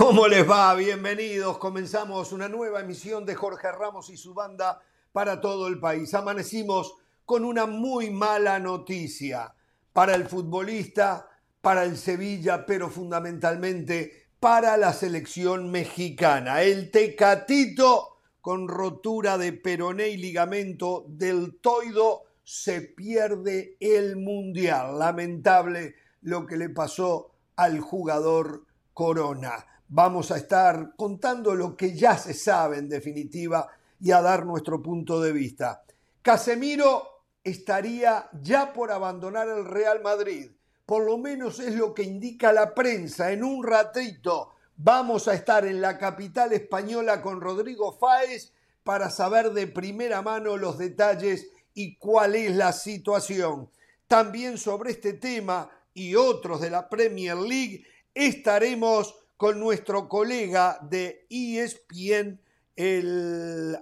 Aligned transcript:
¿Cómo 0.00 0.26
les 0.28 0.48
va? 0.48 0.74
Bienvenidos. 0.76 1.58
Comenzamos 1.58 2.32
una 2.32 2.48
nueva 2.48 2.80
emisión 2.80 3.26
de 3.26 3.34
Jorge 3.34 3.70
Ramos 3.70 4.08
y 4.08 4.16
su 4.16 4.32
banda 4.32 4.80
para 5.12 5.42
todo 5.42 5.68
el 5.68 5.78
país. 5.78 6.14
Amanecimos 6.14 6.94
con 7.26 7.44
una 7.44 7.66
muy 7.66 8.08
mala 8.08 8.58
noticia 8.58 9.54
para 9.92 10.14
el 10.14 10.26
futbolista, 10.26 11.28
para 11.60 11.84
el 11.84 11.98
Sevilla, 11.98 12.64
pero 12.64 12.88
fundamentalmente 12.88 14.28
para 14.40 14.78
la 14.78 14.94
selección 14.94 15.70
mexicana. 15.70 16.62
El 16.62 16.90
Tecatito 16.90 18.20
con 18.40 18.68
rotura 18.68 19.36
de 19.36 19.52
peroné 19.52 20.08
y 20.08 20.16
ligamento 20.16 21.04
deltoido 21.08 22.22
se 22.42 22.80
pierde 22.80 23.76
el 23.80 24.16
mundial. 24.16 24.98
Lamentable 24.98 25.94
lo 26.22 26.46
que 26.46 26.56
le 26.56 26.70
pasó 26.70 27.34
al 27.54 27.80
jugador 27.80 28.64
Corona 28.94 29.66
vamos 29.90 30.30
a 30.30 30.36
estar 30.36 30.94
contando 30.96 31.54
lo 31.54 31.76
que 31.76 31.94
ya 31.94 32.16
se 32.16 32.32
sabe 32.32 32.78
en 32.78 32.88
definitiva 32.88 33.68
y 34.00 34.12
a 34.12 34.22
dar 34.22 34.46
nuestro 34.46 34.80
punto 34.80 35.20
de 35.20 35.32
vista. 35.32 35.82
Casemiro 36.22 37.24
estaría 37.42 38.28
ya 38.40 38.72
por 38.72 38.92
abandonar 38.92 39.48
el 39.48 39.64
Real 39.64 40.00
Madrid, 40.00 40.52
por 40.86 41.04
lo 41.04 41.18
menos 41.18 41.58
es 41.58 41.74
lo 41.74 41.92
que 41.92 42.04
indica 42.04 42.52
la 42.52 42.72
prensa. 42.72 43.32
En 43.32 43.42
un 43.42 43.64
ratito 43.64 44.52
vamos 44.76 45.26
a 45.26 45.34
estar 45.34 45.66
en 45.66 45.80
la 45.80 45.98
capital 45.98 46.52
española 46.52 47.20
con 47.20 47.40
Rodrigo 47.40 47.92
Fáez 47.92 48.52
para 48.84 49.10
saber 49.10 49.52
de 49.52 49.66
primera 49.66 50.22
mano 50.22 50.56
los 50.56 50.78
detalles 50.78 51.48
y 51.74 51.96
cuál 51.96 52.36
es 52.36 52.54
la 52.54 52.72
situación. 52.72 53.68
También 54.06 54.56
sobre 54.56 54.92
este 54.92 55.14
tema 55.14 55.68
y 55.94 56.14
otros 56.14 56.60
de 56.60 56.70
la 56.70 56.88
Premier 56.88 57.36
League 57.36 57.84
estaremos 58.14 59.16
con 59.40 59.58
nuestro 59.58 60.06
colega 60.06 60.78
de 60.82 61.26
ESPN, 61.30 62.38
el 62.76 63.74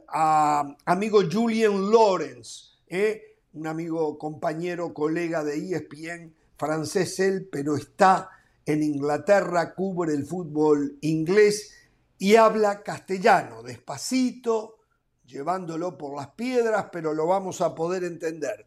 amigo 0.84 1.22
Julian 1.28 1.90
Lawrence, 1.90 2.76
¿eh? 2.86 3.40
un 3.54 3.66
amigo, 3.66 4.16
compañero, 4.18 4.94
colega 4.94 5.42
de 5.42 5.56
ESPN, 5.56 6.32
francés 6.56 7.18
él, 7.18 7.48
pero 7.50 7.74
está 7.74 8.30
en 8.64 8.84
Inglaterra, 8.84 9.74
cubre 9.74 10.14
el 10.14 10.26
fútbol 10.26 10.96
inglés 11.00 11.74
y 12.18 12.36
habla 12.36 12.84
castellano, 12.84 13.64
despacito, 13.64 14.78
llevándolo 15.26 15.98
por 15.98 16.14
las 16.14 16.28
piedras, 16.28 16.86
pero 16.92 17.12
lo 17.12 17.26
vamos 17.26 17.60
a 17.62 17.74
poder 17.74 18.04
entender. 18.04 18.64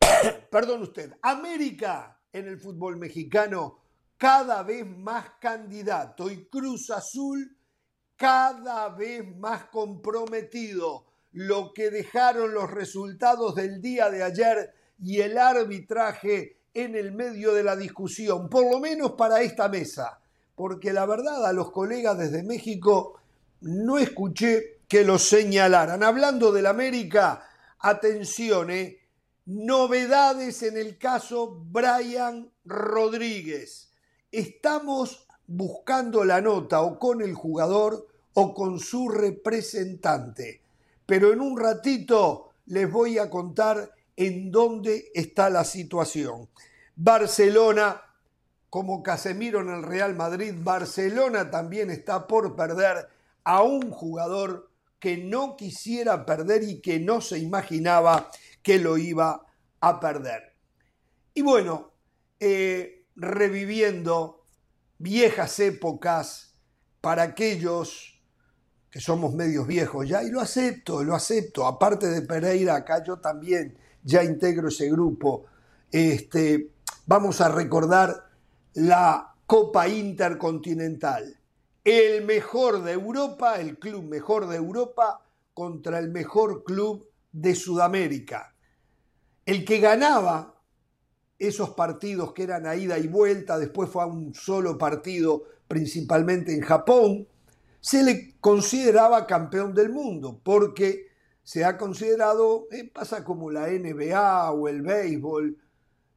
Perdón 0.50 0.80
usted, 0.80 1.12
América 1.20 2.16
en 2.32 2.48
el 2.48 2.58
fútbol 2.58 2.96
mexicano 2.96 3.80
cada 4.20 4.62
vez 4.62 4.86
más 4.86 5.30
candidato 5.40 6.30
y 6.30 6.44
Cruz 6.44 6.90
Azul 6.90 7.56
cada 8.16 8.90
vez 8.90 9.24
más 9.38 9.64
comprometido. 9.70 11.06
Lo 11.32 11.72
que 11.72 11.90
dejaron 11.90 12.52
los 12.52 12.70
resultados 12.70 13.54
del 13.54 13.80
día 13.80 14.10
de 14.10 14.22
ayer 14.22 14.74
y 15.02 15.20
el 15.20 15.38
arbitraje 15.38 16.58
en 16.74 16.96
el 16.96 17.12
medio 17.12 17.54
de 17.54 17.62
la 17.62 17.76
discusión, 17.76 18.50
por 18.50 18.70
lo 18.70 18.78
menos 18.78 19.12
para 19.12 19.40
esta 19.40 19.70
mesa, 19.70 20.20
porque 20.54 20.92
la 20.92 21.06
verdad 21.06 21.46
a 21.46 21.54
los 21.54 21.70
colegas 21.70 22.18
desde 22.18 22.42
México 22.42 23.18
no 23.62 23.96
escuché 23.96 24.80
que 24.86 25.02
lo 25.02 25.18
señalaran. 25.18 26.02
Hablando 26.02 26.52
del 26.52 26.66
América, 26.66 27.42
atención, 27.78 28.70
¿eh? 28.70 28.98
novedades 29.46 30.62
en 30.62 30.76
el 30.76 30.98
caso 30.98 31.64
Brian 31.70 32.52
Rodríguez 32.66 33.89
estamos 34.32 35.26
buscando 35.46 36.24
la 36.24 36.40
nota 36.40 36.82
o 36.82 36.98
con 36.98 37.22
el 37.22 37.34
jugador 37.34 38.06
o 38.34 38.54
con 38.54 38.78
su 38.78 39.08
representante. 39.08 40.62
Pero 41.06 41.32
en 41.32 41.40
un 41.40 41.58
ratito 41.58 42.50
les 42.66 42.90
voy 42.90 43.18
a 43.18 43.28
contar 43.28 43.92
en 44.16 44.50
dónde 44.50 45.10
está 45.14 45.50
la 45.50 45.64
situación. 45.64 46.48
Barcelona, 46.94 48.02
como 48.68 49.02
Casemiro 49.02 49.60
en 49.60 49.70
el 49.70 49.82
Real 49.82 50.14
Madrid, 50.14 50.54
Barcelona 50.56 51.50
también 51.50 51.90
está 51.90 52.26
por 52.26 52.54
perder 52.54 53.08
a 53.42 53.62
un 53.62 53.90
jugador 53.90 54.70
que 55.00 55.16
no 55.16 55.56
quisiera 55.56 56.26
perder 56.26 56.62
y 56.62 56.80
que 56.80 57.00
no 57.00 57.20
se 57.20 57.38
imaginaba 57.38 58.30
que 58.62 58.78
lo 58.78 58.98
iba 58.98 59.46
a 59.80 59.98
perder. 59.98 60.54
Y 61.32 61.42
bueno, 61.42 61.90
eh, 62.38 62.99
reviviendo 63.20 64.44
viejas 64.98 65.58
épocas 65.60 66.54
para 67.00 67.22
aquellos 67.22 68.20
que 68.90 69.00
somos 69.00 69.34
medios 69.34 69.66
viejos 69.66 70.08
ya, 70.08 70.22
y 70.22 70.30
lo 70.30 70.40
acepto, 70.40 71.04
lo 71.04 71.14
acepto. 71.14 71.66
Aparte 71.66 72.08
de 72.08 72.22
Pereira, 72.22 72.74
acá 72.74 73.04
yo 73.04 73.18
también 73.18 73.78
ya 74.02 74.24
integro 74.24 74.68
ese 74.68 74.90
grupo. 74.90 75.44
Este, 75.92 76.70
vamos 77.06 77.40
a 77.40 77.48
recordar 77.48 78.30
la 78.74 79.34
Copa 79.46 79.86
Intercontinental. 79.86 81.38
El 81.84 82.24
mejor 82.24 82.82
de 82.82 82.92
Europa, 82.92 83.60
el 83.60 83.78
club 83.78 84.04
mejor 84.04 84.48
de 84.48 84.56
Europa 84.56 85.24
contra 85.54 85.98
el 85.98 86.10
mejor 86.10 86.64
club 86.64 87.08
de 87.32 87.54
Sudamérica. 87.54 88.54
El 89.46 89.64
que 89.64 89.78
ganaba 89.78 90.59
esos 91.40 91.70
partidos 91.70 92.34
que 92.34 92.42
eran 92.42 92.66
a 92.66 92.76
ida 92.76 92.98
y 92.98 93.08
vuelta, 93.08 93.58
después 93.58 93.88
fue 93.88 94.02
a 94.02 94.06
un 94.06 94.34
solo 94.34 94.76
partido, 94.76 95.42
principalmente 95.66 96.54
en 96.54 96.60
Japón, 96.60 97.26
se 97.80 98.02
le 98.02 98.34
consideraba 98.40 99.26
campeón 99.26 99.74
del 99.74 99.88
mundo, 99.88 100.38
porque 100.44 101.08
se 101.42 101.64
ha 101.64 101.78
considerado, 101.78 102.68
eh, 102.70 102.88
pasa 102.92 103.24
como 103.24 103.50
la 103.50 103.68
NBA 103.68 104.52
o 104.52 104.68
el 104.68 104.82
béisbol, 104.82 105.56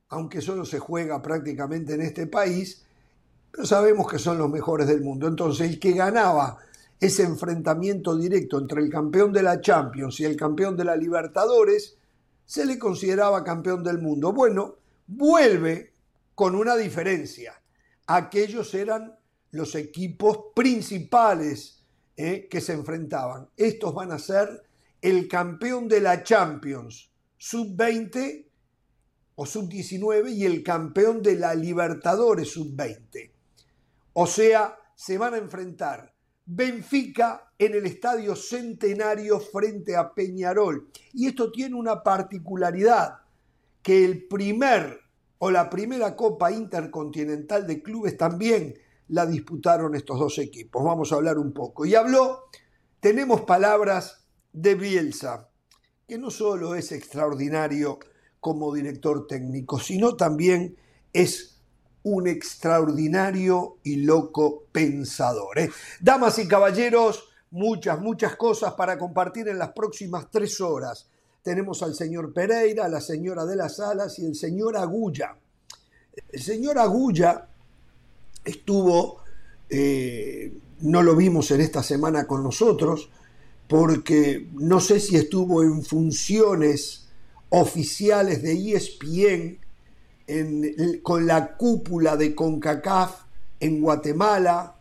aunque 0.10 0.42
solo 0.42 0.66
se 0.66 0.80
juega 0.80 1.22
prácticamente 1.22 1.94
en 1.94 2.02
este 2.02 2.28
país, 2.28 2.84
pero 3.50 3.66
sabemos 3.66 4.12
que 4.12 4.20
son 4.20 4.38
los 4.38 4.50
mejores 4.50 4.88
del 4.88 5.02
mundo. 5.02 5.28
Entonces, 5.28 5.70
el 5.70 5.80
que 5.80 5.94
ganaba 5.94 6.58
ese 7.00 7.24
enfrentamiento 7.24 8.16
directo 8.18 8.60
entre 8.60 8.82
el 8.82 8.90
campeón 8.90 9.32
de 9.32 9.44
la 9.44 9.62
Champions 9.62 10.20
y 10.20 10.26
el 10.26 10.36
campeón 10.36 10.76
de 10.76 10.84
la 10.84 10.98
Libertadores, 10.98 11.98
se 12.46 12.66
le 12.66 12.78
consideraba 12.78 13.44
campeón 13.44 13.84
del 13.84 14.00
mundo. 14.00 14.34
Bueno, 14.34 14.76
vuelve 15.08 15.94
con 16.36 16.56
una 16.56 16.75
diferencia. 16.75 17.62
Aquellos 18.08 18.74
eran 18.74 19.18
los 19.52 19.75
equipos 19.75 20.52
principales 20.56 21.84
eh, 22.18 22.47
que 22.50 22.62
se 22.62 22.74
enfrentaban. 22.74 23.50
Estos 23.56 23.94
van 23.94 24.12
a 24.12 24.19
ser 24.19 24.63
el 25.02 25.28
campeón 25.28 25.88
de 25.88 26.00
la 26.00 26.24
Champions 26.24 27.12
sub-20 27.38 28.46
o 29.36 29.46
sub-19 29.46 30.31
y 30.31 30.46
el 30.46 30.63
campeón 30.63 31.22
de 31.22 31.36
la 31.36 31.53
Libertadores 31.56 32.50
sub-20. 32.52 33.31
O 34.13 34.28
sea, 34.28 34.78
se 34.96 35.18
van 35.18 35.34
a 35.34 35.38
enfrentar 35.38 36.13
Benfica 36.46 37.53
en 37.58 37.74
el 37.74 37.86
Estadio 37.86 38.36
Centenario 38.36 39.40
frente 39.40 39.96
a 39.96 40.13
Peñarol. 40.13 40.90
Y 41.13 41.28
esto 41.28 41.52
tiene 41.52 41.75
una 41.75 42.03
particularidad 42.03 43.23
que 43.84 44.06
el 44.06 44.28
primer 44.28 45.02
o 45.38 45.52
la 45.52 45.70
primera 45.70 46.16
Copa 46.16 46.52
Intercontinental 46.52 47.68
de 47.68 47.84
Clubes 47.84 48.18
también 48.18 48.80
la 49.10 49.26
disputaron 49.26 49.94
estos 49.94 50.18
dos 50.18 50.40
equipos. 50.40 50.84
Vamos 50.84 51.12
a 51.12 51.16
hablar 51.16 51.38
un 51.38 51.54
poco. 51.54 51.86
Y 51.86 51.94
habló, 51.94 52.46
tenemos 53.02 53.42
palabras 53.42 54.26
de 54.54 54.76
Bielsa, 54.76 55.50
que 56.07 56.18
no 56.18 56.31
solo 56.31 56.75
es 56.75 56.94
extraordinario 56.94 58.00
como 58.40 58.74
director 58.74 59.28
técnico, 59.28 59.80
sino 59.80 60.16
también 60.16 60.78
es 61.12 61.62
un 62.04 62.28
extraordinario 62.28 63.80
y 63.84 63.98
loco 63.98 64.68
pensador. 64.72 65.60
¿eh? 65.60 65.69
Damas 66.00 66.40
y 66.40 66.48
caballeros, 66.48 67.30
muchas, 67.52 68.00
muchas 68.00 68.38
cosas 68.38 68.74
para 68.74 68.98
compartir 68.98 69.50
en 69.50 69.60
las 69.60 69.74
próximas 69.74 70.31
tres 70.31 70.62
horas 70.62 71.10
tenemos 71.44 71.84
al 71.84 71.94
señor 71.94 72.34
Pereira, 72.34 72.86
a 72.86 72.90
la 72.90 73.01
señora 73.01 73.45
de 73.45 73.57
las 73.57 73.80
Alas 73.81 74.18
y 74.18 74.25
el 74.25 74.34
señor 74.34 74.78
Agulla. 74.78 75.36
El 76.31 76.42
señor 76.42 76.80
Agulla 76.80 77.48
estuvo, 78.45 79.19
eh, 79.69 80.54
no 80.80 81.04
lo 81.04 81.16
vimos 81.16 81.51
en 81.51 81.60
esta 81.62 81.84
semana 81.84 82.25
con 82.25 82.44
nosotros, 82.44 83.10
porque 83.68 84.48
no 84.54 84.80
sé 84.80 85.01
si 85.01 85.18
estuvo 85.18 85.63
en 85.63 85.84
funciones 85.84 87.10
oficiales 87.50 88.42
de 88.42 88.75
ESPN 88.75 89.60
con 91.01 91.28
la 91.28 91.57
cúpula 91.57 92.16
de 92.16 92.34
CONCACAF 92.34 93.24
en 93.60 93.81
Guatemala, 93.81 94.78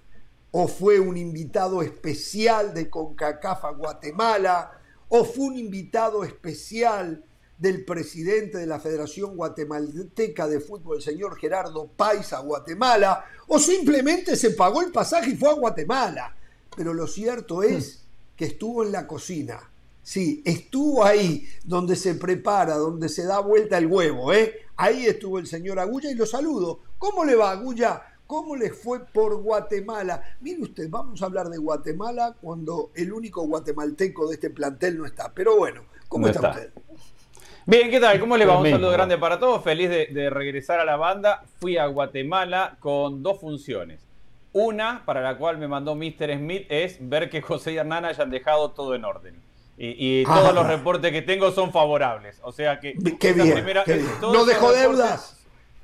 o 0.52 0.68
fue 0.68 1.00
un 1.00 1.16
invitado 1.16 1.82
especial 1.82 2.72
de 2.72 2.88
CONCACAF 2.88 3.64
a 3.64 3.70
Guatemala, 3.70 4.81
o 5.14 5.26
fue 5.26 5.44
un 5.44 5.58
invitado 5.58 6.24
especial 6.24 7.22
del 7.58 7.84
presidente 7.84 8.56
de 8.56 8.66
la 8.66 8.80
Federación 8.80 9.36
Guatemalteca 9.36 10.48
de 10.48 10.58
Fútbol, 10.58 10.96
el 10.96 11.02
señor 11.02 11.38
Gerardo 11.38 11.86
Pais, 11.86 12.32
a 12.32 12.38
Guatemala, 12.38 13.22
o 13.46 13.58
simplemente 13.58 14.36
se 14.36 14.52
pagó 14.52 14.80
el 14.80 14.90
pasaje 14.90 15.32
y 15.32 15.36
fue 15.36 15.50
a 15.50 15.54
Guatemala. 15.54 16.34
Pero 16.74 16.94
lo 16.94 17.06
cierto 17.06 17.62
es 17.62 18.04
que 18.34 18.46
estuvo 18.46 18.84
en 18.84 18.92
la 18.92 19.06
cocina. 19.06 19.60
Sí, 20.02 20.42
estuvo 20.46 21.04
ahí 21.04 21.46
donde 21.62 21.94
se 21.94 22.14
prepara, 22.14 22.76
donde 22.76 23.10
se 23.10 23.24
da 23.24 23.38
vuelta 23.40 23.76
el 23.76 23.88
huevo. 23.88 24.32
¿eh? 24.32 24.60
Ahí 24.76 25.04
estuvo 25.04 25.38
el 25.38 25.46
señor 25.46 25.78
Agulla 25.78 26.10
y 26.10 26.14
lo 26.14 26.24
saludo. 26.24 26.80
¿Cómo 26.96 27.26
le 27.26 27.34
va, 27.34 27.50
Agulla? 27.50 28.02
¿Cómo 28.32 28.56
les 28.56 28.74
fue 28.74 29.04
por 29.04 29.42
Guatemala? 29.42 30.22
Mire 30.40 30.62
usted, 30.62 30.88
vamos 30.88 31.20
a 31.20 31.26
hablar 31.26 31.50
de 31.50 31.58
Guatemala 31.58 32.34
cuando 32.40 32.90
el 32.94 33.12
único 33.12 33.42
guatemalteco 33.42 34.26
de 34.26 34.36
este 34.36 34.48
plantel 34.48 34.96
no 34.96 35.04
está. 35.04 35.34
Pero 35.34 35.58
bueno, 35.58 35.82
¿cómo 36.08 36.28
está, 36.28 36.48
usted? 36.48 36.72
Bien, 37.66 37.90
¿qué 37.90 38.00
tal? 38.00 38.18
¿Cómo 38.18 38.38
le 38.38 38.46
va? 38.46 38.58
Un 38.58 38.70
saludo 38.70 38.90
grande 38.90 39.18
para 39.18 39.38
todos. 39.38 39.62
Feliz 39.62 39.90
de, 39.90 40.30
regresar 40.30 40.80
a 40.80 40.86
la 40.86 40.96
banda. 40.96 41.44
Fui 41.60 41.76
a 41.76 41.84
Guatemala 41.84 42.78
con 42.80 43.22
dos 43.22 43.38
funciones. 43.38 44.00
Una, 44.54 45.04
para 45.04 45.20
la 45.20 45.36
cual 45.36 45.58
me 45.58 45.68
mandó 45.68 45.94
Mr. 45.94 46.38
Smith, 46.38 46.64
es 46.70 47.06
ver 47.06 47.28
que 47.28 47.42
José 47.42 47.72
y 47.72 47.76
Hernán 47.76 48.06
hayan 48.06 48.30
dejado 48.30 48.70
todo 48.70 48.94
en 48.94 49.04
orden. 49.04 49.42
Y, 49.76 50.24
todos 50.24 50.54
los 50.54 50.66
reportes 50.66 51.12
que 51.12 51.20
tengo 51.20 51.50
son 51.50 51.70
favorables. 51.70 52.40
O 52.44 52.50
sea 52.50 52.80
que. 52.80 52.94
Qué 53.20 53.34
bien. 53.34 53.62
no 54.22 54.46
dejó 54.46 54.72
deudas. 54.72 55.41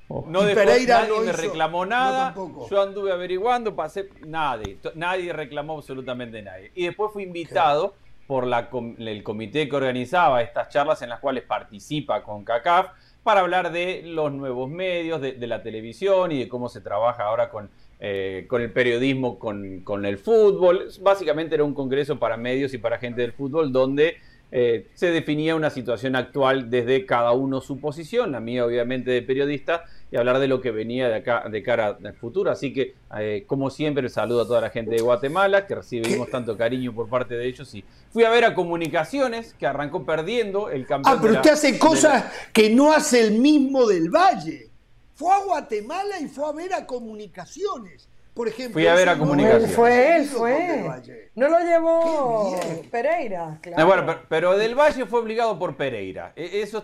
No 0.08 0.43
dejó, 0.43 0.60
Pereira 0.60 1.00
nadie 1.02 1.20
me 1.20 1.32
reclamó 1.32 1.84
nada. 1.84 2.34
yo 2.70 2.82
anduve 2.82 3.12
averiguando, 3.12 3.76
pasé. 3.76 4.08
Nadie. 4.26 4.78
Nadie 4.94 5.32
reclamó 5.32 5.76
absolutamente 5.76 6.40
nadie. 6.43 6.72
Y 6.75 6.87
después 6.87 7.12
fui 7.12 7.25
invitado 7.25 7.94
por 8.26 8.46
la, 8.46 8.69
el 8.99 9.22
comité 9.22 9.69
que 9.69 9.76
organizaba 9.76 10.43
estas 10.43 10.69
charlas 10.69 11.02
en 11.02 11.08
las 11.08 11.20
cuales 11.20 11.44
participa 11.44 12.22
con 12.22 12.44
CACAF 12.44 12.90
para 13.22 13.40
hablar 13.40 13.72
de 13.72 14.02
los 14.05 14.32
nuevos 14.32 14.70
medios, 14.70 15.20
de, 15.20 15.46
la 15.46 15.62
televisión 15.62 16.32
y 16.32 16.38
de 16.38 16.49
cómo 16.49 16.69
se 16.69 16.81
trabaja 16.81 17.25
ahora 17.25 17.50
con, 17.50 17.70
eh, 18.00 18.46
con 18.49 18.62
el 18.62 18.72
periodismo, 18.72 19.38
con, 19.38 19.81
con, 19.81 20.06
el 20.06 20.19
fútbol. 20.19 20.88
Básicamente 21.00 21.54
era 21.54 21.64
un 21.64 21.75
congreso 21.75 22.19
para 22.19 22.37
medios 22.37 22.72
y 22.72 22.78
para 22.78 22.99
gente 22.99 23.22
del 23.22 23.32
fútbol 23.32 23.72
donde 23.72 24.16
eh, 24.50 24.87
se 24.94 25.11
definía 25.11 25.54
una 25.56 25.69
situación 25.69 26.16
actual 26.16 26.70
desde 26.70 27.04
cada 27.04 27.32
uno 27.32 27.61
su 27.61 27.81
posición, 27.81 28.32
la 28.32 28.40
mía 28.40 28.64
obviamente 28.64 29.11
de 29.11 29.20
periodista, 29.20 29.84
y 30.10 30.16
hablar 30.16 30.38
de 30.38 30.49
lo 30.49 30.60
que 30.60 30.70
venía 30.70 31.08
de 31.08 31.16
acá 31.16 31.44
de 31.50 31.62
cara 31.62 31.99
al 32.02 32.14
futuro. 32.14 32.50
Así 32.50 32.72
que, 32.72 32.94
eh, 33.19 33.44
como 33.46 33.70
siempre, 33.70 34.08
saludo 34.08 34.43
a 34.43 34.46
toda 34.46 34.60
la 34.60 34.70
gente 34.70 34.93
de 34.93 35.02
Guatemala, 35.02 35.66
que 35.66 35.75
recibimos 35.75 36.31
tanto 36.31 36.56
cariño 36.56 36.94
por 36.94 37.08
parte 37.08 37.37
de 37.37 37.46
ellos. 37.46 37.75
Y 37.75 37.84
fui 38.10 38.25
a 38.25 38.31
ver 38.31 38.44
a 38.44 38.55
Comunicaciones, 38.55 39.55
que 39.55 39.66
arrancó 39.66 40.05
perdiendo 40.05 40.70
el 40.70 40.87
campeonato. 40.87 41.19
Ah, 41.19 41.20
pero 41.20 41.34
usted 41.34 41.50
hace 41.50 41.78
cosas 41.78 42.25
que 42.52 42.70
no 42.70 42.93
hace 42.93 43.20
el 43.20 43.38
mismo 43.38 43.87
del 43.87 44.08
Valle. 44.08 44.70
Fue 45.14 45.34
a 45.34 45.44
Guatemala 45.44 46.20
y 46.20 46.28
fue 46.28 46.49
a 46.49 46.52
ver 46.52 46.72
a 46.72 46.87
Comunicaciones. 46.87 48.08
Por 48.32 48.46
ejemplo, 48.46 48.75
fui 48.75 48.87
a 48.87 48.94
ver 48.94 49.08
a 49.08 49.19
Comunicaciones. 49.19 49.75
Fue 49.75 50.16
él, 50.16 50.25
fue. 50.26 50.88
No 51.34 51.49
lo 51.49 51.58
llevó 51.58 52.61
Pereira, 52.88 53.58
claro. 53.61 53.87
bueno, 53.87 54.20
pero, 54.28 54.56
Del 54.56 54.76
Valle 54.76 55.06
fue 55.06 55.20
obligado 55.20 55.58
por 55.58 55.76
Pereira. 55.76 56.32
E, 56.37 56.62
eso, 56.62 56.81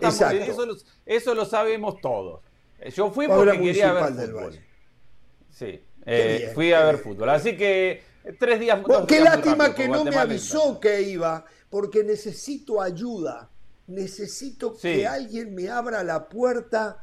eso 1.06 1.34
lo 1.34 1.44
sabemos 1.44 2.00
todos. 2.00 2.40
Eh, 2.84 2.90
yo 2.90 3.10
fui 3.10 3.26
porque 3.26 3.58
quería 3.58 3.92
ver 3.92 4.12
fútbol. 4.12 4.60
Sí, 5.50 5.80
eh, 6.04 6.50
fui 6.54 6.72
a 6.72 6.84
ver 6.84 6.98
fútbol. 6.98 7.30
Así 7.30 7.56
que 7.56 8.02
tres 8.38 8.60
días. 8.60 8.80
qué 9.08 9.20
lástima 9.20 9.74
que 9.74 9.88
no 9.88 10.04
me 10.04 10.16
avisó 10.16 10.78
que 10.78 11.00
iba, 11.00 11.44
porque 11.70 12.04
necesito 12.04 12.80
ayuda. 12.82 13.48
Necesito 13.86 14.76
que 14.76 15.06
alguien 15.06 15.54
me 15.54 15.68
abra 15.68 16.02
la 16.02 16.28
puerta 16.28 17.02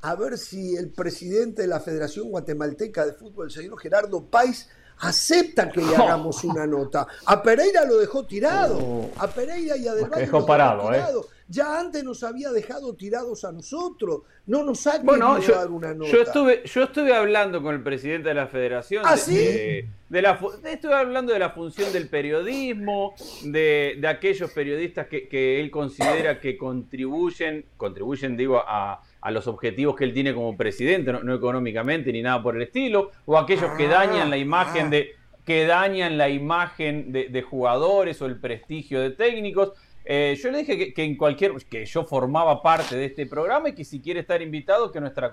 a 0.00 0.14
ver 0.14 0.38
si 0.38 0.76
el 0.76 0.90
presidente 0.90 1.62
de 1.62 1.68
la 1.68 1.80
Federación 1.80 2.30
Guatemalteca 2.30 3.04
de 3.04 3.12
Fútbol, 3.12 3.46
el 3.46 3.52
señor 3.52 3.78
Gerardo 3.78 4.24
País, 4.24 4.68
acepta 4.98 5.70
que 5.70 5.80
le 5.80 5.96
hagamos 5.96 6.44
una 6.44 6.66
nota. 6.66 7.06
A 7.26 7.42
Pereira 7.42 7.84
lo 7.84 7.98
dejó 7.98 8.24
tirado. 8.24 8.78
Oh. 8.78 9.10
A 9.16 9.26
Pereira 9.26 9.76
y 9.76 9.88
a 9.88 9.94
Del 9.94 10.08
Valle 10.08 10.22
dejó 10.22 10.46
parado, 10.46 10.92
¿eh? 10.92 11.02
Ya 11.48 11.80
antes 11.80 12.04
nos 12.04 12.22
había 12.22 12.50
dejado 12.50 12.94
tirados 12.94 13.44
a 13.44 13.52
nosotros. 13.52 14.22
No 14.46 14.64
nos 14.64 14.86
ha 14.86 14.98
bueno, 14.98 15.40
yo, 15.40 15.54
dar 15.54 15.70
una 15.70 15.94
nota. 15.94 16.10
Yo 16.10 16.22
estuve, 16.22 16.62
yo 16.64 16.82
estuve 16.84 17.14
hablando 17.14 17.62
con 17.62 17.74
el 17.74 17.82
presidente 17.82 18.28
de 18.28 18.34
la 18.34 18.48
federación. 18.48 19.02
¿Ah, 19.06 19.16
de, 19.16 20.22
la, 20.22 20.38
estuve 20.64 20.94
hablando 20.94 21.32
de 21.32 21.38
la 21.38 21.50
función 21.50 21.90
del 21.92 22.08
periodismo, 22.08 23.14
de, 23.44 23.98
aquellos 24.06 24.50
periodistas 24.52 25.06
que, 25.06 25.60
él 25.60 25.70
considera 25.70 26.38
que 26.38 26.58
contribuyen, 26.58 27.64
contribuyen, 27.76 28.36
digo, 28.36 28.62
a, 28.66 29.02
los 29.30 29.46
objetivos 29.46 29.96
que 29.96 30.04
él 30.04 30.14
tiene 30.14 30.34
como 30.34 30.56
presidente, 30.56 31.12
no, 31.12 31.34
económicamente 31.34 32.12
ni 32.12 32.22
nada 32.22 32.42
por 32.42 32.56
el 32.56 32.62
estilo, 32.62 33.10
o 33.26 33.38
aquellos 33.38 33.70
que 33.76 33.88
dañan 33.88 34.30
la 34.30 34.36
imagen 34.36 34.86
ah. 34.86 34.90
de 34.90 35.18
que 35.48 35.64
dañan 35.64 36.18
la 36.18 36.28
imagen 36.28 37.10
de, 37.10 37.42
jugadores 37.42 38.20
o 38.20 38.26
el 38.26 38.38
prestigio 38.38 39.00
de 39.00 39.12
técnicos. 39.12 39.72
Eh, 40.10 40.38
yo 40.42 40.50
le 40.50 40.58
dije 40.64 40.94
que, 40.94 41.04
en 41.04 41.18
cualquier 41.18 41.52
que 41.66 41.84
yo 41.84 42.02
formaba 42.02 42.62
parte 42.62 42.96
de 42.96 43.04
este 43.04 43.26
programa 43.26 43.68
y 43.68 43.74
que 43.74 43.84
si 43.84 44.00
quiere 44.00 44.20
estar 44.20 44.40
invitado, 44.40 44.90
que 44.90 45.02
nuestra, 45.02 45.30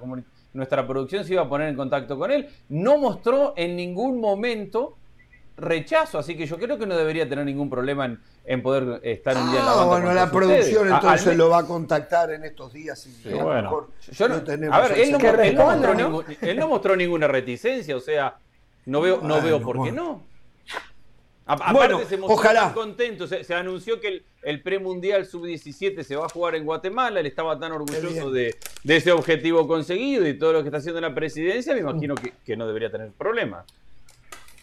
nuestra 0.52 0.86
producción 0.86 1.24
se 1.24 1.32
iba 1.32 1.44
a 1.44 1.48
poner 1.48 1.70
en 1.70 1.78
contacto 1.78 2.20
con 2.20 2.30
él. 2.30 2.50
No 2.68 2.98
mostró 2.98 3.54
en 3.56 3.78
ningún 3.78 4.20
momento 4.20 4.98
rechazo, 5.56 6.20
así 6.20 6.36
que 6.36 6.46
yo 6.46 6.58
creo 6.58 6.78
que 6.78 6.86
no 6.86 6.98
debería 6.98 7.28
tener 7.30 7.46
ningún 7.46 7.70
problema 7.70 8.20
en, 8.44 8.62
poder 8.62 9.00
estar 9.04 9.38
un 9.38 9.50
día 9.50 9.62
en 9.62 9.66
la 9.66 9.72
ah, 9.72 9.76
banda. 9.76 9.92
Bueno, 9.96 10.14
la 10.14 10.30
producción 10.30 10.92
entonces 10.92 11.38
lo 11.38 11.50
va 11.50 11.60
a 11.60 11.66
contactar 11.66 12.32
en 12.32 12.44
estos 12.44 12.74
días. 12.74 13.08
Y 13.24 13.30
bueno, 13.30 13.88
yo 14.12 14.28
no, 14.28 14.36
a 14.74 14.82
ver, 14.82 15.00
él 15.00 15.12
no, 15.14 16.22
él 16.42 16.60
no, 16.60 16.68
mostró 16.68 16.98
ninguna 16.98 17.30
reticencia, 17.30 17.96
o 17.96 18.02
sea, 18.02 18.40
no 18.88 19.00
veo, 19.00 19.22
no 19.22 19.42
veo 19.42 19.62
por 19.62 19.86
qué 19.86 19.94
no. 19.94 20.35
Aparte 21.46 22.06
se 22.06 22.18
mostró 22.18 22.36
ojalá. 22.36 22.74
contento, 22.74 23.28
se, 23.28 23.54
anunció 23.54 24.00
que 24.00 24.24
el, 24.42 24.62
premundial 24.64 25.28
sub-17 25.28 26.04
se 26.04 26.16
va 26.16 26.26
a 26.26 26.30
jugar 26.30 26.56
en 26.56 26.66
Guatemala, 26.66 27.20
él 27.20 27.28
estaba 27.28 27.60
tan 27.60 27.72
orgulloso 27.72 28.32
de, 28.32 28.58
ese 28.84 29.12
objetivo 29.12 29.68
conseguido 29.68 30.28
y 30.28 30.40
todo 30.40 30.54
lo 30.54 30.62
que 30.64 30.70
está 30.70 30.80
haciendo 30.80 31.00
la 31.02 31.14
presidencia, 31.14 31.76
me 31.76 31.82
imagino 31.82 32.16
que, 32.16 32.58
no 32.58 32.66
debería 32.66 32.92
tener 32.92 33.12
problemas. 33.12 33.66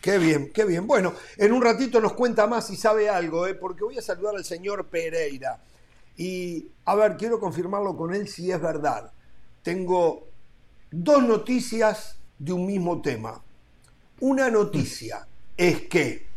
Qué 0.00 0.18
bien, 0.18 0.50
qué 0.52 0.64
bien. 0.64 0.88
Bueno, 0.88 1.14
en 1.36 1.52
un 1.52 1.62
ratito 1.62 2.00
nos 2.00 2.14
cuenta 2.14 2.48
más 2.48 2.66
si 2.66 2.74
sabe 2.74 3.08
algo, 3.08 3.46
¿eh? 3.46 3.54
porque 3.54 3.84
voy 3.84 3.96
a 3.98 4.02
saludar 4.02 4.34
al 4.34 4.44
señor 4.44 4.86
Pereira. 4.86 5.60
Y, 6.16 6.66
a 6.84 6.96
ver, 6.96 7.16
quiero 7.16 7.38
confirmarlo 7.38 7.96
con 7.96 8.12
él 8.12 8.26
si 8.26 8.50
es 8.50 8.60
verdad. 8.60 9.12
Tengo 9.62 10.26
dos 10.90 11.22
noticias 11.22 12.18
de 12.40 12.52
un 12.52 12.66
mismo 12.66 13.00
tema. 13.00 13.40
Una 14.18 14.50
noticia 14.50 15.28
es 15.56 15.82
que 15.82 16.31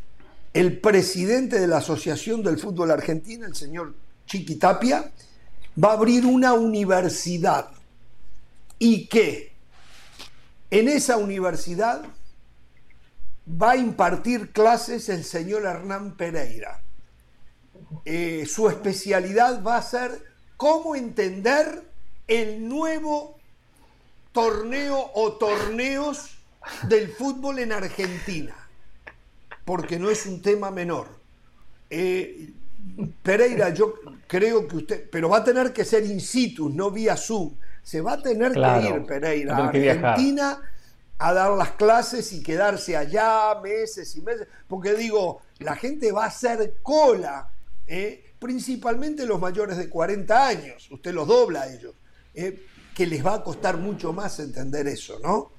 el 0.56 0.80
presidente 0.80 1.60
de 1.60 1.68
la 1.68 1.80
Asociación 1.80 2.42
del 2.42 2.58
Fútbol 2.58 2.90
Argentino, 2.90 3.46
el 3.46 3.58
señor 3.58 3.94
Chiqui 4.26 4.56
Tapia, 4.56 5.12
va 5.84 5.90
a 5.90 5.94
abrir 5.96 6.26
una 6.26 6.54
universidad 6.54 7.72
y 8.80 9.08
que 9.08 9.52
en 10.72 10.88
esa 10.88 11.18
universidad 11.18 12.06
va 13.50 13.72
a 13.72 13.76
impartir 13.76 14.54
clases 14.54 15.10
el 15.10 15.26
señor 15.26 15.66
Hernán 15.66 16.16
Pereira. 16.16 16.82
Eh, 18.06 18.46
su 18.50 18.70
especialidad 18.70 19.62
va 19.62 19.76
a 19.76 19.82
ser 19.82 20.24
cómo 20.56 20.96
entender 20.96 21.84
el 22.30 22.66
nuevo 22.66 23.38
torneo 24.32 25.12
o 25.16 25.34
torneos 25.34 26.38
del 26.84 27.10
fútbol 27.12 27.60
en 27.60 27.74
Argentina 27.74 28.65
porque 29.66 30.00
no 30.00 30.10
es 30.10 30.26
un 30.26 30.42
tema 30.42 30.72
menor. 30.72 31.08
Eh, 31.90 32.54
Pereira, 33.24 33.70
yo 33.70 33.96
creo 34.28 34.68
que 34.68 34.76
usted, 34.78 35.10
pero 35.12 35.30
va 35.30 35.38
a 35.38 35.44
tener 35.44 35.74
que 35.74 35.84
ser 35.84 36.06
in 36.06 36.22
situ, 36.22 36.70
no 36.70 36.92
vía 36.92 37.18
Zoom. 37.18 37.56
Se 37.84 38.02
va 38.02 38.14
a 38.14 38.22
tener 38.22 38.54
que 38.54 38.88
ir, 38.88 39.06
Pereira, 39.06 39.58
a 39.58 39.68
Argentina 39.68 40.62
a 41.18 41.34
dar 41.34 41.52
las 41.52 41.72
clases 41.72 42.32
y 42.34 42.44
quedarse 42.44 42.98
allá 42.98 43.60
meses 43.62 44.16
y 44.16 44.22
meses, 44.22 44.48
porque 44.68 44.94
digo, 44.94 45.42
la 45.60 45.76
gente 45.76 46.12
va 46.12 46.26
a 46.26 46.28
hacer 46.28 46.76
cola, 46.82 47.50
eh, 47.88 48.34
principalmente 48.40 49.26
los 49.26 49.40
mayores 49.40 49.78
de 49.78 49.90
40 49.90 50.48
años, 50.48 50.90
usted 50.92 51.14
los 51.14 51.28
dobla 51.28 51.62
a 51.62 51.74
ellos, 51.74 51.96
eh, 52.34 52.66
que 52.94 53.08
les 53.08 53.26
va 53.26 53.36
a 53.36 53.44
costar 53.44 53.78
mucho 53.78 54.12
más 54.14 54.40
entender 54.40 54.88
eso, 54.88 55.20
¿no? 55.24 55.52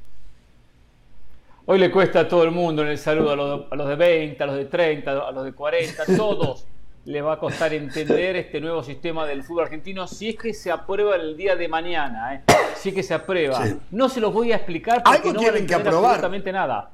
Hoy 1.69 1.81
le 1.81 1.91
cuesta 1.91 2.21
a 2.21 2.29
todo 2.29 2.45
el 2.45 2.53
mundo 2.53 2.83
en 2.83 2.89
el 2.89 2.99
saludo, 2.99 3.33
a 3.33 3.75
los, 3.75 3.89
de, 3.89 3.97
20, 3.97 4.41
a 4.41 4.47
los 4.47 4.55
de 4.55 4.67
30, 4.67 5.11
a 5.11 5.33
los 5.33 5.45
de 5.45 5.53
40, 5.53 6.05
todos 6.17 6.65
le 7.07 7.21
va 7.21 7.33
a 7.33 7.39
costar 7.41 7.75
entender 7.75 8.37
este 8.37 8.61
nuevo 8.61 8.85
sistema 8.85 9.27
del 9.27 9.43
fútbol 9.43 9.65
argentino 9.65 10.07
si 10.07 10.29
es 10.29 10.37
que 10.37 10.55
se 10.55 10.71
aprueba 10.71 11.17
el 11.17 11.37
día 11.37 11.57
de 11.57 11.67
mañana, 11.67 12.37
¿eh? 12.37 12.43
si 12.77 12.91
es 12.91 12.95
que 12.95 13.03
se 13.03 13.15
aprueba. 13.15 13.65
No 13.91 14.09
se 14.09 14.21
los 14.21 14.33
voy 14.33 14.53
a 14.53 14.57
explicar 14.57 15.03
porque 15.03 15.33
no 15.33 15.43
van 15.43 15.55
a 15.55 15.59
entender 15.59 15.89
absolutamente 15.89 16.53
nada. 16.53 16.91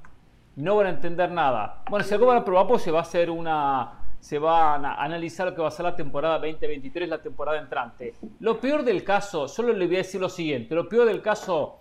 No 0.57 0.77
van 0.77 0.87
a 0.87 0.91
entender 0.91 1.31
nada. 1.31 1.83
Bueno, 1.91 2.03
si 2.03 2.15
algo 2.15 2.25
van 2.25 2.39
a 2.39 2.41
aprobar, 2.41 2.67
pues 2.67 2.81
se 2.81 2.91
va 2.91 3.01
a 3.01 3.03
hacer 3.03 3.29
una, 3.29 3.93
se 4.21 4.39
va 4.39 4.77
a 4.77 5.05
analizar 5.05 5.49
lo 5.49 5.55
que 5.55 5.61
va 5.61 5.69
a 5.69 5.71
ser 5.71 5.85
la 5.85 5.97
temporada 5.97 6.39
2023, 6.39 7.11
la 7.11 7.21
temporada 7.21 7.59
entrante. 7.59 8.15
Lo 8.41 8.59
peor 8.59 8.85
del 8.85 9.05
caso, 9.05 9.49
solo 9.49 9.75
le 9.75 9.87
voy 9.87 9.97
a 9.97 9.99
decir 9.99 10.19
lo 10.19 10.31
siguiente, 10.31 10.75
lo 10.75 10.89
peor 10.89 11.07
del 11.07 11.21
caso 11.21 11.81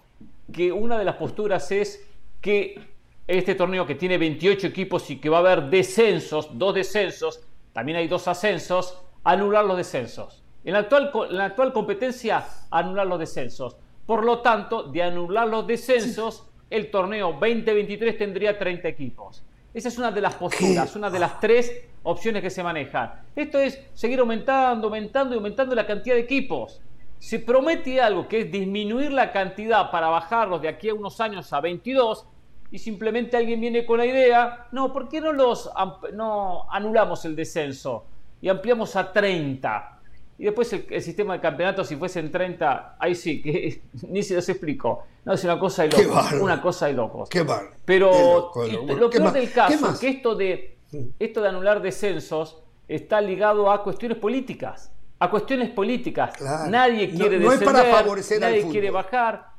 que 0.51 0.73
una 0.73 0.99
de 0.99 1.05
las 1.05 1.15
posturas 1.15 1.71
es 1.71 2.10
que 2.41 2.81
este 3.27 3.55
torneo 3.55 3.85
que 3.85 3.95
tiene 3.95 4.17
28 4.17 4.67
equipos 4.67 5.09
y 5.09 5.17
que 5.17 5.29
va 5.29 5.37
a 5.37 5.39
haber 5.41 5.69
descensos, 5.69 6.49
dos 6.57 6.73
descensos, 6.73 7.41
también 7.71 7.97
hay 7.97 8.07
dos 8.07 8.27
ascensos, 8.27 9.01
anular 9.23 9.63
los 9.63 9.77
descensos. 9.77 10.43
En 10.63 10.73
la 10.73 10.79
actual, 10.79 11.11
en 11.29 11.37
la 11.37 11.45
actual 11.45 11.71
competencia, 11.71 12.45
anular 12.69 13.07
los 13.07 13.19
descensos. 13.19 13.77
Por 14.05 14.25
lo 14.25 14.39
tanto, 14.39 14.83
de 14.83 15.03
anular 15.03 15.47
los 15.47 15.65
descensos, 15.65 16.47
el 16.69 16.91
torneo 16.91 17.31
2023 17.39 18.17
tendría 18.17 18.57
30 18.57 18.87
equipos. 18.87 19.43
Esa 19.73 19.87
es 19.87 19.97
una 19.97 20.11
de 20.11 20.21
las 20.21 20.35
posturas, 20.35 20.95
una 20.95 21.09
de 21.09 21.19
las 21.19 21.39
tres 21.39 21.85
opciones 22.03 22.41
que 22.41 22.49
se 22.49 22.63
manejan. 22.63 23.21
Esto 23.35 23.57
es 23.59 23.81
seguir 23.93 24.19
aumentando, 24.19 24.87
aumentando 24.87 25.33
y 25.33 25.37
aumentando 25.37 25.75
la 25.75 25.87
cantidad 25.87 26.15
de 26.15 26.21
equipos. 26.21 26.81
Se 27.19 27.39
promete 27.39 28.01
algo 28.01 28.27
que 28.27 28.41
es 28.41 28.51
disminuir 28.51 29.11
la 29.11 29.31
cantidad 29.31 29.91
para 29.91 30.09
bajarlos 30.09 30.61
de 30.61 30.67
aquí 30.67 30.89
a 30.89 30.93
unos 30.93 31.21
años 31.21 31.53
a 31.53 31.61
22 31.61 32.27
y 32.71 32.79
simplemente 32.79 33.35
alguien 33.35 33.59
viene 33.59 33.85
con 33.85 33.97
la 33.97 34.05
idea, 34.05 34.67
no, 34.71 34.93
¿por 34.93 35.09
qué 35.09 35.19
no 35.19 35.33
los 35.33 35.69
no 36.13 36.65
anulamos 36.71 37.25
el 37.25 37.35
descenso 37.35 38.05
y 38.41 38.47
ampliamos 38.47 38.95
a 38.95 39.11
30? 39.11 39.99
Y 40.37 40.45
después 40.45 40.73
el, 40.73 41.01
sistema 41.03 41.33
de 41.33 41.39
campeonato, 41.39 41.83
si 41.83 41.97
fuesen 41.97 42.31
30, 42.31 42.95
ahí 42.97 43.13
sí, 43.13 43.41
que 43.41 43.81
ni 44.07 44.23
se 44.23 44.35
los 44.35 44.47
explico. 44.49 45.03
No, 45.25 45.33
es 45.33 45.43
una 45.43 45.59
cosa 45.59 45.83
de 45.83 45.89
locos. 45.89 46.31
Una 46.41 46.61
cosa 46.61 46.87
de 46.87 46.93
locos. 46.93 47.29
Qué 47.29 47.45
Pero 47.85 48.51
lo 48.87 49.09
peor 49.09 49.33
del 49.33 49.51
caso 49.51 49.91
es 49.91 49.99
que 49.99 50.07
esto 50.07 50.33
de, 50.33 50.77
esto 51.19 51.41
de 51.41 51.49
anular 51.49 51.81
descensos 51.81 52.57
está 52.87 53.21
ligado 53.21 53.69
a 53.69 53.83
cuestiones 53.83 54.17
políticas. 54.17 54.91
A 55.19 55.29
cuestiones 55.29 55.69
políticas. 55.69 56.33
Nadie 56.69 57.11
quiere 57.11 57.37
no, 57.37 57.51
descender, 57.51 57.75
es 57.75 57.83
para 57.83 57.97
favorecer 57.97 58.41
nadie 58.41 58.67
quiere 58.67 58.89
bajar. 58.89 59.50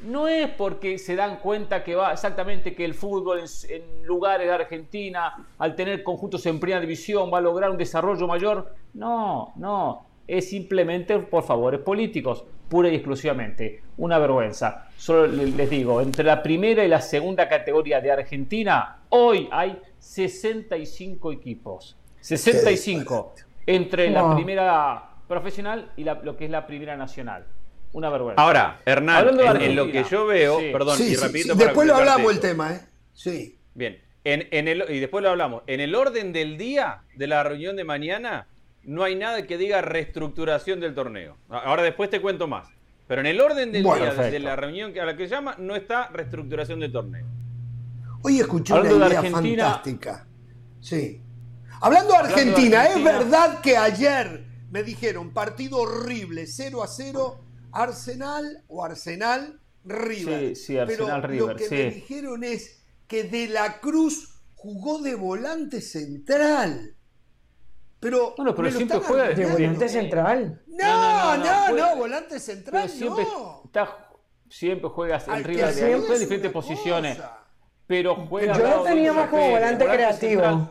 No 0.00 0.28
es 0.28 0.48
porque 0.50 0.98
se 0.98 1.16
dan 1.16 1.38
cuenta 1.40 1.84
que 1.84 1.94
va 1.94 2.12
exactamente 2.12 2.74
que 2.74 2.84
el 2.84 2.94
fútbol 2.94 3.40
en, 3.40 3.46
en, 3.70 4.06
lugares 4.06 4.46
de 4.46 4.52
Argentina, 4.52 5.46
al 5.58 5.74
tener 5.74 6.02
conjuntos 6.02 6.44
en 6.46 6.58
primera 6.58 6.80
división, 6.80 7.30
va 7.32 7.38
a 7.38 7.42
lograr 7.42 7.70
un 7.70 7.76
desarrollo 7.76 8.26
mayor. 8.26 8.74
No, 8.94 9.52
no 9.56 10.08
es 10.28 10.50
simplemente 10.50 11.18
por 11.18 11.42
favores 11.42 11.80
políticos, 11.80 12.44
pura 12.68 12.90
y 12.90 12.94
exclusivamente. 12.96 13.82
Una 13.96 14.18
vergüenza. 14.18 14.88
Solo 14.96 15.26
les 15.26 15.70
digo, 15.70 16.00
entre 16.02 16.22
la 16.22 16.42
primera 16.42 16.84
y 16.84 16.88
la 16.88 17.00
segunda 17.00 17.48
categoría 17.48 18.00
de 18.00 18.12
Argentina, 18.12 18.98
hoy 19.08 19.48
hay 19.50 19.80
65 19.98 21.32
equipos. 21.32 21.96
65 22.20 23.34
entre 23.66 24.10
la 24.10 24.34
primera 24.34 25.10
profesional 25.26 25.92
y 25.96 26.04
lo 26.04 26.36
que 26.36 26.44
es 26.44 26.50
la 26.50 26.66
primera 26.66 26.96
nacional. 26.96 27.46
Una 27.92 28.10
vergüenza. 28.10 28.42
Ahora, 28.42 28.80
Hernán, 28.84 29.28
en, 29.60 29.74
lo 29.74 29.90
que 29.90 30.04
yo 30.04 30.26
veo, 30.26 30.58
perdón, 30.72 30.98
y 31.00 31.16
rapidito 31.16 31.54
Después 31.54 31.86
lo 31.86 31.96
hablamos 31.96 32.32
el 32.32 32.40
tema, 32.40 32.74
¿eh? 32.74 32.80
Sí. 33.14 33.58
Bien. 33.74 34.00
En, 34.24 34.68
el, 34.68 34.84
y 34.90 34.98
después 35.00 35.22
lo 35.22 35.30
hablamos. 35.30 35.62
En 35.66 35.80
el 35.80 35.94
orden 35.94 36.32
del 36.32 36.58
día 36.58 37.02
de 37.14 37.26
la 37.26 37.42
reunión 37.42 37.76
de 37.76 37.84
mañana, 37.84 38.46
no 38.82 39.04
hay 39.04 39.14
nada 39.14 39.46
que 39.46 39.56
diga 39.56 39.80
reestructuración 39.80 40.80
del 40.80 40.94
torneo. 40.94 41.36
Ahora 41.48 41.82
después 41.82 42.10
te 42.10 42.20
cuento 42.20 42.46
más. 42.46 42.68
Pero 43.06 43.22
en 43.22 43.26
el 43.26 43.40
orden 43.40 43.72
del 43.72 43.82
día 43.82 44.12
de 44.14 44.38
la 44.38 44.54
reunión 44.54 44.98
a 44.98 45.06
la 45.06 45.16
que 45.16 45.26
se 45.28 45.34
llama 45.34 45.54
no 45.58 45.74
está 45.74 46.08
reestructuración 46.08 46.80
del 46.80 46.92
torneo. 46.92 47.26
Hoy 48.22 48.40
escuché 48.40 48.74
una 48.74 49.08
idea 49.08 49.22
fantástica. 49.22 50.26
Sí. 50.80 51.22
Hablando 51.80 52.12
de 52.12 52.18
Argentina, 52.18 52.86
es 52.86 53.02
verdad 53.02 53.60
que 53.60 53.76
ayer 53.76 54.44
me 54.70 54.82
dijeron 54.82 55.30
partido 55.30 55.78
horrible, 55.78 56.46
0 56.46 56.82
a 56.82 56.86
0, 56.86 57.40
Arsenal 57.82 58.64
o 58.68 58.84
Arsenal 58.84 59.60
River. 59.84 60.56
Sí, 60.56 60.64
sí, 60.64 60.78
Arsenal 60.78 61.20
Pero 61.22 61.28
River. 61.28 61.48
Lo 61.48 61.56
que 61.56 61.70
me 61.70 61.90
dijeron 61.90 62.44
es 62.44 62.84
que 63.06 63.24
De 63.24 63.48
la 63.48 63.80
Cruz 63.80 64.38
jugó 64.54 65.00
de 65.00 65.14
volante 65.14 65.80
central. 65.80 66.94
Pero, 68.00 68.34
bueno, 68.36 68.54
pero 68.54 68.70
siempre 68.70 68.98
juega 68.98 69.28
de 69.30 69.46
volante 69.46 69.88
central. 69.88 70.62
No, 70.68 71.36
no, 71.36 71.70
no, 71.72 71.96
volante 71.96 72.38
central. 72.38 72.88
siempre, 72.88 73.24
no. 73.24 73.62
Está, 73.64 74.08
siempre 74.48 74.88
juegas 74.88 75.26
en 75.26 75.42
River 75.42 75.74
de 75.74 75.92
en 75.92 76.18
diferentes 76.20 76.52
posiciones. 76.52 77.18
Pero 77.86 78.14
juega. 78.28 78.56
Yo 78.56 78.68
lo 78.68 78.82
tenía 78.84 79.12
más 79.12 79.30
como 79.30 79.50
volante, 79.50 79.84
creativo. 79.84 80.70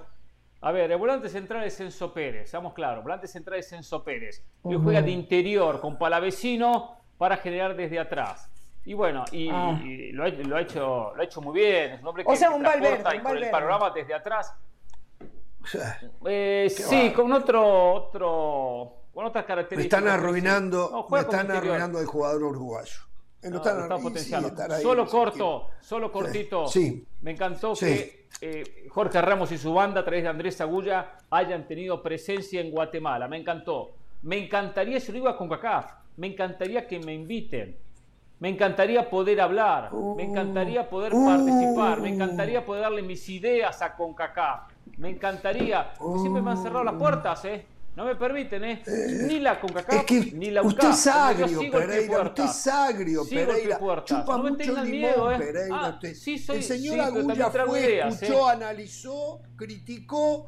a 0.61 0.71
ver, 0.71 0.91
el 0.91 0.97
volante 0.97 1.27
central 1.27 1.63
es 1.65 1.79
Enzo 1.81 2.13
Pérez, 2.13 2.49
seamos 2.49 2.73
claros. 2.73 3.03
Volante 3.03 3.27
central 3.27 3.59
es 3.59 3.71
Enzo 3.73 4.03
Pérez. 4.03 4.43
Y 4.63 4.75
juega 4.75 5.01
de 5.01 5.11
interior 5.11 5.81
con 5.81 5.97
Palavecino 5.97 6.96
para 7.17 7.37
generar 7.37 7.75
desde 7.75 7.99
atrás. 7.99 8.49
Y 8.85 8.93
bueno, 8.93 9.25
y, 9.31 9.49
ah. 9.51 9.79
lo, 10.13 10.23
ha, 10.23 10.27
hecho, 10.61 11.11
lo 11.13 11.21
ha 11.21 11.23
hecho 11.23 11.41
muy 11.41 11.59
bien. 11.59 11.91
Es 11.91 12.01
un 12.01 12.07
hombre 12.07 12.23
que 12.23 12.31
o 12.31 12.35
sea, 12.35 12.51
un 12.51 12.63
Valverde, 12.63 13.21
con 13.21 13.37
el 13.37 13.49
panorama 13.49 13.89
desde 13.89 14.13
atrás 14.13 14.53
eh, 16.25 16.67
sí, 16.69 17.11
con 17.13 17.31
otro, 17.33 17.93
otro, 17.93 18.93
con 19.13 19.25
otras 19.25 19.45
características. 19.45 20.01
Me 20.01 20.07
están 20.07 20.19
arruinando, 20.19 21.07
me 21.09 21.19
están 21.19 21.51
arruinando 21.51 21.99
el 21.99 22.05
jugador 22.05 22.43
uruguayo. 22.43 23.01
solo 24.81 25.05
corto, 25.05 25.71
solo 25.81 26.11
cortito. 26.11 26.67
Sí, 26.67 27.05
Me 27.21 27.31
encantó 27.31 27.73
que 27.73 28.27
eh, 28.41 28.87
Jorge 28.89 29.21
Ramos 29.21 29.51
y 29.51 29.57
su 29.57 29.73
banda, 29.73 30.01
a 30.01 30.05
través 30.05 30.23
de 30.23 30.29
Andrés 30.29 30.61
Agulla, 30.61 31.17
hayan 31.29 31.67
tenido 31.67 32.01
presencia 32.01 32.61
en 32.61 32.71
Guatemala. 32.71 33.27
Me 33.27 33.37
encantó. 33.37 33.91
Me 34.23 34.37
encantaría, 34.37 34.99
si 34.99 35.11
lo 35.11 35.19
iba 35.19 35.37
con 35.37 35.47
CACAF, 35.47 35.91
me 36.17 36.27
encantaría 36.27 36.87
que 36.87 36.99
me 36.99 37.13
inviten. 37.13 37.77
Me 38.39 38.49
encantaría 38.49 39.09
poder 39.09 39.41
hablar, 39.41 39.91
me 40.15 40.23
encantaría 40.23 40.87
poder 40.87 41.11
participar, 41.11 42.01
me 42.01 42.09
encantaría 42.09 42.63
poder 42.63 42.83
darle 42.83 43.01
mis 43.01 43.27
ideas 43.29 43.81
a 43.81 43.95
CONCACAF. 43.95 44.71
Me 44.97 45.09
encantaría. 45.09 45.93
siempre 46.21 46.41
me 46.43 46.51
han 46.51 46.61
cerrado 46.61 46.83
las 46.83 46.95
puertas, 46.95 47.45
¿eh? 47.45 47.65
No 47.95 48.05
me 48.05 48.15
permiten, 48.15 48.63
¿eh? 48.63 48.83
Ni 49.27 49.39
la 49.39 49.59
CONCACAF, 49.59 50.11
ni 50.33 50.51
la 50.51 50.61
UCAF. 50.61 50.73
Usted 50.73 50.89
es 50.89 51.07
agrio, 51.07 51.71
Pereira. 51.71 52.21
Usted 52.21 52.43
es 52.43 52.67
agrio, 52.67 53.23
Pereira. 53.27 53.79
Chupa 54.03 54.37
no 54.37 54.43
me 54.43 54.49
mucho 54.51 54.65
limón, 54.65 54.91
miedo, 54.91 55.31
¿eh? 55.31 55.37
Pereira. 55.39 55.75
Ah, 55.75 55.99
sí, 56.13 56.37
soy, 56.37 56.57
El 56.57 56.63
señor 56.63 56.99
Agulla 56.99 57.49
fue, 57.49 58.07
escuchó, 58.07 58.49
¿eh? 58.49 58.53
analizó, 58.53 59.41
criticó 59.55 60.45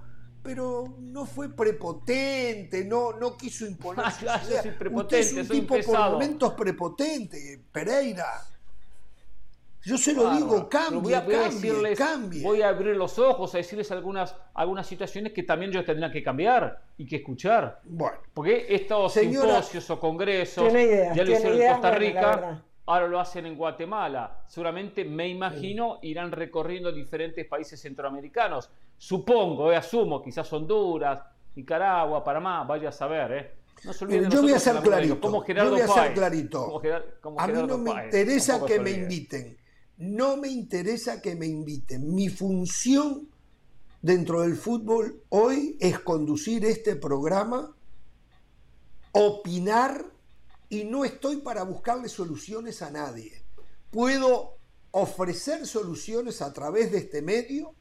pero 0.49 0.95
no 0.97 1.27
fue 1.27 1.55
prepotente, 1.55 2.83
no, 2.83 3.13
no 3.13 3.37
quiso 3.37 3.67
imponer 3.67 4.03
ah, 4.03 4.11
su 4.41 4.51
Soy 4.51 4.71
prepotente, 4.71 5.19
Usted 5.19 5.41
es 5.41 5.47
un 5.47 5.47
tipo 5.47 5.75
por 5.79 5.99
momentos 6.11 6.53
prepotente, 6.53 7.61
Pereira. 7.71 8.25
Yo 9.83 9.95
se 9.95 10.11
lo 10.11 10.33
digo, 10.33 10.67
cambie, 10.67 10.99
voy 11.01 11.13
a, 11.13 11.95
cambie, 11.95 12.41
Voy 12.41 12.63
a 12.63 12.69
abrir 12.69 12.95
los 12.95 13.19
ojos 13.19 13.53
a 13.53 13.59
decirles 13.59 13.91
algunas, 13.91 14.35
algunas 14.55 14.87
situaciones 14.87 15.33
que 15.33 15.43
también 15.43 15.71
yo 15.71 15.85
tendría 15.85 16.11
que 16.11 16.23
cambiar 16.23 16.81
y 16.97 17.05
que 17.05 17.17
escuchar. 17.17 17.79
Bueno. 17.83 18.17
Porque 18.33 18.65
estos 18.69 19.13
simposios 19.13 19.87
o 19.91 19.99
congresos 19.99 20.73
ya 20.73 21.23
lo 21.23 21.31
hicieron 21.31 21.61
en 21.61 21.71
Costa 21.73 21.91
Rica, 21.91 22.63
ahora 22.89 23.07
lo 23.07 23.19
hacen 23.19 23.45
en 23.45 23.55
Guatemala. 23.55 24.43
Seguramente, 24.47 25.05
me 25.05 25.27
imagino, 25.27 25.99
irán 26.01 26.31
recorriendo 26.31 26.91
diferentes 26.91 27.45
países 27.47 27.79
centroamericanos. 27.81 28.69
Supongo, 28.97 29.71
eh, 29.71 29.77
asumo, 29.77 30.21
quizás 30.21 30.51
Honduras, 30.51 31.21
Nicaragua, 31.55 32.23
Panamá, 32.23 32.63
vaya 32.63 32.89
a 32.89 32.91
saber, 32.91 33.31
¿eh? 33.31 33.55
No 33.83 33.93
se 33.93 34.29
yo 34.29 34.41
voy 34.41 34.51
a 34.51 34.59
ser 34.59 34.75
clarito. 34.81 35.21
Como 35.21 35.45
yo 35.45 35.69
voy 35.69 35.81
a 35.81 35.87
ser 35.87 36.13
clarito. 36.13 36.81
a 37.37 37.47
mí 37.47 37.63
no 37.65 37.77
me 37.77 37.91
interesa 38.03 38.65
que 38.65 38.79
me 38.79 38.91
inviten 38.91 39.59
no 39.99 40.37
me 40.37 40.47
interesa 40.47 41.21
que 41.21 41.35
me 41.35 41.45
inviten. 41.45 42.13
Mi 42.15 42.29
función 42.29 43.27
dentro 44.01 44.41
del 44.41 44.55
fútbol 44.55 45.23
hoy 45.29 45.77
es 45.79 45.99
conducir 45.99 46.65
este 46.65 46.95
programa, 46.95 47.75
opinar 49.11 50.05
y 50.69 50.83
no 50.85 51.03
estoy 51.03 51.37
para 51.37 51.63
buscarle 51.63 52.07
soluciones 52.09 52.81
a 52.81 52.91
nadie. 52.91 53.43
Puedo 53.91 54.57
ofrecer 54.91 55.65
soluciones 55.65 56.41
a 56.41 56.53
través 56.53 56.91
de 56.91 56.99
este 56.99 57.21
medio 57.21 57.75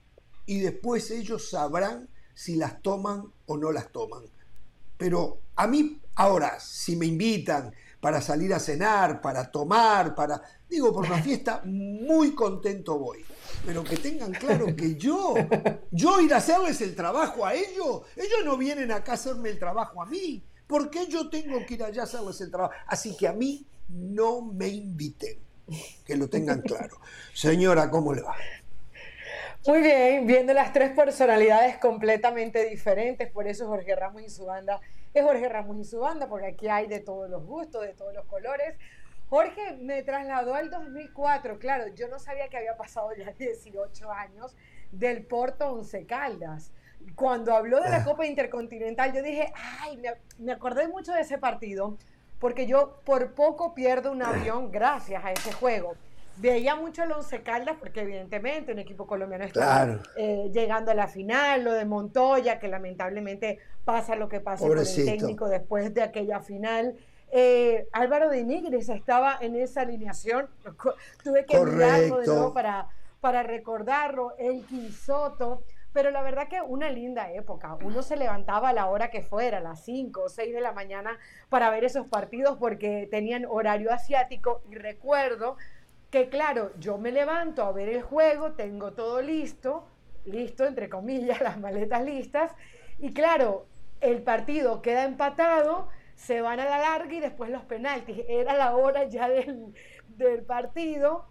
y 0.47 0.61
después 0.61 1.11
ellos 1.11 1.51
sabrán 1.51 2.09
si 2.35 2.57
las 2.57 2.81
toman 2.83 3.25
o 3.47 3.57
no 3.57 3.71
las 3.73 3.93
toman. 3.93 4.25
Pero 4.97 5.41
a 5.55 5.67
mí, 5.67 6.01
ahora, 6.15 6.59
si 6.61 6.97
me 6.97 7.07
invitan 7.07 7.73
para 8.01 8.21
salir 8.21 8.55
a 8.55 8.59
cenar, 8.59 9.21
para 9.21 9.51
tomar, 9.51 10.15
para 10.15 10.43
Digo, 10.69 10.93
por 10.93 11.07
una 11.07 11.23
fiesta 11.23 11.63
muy 11.65 12.35
contento 12.35 12.99
voy. 12.99 13.25
Pero 13.65 13.83
que 13.83 13.97
tengan 13.97 14.33
claro 14.33 14.75
que 14.77 14.97
yo, 14.97 15.35
yo 15.91 16.21
ir 16.21 16.33
a 16.35 16.39
hacerles 16.39 16.81
el 16.81 16.95
trabajo 16.95 17.45
a 17.45 17.55
ellos, 17.55 18.03
ellos 18.17 18.45
no 18.45 18.57
vienen 18.57 18.93
acá 18.93 19.13
a 19.13 19.15
hacerme 19.15 19.51
el 19.51 19.59
trabajo 19.59 20.03
a 20.03 20.07
mí. 20.07 20.45
¿Por 20.69 20.91
qué 20.91 21.07
yo 21.07 21.29
tengo 21.31 21.65
que 21.67 21.75
ir 21.75 21.83
allá 21.83 22.03
a 22.03 22.05
hacerles 22.05 22.41
el 22.43 22.51
trabajo? 22.51 22.75
Así 22.87 23.17
que 23.17 23.27
a 23.27 23.33
mí 23.33 23.67
no 23.89 24.43
me 24.43 24.69
inviten. 24.69 25.39
Que 26.05 26.17
lo 26.17 26.29
tengan 26.29 26.61
claro. 26.61 26.99
Señora, 27.35 27.91
¿cómo 27.91 28.15
le 28.15 28.23
va? 28.23 28.37
Muy 29.67 29.81
bien, 29.81 30.27
viendo 30.27 30.55
las 30.55 30.73
tres 30.73 30.93
personalidades 30.93 31.79
completamente 31.79 32.65
diferentes, 32.69 33.31
por 33.31 33.49
eso 33.49 33.67
Jorge 33.67 33.97
Ramos 33.97 34.23
y 34.23 34.31
su 34.31 34.47
banda 34.47 34.81
es 35.13 35.25
Jorge 35.25 35.49
Ramos 35.49 35.79
y 35.79 35.85
su 35.85 35.99
banda, 36.01 36.29
porque 36.29 36.47
aquí 36.47 36.69
hay 36.69 36.87
de 36.87 37.01
todos 37.01 37.29
los 37.29 37.45
gustos, 37.45 37.83
de 37.83 37.93
todos 37.93 38.15
los 38.15 38.25
colores. 38.27 38.77
Jorge 39.29 39.77
me 39.77 40.03
trasladó 40.03 40.55
al 40.55 40.71
2004, 40.71 41.59
claro, 41.59 41.89
yo 41.95 42.09
no 42.09 42.19
sabía 42.19 42.49
que 42.49 42.57
había 42.57 42.77
pasado 42.77 43.11
ya 43.17 43.33
18 43.39 44.13
años 44.13 44.55
del 44.93 45.27
Porto 45.27 45.71
Once 45.71 46.07
Caldas. 46.07 46.73
Cuando 47.15 47.55
habló 47.55 47.81
de 47.81 47.91
la 47.91 47.99
ah. 47.99 48.05
Copa 48.05 48.27
Intercontinental, 48.27 49.13
yo 49.13 49.23
dije, 49.23 49.53
ay, 49.81 50.01
me, 50.39 50.53
acordé 50.53 50.89
mucho 50.89 51.13
de 51.13 51.23
ese 51.23 51.39
partido, 51.39 51.97
porque 52.39 52.67
yo 52.67 53.01
por 53.05 53.33
poco 53.33 53.75
pierdo 53.75 54.13
un 54.13 54.23
avión 54.23 54.71
gracias 54.73 55.25
a 55.25 55.33
ese 55.33 55.53
juego. 55.53 55.95
Veía 56.37 56.77
mucho 56.77 57.03
el 57.03 57.11
Once 57.11 57.43
Caldas 57.43 57.77
porque 57.81 58.03
evidentemente 58.03 58.71
un 58.71 58.79
equipo 58.79 59.09
colombiano 59.09 59.45
está 59.45 60.01
eh, 60.17 60.49
llegando 60.53 60.93
a 60.93 60.95
la 60.95 61.09
final, 61.09 61.65
lo 61.65 61.73
de 61.73 61.85
Montoya, 61.85 62.61
que 62.61 62.69
lamentablemente 62.69 63.59
pasa 63.85 64.15
lo 64.15 64.29
que 64.29 64.39
pasa 64.39 64.65
con 64.67 64.79
el 64.79 64.87
técnico 64.87 65.49
después 65.49 65.93
de 65.95 66.03
aquella 66.03 66.41
final. 66.41 66.95
Eh, 67.31 67.89
Álvaro 67.93 68.31
de 68.31 68.45
Nigris 68.45 68.89
estaba 68.89 69.37
en 69.41 69.57
esa 69.57 69.83
alineación, 69.83 70.49
tuve 71.25 71.45
que 71.45 71.59
mirarlo 71.59 72.19
de 72.19 72.27
nuevo 72.27 72.55
para, 72.55 72.89
para 73.21 73.43
recordarlo, 73.43 74.35
el 74.39 74.65
Quinsoto, 74.65 75.65
pero 75.93 76.11
la 76.11 76.23
verdad 76.23 76.49
que 76.49 76.61
una 76.61 76.91
linda 76.91 77.33
época, 77.33 77.77
uno 77.83 78.03
se 78.03 78.17
levantaba 78.17 78.71
a 78.71 78.73
la 78.73 78.87
hora 78.87 79.11
que 79.11 79.23
fuera, 79.23 79.59
a 79.59 79.61
las 79.61 79.85
5 79.85 80.25
o 80.25 80.29
6 80.29 80.55
de 80.55 80.61
la 80.61 80.73
mañana, 80.73 81.19
para 81.49 81.71
ver 81.71 81.85
esos 81.85 82.07
partidos 82.07 82.59
porque 82.59 83.09
tenían 83.11 83.47
horario 83.47 83.93
asiático. 83.93 84.63
Y 84.71 84.75
recuerdo 84.75 85.57
que 86.11 86.29
claro, 86.29 86.73
yo 86.79 86.99
me 86.99 87.13
levanto 87.13 87.63
a 87.65 87.73
ver 87.73 87.89
el 87.89 88.03
juego, 88.03 88.53
tengo 88.53 88.93
todo 88.93 89.21
listo, 89.23 89.87
listo, 90.25 90.67
entre 90.67 90.89
comillas, 90.89 91.41
las 91.43 91.59
maletas 91.59 92.05
listas, 92.05 92.53
y 92.99 93.13
claro, 93.13 93.67
el 94.01 94.23
partido 94.23 94.83
queda 94.83 95.05
empatado, 95.05 95.89
se 96.15 96.41
van 96.41 96.61
a 96.61 96.65
la 96.65 96.79
larga 96.79 97.13
y 97.13 97.21
después 97.21 97.51
los 97.51 97.63
penaltis. 97.63 98.25
Era 98.29 98.55
la 98.55 98.77
hora 98.77 99.05
ya 99.05 99.29
del, 99.29 99.73
del 100.09 100.43
partido, 100.43 101.27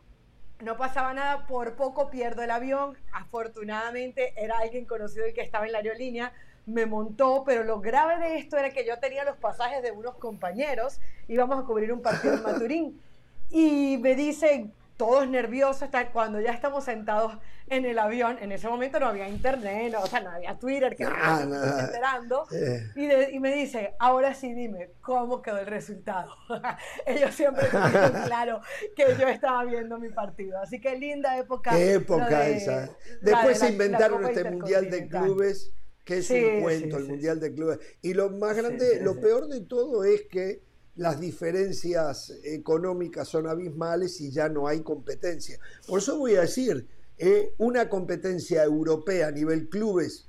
no 0.60 0.78
pasaba 0.78 1.14
nada, 1.14 1.46
por 1.46 1.76
poco 1.76 2.10
pierdo 2.10 2.42
el 2.42 2.52
avión, 2.52 2.98
afortunadamente 3.12 4.34
era 4.36 4.58
alguien 4.60 4.86
conocido 4.86 5.26
el 5.26 5.34
que 5.34 5.42
estaba 5.42 5.66
en 5.66 5.72
la 5.72 5.80
aerolínea, 5.80 6.34
me 6.66 6.86
montó, 6.86 7.44
pero 7.46 7.64
lo 7.64 7.80
grave 7.80 8.18
de 8.20 8.38
esto 8.38 8.58
era 8.58 8.72
que 8.72 8.86
yo 8.86 9.00
tenía 9.00 9.24
los 9.24 9.38
pasajes 9.38 9.82
de 9.82 9.92
unos 9.92 10.16
compañeros, 10.16 11.00
íbamos 11.28 11.64
a 11.64 11.66
cubrir 11.66 11.94
un 11.94 12.02
partido 12.02 12.34
en 12.34 12.44
Maturín. 12.44 13.02
Y 13.50 13.98
me 14.00 14.16
dicen, 14.16 14.74
todos 14.98 15.28
nerviosos, 15.30 15.84
hasta 15.84 16.12
cuando 16.12 16.42
ya 16.42 16.52
estamos 16.52 16.84
sentados 16.84 17.38
en 17.68 17.86
el 17.86 18.00
avión, 18.00 18.38
en 18.42 18.52
ese 18.52 18.68
momento 18.68 19.00
no 19.00 19.08
había 19.08 19.30
internet, 19.30 19.94
o 20.02 20.08
sea, 20.08 20.22
no 20.22 20.32
había 20.32 20.58
Twitter, 20.58 20.96
que 20.96 21.06
ah, 21.06 21.46
no, 21.48 21.80
enterando, 21.80 22.48
y, 22.96 23.40
me 23.40 23.54
dice, 23.54 23.94
ahora 24.00 24.34
sí 24.34 24.54
dime, 24.54 24.92
¿cómo 25.02 25.42
quedó 25.42 25.60
el 25.60 25.68
resultado? 25.68 26.34
Ellos 27.06 27.34
siempre 27.36 27.68
tenían 27.68 28.24
claro 28.26 28.62
que 28.96 29.16
yo 29.20 29.28
estaba 29.28 29.64
viendo 29.66 30.00
mi 30.00 30.10
partido, 30.10 30.60
así 30.60 30.82
que 30.82 30.98
linda 30.98 31.38
época. 31.38 31.72
Qué 31.72 31.94
época 31.94 32.48
esa. 32.48 32.90
Después 33.22 33.60
se 33.60 33.70
inventaron 33.70 34.26
este 34.26 34.50
Mundial 34.50 34.90
de 34.90 35.08
Clubes, 35.08 35.72
que 36.04 36.20
es 36.20 36.30
un 36.32 36.62
cuento, 36.62 36.98
el 36.98 37.06
Mundial 37.06 37.40
de 37.40 37.54
Clubes. 37.54 37.80
Y 38.02 38.14
lo 38.14 38.30
más 38.32 38.56
grande, 38.56 39.02
lo 39.02 39.20
peor 39.20 39.48
de 39.48 39.62
todo 39.62 40.04
es 40.04 40.24
que 40.32 40.67
las 40.98 41.20
diferencias 41.20 42.34
económicas 42.44 43.28
son 43.28 43.48
abismales 43.48 44.20
y 44.20 44.32
ya 44.32 44.50
no 44.50 44.68
hay 44.68 44.82
competencia. 44.82 45.60
Por 45.88 46.00
eso 46.00 46.18
voy 46.18 46.36
a 46.36 46.42
decir, 46.42 46.88
eh, 47.18 47.54
una 47.58 47.88
competencia 47.88 48.64
europea 48.64 49.28
a 49.28 49.32
nivel 49.32 49.70
clubes 49.70 50.28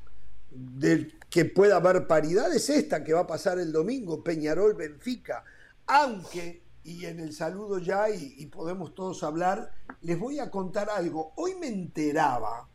que 1.30 1.44
pueda 1.44 1.76
haber 1.76 2.06
paridad 2.06 2.54
es 2.54 2.70
esta 2.70 3.02
que 3.02 3.12
va 3.12 3.20
a 3.20 3.26
pasar 3.26 3.58
el 3.58 3.72
domingo, 3.72 4.22
Peñarol-Benfica. 4.22 5.44
Aunque, 5.86 6.62
y 6.84 7.06
en 7.06 7.20
el 7.20 7.32
saludo 7.32 7.78
ya, 7.78 8.10
y, 8.10 8.34
y 8.38 8.46
podemos 8.46 8.94
todos 8.94 9.22
hablar, 9.22 9.70
les 10.02 10.18
voy 10.18 10.38
a 10.38 10.50
contar 10.50 10.90
algo. 10.90 11.32
Hoy 11.36 11.54
me 11.54 11.68
enteraba, 11.68 12.68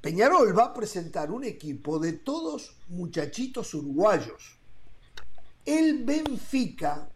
Peñarol 0.00 0.56
va 0.56 0.66
a 0.66 0.74
presentar 0.74 1.30
un 1.30 1.44
equipo 1.44 1.98
de 1.98 2.12
todos 2.12 2.76
muchachitos 2.88 3.74
uruguayos 3.74 4.57
el 5.68 6.02
Benfica, 6.02 7.10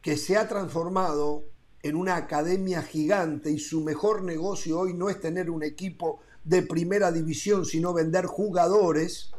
que 0.00 0.16
se 0.16 0.38
ha 0.38 0.48
transformado 0.48 1.44
en 1.82 1.96
una 1.96 2.16
academia 2.16 2.82
gigante 2.82 3.50
y 3.50 3.58
su 3.58 3.82
mejor 3.82 4.22
negocio 4.22 4.80
hoy 4.80 4.94
no 4.94 5.10
es 5.10 5.20
tener 5.20 5.50
un 5.50 5.62
equipo 5.62 6.20
de 6.42 6.62
primera 6.62 7.12
división, 7.12 7.66
sino 7.66 7.92
vender 7.92 8.24
jugadores, 8.24 9.32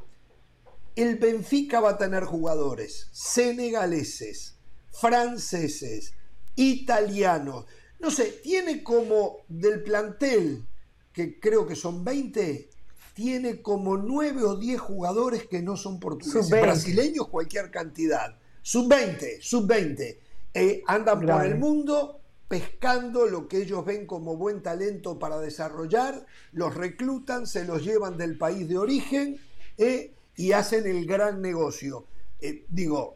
el 0.96 1.16
Benfica 1.18 1.80
va 1.80 1.92
a 1.92 1.98
tener 1.98 2.24
jugadores 2.26 3.10
senegaleses, 3.12 4.58
franceses, 4.92 6.14
italianos. 6.56 7.66
No 8.00 8.12
sé, 8.12 8.26
tiene 8.44 8.84
como 8.84 9.38
del 9.48 9.82
plantel, 9.82 10.68
que 11.12 11.40
creo 11.40 11.66
que 11.66 11.76
son 11.76 12.04
20, 12.04 12.70
tiene 13.16 13.64
como 13.64 13.98
9 13.98 14.44
o 14.44 14.56
10 14.56 14.80
jugadores 14.80 15.48
que 15.48 15.64
no 15.64 15.78
son 15.78 16.00
portugueses. 16.00 16.50
Brasileños, 16.52 17.28
cualquier 17.28 17.72
cantidad. 17.72 18.38
Sub-20, 18.62 19.42
sub-20. 19.42 20.18
Eh, 20.54 20.84
andan 20.86 21.22
por 21.22 21.46
el 21.46 21.58
mundo 21.58 22.22
pescando 22.52 23.28
lo 23.28 23.48
que 23.48 23.62
ellos 23.62 23.86
ven 23.86 24.06
como 24.06 24.36
buen 24.36 24.62
talento 24.62 25.18
para 25.18 25.40
desarrollar, 25.40 26.26
los 26.52 26.76
reclutan, 26.76 27.48
se 27.48 27.64
los 27.64 27.82
llevan 27.82 28.18
del 28.18 28.38
país 28.38 28.68
de 28.68 28.78
origen 28.78 29.40
eh, 29.78 30.14
y 30.36 30.52
hacen 30.52 30.86
el 30.86 31.06
gran 31.06 31.42
negocio. 31.42 32.08
Eh, 32.42 32.66
digo, 32.68 33.16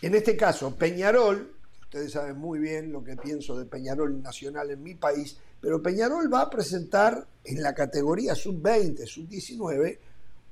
en 0.00 0.14
este 0.14 0.38
caso, 0.38 0.74
Peñarol, 0.74 1.54
ustedes 1.82 2.12
saben 2.12 2.38
muy 2.38 2.58
bien 2.58 2.90
lo 2.90 3.04
que 3.04 3.14
pienso 3.16 3.58
de 3.58 3.66
Peñarol 3.66 4.22
Nacional 4.22 4.70
en 4.70 4.82
mi 4.82 4.94
país, 4.94 5.36
pero 5.60 5.82
Peñarol 5.82 6.32
va 6.32 6.40
a 6.40 6.48
presentar 6.48 7.26
en 7.44 7.62
la 7.62 7.74
categoría 7.74 8.34
sub-20, 8.34 9.04
sub-19, 9.04 9.98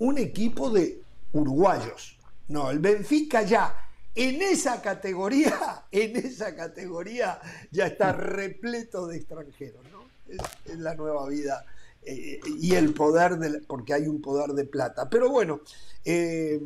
un 0.01 0.19
equipo 0.19 0.69
de 0.69 1.01
uruguayos. 1.33 2.19
No, 2.49 2.71
el 2.71 2.81
Benfica 2.81 3.41
ya 3.43 3.88
en 4.19 4.43
esa 4.43 4.83
categoría, 4.83 5.85
en 5.93 6.17
esa 6.17 6.55
categoría 6.57 7.41
ya 7.71 7.87
está 7.87 8.13
repleto 8.13 9.07
de 9.07 9.17
extranjeros, 9.17 9.85
¿no? 9.93 10.09
Es, 10.29 10.79
la 10.79 10.95
nueva 10.95 11.27
vida 11.29 11.65
eh, 12.03 12.41
y 12.61 12.75
el 12.75 12.93
poder, 12.93 13.39
de, 13.39 13.61
porque 13.61 13.95
hay 13.95 14.09
un 14.09 14.21
poder 14.21 14.51
de 14.51 14.65
plata. 14.65 15.09
Pero 15.09 15.31
bueno, 15.31 15.61
eh, 16.05 16.61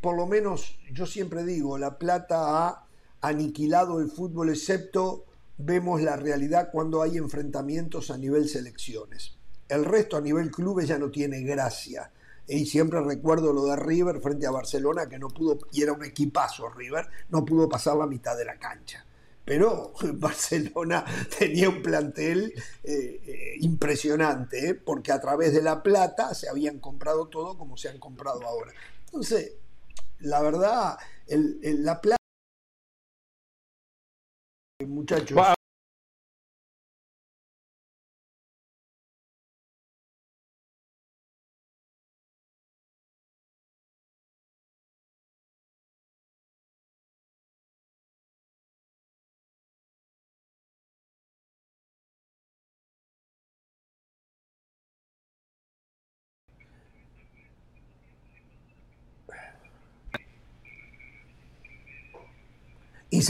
por 0.00 0.16
lo 0.16 0.26
menos 0.26 0.78
yo 0.92 1.06
siempre 1.06 1.44
digo, 1.44 1.78
la 1.78 1.96
plata 1.96 2.58
ha 2.58 2.86
aniquilado 3.20 4.00
el 4.00 4.10
fútbol, 4.10 4.50
excepto 4.50 5.24
vemos 5.58 6.02
la 6.02 6.16
realidad 6.16 6.70
cuando 6.72 7.02
hay 7.02 7.16
enfrentamientos 7.18 8.10
a 8.10 8.18
nivel 8.18 8.48
selecciones. 8.48 9.36
El 9.68 9.84
resto 9.84 10.16
a 10.16 10.20
nivel 10.20 10.50
clubes 10.50 10.88
ya 10.88 10.98
no 10.98 11.10
tiene 11.10 11.40
gracia 11.42 12.10
y 12.50 12.66
siempre 12.66 13.00
recuerdo 13.00 13.52
lo 13.52 13.66
de 13.66 13.76
River 13.76 14.20
frente 14.20 14.46
a 14.46 14.50
Barcelona, 14.50 15.08
que 15.08 15.18
no 15.18 15.28
pudo, 15.28 15.58
y 15.72 15.82
era 15.82 15.92
un 15.92 16.04
equipazo 16.04 16.68
River, 16.68 17.06
no 17.28 17.44
pudo 17.44 17.68
pasar 17.68 17.96
la 17.96 18.06
mitad 18.06 18.36
de 18.36 18.44
la 18.44 18.58
cancha. 18.58 19.04
Pero 19.44 19.92
Barcelona 20.14 21.04
tenía 21.38 21.68
un 21.68 21.82
plantel 21.82 22.52
eh, 22.82 23.20
eh, 23.24 23.54
impresionante, 23.60 24.70
¿eh? 24.70 24.74
porque 24.74 25.12
a 25.12 25.20
través 25.20 25.54
de 25.54 25.62
la 25.62 25.82
plata 25.82 26.34
se 26.34 26.48
habían 26.48 26.78
comprado 26.78 27.28
todo 27.28 27.56
como 27.56 27.76
se 27.76 27.88
han 27.88 27.98
comprado 27.98 28.44
ahora. 28.46 28.72
Entonces, 29.06 29.52
la 30.20 30.42
verdad, 30.42 30.98
la 31.28 32.00
plata... 32.00 32.16
Muchachos... 34.86 35.36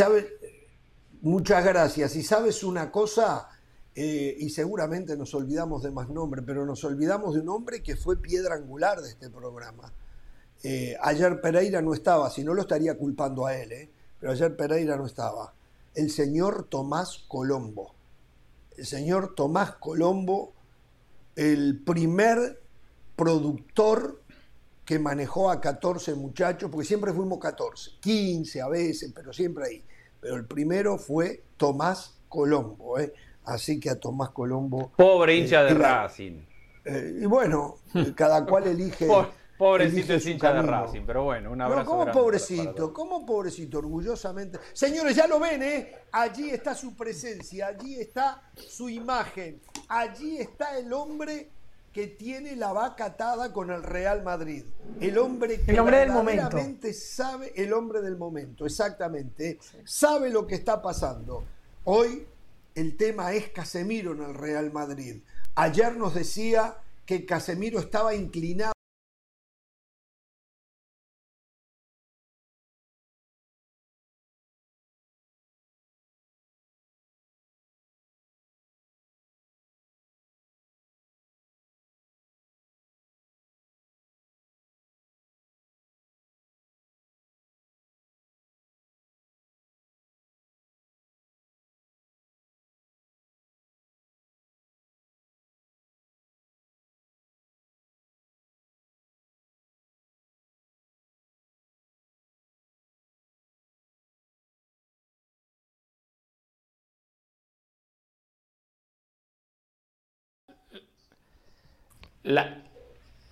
sabes, 0.01 0.27
muchas 1.21 1.63
gracias. 1.63 2.17
Y 2.17 2.23
sabes 2.23 2.65
una 2.65 2.91
cosa, 2.91 3.49
eh, 3.95 4.35
y 4.39 4.49
seguramente 4.49 5.15
nos 5.15 5.35
olvidamos 5.35 5.83
de 5.83 5.91
más 5.91 6.09
nombres, 6.09 6.43
pero 6.47 6.65
nos 6.65 6.83
olvidamos 6.85 7.35
de 7.35 7.41
un 7.41 7.51
hombre 7.51 7.83
que 7.83 7.97
fue 7.97 8.17
piedra 8.17 8.55
angular 8.55 9.03
de 9.03 9.11
este 9.11 9.29
programa. 9.29 9.93
Eh, 10.63 10.97
ayer 11.03 11.39
Pereira 11.43 11.83
no 11.83 11.93
estaba, 11.93 12.31
si 12.31 12.43
no 12.43 12.55
lo 12.55 12.63
estaría 12.63 12.97
culpando 12.97 13.45
a 13.45 13.55
él, 13.55 13.73
eh, 13.73 13.91
pero 14.19 14.33
ayer 14.33 14.57
Pereira 14.57 14.97
no 14.97 15.05
estaba. 15.05 15.53
El 15.95 16.11
señor 16.11 16.69
Tomás 16.71 17.25
Colombo. 17.29 17.95
El 18.79 18.87
señor 18.87 19.35
Tomás 19.35 19.73
Colombo 19.73 20.55
el 21.37 21.83
primer 21.85 22.63
productor 23.17 24.20
que 24.91 24.99
manejó 24.99 25.53
a 25.53 25.61
14 25.61 26.17
muchachos, 26.17 26.69
porque 26.69 26.85
siempre 26.85 27.13
fuimos 27.13 27.39
14, 27.39 27.93
15 28.01 28.61
a 28.61 28.67
veces, 28.67 29.13
pero 29.15 29.33
siempre 29.33 29.65
ahí. 29.65 29.85
Pero 30.21 30.35
el 30.35 30.47
primero 30.47 30.99
fue 30.99 31.45
Tomás 31.57 32.19
Colombo, 32.29 32.99
¿eh? 32.99 33.13
así 33.45 33.79
que 33.79 33.89
a 33.89 34.01
Tomás 34.01 34.31
Colombo... 34.31 34.91
Pobre 34.97 35.37
hincha 35.37 35.63
de 35.63 35.75
Racing. 35.75 36.41
Eh, 36.85 37.21
y 37.23 37.25
bueno, 37.27 37.77
cada 38.17 38.45
cual 38.45 38.67
elige... 38.67 39.07
Pobrecito 39.57 40.15
es 40.15 40.27
hincha 40.27 40.55
de 40.55 40.63
Racing, 40.63 41.03
pero 41.07 41.23
bueno, 41.23 41.53
un 41.53 41.61
abrazo. 41.61 41.85
No, 41.85 41.89
¿cómo 41.89 42.11
pobrecito? 42.11 42.93
¿Cómo 42.93 43.25
pobrecito? 43.25 43.79
Orgullosamente. 43.79 44.59
Señores, 44.73 45.15
ya 45.15 45.29
lo 45.29 45.39
ven, 45.39 45.63
¿eh? 45.63 45.95
Allí 46.11 46.51
está 46.51 46.75
su 46.75 46.97
presencia, 46.97 47.69
allí 47.69 48.01
está 48.01 48.43
su 48.57 48.89
imagen, 48.89 49.61
allí 49.87 50.39
está 50.39 50.77
el 50.77 50.93
hombre 50.93 51.49
que 51.93 52.07
tiene 52.07 52.55
la 52.57 52.73
vaca 52.73 53.07
atada 53.07 53.53
con 53.53 53.71
el 53.71 53.83
Real 53.83 54.23
Madrid. 54.23 54.65
El 55.01 55.19
hombre 55.19 55.61
que 55.61 55.73
el 55.73 55.79
hombre 55.81 55.99
del 55.99 56.13
momento. 56.13 56.59
sabe, 56.93 57.53
el 57.57 57.73
hombre 57.73 58.01
del 58.01 58.17
momento, 58.17 58.65
exactamente. 58.65 59.59
Sabe 59.85 60.31
lo 60.31 60.47
que 60.47 60.55
está 60.55 60.81
pasando. 60.81 61.45
Hoy 61.85 62.27
el 62.75 62.97
tema 62.97 63.33
es 63.33 63.49
Casemiro 63.49 64.13
en 64.13 64.23
el 64.23 64.35
Real 64.35 64.73
Madrid. 64.73 65.23
Ayer 65.57 65.97
nos 65.97 66.15
decía 66.15 66.77
que 67.05 67.27
Casemiro 67.27 67.81
estaba 67.81 68.15
inclinado 68.15 68.73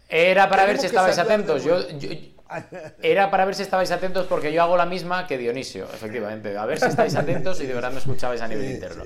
Era 0.08 0.48
para 0.48 0.64
ver 0.64 0.78
si 0.78 0.86
estabais 0.86 1.18
atentos. 1.18 1.64
Yo, 1.64 1.78
era 3.02 3.30
para 3.30 3.44
ver 3.44 3.54
si 3.54 3.62
estabais 3.62 3.90
atentos 3.90 4.26
porque 4.26 4.52
yo 4.52 4.62
hago 4.62 4.76
la 4.76 4.86
misma 4.86 5.26
que 5.26 5.36
Dionisio, 5.36 5.84
efectivamente. 5.84 6.56
A 6.56 6.64
ver 6.64 6.80
si 6.80 6.86
estáis 6.86 7.14
atentos 7.14 7.60
y 7.60 7.66
de 7.66 7.74
verdad 7.74 7.92
me 7.92 7.98
escuchabais 7.98 8.40
a 8.40 8.48
nivel 8.48 8.70
interno. 8.70 9.04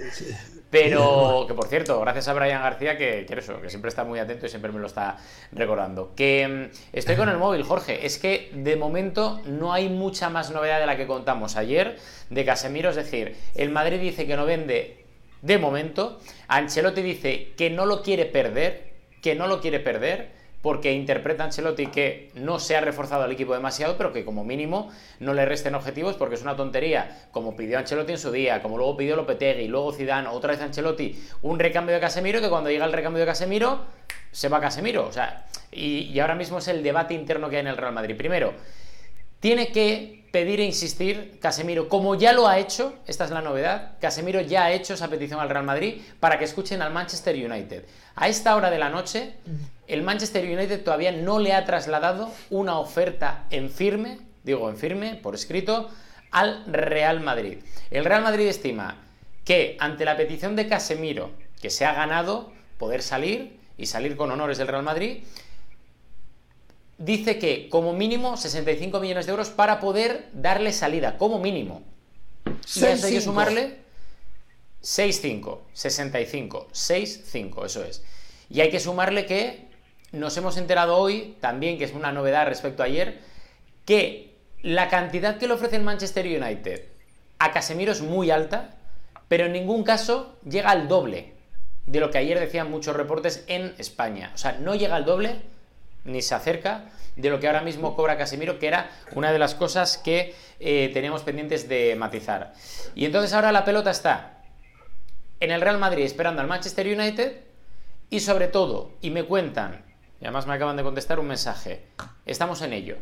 Pero 0.71 1.45
que 1.47 1.55
por 1.55 1.67
cierto, 1.67 2.01
gracias 2.01 2.29
a 2.29 2.35
Brian 2.35 2.63
García 2.63 2.97
que, 2.97 3.27
que, 3.27 3.39
eso, 3.39 3.61
que 3.61 3.69
siempre 3.69 3.89
está 3.89 4.05
muy 4.05 4.19
atento 4.19 4.47
y 4.47 4.49
siempre 4.49 4.71
me 4.73 4.79
lo 4.79 4.87
está 4.87 5.19
recordando. 5.53 6.15
Que 6.15 6.71
mm, 6.73 6.97
estoy 6.97 7.17
con 7.17 7.29
el 7.29 7.37
móvil, 7.37 7.63
Jorge. 7.65 8.07
Es 8.07 8.19
que 8.19 8.51
de 8.55 8.77
momento 8.77 9.43
no 9.45 9.73
hay 9.73 9.89
mucha 9.89 10.31
más 10.31 10.51
novedad 10.51 10.81
de 10.81 10.87
la 10.87 10.97
que 10.97 11.07
contamos 11.07 11.57
ayer 11.57 11.99
de 12.31 12.45
Casemiro. 12.45 12.91
Es 12.91 12.97
decir, 12.97 13.37
el 13.55 13.71
Madrid 13.71 14.01
dice 14.01 14.27
que 14.27 14.37
no 14.37 14.47
vende 14.47 15.05
de 15.43 15.59
momento. 15.59 16.21
Ancelotti 16.47 17.03
dice 17.03 17.53
que 17.57 17.71
no 17.71 17.87
lo 17.87 18.03
quiere 18.03 18.25
perder 18.25 18.92
que 19.23 19.35
no 19.35 19.47
lo 19.47 19.61
quiere 19.61 19.81
perder 19.81 20.43
porque 20.63 20.93
interpreta 20.93 21.43
Ancelotti 21.43 21.89
que 21.89 22.31
no 22.35 22.61
se 22.61 22.77
ha 22.77 22.81
reforzado 22.81 23.25
al 23.25 23.33
equipo 23.33 23.53
demasiado, 23.53 23.97
pero 23.97 24.13
que 24.13 24.25
como 24.25 24.45
mínimo 24.45 24.91
no 25.19 25.35
le 25.35 25.45
resten 25.45 25.75
objetivos 25.75 26.15
porque 26.15 26.37
es 26.37 26.43
una 26.43 26.55
tontería, 26.55 27.27
como 27.33 27.57
pidió 27.57 27.79
Ancelotti 27.79 28.13
en 28.13 28.19
su 28.19 28.31
día, 28.31 28.63
como 28.63 28.79
luego 28.79 28.97
pidió 28.97 29.17
Lopetegui, 29.17 29.67
luego 29.67 29.93
Zidane, 29.93 30.29
otra 30.29 30.53
vez 30.53 30.61
Ancelotti, 30.61 31.21
un 31.43 31.59
recambio 31.59 31.95
de 31.95 32.01
Casemiro, 32.01 32.41
que 32.41 32.49
cuando 32.49 32.71
llega 32.71 32.85
el 32.85 32.93
recambio 32.93 33.21
de 33.21 33.27
Casemiro, 33.27 33.81
se 34.31 34.49
va 34.49 34.61
Casemiro. 34.61 35.05
O 35.07 35.13
sea, 35.13 35.47
y, 35.73 36.11
y 36.13 36.21
ahora 36.21 36.37
mismo 36.37 36.59
es 36.59 36.69
el 36.69 36.83
debate 36.85 37.15
interno 37.15 37.51
que 37.51 37.57
hay 37.57 37.63
en 37.63 37.67
el 37.67 37.77
Real 37.77 37.93
Madrid. 37.93 38.17
Primero, 38.17 38.55
tiene 39.43 39.73
que 39.73 40.23
pedir 40.31 40.61
e 40.61 40.65
insistir 40.65 41.41
Casemiro, 41.41 41.89
como 41.89 42.15
ya 42.15 42.33
lo 42.33 42.47
ha 42.47 42.61
hecho, 42.61 42.95
esta 43.09 43.25
es 43.25 43.33
la 43.33 43.43
novedad, 43.43 43.99
Casemiro 44.01 44.41
ya 44.41 44.67
ha 44.67 44.73
hecho 44.73 44.95
esa 44.95 45.09
petición 45.09 45.41
al 45.41 45.51
Real 45.51 45.65
Madrid 45.65 46.01
para 46.21 46.39
que 46.39 46.45
escuchen 46.45 46.81
al 46.81 46.93
Manchester 46.93 47.35
United. 47.35 47.85
A 48.15 48.29
esta 48.29 48.55
hora 48.55 48.71
de 48.71 48.79
la 48.79 48.89
noche, 48.89 49.35
el 49.89 50.03
Manchester 50.03 50.45
United 50.45 50.85
todavía 50.85 51.11
no 51.11 51.41
le 51.41 51.55
ha 51.55 51.65
trasladado 51.65 52.31
una 52.51 52.79
oferta 52.79 53.47
en 53.51 53.69
firme, 53.69 54.21
digo 54.45 54.71
en 54.71 54.77
firme, 54.77 55.17
por 55.17 55.35
escrito, 55.35 55.91
al 56.31 56.65
Real 56.69 57.19
Madrid. 57.19 57.59
El 57.91 58.05
Real 58.05 58.23
Madrid 58.23 58.47
estima 58.47 58.99
que 59.45 59.77
ante 59.81 60.05
la 60.05 60.17
petición 60.17 60.55
de 60.55 60.69
Casemiro, 60.69 61.33
que 61.61 61.69
se 61.69 61.85
ha 61.85 61.95
ganado 61.95 62.53
poder 62.79 63.03
salir 63.03 63.59
y 63.77 63.87
salir 63.87 64.17
con 64.17 64.31
honores 64.31 64.59
del 64.59 64.69
Real 64.69 64.85
Madrid, 64.85 65.25
dice 67.05 67.39
que 67.39 67.69
como 67.69 67.93
mínimo 67.93 68.37
65 68.37 69.01
millones 69.01 69.27
de 69.27 69.33
euros 69.33 69.51
para 69.51 69.81
poder 69.81 70.29
darle 70.33 70.73
salida, 70.73 71.19
como 71.19 71.39
mínimo. 71.39 71.83
Y 72.77 72.85
hay 72.85 73.01
que 73.01 73.21
sumarle 73.21 73.79
6-5, 74.83 75.59
65, 75.73 76.69
6-5, 76.73 77.67
eso 77.67 77.85
es. 77.85 78.03
Y 78.49 78.61
hay 78.61 78.71
que 78.71 78.81
sumarle 78.81 79.27
que 79.27 79.69
nos 80.13 80.37
hemos 80.37 80.57
enterado 80.57 80.97
hoy, 80.97 81.37
también 81.41 81.79
que 81.79 81.85
es 81.85 81.93
una 81.93 82.13
novedad 82.13 82.47
respecto 82.47 82.83
a 82.83 82.87
ayer, 82.87 83.21
que 83.85 84.37
la 84.63 84.89
cantidad 84.89 85.39
que 85.39 85.49
le 85.49 85.55
ofrece 85.55 85.77
el 85.77 85.83
Manchester 85.83 86.27
United 86.27 86.85
a 87.39 87.51
Casemiro 87.51 87.91
es 87.91 88.01
muy 88.01 88.31
alta, 88.31 88.77
pero 89.27 89.47
en 89.47 89.53
ningún 89.53 89.83
caso 89.83 90.37
llega 90.49 90.71
al 90.71 90.87
doble 90.87 91.33
de 91.87 91.99
lo 91.99 92.11
que 92.11 92.19
ayer 92.19 92.39
decían 92.39 92.71
muchos 92.71 92.95
reportes 92.95 93.45
en 93.49 93.75
España. 93.79 94.31
O 94.35 94.39
sea, 94.39 94.53
no 94.53 94.77
llega 94.77 94.95
al 94.95 95.05
doble, 95.05 95.41
ni 96.05 96.23
se 96.23 96.35
acerca 96.35 96.85
de 97.17 97.31
lo 97.31 97.41
que 97.41 97.47
ahora 97.47 97.61
mismo 97.61 97.95
cobra 97.95 98.17
Casemiro, 98.17 98.59
que 98.59 98.69
era 98.69 98.91
una 99.15 99.33
de 99.33 99.39
las 99.39 99.55
cosas 99.55 99.99
que 99.99 100.35
eh, 100.61 100.91
teníamos 100.93 101.23
pendientes 101.23 101.69
de 101.69 101.95
matizar. 101.97 102.55
Y 102.95 103.05
entonces 103.05 103.33
ahora 103.33 103.53
la 103.53 103.65
pelota 103.65 103.91
está 103.91 104.43
en 105.41 105.51
el 105.51 105.61
Real 105.61 105.79
Madrid 105.79 106.05
esperando 106.05 106.41
al 106.41 106.49
Manchester 106.49 106.87
United 106.87 107.41
y 108.11 108.21
sobre 108.21 108.49
todo, 108.49 108.93
y 109.01 109.11
me 109.11 109.25
cuentan, 109.25 109.85
y 110.21 110.25
además 110.25 110.47
me 110.47 110.55
acaban 110.55 110.77
de 110.77 110.83
contestar 110.83 111.19
un 111.19 111.27
mensaje, 111.27 111.85
estamos 112.27 112.63
en 112.63 112.73
ello. 112.73 112.97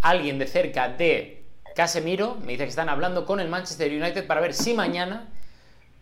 Alguien 0.00 0.38
de 0.38 0.46
cerca 0.46 0.88
de 0.88 1.44
Casemiro 1.76 2.36
me 2.36 2.52
dice 2.52 2.64
que 2.64 2.70
están 2.70 2.88
hablando 2.88 3.26
con 3.26 3.40
el 3.40 3.48
Manchester 3.48 3.90
United 3.92 4.26
para 4.26 4.40
ver 4.40 4.54
si 4.54 4.72
mañana 4.74 5.28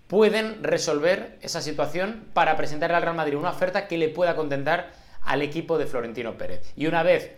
pueden 0.07 0.63
resolver 0.63 1.39
esa 1.43 1.61
situación 1.61 2.29
para 2.33 2.57
presentarle 2.57 2.97
al 2.97 3.03
Real 3.03 3.17
Madrid 3.17 3.37
una 3.37 3.51
oferta 3.51 3.89
que 3.89 3.99
le 3.99 4.09
pueda 4.09 4.37
contentar 4.37 4.93
al 5.23 5.43
equipo 5.43 5.79
de 5.79 5.87
Florentino 5.87 6.37
Pérez. 6.37 6.73
Y 6.77 6.87
una 6.87 7.03
vez 7.03 7.33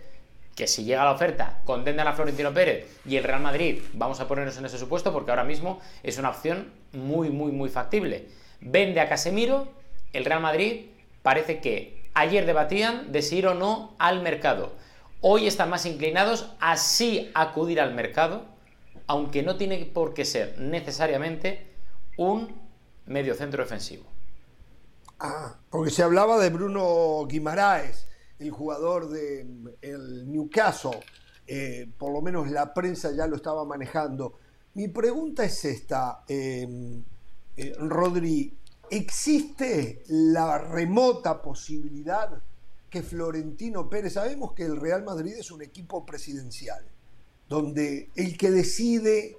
que 0.55 0.67
si 0.67 0.85
llega 0.85 1.05
la 1.05 1.13
oferta 1.13 1.61
contendan 1.65 2.07
a 2.07 2.13
Florentino 2.13 2.53
Pérez 2.53 3.01
y 3.07 3.17
el 3.17 3.25
Real 3.25 3.41
Madrid, 3.41 3.81
vamos 3.95 4.21
a 4.21 4.29
ponernos 4.29 4.59
en 4.59 4.67
ese 4.67 4.79
supuesto 4.79 5.13
porque 5.13 5.31
ahora 5.31 5.45
mismo 5.45 5.81
es 6.03 6.19
una 6.19 6.31
opción 6.31 6.73
muy, 6.93 7.31
muy, 7.31 7.53
muy 7.53 7.69
factible. 7.69 8.29
Vende 8.61 9.01
a 9.01 9.09
Casemiro, 9.09 9.69
el 10.13 10.25
Real 10.25 10.41
Madrid 10.41 10.87
parece 11.23 11.61
que 11.61 12.11
ayer 12.15 12.47
debatían 12.47 13.13
de 13.13 13.23
si 13.23 13.39
ir 13.39 13.47
o 13.47 13.55
no 13.55 13.95
al 13.99 14.23
mercado. 14.23 14.73
Hoy 15.23 15.47
están 15.47 15.71
más 15.71 15.87
inclinados 15.87 16.53
a 16.61 16.77
sí 16.77 17.31
acudir 17.35 17.81
al 17.81 17.95
mercado, 17.95 18.45
aunque 19.07 19.43
no 19.43 19.57
tiene 19.57 19.79
por 19.87 20.15
qué 20.15 20.25
ser 20.25 20.59
necesariamente 20.59 21.67
un 22.17 22.55
medio 23.07 23.35
centro 23.35 23.63
defensivo. 23.63 24.10
Ah, 25.23 25.55
porque 25.69 25.91
se 25.91 26.03
hablaba 26.03 26.39
de 26.39 26.49
Bruno 26.49 27.27
Guimaraes, 27.27 28.07
el 28.39 28.51
jugador 28.51 29.11
del 29.11 30.33
Newcastle. 30.33 30.99
Eh, 31.47 31.93
por 31.99 32.11
lo 32.11 32.23
menos 32.23 32.51
la 32.51 32.73
prensa 32.73 33.13
ya 33.13 33.27
lo 33.27 33.37
estaba 33.37 33.67
manejando. 33.67 34.39
Mi 34.75 34.89
pregunta 34.89 35.45
es 35.45 35.63
esta, 35.67 36.25
em, 36.27 37.05
eh, 37.55 37.75
Rodri. 37.79 38.57
¿Existe 38.91 40.05
la 40.09 40.57
remota 40.57 41.43
posibilidad 41.43 42.43
que 42.89 43.03
Florentino 43.03 43.91
Pérez, 43.91 44.15
sabemos 44.15 44.55
que 44.55 44.65
el 44.65 44.81
Real 44.81 45.05
Madrid 45.05 45.35
es 45.39 45.51
un 45.51 45.63
equipo 45.63 46.05
presidencial, 46.07 46.83
donde 47.47 48.09
el 48.17 48.39
que 48.39 48.51
decide 48.51 49.37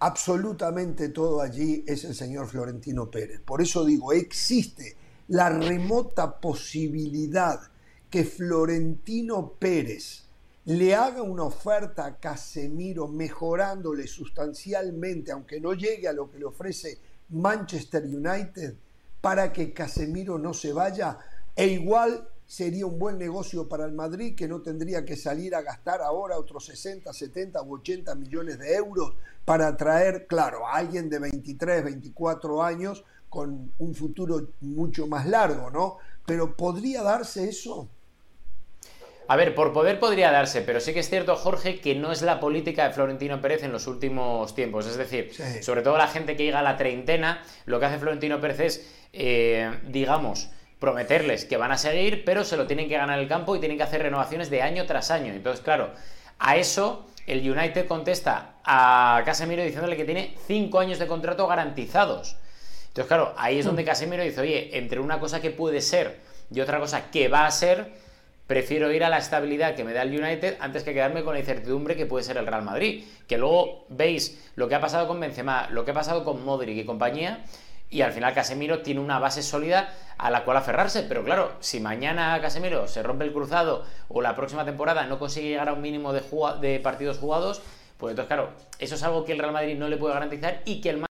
absolutamente 0.00 1.10
todo 1.10 1.40
allí 1.40 1.84
es 1.86 2.04
el 2.04 2.14
señor 2.14 2.48
Florentino 2.48 3.08
Pérez. 3.08 3.40
Por 3.40 3.62
eso 3.62 3.84
digo, 3.84 4.12
existe 4.12 4.96
la 5.32 5.48
remota 5.48 6.38
posibilidad 6.38 7.58
que 8.10 8.22
Florentino 8.22 9.54
Pérez 9.58 10.24
le 10.66 10.94
haga 10.94 11.22
una 11.22 11.44
oferta 11.44 12.04
a 12.04 12.18
Casemiro 12.18 13.08
mejorándole 13.08 14.06
sustancialmente, 14.06 15.32
aunque 15.32 15.58
no 15.58 15.72
llegue 15.72 16.06
a 16.06 16.12
lo 16.12 16.30
que 16.30 16.38
le 16.38 16.44
ofrece 16.44 16.98
Manchester 17.30 18.04
United, 18.04 18.74
para 19.22 19.54
que 19.54 19.72
Casemiro 19.72 20.36
no 20.38 20.52
se 20.52 20.74
vaya, 20.74 21.18
E 21.56 21.66
igual 21.66 22.28
sería 22.46 22.84
un 22.84 22.98
buen 22.98 23.16
negocio 23.16 23.66
para 23.66 23.86
el 23.86 23.92
Madrid 23.92 24.34
que 24.36 24.48
no 24.48 24.60
tendría 24.60 25.02
que 25.06 25.16
salir 25.16 25.54
a 25.54 25.62
gastar 25.62 26.02
ahora 26.02 26.38
otros 26.38 26.66
60, 26.66 27.10
70 27.10 27.62
u 27.62 27.76
80 27.76 28.14
millones 28.16 28.58
de 28.58 28.74
euros 28.74 29.14
para 29.46 29.74
traer, 29.78 30.26
claro, 30.26 30.66
a 30.66 30.74
alguien 30.74 31.08
de 31.08 31.18
23, 31.18 31.84
24 31.84 32.62
años 32.62 33.02
con 33.32 33.72
un 33.78 33.94
futuro 33.94 34.50
mucho 34.60 35.06
más 35.06 35.26
largo, 35.26 35.70
¿no? 35.70 35.96
Pero 36.26 36.54
¿podría 36.54 37.02
darse 37.02 37.48
eso? 37.48 37.88
A 39.26 39.36
ver, 39.36 39.54
por 39.54 39.72
poder 39.72 39.98
podría 39.98 40.30
darse, 40.30 40.60
pero 40.60 40.80
sí 40.80 40.92
que 40.92 41.00
es 41.00 41.08
cierto, 41.08 41.34
Jorge, 41.34 41.80
que 41.80 41.94
no 41.94 42.12
es 42.12 42.20
la 42.20 42.40
política 42.40 42.86
de 42.86 42.92
Florentino 42.92 43.40
Pérez 43.40 43.62
en 43.62 43.72
los 43.72 43.86
últimos 43.86 44.54
tiempos. 44.54 44.86
Es 44.86 44.98
decir, 44.98 45.32
sobre 45.62 45.80
todo 45.80 45.96
la 45.96 46.08
gente 46.08 46.36
que 46.36 46.44
llega 46.44 46.58
a 46.58 46.62
la 46.62 46.76
treintena, 46.76 47.42
lo 47.64 47.80
que 47.80 47.86
hace 47.86 47.98
Florentino 47.98 48.38
Pérez 48.38 48.60
es, 48.60 48.94
eh, 49.14 49.80
digamos, 49.88 50.50
prometerles 50.78 51.46
que 51.46 51.56
van 51.56 51.72
a 51.72 51.78
seguir, 51.78 52.26
pero 52.26 52.44
se 52.44 52.58
lo 52.58 52.66
tienen 52.66 52.86
que 52.86 52.98
ganar 52.98 53.18
el 53.18 53.28
campo 53.28 53.56
y 53.56 53.60
tienen 53.60 53.78
que 53.78 53.84
hacer 53.84 54.02
renovaciones 54.02 54.50
de 54.50 54.60
año 54.60 54.84
tras 54.84 55.10
año. 55.10 55.32
Entonces, 55.32 55.64
claro, 55.64 55.94
a 56.38 56.56
eso 56.56 57.06
el 57.26 57.50
United 57.50 57.86
contesta 57.86 58.56
a 58.62 59.22
Casemiro 59.24 59.62
diciéndole 59.62 59.96
que 59.96 60.04
tiene 60.04 60.36
cinco 60.46 60.80
años 60.80 60.98
de 60.98 61.06
contrato 61.06 61.46
garantizados. 61.46 62.36
Entonces, 62.92 63.08
claro, 63.08 63.32
ahí 63.38 63.58
es 63.58 63.64
donde 63.64 63.86
Casemiro 63.86 64.22
dice, 64.22 64.42
oye, 64.42 64.76
entre 64.76 65.00
una 65.00 65.18
cosa 65.18 65.40
que 65.40 65.50
puede 65.50 65.80
ser 65.80 66.20
y 66.54 66.60
otra 66.60 66.78
cosa 66.78 67.10
que 67.10 67.28
va 67.28 67.46
a 67.46 67.50
ser, 67.50 67.90
prefiero 68.46 68.92
ir 68.92 69.02
a 69.02 69.08
la 69.08 69.16
estabilidad 69.16 69.74
que 69.74 69.82
me 69.82 69.94
da 69.94 70.02
el 70.02 70.10
United 70.10 70.58
antes 70.60 70.82
que 70.82 70.92
quedarme 70.92 71.24
con 71.24 71.32
la 71.32 71.40
incertidumbre 71.40 71.96
que 71.96 72.04
puede 72.04 72.22
ser 72.22 72.36
el 72.36 72.46
Real 72.46 72.60
Madrid. 72.60 73.04
Que 73.26 73.38
luego 73.38 73.86
veis 73.88 74.46
lo 74.56 74.68
que 74.68 74.74
ha 74.74 74.80
pasado 74.82 75.08
con 75.08 75.18
Benzema, 75.18 75.70
lo 75.70 75.86
que 75.86 75.92
ha 75.92 75.94
pasado 75.94 76.22
con 76.22 76.44
Modric 76.44 76.76
y 76.76 76.84
compañía, 76.84 77.42
y 77.88 78.02
al 78.02 78.12
final 78.12 78.34
Casemiro 78.34 78.82
tiene 78.82 79.00
una 79.00 79.18
base 79.18 79.42
sólida 79.42 79.94
a 80.18 80.30
la 80.30 80.44
cual 80.44 80.58
aferrarse. 80.58 81.02
Pero 81.04 81.24
claro, 81.24 81.52
si 81.60 81.80
mañana 81.80 82.38
Casemiro 82.42 82.88
se 82.88 83.02
rompe 83.02 83.24
el 83.24 83.32
cruzado 83.32 83.86
o 84.10 84.20
la 84.20 84.36
próxima 84.36 84.66
temporada 84.66 85.06
no 85.06 85.18
consigue 85.18 85.48
llegar 85.48 85.70
a 85.70 85.72
un 85.72 85.80
mínimo 85.80 86.12
de, 86.12 86.22
de 86.60 86.78
partidos 86.78 87.16
jugados, 87.16 87.62
pues 87.96 88.10
entonces, 88.10 88.28
claro, 88.28 88.50
eso 88.78 88.96
es 88.96 89.02
algo 89.02 89.24
que 89.24 89.32
el 89.32 89.38
Real 89.38 89.52
Madrid 89.52 89.78
no 89.78 89.88
le 89.88 89.96
puede 89.96 90.12
garantizar 90.12 90.60
y 90.66 90.82
que 90.82 90.90
el 90.90 91.06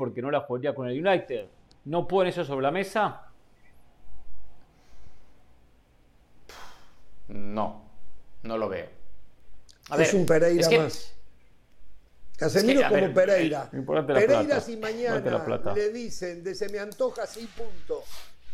porque 0.00 0.22
no 0.22 0.30
la 0.30 0.40
jugaría 0.40 0.74
con 0.74 0.88
el 0.88 1.06
United. 1.06 1.46
¿No 1.84 2.08
ponen 2.08 2.30
eso 2.30 2.42
sobre 2.42 2.62
la 2.62 2.70
mesa? 2.70 3.26
No, 7.28 7.84
no 8.42 8.56
lo 8.56 8.70
veo. 8.70 8.88
es 9.98 10.14
un 10.14 10.24
Pereira 10.24 10.70
más. 10.70 11.14
Casemiro 12.34 12.88
como 12.88 13.12
Pereira. 13.12 13.70
Pereira 14.06 14.58
si 14.62 14.78
mañana 14.78 15.74
le 15.74 15.90
dicen 15.90 16.42
de 16.42 16.54
se 16.54 16.70
me 16.70 16.78
antoja 16.78 17.24
así 17.24 17.46
punto, 17.54 18.02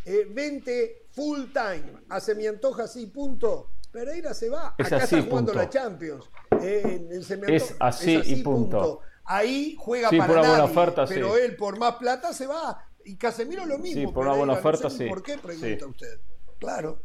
eh, 0.05 0.27
vente 0.29 1.07
full 1.13 1.45
time 1.53 1.93
a 2.09 2.19
se 2.19 2.35
me 2.35 2.49
antoja 2.49 2.83
así 2.83 3.07
punto, 3.07 3.71
Pereira 3.93 4.35
se 4.35 4.51
va. 4.51 4.75
Acá 4.77 4.97
está 4.97 5.23
jugando 5.23 5.55
la 5.55 5.71
Champions. 5.71 6.29
Eh, 6.61 7.09
es, 7.47 7.77
así 7.79 8.21
y 8.25 8.43
punto 8.43 9.03
ahí 9.27 9.77
juega 9.79 10.11
para 10.11 10.27
por 10.27 10.37
nadie, 10.43 10.63
oferta, 10.63 11.05
pero 11.07 11.37
él 11.37 11.57
por 11.57 11.79
más 11.79 11.97
plata 11.97 12.33
se 12.33 12.47
va. 12.47 12.85
Y 13.05 13.17
Casemiro 13.17 13.67
lo 13.67 13.79
mismo. 13.79 14.01
Sí, 14.01 14.07
por 14.13 14.27
una 14.27 14.37
buena 14.37 14.55
oferta, 14.55 14.91
sí. 14.91 15.07
¿Por 15.07 15.23
qué 15.23 15.39
pregunta 15.39 15.87
usted? 15.87 16.21
Claro. 16.59 17.03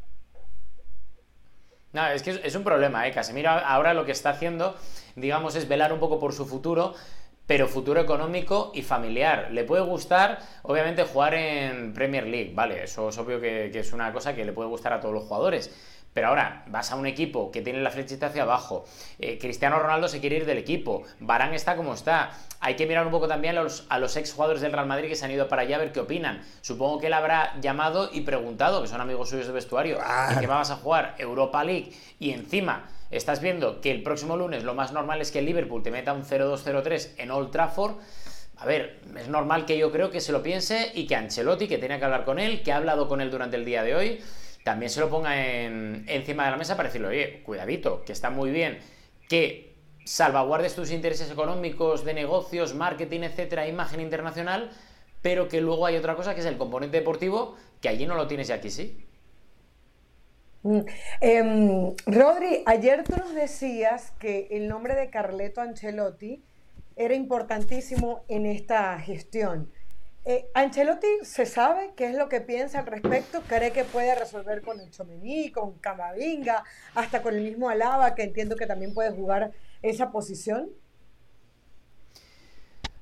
No, 1.94 2.08
es 2.08 2.24
que 2.24 2.40
es 2.44 2.56
un 2.56 2.64
problema, 2.64 3.08
¿eh? 3.08 3.12
Casemiro 3.12 3.50
ahora 3.50 3.94
lo 3.94 4.06
que 4.06 4.14
está 4.14 4.30
haciendo, 4.30 4.76
digamos, 5.16 5.56
es 5.56 5.68
velar 5.68 5.92
un 5.92 6.00
poco 6.00 6.20
por 6.20 6.34
su 6.34 6.46
futuro, 6.46 6.96
pero 7.46 7.68
futuro 7.68 8.00
económico 8.00 8.72
y 8.74 8.82
familiar. 8.82 9.52
Le 9.52 9.66
puede 9.66 9.84
gustar, 9.84 10.40
obviamente, 10.64 11.04
jugar 11.04 11.34
en 11.34 11.94
Premier 11.94 12.26
League, 12.26 12.54
¿vale? 12.56 12.84
Eso 12.84 13.10
es 13.10 13.18
obvio 13.18 13.42
que, 13.42 13.70
que 13.72 13.80
es 13.80 13.92
una 13.92 14.14
cosa 14.14 14.34
que 14.34 14.46
le 14.46 14.54
puede 14.54 14.70
gustar 14.70 14.94
a 14.94 15.02
todos 15.02 15.14
los 15.14 15.26
jugadores 15.26 15.70
pero 16.14 16.28
ahora 16.28 16.64
vas 16.68 16.92
a 16.92 16.96
un 16.96 17.08
equipo 17.08 17.52
que 17.52 17.62
tiene 17.62 17.82
la 17.82 17.90
flechita 17.90 18.28
hacia 18.28 18.44
abajo. 18.44 18.86
Eh, 19.20 19.38
Cristiano 19.40 19.80
Ronaldo 19.80 20.08
se 20.08 20.20
quiere 20.20 20.38
ir 20.38 20.46
del 20.46 20.58
equipo. 20.58 21.04
Barán 21.20 21.54
está 21.54 21.76
como 21.76 21.94
está. 21.94 22.32
Hay 22.60 22.76
que 22.76 22.86
mirar 22.86 23.06
un 23.06 23.12
poco 23.12 23.28
también 23.28 23.58
a 23.58 23.64
los, 23.64 23.86
a 23.90 23.98
los 23.98 24.16
ex 24.18 24.34
jugadores 24.34 24.62
del 24.62 24.72
Real 24.72 24.86
Madrid 24.86 25.08
que 25.10 25.16
se 25.16 25.26
han 25.26 25.32
ido 25.32 25.48
para 25.48 25.64
allá 25.64 25.78
a 25.78 25.80
ver 25.80 25.92
qué 25.92 26.02
opinan. 26.02 26.44
Supongo 26.62 27.00
que 27.00 27.08
él 27.08 27.14
habrá 27.14 27.60
llamado 27.62 28.10
y 28.12 28.22
preguntado, 28.22 28.82
que 28.82 28.88
son 28.88 29.02
amigos 29.02 29.30
suyos 29.30 29.48
de 29.48 29.54
vestuario, 29.54 30.00
¿en 30.30 30.40
qué 30.40 30.48
vas 30.48 30.72
a 30.72 30.76
jugar? 30.76 31.16
Europa 31.18 31.64
League. 31.64 31.92
Y 32.20 32.32
encima 32.32 32.90
estás 33.10 33.42
viendo 33.42 33.82
que 33.82 33.92
el 33.92 34.04
próximo 34.04 34.38
lunes 34.38 34.64
lo 34.64 34.74
más 34.74 34.92
normal 34.92 35.22
es 35.22 35.32
que 35.32 35.40
el 35.40 35.46
Liverpool 35.46 35.84
te 35.84 35.92
meta 35.92 36.14
un 36.14 36.24
0-2-0-3 36.24 37.12
en 37.18 37.32
Old 37.32 37.52
Trafford. 37.52 37.96
A 38.58 38.66
ver, 38.66 39.00
es 39.18 39.28
normal 39.28 39.66
que 39.66 39.78
yo 39.78 39.92
creo 39.92 40.12
que 40.12 40.22
se 40.22 40.32
lo 40.32 40.44
piense 40.44 40.92
y 40.94 41.08
que 41.08 41.16
Ancelotti, 41.16 41.68
que 41.68 41.80
tiene 41.80 41.98
que 41.98 42.06
hablar 42.06 42.26
con 42.26 42.38
él, 42.38 42.62
que 42.62 42.72
ha 42.72 42.78
hablado 42.78 43.08
con 43.08 43.20
él 43.20 43.32
durante 43.32 43.58
el 43.58 43.66
día 43.66 43.82
de 43.82 43.96
hoy, 43.96 44.22
también 44.64 44.90
se 44.90 45.00
lo 45.00 45.10
ponga 45.10 45.34
encima 45.48 46.46
de 46.46 46.52
la 46.52 46.58
mesa 46.58 46.78
para 46.78 46.90
decirle, 46.90 47.08
oye, 47.08 47.44
cuidadito, 47.44 48.04
que 48.04 48.12
está 48.12 48.30
muy 48.30 48.52
bien 48.52 48.80
que 49.28 49.76
salvaguardes 50.04 50.76
tus 50.76 50.92
intereses 50.92 51.32
económicos, 51.32 52.04
de 52.04 52.14
negocios, 52.14 52.76
marketing, 52.76 53.22
etcétera, 53.22 53.68
imagen 53.68 54.02
internacional, 54.02 54.72
pero 55.22 55.48
que 55.48 55.62
luego 55.62 55.86
hay 55.86 55.96
otra 55.96 56.16
cosa 56.16 56.34
que 56.34 56.42
es 56.42 56.46
el 56.46 56.58
componente 56.58 56.98
deportivo, 56.98 57.56
que 57.80 57.90
allí 57.90 58.06
no 58.06 58.16
lo 58.16 58.28
tienes 58.28 58.50
y 58.50 58.52
aquí 58.52 58.70
sí. 58.70 59.08
Em, 61.22 61.96
Rodri, 62.06 62.64
ayer 62.66 63.04
tú 63.04 63.16
nos 63.18 63.34
decías 63.34 64.12
que 64.20 64.48
el 64.52 64.68
nombre 64.68 64.96
de 64.96 65.10
Carleto 65.10 65.62
Ancelotti 65.62 66.44
era 66.96 67.16
importantísimo 67.16 68.24
en 68.28 68.46
esta 68.46 69.00
gestión. 69.00 69.72
Eh, 70.24 70.46
Ancelotti 70.54 71.08
se 71.24 71.48
sabe 71.48 71.94
qué 71.96 72.06
es 72.06 72.16
lo 72.16 72.30
que 72.30 72.42
piensa 72.42 72.80
al 72.80 72.86
respecto, 72.86 73.42
cree 73.48 73.72
que 73.72 73.84
puede 73.84 74.14
resolver 74.14 74.62
con 74.62 74.80
el 74.80 74.92
Chomení, 74.92 75.52
con 75.52 75.80
Camavinga, 75.80 76.64
hasta 76.94 77.24
con 77.24 77.34
el 77.34 77.42
mismo 77.42 77.70
Alaba, 77.70 78.14
que 78.14 78.24
entiendo 78.24 78.56
que 78.56 78.68
también 78.68 78.94
puede 78.94 79.12
jugar 79.12 79.52
esa 79.82 80.12
posición. 80.12 80.70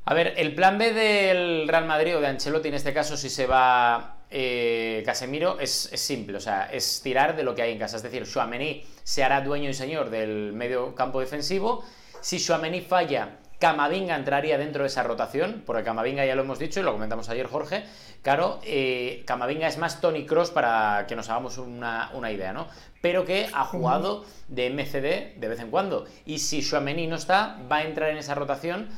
A 0.06 0.14
ver, 0.14 0.34
el 0.38 0.56
plan 0.56 0.78
B 0.78 0.94
del 0.94 1.68
Real 1.68 1.86
Madrid 1.86 2.18
o 2.18 2.22
de 2.22 2.28
Ancelotti 2.28 2.70
en 2.70 2.74
este 2.76 2.94
caso, 2.94 3.18
si 3.18 3.30
se 3.30 3.46
va 3.46 4.24
eh, 4.32 5.04
Casemiro, 5.06 5.60
es, 5.60 5.72
simple, 5.72 6.38
o 6.38 6.40
sea, 6.40 6.70
es 6.72 7.02
tirar 7.04 7.36
de 7.36 7.44
lo 7.44 7.54
que 7.54 7.64
hay 7.64 7.74
en 7.74 7.80
casa. 7.80 7.98
Es 7.98 8.04
decir, 8.04 8.26
Chouameni 8.26 8.84
se 9.04 9.24
hará 9.24 9.42
dueño 9.42 9.70
y 9.70 9.74
señor 9.74 10.10
del 10.10 10.54
medio 10.54 10.96
campo 10.96 11.20
defensivo. 11.20 11.84
Si 12.22 12.40
Chouameni 12.40 12.82
falla, 12.82 13.38
Camavinga 13.60 14.16
entraría 14.16 14.58
dentro 14.58 14.84
de 14.84 14.88
esa 14.88 15.04
rotación, 15.04 15.64
porque 15.66 15.84
Camavinga 15.84 16.26
ya 16.26 16.34
lo 16.34 16.44
hemos 16.44 16.60
dicho 16.60 16.80
y 16.80 16.84
lo 16.84 16.94
comentamos 16.94 17.28
ayer, 17.28 17.46
Jorge. 17.46 17.84
Claro, 18.22 18.62
eh, 18.64 19.24
Camavinga 19.28 19.68
es 19.68 19.78
más 19.78 20.00
Tony 20.00 20.26
Cross 20.26 20.52
para 20.52 21.06
que 21.08 21.18
nos 21.18 21.30
hagamos 21.30 21.58
una, 21.58 22.10
idea, 22.32 22.54
¿no? 22.54 22.68
Pero 23.02 23.26
que 23.26 23.50
ha 23.54 23.66
jugado 23.66 24.24
de 24.48 24.70
MCD 24.70 25.38
de 25.38 25.48
vez 25.50 25.60
en 25.60 25.72
cuando. 25.72 26.06
Y 26.26 26.40
si 26.40 26.62
Suameni 26.62 27.08
no 27.08 27.18
está, 27.18 27.58
va 27.70 27.78
a 27.78 27.84
entrar 27.84 28.10
en 28.12 28.18
esa 28.18 28.34
rotación 28.34 28.90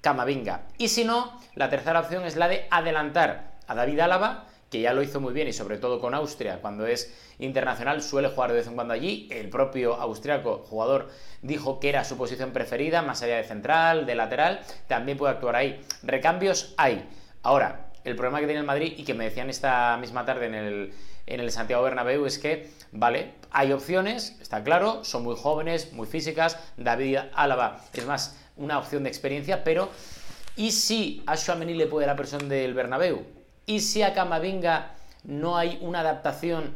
Camavinga. 0.00 0.62
Y 0.78 0.88
si 0.88 1.04
no, 1.04 1.38
la 1.54 1.68
tercera 1.68 2.00
opción 2.00 2.24
es 2.24 2.36
la 2.36 2.48
de 2.48 2.66
adelantar 2.70 3.52
a 3.66 3.74
David 3.74 4.00
Álava 4.00 4.45
que 4.70 4.80
ya 4.80 4.92
lo 4.92 5.02
hizo 5.02 5.20
muy 5.20 5.32
bien 5.32 5.48
y 5.48 5.52
sobre 5.52 5.78
todo 5.78 6.00
con 6.00 6.14
Austria, 6.14 6.60
cuando 6.60 6.86
es 6.86 7.14
internacional, 7.38 8.02
suele 8.02 8.28
jugar 8.28 8.50
de 8.50 8.56
vez 8.56 8.66
en 8.66 8.74
cuando 8.74 8.94
allí. 8.94 9.28
El 9.30 9.48
propio 9.48 9.94
austriaco 9.94 10.64
jugador 10.68 11.08
dijo 11.42 11.78
que 11.78 11.88
era 11.88 12.04
su 12.04 12.16
posición 12.16 12.52
preferida, 12.52 13.02
más 13.02 13.22
allá 13.22 13.36
de 13.36 13.44
central, 13.44 14.06
de 14.06 14.14
lateral, 14.14 14.60
también 14.88 15.18
puede 15.18 15.34
actuar 15.34 15.56
ahí. 15.56 15.80
Recambios 16.02 16.74
hay. 16.76 17.08
Ahora, 17.42 17.90
el 18.04 18.16
problema 18.16 18.40
que 18.40 18.46
tiene 18.46 18.60
el 18.60 18.66
Madrid 18.66 18.94
y 18.96 19.04
que 19.04 19.14
me 19.14 19.24
decían 19.24 19.50
esta 19.50 19.96
misma 19.98 20.24
tarde 20.24 20.46
en 20.46 20.54
el, 20.54 20.94
en 21.26 21.40
el 21.40 21.50
Santiago 21.50 21.82
Bernabéu 21.82 22.24
es 22.26 22.38
que, 22.38 22.70
vale, 22.92 23.32
hay 23.50 23.72
opciones, 23.72 24.36
está 24.40 24.62
claro, 24.62 25.04
son 25.04 25.22
muy 25.22 25.36
jóvenes, 25.36 25.92
muy 25.92 26.06
físicas, 26.06 26.58
David 26.76 27.18
Álava 27.34 27.84
es 27.92 28.06
más 28.06 28.38
una 28.56 28.78
opción 28.78 29.02
de 29.02 29.08
experiencia, 29.08 29.64
pero 29.64 29.90
¿y 30.56 30.70
si 30.70 31.22
a 31.26 31.36
Schuameni 31.36 31.74
le 31.74 31.86
puede 31.86 32.06
la 32.06 32.16
presión 32.16 32.48
del 32.48 32.74
Bernabéu? 32.74 33.35
Y 33.68 33.80
si 33.80 34.02
a 34.02 34.14
Camavinga 34.14 34.92
no 35.24 35.56
hay 35.56 35.78
una 35.82 36.00
adaptación 36.00 36.74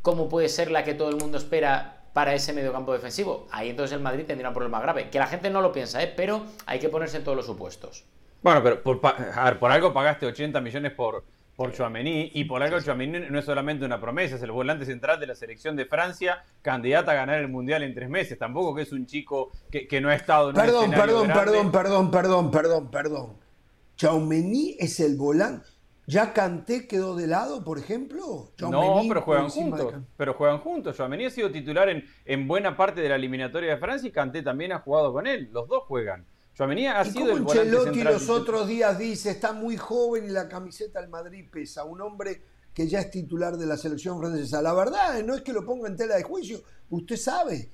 como 0.00 0.30
puede 0.30 0.48
ser 0.48 0.70
la 0.70 0.82
que 0.82 0.94
todo 0.94 1.10
el 1.10 1.16
mundo 1.16 1.36
espera 1.36 2.02
para 2.14 2.34
ese 2.34 2.54
mediocampo 2.54 2.94
defensivo, 2.94 3.46
ahí 3.50 3.68
entonces 3.68 3.94
el 3.94 4.02
Madrid 4.02 4.24
tendría 4.26 4.48
un 4.48 4.54
problema 4.54 4.80
grave. 4.80 5.10
Que 5.10 5.18
la 5.18 5.26
gente 5.26 5.50
no 5.50 5.60
lo 5.60 5.72
piensa, 5.72 6.02
¿eh? 6.02 6.12
pero 6.16 6.46
hay 6.64 6.78
que 6.78 6.88
ponerse 6.88 7.18
en 7.18 7.24
todos 7.24 7.36
los 7.36 7.44
supuestos. 7.44 8.04
Bueno, 8.42 8.62
pero 8.62 8.82
por, 8.82 9.00
a 9.04 9.44
ver, 9.44 9.58
por 9.58 9.70
algo 9.70 9.92
pagaste 9.92 10.24
80 10.24 10.60
millones 10.62 10.92
por, 10.92 11.24
por 11.56 11.72
Chouameni 11.72 12.30
y 12.32 12.44
por 12.44 12.62
algo 12.62 12.80
Chouameni 12.80 13.28
no 13.28 13.38
es 13.38 13.44
solamente 13.44 13.84
una 13.84 14.00
promesa, 14.00 14.36
es 14.36 14.42
el 14.42 14.52
volante 14.52 14.86
central 14.86 15.20
de 15.20 15.26
la 15.26 15.34
selección 15.34 15.76
de 15.76 15.84
Francia, 15.84 16.42
candidata 16.62 17.12
a 17.12 17.14
ganar 17.14 17.38
el 17.38 17.48
Mundial 17.48 17.82
en 17.82 17.94
tres 17.94 18.08
meses. 18.08 18.38
Tampoco 18.38 18.74
que 18.74 18.82
es 18.82 18.92
un 18.92 19.06
chico 19.06 19.50
que, 19.70 20.00
no 20.00 20.08
ha 20.08 20.14
estado 20.14 20.50
en 20.50 20.56
perdón, 20.56 20.90
perdón, 20.90 21.28
perdón, 21.28 21.70
perdón, 21.72 22.10
perdón, 22.10 22.10
perdón, 22.10 22.50
perdón, 22.50 22.90
perdón. 22.90 23.36
Chouameni 23.96 24.76
es 24.78 25.00
el 25.00 25.16
volante 25.16 25.73
¿Ya 26.06 26.32
Canté 26.32 26.86
quedó 26.86 27.16
de 27.16 27.26
lado, 27.26 27.64
por 27.64 27.78
ejemplo? 27.78 28.52
no, 28.58 29.02
pero 29.08 29.22
juegan 29.22 29.48
juntos. 29.48 29.94
Pero 30.16 30.34
juegan 30.34 30.58
juntos. 30.58 30.96
Joamení 30.96 31.26
ha 31.26 31.30
sido 31.30 31.50
titular 31.50 31.88
en, 31.88 32.04
en, 32.24 32.46
buena 32.46 32.76
parte 32.76 33.00
de 33.00 33.08
la 33.08 33.16
eliminatoria 33.16 33.70
de 33.70 33.78
Francia 33.78 34.08
y 34.08 34.12
Canté 34.12 34.42
también 34.42 34.72
ha 34.72 34.80
jugado 34.80 35.12
con 35.12 35.26
él. 35.26 35.48
Los 35.52 35.68
dos 35.68 35.84
juegan. 35.84 36.26
Joamení 36.56 36.86
ha 36.86 37.04
sido 37.04 37.32
el 37.32 37.42
volante 37.42 38.04
los 38.04 38.28
otros 38.28 38.68
días 38.68 38.96
dice, 38.98 39.30
está 39.30 39.52
muy 39.52 39.76
joven 39.76 40.26
y 40.26 40.30
la 40.30 40.48
camiseta 40.48 41.00
del 41.00 41.10
Madrid 41.10 41.46
pesa. 41.50 41.84
Un 41.84 42.00
hombre 42.00 42.42
que 42.72 42.86
ya 42.86 43.00
es 43.00 43.10
titular 43.10 43.56
de 43.56 43.66
la 43.66 43.76
selección 43.76 44.18
francesa. 44.18 44.60
La 44.60 44.74
verdad, 44.74 45.22
no 45.24 45.34
es 45.34 45.42
que 45.42 45.52
lo 45.52 45.64
ponga 45.64 45.88
en 45.88 45.96
tela 45.96 46.16
de 46.16 46.22
juicio. 46.22 46.60
Usted 46.90 47.16
sabe, 47.16 47.70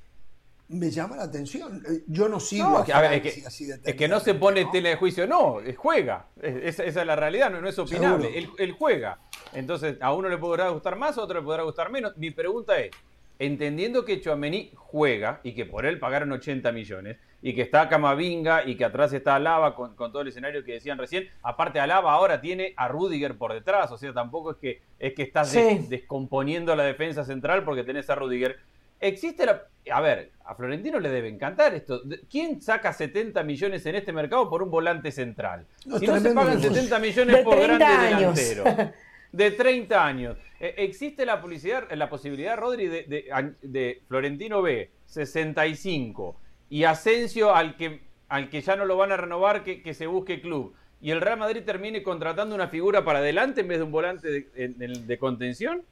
me 0.70 0.90
llama 0.90 1.16
la 1.16 1.24
atención. 1.24 1.82
Eh, 1.86 2.04
yo 2.06 2.28
no 2.28 2.40
sigo 2.40 2.78
a, 2.78 3.14
es, 3.14 3.22
que, 3.22 3.46
así 3.46 3.66
de 3.66 3.80
es 3.84 3.94
que 3.94 4.08
no 4.08 4.20
se 4.20 4.34
pone 4.34 4.60
en 4.60 4.70
tela 4.70 4.90
de 4.90 4.96
juicio, 4.96 5.26
no, 5.26 5.58
juega. 5.76 6.26
esa, 6.40 6.84
es 6.84 6.94
la 6.94 7.16
realidad, 7.16 7.50
no, 7.50 7.68
es 7.68 7.78
opinable. 7.78 8.48
Él, 8.58 8.72
juega. 8.72 9.18
Entonces, 9.52 9.96
a 10.00 10.14
uno 10.14 10.28
le 10.28 10.38
podrá 10.38 10.68
gustar 10.68 10.96
más, 10.96 11.18
a 11.18 11.22
otro 11.22 11.40
le 11.40 11.44
podrá 11.44 11.64
gustar 11.64 11.90
menos. 11.90 12.16
Mi 12.16 12.30
pregunta 12.30 12.78
es, 12.78 12.90
entendiendo 13.38 14.04
que 14.04 14.20
Chouameni 14.20 14.70
juega 14.76 15.40
y 15.42 15.54
que 15.54 15.64
por 15.66 15.86
él 15.86 15.98
pagaron 15.98 16.30
80 16.30 16.72
millones 16.72 17.16
y 17.42 17.54
que 17.54 17.62
está 17.62 17.88
Camavinga 17.88 18.66
y 18.66 18.76
que 18.76 18.84
atrás 18.84 19.12
está 19.12 19.34
Alaba 19.34 19.74
con, 19.74 19.96
todo 19.96 20.20
el 20.20 20.28
escenario 20.28 20.62
que 20.62 20.74
decían 20.74 20.98
recién, 20.98 21.28
aparte 21.42 21.80
Alaba 21.80 22.12
ahora 22.12 22.40
tiene 22.40 22.74
a 22.76 22.86
Rudiger 22.88 23.38
por 23.38 23.54
detrás, 23.54 23.90
o 23.92 23.98
sea, 23.98 24.12
tampoco 24.12 24.52
es 24.52 24.56
que, 24.58 24.82
es 24.98 25.14
que 25.14 25.22
estás 25.22 25.52
descomponiendo 25.88 26.76
la 26.76 26.84
defensa 26.84 27.24
central 27.24 27.64
porque 27.64 27.82
tenés 27.82 28.10
a 28.10 28.14
Rudiger. 28.14 28.58
Existe 29.00 29.46
la... 29.46 29.62
A 29.90 30.00
ver, 30.00 30.32
a 30.44 30.54
Florentino 30.54 31.00
le 31.00 31.08
debe 31.08 31.28
encantar 31.28 31.74
esto. 31.74 32.02
¿Quién 32.30 32.60
saca 32.60 32.92
70 32.92 33.42
millones 33.44 33.84
en 33.86 33.94
este 33.94 34.12
mercado 34.12 34.48
por 34.50 34.62
un 34.62 34.70
volante 34.70 35.10
central? 35.10 35.66
si 35.98 36.06
no 36.06 36.20
se 36.20 36.34
pagan 36.34 36.60
70 36.60 36.98
millones 36.98 37.44
por 37.44 37.58
grande 37.58 37.86
delantero. 37.86 38.64
De 39.32 39.52
30 39.52 40.04
años. 40.04 40.36
E, 40.58 40.74
existe 40.78 41.24
la, 41.24 41.40
publicidad, 41.40 41.88
la 41.92 42.10
posibilidad, 42.10 42.56
Rodri, 42.56 42.88
de, 42.88 43.54
de, 43.62 44.02
Florentino 44.08 44.60
B, 44.60 44.90
65, 45.06 46.36
y 46.68 46.82
Asensio 46.82 47.54
al 47.54 47.76
que, 47.76 48.00
al 48.28 48.50
que 48.50 48.60
ya 48.60 48.74
no 48.74 48.84
lo 48.86 48.96
van 48.96 49.12
a 49.12 49.16
renovar, 49.16 49.62
que, 49.62 49.82
que 49.82 49.94
se 49.94 50.08
busque 50.08 50.40
club 50.40 50.74
y 51.00 51.10
el 51.10 51.20
Real 51.20 51.38
Madrid 51.38 51.62
termine 51.64 52.02
contratando 52.02 52.54
una 52.54 52.68
figura 52.68 53.04
para 53.04 53.20
adelante 53.20 53.62
en 53.62 53.68
vez 53.68 53.78
de 53.78 53.84
un 53.84 53.92
volante 53.92 54.48
de 54.54 55.18
contención? 55.18 55.82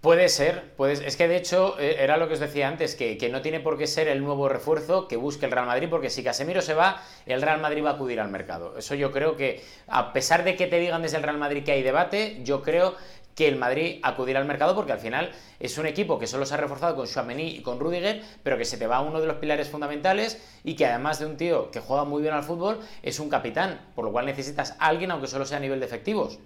Puede 0.00 0.28
ser, 0.28 0.74
es 0.78 1.16
que 1.16 1.26
de 1.26 1.36
hecho 1.36 1.74
eh, 1.80 1.96
era 1.98 2.16
lo 2.18 2.28
que 2.28 2.34
os 2.34 2.40
decía 2.40 2.68
antes, 2.68 2.94
que, 2.94 3.28
no 3.32 3.42
tiene 3.42 3.58
por 3.58 3.76
qué 3.76 3.88
ser 3.88 4.06
el 4.06 4.22
nuevo 4.22 4.48
refuerzo 4.48 5.08
que 5.08 5.16
busque 5.16 5.46
el 5.46 5.50
Real 5.50 5.66
Madrid, 5.66 5.88
porque 5.90 6.08
si 6.08 6.22
Casemiro 6.22 6.62
se 6.62 6.72
va, 6.72 7.02
el 7.26 7.42
Real 7.42 7.60
Madrid 7.60 7.84
va 7.84 7.90
a 7.90 7.92
acudir 7.94 8.20
al 8.20 8.28
mercado. 8.28 8.78
Eso 8.78 8.94
yo 8.94 9.10
creo 9.10 9.36
que, 9.36 9.60
a 9.88 10.12
pesar 10.12 10.44
de 10.44 10.54
que 10.54 10.68
te 10.68 10.78
digan 10.78 11.02
desde 11.02 11.16
el 11.16 11.24
Real 11.24 11.38
Madrid 11.38 11.64
que 11.64 11.72
hay 11.72 11.82
debate, 11.82 12.38
yo 12.44 12.62
creo 12.62 12.94
que 13.34 13.48
el 13.48 13.56
Madrid 13.56 13.98
acudirá 14.04 14.38
al 14.38 14.46
mercado 14.46 14.76
porque 14.76 14.92
al 14.92 15.00
final 15.00 15.32
es 15.58 15.78
un 15.78 15.86
equipo 15.86 16.20
que 16.20 16.28
solo 16.28 16.46
se 16.46 16.54
ha 16.54 16.58
reforzado 16.58 16.94
con 16.94 17.08
Chouameni 17.08 17.56
y 17.56 17.62
con 17.62 17.80
Rudiger, 17.80 18.22
pero 18.44 18.56
que 18.56 18.64
se 18.64 18.78
te 18.78 18.86
va 18.86 19.00
uno 19.00 19.20
de 19.20 19.26
los 19.26 19.36
pilares 19.38 19.68
fundamentales 19.68 20.40
y 20.62 20.76
que 20.76 20.86
además 20.86 21.18
de 21.18 21.26
un 21.26 21.36
tío 21.36 21.72
que 21.72 21.80
juega 21.80 22.04
muy 22.04 22.22
bien 22.22 22.34
al 22.34 22.44
fútbol, 22.44 22.78
es 23.02 23.18
un 23.18 23.28
capitán, 23.28 23.80
por 23.96 24.04
lo 24.04 24.12
cual 24.12 24.26
necesitas 24.26 24.76
alguien 24.78 25.10
aunque 25.10 25.26
solo 25.26 25.44
sea 25.44 25.58
a 25.58 25.60
nivel 25.60 25.80
de 25.80 25.86
efectivos. 25.86 26.38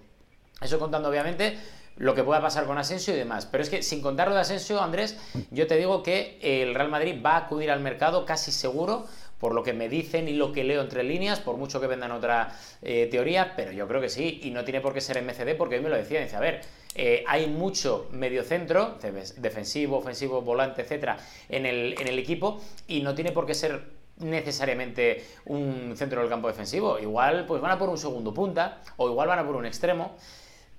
Eso 0.61 0.79
contando 0.79 1.09
obviamente 1.09 1.57
lo 1.97 2.15
que 2.15 2.23
pueda 2.23 2.41
pasar 2.41 2.65
con 2.65 2.77
Asensio 2.77 3.13
y 3.13 3.17
demás. 3.17 3.45
Pero 3.45 3.63
es 3.63 3.69
que 3.69 3.83
sin 3.83 4.01
contar 4.01 4.27
lo 4.27 4.35
de 4.35 4.41
Asensio, 4.41 4.81
Andrés, 4.81 5.17
yo 5.51 5.67
te 5.67 5.77
digo 5.77 6.03
que 6.03 6.39
el 6.41 6.75
Real 6.75 6.89
Madrid 6.89 7.21
va 7.23 7.31
a 7.31 7.37
acudir 7.37 7.71
al 7.71 7.79
mercado 7.79 8.25
casi 8.25 8.51
seguro 8.51 9.05
por 9.43 9.53
lo 9.53 9.61
que 9.61 9.73
me 9.73 9.89
dicen 9.89 10.29
y 10.29 10.33
lo 10.33 10.53
que 10.53 10.63
leo 10.63 10.81
entre 10.81 11.03
líneas, 11.03 11.41
por 11.41 11.57
mucho 11.57 11.81
que 11.81 11.87
vendan 11.87 12.13
otra 12.13 12.57
eh, 12.81 13.09
teoría, 13.11 13.57
pero 13.57 13.73
yo 13.73 13.89
creo 13.89 13.99
que 13.99 14.07
sí, 14.07 14.39
y 14.41 14.51
no 14.51 14.63
tiene 14.63 14.79
por 14.79 14.93
qué 14.93 15.01
ser 15.01 15.21
MCD, 15.21 15.57
porque 15.57 15.75
hoy 15.75 15.81
me 15.81 15.89
lo 15.89 15.97
decía, 15.97 16.21
dice, 16.21 16.37
a 16.37 16.39
ver, 16.39 16.61
eh, 16.95 17.25
hay 17.27 17.47
mucho 17.47 18.07
mediocentro, 18.11 18.97
defensivo, 19.35 19.97
ofensivo, 19.97 20.41
volante, 20.41 20.83
etcétera, 20.83 21.17
en 21.49 21.65
el, 21.65 21.93
en 21.99 22.07
el 22.07 22.19
equipo, 22.19 22.61
y 22.87 23.01
no 23.01 23.15
tiene 23.15 23.33
por 23.33 23.45
qué 23.45 23.53
ser 23.53 23.83
necesariamente 24.19 25.25
un 25.43 25.93
centro 25.97 26.21
del 26.21 26.29
campo 26.29 26.47
defensivo. 26.47 26.97
Igual, 26.97 27.45
pues 27.45 27.61
van 27.61 27.71
a 27.71 27.77
por 27.77 27.89
un 27.89 27.97
segundo 27.97 28.33
punta, 28.33 28.81
o 28.95 29.09
igual 29.09 29.27
van 29.27 29.39
a 29.39 29.45
por 29.45 29.57
un 29.57 29.65
extremo 29.65 30.15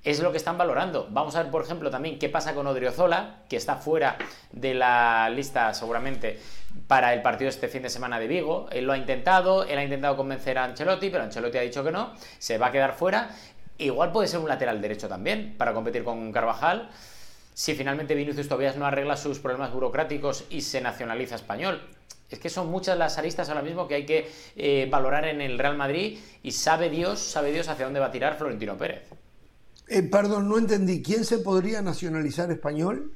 es 0.04 0.20
lo 0.20 0.30
que 0.30 0.36
están 0.36 0.58
valorando. 0.58 1.08
Vamos 1.10 1.34
a 1.34 1.42
ver, 1.42 1.50
por 1.50 1.64
ejemplo, 1.64 1.90
también 1.90 2.18
qué 2.18 2.28
pasa 2.28 2.54
con 2.54 2.66
Odriozola, 2.66 3.42
que 3.48 3.56
está 3.56 3.76
fuera 3.76 4.18
de 4.52 4.74
la 4.74 5.30
lista 5.30 5.72
seguramente 5.72 6.38
para 6.86 7.14
el 7.14 7.22
partido 7.22 7.48
este 7.48 7.68
fin 7.68 7.82
de 7.82 7.88
semana 7.88 8.20
de 8.20 8.28
Vigo. 8.28 8.68
Él 8.70 8.84
lo 8.84 8.92
ha 8.92 8.98
intentado, 8.98 9.64
él 9.64 9.78
ha 9.78 9.82
intentado 9.82 10.16
convencer 10.16 10.58
a 10.58 10.64
Ancelotti, 10.64 11.08
pero 11.08 11.24
Ancelotti 11.24 11.56
ha 11.56 11.62
dicho 11.62 11.82
que 11.82 11.90
no, 11.90 12.12
se 12.38 12.58
va 12.58 12.66
a 12.66 12.72
quedar 12.72 12.94
fuera. 12.94 13.30
Igual 13.78 14.12
puede 14.12 14.28
ser 14.28 14.40
un 14.40 14.48
lateral 14.48 14.80
derecho 14.80 15.08
también 15.08 15.54
para 15.56 15.72
competir 15.72 16.04
con 16.04 16.30
Carvajal. 16.32 16.90
Si 17.54 17.74
finalmente 17.74 18.14
Vinicius 18.14 18.48
Tobias 18.48 18.76
no 18.76 18.84
arregla 18.84 19.16
sus 19.16 19.38
problemas 19.38 19.72
burocráticos 19.72 20.44
y 20.50 20.60
se 20.60 20.80
nacionaliza 20.80 21.36
español. 21.36 21.80
Es 22.30 22.38
que 22.38 22.50
son 22.50 22.68
muchas 22.68 22.98
las 22.98 23.16
aristas 23.16 23.48
ahora 23.48 23.62
mismo 23.62 23.86
que 23.86 23.94
hay 23.94 24.06
que 24.06 24.30
eh, 24.56 24.88
valorar 24.90 25.26
en 25.26 25.40
el 25.40 25.58
Real 25.58 25.76
Madrid 25.76 26.18
y 26.42 26.52
sabe 26.52 26.90
Dios, 26.90 27.20
sabe 27.20 27.52
Dios 27.52 27.68
hacia 27.68 27.84
dónde 27.84 28.00
va 28.00 28.06
a 28.06 28.10
tirar 28.10 28.36
Florentino 28.36 28.76
Pérez. 28.76 29.23
Eh, 29.88 30.02
perdón, 30.02 30.48
no 30.48 30.58
entendí. 30.58 31.02
¿Quién 31.02 31.24
se 31.24 31.38
podría 31.38 31.82
nacionalizar 31.82 32.50
español? 32.50 33.12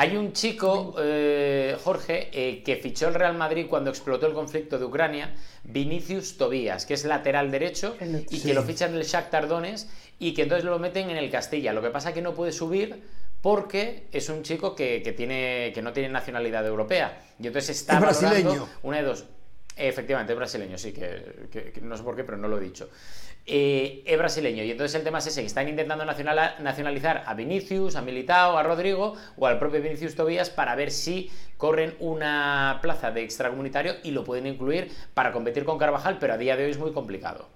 Hay 0.00 0.16
un 0.16 0.32
chico, 0.32 0.94
eh, 1.00 1.76
Jorge, 1.82 2.30
eh, 2.32 2.62
que 2.62 2.76
fichó 2.76 3.08
el 3.08 3.14
Real 3.14 3.36
Madrid 3.36 3.66
cuando 3.68 3.90
explotó 3.90 4.28
el 4.28 4.32
conflicto 4.32 4.78
de 4.78 4.84
Ucrania, 4.84 5.34
Vinicius 5.64 6.36
Tobías, 6.36 6.86
que 6.86 6.94
es 6.94 7.04
lateral 7.04 7.50
derecho 7.50 7.96
y 8.30 8.40
que 8.40 8.54
lo 8.54 8.62
fichan 8.62 8.94
el 8.94 9.02
Shakhtar 9.02 9.48
Donetsk 9.48 9.88
y 10.20 10.34
que 10.34 10.42
entonces 10.42 10.64
lo 10.64 10.78
meten 10.78 11.10
en 11.10 11.16
el 11.16 11.28
Castilla. 11.30 11.72
Lo 11.72 11.82
que 11.82 11.90
pasa 11.90 12.10
es 12.10 12.14
que 12.14 12.22
no 12.22 12.32
puede 12.32 12.52
subir 12.52 13.02
porque 13.42 14.06
es 14.12 14.28
un 14.28 14.44
chico 14.44 14.76
que, 14.76 15.00
tiene, 15.16 15.72
que 15.74 15.82
no 15.82 15.92
tiene 15.92 16.10
nacionalidad 16.10 16.64
europea. 16.64 17.20
Y 17.40 17.48
entonces 17.48 17.76
está 17.76 17.98
brasileño. 17.98 18.68
una 18.82 18.98
de 18.98 19.02
dos. 19.02 19.24
Efectivamente, 19.78 20.32
es 20.32 20.36
brasileño, 20.36 20.76
sí, 20.76 20.92
que, 20.92 21.72
no 21.82 21.96
sé 21.96 22.02
por 22.02 22.16
qué, 22.16 22.24
pero 22.24 22.36
no 22.36 22.48
lo 22.48 22.58
he 22.58 22.60
dicho. 22.60 22.90
Eh, 23.50 24.02
es 24.04 24.18
brasileño. 24.18 24.62
Y 24.62 24.70
entonces 24.70 24.94
el 24.94 25.04
tema 25.04 25.18
es 25.18 25.26
ese, 25.26 25.40
que 25.40 25.46
están 25.46 25.66
intentando 25.68 26.04
nacionalizar 26.04 27.22
a 27.24 27.32
Vinicius, 27.32 27.96
a 27.96 28.02
Militao, 28.02 28.58
a 28.58 28.62
Rodrigo 28.62 29.14
o 29.38 29.46
al 29.46 29.58
propio 29.58 29.80
Vinicius 29.80 30.14
Tobías 30.14 30.50
para 30.50 30.74
ver 30.74 30.90
si 30.90 31.30
corren 31.56 31.94
una 31.98 32.78
plaza 32.82 33.10
de 33.10 33.22
extracomunitario 33.22 33.94
y 34.02 34.10
lo 34.10 34.22
pueden 34.22 34.46
incluir 34.46 34.92
para 35.14 35.32
competir 35.32 35.64
con 35.64 35.78
Carvajal, 35.78 36.18
pero 36.20 36.34
a 36.34 36.36
día 36.36 36.58
de 36.58 36.66
hoy 36.66 36.72
es 36.72 36.78
muy 36.78 36.92
complicado. 36.92 37.48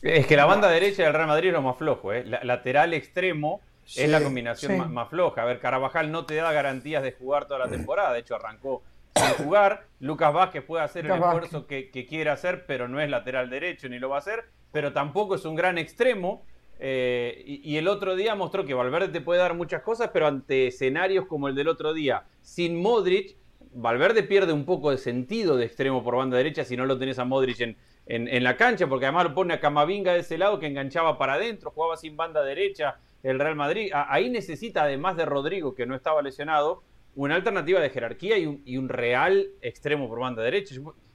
Es 0.00 0.26
que 0.26 0.36
la 0.36 0.46
banda 0.46 0.70
derecha 0.70 1.02
del 1.02 1.12
Real 1.12 1.28
Madrid 1.28 1.48
es 1.48 1.54
lo 1.54 1.62
más 1.62 1.76
flojo, 1.76 2.14
¿eh? 2.14 2.24
lateral 2.42 2.94
extremo 2.94 3.60
es 3.96 4.08
la 4.08 4.22
combinación 4.22 4.90
más, 4.90 5.10
floja. 5.10 5.42
A 5.42 5.44
ver, 5.44 5.60
Carvajal 5.60 6.10
no 6.10 6.24
te 6.24 6.36
da 6.36 6.50
garantías 6.50 7.02
de 7.02 7.12
jugar 7.12 7.46
toda 7.46 7.58
la 7.58 7.68
temporada, 7.68 8.14
de 8.14 8.20
hecho 8.20 8.36
arrancó 8.36 8.82
sin 9.14 9.44
jugar. 9.44 9.84
Lucas 10.00 10.32
Vázquez 10.32 10.64
puede 10.64 10.82
hacer 10.82 11.04
el 11.04 11.12
esfuerzo 11.12 11.66
que, 11.66 11.90
que 11.90 12.06
quiere 12.06 12.30
hacer, 12.30 12.64
pero 12.64 12.88
no 12.88 13.00
es 13.00 13.10
lateral 13.10 13.50
derecho 13.50 13.90
ni 13.90 13.98
lo 13.98 14.08
va 14.08 14.16
a 14.16 14.20
hacer 14.20 14.44
pero 14.74 14.92
tampoco 14.92 15.36
es 15.36 15.44
un 15.44 15.54
gran 15.54 15.78
extremo. 15.78 16.44
Eh, 16.80 17.44
y, 17.46 17.76
el 17.76 17.86
otro 17.86 18.16
día 18.16 18.34
mostró 18.34 18.64
que 18.64 18.74
Valverde 18.74 19.06
te 19.08 19.20
puede 19.20 19.38
dar 19.38 19.54
muchas 19.54 19.82
cosas, 19.82 20.10
pero 20.12 20.26
ante 20.26 20.66
escenarios 20.66 21.26
como 21.26 21.46
el 21.46 21.54
del 21.54 21.68
otro 21.68 21.94
día, 21.94 22.24
sin 22.42 22.82
Modric, 22.82 23.36
Valverde 23.72 24.24
pierde 24.24 24.52
un 24.52 24.64
poco 24.64 24.90
de 24.90 24.98
sentido 24.98 25.56
de 25.56 25.64
extremo 25.64 26.02
por 26.02 26.16
banda 26.16 26.36
derecha 26.36 26.64
si 26.64 26.76
no 26.76 26.86
lo 26.86 26.98
tenés 26.98 27.20
a 27.20 27.24
Modric 27.24 27.60
en, 27.60 27.76
en, 28.06 28.42
la 28.42 28.56
cancha, 28.56 28.88
porque 28.88 29.06
además 29.06 29.26
lo 29.26 29.34
pone 29.34 29.54
a 29.54 29.60
Camavinga 29.60 30.12
de 30.12 30.20
ese 30.20 30.38
lado 30.38 30.58
que 30.58 30.66
enganchaba 30.66 31.18
para 31.18 31.34
adentro, 31.34 31.70
jugaba 31.70 31.96
sin 31.96 32.16
banda 32.16 32.42
derecha 32.42 32.98
el 33.22 33.38
Real 33.38 33.54
Madrid. 33.54 33.92
ahí 33.94 34.28
necesita, 34.28 34.82
además 34.82 35.16
de 35.16 35.24
Rodrigo, 35.24 35.76
que 35.76 35.86
no 35.86 35.94
estaba 35.94 36.20
lesionado, 36.20 36.82
una 37.14 37.36
alternativa 37.36 37.78
de 37.78 37.90
jerarquía 37.90 38.38
y 38.38 38.46
un, 38.46 38.60
y 38.64 38.76
un 38.76 38.88
real 38.88 39.50
extremo 39.62 40.08
por 40.08 40.18
banda 40.18 40.42
derecha. 40.42 40.74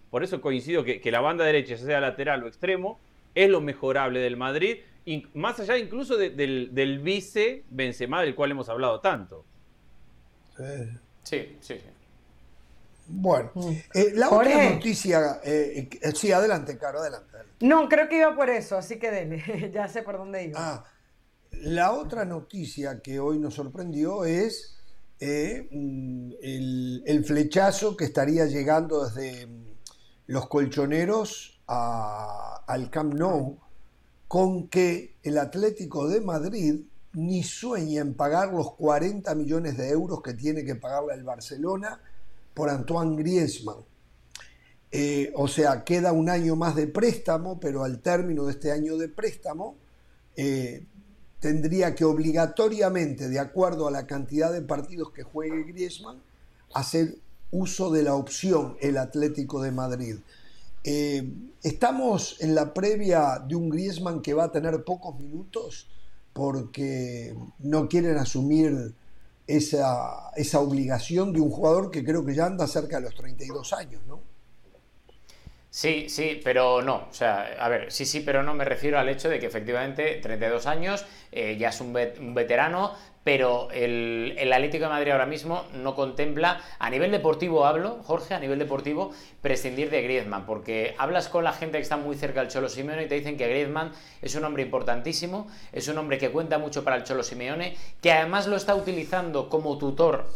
Por 0.10 0.24
eso 0.24 0.40
coincido 0.40 0.86
que, 0.86 1.02
que 1.02 1.12
la 1.12 1.20
banda 1.20 1.44
derecha, 1.44 1.76
sea 1.76 2.00
lateral 2.00 2.44
o 2.44 2.48
extremo, 2.48 3.00
es 3.36 3.50
lo 3.50 3.62
mejorable 3.62 4.20
del 4.20 4.38
Madrid, 4.38 4.78
más 5.34 5.60
allá 5.60 5.78
incluso 5.78 6.18
del, 6.18 7.00
vice 7.04 7.64
Benzema, 7.70 8.22
del 8.22 8.36
cual 8.36 8.52
hemos 8.52 8.70
hablado 8.70 9.00
tanto. 9.00 9.46
Sí, 11.24 11.58
sí, 11.62 11.76
Bueno, 13.08 13.52
mm. 13.56 13.72
eh, 13.94 14.12
la 14.16 14.30
otra 14.30 14.72
noticia, 14.72 15.40
eh, 15.44 15.88
eh, 16.02 16.12
sí, 16.14 16.32
adelante, 16.32 16.78
Caro, 16.78 17.00
adelante, 17.00 17.38
No, 17.62 17.88
creo 17.88 18.10
que 18.10 18.18
iba 18.18 18.36
por 18.36 18.50
eso, 18.50 18.78
así 18.78 19.00
que 19.00 19.10
dele, 19.10 19.72
ya 19.74 19.88
sé 19.88 20.04
por 20.04 20.18
dónde 20.18 20.46
iba. 20.46 20.60
Ah, 20.60 20.86
la 21.52 21.94
otra 21.94 22.26
noticia 22.26 23.00
que 23.00 23.20
hoy 23.20 23.40
nos 23.40 23.56
sorprendió 23.56 24.26
es 24.26 24.78
mm, 25.22 26.32
el, 26.42 27.04
el, 27.06 27.26
flechazo 27.26 27.96
que 27.96 28.06
estaría 28.06 28.46
llegando 28.46 29.08
desde 29.08 29.48
mm, 29.48 29.66
los 30.28 30.48
colchoneros 30.48 31.59
al 31.70 32.90
Camp 32.90 33.14
Nou 33.14 33.58
con 34.28 34.68
que 34.68 35.16
el 35.24 35.38
Atlético 35.38 36.08
de 36.08 36.22
Madrid 36.22 36.82
ni 37.14 37.44
sueña 37.44 38.02
en 38.02 38.14
pagar 38.14 38.54
los 38.54 38.74
40 38.74 39.34
millones 39.36 39.78
de 39.78 39.90
euros 39.90 40.22
que 40.22 40.34
tiene 40.34 40.64
que 40.64 40.76
pagarle 40.76 41.14
al 41.14 41.24
Barcelona 41.24 42.00
por 42.54 42.70
Antoine 42.70 43.16
Griezmann. 43.16 43.78
Eh, 44.92 45.32
o 45.36 45.48
sea, 45.48 45.84
queda 45.84 46.12
un 46.12 46.30
año 46.30 46.56
más 46.56 46.76
de 46.76 46.88
préstamo, 46.88 47.60
pero 47.60 47.84
al 47.84 48.00
término 48.00 48.46
de 48.46 48.52
este 48.52 48.72
año 48.72 48.98
de 48.98 49.08
préstamo, 49.08 49.76
eh, 50.36 50.86
tendría 51.40 51.96
que 51.96 52.06
obligatoriamente, 52.06 53.30
de 53.30 53.40
acuerdo 53.40 53.88
a 53.88 53.92
la 53.92 54.08
cantidad 54.08 54.52
de 54.52 54.62
partidos 54.62 55.12
que 55.12 55.24
juegue 55.24 55.64
Griezmann, 55.64 56.22
hacer 56.74 57.16
uso 57.52 57.92
de 57.92 58.04
la 58.04 58.16
opción 58.16 58.78
el 58.82 58.98
Atlético 58.98 59.62
de 59.62 59.72
Madrid. 59.72 60.18
Eh, 60.84 61.34
estamos 61.62 62.38
en 62.40 62.56
la 62.56 62.74
previa 62.74 63.40
de 63.46 63.56
un 63.56 63.70
Griezmann 63.70 64.22
que 64.22 64.34
va 64.34 64.46
a 64.46 64.52
tener 64.52 64.84
pocos 64.84 65.18
minutos 65.20 65.90
porque 66.34 67.36
no 67.60 67.90
quieren 67.90 68.18
asumir 68.18 68.94
esa, 69.46 70.32
esa 70.36 70.60
obligación 70.60 71.34
de 71.34 71.42
un 71.42 71.50
jugador 71.50 71.92
que 71.92 72.04
creo 72.04 72.24
que 72.24 72.36
ya 72.36 72.46
anda 72.46 72.68
cerca 72.68 72.98
de 72.98 73.04
los 73.04 73.16
32 73.16 73.74
años, 73.74 74.02
¿no? 74.08 74.22
Sí, 75.80 76.10
sí, 76.10 76.42
pero 76.44 76.82
no. 76.82 77.08
O 77.10 77.14
sea, 77.14 77.56
a 77.58 77.70
ver, 77.70 77.90
sí, 77.90 78.06
sí, 78.06 78.20
pero 78.20 78.44
no 78.44 78.54
me 78.54 78.66
refiero 78.66 79.00
al 79.00 79.08
hecho 79.08 79.30
de 79.30 79.40
que 79.40 79.46
efectivamente 79.46 80.20
32 80.22 80.66
años, 80.66 81.06
eh, 81.32 81.56
ya 81.58 81.70
es 81.70 81.80
un, 81.80 81.94
veterano, 81.94 82.94
pero 83.24 83.72
el, 83.72 84.36
el, 84.38 84.52
Atlético 84.52 84.84
de 84.84 84.90
Madrid 84.90 85.12
ahora 85.14 85.26
mismo 85.26 85.64
no 85.76 85.96
contempla, 85.96 86.60
a 86.80 86.90
nivel 86.90 87.12
deportivo 87.12 87.66
hablo, 87.66 88.00
Jorge, 88.04 88.34
a 88.34 88.42
nivel 88.42 88.60
deportivo, 88.60 89.14
prescindir 89.42 89.90
de 89.90 90.02
Griezmann, 90.02 90.46
porque 90.46 90.96
hablas 90.98 91.30
con 91.30 91.46
la 91.46 91.54
gente 91.54 91.78
que 91.78 91.84
está 91.84 91.96
muy 91.96 92.18
cerca 92.18 92.42
del 92.42 92.50
Cholo 92.50 92.68
Simeone 92.68 93.04
y 93.04 93.08
te 93.08 93.16
dicen 93.16 93.38
que 93.38 93.48
Griezmann 93.48 93.94
es 94.22 94.36
un 94.36 94.44
hombre 94.44 94.64
importantísimo, 94.64 95.48
es 95.72 95.88
un 95.88 95.98
hombre 95.98 96.18
que 96.18 96.30
cuenta 96.30 96.58
mucho 96.58 96.84
para 96.84 96.98
el 96.98 97.06
Cholo 97.06 97.24
Simeone, 97.24 97.78
que 98.02 98.12
además 98.12 98.48
lo 98.48 98.58
está 98.58 98.76
utilizando 98.76 99.48
como 99.48 99.78
tutor 99.78 100.28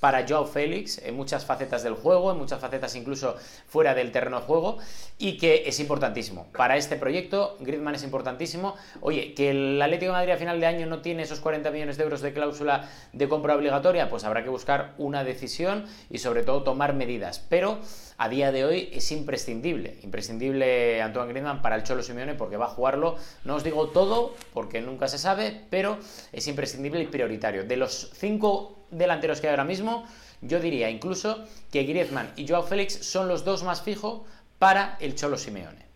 para 0.00 0.26
Joao 0.26 0.46
Félix 0.46 0.98
en 0.98 1.16
muchas 1.16 1.44
facetas 1.44 1.82
del 1.82 1.94
juego, 1.94 2.30
en 2.30 2.38
muchas 2.38 2.60
facetas 2.60 2.94
incluso 2.96 3.36
fuera 3.66 3.94
del 3.94 4.12
terreno 4.12 4.40
de 4.40 4.46
juego, 4.46 4.78
y 5.18 5.38
que 5.38 5.64
es 5.66 5.80
importantísimo. 5.80 6.46
Para 6.56 6.76
este 6.76 6.96
proyecto, 6.96 7.56
Griezmann 7.60 7.94
es 7.94 8.02
importantísimo. 8.02 8.76
Oye, 9.00 9.34
que 9.34 9.50
el 9.50 9.80
Atlético 9.80 10.12
de 10.12 10.18
Madrid 10.18 10.32
a 10.32 10.36
final 10.36 10.60
de 10.60 10.66
año 10.66 10.86
no 10.86 11.00
tiene 11.00 11.22
esos 11.22 11.40
40 11.40 11.70
millones 11.70 11.96
de 11.96 12.04
euros 12.04 12.20
de 12.20 12.32
cláusula 12.32 12.88
de 13.12 13.28
compra 13.28 13.56
obligatoria, 13.56 14.10
pues 14.10 14.24
habrá 14.24 14.44
que 14.44 14.50
buscar 14.50 14.94
una 14.98 15.24
decisión 15.24 15.86
y 16.10 16.18
sobre 16.18 16.42
todo 16.42 16.62
tomar 16.62 16.94
medidas. 16.94 17.38
Pero 17.48 17.78
a 18.18 18.28
día 18.28 18.52
de 18.52 18.64
hoy 18.64 18.90
es 18.92 19.10
imprescindible, 19.12 19.98
imprescindible 20.02 21.02
Antoine 21.02 21.30
Griezmann 21.30 21.62
para 21.62 21.76
el 21.76 21.82
Cholo 21.82 22.02
Simeone 22.02 22.34
porque 22.34 22.56
va 22.56 22.66
a 22.66 22.68
jugarlo, 22.68 23.16
no 23.44 23.56
os 23.56 23.64
digo 23.64 23.88
todo 23.88 24.34
porque 24.52 24.80
nunca 24.80 25.08
se 25.08 25.18
sabe, 25.18 25.62
pero 25.70 25.98
es 26.32 26.46
imprescindible 26.48 27.00
y 27.00 27.06
prioritario. 27.06 27.64
De 27.64 27.76
los 27.76 28.10
cinco 28.14 28.75
delanteros 28.90 29.40
que 29.40 29.48
hay 29.48 29.52
ahora 29.52 29.64
mismo, 29.64 30.06
yo 30.42 30.60
diría 30.60 30.90
incluso 30.90 31.44
que 31.70 31.84
Griezmann 31.84 32.32
y 32.36 32.46
Joao 32.46 32.62
Félix 32.62 32.94
son 33.04 33.28
los 33.28 33.44
dos 33.44 33.62
más 33.62 33.82
fijos 33.82 34.22
para 34.58 34.96
el 35.00 35.14
Cholo 35.14 35.36
Simeone. 35.36 35.86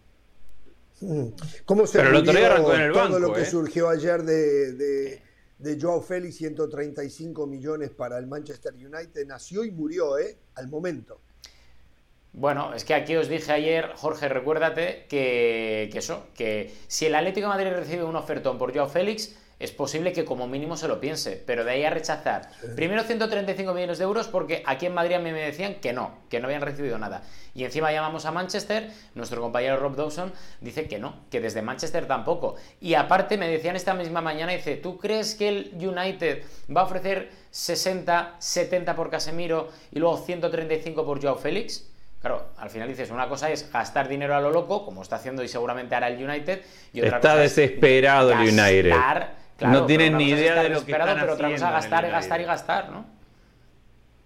Mm. 1.01 1.29
¿Cómo 1.65 1.87
se 1.87 1.99
Pero 1.99 2.23
todo 2.93 3.19
lo 3.19 3.33
que 3.33 3.43
¿eh? 3.43 3.47
surgió 3.47 3.89
ayer 3.89 4.23
de, 4.23 4.73
de, 4.73 5.23
de, 5.59 5.81
Joao 5.81 6.03
Félix, 6.03 6.37
135 6.37 7.47
millones 7.47 7.91
para 7.91 8.19
el 8.19 8.27
Manchester 8.27 8.75
United, 8.75 9.27
nació 9.27 9.65
y 9.65 9.71
murió 9.71 10.19
¿eh? 10.19 10.37
al 10.57 10.69
momento. 10.69 11.21
Bueno, 12.33 12.75
es 12.75 12.85
que 12.85 12.95
aquí 12.95 13.17
os 13.17 13.29
dije 13.29 13.51
ayer, 13.51 13.91
Jorge, 13.97 14.29
recuérdate 14.29 15.07
que, 15.09 15.89
que 15.91 15.99
eso, 15.99 16.27
que 16.35 16.73
si 16.87 17.07
el 17.07 17.15
Atlético 17.15 17.49
de 17.49 17.55
Madrid 17.55 17.73
recibe 17.73 18.05
un 18.05 18.15
ofertón 18.15 18.57
por 18.57 18.73
Joao 18.73 18.89
Félix, 18.89 19.35
es 19.61 19.73
posible 19.73 20.15
que 20.15 20.25
como 20.25 20.49
mínimo 20.49 20.77
se 20.77 20.89
lo 20.89 21.01
piense, 21.01 21.41
pero 21.47 21.65
de 21.65 21.73
ahí 21.73 21.85
a 21.85 21.91
rechazar. 21.91 22.51
Primero 22.75 23.05
135 23.05 23.75
millones 23.75 23.99
de 23.99 24.05
euros 24.05 24.27
porque 24.27 24.63
aquí 24.67 24.87
en 24.87 24.95
Madrid 24.95 25.17
a 25.17 25.19
mí 25.19 25.31
me 25.31 25.43
decían 25.43 25.75
que 25.77 25.93
no, 25.93 26.15
que 26.31 26.41
no 26.41 26.47
habían 26.47 26.63
recibido 26.63 26.99
nada. 26.99 27.23
Y 27.55 27.65
encima 27.65 27.93
llamamos 27.93 28.25
a 28.25 28.31
Manchester, 28.31 28.91
nuestro 29.15 29.43
compañero 29.43 29.77
Rob 29.77 29.97
Dawson 29.97 30.33
dice 30.63 30.89
que 30.89 30.99
no, 30.99 31.15
que 31.31 31.43
desde 31.43 31.61
Manchester 31.61 32.07
tampoco. 32.07 32.57
Y 32.81 32.95
aparte 32.95 33.37
me 33.37 33.49
decían 33.49 33.77
esta 33.77 33.93
misma 33.93 34.23
mañana, 34.23 34.53
dice, 34.53 34.77
¿tú 34.77 34.97
crees 34.97 35.35
que 35.35 35.49
el 35.49 35.73
United 35.75 36.43
va 36.75 36.81
a 36.81 36.85
ofrecer 36.85 37.31
60, 37.51 38.37
70 38.39 38.97
por 38.97 39.11
Casemiro 39.11 39.69
y 39.93 39.99
luego 39.99 40.17
135 40.17 41.05
por 41.05 41.21
Joao 41.21 41.37
Félix? 41.37 41.87
Claro, 42.23 42.49
al 42.57 42.71
final 42.71 42.89
dices, 42.89 43.11
una 43.11 43.29
cosa 43.29 43.51
es 43.51 43.71
gastar 43.71 44.09
dinero 44.09 44.35
a 44.35 44.41
lo 44.41 44.51
loco, 44.51 44.87
como 44.87 45.03
está 45.03 45.17
haciendo 45.17 45.43
y 45.43 45.49
seguramente 45.49 45.95
hará 45.95 46.09
el 46.09 46.23
United, 46.23 46.63
y 46.93 47.01
otra 47.03 47.17
está 47.17 47.37
desesperado 47.37 48.33
el 48.33 48.41
United 48.41 48.95
no 49.61 49.87
tienen 49.87 50.17
ni 50.17 50.31
idea 50.31 50.63
de 50.63 50.69
lo 50.71 50.85
que 50.85 50.93
están 50.93 51.19
pero 51.21 51.35
otra 51.35 51.51
cosa 51.51 51.71
gastar, 51.71 52.11
gastar 52.11 52.41
y 52.41 52.45
gastar, 52.45 52.91
¿no? 52.91 53.21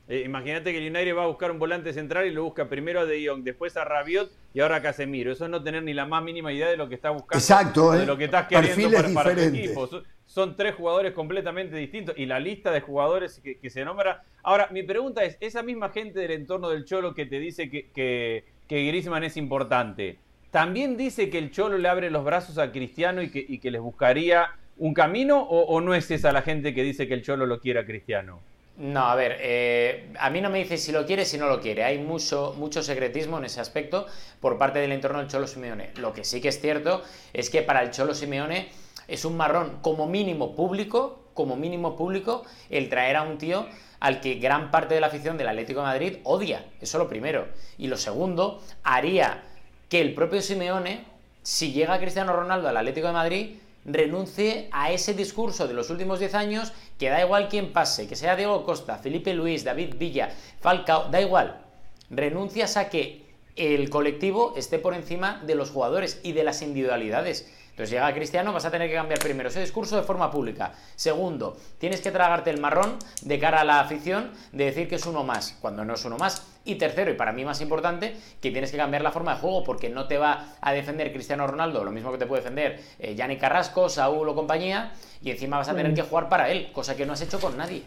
Eh, 0.07 0.22
imagínate 0.26 0.70
que 0.70 0.87
el 0.87 0.95
United 0.95 1.16
va 1.16 1.24
a 1.24 1.26
buscar 1.28 1.51
un 1.51 1.59
volante 1.59 1.93
central 1.95 2.26
y 2.26 2.30
lo 2.30 2.45
busca 2.45 2.68
primero 2.68 3.01
a 3.01 3.07
De 3.07 3.26
Jong, 3.26 3.43
después 3.43 3.74
a 3.78 3.85
Rabiot 3.85 4.30
y 4.53 4.61
ahora 4.61 4.76
a 4.76 4.82
Casemiro. 4.82 5.32
Eso 5.32 5.45
es 5.45 5.51
no 5.51 5.62
tener 5.62 5.82
ni 5.82 5.95
la 5.95 6.05
más 6.05 6.22
mínima 6.22 6.53
idea 6.53 6.68
de 6.68 6.76
lo 6.76 6.89
que 6.89 6.95
está 6.95 7.11
buscando. 7.11 7.39
Exacto, 7.39 7.93
de 7.93 8.05
lo 8.05 8.18
que 8.18 8.24
estás 8.24 8.47
queriendo 8.47 9.14
para, 9.14 9.35
tu 9.35 9.41
equipo. 9.41 9.89
Son, 10.26 10.57
tres 10.57 10.74
jugadores 10.74 11.12
completamente 11.12 11.76
distintos 11.76 12.14
y 12.18 12.26
la 12.26 12.39
lista 12.39 12.70
de 12.70 12.82
jugadores 12.82 13.41
que, 13.41 13.70
se 13.70 13.85
nombra. 13.85 14.22
Ahora, 14.43 14.68
mi 14.70 14.82
pregunta 14.82 15.24
es: 15.24 15.39
esa 15.41 15.62
misma 15.62 15.89
gente 15.89 16.20
del 16.20 16.32
entorno 16.32 16.68
del 16.68 16.85
Cholo 16.85 17.14
que 17.14 17.24
te 17.24 17.39
dice 17.39 17.70
que, 17.70 17.91
que, 17.91 18.45
que 18.68 18.87
Griezmann 18.87 19.24
es 19.24 19.39
importante, 19.39 20.18
¿también 20.51 20.99
dice 20.99 21.30
que 21.30 21.39
el 21.39 21.51
Cholo 21.51 21.78
le 21.78 21.89
abre 21.89 22.11
los 22.11 22.24
brazos 22.24 22.59
a 22.59 22.72
Cristiano 22.72 23.22
y 23.22 23.30
que, 23.30 23.45
y 23.47 23.59
que 23.59 23.70
les 23.70 23.80
buscaría 23.80 24.51
un 24.78 24.94
camino 24.94 25.40
o, 25.40 25.80
no 25.80 25.94
es 25.94 26.10
esa 26.10 26.32
la 26.32 26.42
gente 26.42 26.74
que 26.74 26.82
dice 26.82 27.06
que 27.06 27.14
el 27.14 27.22
Cholo 27.22 27.46
lo 27.46 27.60
quiere 27.60 27.80
a 27.80 27.86
Cristiano? 27.86 28.40
No, 28.76 29.06
a 29.06 29.14
ver, 29.14 29.36
eh, 29.40 30.08
a 30.18 30.30
mí 30.30 30.40
no 30.40 30.50
me 30.50 30.58
dice 30.58 30.78
si 30.78 30.90
lo 30.90 31.06
quiere, 31.06 31.24
si 31.24 31.38
no 31.38 31.48
lo 31.48 31.60
quiere. 31.60 31.84
Hay 31.84 31.98
mucho, 31.98 32.54
mucho 32.58 32.82
secretismo 32.82 33.38
en 33.38 33.44
ese 33.44 33.60
aspecto 33.60 34.06
por 34.40 34.58
parte 34.58 34.80
del 34.80 34.90
entorno 34.90 35.20
del 35.20 35.28
Cholo 35.28 35.46
Simeone. 35.46 35.90
Lo 35.96 36.12
que 36.12 36.24
sí 36.24 36.40
que 36.40 36.48
es 36.48 36.60
cierto 36.60 37.02
es 37.32 37.50
que 37.50 37.62
para 37.62 37.82
el 37.82 37.90
Cholo 37.90 38.14
Simeone 38.14 38.68
es 39.06 39.24
un 39.24 39.36
marrón 39.36 39.78
como 39.80 40.08
mínimo 40.08 40.56
público, 40.56 41.20
como 41.34 41.56
mínimo 41.56 41.94
público, 41.94 42.44
el 42.68 42.88
traer 42.88 43.16
a 43.16 43.22
un 43.22 43.38
tío 43.38 43.66
al 44.00 44.20
que 44.20 44.34
gran 44.34 44.70
parte 44.70 44.94
de 44.94 45.00
la 45.00 45.06
afición 45.06 45.38
del 45.38 45.48
Atlético 45.48 45.80
de 45.80 45.86
Madrid 45.86 46.16
odia. 46.24 46.64
Eso 46.80 46.98
lo 46.98 47.08
primero. 47.08 47.46
Y 47.78 47.86
lo 47.86 47.96
segundo, 47.96 48.60
haría 48.82 49.42
que 49.88 50.00
el 50.00 50.14
propio 50.14 50.42
Simeone, 50.42 51.04
si 51.42 51.72
llega 51.72 51.98
Cristiano 51.98 52.32
Ronaldo 52.32 52.68
al 52.68 52.76
Atlético 52.76 53.06
de 53.06 53.12
Madrid, 53.12 53.56
renuncie 53.85 54.68
a 54.72 54.93
ese 54.93 55.14
discurso 55.14 55.68
de 55.68 55.74
los 55.74 55.91
últimos 55.91 56.18
10 56.18 56.35
años 56.35 56.72
que 56.99 57.09
da 57.09 57.20
igual 57.20 57.49
quién 57.49 57.72
pase, 57.72 58.09
que 58.09 58.16
sea 58.16 58.37
Diego 58.37 58.64
Costa, 58.64 58.99
Felipe 58.99 59.35
Luis, 59.35 59.64
David 59.64 59.97
Villa, 59.99 60.30
Falcao, 60.61 61.11
da 61.11 61.20
igual. 61.20 61.64
Renuncias 62.11 62.76
a 62.76 62.89
que 62.89 63.24
el 63.57 63.91
colectivo 63.91 64.55
esté 64.57 64.78
por 64.78 64.95
encima 64.95 65.43
de 65.47 65.55
los 65.55 65.70
jugadores 65.70 66.20
y 66.22 66.32
de 66.32 66.45
las 66.45 66.62
individualidades. 66.62 67.53
Entonces 67.74 67.90
llega 67.90 68.14
Cristiano, 68.14 68.52
vas 68.52 68.64
a 68.64 68.70
tener 68.70 68.88
que 68.88 68.94
cambiar 68.94 69.18
primero 69.18 69.48
ese 69.48 69.60
discurso 69.60 69.96
de 69.96 70.04
forma 70.04 70.30
pública. 70.30 70.74
Segundo, 70.94 71.56
tienes 71.78 72.00
que 72.00 72.12
tragarte 72.12 72.50
el 72.50 72.60
marrón 72.60 72.98
de 73.22 73.38
cara 73.40 73.62
a 73.62 73.64
la 73.64 73.80
afición 73.80 74.30
de 74.52 74.66
decir 74.66 74.88
que 74.88 74.94
es 74.94 75.06
uno 75.06 75.24
más, 75.24 75.58
cuando 75.60 75.84
no 75.84 75.94
es 75.94 76.04
uno 76.04 76.16
más. 76.16 76.46
Y 76.64 76.76
tercero, 76.76 77.10
y 77.10 77.14
para 77.14 77.32
mí 77.32 77.44
más 77.44 77.60
importante, 77.60 78.16
que 78.40 78.52
tienes 78.52 78.70
que 78.70 78.76
cambiar 78.76 79.02
la 79.02 79.10
forma 79.10 79.34
de 79.34 79.40
juego 79.40 79.64
porque 79.64 79.88
no 79.88 80.06
te 80.06 80.18
va 80.18 80.54
a 80.60 80.72
defender 80.72 81.12
Cristiano 81.12 81.48
Ronaldo, 81.48 81.82
lo 81.82 81.90
mismo 81.90 82.12
que 82.12 82.18
te 82.18 82.26
puede 82.26 82.42
defender 82.42 82.80
eh, 83.00 83.16
Yannick 83.16 83.40
Carrasco, 83.40 83.88
Saúl 83.88 84.28
o 84.28 84.36
compañía, 84.36 84.92
y 85.20 85.32
encima 85.32 85.58
vas 85.58 85.68
a 85.68 85.74
tener 85.74 85.90
mm. 85.90 85.94
que 85.96 86.02
jugar 86.02 86.28
para 86.28 86.50
él, 86.50 86.70
cosa 86.72 86.94
que 86.94 87.04
no 87.04 87.14
has 87.14 87.22
hecho 87.22 87.40
con 87.40 87.56
nadie. 87.56 87.82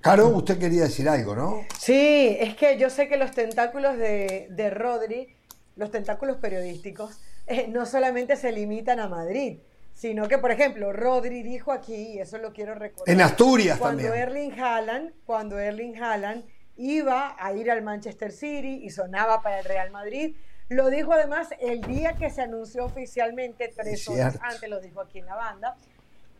Caro, 0.00 0.28
usted 0.28 0.60
quería 0.60 0.82
decir 0.82 1.08
algo, 1.08 1.34
¿no? 1.34 1.62
Sí, 1.76 2.36
es 2.38 2.54
que 2.54 2.78
yo 2.78 2.88
sé 2.88 3.08
que 3.08 3.16
los 3.16 3.32
tentáculos 3.32 3.98
de, 3.98 4.46
de 4.48 4.70
Rodri, 4.70 5.34
los 5.74 5.90
tentáculos 5.90 6.36
periodísticos, 6.36 7.18
eh, 7.48 7.66
no 7.68 7.86
solamente 7.86 8.36
se 8.36 8.52
limitan 8.52 9.00
a 9.00 9.08
Madrid, 9.08 9.58
sino 9.94 10.28
que, 10.28 10.38
por 10.38 10.50
ejemplo, 10.50 10.92
Rodri 10.92 11.42
dijo 11.42 11.72
aquí, 11.72 12.12
y 12.12 12.18
eso 12.18 12.38
lo 12.38 12.52
quiero 12.52 12.74
recordar. 12.74 13.12
En 13.12 13.20
Asturias 13.20 13.78
cuando 13.78 14.04
también. 14.04 14.28
Erling 14.28 14.60
Haaland, 14.60 15.12
cuando 15.26 15.58
Erling 15.58 16.00
Haaland 16.00 16.44
iba 16.76 17.34
a 17.38 17.52
ir 17.52 17.70
al 17.70 17.82
Manchester 17.82 18.30
City 18.30 18.80
y 18.84 18.90
sonaba 18.90 19.42
para 19.42 19.58
el 19.58 19.64
Real 19.64 19.90
Madrid, 19.90 20.36
lo 20.68 20.90
dijo 20.90 21.12
además 21.12 21.48
el 21.60 21.80
día 21.80 22.14
que 22.14 22.30
se 22.30 22.42
anunció 22.42 22.84
oficialmente, 22.84 23.72
tres 23.74 24.06
horas 24.08 24.38
antes, 24.42 24.68
lo 24.68 24.80
dijo 24.80 25.00
aquí 25.00 25.18
en 25.18 25.26
la 25.26 25.34
banda. 25.34 25.76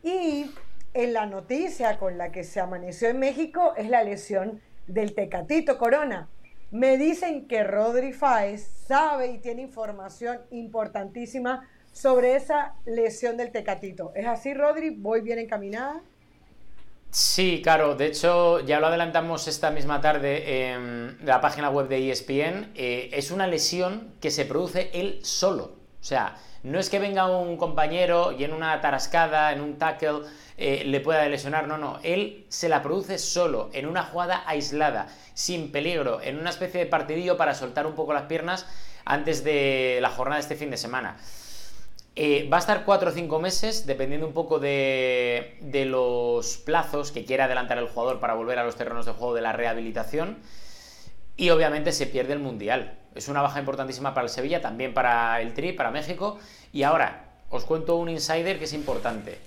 Y 0.02 0.50
en 0.94 1.12
la 1.12 1.26
noticia 1.26 1.98
con 1.98 2.18
la 2.18 2.30
que 2.30 2.44
se 2.44 2.61
amaneció 2.61 3.09
en 3.09 3.18
México 3.18 3.74
es 3.76 3.88
la 3.88 4.02
lesión 4.02 4.61
del 4.86 5.14
Tecatito 5.14 5.78
Corona. 5.78 6.28
Me 6.70 6.98
dicen 6.98 7.48
que 7.48 7.64
Rodri 7.64 8.12
Fáez 8.12 8.68
sabe 8.86 9.28
y 9.28 9.38
tiene 9.38 9.62
información 9.62 10.40
importantísima 10.50 11.66
sobre 11.92 12.36
esa 12.36 12.74
lesión 12.84 13.38
del 13.38 13.50
Tecatito. 13.50 14.12
¿Es 14.14 14.26
así, 14.26 14.52
Rodri? 14.52 14.90
¿Voy 14.90 15.22
bien 15.22 15.38
encaminada? 15.38 16.02
Sí, 17.10 17.60
claro. 17.62 17.94
De 17.94 18.06
hecho, 18.06 18.60
ya 18.60 18.80
lo 18.80 18.88
adelantamos 18.88 19.48
esta 19.48 19.70
misma 19.70 20.02
tarde 20.02 20.68
en 20.72 21.18
la 21.24 21.40
página 21.40 21.70
web 21.70 21.88
de 21.88 22.10
ESPN. 22.10 22.72
Eh, 22.74 23.10
es 23.14 23.30
una 23.30 23.46
lesión 23.46 24.12
que 24.20 24.30
se 24.30 24.44
produce 24.44 24.90
él 24.92 25.20
solo. 25.22 25.78
O 26.01 26.05
sea, 26.05 26.36
no 26.62 26.78
es 26.78 26.90
que 26.90 26.99
venga 26.99 27.26
un 27.26 27.57
compañero 27.57 28.32
y 28.32 28.44
en 28.44 28.53
una 28.53 28.80
tarascada, 28.80 29.53
en 29.53 29.61
un 29.61 29.78
tackle, 29.78 30.20
eh, 30.57 30.82
le 30.84 31.01
pueda 31.01 31.26
lesionar. 31.28 31.66
No, 31.66 31.78
no. 31.78 31.99
Él 32.03 32.46
se 32.49 32.68
la 32.68 32.82
produce 32.82 33.18
solo, 33.18 33.70
en 33.72 33.86
una 33.86 34.05
jugada 34.05 34.42
aislada 34.46 35.09
sin 35.34 35.70
peligro, 35.70 36.20
en 36.20 36.38
una 36.38 36.51
especie 36.51 36.80
de 36.80 36.86
partidillo 36.86 37.36
para 37.36 37.55
soltar 37.55 37.86
un 37.86 37.94
poco 37.94 38.12
las 38.12 38.24
piernas 38.24 38.66
antes 39.05 39.44
de 39.44 39.99
la 40.03 40.11
jornada 40.11 40.36
de 40.36 40.42
este 40.42 40.57
fin 40.57 40.70
de 40.70 40.76
semana. 40.76 41.16
Eh, 42.16 42.49
va 42.53 42.57
a 42.57 42.61
estar 42.61 42.84
cuatro 42.84 43.11
o 43.11 43.12
cinco 43.12 43.38
meses, 43.38 43.86
dependiendo 43.86 44.26
un 44.26 44.32
poco 44.32 44.59
de, 44.59 45.57
de, 45.61 45.84
los 45.84 46.59
plazos 46.59 47.12
que 47.12 47.24
quiera 47.24 47.44
adelantar 47.44 47.78
el 47.78 47.86
jugador 47.86 48.18
para 48.18 48.34
volver 48.34 48.59
a 48.59 48.64
los 48.64 48.74
terrenos 48.74 49.07
de 49.07 49.12
juego 49.12 49.34
de 49.34 49.40
la 49.40 49.53
rehabilitación. 49.53 50.38
Y 51.36 51.51
obviamente 51.51 51.92
se 51.92 52.07
pierde 52.07 52.32
el 52.32 52.40
Mundial. 52.40 52.97
Es 53.14 53.28
una 53.28 53.42
baja 53.42 53.59
importantísima 53.59 54.14
para 54.14 54.26
el 54.26 54.30
Sevilla, 54.30 54.61
también 54.61 54.94
para 54.94 55.40
el 55.40 55.54
Tri, 55.54 55.72
para 55.72 55.90
México. 55.90 56.38
Y 56.72 56.82
ahora, 56.82 57.24
os 57.50 57.64
cuento 57.64 57.96
un 57.96 58.09
insider 58.09 58.59
que 58.59 58.64
es 58.64 58.72
importante. 58.72 59.38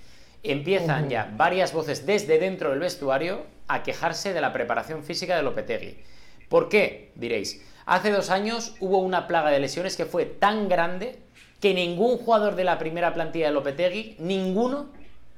Empiezan 0.44 1.10
ya 1.10 1.32
varias 1.38 1.72
voces 1.72 2.06
desde 2.06 2.40
dentro 2.40 2.72
del 2.72 2.80
vestuario 2.80 3.46
a 3.68 3.84
quejarse 3.84 4.34
de 4.34 4.42
la 4.42 4.52
preparación 4.52 5.04
física 5.04 5.36
de 5.36 5.44
Lopetegui. 5.44 5.98
¿Por 6.50 6.68
qué? 6.68 7.12
Diréis. 7.16 7.64
Hace 7.86 8.12
dos 8.12 8.30
años 8.30 8.76
hubo 8.80 9.00
una 9.00 9.28
plaga 9.28 9.52
de 9.52 9.60
lesiones 9.60 9.96
que 9.96 10.06
fue 10.06 10.26
tan 10.26 10.68
grande 10.68 11.20
que 11.60 11.74
ningún 11.74 12.18
jugador 12.18 12.56
de 12.56 12.64
la 12.64 12.80
primera 12.80 13.14
plantilla 13.14 13.48
de 13.48 13.54
Lopetegui, 13.54 14.16
ninguno, 14.20 14.90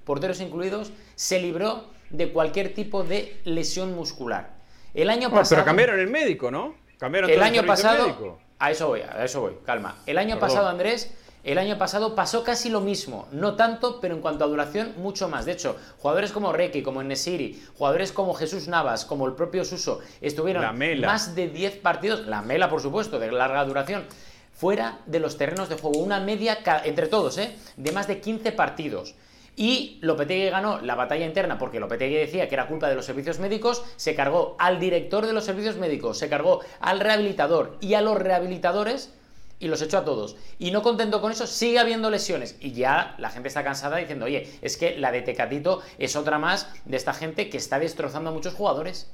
porteros 0.06 0.40
incluidos, 0.40 0.92
se 1.16 1.40
libró 1.40 1.86
de 2.10 2.32
cualquier 2.32 2.74
tipo 2.74 3.04
de 3.04 3.42
lesión 3.44 3.94
muscular. 3.94 4.52
El 4.94 5.10
año 5.10 5.30
pasado. 5.30 5.58
Pero 5.58 5.66
cambiaron 5.66 6.00
el 6.00 6.08
médico, 6.08 6.50
¿no? 6.50 6.76
Cambiaron 6.98 7.30
el 7.30 7.42
año 7.42 7.66
pasado. 7.66 8.38
A 8.60 8.72
eso 8.72 8.88
voy, 8.88 9.02
a 9.02 9.26
eso 9.26 9.42
voy, 9.42 9.58
calma. 9.66 9.98
El 10.06 10.18
año 10.18 10.40
pasado, 10.40 10.70
Andrés, 10.70 11.14
el 11.44 11.58
año 11.58 11.78
pasado 11.78 12.16
pasó 12.16 12.42
casi 12.46 12.70
lo 12.70 12.80
mismo, 12.80 13.28
no 13.34 13.56
tanto, 13.58 14.00
pero 14.00 14.16
en 14.16 14.22
cuanto 14.22 14.46
a 14.46 14.48
duración, 14.48 14.94
mucho 14.98 15.28
más. 15.28 15.44
De 15.44 15.52
hecho, 15.52 15.76
jugadores 15.98 16.32
como 16.32 16.54
Reiki, 16.54 16.82
como 16.82 17.04
Nesiri, 17.04 17.62
jugadores 17.78 18.14
como 18.14 18.34
Jesús 18.34 18.70
Navas, 18.70 19.04
como 19.04 19.28
el 19.28 19.34
propio 19.34 19.66
Suso, 19.66 20.00
estuvieron 20.22 20.64
más 21.02 21.36
de 21.36 21.50
10 21.50 21.80
partidos, 21.80 22.26
la 22.28 22.42
Mela, 22.42 22.70
por 22.70 22.82
supuesto, 22.82 23.20
de 23.20 23.30
larga 23.30 23.66
duración, 23.66 24.06
fuera 24.54 25.00
de 25.06 25.20
los 25.20 25.38
terrenos 25.38 25.68
de 25.68 25.76
juego. 25.76 26.00
Una 26.00 26.22
media, 26.22 26.60
entre 26.86 27.08
todos, 27.08 27.38
¿eh? 27.38 27.54
de 27.76 27.92
más 27.92 28.08
de 28.08 28.22
15 28.22 28.54
partidos. 28.54 29.16
Y 29.56 30.00
Lopetegui 30.02 30.50
ganó 30.50 30.82
la 30.82 30.96
batalla 30.96 31.26
interna 31.26 31.60
porque 31.60 31.80
Lopetegui 31.80 32.16
decía 32.16 32.50
que 32.50 32.56
era 32.56 32.68
culpa 32.68 32.90
de 32.90 32.96
los 32.96 33.06
servicios 33.06 33.40
médicos, 33.40 33.84
se 33.98 34.16
cargó 34.16 34.56
al 34.60 34.80
director 34.80 35.28
de 35.28 35.34
los 35.34 35.46
servicios 35.46 35.78
médicos, 35.78 36.18
se 36.18 36.30
cargó 36.30 36.62
al 36.80 37.00
rehabilitador 37.00 37.78
y 37.80 37.94
a 37.94 38.02
los 38.02 38.18
rehabilitadores 38.18 39.14
y 39.60 39.68
los 39.68 39.82
echó 39.82 40.00
a 40.00 40.04
todos. 40.04 40.36
Y 40.60 40.72
no 40.72 40.82
contento 40.82 41.22
con 41.22 41.32
eso, 41.32 41.48
sigue 41.48 41.80
habiendo 41.80 42.10
lesiones. 42.10 42.58
Y 42.60 42.74
ya 42.74 43.16
la 43.18 43.30
gente 43.30 43.48
está 43.48 43.64
cansada 43.64 43.98
diciendo, 43.98 44.26
oye, 44.26 44.52
es 44.62 44.76
que 44.76 44.98
la 44.98 45.12
de 45.12 45.22
Tecatito 45.22 45.82
es 46.00 46.16
otra 46.16 46.38
más 46.38 46.68
de 46.86 46.98
esta 46.98 47.14
gente 47.14 47.50
que 47.50 47.58
está 47.58 47.80
destrozando 47.80 48.32
a 48.32 48.34
muchos 48.34 48.54
jugadores. 48.56 49.10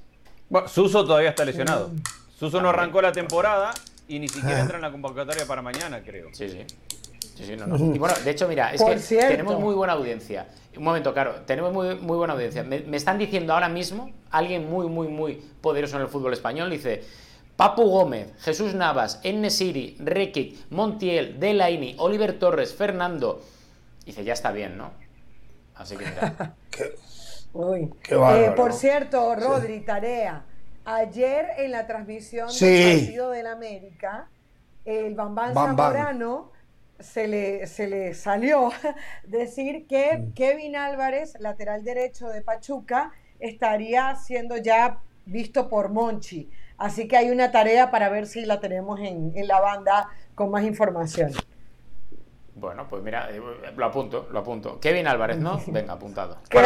Bueno, 0.49 0.67
Suso 0.67 1.05
todavía 1.05 1.29
está 1.29 1.45
lesionado. 1.45 1.91
Suso 2.39 2.61
no 2.61 2.69
arrancó 2.69 3.01
la 3.01 3.11
temporada 3.11 3.71
y 4.07 4.17
ni 4.17 4.27
siquiera 4.27 4.57
ah. 4.57 4.61
entra 4.61 4.77
en 4.77 4.81
la 4.81 4.91
convocatoria 4.91 5.45
para 5.45 5.61
mañana, 5.61 6.01
creo. 6.01 6.29
Sí, 6.31 6.49
sí. 6.49 6.65
Sí, 7.45 7.55
no, 7.55 7.67
no. 7.67 7.95
Y 7.95 7.97
bueno, 7.97 8.15
de 8.23 8.31
hecho, 8.31 8.47
mira, 8.47 8.73
es 8.73 8.83
que 9.07 9.15
tenemos 9.15 9.59
muy 9.59 9.73
buena 9.73 9.93
audiencia. 9.93 10.47
Un 10.75 10.83
momento, 10.83 11.13
claro, 11.13 11.41
tenemos 11.45 11.73
muy, 11.73 11.95
muy 11.95 12.17
buena 12.17 12.33
audiencia. 12.33 12.63
Me, 12.63 12.79
me, 12.81 12.97
están 12.97 13.17
diciendo 13.17 13.53
ahora 13.53 13.69
mismo, 13.69 14.11
alguien 14.29 14.69
muy, 14.69 14.87
muy, 14.87 15.07
muy 15.07 15.35
poderoso 15.61 15.95
en 15.95 16.03
el 16.03 16.09
fútbol 16.09 16.33
español, 16.33 16.69
dice, 16.69 17.03
Papu 17.55 17.89
Gómez, 17.89 18.33
Jesús 18.39 18.73
Navas, 18.73 19.19
Ennesiri, 19.23 19.97
Rekic, 19.99 20.69
Montiel, 20.69 21.39
Delaini, 21.39 21.95
Oliver 21.97 22.37
Torres, 22.37 22.73
Fernando. 22.73 23.41
Dice, 24.05 24.23
ya 24.23 24.33
está 24.33 24.51
bien, 24.51 24.77
¿no? 24.77 24.91
Así 25.75 25.95
que 25.95 26.05
mira. 26.05 26.55
Uy. 27.53 27.89
Qué 28.01 28.15
eh, 28.15 28.51
por 28.55 28.73
cierto, 28.73 29.35
Rodri, 29.35 29.81
tarea. 29.81 30.43
Ayer 30.85 31.47
en 31.57 31.71
la 31.71 31.85
transmisión 31.85 32.47
del 32.47 32.99
partido 32.99 33.29
del 33.31 33.47
América, 33.47 34.27
el 34.85 35.15
Bambán 35.15 35.53
Zamorano 35.53 36.51
se 36.99 37.27
le, 37.27 37.67
se 37.67 37.87
le 37.87 38.13
salió 38.13 38.71
decir 39.23 39.87
que 39.87 40.17
mm. 40.17 40.33
Kevin 40.33 40.75
Álvarez, 40.75 41.35
lateral 41.39 41.83
derecho 41.83 42.27
de 42.27 42.41
Pachuca, 42.41 43.11
estaría 43.39 44.15
siendo 44.15 44.57
ya 44.57 44.99
visto 45.25 45.69
por 45.69 45.89
Monchi. 45.89 46.49
Así 46.77 47.07
que 47.07 47.17
hay 47.17 47.29
una 47.29 47.51
tarea 47.51 47.91
para 47.91 48.09
ver 48.09 48.27
si 48.27 48.45
la 48.45 48.59
tenemos 48.59 48.99
en, 48.99 49.33
la 49.47 49.59
banda 49.59 50.09
con 50.35 50.49
más 50.49 50.63
información. 50.63 51.31
Bueno, 52.55 52.87
pues 52.89 53.03
mira, 53.03 53.29
eh, 53.31 53.41
lo 53.75 53.85
apunto, 53.85 54.27
lo 54.31 54.39
apunto. 54.39 54.79
Kevin 54.79 55.07
Álvarez, 55.07 55.37
¿no? 55.37 55.61
Venga, 55.67 55.93
apuntado. 55.93 56.39
a, 56.51 56.61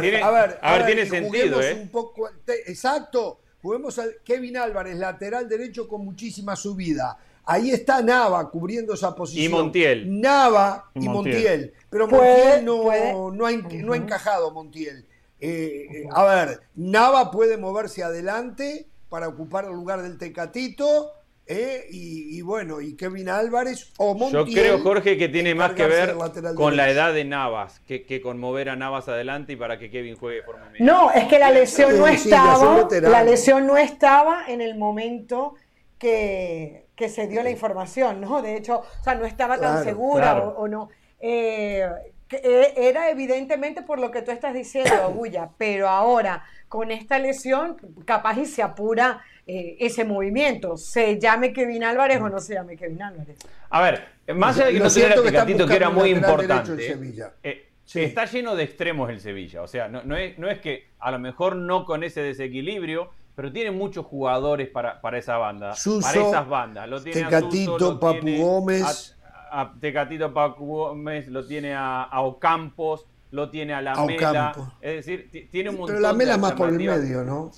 ver, 0.00 0.58
a 0.60 0.72
ver, 0.72 0.86
tiene 0.86 1.06
sentido, 1.06 1.60
¿eh? 1.60 1.78
Un 1.82 1.88
poco, 1.88 2.28
exacto. 2.46 3.40
Juguemos 3.60 3.98
al 3.98 4.16
Kevin 4.24 4.56
Álvarez, 4.56 4.96
lateral 4.96 5.48
derecho 5.48 5.88
con 5.88 6.04
muchísima 6.04 6.54
subida. 6.54 7.18
Ahí 7.50 7.70
está 7.70 8.02
Nava 8.02 8.50
cubriendo 8.50 8.92
esa 8.92 9.14
posición. 9.14 9.46
Y 9.46 9.48
Montiel. 9.48 10.20
Nava 10.20 10.90
y, 10.94 11.08
Montiel. 11.08 11.72
Pero 11.88 12.06
Montiel 12.06 12.62
no, 12.62 13.30
no, 13.32 13.46
ha, 13.46 13.96
encajado, 13.96 14.50
Montiel. 14.50 15.06
Eh, 15.40 15.86
eh, 15.90 16.08
a 16.12 16.24
ver, 16.24 16.60
Nava 16.74 17.30
puede 17.30 17.56
moverse 17.56 18.02
adelante 18.02 18.86
para 19.08 19.28
ocupar 19.28 19.64
el 19.64 19.70
lugar 19.70 20.02
del 20.02 20.18
Tecatito. 20.18 21.10
Eh, 21.46 21.86
y, 21.90 22.42
bueno, 22.42 22.82
y 22.82 22.94
Kevin 22.94 23.30
Álvarez 23.30 23.94
o 23.96 24.14
Montiel. 24.14 24.44
Yo 24.44 24.52
creo, 24.52 24.78
Jorge, 24.80 25.16
que 25.16 25.30
tiene 25.30 25.54
más 25.54 25.72
que 25.72 25.86
ver 25.86 26.16
con 26.54 26.76
la 26.76 26.90
edad 26.90 27.14
de 27.14 27.24
Navas, 27.24 27.80
que, 27.86 28.20
con 28.20 28.38
mover 28.38 28.68
a 28.68 28.76
Navas 28.76 29.08
adelante 29.08 29.54
y 29.54 29.56
para 29.56 29.78
que 29.78 29.90
Kevin 29.90 30.16
juegue 30.16 30.40
de 30.40 30.42
forma 30.42 30.70
No, 30.80 31.10
es 31.12 31.24
que 31.28 31.38
la 31.38 31.50
lesión 31.50 31.96
no 31.96 32.06
estaba. 32.06 32.86
La 33.00 33.24
lesión 33.24 33.66
no 33.66 33.78
estaba 33.78 34.44
en 34.48 34.60
el 34.60 34.76
momento 34.76 35.54
que, 35.98 36.87
se 37.08 37.28
dio 37.28 37.42
la 37.42 37.50
información, 37.50 38.20
¿no? 38.20 38.42
De 38.42 38.56
hecho, 38.56 38.80
o 38.80 39.04
sea, 39.04 39.14
no 39.14 39.26
estaba 39.26 39.58
tan 39.58 39.84
segura 39.84 40.36
O, 40.36 40.66
no. 40.66 40.88
Eh, 41.20 41.86
eh, 42.30 42.74
era 42.76 43.10
evidentemente 43.10 43.82
por 43.82 43.98
lo 43.98 44.10
que 44.10 44.22
tú 44.22 44.30
estás 44.30 44.52
diciendo, 44.52 44.92
Agulla, 45.04 45.50
pero 45.56 45.88
ahora 45.88 46.44
con 46.68 46.90
esta 46.90 47.18
lesión, 47.18 47.76
capaz 48.04 48.38
y 48.38 48.46
se 48.46 48.62
apura 48.62 49.22
eh, 49.46 49.76
ese 49.80 50.04
movimiento, 50.04 50.76
se 50.76 51.18
llame 51.18 51.52
Kevin 51.52 51.84
Álvarez 51.84 52.20
o 52.20 52.28
no 52.28 52.38
se 52.40 52.54
llame 52.54 52.76
Kevin 52.76 53.02
Álvarez. 53.02 53.38
A 53.70 53.80
ver, 53.80 54.04
más 54.34 54.56
allá 54.56 54.66
de 54.66 54.72
que 54.74 54.78
no 54.80 54.90
tuviera 54.90 55.14
el 55.14 55.22
Tecatito, 55.22 55.66
que 55.66 55.76
era 55.76 55.90
muy 55.90 56.10
importante, 56.10 56.98
eh, 57.42 57.68
está 57.94 58.26
lleno 58.26 58.54
de 58.54 58.64
extremos 58.64 59.08
el 59.08 59.20
Sevilla. 59.20 59.62
O 59.62 59.68
sea, 59.68 59.88
no, 59.88 60.16
es, 60.16 60.38
no 60.38 60.50
es 60.50 60.58
que 60.60 60.88
a 60.98 61.10
lo 61.10 61.18
mejor 61.18 61.56
no 61.56 61.86
con 61.86 62.04
ese 62.04 62.20
desequilibrio, 62.20 63.10
pero 63.38 63.52
tiene 63.52 63.70
muchos 63.70 64.04
jugadores 64.04 64.68
para, 64.68 65.00
para 65.00 65.16
esa 65.16 65.36
banda, 65.36 65.72
para 66.02 66.20
esas 66.20 66.48
bandas. 66.48 66.88
Lo 66.88 67.00
tiene 67.00 67.22
Tecatito, 67.22 68.00
Papu 68.00 68.36
Gómez. 68.36 69.16
A, 69.48 69.72
Tecatito, 69.80 70.34
Papu 70.34 70.66
Gómez, 70.66 71.28
lo 71.28 71.46
tiene 71.46 71.72
a, 71.72 72.02
a 72.02 72.22
Ocampos 72.22 73.06
lo 73.30 73.48
tiene 73.48 73.74
a 73.74 73.80
la 73.80 73.94
Mela. 74.04 74.56
Es 74.80 75.06
decir, 75.06 75.48
tiene 75.52 75.70
un 75.70 75.76
montón 75.76 75.94
Pero 75.94 76.00
la 76.00 76.12
Mela 76.14 76.32
es 76.32 76.40
más 76.40 76.52
por 76.54 76.68
el 76.68 76.78
medio, 76.78 77.22
¿no? 77.22 77.52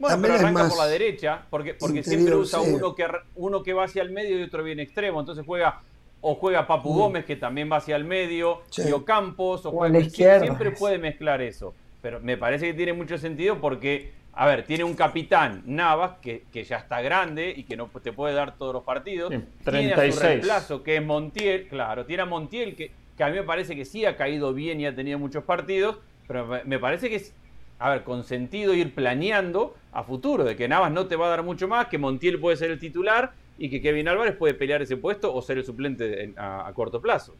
Bueno, 0.00 0.18
pero 0.20 0.34
arranca 0.34 0.68
por 0.68 0.78
la 0.78 0.86
derecha, 0.88 1.42
porque, 1.48 1.74
porque 1.74 2.02
siempre 2.02 2.34
usa 2.34 2.60
uno, 2.60 2.96
que, 2.96 3.06
uno 3.36 3.62
que 3.62 3.72
va 3.72 3.84
hacia 3.84 4.02
el 4.02 4.10
medio 4.10 4.36
y 4.36 4.42
otro 4.42 4.64
bien 4.64 4.80
extremo. 4.80 5.20
Entonces 5.20 5.44
juega 5.46 5.80
o 6.22 6.34
juega 6.34 6.66
Papu 6.66 6.92
mm. 6.92 6.98
Gómez, 6.98 7.24
que 7.24 7.36
también 7.36 7.70
va 7.70 7.76
hacia 7.76 7.94
el 7.94 8.04
medio, 8.04 8.62
y 8.76 8.90
o 8.90 9.04
Campos, 9.04 9.64
o, 9.64 9.70
juega, 9.70 10.00
siempre 10.10 10.72
puede 10.72 10.98
mezclar 10.98 11.40
eso. 11.40 11.72
Pero 12.02 12.18
me 12.20 12.36
parece 12.36 12.66
que 12.66 12.74
tiene 12.74 12.92
mucho 12.92 13.16
sentido 13.16 13.60
porque, 13.60 14.12
a 14.36 14.46
ver, 14.46 14.64
tiene 14.64 14.84
un 14.84 14.94
capitán, 14.94 15.62
Navas, 15.66 16.18
que, 16.20 16.44
que 16.52 16.64
ya 16.64 16.78
está 16.78 17.00
grande 17.00 17.52
y 17.56 17.64
que 17.64 17.76
no 17.76 17.88
te 18.02 18.12
puede 18.12 18.34
dar 18.34 18.56
todos 18.56 18.72
los 18.72 18.82
partidos. 18.82 19.32
Tiene 19.64 19.92
a 19.92 20.12
su 20.12 20.20
reemplazo, 20.20 20.82
que 20.82 20.96
es 20.96 21.04
Montiel, 21.04 21.68
claro, 21.68 22.04
tiene 22.04 22.22
a 22.22 22.26
Montiel, 22.26 22.74
que 22.74 22.90
que 23.16 23.24
a 23.24 23.28
mí 23.28 23.34
me 23.34 23.42
parece 23.42 23.76
que 23.76 23.84
sí 23.84 24.04
ha 24.04 24.16
caído 24.16 24.52
bien 24.52 24.80
y 24.80 24.86
ha 24.86 24.94
tenido 24.94 25.18
muchos 25.18 25.44
partidos, 25.44 25.98
pero 26.26 26.48
me 26.64 26.78
parece 26.78 27.08
que 27.08 27.16
es, 27.16 27.32
a 27.78 27.90
ver, 27.90 28.02
con 28.02 28.24
sentido 28.24 28.74
ir 28.74 28.94
planeando 28.94 29.74
a 29.92 30.02
futuro, 30.02 30.44
de 30.44 30.56
que 30.56 30.68
Navas 30.68 30.90
no 30.90 31.06
te 31.06 31.16
va 31.16 31.26
a 31.26 31.30
dar 31.30 31.42
mucho 31.42 31.68
más, 31.68 31.86
que 31.86 31.98
Montiel 31.98 32.40
puede 32.40 32.56
ser 32.56 32.70
el 32.70 32.78
titular 32.78 33.32
y 33.56 33.70
que 33.70 33.80
Kevin 33.80 34.08
Álvarez 34.08 34.34
puede 34.34 34.54
pelear 34.54 34.82
ese 34.82 34.96
puesto 34.96 35.32
o 35.32 35.40
ser 35.42 35.58
el 35.58 35.64
suplente 35.64 36.34
a, 36.36 36.70
corto 36.74 37.00
plazo. 37.00 37.36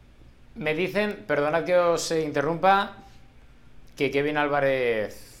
Me 0.55 0.73
dicen, 0.73 1.25
perdonad 1.27 1.65
que 1.65 1.75
os 1.75 2.11
interrumpa, 2.11 2.95
que 3.97 4.11
Kevin 4.11 4.37
Álvarez 4.37 5.34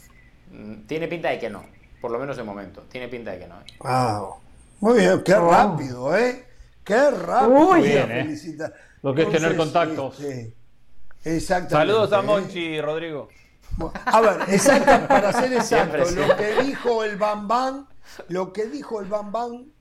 tiene 0.87 1.07
pinta 1.07 1.29
de 1.29 1.39
que 1.39 1.49
no, 1.49 1.63
por 2.01 2.11
lo 2.11 2.19
menos 2.19 2.37
de 2.37 2.43
momento, 2.43 2.83
tiene 2.89 3.07
pinta 3.07 3.31
de 3.31 3.39
que 3.39 3.47
no. 3.47 3.55
¿eh? 3.61 4.39
Muy 4.79 4.99
bien, 4.99 5.23
qué 5.23 5.35
rápido, 5.35 6.15
¿eh? 6.15 6.45
Qué 6.83 7.09
rápido. 7.11 7.49
Muy 7.49 7.81
bien, 7.81 8.11
¿eh? 8.11 8.37
Lo 9.01 9.13
que 9.13 9.23
es 9.23 9.31
tener 9.31 9.55
contacto. 9.55 10.13
Saludos 11.69 12.13
a 12.13 12.21
Monchi, 12.21 12.79
Rodrigo. 12.81 13.29
A 14.05 14.21
ver, 14.21 14.41
exacto, 14.47 15.07
para 15.07 15.33
ser 15.33 15.53
exacto, 15.53 16.09
lo 16.11 16.37
que 16.37 16.63
dijo 16.63 17.03
el 17.03 17.17
Bam 17.17 17.87
lo 18.29 18.53
que 18.53 18.67
dijo 18.67 19.01
el 19.01 19.07
Bam 19.07 19.33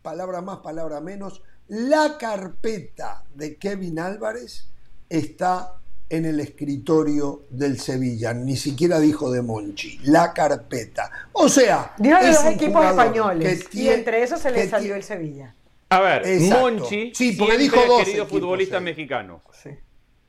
palabra 0.02 0.40
más, 0.40 0.58
palabra 0.58 1.00
menos, 1.00 1.42
la 1.68 2.18
carpeta 2.18 3.24
de 3.34 3.56
Kevin 3.56 3.98
Álvarez 3.98 4.68
está 5.08 5.74
en 6.08 6.26
el 6.26 6.40
escritorio 6.40 7.44
del 7.50 7.78
Sevilla, 7.78 8.34
ni 8.34 8.56
siquiera 8.56 9.00
dijo 9.00 9.30
de 9.30 9.42
Monchi, 9.42 9.98
la 10.04 10.32
carpeta. 10.32 11.10
O 11.32 11.48
sea, 11.48 11.94
dijo 11.98 12.18
de 12.18 12.28
los 12.28 12.44
equipos 12.44 12.84
españoles 12.84 13.68
y 13.72 13.88
entre 13.88 14.22
esos 14.22 14.40
se 14.40 14.50
le 14.50 14.68
salió 14.68 14.94
el 14.94 15.02
Sevilla. 15.02 15.54
A 15.88 16.00
ver, 16.00 16.40
Monchi 16.40 17.12
sí, 17.14 17.32
porque 17.32 17.58
dijo 17.58 17.80
dos 17.86 18.02
ha 18.02 18.04
querido 18.04 18.26
futbolistas 18.26 18.82
mexicanos. 18.82 19.40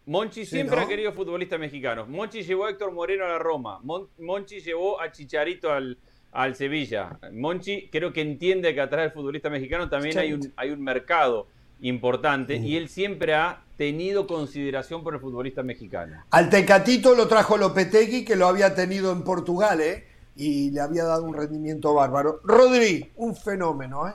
Monchi 0.08 0.46
siempre 0.46 0.80
ha 0.80 0.88
querido 0.88 1.14
futbolistas 1.14 1.60
mexicanos. 1.60 2.08
Monchi 2.08 2.44
llevó 2.44 2.66
a 2.66 2.70
Héctor 2.70 2.92
Moreno 2.92 3.26
a 3.26 3.30
la 3.30 3.40
Roma. 3.40 3.80
Monchi 4.20 4.60
llevó 4.60 5.02
a 5.02 5.12
Chicharito 5.12 5.72
al, 5.72 5.98
al 6.32 6.56
Sevilla. 6.56 7.20
Monchi 7.34 7.90
creo 7.92 8.14
que 8.14 8.22
entiende 8.22 8.74
que 8.76 8.82
atrás 8.82 9.06
del 9.06 9.12
futbolista 9.12 9.50
mexicano 9.50 9.90
también 9.90 10.18
hay 10.20 10.34
un, 10.34 10.54
hay 10.56 10.70
un 10.70 10.82
mercado 10.82 11.48
importante 11.82 12.56
y 12.56 12.78
él 12.78 12.90
siempre 12.90 13.36
ha 13.36 13.62
tenido 13.78 14.28
consideración 14.28 15.04
por 15.04 15.16
el 15.16 15.20
futbolista 15.20 15.64
mexicano. 15.64 16.24
Al 16.32 16.50
Tecatito 16.50 17.14
lo 17.16 17.28
trajo 17.28 17.58
Lopetegui, 17.58 18.24
que 18.24 18.36
lo 18.36 18.48
había 18.48 18.74
tenido 18.74 19.12
en 19.12 19.24
Portugal, 19.24 19.82
¿eh? 19.82 20.06
y 20.36 20.72
le 20.72 20.82
había 20.82 21.06
dado 21.06 21.24
un 21.24 21.34
rendimiento 21.34 21.94
bárbaro. 21.94 22.42
Rodri, 22.44 23.12
un 23.18 23.36
fenómeno, 23.36 24.08
¿eh? 24.08 24.14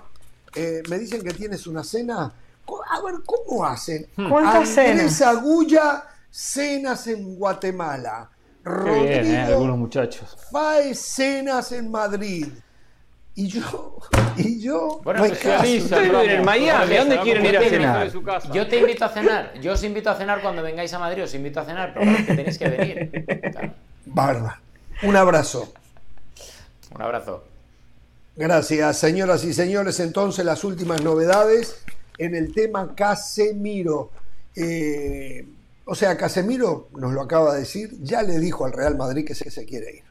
eh 0.54 0.82
me 0.88 0.98
dicen 0.98 1.22
que 1.22 1.32
tienes 1.32 1.66
una 1.66 1.84
cena. 1.84 2.32
A 2.90 3.02
ver, 3.02 3.16
¿cómo 3.24 3.64
hacen? 3.64 4.06
Hmm. 4.16 4.28
¿Cuántas 4.28 4.68
cenas? 4.68 5.20
Agulla, 5.22 6.04
cenas 6.30 7.06
en 7.06 7.36
Guatemala. 7.36 8.30
Rodrigo, 8.62 9.04
bien, 9.04 9.26
¿eh? 9.26 9.38
algunos 9.38 9.78
muchachos. 9.78 10.36
Fae 10.50 10.94
cenas 10.94 11.72
en 11.72 11.90
Madrid. 11.90 12.46
Y 13.40 13.46
yo, 13.46 13.96
y 14.36 14.60
yo. 14.60 15.00
Bueno, 15.02 15.20
pues 15.20 15.42
en 15.42 16.44
Miami, 16.44 16.94
¿a 16.94 16.98
dónde 16.98 17.20
quieren 17.20 17.46
ir 17.46 17.56
a 17.56 17.62
cenar? 17.62 18.12
Yo 18.52 18.68
te 18.68 18.80
invito 18.80 19.06
a 19.06 19.08
cenar. 19.08 19.54
Yo 19.62 19.72
os 19.72 19.82
invito 19.82 20.10
a 20.10 20.14
cenar 20.14 20.42
cuando 20.42 20.62
vengáis 20.62 20.92
a 20.92 20.98
Madrid, 20.98 21.24
os 21.24 21.34
invito 21.34 21.58
a 21.58 21.64
cenar, 21.64 21.94
pero 21.94 22.14
que 22.18 22.22
tenéis 22.22 22.58
que 22.58 22.68
venir. 22.68 23.72
Barba. 24.04 24.60
Un 25.04 25.16
abrazo. 25.16 25.72
Un 26.94 27.00
abrazo. 27.00 27.44
Gracias, 28.36 28.98
señoras 28.98 29.42
y 29.44 29.54
señores. 29.54 30.00
Entonces, 30.00 30.44
las 30.44 30.62
últimas 30.62 31.00
novedades 31.00 31.82
en 32.18 32.34
el 32.34 32.52
tema 32.52 32.94
Casemiro. 32.94 34.10
Eh, 34.54 35.46
o 35.86 35.94
sea, 35.94 36.14
Casemiro 36.18 36.90
nos 36.94 37.14
lo 37.14 37.22
acaba 37.22 37.54
de 37.54 37.60
decir, 37.60 37.96
ya 38.02 38.22
le 38.22 38.38
dijo 38.38 38.66
al 38.66 38.72
Real 38.72 38.98
Madrid 38.98 39.24
que 39.26 39.34
se, 39.34 39.50
se 39.50 39.64
quiere 39.64 39.96
ir. 39.96 40.09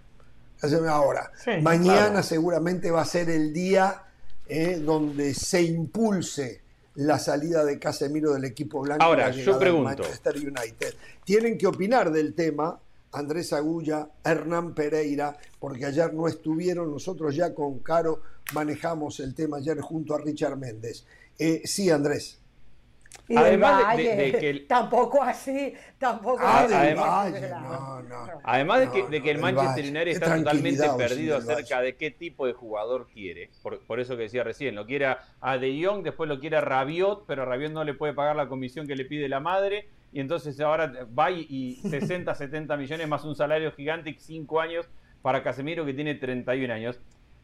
Ahora, 0.90 1.32
mañana 1.62 2.24
seguramente 2.24 2.92
va 2.92 3.02
a 3.02 3.06
ser 3.06 3.30
el 3.30 3.54
día 3.54 4.04
eh, 4.48 4.78
donde 4.78 5.34
se 5.34 5.62
impulse 5.62 6.62
la 6.96 7.18
salida 7.20 7.64
de 7.64 7.80
Casemiro 7.80 8.34
del 8.34 8.46
equipo 8.46 8.82
blanco. 8.82 9.04
Ahora, 9.04 9.32
yo 9.32 9.58
pregunto. 9.58 9.84
Manchester 9.84 10.36
United. 10.36 10.96
Tienen 11.24 11.58
que 11.58 11.68
opinar 11.68 12.12
del 12.12 12.34
tema 12.34 12.80
Andrés 13.12 13.54
Agulla, 13.54 14.10
Hernán 14.24 14.74
Pereira, 14.74 15.38
porque 15.60 15.86
ayer 15.86 16.14
no 16.14 16.28
estuvieron, 16.28 16.92
nosotros 16.92 17.36
ya 17.36 17.54
con 17.54 17.80
Caro 17.80 18.22
manejamos 18.54 19.20
el 19.20 19.34
tema 19.34 19.58
ayer 19.58 19.80
junto 19.80 20.14
a 20.14 20.20
Richard 20.20 20.58
Méndez. 20.58 21.06
Eh, 21.38 21.62
sí, 21.66 21.90
Andrés. 21.90 22.39
Además 23.36 23.98
de, 23.98 24.38
que 24.40 24.66
tampoco 24.68 25.22
así, 25.22 25.74
tampoco 25.98 26.42
así. 26.42 26.74
Además, 26.74 27.34
además 28.44 28.80
de, 28.80 28.90
que, 28.90 29.08
de 29.08 29.22
que 29.22 29.32
el 29.32 29.40
Manchester 29.40 29.86
United 29.86 30.08
está 30.08 30.36
totalmente 30.36 30.84
perdido 30.98 31.38
acerca 31.38 31.82
de 31.82 31.96
qué 31.96 32.12
tipo 32.12 32.48
de 32.48 32.54
jugador 32.54 33.08
quiere. 33.14 33.50
Por, 33.62 34.00
eso 34.00 34.16
que 34.16 34.24
decía 34.24 34.44
recién, 34.44 34.76
lo 34.76 34.86
quiere 34.86 35.16
a 35.42 35.58
De 35.58 35.84
Jong, 35.84 36.04
después 36.04 36.28
lo 36.28 36.40
quiere 36.40 36.58
a 36.58 36.62
Rabiot, 36.62 37.26
pero 37.28 37.44
a 37.44 37.46
Rabiot 37.46 37.72
no 37.72 37.84
le 37.84 37.94
puede 37.94 38.14
pagar 38.14 38.36
la 38.36 38.48
comisión 38.48 38.88
que 38.88 38.96
le 38.96 39.06
pide 39.06 39.30
la 39.30 39.40
madre 39.40 39.88
y 40.12 40.20
entonces 40.20 40.60
ahora 40.60 41.08
va 41.18 41.32
y 41.32 41.76
60, 41.84 42.34
70 42.34 42.78
millones 42.78 43.08
más 43.08 43.24
un 43.24 43.36
salario 43.36 43.72
gigante 43.72 44.10
y 44.10 44.16
5 44.16 44.60
años 44.60 44.90
para 45.22 45.44
Casemiro 45.44 45.86
que 45.86 45.94
tiene 45.94 46.16
31 46.16 46.74
años. 46.74 47.00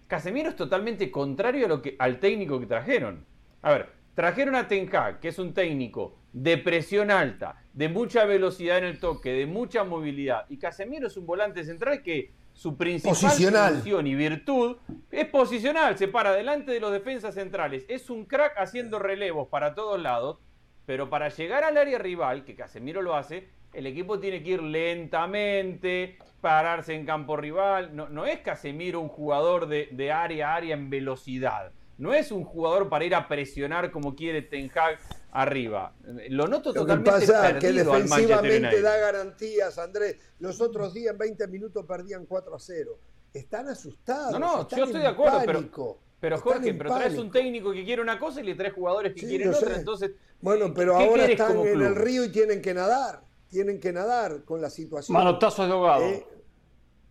Casemiro 0.08 0.50
es 0.50 0.56
totalmente 0.56 1.12
contrario 1.12 1.66
a 1.66 1.70
lo 1.70 1.82
que, 1.82 1.96
al 2.00 2.20
técnico 2.20 2.60
que 2.60 2.68
trajeron. 2.68 3.26
A 3.62 3.72
ver, 3.72 3.90
trajeron 4.16 4.56
a 4.56 4.68
Ten 4.68 4.90
Hag, 4.94 5.20
que 5.20 5.28
es 5.28 5.38
un 5.38 5.54
técnico 5.54 6.18
de 6.34 6.58
presión 6.58 7.12
alta, 7.12 7.64
de 7.74 7.90
mucha 7.90 8.26
velocidad 8.26 8.80
en 8.80 8.86
el 8.86 9.00
toque, 9.00 9.32
de 9.34 9.46
mucha 9.46 9.84
movilidad. 9.84 10.46
Y 10.50 10.58
Casemiro 10.58 11.08
es 11.08 11.18
un 11.18 11.26
volante 11.26 11.64
central 11.64 12.02
que 12.02 12.34
su 12.54 12.78
principal 12.78 13.16
función 13.16 14.08
y 14.08 14.16
virtud 14.16 14.78
es 15.12 15.26
posicional, 15.28 15.98
se 15.98 16.08
para 16.08 16.34
delante 16.34 16.72
de 16.72 16.80
los 16.80 16.92
defensas 16.92 17.36
centrales. 17.36 17.86
Es 17.90 18.10
un 18.10 18.26
crack 18.26 18.58
haciendo 18.58 18.98
relevos 18.98 19.50
para 19.50 19.76
todos 19.76 20.02
lados 20.02 20.40
pero 20.86 21.10
para 21.10 21.30
llegar 21.30 21.64
al 21.64 21.78
área 21.78 21.98
rival, 21.98 22.46
que 22.46 22.56
Casemiro 22.56 23.02
lo 23.02 23.16
hace, 23.16 23.50
el 23.74 23.88
equipo 23.88 24.20
tiene 24.20 24.44
que 24.44 24.52
ir 24.52 24.64
lentamente, 24.64 26.18
pararse 26.42 26.94
en 26.94 27.06
campo 27.06 27.36
rival. 27.36 27.96
No, 27.96 28.08
no 28.08 28.26
es 28.26 28.40
Casemiro 28.40 29.02
un 29.02 29.10
jugador 29.10 29.68
de, 29.68 30.12
área 30.12 30.52
a 30.52 30.56
área 30.56 30.76
en 30.76 30.90
velocidad. 30.90 31.72
No 31.98 32.14
es 32.14 32.32
un 32.32 32.44
jugador 32.44 32.90
para 32.90 33.06
ir 33.06 33.16
a 33.16 33.28
presionar 33.28 33.92
como 33.92 34.16
quiere 34.16 34.42
Ten 34.42 34.70
Hag 34.76 35.00
arriba. 35.32 35.94
Lo 36.30 36.48
noto 36.48 36.74
totalmente 36.74 37.12
que 37.12 37.28
pasa 37.28 37.60
que 37.60 37.72
defensivamente 37.72 38.82
da 38.82 38.98
garantías, 38.98 39.78
Andrés. 39.78 40.18
Los 40.40 40.60
otros 40.62 40.94
días 40.94 41.14
en 41.14 41.18
20 41.18 41.48
minutos 41.48 41.86
perdían 41.86 42.26
4 42.26 42.56
a 42.56 42.60
0. 42.60 43.00
Están 43.34 43.68
asustados. 43.70 44.32
No, 44.32 44.40
no, 44.40 44.68
yo 44.68 44.86
estoy 44.86 45.02
de 45.02 45.08
acuerdo, 45.08 45.42
pero 45.46 46.00
pero 46.20 46.40
Jorge, 46.40 46.74
pero 46.74 46.96
traes 46.96 47.18
un 47.18 47.30
técnico 47.30 47.72
que 47.72 47.84
quiere 47.84 48.02
una 48.02 48.18
cosa 48.18 48.42
y 48.42 48.46
le 48.46 48.56
traes 48.56 48.74
jugadores 48.74 49.14
que 49.14 49.28
quieren 49.28 49.54
otra, 49.54 49.76
entonces 49.76 50.12
bueno, 50.42 50.74
pero 50.74 50.96
ahora 50.96 51.26
están 51.26 51.58
en 51.60 51.82
el 51.82 51.96
río 51.96 52.24
y 52.24 52.32
tienen 52.32 52.62
que 52.62 52.74
nadar. 52.74 53.24
Tienen 53.48 53.80
que 53.80 53.94
nadar 53.94 54.44
con 54.44 54.62
la 54.62 54.70
situación. 54.70 55.16
Manotazos 55.16 55.68
de 55.68 55.74
ahogado. 55.74 56.04
Eh, 56.04 56.28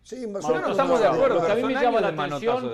sí, 0.03 0.27
no 0.27 0.39
estamos 0.39 0.99
de 0.99 1.07
acuerdo. 1.07 1.41
a 1.41 1.55
mí 1.55 1.63
me 1.63 1.73
llama 1.73 2.01
la 2.01 2.07
atención. 2.09 2.71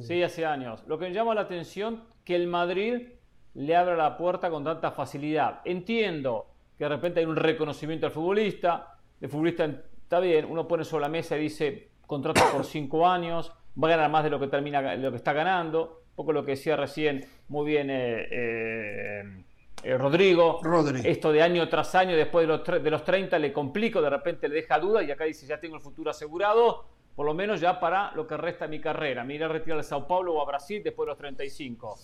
Sí, 0.00 0.22
hace 0.22 0.44
años. 0.44 0.82
Lo 0.86 0.98
que 0.98 1.06
me 1.06 1.14
llama 1.14 1.34
la 1.34 1.42
atención 1.42 2.04
que 2.24 2.36
el 2.36 2.46
Madrid 2.46 3.08
le 3.54 3.76
abra 3.76 3.96
la 3.96 4.16
puerta 4.16 4.50
con 4.50 4.64
tanta 4.64 4.90
facilidad. 4.90 5.60
Entiendo 5.64 6.46
que 6.76 6.84
de 6.84 6.90
repente 6.90 7.20
hay 7.20 7.26
un 7.26 7.36
reconocimiento 7.36 8.06
al 8.06 8.12
futbolista. 8.12 8.98
El 9.20 9.28
futbolista 9.28 9.64
está 9.64 10.20
bien, 10.20 10.46
uno 10.48 10.68
pone 10.68 10.84
sobre 10.84 11.02
la 11.02 11.08
mesa 11.08 11.36
y 11.36 11.42
dice 11.42 11.90
contrato 12.06 12.42
por 12.52 12.64
cinco 12.66 13.06
años, 13.06 13.52
va 13.82 13.88
a 13.88 13.90
ganar 13.92 14.10
más 14.10 14.24
de 14.24 14.30
lo 14.30 14.38
que 14.38 14.48
termina, 14.48 14.82
de 14.82 14.98
lo 14.98 15.10
que 15.10 15.16
está 15.16 15.32
ganando 15.32 16.06
poco 16.16 16.32
lo 16.32 16.44
que 16.44 16.52
decía 16.52 16.76
recién 16.76 17.24
muy 17.48 17.66
bien 17.66 17.90
eh, 17.90 18.26
eh, 18.30 19.44
eh, 19.84 19.98
Rodrigo. 19.98 20.60
Esto 21.04 21.30
de 21.30 21.42
año 21.42 21.68
tras 21.68 21.94
año, 21.94 22.16
después 22.16 22.48
de 22.48 22.56
los, 22.56 22.82
de 22.82 22.90
los 22.90 23.04
30, 23.04 23.38
le 23.38 23.52
complico, 23.52 24.00
de 24.00 24.10
repente 24.10 24.48
le 24.48 24.56
deja 24.56 24.80
duda 24.80 25.02
y 25.02 25.10
acá 25.10 25.24
dice, 25.24 25.46
ya 25.46 25.60
tengo 25.60 25.76
el 25.76 25.82
futuro 25.82 26.10
asegurado, 26.10 26.86
por 27.16 27.26
lo 27.26 27.34
menos 27.34 27.60
ya 27.60 27.80
para 27.80 28.12
lo 28.12 28.26
que 28.26 28.36
resta 28.36 28.66
de 28.66 28.70
mi 28.70 28.80
carrera. 28.80 29.24
Me 29.24 29.34
iré 29.34 29.46
a 29.46 29.48
retirar 29.48 29.78
a 29.78 29.82
Sao 29.82 30.06
Paulo 30.06 30.34
o 30.34 30.42
a 30.42 30.44
Brasil 30.44 30.82
después 30.84 31.06
de 31.06 31.10
los 31.10 31.18
35. 31.18 31.98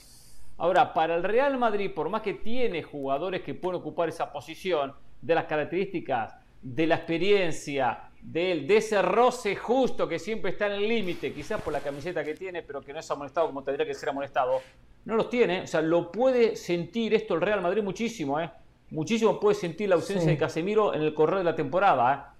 Ahora, 0.56 0.92
para 0.92 1.14
el 1.14 1.22
Real 1.22 1.58
Madrid, 1.58 1.90
por 1.94 2.08
más 2.08 2.22
que 2.22 2.34
tiene 2.34 2.82
jugadores 2.82 3.42
que 3.42 3.54
pueden 3.54 3.80
ocupar 3.80 4.08
esa 4.08 4.32
posición, 4.32 4.94
de 5.20 5.34
las 5.34 5.44
características, 5.44 6.34
de 6.60 6.86
la 6.86 6.96
experiencia, 6.96 8.10
de, 8.20 8.64
de 8.66 8.76
ese 8.76 9.00
roce 9.02 9.54
justo 9.54 10.08
que 10.08 10.18
siempre 10.18 10.50
está 10.50 10.66
en 10.66 10.72
el 10.72 10.88
límite, 10.88 11.32
quizás 11.32 11.60
por 11.60 11.72
la 11.72 11.80
camiseta 11.80 12.24
que 12.24 12.34
tiene, 12.34 12.62
pero 12.62 12.80
que 12.80 12.92
no 12.92 13.00
es 13.00 13.10
amonestado 13.10 13.46
como 13.46 13.62
tendría 13.62 13.86
que 13.86 13.94
ser 13.94 14.08
amonestado, 14.08 14.60
no 15.04 15.16
los 15.16 15.28
tiene. 15.28 15.62
O 15.62 15.66
sea, 15.66 15.80
lo 15.80 16.10
puede 16.10 16.56
sentir 16.56 17.14
esto 17.14 17.34
el 17.34 17.40
Real 17.40 17.60
Madrid 17.60 17.82
muchísimo, 17.82 18.40
¿eh? 18.40 18.50
Muchísimo 18.90 19.40
puede 19.40 19.54
sentir 19.54 19.88
la 19.88 19.94
ausencia 19.94 20.30
de 20.30 20.36
Casemiro 20.36 20.92
en 20.94 21.02
el 21.02 21.14
correr 21.14 21.38
de 21.38 21.44
la 21.44 21.56
temporada, 21.56 22.14
¿eh? 22.14 22.32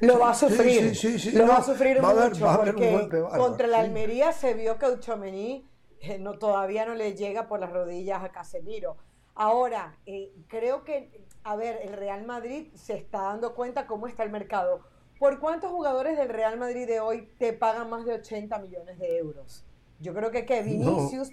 Lo 0.00 0.18
va 0.18 0.30
a 0.30 0.34
sufrir. 0.34 0.92
lo 1.34 1.46
va 1.46 1.56
a 1.56 1.62
sufrir 1.62 2.00
mucho 2.00 2.46
porque 2.56 3.08
contra 3.36 3.66
la 3.66 3.80
Almería 3.80 4.32
se 4.32 4.54
vio 4.54 4.78
que 4.78 4.86
Uchomení 4.86 5.66
eh, 6.00 6.18
no, 6.18 6.38
todavía 6.38 6.84
no 6.84 6.94
le 6.94 7.14
llega 7.14 7.48
por 7.48 7.60
las 7.60 7.72
rodillas 7.72 8.22
a 8.22 8.30
Casemiro. 8.30 8.96
Ahora, 9.34 9.98
eh, 10.06 10.32
creo 10.48 10.84
que 10.84 11.26
a 11.46 11.54
ver, 11.54 11.78
el 11.84 11.92
Real 11.92 12.26
Madrid 12.26 12.66
se 12.74 12.94
está 12.94 13.22
dando 13.22 13.54
cuenta 13.54 13.86
cómo 13.86 14.08
está 14.08 14.24
el 14.24 14.30
mercado. 14.30 14.80
¿Por 15.20 15.38
cuántos 15.38 15.70
jugadores 15.70 16.18
del 16.18 16.28
Real 16.28 16.58
Madrid 16.58 16.88
de 16.88 16.98
hoy 16.98 17.28
te 17.38 17.52
pagan 17.52 17.88
más 17.88 18.04
de 18.04 18.14
80 18.14 18.58
millones 18.58 18.98
de 18.98 19.16
euros? 19.18 19.64
Yo 20.00 20.12
creo 20.12 20.32
que, 20.32 20.44
que 20.44 20.62
Vinicius 20.62 21.30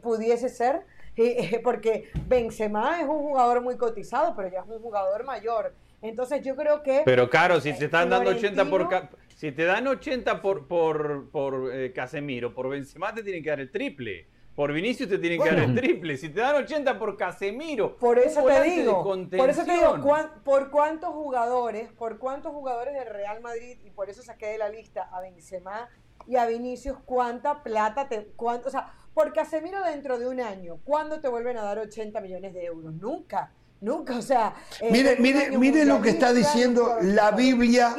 pudiese 0.00 0.48
ser, 0.48 0.86
eh, 1.16 1.60
porque 1.62 2.08
Benzema 2.26 3.02
es 3.02 3.06
un 3.06 3.18
jugador 3.18 3.60
muy 3.60 3.76
cotizado, 3.76 4.34
pero 4.34 4.48
ya 4.48 4.60
es 4.60 4.68
un 4.68 4.80
jugador 4.80 5.22
mayor. 5.24 5.74
Entonces 6.02 6.42
yo 6.44 6.56
creo 6.56 6.82
que... 6.82 7.02
Pero 7.04 7.30
claro, 7.30 7.60
si 7.60 7.72
te 7.72 7.86
están 7.86 8.10
dando 8.10 8.30
80 8.30 8.64
por... 8.68 8.88
Si 9.36 9.50
te 9.50 9.64
dan 9.64 9.86
80 9.88 10.40
por, 10.40 10.68
por, 10.68 11.30
por 11.30 11.74
eh, 11.74 11.92
Casemiro, 11.92 12.54
por 12.54 12.68
Benzema 12.68 13.12
te 13.12 13.24
tienen 13.24 13.42
que 13.42 13.50
dar 13.50 13.58
el 13.58 13.72
triple. 13.72 14.28
Por 14.54 14.72
Vinicius 14.72 15.08
te 15.08 15.18
tienen 15.18 15.42
que 15.42 15.48
dar 15.48 15.58
el 15.60 15.74
triple. 15.74 16.16
Si 16.16 16.28
te 16.28 16.40
dan 16.40 16.56
80 16.56 16.98
por 16.98 17.16
Casemiro. 17.16 17.96
Por 17.96 18.18
eso 18.18 18.44
te 18.44 18.62
digo. 18.62 19.02
Por 19.02 19.50
eso 19.50 19.64
te 19.64 19.72
digo, 19.72 19.96
¿por 20.44 20.70
cuántos 20.70 21.10
jugadores, 21.10 21.90
por 21.92 22.18
cuántos 22.18 22.52
jugadores 22.52 22.94
del 22.94 23.06
Real 23.06 23.40
Madrid, 23.40 23.78
y 23.84 23.90
por 23.90 24.10
eso 24.10 24.22
saqué 24.22 24.46
de 24.46 24.58
la 24.58 24.68
lista 24.68 25.08
a 25.10 25.20
Benzema 25.20 25.88
y 26.26 26.36
a 26.36 26.46
Vinicius, 26.46 26.98
cuánta 27.04 27.62
plata 27.62 28.08
te. 28.08 28.26
Cuánto, 28.36 28.68
o 28.68 28.70
sea, 28.70 28.92
por 29.14 29.32
Casemiro 29.32 29.82
dentro 29.82 30.18
de 30.18 30.28
un 30.28 30.40
año, 30.40 30.78
¿cuándo 30.84 31.20
te 31.20 31.28
vuelven 31.28 31.56
a 31.56 31.62
dar 31.62 31.78
80 31.78 32.20
millones 32.20 32.54
de 32.54 32.64
euros? 32.64 32.94
Nunca. 32.94 33.52
Nunca, 33.82 34.16
o 34.16 34.22
sea. 34.22 34.54
Eh, 34.80 34.90
mire, 34.90 35.16
mire, 35.18 35.58
mire 35.58 35.84
lo 35.84 36.00
que 36.00 36.10
está 36.10 36.32
diciendo 36.32 36.96
la 37.02 37.32
Biblia. 37.32 37.94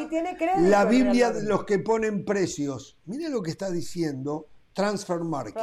la 0.60 0.86
Biblia 0.86 1.32
de 1.32 1.44
los 1.44 1.66
que 1.66 1.80
ponen 1.80 2.26
precios. 2.26 2.98
Mire 3.06 3.30
lo 3.30 3.44
que 3.44 3.52
está 3.52 3.70
diciendo 3.70 4.48
Transfer 4.74 5.20
Market. 5.20 5.56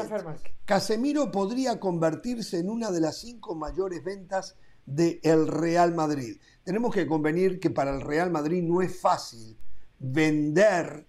Casemiro 0.64 1.30
podría 1.30 1.80
convertirse 1.80 2.58
en 2.58 2.70
una 2.70 2.90
de 2.90 3.00
las 3.00 3.18
cinco 3.18 3.54
mayores 3.54 4.04
ventas 4.04 4.56
del 4.86 5.48
Real 5.48 5.94
Madrid. 5.94 6.38
Tenemos 6.64 6.94
que 6.94 7.06
convenir 7.06 7.58
que 7.58 7.70
para 7.70 7.90
el 7.90 8.00
Real 8.00 8.30
Madrid 8.30 8.62
no 8.62 8.82
es 8.82 9.00
fácil 9.00 9.56
vender 9.98 11.06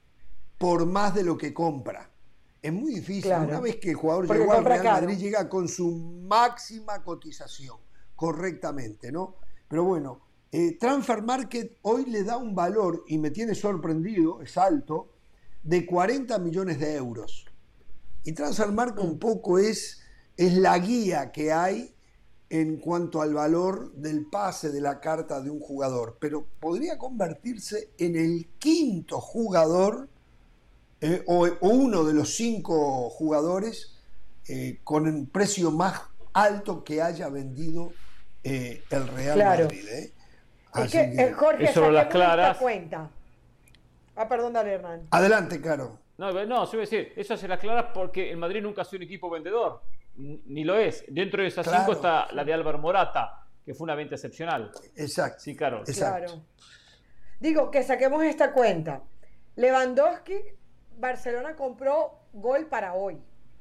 por 0.58 0.86
más 0.86 1.14
de 1.14 1.24
lo 1.24 1.38
que 1.38 1.54
compra. 1.54 2.10
Es 2.62 2.72
muy 2.72 2.96
difícil. 2.96 3.32
Una 3.34 3.60
vez 3.60 3.78
que 3.78 3.90
el 3.90 3.96
jugador 3.96 4.28
llegó 4.32 4.54
al 4.54 4.64
Real 4.64 4.84
Madrid, 4.84 5.18
llega 5.18 5.50
con 5.50 5.68
su 5.68 5.92
máxima 5.92 7.04
cotización, 7.04 7.78
correctamente, 8.22 9.12
¿no? 9.12 9.34
Pero 9.68 9.84
bueno, 9.84 10.22
eh, 10.52 10.78
Transfer 10.80 11.24
Market 11.24 11.80
hoy 11.82 12.06
le 12.06 12.24
da 12.24 12.38
un 12.38 12.54
valor, 12.54 13.04
y 13.08 13.18
me 13.18 13.32
tiene 13.32 13.56
sorprendido, 13.56 14.44
es 14.44 14.60
alto, 14.60 15.10
de 15.64 15.88
40 15.88 16.38
millones 16.38 16.80
de 16.80 16.98
euros. 16.98 17.48
Y 18.24 18.34
Transfer 18.34 18.72
Market 18.72 19.04
un 19.04 19.18
poco 19.18 19.58
es, 19.58 20.04
es 20.38 20.54
la 20.54 20.78
guía 20.78 21.32
que 21.32 21.52
hay 21.52 21.96
en 22.52 22.78
cuanto 22.78 23.24
al 23.24 23.34
valor 23.34 23.92
del 23.94 24.28
pase 24.28 24.70
de 24.70 24.82
la 24.82 25.00
carta 25.00 25.42
de 25.42 25.50
un 25.50 25.60
jugador, 25.60 26.20
pero 26.22 26.46
podría 26.60 27.00
convertirse 27.00 27.90
en 27.98 28.16
el 28.16 28.50
quinto 28.60 29.20
jugador 29.20 30.10
eh, 31.00 31.24
o, 31.26 31.48
uno 31.62 32.04
de 32.04 32.14
los 32.14 32.36
cinco 32.36 33.10
jugadores 33.10 33.96
eh, 34.48 34.80
con 34.84 35.08
el 35.08 35.26
precio 35.26 35.72
más 35.72 36.02
alto 36.34 36.84
que 36.84 37.02
haya 37.02 37.28
vendido 37.30 37.94
eh, 38.44 38.84
el 38.90 39.08
Real 39.08 39.38
Madrid. 39.38 40.12
Es 40.76 40.92
que, 40.92 41.34
Jorge, 41.34 41.66
eso 41.66 41.92
las 41.92 42.08
claras. 42.08 42.58
cuenta. 42.58 43.10
Ah, 44.16 44.28
perdón, 44.28 44.54
dale, 44.54 44.74
Hernán. 44.74 45.08
Adelante, 45.12 45.62
Caro. 45.62 46.00
No, 46.18 46.32
no, 46.46 46.66
se 46.66 46.78
voy 46.78 46.86
a 46.86 46.90
decir, 46.90 47.14
eso 47.16 47.36
se 47.36 47.48
las 47.48 47.60
claras 47.60 47.88
porque 47.94 48.30
el 48.30 48.38
Madrid 48.38 48.62
nunca 48.62 48.84
ha 48.84 48.86
sido 48.86 48.98
un 48.98 49.04
equipo 49.04 49.30
vendedor. 49.30 49.82
Ni 50.16 50.64
lo 50.64 50.78
es. 50.78 51.04
Dentro 51.08 51.42
de 51.42 51.48
esas 51.48 51.66
cinco 51.66 51.94
está 51.94 52.32
la 52.34 52.44
de 52.44 52.54
Álvaro 52.54 52.78
Morata, 52.78 53.48
que 53.66 53.74
fue 53.74 53.86
una 53.86 53.96
venta 53.96 54.16
excepcional. 54.16 54.72
Exacto. 54.96 55.40
Sí, 55.40 55.56
Caro. 55.56 55.84
Claro. 55.84 56.44
Digo, 57.40 57.72
que 57.72 57.82
saquemos 57.82 58.24
esta 58.24 58.54
cuenta. 58.54 59.02
Lewandowski 59.56 60.36
Barcelona 60.98 61.56
compró 61.56 62.20
gol 62.34 62.68
para 62.68 62.94
hoy. 62.94 63.18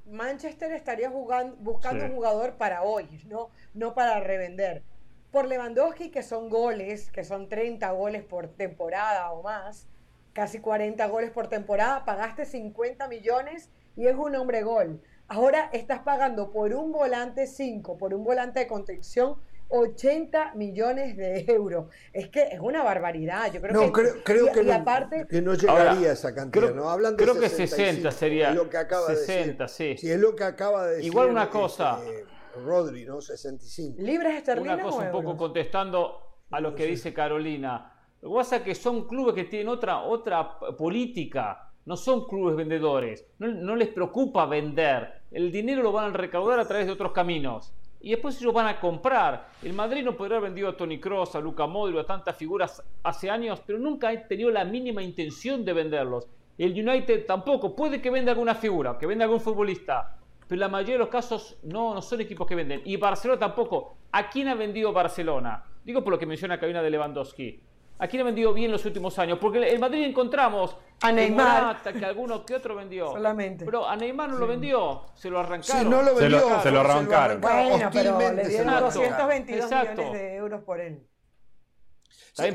Manchester 0.06 0.72
estaría 0.72 1.10
jugando, 1.10 1.56
buscando 1.56 2.04
un 2.04 2.14
jugador 2.14 2.54
para 2.54 2.82
hoy, 2.82 3.06
¿no? 3.28 3.50
no 3.74 3.94
para 3.94 4.20
revender. 4.20 4.82
Por 5.30 5.46
Lewandowski, 5.46 6.10
que 6.10 6.22
son 6.22 6.48
goles, 6.48 7.10
que 7.12 7.24
son 7.24 7.48
30 7.48 7.90
goles 7.92 8.24
por 8.24 8.48
temporada 8.48 9.30
o 9.30 9.42
más, 9.42 9.86
casi 10.32 10.58
40 10.58 11.06
goles 11.06 11.30
por 11.30 11.48
temporada, 11.48 12.04
pagaste 12.04 12.44
50 12.44 13.06
millones 13.08 13.70
y 13.96 14.06
es 14.06 14.16
un 14.16 14.34
hombre 14.34 14.62
gol. 14.62 15.00
Ahora 15.28 15.70
estás 15.72 16.00
pagando 16.00 16.50
por 16.50 16.74
un 16.74 16.90
volante 16.90 17.46
5, 17.46 17.96
por 17.96 18.14
un 18.14 18.24
volante 18.24 18.60
de 18.60 18.66
contención 18.66 19.36
80 19.70 20.54
millones 20.54 21.16
de 21.16 21.44
euros. 21.48 21.86
Es 22.12 22.28
que 22.28 22.42
es 22.42 22.60
una 22.60 22.82
barbaridad. 22.82 23.52
Yo 23.52 23.60
creo 23.60 23.72
no, 23.72 23.92
que, 23.92 23.92
creo, 24.22 24.52
que, 24.52 24.62
no, 24.62 25.28
que 25.28 25.42
no 25.42 25.54
llegaría 25.54 26.10
a 26.10 26.12
esa 26.12 26.34
cantidad. 26.34 26.66
Creo, 26.66 26.76
¿no? 26.76 26.90
Hablan 26.90 27.16
de 27.16 27.22
creo 27.22 27.38
que 27.38 27.48
60 27.48 28.10
sería. 28.10 28.52
lo 28.52 28.68
que 28.68 28.76
acaba 28.76 29.14
60, 29.14 29.64
de 29.64 29.68
decir. 29.68 29.98
sí. 29.98 30.10
es 30.10 30.20
lo 30.20 30.34
que 30.34 30.44
acaba 30.44 30.86
de 30.86 30.96
decir. 30.96 31.06
Igual 31.06 31.30
una 31.30 31.48
cosa. 31.48 32.00
Este, 32.04 32.26
Rodri, 32.64 33.04
¿no? 33.04 33.20
65. 33.20 34.02
Libres 34.02 34.36
esterlinas. 34.36 34.74
Una 34.74 34.82
cosa 34.82 35.02
un 35.04 35.12
poco 35.12 35.36
contestando 35.36 36.38
a 36.50 36.60
lo 36.60 36.74
que 36.74 36.86
dice 36.86 37.14
Carolina. 37.14 37.94
Lo 38.20 38.30
que 38.30 38.34
pasa 38.34 38.56
es 38.56 38.62
que 38.62 38.74
son 38.74 39.06
clubes 39.06 39.34
que 39.34 39.44
tienen 39.44 39.68
otra, 39.68 40.02
otra 40.02 40.58
política. 40.76 41.70
No 41.86 41.96
son 41.96 42.26
clubes 42.26 42.56
vendedores. 42.56 43.24
No, 43.38 43.48
no 43.48 43.76
les 43.76 43.88
preocupa 43.88 44.46
vender. 44.46 45.22
El 45.30 45.50
dinero 45.50 45.82
lo 45.82 45.92
van 45.92 46.12
a 46.12 46.16
recaudar 46.16 46.58
a 46.58 46.66
través 46.66 46.86
de 46.86 46.92
otros 46.92 47.12
caminos 47.12 47.72
y 48.00 48.10
después 48.10 48.40
ellos 48.40 48.54
van 48.54 48.66
a 48.66 48.80
comprar. 48.80 49.48
El 49.62 49.72
Madrid 49.72 50.04
no 50.04 50.16
podría 50.16 50.38
haber 50.38 50.50
vendido 50.50 50.68
a 50.68 50.76
Tony 50.76 50.98
Cross, 50.98 51.36
a 51.36 51.40
Luca 51.40 51.66
Modric, 51.66 51.98
a 51.98 52.04
tantas 52.04 52.36
figuras 52.36 52.82
hace 53.02 53.30
años, 53.30 53.62
pero 53.66 53.78
nunca 53.78 54.08
ha 54.08 54.26
tenido 54.26 54.50
la 54.50 54.64
mínima 54.64 55.02
intención 55.02 55.64
de 55.64 55.72
venderlos. 55.72 56.26
El 56.56 56.72
United 56.72 57.26
tampoco, 57.26 57.74
puede 57.74 58.02
que 58.02 58.10
venda 58.10 58.32
alguna 58.32 58.54
figura, 58.54 58.98
que 58.98 59.06
venda 59.06 59.24
algún 59.24 59.40
futbolista, 59.40 60.16
pero 60.46 60.60
la 60.60 60.68
mayoría 60.68 60.94
de 60.94 61.00
los 61.00 61.08
casos 61.08 61.58
no, 61.62 61.94
no 61.94 62.02
son 62.02 62.20
equipos 62.20 62.46
que 62.46 62.54
venden. 62.54 62.82
Y 62.84 62.96
Barcelona 62.96 63.38
tampoco. 63.38 63.96
¿A 64.12 64.28
quién 64.28 64.48
ha 64.48 64.54
vendido 64.54 64.92
Barcelona? 64.92 65.64
Digo 65.84 66.02
por 66.02 66.12
lo 66.12 66.18
que 66.18 66.26
menciona 66.26 66.58
Cabina 66.58 66.82
de 66.82 66.90
Lewandowski. 66.90 67.60
¿A 68.00 68.08
quién 68.08 68.22
ha 68.22 68.24
vendido 68.24 68.54
bien 68.54 68.72
los 68.72 68.82
últimos 68.86 69.18
años? 69.18 69.38
Porque 69.38 69.74
en 69.74 69.78
Madrid 69.78 70.04
encontramos 70.04 70.74
a 71.02 71.12
Neymar. 71.12 71.82
que 71.82 72.02
alguno 72.02 72.46
que 72.46 72.54
otro 72.54 72.74
vendió. 72.74 73.12
Solamente. 73.12 73.66
Pero 73.66 73.86
a 73.86 73.94
Neymar 73.94 74.30
no 74.30 74.38
lo 74.38 74.46
vendió, 74.46 75.04
se 75.14 75.28
lo 75.28 75.38
arrancaron. 75.38 75.82
Sí, 75.82 75.88
no 75.88 76.02
lo 76.02 76.14
vendió, 76.14 76.62
se 76.62 76.70
lo, 76.70 76.80
arrancaron. 76.80 77.42
Bueno, 77.42 77.90
pero 77.92 78.18
le 78.32 78.48
dieron 78.48 78.80
222 78.80 79.70
millones 79.70 80.12
de 80.12 80.34
euros 80.34 80.62
por 80.62 80.80
él. 80.80 81.06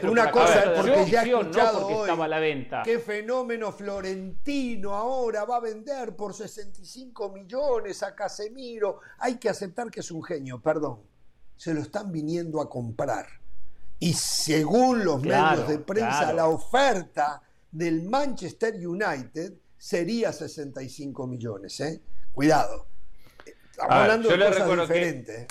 una 0.09 0.31
cosa, 0.31 0.73
porque 0.75 1.05
ya 1.11 1.21
he 1.21 1.29
escuchado 1.29 1.79
no 1.79 1.87
porque 1.87 2.01
estaba 2.01 2.25
a 2.25 2.27
la 2.27 2.39
venta. 2.39 2.81
qué 2.83 2.97
fenómeno 2.97 3.71
florentino 3.71 4.95
ahora 4.95 5.45
va 5.45 5.57
a 5.57 5.59
vender 5.59 6.15
por 6.15 6.33
65 6.33 7.29
millones 7.29 8.01
a 8.01 8.15
Casemiro. 8.15 9.01
Hay 9.19 9.35
que 9.35 9.49
aceptar 9.49 9.91
que 9.91 9.99
es 9.99 10.09
un 10.09 10.23
genio, 10.23 10.59
perdón. 10.59 11.03
Se 11.55 11.71
lo 11.71 11.81
están 11.81 12.11
viniendo 12.11 12.59
a 12.59 12.67
comprar 12.67 13.44
y 14.05 14.13
según 14.13 15.03
los 15.03 15.19
medios 15.23 15.67
de 15.67 15.79
prensa, 15.79 16.31
la 16.31 16.45
oferta 16.45 17.41
del 17.71 18.03
Manchester 18.03 18.75
United 18.75 19.53
sería 19.79 20.31
65 20.31 21.25
millones. 21.25 21.79
¿eh? 21.79 22.03
Cuidado. 22.31 22.85
Estamos 23.43 23.95
hablando 23.95 24.29
de 24.29 24.37
cosas 24.37 24.87
diferentes. 24.87 25.47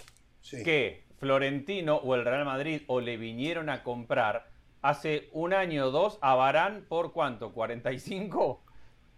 Que, 0.48 0.62
que 0.62 1.05
Florentino 1.18 1.96
o 1.96 2.14
el 2.14 2.24
Real 2.24 2.44
Madrid 2.44 2.82
o 2.86 3.00
le 3.00 3.16
vinieron 3.16 3.70
a 3.70 3.82
comprar 3.82 4.48
hace 4.82 5.30
un 5.32 5.52
año 5.52 5.86
o 5.86 5.90
dos 5.90 6.20
a 6.22 6.36
Barán 6.36 6.86
por 6.88 7.12
cuánto? 7.12 7.52
¿45? 7.52 8.61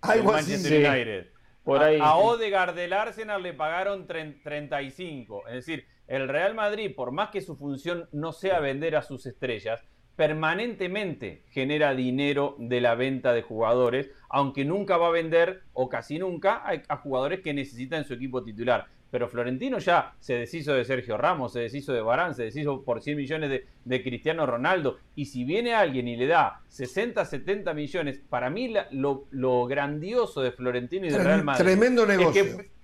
Algo 0.01 0.33
Manchester 0.33 0.91
United. 0.91 1.27
Por 1.63 1.83
ahí. 1.83 2.01
A, 2.01 2.05
a 2.05 2.17
Odegaard 2.17 2.75
del 2.75 2.95
Arsenal 2.95 3.43
le 3.43 3.53
pagaron 3.53 4.07
35. 4.07 5.49
Es 5.49 5.55
decir, 5.57 5.87
el 6.09 6.29
Real 6.29 6.55
Madrid, 6.55 6.95
por 6.95 7.13
más 7.13 7.31
que 7.31 7.41
su 7.41 7.57
función 7.57 8.09
no 8.13 8.33
sea 8.33 8.61
vender 8.61 8.97
a 8.97 9.03
sus 9.03 9.27
estrellas, 9.27 9.83
permanentemente 10.17 11.43
genera 11.51 11.95
dinero 11.95 12.57
de 12.59 12.81
la 12.81 12.95
venta 12.95 13.33
de 13.33 13.43
jugadores, 13.43 14.11
aunque 14.31 14.65
nunca 14.65 14.97
va 14.97 15.09
a 15.09 15.13
vender, 15.13 15.63
o 15.75 15.89
casi 15.89 16.19
nunca, 16.19 16.63
a, 16.89 16.97
jugadores 16.97 17.41
que 17.41 17.53
necesitan 17.53 18.05
su 18.05 18.15
equipo 18.15 18.43
titular. 18.43 18.87
Pero 19.11 19.29
Florentino 19.29 19.79
ya 19.79 20.15
se 20.19 20.35
deshizo 20.35 20.75
de 20.75 20.85
Sergio 20.85 21.17
Ramos, 21.17 21.53
se 21.53 21.61
deshizo 21.61 21.93
de 21.93 22.01
Barán, 22.01 22.35
se 22.35 22.45
deshizo 22.45 22.83
por 22.83 23.03
100 23.03 23.17
millones 23.17 23.63
de, 23.85 24.03
Cristiano 24.03 24.47
Ronaldo. 24.47 24.99
Y 25.15 25.27
si 25.27 25.45
viene 25.45 25.75
alguien 25.75 26.09
y 26.09 26.17
le 26.17 26.27
da 26.27 26.61
60, 26.69 27.25
70 27.25 27.73
millones, 27.73 28.21
para 28.29 28.51
mí 28.51 28.75
lo, 28.91 29.67
grandioso 29.67 30.43
de 30.43 30.51
Florentino 30.51 31.07
y 31.07 31.11
de 31.11 31.19
Real 31.19 31.45
Madrid. 31.45 31.65
Tremendo 31.65 32.05
negocio. 32.05 32.43
Es 32.43 32.57
que 32.57 32.76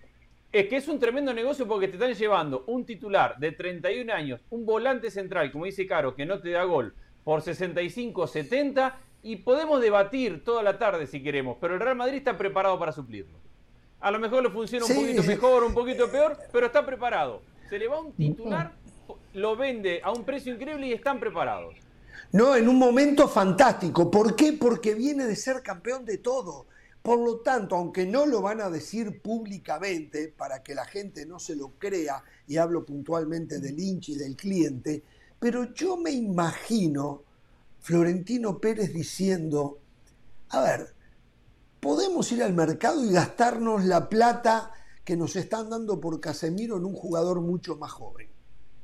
es 0.53 0.88
un 0.88 0.98
tremendo 0.98 1.32
negocio 1.32 1.66
porque 1.66 1.88
te 1.88 1.94
están 1.94 2.14
llevando 2.14 2.64
un 2.66 2.84
titular 2.84 3.38
de 3.38 3.53
31 3.53 4.12
años, 4.12 4.40
un 4.50 4.66
volante 4.66 5.11
central, 5.11 5.50
como 5.50 5.64
dice 5.64 5.86
Caro, 5.86 6.14
que 6.14 6.26
no 6.26 6.40
te 6.40 6.50
da 6.50 6.64
gol, 6.64 6.94
por 7.24 7.40
65, 7.40 8.26
70, 8.26 8.98
y 9.22 9.36
podemos 9.36 9.80
debatir 9.80 10.44
toda 10.44 10.62
la 10.62 10.78
tarde 10.78 11.07
si 11.07 11.22
queremos, 11.22 11.57
pero 11.61 11.74
el 11.74 11.80
Real 11.80 11.96
Madrid 11.96 12.16
está 12.16 12.36
preparado 12.36 12.78
para 12.78 12.92
suplirlo. 12.92 13.38
A 14.00 14.11
lo 14.11 14.18
mejor 14.18 14.42
le 14.42 14.50
funciona 14.50 14.84
un 14.84 14.94
poquito 14.94 15.22
mejor, 15.22 15.64
un 15.64 15.74
poquito 15.74 16.11
peor, 16.11 16.36
pero 16.53 16.66
está 16.66 16.84
preparado. 16.84 17.40
Se 17.70 17.78
le 17.78 17.86
va 17.88 18.00
un 18.00 18.12
titular, 18.12 18.72
lo 19.32 19.57
vende 19.57 20.00
a 20.03 20.11
un 20.11 20.24
precio 20.24 20.53
increíble 20.53 20.88
y 20.88 20.92
están 20.92 21.20
preparados. 21.20 21.76
No, 22.32 22.57
en 22.57 22.68
un 22.68 22.78
momento 22.78 23.28
fantástico. 23.28 24.11
¿Por 24.11 24.34
qué? 24.34 24.55
Porque 24.55 24.94
viene 24.94 25.24
de 25.24 25.36
ser 25.36 25.62
campeón 25.62 26.05
de 26.05 26.18
todo. 26.18 26.66
Por 27.03 27.18
lo 27.18 27.40
tanto, 27.40 27.74
aunque 27.74 28.07
no 28.07 28.26
lo 28.26 28.40
van 28.40 28.61
a 28.61 28.70
decir 28.70 29.20
públicamente 29.20 30.28
para 30.28 30.62
que 30.62 30.74
la 30.74 30.84
gente 30.84 31.26
no 31.26 31.40
se 31.40 31.57
lo 31.57 31.70
crea, 31.78 32.22
y 32.46 32.59
hablo 32.59 32.86
puntualmente 32.86 33.59
del 33.59 33.78
hincha 33.78 34.12
y 34.12 34.16
del 34.16 34.36
cliente, 34.36 35.03
pero 35.40 35.74
yo 35.74 35.96
me 35.96 36.12
imagino 36.12 37.24
Florentino 37.80 38.59
Pérez 38.61 38.92
diciendo, 38.92 39.80
a 40.50 40.61
ver, 40.61 40.94
podemos 41.80 42.30
ir 42.30 42.44
al 42.44 42.53
mercado 42.53 43.05
y 43.05 43.12
gastarnos 43.12 43.84
la 43.84 44.09
plata 44.09 44.70
que 45.05 45.16
nos 45.16 45.34
están 45.34 45.68
dando 45.68 46.00
por 46.00 46.20
Casemiro 46.20 46.76
en 46.76 46.84
un 46.84 46.94
jugador 46.94 47.40
mucho 47.40 47.76
más 47.76 47.90
joven. 47.90 48.28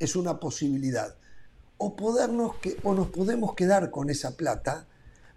Es 0.00 0.16
una 0.16 0.40
posibilidad. 0.40 1.14
O, 1.76 1.94
podernos 1.94 2.56
que, 2.56 2.76
o 2.82 2.92
nos 2.94 3.10
podemos 3.10 3.54
quedar 3.54 3.92
con 3.92 4.10
esa 4.10 4.36
plata 4.36 4.87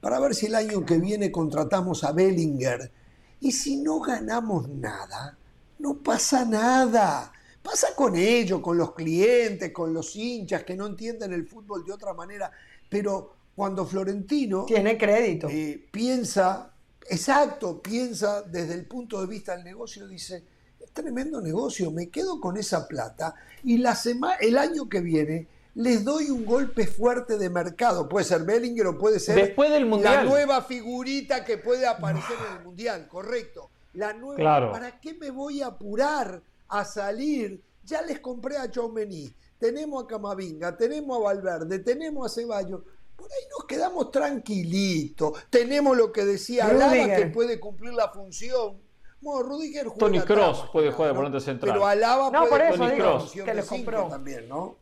para 0.01 0.19
ver 0.19 0.35
si 0.35 0.47
el 0.47 0.55
año 0.55 0.85
que 0.85 0.97
viene 0.97 1.31
contratamos 1.31 2.03
a 2.03 2.11
Bellinger. 2.11 2.91
Y 3.39 3.51
si 3.51 3.77
no 3.77 3.99
ganamos 4.01 4.67
nada, 4.67 5.37
no 5.79 5.99
pasa 5.99 6.43
nada. 6.43 7.31
Pasa 7.61 7.89
con 7.95 8.15
ellos, 8.15 8.59
con 8.59 8.77
los 8.77 8.93
clientes, 8.93 9.71
con 9.71 9.93
los 9.93 10.15
hinchas 10.15 10.63
que 10.63 10.75
no 10.75 10.87
entienden 10.87 11.31
el 11.31 11.47
fútbol 11.47 11.85
de 11.85 11.93
otra 11.93 12.13
manera. 12.13 12.51
Pero 12.89 13.35
cuando 13.55 13.85
Florentino 13.85 14.65
tiene 14.65 14.97
crédito, 14.97 15.47
eh, 15.47 15.87
piensa 15.91 16.73
exacto, 17.07 17.81
piensa 17.81 18.41
desde 18.41 18.73
el 18.73 18.85
punto 18.85 19.21
de 19.21 19.27
vista 19.27 19.55
del 19.55 19.63
negocio, 19.63 20.07
dice, 20.07 20.43
es 20.79 20.91
tremendo 20.91 21.41
negocio, 21.41 21.91
me 21.91 22.09
quedo 22.09 22.39
con 22.39 22.57
esa 22.57 22.87
plata 22.87 23.35
y 23.63 23.77
la 23.77 23.95
semana, 23.95 24.35
el 24.41 24.57
año 24.57 24.89
que 24.89 25.01
viene 25.01 25.47
les 25.75 26.03
doy 26.03 26.29
un 26.29 26.45
golpe 26.45 26.87
fuerte 26.87 27.37
de 27.37 27.49
mercado. 27.49 28.09
Puede 28.09 28.25
ser 28.25 28.43
Bellinger 28.43 28.87
o 28.87 28.97
puede 28.97 29.19
ser 29.19 29.35
Después 29.35 29.71
del 29.71 29.85
mundial. 29.85 30.15
la 30.15 30.23
nueva 30.23 30.61
figurita 30.63 31.45
que 31.45 31.57
puede 31.57 31.87
aparecer 31.87 32.35
en 32.49 32.57
el 32.57 32.63
Mundial, 32.63 33.07
correcto. 33.07 33.69
La 33.93 34.13
nueva, 34.13 34.71
¿para 34.71 34.99
qué 34.99 35.13
me 35.13 35.29
voy 35.31 35.61
a 35.61 35.67
apurar 35.67 36.41
a 36.69 36.85
salir? 36.85 37.61
Ya 37.83 38.01
les 38.01 38.19
compré 38.19 38.57
a 38.57 38.69
Chomení, 38.69 39.33
tenemos 39.57 40.03
a 40.03 40.07
Camavinga, 40.07 40.77
tenemos 40.77 41.17
a 41.17 41.23
Valverde, 41.23 41.79
tenemos 41.79 42.31
a 42.31 42.33
Ceballos. 42.33 42.81
Por 43.15 43.29
ahí 43.31 43.47
nos 43.57 43.65
quedamos 43.65 44.09
tranquilitos. 44.11 45.33
Tenemos 45.49 45.95
lo 45.95 46.11
que 46.11 46.25
decía 46.25 46.67
Alaba 46.67 47.15
que 47.15 47.27
puede 47.27 47.59
cumplir 47.59 47.93
la 47.93 48.09
función. 48.09 48.77
Bueno, 49.19 49.43
Rudiger 49.43 49.85
juega 49.85 49.99
Tony 49.99 50.19
Cross 50.21 50.69
puede 50.71 50.91
jugar 50.91 51.11
de 51.11 51.17
volante 51.17 51.39
central. 51.39 51.73
Pero 51.73 51.85
Alaba 51.85 52.31
no, 52.31 52.47
puede 52.47 52.69
por 52.75 52.91
eso 52.91 53.45
que 53.45 53.53
le 53.53 53.63
compró 53.63 54.07
también, 54.07 54.49
¿no? 54.49 54.80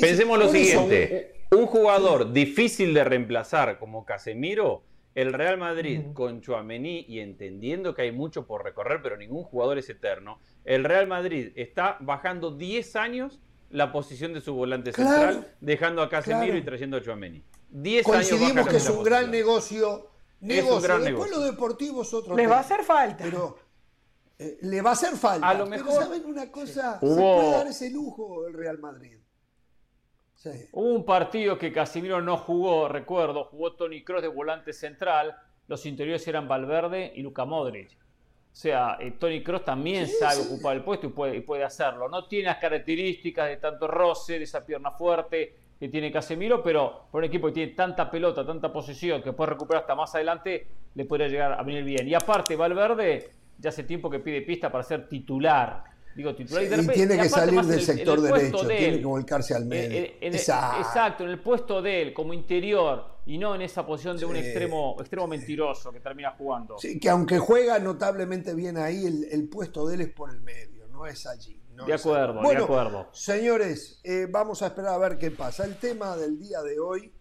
Pensemos 0.00 0.38
lo 0.38 0.48
siguiente: 0.48 1.46
un 1.50 1.66
jugador 1.66 2.32
difícil 2.32 2.94
de 2.94 3.04
reemplazar 3.04 3.78
como 3.78 4.04
Casemiro, 4.04 4.82
el 5.14 5.32
Real 5.32 5.58
Madrid 5.58 6.02
con 6.14 6.40
Chuamení 6.40 7.04
y 7.08 7.20
entendiendo 7.20 7.94
que 7.94 8.02
hay 8.02 8.12
mucho 8.12 8.46
por 8.46 8.64
recorrer, 8.64 9.00
pero 9.02 9.16
ningún 9.16 9.42
jugador 9.44 9.78
es 9.78 9.88
eterno, 9.90 10.38
el 10.64 10.84
Real 10.84 11.06
Madrid 11.06 11.52
está 11.56 11.96
bajando 12.00 12.52
10 12.52 12.96
años 12.96 13.40
la 13.70 13.92
posición 13.92 14.32
de 14.32 14.40
su 14.40 14.54
volante 14.54 14.92
central, 14.92 15.54
dejando 15.60 16.02
a 16.02 16.08
Casemiro 16.08 16.56
y 16.56 16.62
trayendo 16.62 16.96
a 16.96 17.02
Chuamení. 17.02 17.42
10 17.70 18.04
Coincidimos 18.04 18.66
que 18.68 18.76
es 18.76 18.88
un 18.88 19.02
gran 19.04 19.30
negocio. 19.30 20.10
negocio. 20.40 20.98
Después 20.98 21.30
lo 21.30 21.40
deportivo 21.40 22.02
es 22.02 22.12
otro 22.12 22.36
Le 22.36 22.46
va 22.46 22.56
a 22.56 22.60
hacer 22.60 22.82
falta. 22.82 23.24
Pero 23.24 23.58
eh, 24.42 24.56
le 24.62 24.80
va 24.80 24.90
a 24.90 24.92
hacer 24.94 25.14
falta. 25.16 25.46
A 25.46 25.52
lo 25.52 25.66
mejor, 25.66 25.88
pero 25.88 26.00
saben 26.00 26.24
una 26.24 26.50
cosa, 26.50 26.98
se 26.98 27.06
puede 27.06 27.50
dar 27.50 27.66
ese 27.66 27.90
lujo 27.90 28.46
el 28.46 28.54
Real 28.54 28.78
Madrid. 28.78 29.18
Hubo 30.72 30.94
un 30.94 31.04
partido 31.04 31.58
que 31.58 31.70
Casimiro 31.70 32.22
no 32.22 32.38
jugó, 32.38 32.88
recuerdo, 32.88 33.44
jugó 33.44 33.74
Tony 33.74 34.02
Cross 34.02 34.22
de 34.22 34.28
volante 34.28 34.72
central, 34.72 35.36
los 35.68 35.84
interiores 35.84 36.26
eran 36.26 36.48
Valverde 36.48 37.12
y 37.14 37.20
Luca 37.20 37.44
Modric. 37.44 37.90
O 37.92 38.56
sea, 38.56 38.96
eh, 38.98 39.10
Tony 39.18 39.42
Cross 39.42 39.66
también 39.66 40.08
sabe 40.08 40.40
ocupar 40.40 40.74
el 40.74 40.84
puesto 40.84 41.08
y 41.08 41.10
puede, 41.10 41.36
y 41.36 41.40
puede 41.42 41.62
hacerlo. 41.62 42.08
No 42.08 42.26
tiene 42.26 42.46
las 42.46 42.56
características 42.56 43.46
de 43.46 43.58
tanto 43.58 43.88
roce, 43.88 44.38
de 44.38 44.44
esa 44.44 44.64
pierna 44.64 44.90
fuerte 44.92 45.54
que 45.78 45.90
tiene 45.90 46.10
Casemiro, 46.10 46.62
pero 46.62 47.08
por 47.10 47.18
un 47.18 47.24
equipo 47.26 47.48
que 47.48 47.52
tiene 47.52 47.72
tanta 47.74 48.10
pelota, 48.10 48.46
tanta 48.46 48.72
posesión, 48.72 49.22
que 49.22 49.34
puede 49.34 49.50
recuperar 49.50 49.82
hasta 49.82 49.94
más 49.94 50.14
adelante, 50.14 50.66
le 50.94 51.04
podría 51.04 51.28
llegar 51.28 51.52
a 51.52 51.62
venir 51.62 51.84
bien. 51.84 52.08
Y 52.08 52.14
aparte, 52.14 52.56
Valverde 52.56 53.39
ya 53.60 53.68
hace 53.68 53.84
tiempo 53.84 54.10
que 54.10 54.18
pide 54.18 54.42
pista 54.42 54.72
para 54.72 54.82
ser 54.82 55.08
titular 55.08 55.84
Digo, 56.14 56.34
titular 56.34 56.64
y, 56.64 56.86
tiene 56.88 57.16
que 57.16 57.28
salir 57.28 57.62
del 57.62 57.80
sector 57.80 58.20
derecho, 58.20 58.66
tiene 58.66 58.98
que 58.98 59.04
volcarse 59.04 59.54
al 59.54 59.66
medio. 59.66 60.12
exacto. 60.20 61.24
en 61.24 61.30
el 61.30 61.40
puesto 61.40 61.80
de 61.80 62.02
él, 62.02 62.12
como 62.12 62.34
interior, 62.34 63.20
y 63.26 63.38
no 63.38 63.54
en 63.54 63.62
esa 63.62 63.86
posición 63.86 64.16
de 64.16 64.24
un 64.24 64.36
extremo, 64.36 64.96
extremo 64.98 65.28
mentiroso 65.28 65.92
que 65.92 66.00
termina 66.00 66.32
jugando. 66.32 66.78
Sí, 66.78 66.98
que 66.98 67.08
aunque 67.08 67.38
juega 67.38 67.78
notablemente 67.78 68.54
bien 68.54 68.76
ahí, 68.76 69.06
el, 69.06 69.48
puesto 69.48 69.86
de 69.86 69.94
él 69.94 70.00
es 70.02 70.08
por 70.08 70.30
el 70.30 70.40
medio, 70.40 70.88
no 70.88 71.06
es 71.06 71.26
allí. 71.26 71.60
de 71.86 71.94
acuerdo, 71.94 72.42
de 72.42 72.56
acuerdo. 72.56 73.08
Señores, 73.12 74.00
eh, 74.02 74.26
vamos 74.28 74.62
a 74.62 74.66
esperar 74.66 74.94
a 74.94 74.98
ver 74.98 75.16
qué 75.16 75.30
pasa. 75.30 75.64
El 75.64 75.76
tema 75.76 76.16
del 76.16 76.38
día 76.38 76.60
de 76.62 76.80
hoy 76.80 77.12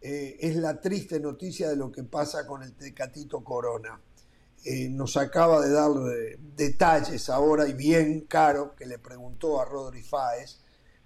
eh, 0.00 0.36
es 0.40 0.56
la 0.56 0.80
triste 0.80 1.20
noticia 1.20 1.68
de 1.68 1.76
lo 1.76 1.92
que 1.92 2.02
pasa 2.02 2.46
con 2.46 2.62
el 2.62 2.74
Tecatito 2.74 3.44
Corona. 3.44 4.00
Eh, 4.64 4.88
nos 4.88 5.16
acaba 5.16 5.60
de 5.60 5.72
dar 5.72 5.90
eh, 5.90 6.38
detalles 6.56 7.28
ahora 7.28 7.66
y 7.66 7.72
bien 7.72 8.20
caro 8.28 8.76
que 8.76 8.86
le 8.86 8.98
preguntó 8.98 9.60
a 9.60 9.64
Rodri 9.64 10.02
Fáez 10.02 10.58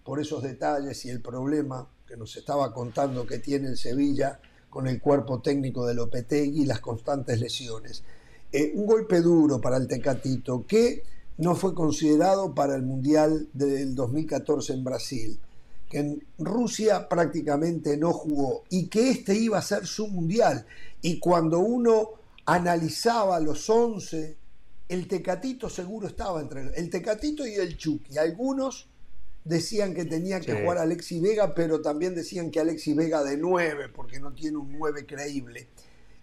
por 0.04 0.20
esos 0.20 0.42
detalles 0.42 1.02
y 1.06 1.10
el 1.10 1.22
problema 1.22 1.88
que 2.06 2.18
nos 2.18 2.36
estaba 2.36 2.74
contando 2.74 3.26
que 3.26 3.38
tiene 3.38 3.68
el 3.68 3.78
Sevilla 3.78 4.38
con 4.68 4.86
el 4.86 5.00
cuerpo 5.00 5.40
técnico 5.40 5.86
de 5.86 5.94
Lopetegui 5.94 6.62
y 6.62 6.66
las 6.66 6.80
constantes 6.80 7.40
lesiones. 7.40 8.04
Eh, 8.52 8.72
un 8.74 8.84
golpe 8.84 9.22
duro 9.22 9.58
para 9.58 9.78
el 9.78 9.88
Tecatito 9.88 10.66
que 10.66 11.02
no 11.38 11.54
fue 11.54 11.74
considerado 11.74 12.54
para 12.54 12.76
el 12.76 12.82
Mundial 12.82 13.48
del 13.54 13.94
2014 13.94 14.74
en 14.74 14.84
Brasil, 14.84 15.40
que 15.88 15.98
en 15.98 16.26
Rusia 16.38 17.08
prácticamente 17.08 17.96
no 17.96 18.12
jugó 18.12 18.64
y 18.68 18.88
que 18.88 19.10
este 19.10 19.34
iba 19.34 19.56
a 19.56 19.62
ser 19.62 19.86
su 19.86 20.08
Mundial. 20.08 20.66
Y 21.00 21.18
cuando 21.18 21.58
uno 21.58 22.10
analizaba 22.46 23.40
los 23.40 23.68
11, 23.68 24.36
el 24.88 25.08
Tecatito 25.08 25.68
seguro 25.68 26.06
estaba 26.06 26.40
entre 26.40 26.70
el 26.76 26.90
Tecatito 26.90 27.46
y 27.46 27.54
el 27.54 27.76
Chucky. 27.76 28.18
Algunos 28.18 28.88
decían 29.44 29.94
que 29.94 30.04
tenía 30.04 30.40
que 30.40 30.54
jugar 30.54 30.78
Alexi 30.78 31.20
Vega, 31.20 31.54
pero 31.54 31.80
también 31.80 32.14
decían 32.14 32.50
que 32.50 32.60
Alexi 32.60 32.94
Vega 32.94 33.22
de 33.22 33.36
9, 33.36 33.88
porque 33.94 34.20
no 34.20 34.32
tiene 34.32 34.58
un 34.58 34.78
9 34.78 35.06
creíble. 35.06 35.68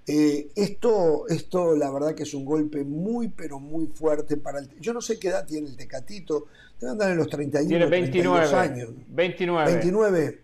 Eh, 0.05 0.49
esto, 0.55 1.27
esto, 1.29 1.75
la 1.75 1.89
verdad 1.91 2.13
que 2.13 2.23
es 2.23 2.33
un 2.33 2.43
golpe 2.43 2.83
muy, 2.83 3.29
pero 3.29 3.59
muy 3.59 3.87
fuerte 3.87 4.35
para 4.35 4.59
el... 4.59 4.69
Yo 4.79 4.93
no 4.93 5.01
sé 5.01 5.17
qué 5.19 5.29
edad 5.29 5.45
tiene 5.45 5.67
el 5.67 5.77
Tecatito, 5.77 6.47
debe 6.79 6.91
andar 6.91 7.11
en 7.11 7.17
los 7.17 7.29
31, 7.29 7.67
tiene 7.67 7.85
29, 7.85 8.55
años. 8.55 8.89
29. 9.07 9.71
29. 9.71 10.39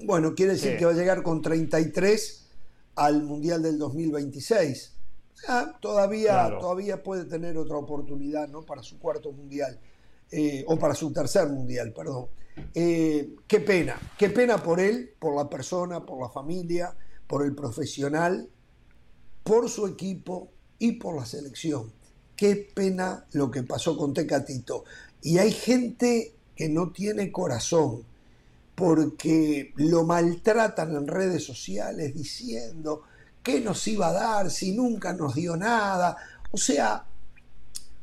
Bueno, 0.00 0.34
quiere 0.34 0.52
decir 0.52 0.76
que 0.76 0.84
va 0.84 0.92
a 0.92 0.94
llegar 0.94 1.22
con 1.22 1.42
33 1.42 2.46
al 2.96 3.22
Mundial 3.22 3.62
del 3.62 3.78
2026 3.78 4.95
todavía, 5.80 6.48
todavía 6.58 7.02
puede 7.02 7.24
tener 7.24 7.56
otra 7.56 7.76
oportunidad 7.76 8.48
¿no? 8.48 8.62
para 8.62 8.82
su 8.82 8.98
cuarto 8.98 9.32
mundial, 9.32 9.78
eh, 10.30 10.64
o 10.66 10.78
para 10.78 10.94
su 10.94 11.12
tercer 11.12 11.48
mundial, 11.48 11.92
perdón. 11.92 12.26
Eh, 12.74 13.34
qué 13.46 13.60
pena, 13.60 14.00
qué 14.18 14.30
pena 14.30 14.62
por 14.62 14.80
él, 14.80 15.12
por 15.18 15.36
la 15.36 15.48
persona, 15.48 16.04
por 16.04 16.20
la 16.20 16.30
familia, 16.30 16.96
por 17.26 17.44
el 17.44 17.54
profesional, 17.54 18.48
por 19.42 19.68
su 19.68 19.86
equipo 19.86 20.50
y 20.78 20.92
por 20.92 21.16
la 21.16 21.26
selección. 21.26 21.92
Qué 22.34 22.68
pena 22.74 23.26
lo 23.32 23.50
que 23.50 23.62
pasó 23.62 23.96
con 23.96 24.14
Tecatito. 24.14 24.84
Y 25.22 25.38
hay 25.38 25.52
gente 25.52 26.34
que 26.54 26.68
no 26.68 26.90
tiene 26.92 27.30
corazón 27.30 28.04
porque 28.74 29.72
lo 29.76 30.04
maltratan 30.04 30.94
en 30.94 31.06
redes 31.06 31.44
sociales 31.44 32.14
diciendo 32.14 33.02
¿Qué 33.46 33.60
nos 33.60 33.86
iba 33.86 34.08
a 34.08 34.12
dar 34.12 34.50
si 34.50 34.72
nunca 34.72 35.12
nos 35.12 35.36
dio 35.36 35.56
nada? 35.56 36.16
O 36.50 36.56
sea, 36.56 37.04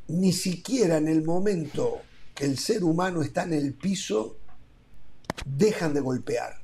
ni 0.07 0.31
siquiera 0.31 0.95
en 0.95 1.09
el 1.09 1.21
momento 1.21 1.99
que 2.33 2.45
el 2.45 2.57
ser 2.57 2.81
humano 2.81 3.21
está 3.21 3.43
en 3.43 3.51
el 3.51 3.73
piso, 3.73 4.37
dejan 5.45 5.93
de 5.93 5.99
golpear. 5.99 6.61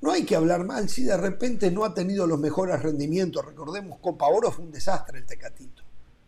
No 0.00 0.12
hay 0.12 0.22
que 0.22 0.36
hablar 0.36 0.64
mal 0.64 0.88
si 0.88 1.02
de 1.02 1.16
repente 1.16 1.72
no 1.72 1.84
ha 1.84 1.92
tenido 1.92 2.24
los 2.28 2.38
mejores 2.38 2.80
rendimientos. 2.80 3.44
Recordemos, 3.44 3.98
Copa 3.98 4.28
Oro 4.28 4.52
fue 4.52 4.64
un 4.64 4.70
desastre 4.70 5.18
el 5.18 5.26
Tecatito. 5.26 5.82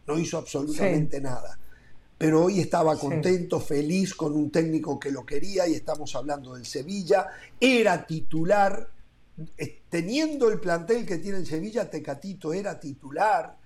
No 0.08 0.18
hizo 0.18 0.38
absolutamente 0.38 1.20
nada. 1.20 1.56
Pero 2.18 2.46
hoy 2.46 2.58
estaba 2.58 2.98
contento, 2.98 3.60
feliz 3.60 4.12
con 4.16 4.34
un 4.34 4.50
técnico 4.50 4.98
que 4.98 5.12
lo 5.12 5.24
quería 5.24 5.68
y 5.68 5.74
estamos 5.74 6.16
hablando 6.16 6.54
del 6.54 6.66
Sevilla. 6.66 7.28
Era 7.60 8.04
titular 8.04 8.90
teniendo 9.88 10.50
el 10.50 10.60
plantel 10.60 11.06
que 11.06 11.18
tiene 11.18 11.38
el 11.38 11.46
Sevilla, 11.46 11.90
Tecatito 11.90 12.52
era 12.52 12.78
titular. 12.80 13.56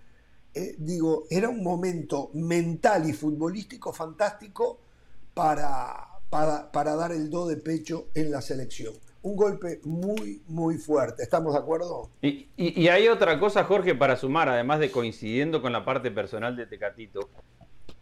Eh, 0.52 0.74
digo, 0.78 1.24
era 1.30 1.48
un 1.48 1.62
momento 1.62 2.30
mental 2.34 3.08
y 3.08 3.12
futbolístico 3.12 3.92
fantástico 3.92 4.80
para, 5.34 6.08
para, 6.30 6.96
dar 6.96 7.12
el 7.12 7.28
do 7.28 7.46
de 7.46 7.58
pecho 7.58 8.08
en 8.14 8.30
la 8.30 8.40
selección. 8.40 8.94
Un 9.22 9.36
golpe 9.36 9.80
muy, 9.84 10.42
muy 10.46 10.78
fuerte. 10.78 11.22
¿Estamos 11.22 11.52
de 11.52 11.58
acuerdo? 11.58 12.10
Y, 12.22 12.48
hay 12.88 13.08
otra 13.08 13.38
cosa, 13.38 13.64
Jorge, 13.64 13.94
para 13.94 14.16
sumar, 14.16 14.48
además 14.48 14.80
de 14.80 14.90
coincidiendo 14.90 15.60
con 15.60 15.72
la 15.72 15.84
parte 15.84 16.10
personal 16.10 16.56
de 16.56 16.66
Tecatito. 16.66 17.28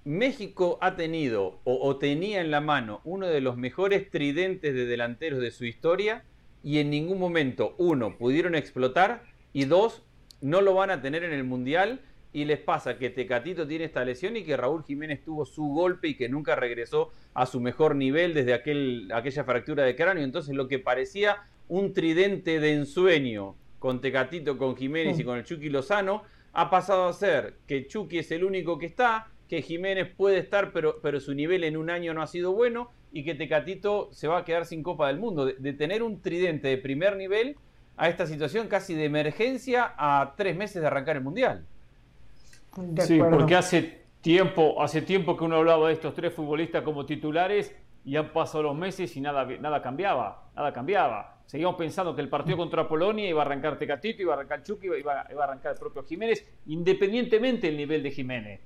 México 0.05 0.79
ha 0.81 0.97
tenido 0.97 1.61
o 1.65 1.97
tenía 1.97 2.41
en 2.43 2.51
la 2.51 2.61
mano 2.61 3.01
uno 3.05 3.27
de 3.27 3.41
los 3.41 3.57
mejores 3.57 4.11
tridentes 4.11 4.75
de 4.75 4.85
delanteros 4.85 5.41
de 5.41 5.51
su 5.51 5.65
historia 5.65 6.25
y 6.65 6.79
en 6.79 6.91
ningún 6.91 7.19
momento, 7.19 7.75
uno, 7.77 8.17
pudieron 8.17 8.55
explotar 8.55 9.23
y 9.53 9.67
dos, 9.67 10.03
no 10.41 10.63
lo 10.63 10.75
van 10.75 10.91
a 10.91 11.03
tener 11.03 11.23
en 11.23 11.33
el 11.33 11.45
Mundial 11.45 12.01
y 12.33 12.47
les 12.47 12.59
pasa 12.59 12.99
que 12.99 13.11
Tecatito 13.11 13.69
tiene 13.69 13.85
esta 13.85 14.05
lesión 14.05 14.37
y 14.37 14.43
que 14.43 14.57
Raúl 14.57 14.83
Jiménez 14.83 15.23
tuvo 15.23 15.45
su 15.45 15.67
golpe 15.69 16.09
y 16.09 16.17
que 16.17 16.29
nunca 16.29 16.57
regresó 16.57 17.13
a 17.35 17.47
su 17.47 17.61
mejor 17.61 17.95
nivel 17.95 18.35
desde 18.35 18.55
aquel, 18.55 19.09
aquella 19.15 19.45
fractura 19.45 19.85
de 19.85 19.95
cráneo. 19.95 20.25
Entonces 20.25 20.55
lo 20.55 20.67
que 20.67 20.79
parecía 20.81 21.37
un 21.69 21.93
tridente 21.93 22.59
de 22.59 22.73
ensueño 22.73 23.55
con 23.79 24.01
Tecatito, 24.01 24.59
con 24.59 24.75
Jiménez 24.75 25.19
y 25.19 25.23
mm. 25.23 25.27
con 25.27 25.39
el 25.39 25.45
Chucky 25.45 25.69
Lozano, 25.69 26.23
ha 26.55 26.71
pasado 26.71 27.07
a 27.07 27.13
ser 27.13 27.55
que 27.67 27.87
Chucky 27.87 28.19
es 28.19 28.31
el 28.31 28.43
único 28.43 28.79
que 28.79 28.87
está, 28.87 29.29
que 29.49 29.61
Jiménez 29.61 30.09
puede 30.17 30.39
estar, 30.39 30.73
pero, 30.73 30.99
pero 31.03 31.21
su 31.21 31.35
nivel 31.35 31.63
en 31.63 31.77
un 31.77 31.91
año 31.91 32.15
no 32.15 32.23
ha 32.23 32.27
sido 32.27 32.53
bueno, 32.53 32.91
y 33.15 33.23
que 33.23 33.37
Tecatito 33.37 34.09
se 34.13 34.27
va 34.27 34.39
a 34.39 34.45
quedar 34.45 34.67
sin 34.67 34.83
Copa 34.83 35.07
del 35.07 35.21
Mundo. 35.21 35.47
De, 35.47 35.73
tener 35.73 36.03
un 36.03 36.21
tridente 36.21 36.67
de 36.67 36.79
primer 36.79 37.17
nivel 37.17 37.57
a 37.97 38.09
esta 38.09 38.27
situación 38.27 38.67
casi 38.67 38.93
de 38.95 39.05
emergencia 39.05 39.95
a 39.97 40.35
tres 40.37 40.57
meses 40.57 40.83
de 40.83 40.89
arrancar 40.89 41.17
el 41.17 41.23
Mundial. 41.23 41.65
sí, 42.99 43.21
porque 43.31 43.55
hace 43.55 44.03
tiempo, 44.21 44.83
hace 44.83 45.01
tiempo 45.01 45.37
que 45.37 45.45
uno 45.45 45.57
hablaba 45.57 45.87
de 45.87 45.95
estos 45.95 46.13
tres 46.13 46.35
futbolistas 46.35 46.83
como 46.83 47.07
titulares 47.07 47.73
y 48.05 48.17
han 48.17 48.33
pasado 48.33 48.65
los 48.65 48.77
meses 48.77 49.17
y 49.17 49.21
nada, 49.21 49.45
nada 49.61 49.81
cambiaba, 49.81 50.51
nada 50.57 50.73
cambiaba. 50.73 51.39
Seguíamos 51.47 51.77
pensando 51.77 52.17
que 52.17 52.21
el 52.21 52.29
partido 52.29 52.57
contra 52.57 52.89
Polonia 52.89 53.29
iba 53.29 53.43
a 53.43 53.45
arrancar 53.47 53.79
Tecatito, 53.79 54.23
iba 54.23 54.33
a 54.33 54.39
arrancar 54.39 54.65
Chucky, 54.65 54.89
iba, 54.89 55.25
iba 55.31 55.41
a 55.41 55.45
arrancar 55.45 55.75
el 55.75 55.79
propio 55.79 56.03
Jiménez, 56.03 56.45
independientemente 56.67 57.69
del 57.69 57.77
nivel 57.77 58.03
de 58.03 58.11
Jiménez. 58.11 58.61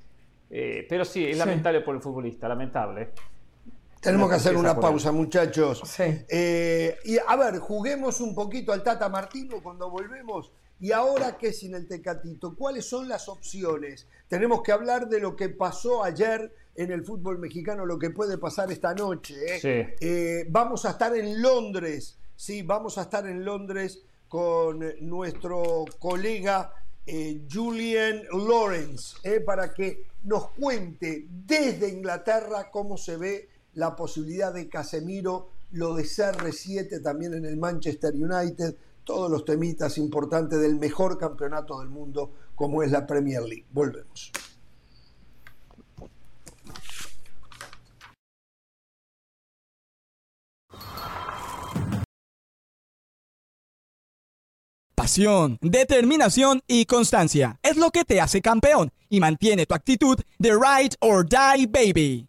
Eh, 0.48 0.86
pero 0.88 1.04
sí, 1.04 1.26
es 1.26 1.36
lamentable 1.36 1.82
por 1.82 1.94
el 1.94 2.00
futbolista, 2.00 2.48
lamentable. 2.48 3.10
Tenemos 4.00 4.28
que 4.28 4.36
hacer 4.36 4.56
una 4.56 4.78
pausa, 4.78 5.10
muchachos. 5.10 5.82
Eh, 5.98 6.96
y 7.04 7.18
a 7.18 7.36
ver, 7.36 7.58
juguemos 7.58 8.20
un 8.20 8.34
poquito 8.34 8.72
al 8.72 8.82
Tata 8.82 9.08
Martino 9.08 9.60
cuando 9.62 9.90
volvemos. 9.90 10.52
¿Y 10.80 10.92
ahora 10.92 11.36
qué 11.36 11.52
sin 11.52 11.74
el 11.74 11.88
Tecatito? 11.88 12.54
¿Cuáles 12.54 12.88
son 12.88 13.08
las 13.08 13.28
opciones? 13.28 14.06
Tenemos 14.28 14.62
que 14.62 14.70
hablar 14.70 15.08
de 15.08 15.18
lo 15.18 15.34
que 15.34 15.48
pasó 15.48 16.04
ayer 16.04 16.54
en 16.76 16.92
el 16.92 17.04
fútbol 17.04 17.38
mexicano, 17.38 17.84
lo 17.84 17.98
que 17.98 18.10
puede 18.10 18.38
pasar 18.38 18.70
esta 18.70 18.94
noche. 18.94 19.34
¿eh? 19.56 19.96
Eh, 20.00 20.46
vamos 20.48 20.84
a 20.84 20.90
estar 20.90 21.16
en 21.16 21.42
Londres, 21.42 22.16
sí, 22.36 22.62
vamos 22.62 22.98
a 22.98 23.02
estar 23.02 23.26
en 23.26 23.44
Londres 23.44 24.02
con 24.28 24.84
nuestro 25.00 25.86
colega 25.98 26.72
Julian 27.50 28.22
Lawrence, 28.30 29.16
para 29.40 29.72
que 29.72 30.04
nos 30.24 30.50
cuente 30.50 31.26
desde 31.28 31.88
Inglaterra 31.88 32.70
cómo 32.70 32.96
se 32.98 33.16
ve 33.16 33.48
la 33.74 33.94
posibilidad 33.94 34.52
de 34.52 34.68
Casemiro, 34.68 35.50
lo 35.72 35.94
de 35.94 36.04
CR7 36.04 37.02
también 37.02 37.34
en 37.34 37.44
el 37.44 37.56
Manchester 37.56 38.14
United, 38.14 38.76
todos 39.04 39.30
los 39.30 39.44
temitas 39.44 39.96
importantes 39.98 40.60
del 40.60 40.76
mejor 40.76 41.18
campeonato 41.18 41.78
del 41.80 41.88
mundo 41.88 42.32
como 42.54 42.82
es 42.82 42.90
la 42.90 43.06
Premier 43.06 43.42
League. 43.42 43.66
Volvemos. 43.70 44.32
Pasión, 54.94 55.58
determinación 55.62 56.60
y 56.66 56.84
constancia 56.84 57.58
es 57.62 57.78
lo 57.78 57.90
que 57.90 58.04
te 58.04 58.20
hace 58.20 58.42
campeón 58.42 58.92
y 59.08 59.20
mantiene 59.20 59.64
tu 59.64 59.74
actitud 59.74 60.18
de 60.38 60.50
ride 60.50 60.96
or 61.00 61.24
die 61.26 61.66
baby. 61.66 62.28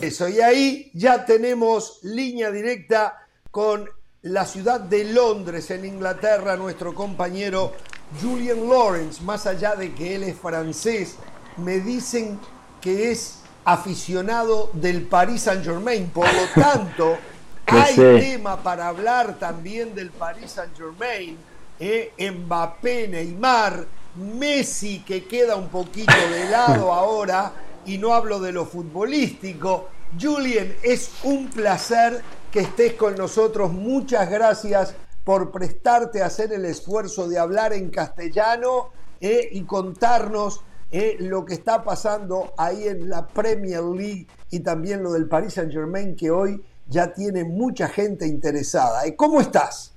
Eso, 0.00 0.28
y 0.28 0.40
ahí 0.40 0.90
ya 0.92 1.24
tenemos 1.24 2.00
línea 2.02 2.50
directa 2.50 3.26
con 3.50 3.88
la 4.22 4.44
ciudad 4.44 4.80
de 4.80 5.04
Londres, 5.04 5.70
en 5.70 5.84
Inglaterra, 5.84 6.56
nuestro 6.56 6.94
compañero 6.94 7.72
Julian 8.20 8.68
Lawrence, 8.68 9.22
más 9.22 9.46
allá 9.46 9.74
de 9.74 9.94
que 9.94 10.16
él 10.16 10.24
es 10.24 10.36
francés, 10.38 11.16
me 11.56 11.80
dicen 11.80 12.38
que 12.80 13.10
es 13.10 13.38
aficionado 13.64 14.70
del 14.74 15.02
Paris 15.02 15.42
Saint 15.42 15.64
Germain, 15.64 16.08
por 16.10 16.26
lo 16.26 16.62
tanto, 16.62 17.16
hay 17.66 17.94
tema 17.94 18.62
para 18.62 18.88
hablar 18.88 19.38
también 19.38 19.94
del 19.94 20.10
Paris 20.10 20.52
Saint 20.52 20.76
Germain, 20.76 21.38
eh, 21.80 22.12
Mbappé, 22.18 23.08
Neymar, 23.08 23.86
Messi 24.16 25.00
que 25.00 25.24
queda 25.24 25.56
un 25.56 25.68
poquito 25.68 26.14
de 26.30 26.48
lado 26.50 26.92
ahora, 26.92 27.52
y 27.86 27.98
no 27.98 28.14
hablo 28.14 28.40
de 28.40 28.52
lo 28.52 28.66
futbolístico. 28.66 29.88
Julien, 30.20 30.76
es 30.82 31.10
un 31.24 31.48
placer 31.48 32.22
que 32.50 32.60
estés 32.60 32.94
con 32.94 33.16
nosotros. 33.16 33.72
Muchas 33.72 34.30
gracias 34.30 34.94
por 35.24 35.50
prestarte 35.50 36.22
a 36.22 36.26
hacer 36.26 36.52
el 36.52 36.64
esfuerzo 36.64 37.28
de 37.28 37.38
hablar 37.38 37.72
en 37.72 37.90
castellano 37.90 38.90
eh, 39.20 39.48
y 39.52 39.62
contarnos 39.62 40.62
eh, 40.90 41.16
lo 41.18 41.44
que 41.44 41.54
está 41.54 41.82
pasando 41.82 42.52
ahí 42.56 42.86
en 42.86 43.08
la 43.08 43.26
Premier 43.26 43.82
League 43.82 44.28
y 44.50 44.60
también 44.60 45.02
lo 45.02 45.12
del 45.12 45.28
Paris 45.28 45.54
Saint 45.54 45.72
Germain 45.72 46.14
que 46.14 46.30
hoy 46.30 46.64
ya 46.88 47.12
tiene 47.12 47.42
mucha 47.42 47.88
gente 47.88 48.26
interesada. 48.26 49.04
Eh, 49.04 49.16
¿Cómo 49.16 49.40
estás? 49.40 49.95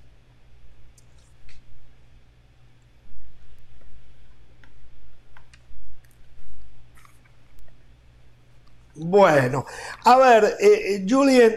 Bueno, 9.01 9.65
a 10.03 10.17
ver, 10.17 10.57
eh, 10.59 10.95
eh, 10.95 11.05
Julian, 11.07 11.55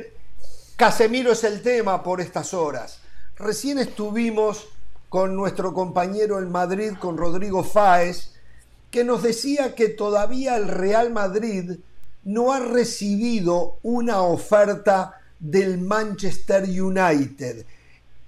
Casemiro 0.76 1.32
es 1.32 1.42
el 1.42 1.60
tema 1.60 2.00
por 2.00 2.20
estas 2.20 2.54
horas. 2.54 3.00
Recién 3.36 3.78
estuvimos 3.78 4.68
con 5.08 5.34
nuestro 5.34 5.74
compañero 5.74 6.38
en 6.38 6.52
Madrid, 6.52 6.92
con 7.00 7.16
Rodrigo 7.16 7.64
Fáez, 7.64 8.34
que 8.92 9.02
nos 9.02 9.24
decía 9.24 9.74
que 9.74 9.88
todavía 9.88 10.56
el 10.56 10.68
Real 10.68 11.12
Madrid 11.12 11.80
no 12.22 12.52
ha 12.52 12.60
recibido 12.60 13.78
una 13.82 14.22
oferta 14.22 15.20
del 15.40 15.78
Manchester 15.78 16.62
United. 16.62 17.66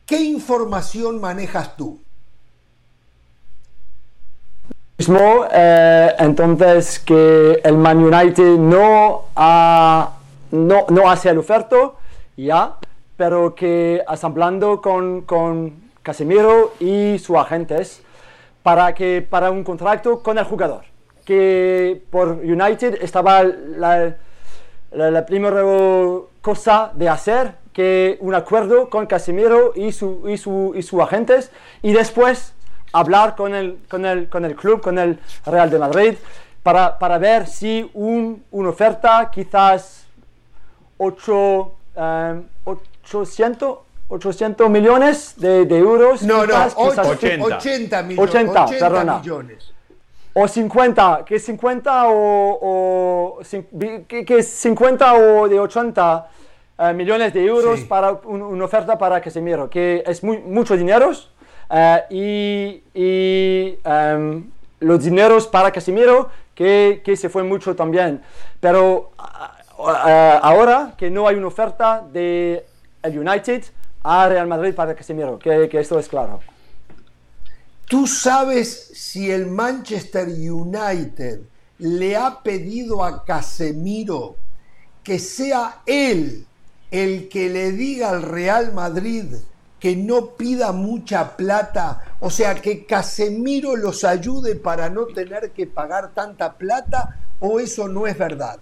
¿Qué 0.04 0.22
información 0.22 1.20
manejas 1.20 1.76
tú? 1.76 2.00
Mismo, 4.98 5.46
eh, 5.52 6.14
entonces 6.18 7.00
que 7.00 7.60
el 7.64 7.76
Man 7.76 7.98
United 7.98 8.56
no, 8.58 9.24
no, 10.52 10.86
no 10.88 11.10
hace 11.10 11.30
el 11.30 11.38
oferto, 11.38 11.96
ya, 12.36 12.76
pero 13.16 13.54
que 13.54 14.02
hablando 14.06 14.80
con, 14.80 15.22
con 15.22 15.72
Casemiro 16.02 16.74
y 16.78 17.18
sus 17.18 17.36
agentes 17.36 18.02
para, 18.62 18.94
que, 18.94 19.26
para 19.28 19.50
un 19.50 19.64
contrato 19.64 20.22
con 20.22 20.38
el 20.38 20.44
jugador, 20.44 20.84
que 21.24 22.02
por 22.10 22.28
United 22.28 22.98
estaba 23.02 23.42
la, 23.42 24.16
la, 24.92 25.26
primera 25.26 25.62
cosa 26.40 26.92
de 26.94 27.08
hacer, 27.08 27.56
que 27.72 28.16
un 28.20 28.34
acuerdo 28.34 28.88
con 28.88 29.06
Casemiro 29.06 29.72
y, 29.74 29.90
su, 29.90 30.28
y, 30.28 30.38
su, 30.38 30.72
y 30.76 30.82
sus 30.82 31.00
agentes, 31.00 31.50
y 31.82 31.92
después 31.92 32.53
hablar 32.94 33.34
con 33.34 33.54
el, 33.54 33.78
con 33.88 34.06
el, 34.06 34.28
con 34.28 34.44
el 34.44 34.54
club, 34.54 34.80
con 34.80 34.98
el 34.98 35.18
Real 35.44 35.68
de 35.68 35.78
Madrid, 35.78 36.14
para, 36.62 36.98
para 36.98 37.18
ver 37.18 37.46
si 37.46 37.90
un, 37.94 38.44
una 38.52 38.70
oferta 38.70 39.30
quizás 39.30 40.06
8, 40.96 41.72
800, 42.64 43.78
800 44.08 44.70
millones 44.70 45.34
de, 45.36 45.62
euros. 45.76 46.22
No, 46.22 46.46
no, 46.46 46.54
80. 46.76 48.02
millones. 48.04 48.18
80, 48.18 49.18
millones. 49.18 49.72
O 50.36 50.48
50, 50.48 51.24
que 51.24 51.38
50 51.38 52.04
o, 52.08 53.40
que, 54.08 54.42
50 54.42 55.14
o 55.14 55.48
de 55.48 55.60
80 55.60 56.28
eh, 56.76 56.92
millones 56.92 57.32
de 57.32 57.44
euros 57.44 57.80
para 57.82 58.12
una 58.24 58.64
oferta 58.64 58.98
para 58.98 59.20
Casemiro, 59.20 59.70
que 59.70 60.02
es 60.06 60.24
muy, 60.24 60.38
mucho 60.38 60.76
dinero 60.76 61.12
eh, 61.70 62.82
y, 62.94 63.78
em, 63.84 64.50
los 64.80 65.04
dineros 65.04 65.46
para 65.46 65.70
Casemiro 65.70 66.28
que, 66.54 67.02
que, 67.04 67.16
se 67.16 67.28
fue 67.28 67.42
mucho 67.42 67.74
también. 67.74 68.22
Pero 68.60 69.12
eh, 69.78 70.38
ahora 70.42 70.94
que 70.96 71.10
no 71.10 71.26
hay 71.26 71.36
una 71.36 71.48
oferta 71.48 72.04
de 72.12 72.64
el 73.02 73.18
United 73.18 73.64
a 74.02 74.28
Real 74.28 74.46
Madrid 74.46 74.74
para 74.74 74.94
Casemiro, 74.94 75.38
que, 75.38 75.68
que 75.68 75.80
esto 75.80 75.98
es 75.98 76.08
claro. 76.08 76.40
¿Tú 77.86 78.06
sabes 78.06 78.90
si 78.94 79.30
el 79.30 79.46
Manchester 79.46 80.26
United 80.28 81.40
le 81.78 82.16
ha 82.16 82.42
pedido 82.42 83.04
a 83.04 83.24
Casemiro 83.24 84.36
que 85.02 85.18
sea 85.18 85.82
él 85.86 86.46
el 86.90 87.28
que 87.28 87.50
le 87.50 87.72
diga 87.72 88.10
al 88.10 88.22
Real 88.22 88.72
Madrid 88.72 89.34
que 89.84 89.96
no 89.96 90.28
pida 90.28 90.72
mucha 90.72 91.36
plata, 91.36 92.00
o 92.20 92.30
sea, 92.30 92.54
que 92.54 92.86
Casemiro 92.86 93.76
los 93.76 94.02
ayude 94.02 94.56
para 94.56 94.88
no 94.88 95.04
tener 95.04 95.50
que 95.50 95.66
pagar 95.66 96.12
tanta 96.14 96.54
plata, 96.54 97.18
o 97.38 97.60
eso 97.60 97.86
no 97.86 98.06
es 98.06 98.16
verdad? 98.16 98.56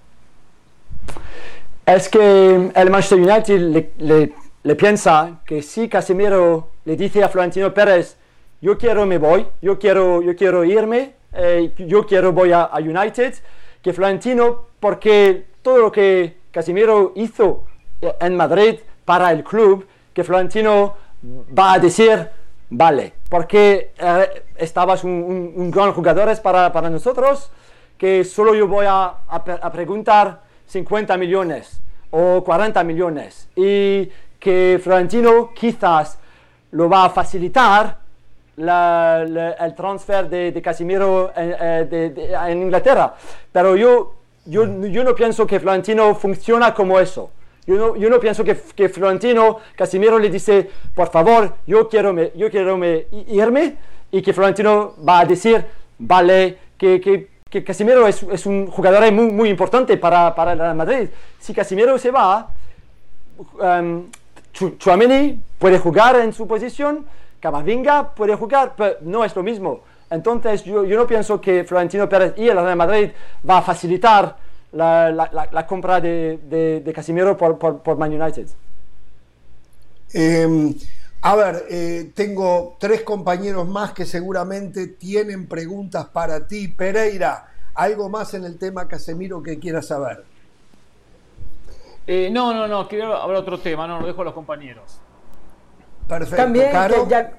Es 1.86 2.08
que 2.08 2.72
el 2.74 2.90
Manchester 2.90 3.20
United 3.20 4.32
le, 4.64 4.74
piensa 4.74 5.38
que 5.46 5.62
si 5.62 5.88
Casemiro 5.88 6.70
le 6.84 6.96
dice 6.96 7.22
a 7.22 7.28
Florentino 7.28 7.72
Pérez, 7.72 8.16
yo 8.60 8.76
quiero 8.76 9.06
me 9.06 9.18
voy, 9.18 9.46
yo 9.60 9.78
quiero, 9.78 10.22
yo 10.22 10.34
quiero 10.34 10.64
irme, 10.64 11.14
eh, 11.34 11.72
yo 11.86 12.04
quiero 12.04 12.32
voy 12.32 12.50
a, 12.50 12.62
a 12.62 12.78
United, 12.80 13.34
que 13.80 13.92
Florentino, 13.92 14.66
porque 14.80 15.46
todo 15.62 15.78
lo 15.78 15.92
que 15.92 16.38
Casemiro 16.50 17.12
hizo 17.14 17.62
en 18.00 18.34
Madrid 18.34 18.80
para 19.04 19.30
el 19.30 19.44
club 19.44 19.86
que 20.12 20.24
Florentino 20.24 20.96
va 21.22 21.74
a 21.74 21.78
decir, 21.78 22.28
vale, 22.70 23.12
porque 23.28 23.92
eh, 23.98 24.44
estabas 24.56 25.04
un, 25.04 25.70
gran 25.70 25.92
jugador 25.92 26.40
para, 26.42 26.72
para, 26.72 26.90
nosotros, 26.90 27.50
que 27.96 28.24
solo 28.24 28.54
yo 28.54 28.66
voy 28.66 28.86
a, 28.88 29.14
a, 29.28 29.72
preguntar 29.72 30.42
50 30.66 31.16
millones 31.16 31.80
o 32.10 32.42
40 32.44 32.82
millones 32.84 33.48
y 33.54 34.10
que 34.38 34.80
Florentino 34.82 35.52
quizás 35.54 36.18
lo 36.72 36.88
va 36.88 37.04
a 37.04 37.10
facilitar 37.10 37.98
el 38.56 39.74
transfer 39.76 40.28
de, 40.28 40.60
Casimiro 40.62 41.32
en, 41.36 41.54
eh, 41.58 42.32
en, 42.48 42.62
Inglaterra. 42.62 43.14
Pero 43.50 43.76
yo, 43.76 44.14
yo, 44.46 44.64
yo 44.86 45.04
no 45.04 45.14
pienso 45.14 45.46
que 45.46 45.60
Florentino 45.60 46.14
funciona 46.14 46.74
como 46.74 46.98
eso. 46.98 47.30
Yo 47.64 47.94
no, 47.96 48.20
pienso 48.20 48.42
que, 48.42 48.56
que, 48.74 48.88
Florentino 48.88 49.58
Casimiro 49.76 50.18
le 50.18 50.28
dice, 50.30 50.68
por 50.94 51.10
favor, 51.10 51.54
yo 51.64 51.88
quiero, 51.88 52.12
me, 52.12 52.32
yo 52.34 52.50
quiero 52.50 52.76
me, 52.76 53.06
irme, 53.28 53.76
y 54.10 54.20
que 54.20 54.32
Florentino 54.32 54.94
va 55.08 55.20
a 55.20 55.24
decir, 55.24 55.64
vale, 55.98 56.58
que, 56.76 57.00
que, 57.00 57.28
que 57.48 57.62
Casimiro 57.62 58.08
es, 58.08 58.20
es, 58.24 58.46
un 58.46 58.66
jugador 58.66 59.10
muy, 59.12 59.30
muy 59.30 59.48
importante 59.48 59.96
para, 59.96 60.34
para 60.34 60.52
el 60.52 60.74
Madrid. 60.74 61.08
Si 61.38 61.54
Casimiro 61.54 61.96
se 61.98 62.10
va, 62.10 62.50
um, 63.60 64.06
Chuameni 64.78 65.40
puede 65.58 65.78
jugar 65.78 66.16
en 66.16 66.32
su 66.32 66.48
posición, 66.48 67.06
Camavinga 67.38 68.12
puede 68.14 68.34
jugar, 68.34 68.74
pero 68.76 68.96
no 69.02 69.24
es 69.24 69.36
lo 69.36 69.42
mismo. 69.44 69.82
Entonces 70.10 70.64
yo, 70.64 70.84
yo 70.84 70.96
no 70.96 71.06
pienso 71.06 71.40
que 71.40 71.64
Florentino 71.64 72.08
Pérez 72.08 72.34
y 72.36 72.48
el 72.48 72.56
Real 72.56 72.76
Madrid 72.76 73.10
va 73.48 73.58
a 73.58 73.62
facilitar 73.62 74.36
la, 74.72 75.10
la, 75.10 75.48
la 75.50 75.66
compra 75.66 76.00
de, 76.00 76.38
de, 76.84 76.92
Casimiro 76.92 77.36
por, 77.36 77.58
por, 77.58 77.96
Man 77.96 78.20
United. 78.20 78.48
Em, 80.14 80.74
a 81.20 81.36
ver, 81.36 81.64
eh, 81.70 82.12
tengo 82.14 82.76
tres 82.78 83.02
compañeros 83.02 83.68
más 83.68 83.92
que 83.92 84.04
seguramente 84.04 84.86
tienen 84.88 85.46
preguntas 85.46 86.06
para 86.06 86.46
ti. 86.46 86.68
Pereira, 86.68 87.48
¿algo 87.74 88.08
más 88.08 88.34
en 88.34 88.44
el 88.44 88.58
tema 88.58 88.88
Casemiro 88.88 89.42
que 89.42 89.58
quieras 89.58 89.86
saber? 89.86 90.24
Eh, 92.06 92.30
no, 92.32 92.52
no, 92.52 92.66
no, 92.66 92.88
quiero 92.88 93.14
hablar 93.14 93.42
otro 93.42 93.60
tema, 93.60 93.86
no, 93.86 94.00
lo 94.00 94.06
dejo 94.06 94.22
a 94.22 94.24
los 94.24 94.34
compañeros. 94.34 94.98
Perfecto. 96.08 96.36
También, 96.36 96.72
ya, 97.08 97.32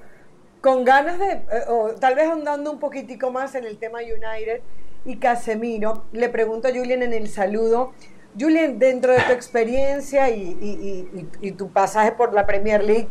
con 0.62 0.86
ganas 0.86 1.20
de, 1.20 1.32
eh, 1.32 1.66
o 1.68 1.90
tal 2.00 2.16
vez 2.16 2.30
andando 2.30 2.72
un 2.72 2.80
poquitico 2.80 3.30
más 3.30 3.54
en 3.56 3.66
el 3.66 3.78
tema 3.78 4.00
United, 4.00 4.62
y 5.06 5.18
Casemiro. 5.18 6.06
Le 6.12 6.30
pregunto 6.30 6.68
a 6.68 6.72
Julian 6.72 7.04
en 7.04 7.14
el 7.14 7.30
saludo. 7.30 7.94
Julian, 8.40 8.80
dentro 8.80 9.14
de 9.14 9.20
tu 9.22 9.32
experiencia 9.32 10.30
y, 10.30 11.54
tu 11.58 11.70
pasaje 11.70 12.14
por 12.14 12.34
la 12.34 12.46
Premier 12.46 12.84
League, 12.84 13.08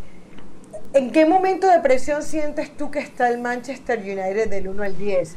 ¿en 0.94 1.12
qué 1.12 1.26
momento 1.26 1.68
de 1.68 1.78
presión 1.80 2.22
sientes 2.22 2.76
tú 2.76 2.90
que 2.90 2.98
está 2.98 3.28
el 3.28 3.38
Manchester 3.40 4.00
United 4.00 4.48
del 4.48 4.68
1 4.68 4.82
al 4.82 4.98
10? 4.98 5.36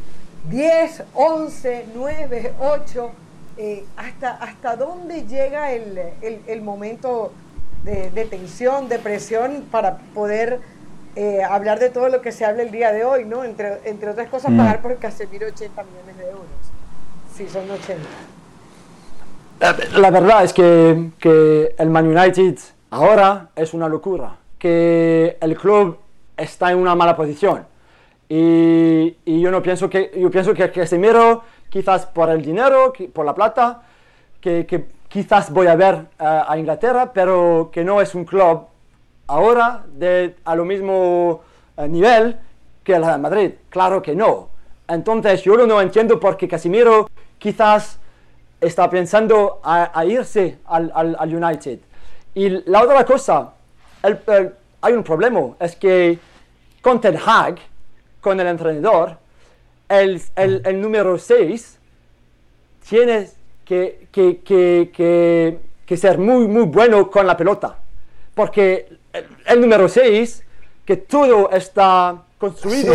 ¿10, 0.49 1.03
11, 1.13 1.85
9, 1.93 2.53
8? 2.59 3.11
hasta, 3.95 4.31
¿Hasta 4.31 4.75
dónde 4.75 5.25
llega 5.25 5.71
el, 5.71 6.61
momento 6.61 7.31
de, 7.83 8.09
de 8.11 8.25
tensión, 8.25 8.89
de 8.89 8.99
presión 8.99 9.65
para 9.71 9.97
poder 10.13 10.59
eh, 11.15 11.43
hablar 11.43 11.79
de 11.79 11.89
todo 11.89 12.09
lo 12.09 12.21
que 12.21 12.31
se 12.31 12.45
habla 12.45 12.63
el 12.63 12.71
día 12.71 12.91
de 12.91 13.05
hoy, 13.05 13.25
¿no? 13.25 13.43
Entre, 13.43 13.79
entre 13.85 14.09
otras 14.09 14.27
cosas, 14.29 14.51
mm. 14.51 14.57
pagar 14.57 14.81
por 14.81 14.97
Casemiro 14.97 15.47
80 15.47 15.83
millones 15.83 16.17
de 16.17 16.25
euros. 16.25 16.45
Sí, 17.33 17.47
son 17.47 17.69
80. 17.69 18.03
La, 19.97 20.11
verdad 20.11 20.43
es 20.43 20.51
que, 20.51 21.11
que, 21.17 21.73
el 21.77 21.89
Man 21.89 22.07
United 22.07 22.57
ahora 22.91 23.49
es 23.55 23.73
una 23.73 23.87
locura, 23.87 24.35
que 24.59 25.37
el 25.39 25.55
club 25.55 25.97
está 26.35 26.71
en 26.71 26.79
una 26.79 26.95
mala 26.95 27.15
posición. 27.15 27.65
Y, 28.27 29.17
y 29.23 29.39
yo 29.39 29.51
no 29.51 29.61
pienso 29.61 29.89
que, 29.89 30.11
yo 30.17 30.29
pienso 30.29 30.53
que 30.53 30.69
Casemiro, 30.71 31.43
quizás 31.69 32.05
por 32.05 32.29
el 32.29 32.41
dinero, 32.41 32.91
por 33.13 33.25
la 33.25 33.33
plata, 33.33 33.83
que, 34.41 34.65
que 34.65 34.85
quizás 35.07 35.49
voy 35.51 35.67
a 35.67 35.75
ver 35.75 35.95
eh, 36.19 36.41
a 36.47 36.57
Inglaterra, 36.57 37.11
pero 37.13 37.69
que 37.71 37.85
no 37.85 38.01
es 38.01 38.13
un 38.15 38.25
club 38.25 38.65
ahora 39.27 39.85
de, 39.93 40.35
a 40.45 40.55
lo 40.55 40.65
mismo 40.65 41.41
eh, 41.77 41.87
nivel 41.87 42.37
que 42.83 42.93
el 42.93 43.03
Real 43.03 43.19
Madrid. 43.21 43.51
Claro 43.69 44.01
que 44.01 44.15
no. 44.15 44.49
Entonces 44.87 45.41
yo 45.43 45.57
no 45.65 45.81
entiendo 45.81 46.19
por 46.19 46.37
qué 46.37 46.47
Casimiro 46.47 47.09
quizás 47.39 47.99
está 48.61 48.89
pensando 48.89 49.59
a, 49.63 50.05
irse 50.05 50.59
al, 50.65 51.17
United. 51.21 51.79
Y 52.33 52.49
la 52.69 52.83
otra 52.83 53.05
cosa, 53.05 53.53
hay 54.81 54.93
un 54.93 55.03
problema, 55.03 55.55
es 55.59 55.75
que 55.75 56.19
con 56.81 57.01
Ten 57.01 57.17
Hag, 57.17 57.57
con 58.21 58.39
el 58.39 58.47
entrenador, 58.47 59.17
el, 59.89 60.21
el, 60.35 60.81
número 60.81 61.17
6 61.17 61.79
tiene 62.87 63.29
que, 63.63 64.07
que, 64.11 65.97
ser 65.97 66.17
muy, 66.17 66.47
muy 66.47 66.63
bueno 66.63 67.09
con 67.09 67.25
la 67.25 67.37
pelota. 67.37 67.77
Porque 68.35 68.99
el 69.47 69.61
número 69.61 69.89
6, 69.89 70.43
que 70.85 70.97
todo 70.97 71.49
está 71.49 72.23
construido 72.37 72.93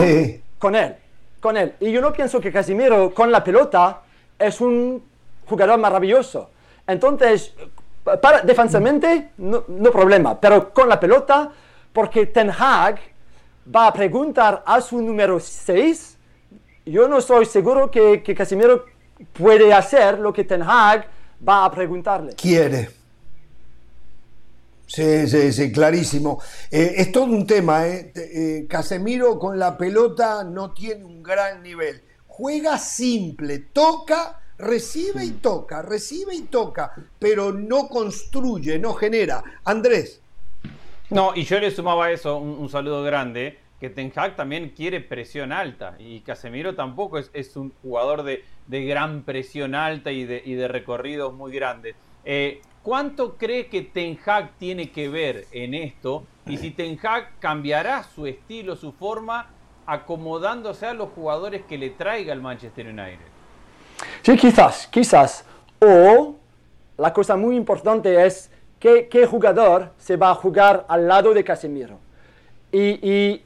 con 0.59 0.77
él, 0.77 0.95
con 1.41 1.57
él. 1.57 1.75
Y 1.81 1.91
yo 1.91 2.01
no 2.01 2.13
pienso 2.13 2.41
que 2.41 2.53
Casimiro 2.53 3.13
con 3.13 3.33
la 3.33 3.43
pelota 3.43 4.03
es 4.39 4.61
un 4.61 5.03
jugador 5.47 5.79
maravilloso. 5.79 6.51
Entonces, 6.87 7.55
para, 8.21 8.43
defensivamente, 8.43 9.31
no, 9.39 9.65
no 9.67 9.91
problema, 9.91 10.39
pero 10.39 10.73
con 10.73 10.89
la 10.89 11.01
pelota, 11.01 11.51
porque 11.93 12.27
Ten 12.27 12.51
Hag 12.51 13.01
va 13.75 13.87
a 13.87 13.93
preguntar 13.93 14.63
a 14.67 14.81
su 14.81 15.01
número 15.01 15.41
6, 15.41 16.19
yo 16.87 17.09
no 17.09 17.19
estoy 17.19 17.47
seguro 17.47 17.91
que, 17.91 18.23
que 18.23 18.35
Casimiro 18.35 18.85
puede 19.33 19.73
hacer 19.73 20.19
lo 20.19 20.33
que 20.33 20.45
Ten 20.45 20.63
Hag 20.63 21.07
va 21.47 21.65
a 21.65 21.71
preguntarle. 21.71 22.35
Quiere. 22.35 23.00
Sí, 24.93 25.29
sí, 25.29 25.53
sí, 25.53 25.71
clarísimo. 25.71 26.43
Eh, 26.69 26.95
es 26.97 27.13
todo 27.13 27.27
un 27.27 27.47
tema, 27.47 27.87
¿eh? 27.87 28.13
¿eh? 28.17 28.67
Casemiro 28.69 29.39
con 29.39 29.57
la 29.57 29.79
pelota 29.79 30.43
no 30.43 30.73
tiene 30.73 31.05
un 31.05 31.23
gran 31.23 31.63
nivel. 31.63 32.03
Juega 32.27 32.77
simple, 32.77 33.61
toca, 33.61 34.41
recibe 34.59 35.25
y 35.25 35.31
toca, 35.31 35.83
recibe 35.83 36.35
y 36.35 36.43
toca, 36.43 36.93
pero 37.21 37.53
no 37.53 37.87
construye, 37.87 38.81
no 38.81 38.95
genera. 38.95 39.45
Andrés. 39.65 40.23
No, 41.09 41.37
y 41.37 41.45
yo 41.45 41.61
le 41.61 41.71
sumaba 41.71 42.07
a 42.07 42.11
eso 42.11 42.39
un, 42.39 42.69
saludo 42.69 43.05
grande, 43.05 43.61
que 43.79 43.91
Ten 43.91 44.13
Hag 44.13 44.35
también 44.35 44.71
quiere 44.71 45.01
presión 45.01 45.53
alta, 45.53 45.95
y 46.01 46.21
Casemiro 46.23 46.75
tampoco 46.75 47.19
es, 47.19 47.31
es 47.33 47.57
un 47.57 47.73
jugador 47.83 48.25
de, 48.25 48.45
de, 48.67 48.85
gran 48.87 49.23
presión 49.23 49.77
alta 49.77 50.11
y 50.11 50.25
de, 50.25 50.43
y 50.45 50.55
de 50.55 50.67
recorridos 50.67 51.33
muy 51.33 51.53
grandes. 51.53 51.95
Eh, 52.25 52.61
¿cuánto 52.83 53.37
cree 53.37 53.69
que 53.69 53.83
Ten 53.83 54.19
Hag 54.25 54.53
tiene 54.59 54.91
que 54.91 55.09
ver 55.09 55.47
en 55.53 55.75
esto? 55.75 56.25
Y 56.47 56.57
si 56.57 56.71
Ten 56.71 56.99
Hag 57.03 57.39
cambiará 57.39 58.03
su 58.03 58.27
estilo, 58.27 58.77
su 58.77 58.93
forma, 58.93 59.49
acomodándose 59.87 60.87
a 60.87 60.95
los 60.95 61.11
jugadores 61.11 61.63
que 61.65 61.79
le 61.79 61.91
traiga 61.91 62.33
el 62.33 62.41
Manchester 62.41 62.87
United. 62.87 63.27
Sí, 64.23 64.37
quizás, 64.37 64.87
quizás. 64.87 65.45
O 65.81 66.37
la 66.97 67.13
cosa 67.13 67.37
muy 67.37 67.57
importante 67.57 68.25
es 68.25 68.51
qué, 68.79 69.09
qué 69.09 69.27
jugador 69.27 69.93
se 69.99 70.17
va 70.17 70.31
a 70.31 70.35
jugar 70.35 70.87
al 70.89 71.09
lado 71.09 71.33
de 71.35 71.45
Casemiro. 71.45 71.99
Y, 72.73 73.43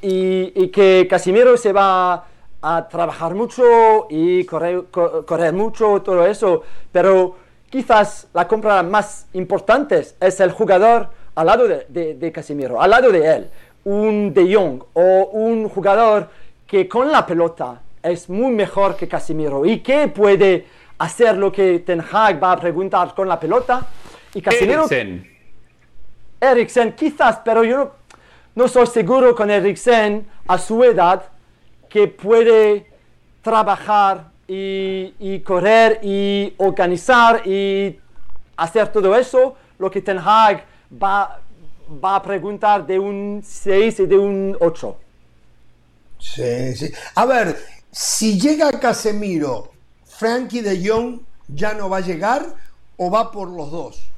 que 0.00 1.06
Casemiro 1.08 1.56
se 1.56 1.72
va 1.72 2.26
a 2.60 2.88
trabajar 2.88 3.34
mucho 3.34 4.06
y 4.08 4.44
correr 4.44 5.52
mucho, 5.52 6.00
todo 6.02 6.26
eso, 6.26 6.62
pero 6.92 7.36
quizás 7.72 8.28
la 8.34 8.46
compra 8.46 8.82
más 8.82 9.26
importante 9.32 10.06
es 10.20 10.40
el 10.40 10.52
jugador 10.52 11.08
al 11.34 11.46
lado 11.46 11.66
de, 11.66 12.14
de, 12.14 12.30
Casemiro, 12.30 12.82
al 12.82 12.90
lado 12.90 13.10
de 13.10 13.26
él, 13.26 13.50
un 13.84 14.34
De 14.34 14.54
Jong 14.54 14.82
o 14.92 15.30
un 15.32 15.70
jugador 15.70 16.28
que 16.66 16.86
con 16.86 17.10
la 17.10 17.24
pelota 17.24 17.80
es 18.02 18.28
muy 18.28 18.52
mejor 18.52 18.94
que 18.94 19.08
Casemiro 19.08 19.64
y 19.64 19.78
que 19.78 20.08
puede 20.08 20.66
hacer 20.98 21.38
lo 21.38 21.50
que 21.50 21.78
Ten 21.78 22.02
Hag 22.02 22.42
va 22.42 22.52
a 22.52 22.60
preguntar 22.60 23.14
con 23.14 23.26
la 23.26 23.40
pelota. 23.40 23.86
Y 24.34 24.42
Casemiro... 24.42 24.80
Eriksen. 24.82 25.32
Eriksen, 26.42 26.92
quizás, 26.92 27.40
pero 27.42 27.64
yo 27.64 27.76
no, 27.78 27.92
no 28.54 28.68
soy 28.68 28.86
seguro 28.86 29.34
con 29.34 29.50
Eriksen 29.50 30.26
a 30.46 30.58
su 30.58 30.84
edad 30.84 31.22
que 31.88 32.06
puede 32.06 32.86
trabajar 33.40 34.31
y, 34.46 35.40
correr 35.40 36.00
y 36.02 36.54
organizar 36.58 37.46
y 37.46 37.98
hacer 38.56 38.88
todo 38.88 39.16
eso, 39.16 39.56
lo 39.78 39.90
que 39.90 40.02
Ten 40.02 40.18
Hag 40.18 40.64
va, 41.02 41.40
va 42.04 42.16
a 42.16 42.22
preguntar 42.22 42.86
de 42.86 42.98
un 42.98 43.42
6 43.44 44.00
y 44.00 44.06
de 44.06 44.18
un 44.18 44.56
8. 44.60 44.96
Sí, 46.18 46.76
sí. 46.76 46.92
A 47.14 47.26
ver, 47.26 47.56
si 47.90 48.38
llega 48.38 48.70
Casemiro, 48.78 49.72
Frankie 50.04 50.62
de 50.62 50.88
Jong 50.88 51.20
ya 51.48 51.74
no 51.74 51.88
va 51.88 51.98
a 51.98 52.00
llegar 52.00 52.54
o 52.96 53.10
va 53.10 53.30
por 53.30 53.50
los 53.50 53.70
dos. 53.70 54.08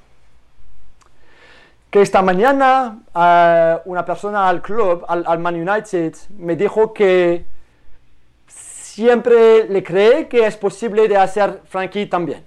Que 1.91 2.03
esta 2.03 2.23
mañana 2.23 3.03
eh, 3.15 3.79
una 3.85 4.05
persona 4.05 4.49
al 4.49 4.61
club, 4.61 5.05
al, 5.09 5.25
al 5.27 5.39
Man 5.39 5.55
United, 5.55 6.15
me 6.39 6.57
dijo 6.57 6.93
que 6.93 7.47
siempre 8.95 9.67
le 9.69 9.83
cree 9.83 10.29
que 10.29 10.47
es 10.47 10.57
posible 10.57 11.09
de 11.09 11.17
hacer 11.17 11.63
Frankie 11.65 12.07
también. 12.07 12.45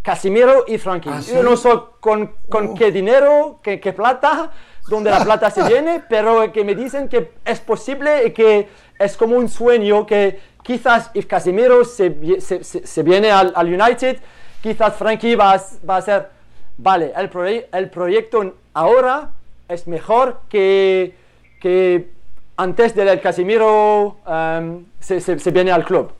Casimiro 0.00 0.64
y 0.66 0.78
Frankie. 0.78 1.10
¿Ah, 1.10 1.20
Yo 1.20 1.42
no 1.42 1.56
sé 1.56 1.68
con, 2.00 2.32
con 2.48 2.68
oh. 2.68 2.74
qué 2.74 2.90
dinero, 2.90 3.60
qué, 3.62 3.78
qué, 3.78 3.92
plata, 3.92 4.50
donde 4.88 5.10
la 5.10 5.22
plata 5.24 5.50
se 5.50 5.62
viene, 5.64 6.02
pero 6.08 6.50
que 6.50 6.64
me 6.64 6.74
dicen 6.74 7.08
que 7.08 7.32
es 7.44 7.60
posible 7.60 8.26
y 8.26 8.30
que 8.30 8.68
es 8.98 9.16
como 9.18 9.36
un 9.36 9.50
sueño 9.50 10.06
que 10.06 10.40
quizás 10.62 11.10
if 11.12 11.26
Casimiro 11.26 11.84
se, 11.84 12.40
se, 12.40 12.64
se, 12.64 13.02
viene 13.02 13.30
al, 13.30 13.52
al, 13.54 13.66
United, 13.66 14.18
quizás 14.62 14.96
Frankie 14.96 15.36
va 15.36 15.52
a, 15.52 15.62
va 15.88 15.96
a 15.98 16.02
ser, 16.02 16.30
vale, 16.78 17.12
el, 17.14 17.66
el 17.70 17.90
proyecto 17.90 18.54
ahora 18.72 19.32
es 19.68 19.86
mejor 19.86 20.40
que, 20.48 21.14
que 21.60 22.08
antes 22.56 22.94
del 22.94 23.20
Casimiro 23.20 24.18
um, 24.26 24.84
se, 25.00 25.20
se, 25.20 25.50
viene 25.50 25.72
al 25.72 25.84
club. 25.84 26.12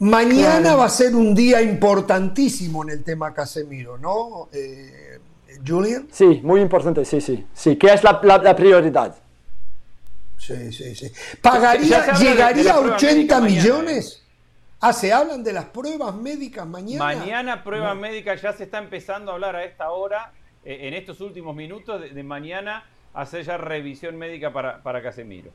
Mañana 0.00 0.76
va 0.76 0.84
a 0.84 0.88
ser 0.88 1.14
un 1.14 1.34
día 1.34 1.60
importantísimo 1.60 2.82
en 2.84 2.90
el 2.90 3.04
tema 3.04 3.34
Casemiro, 3.34 3.98
¿no, 3.98 4.48
eh, 4.52 5.18
Julian? 5.66 6.08
Sí, 6.10 6.40
muy 6.42 6.60
importante, 6.60 7.04
sí, 7.04 7.20
sí. 7.20 7.46
Sí, 7.52 7.76
que 7.76 7.92
es 7.92 8.02
la, 8.04 8.20
la, 8.22 8.54
prioridad. 8.54 9.16
Sí, 10.36 10.72
sí, 10.72 10.94
sí. 10.94 11.10
¿Pagaría, 11.42 12.12
llegaría 12.12 12.74
a 12.74 12.80
80 12.80 13.40
millones? 13.40 14.22
Ah, 14.80 14.92
¿se 14.92 15.12
hablan 15.12 15.42
de 15.42 15.52
las 15.52 15.64
pruebas 15.64 16.14
médicas 16.14 16.64
mañana? 16.64 17.04
Mañana 17.04 17.64
pruebas 17.64 17.96
médicas, 17.96 18.40
ya 18.40 18.52
se 18.52 18.64
está 18.64 18.78
empezando 18.78 19.32
a 19.32 19.34
hablar 19.34 19.56
a 19.56 19.64
esta 19.64 19.90
hora, 19.90 20.32
eh, 20.64 20.78
en 20.82 20.94
estos 20.94 21.20
últimos 21.20 21.56
minutos 21.56 22.00
de 22.00 22.22
mañana 22.22 22.84
hacer 23.14 23.44
ya 23.44 23.56
revisión 23.56 24.16
médica 24.16 24.52
para, 24.52 24.82
para 24.82 25.02
Casemiro. 25.02 25.50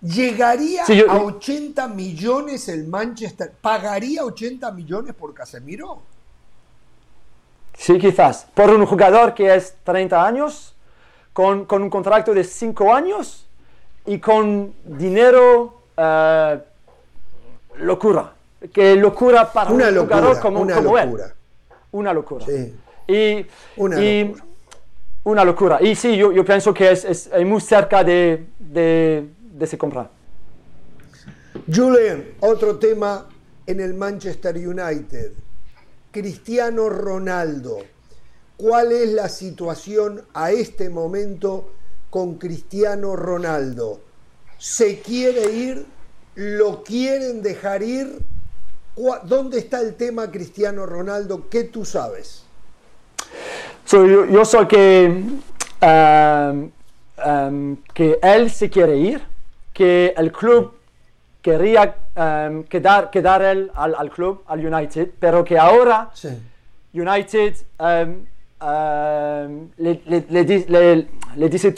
¿Llegaría 0.00 0.84
a 0.84 1.16
80 1.16 1.88
millones 1.88 2.68
el 2.68 2.86
Manchester? 2.86 3.52
¿Pagaría 3.60 4.24
80 4.24 4.70
millones 4.70 5.14
por 5.14 5.34
Casemiro? 5.34 6.02
Sí, 7.74 7.98
quizás. 7.98 8.46
Por 8.54 8.70
un 8.70 8.86
jugador 8.86 9.34
que 9.34 9.54
es 9.54 9.76
30 9.82 10.24
años, 10.24 10.74
con, 11.32 11.64
con 11.64 11.82
un 11.82 11.90
contrato 11.90 12.32
de 12.32 12.44
5 12.44 12.94
años 12.94 13.46
y 14.06 14.18
con 14.20 14.72
dinero 14.84 15.82
uh, 15.96 16.58
locura. 17.84 18.34
Que 18.72 18.94
locura 18.94 19.52
para 19.52 19.70
un 19.70 19.80
jugador 19.80 20.40
como, 20.40 20.60
una 20.60 20.76
como 20.76 20.96
locura. 20.96 21.26
él. 21.26 21.32
Una 21.92 22.12
locura. 22.12 22.46
Sí. 22.46 22.74
Y, 23.08 23.46
una 23.76 23.96
locura 23.96 24.47
una 25.24 25.44
locura. 25.44 25.78
Y 25.82 25.94
sí, 25.94 26.16
yo, 26.16 26.32
yo 26.32 26.44
pienso 26.44 26.72
que 26.72 26.90
es, 26.90 27.04
es, 27.04 27.30
muy 27.44 27.60
cerca 27.60 28.02
de, 28.04 28.46
de, 28.58 29.28
de 29.40 29.66
se 29.66 29.76
comprar. 29.76 30.10
Julian, 31.72 32.24
otro 32.40 32.78
tema 32.78 33.28
en 33.66 33.80
el 33.80 33.94
Manchester 33.94 34.56
United. 34.56 35.32
Cristiano 36.10 36.88
Ronaldo. 36.88 37.78
¿Cuál 38.56 38.92
es 38.92 39.10
la 39.10 39.28
situación 39.28 40.24
a 40.34 40.50
este 40.50 40.90
momento 40.90 41.70
con 42.10 42.38
Cristiano 42.38 43.14
Ronaldo? 43.14 44.00
¿Se 44.58 45.00
quiere 45.00 45.52
ir? 45.52 45.86
¿Lo 46.34 46.82
quieren 46.82 47.42
dejar 47.42 47.82
ir? 47.82 48.18
¿Dónde 49.24 49.58
está 49.58 49.80
el 49.80 49.94
tema 49.94 50.30
Cristiano 50.30 50.86
Ronaldo? 50.86 51.48
¿Qué 51.48 51.64
tú 51.64 51.84
sabes? 51.84 52.42
Yo, 53.90 54.26
yo, 54.26 54.44
sé 54.44 54.66
que, 54.66 55.24
um, 55.82 56.70
um, 57.24 57.76
que 57.94 58.18
él 58.22 58.50
se 58.50 58.68
quiere 58.68 58.96
ir, 58.96 59.22
que 59.72 60.12
el 60.16 60.30
club 60.32 60.72
quería 61.40 61.96
um, 62.16 62.64
quedar, 62.64 63.10
quedar 63.10 63.42
él 63.42 63.70
al, 63.74 63.94
al, 63.94 64.10
club, 64.10 64.42
al 64.46 64.64
United, 64.64 65.10
pero 65.18 65.44
que 65.44 65.58
ahora 65.58 66.10
United 66.92 67.54
le, 69.76 70.02
le, 70.06 71.08
le, 71.36 71.48
dice 71.48 71.74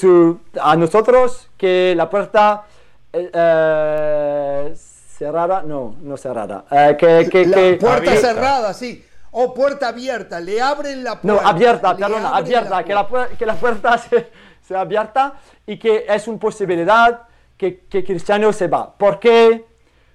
a 0.60 0.76
nosotros 0.76 1.48
que 1.56 1.94
la 1.96 2.08
puerta 2.08 2.64
uh, 3.12 4.74
cerrada, 4.74 5.62
no, 5.62 5.94
no 6.00 6.16
cerrada, 6.16 6.64
uh, 6.70 6.96
que, 6.96 7.28
que, 7.30 7.46
la 7.46 7.78
puerta 7.78 8.16
cerrada, 8.16 8.74
sí 8.74 9.04
o 9.32 9.54
puerta 9.54 9.88
abierta, 9.88 10.40
le 10.40 10.60
abren 10.60 11.04
la 11.04 11.20
puerta. 11.20 11.42
No, 11.42 11.48
abierta, 11.48 11.96
perdona, 11.96 12.36
abierta, 12.36 12.84
que, 12.84 12.94
la, 12.94 13.28
que 13.38 13.46
la 13.46 13.54
puerta 13.54 13.98
se, 14.10 14.28
sea 14.60 14.80
abierta 14.80 15.34
y 15.66 15.78
que 15.78 16.06
es 16.08 16.28
una 16.28 16.38
posibilidad 16.38 17.22
que, 17.56 17.80
que 17.80 18.04
Cristiano 18.04 18.52
se 18.52 18.68
va, 18.68 18.92
porque 18.96 19.66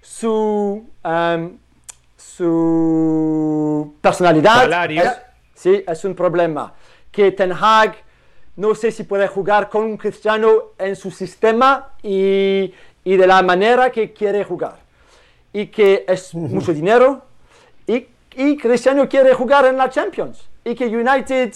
su, 0.02 0.90
um, 1.04 1.58
su 2.16 3.96
personalidad 4.02 4.92
es, 4.92 5.22
sí, 5.54 5.84
es 5.88 6.06
un 6.06 6.16
problema, 6.16 6.74
que 7.12 7.32
Ten 7.32 7.54
Hag 7.54 7.96
no 8.56 8.74
sé 8.74 8.92
si 8.92 9.04
puede 9.04 9.28
jugar 9.28 9.70
con 9.70 9.84
un 9.84 9.98
Cristiano 9.98 10.72
en 10.78 10.96
su 10.96 11.12
sistema 11.12 11.94
y, 12.02 12.74
y 13.04 13.18
de 13.18 13.28
la 13.28 13.42
manera 13.42 13.92
que 13.92 14.14
quiere 14.14 14.44
jugar, 14.44 14.78
y 15.52 15.68
que 15.68 16.06
es 16.08 16.34
mucho 16.36 16.74
dinero, 16.74 17.26
y 17.88 18.08
y 18.36 18.58
Cristiano 18.58 19.08
quiere 19.08 19.34
jugar 19.34 19.66
en 19.66 19.78
la 19.78 19.90
Champions 19.90 20.50
y 20.64 20.76
que 20.76 20.86
United 20.86 21.54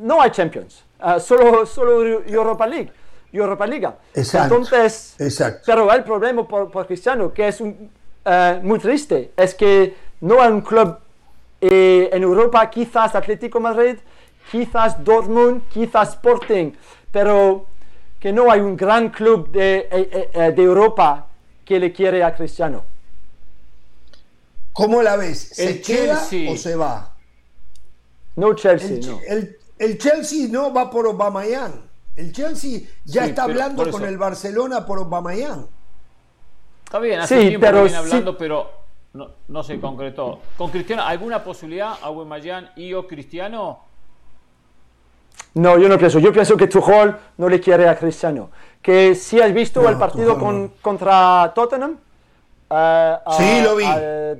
no 0.00 0.20
hay 0.20 0.30
Champions, 0.30 0.84
uh, 1.02 1.20
solo, 1.20 1.66
solo 1.66 2.02
Europa 2.26 2.66
League. 2.66 2.90
Europa 3.32 3.66
Liga. 3.66 3.96
Exacto. 4.14 4.54
Entonces, 4.54 5.14
Exacto. 5.18 5.62
pero 5.66 5.92
el 5.92 6.04
problema 6.04 6.46
por, 6.46 6.70
por 6.70 6.86
Cristiano, 6.86 7.32
que 7.32 7.48
es 7.48 7.60
un, 7.60 7.90
uh, 8.24 8.62
muy 8.62 8.78
triste, 8.78 9.32
es 9.36 9.54
que 9.54 9.94
no 10.20 10.40
hay 10.40 10.50
un 10.50 10.62
club 10.62 10.96
eh, 11.60 12.10
en 12.12 12.22
Europa, 12.22 12.68
quizás 12.70 13.14
Atlético 13.14 13.60
Madrid, 13.60 13.96
quizás 14.50 15.02
Dortmund, 15.02 15.62
quizás 15.68 16.10
Sporting, 16.10 16.72
pero 17.10 17.66
que 18.20 18.32
no 18.32 18.50
hay 18.50 18.60
un 18.60 18.76
gran 18.76 19.10
club 19.10 19.50
de, 19.50 19.88
eh, 19.90 20.30
eh, 20.32 20.52
de 20.52 20.62
Europa 20.62 21.26
que 21.64 21.78
le 21.78 21.92
quiere 21.92 22.22
a 22.22 22.34
Cristiano. 22.34 22.84
¿Cómo 24.76 25.00
la 25.00 25.16
ves? 25.16 25.38
¿Se 25.54 25.80
queda 25.80 26.22
o 26.50 26.56
se 26.56 26.76
va? 26.76 27.14
No 28.36 28.52
Chelsea, 28.54 28.98
el, 28.98 29.06
no. 29.06 29.20
El, 29.78 29.96
Chelsea 29.96 30.48
no 30.50 30.70
va 30.70 30.90
por 30.90 31.06
Aubameyang. 31.06 31.80
El 32.14 32.30
Chelsea 32.30 32.80
ya 33.06 33.24
está 33.24 33.44
hablando 33.44 33.90
con 33.90 34.04
el 34.04 34.18
Barcelona 34.18 34.84
por 34.84 34.98
Aubameyang. 34.98 35.66
Está 36.84 36.98
bien, 36.98 37.20
hace 37.20 37.40
sí, 37.40 37.48
tiempo 37.48 37.66
pero, 37.66 37.82
viene 37.84 37.96
hablando, 37.96 38.36
pero 38.36 38.70
no, 39.14 39.30
no 39.48 39.62
se 39.62 39.80
concretó. 39.80 40.40
¿Con 40.58 40.70
Cristiano 40.70 41.04
alguna 41.04 41.42
posibilidad, 41.42 41.94
Aubameyang 42.02 42.72
y 42.76 42.92
o 42.92 43.06
Cristiano? 43.06 43.80
No, 45.54 45.78
yo 45.78 45.88
no 45.88 45.96
pienso. 45.96 46.18
Yo 46.18 46.34
pienso 46.34 46.54
que 46.54 46.66
Tuchel 46.66 47.16
no 47.38 47.48
le 47.48 47.60
quiere 47.60 47.88
a 47.88 47.96
Cristiano. 47.96 48.50
Que 48.82 49.14
si 49.14 49.40
has 49.40 49.54
visto 49.54 49.88
el 49.88 49.96
partido 49.96 50.38
con, 50.38 50.74
contra 50.82 51.50
Tottenham, 51.54 51.96
uh, 52.70 53.32
sí, 53.32 53.60
lo 53.62 53.76
vi. 53.76 53.86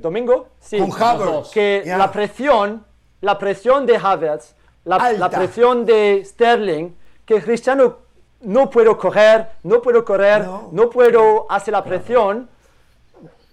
domingo, 0.01 0.47
sí, 0.59 0.79
con 0.79 0.91
Havertz. 0.91 1.51
Que 1.51 1.83
la 1.85 2.11
presión, 2.11 2.85
la 3.21 3.37
presión 3.37 3.85
de 3.85 3.97
Havertz, 3.97 4.55
la, 4.85 5.11
la, 5.13 5.29
presión 5.29 5.85
de 5.85 6.23
Sterling, 6.25 6.91
que 7.25 7.41
Cristiano 7.41 7.97
no 8.41 8.69
puedo 8.69 8.97
correr, 8.97 9.49
no 9.63 9.81
puedo 9.81 10.03
correr, 10.05 10.45
no, 10.71 10.89
puedo 10.89 11.45
hacer 11.49 11.73
la 11.73 11.83
presión. 11.83 12.49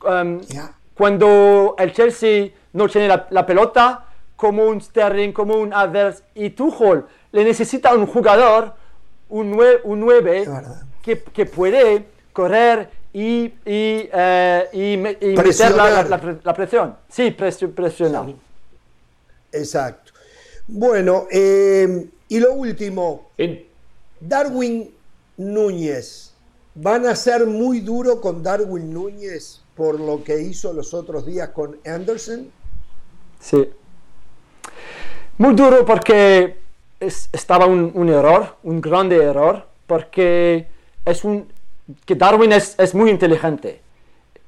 Um, 0.05 0.41
cuando 0.95 1.75
el 1.79 1.93
Chelsea 1.93 2.51
no 2.73 2.89
tiene 2.89 3.09
la, 3.09 3.47
pelota, 3.47 4.07
como 4.37 4.65
un 4.67 4.81
Sterling, 4.81 5.33
como 5.33 5.55
un 5.57 5.73
Havertz 5.73 6.23
y 6.35 6.51
Tuchel 6.51 7.05
le 7.33 7.45
necesita 7.45 7.95
un 7.95 8.07
jugador, 8.07 8.75
un 9.29 9.51
9, 9.85 10.47
que, 11.03 11.23
que, 11.23 11.47
puede 11.47 12.07
correr 12.33 12.91
y, 13.15 13.45
y, 13.45 14.11
eh, 14.12 14.69
y, 14.73 14.97
meter 14.97 15.73
la, 15.73 16.55
presión. 16.55 16.97
Sí, 17.09 17.31
presionar. 17.31 18.35
Exacto. 19.53 20.12
Bueno, 20.66 21.27
eh, 21.31 22.09
y 22.28 22.41
lo 22.41 22.53
último, 22.55 23.31
Darwin 24.20 24.93
Núñez. 25.36 26.32
¿Van 26.77 27.07
a 27.07 27.15
ser 27.15 27.47
muy 27.47 27.78
duro 27.78 28.20
con 28.20 28.43
Darwin 28.43 28.93
Núñez 28.93 29.61
por 29.77 30.01
lo 30.01 30.24
que 30.24 30.43
hizo 30.43 30.73
los 30.73 30.93
otros 30.93 31.24
días 31.24 31.51
con 31.51 31.78
Anderson? 31.86 32.51
Sí. 33.39 33.69
Muy 35.39 35.55
duro 35.55 35.85
porque 35.85 36.57
estaba 36.99 37.66
un, 37.66 38.09
error, 38.09 38.57
un 38.65 38.81
grande 38.81 39.23
error, 39.23 39.69
porque 39.86 40.66
es 41.05 41.23
un 41.23 41.47
que 42.05 42.15
Darwin 42.15 42.52
es, 42.52 42.74
es 42.78 42.94
muy 42.94 43.11
inteligente, 43.11 43.81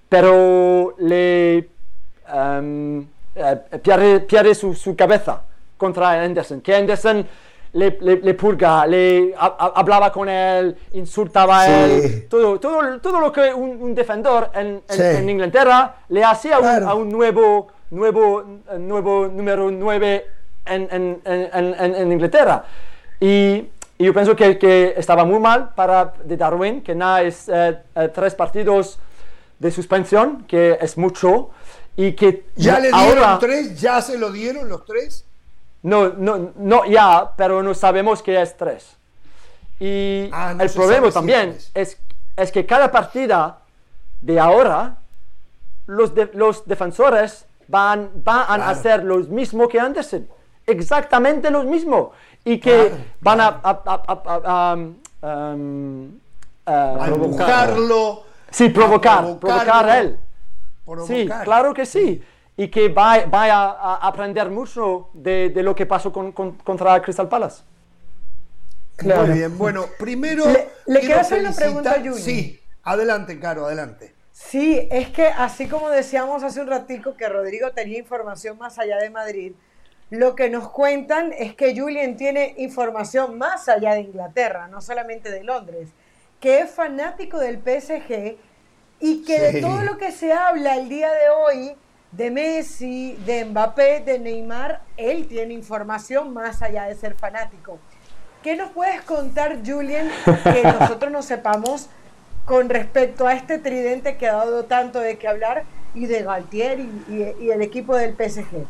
pero 0.08 0.94
le 0.98 1.68
um, 2.32 3.06
pierde, 3.82 4.54
su, 4.54 4.74
su, 4.74 4.96
cabeza 4.96 5.42
contra 5.76 6.22
Anderson, 6.22 6.60
que 6.60 6.74
Anderson 6.74 7.26
le, 7.72 7.98
le, 8.00 8.34
purga, 8.34 8.86
le 8.86 9.34
hablaba 9.36 10.10
con 10.10 10.28
él, 10.28 10.76
insultaba 10.94 11.60
a 11.60 11.84
él, 11.84 12.26
todo, 12.28 12.58
todo, 12.58 12.98
todo 13.00 13.20
lo 13.20 13.30
que 13.30 13.52
un, 13.52 13.94
defensor 13.94 14.50
en, 14.54 14.82
en, 14.88 15.28
Inglaterra 15.28 15.96
le 16.08 16.24
hacía 16.24 16.56
a 16.56 16.94
un 16.94 17.10
nuevo, 17.10 17.68
nuevo, 17.90 18.44
nuevo 18.78 19.28
número 19.28 19.70
9 19.70 20.26
en, 20.64 21.20
en 21.24 22.12
Inglaterra. 22.12 22.64
Y, 23.20 23.64
y, 23.98 24.05
yo 24.05 24.12
pienso 24.12 24.36
que, 24.36 24.59
que, 24.59 24.94
estaba 24.97 25.24
muy 25.24 25.40
mal 25.40 25.74
para 25.74 26.14
de 26.24 26.36
Darwin, 26.36 26.82
que 26.82 26.94
nada 26.94 27.23
es 27.23 27.48
eh, 27.48 27.78
eh, 27.94 28.09
tres 28.14 28.35
partidos 28.35 28.98
de 29.59 29.70
suspensión, 29.70 30.44
que 30.44 30.78
es 30.81 30.97
mucho. 30.98 31.51
Y 31.97 32.12
que 32.12 32.47
ya 32.56 32.78
le 32.78 32.93
dieron 32.93 33.39
tres, 33.39 33.81
ya 33.81 34.02
se 34.02 34.18
lo 34.18 34.31
dieron 34.31 34.68
los 34.68 34.85
tres. 34.85 35.24
No, 35.82 36.10
no, 36.10 36.52
no 36.56 36.85
ya, 36.85 37.32
pero 37.36 37.62
no 37.62 37.73
sabemos 37.73 38.23
que 38.23 38.40
es 38.40 38.56
tres. 38.56 38.97
Y 39.81 40.28
ah, 40.32 40.55
el 40.59 40.70
problema 40.70 41.10
también 41.10 41.56
es, 41.74 41.98
es, 42.36 42.52
que 42.52 42.66
cada 42.66 42.90
partida 42.90 43.60
de 44.20 44.39
ahora, 44.39 44.98
los, 45.86 46.12
los 46.35 46.66
defensores 46.66 47.47
van, 47.68 48.10
van 48.16 48.60
a 48.60 48.70
hacer 48.70 49.05
lo 49.05 49.18
mismo 49.18 49.68
que 49.68 49.81
antes 49.81 50.14
exactamente 50.66 51.51
lo 51.51 51.62
mismo 51.64 52.12
y 52.47 52.60
que 52.60 52.93
van 53.20 53.40
a, 53.40 53.60
a, 53.64 54.77
um, 54.77 56.20
provocarlo. 56.64 58.23
Sí, 58.48 58.68
provocar, 58.68 59.36
provocar 59.40 59.90
a 59.90 59.98
él. 59.98 60.20
Sí, 61.05 61.28
claro 61.43 61.74
que 61.74 61.85
sí. 61.85 62.23
Y 62.56 62.68
que 62.68 62.89
vaya, 62.89 63.27
vaya 63.27 63.56
a 63.56 63.97
aprender 64.06 64.48
mucho 64.48 65.10
de, 65.12 65.51
de, 65.51 65.62
lo 65.64 65.74
que 65.74 65.86
pasó 65.86 66.12
con, 66.12 66.31
contra 66.31 67.02
Crystal 67.02 67.28
Palace. 67.28 67.64
Muy 69.02 69.31
bien, 69.31 69.59
bueno, 69.59 69.86
primero... 69.98 70.44
Le, 70.86 71.01
quiero 71.01 71.20
hacer 71.20 71.40
una 71.40 71.52
pregunta 71.52 71.94
a 71.94 71.98
Juli. 71.98 72.14
Sí, 72.14 72.60
adelante, 72.85 73.40
Caro, 73.40 73.66
adelante. 73.66 74.14
Sí, 74.31 74.86
es 74.90 75.09
que 75.09 75.27
así 75.27 75.66
como 75.66 75.90
decíamos 75.90 76.44
hace 76.44 76.60
un 76.60 76.68
ratico 76.68 77.16
que 77.16 77.28
Rodrigo 77.28 77.73
tenía 77.73 77.98
información 77.98 78.56
más 78.56 78.78
allá 78.78 78.98
de 78.98 79.10
Madrid, 79.10 79.52
lo 80.11 80.37
que 80.37 80.51
nos 80.51 80.69
cuentan 80.70 81.33
es 81.33 81.55
que 81.55 81.78
Julian 81.78 82.16
tiene 82.16 82.55
información 82.59 83.39
más 83.39 83.69
allá 83.69 83.95
de 83.95 84.03
Inglaterra, 84.03 84.69
no 84.69 84.81
solamente 84.81 85.31
de 85.31 85.43
Londres, 85.43 85.89
que 86.41 86.61
es 86.61 86.70
fanático 86.70 87.39
del 87.39 87.57
PSG 87.57 88.37
y 89.01 89.24
que 89.24 89.41
de 89.41 89.61
todo 89.61 89.83
lo 89.83 89.99
que 89.99 90.12
se 90.12 90.33
habla 90.33 90.77
el 90.77 90.89
día 90.89 91.11
de 91.11 91.28
hoy 91.31 91.77
de 92.12 92.31
Messi, 92.31 93.19
de 93.27 93.45
Mbappé, 93.45 94.01
de 94.01 94.19
Neymar, 94.19 94.81
él 94.97 95.27
tiene 95.27 95.55
información 95.55 96.33
más 96.33 96.62
allá 96.62 96.85
de 96.85 96.95
ser 96.95 97.15
fanático. 97.15 97.78
¿Qué 98.43 98.55
nos 98.55 98.70
puedes 98.70 99.03
contar, 99.03 99.59
Julian, 99.66 100.09
que 100.45 100.62
nosotros 100.81 101.11
no 101.11 101.23
sepamos 101.23 101.89
con 102.45 102.69
respecto 102.69 103.27
a 103.27 103.35
este 103.35 103.59
tridente 103.59 104.16
que 104.16 104.28
ha 104.28 104.35
dado 104.35 104.66
tanto 104.66 105.01
de 105.01 105.19
qué 105.19 105.27
hablar 105.27 105.65
y 105.95 106.07
de 106.07 106.23
Galtier 106.23 106.78
y 107.09 107.51
el 107.51 107.61
equipo 107.61 107.97
del 107.97 108.15
PSG? 108.15 108.66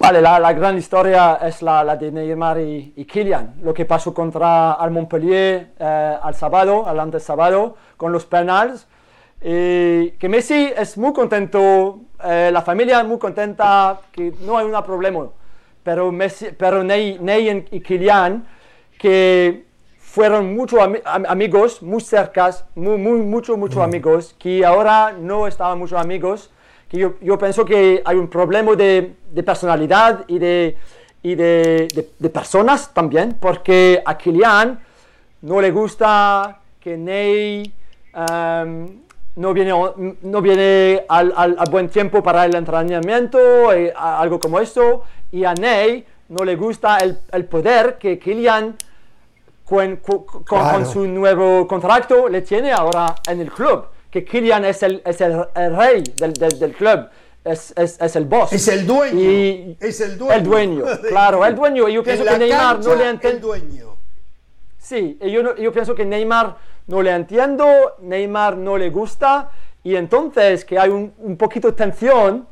Vale, 0.00 0.22
la, 0.22 0.52
gran 0.54 0.78
historia 0.78 1.38
es 1.42 1.60
la, 1.60 1.94
de 1.94 2.10
Neymar 2.10 2.58
y, 2.58 2.94
y, 2.96 3.04
Kylian. 3.04 3.56
Lo 3.62 3.74
que 3.74 3.84
pasó 3.84 4.14
contra 4.14 4.72
al 4.72 4.90
Montpellier 4.90 5.72
eh, 5.78 6.16
al 6.22 6.34
sábado, 6.34 6.86
al 6.86 6.98
antes 6.98 7.22
sábado, 7.22 7.76
con 7.98 8.10
los 8.10 8.24
penales. 8.24 8.86
Y 9.42 10.12
que 10.12 10.28
Messi 10.30 10.72
es 10.74 10.96
muy 10.96 11.12
contento, 11.12 12.00
eh, 12.24 12.50
la 12.50 12.62
familia 12.62 13.04
muy 13.04 13.18
contenta, 13.18 14.00
que 14.10 14.32
no 14.40 14.56
hay 14.56 14.64
un 14.64 14.82
problema. 14.82 15.28
Pero, 15.82 16.10
Messi, 16.10 16.48
pero 16.56 16.82
Ney, 16.82 17.18
Ney 17.20 17.66
y 17.70 17.80
Kylian, 17.80 18.46
que 18.98 19.66
fueron 19.98 20.54
muchos 20.54 20.80
amigos, 21.04 21.82
muy 21.82 22.00
cercas, 22.00 22.64
muy, 22.74 22.96
muy, 22.96 23.20
mucho, 23.20 23.58
muchos 23.58 23.78
mm. 23.78 23.82
amigos, 23.82 24.34
que 24.38 24.64
ahora 24.64 25.12
no 25.12 25.46
estaban 25.46 25.78
muchos 25.78 26.00
amigos 26.00 26.50
que 26.90 26.98
yo, 26.98 27.14
yo 27.20 27.38
pienso 27.38 27.64
que 27.64 28.02
hay 28.04 28.16
un 28.16 28.28
problema 28.28 28.74
de, 28.74 29.14
de 29.30 29.42
personalidad 29.44 30.24
y, 30.26 30.40
de, 30.40 30.76
y 31.22 31.36
de, 31.36 31.86
de, 32.18 32.30
personas 32.30 32.92
también, 32.92 33.38
porque 33.40 34.02
a 34.04 34.18
Kylian 34.18 34.80
no 35.42 35.60
le 35.60 35.70
gusta 35.70 36.58
que 36.80 36.96
Ney 36.96 37.72
um, 38.12 38.88
no 39.36 39.54
viene, 39.54 39.72
no 40.22 40.42
viene 40.42 41.04
al, 41.08 41.32
al, 41.36 41.56
buen 41.70 41.88
tiempo 41.88 42.24
para 42.24 42.44
el 42.44 42.56
entrenamiento, 42.56 43.38
y, 43.78 43.92
algo 43.94 44.40
como 44.40 44.58
esto, 44.58 45.04
y 45.30 45.44
a 45.44 45.54
Ney 45.54 46.04
no 46.28 46.44
le 46.44 46.56
gusta 46.56 46.98
el, 46.98 47.20
el 47.30 47.44
poder 47.44 47.98
que 47.98 48.18
Kylian 48.18 48.74
con, 49.64 50.00
con, 50.44 50.84
su 50.86 51.06
nuevo 51.06 51.68
contrato 51.68 52.28
le 52.28 52.42
tiene 52.42 52.72
ahora 52.72 53.14
en 53.28 53.40
el 53.40 53.52
club 53.52 53.84
que 54.10 54.24
Kylian 54.24 54.64
es 54.64 54.82
el, 54.82 55.02
es 55.04 55.20
el, 55.20 55.44
rey 55.54 56.02
del, 56.16 56.32
del, 56.32 56.72
club. 56.74 57.08
Es, 57.44 57.72
es, 57.76 58.00
es, 58.00 58.16
el 58.16 58.24
boss. 58.24 58.52
Es 58.52 58.68
el 58.68 58.86
dueño. 58.86 59.18
Y 59.18 59.76
es 59.80 60.00
el 60.00 60.18
dueño. 60.18 60.34
El 60.34 60.44
dueño, 60.44 60.84
claro, 61.08 61.44
el 61.46 61.54
dueño. 61.54 61.88
Y 61.88 61.94
yo 61.94 62.02
pienso 62.04 62.24
que 62.24 62.38
Neymar 62.38 62.80
no 62.80 62.94
le 62.94 63.08
entiende. 63.08 63.36
El 63.36 63.40
dueño. 63.40 63.96
Sí, 64.78 65.18
yo, 65.20 65.56
yo 65.56 65.72
pienso 65.72 65.94
que 65.94 66.04
Neymar 66.04 66.56
no 66.86 67.02
le 67.02 67.12
entiendo, 67.12 67.66
Neymar 68.00 68.56
no 68.56 68.76
le 68.76 68.90
gusta, 68.90 69.50
y 69.84 69.94
entonces 69.94 70.64
que 70.64 70.78
hay 70.78 70.90
un, 70.90 71.14
un 71.18 71.36
poquito 71.36 71.68
de 71.68 71.74
tensión 71.74 72.48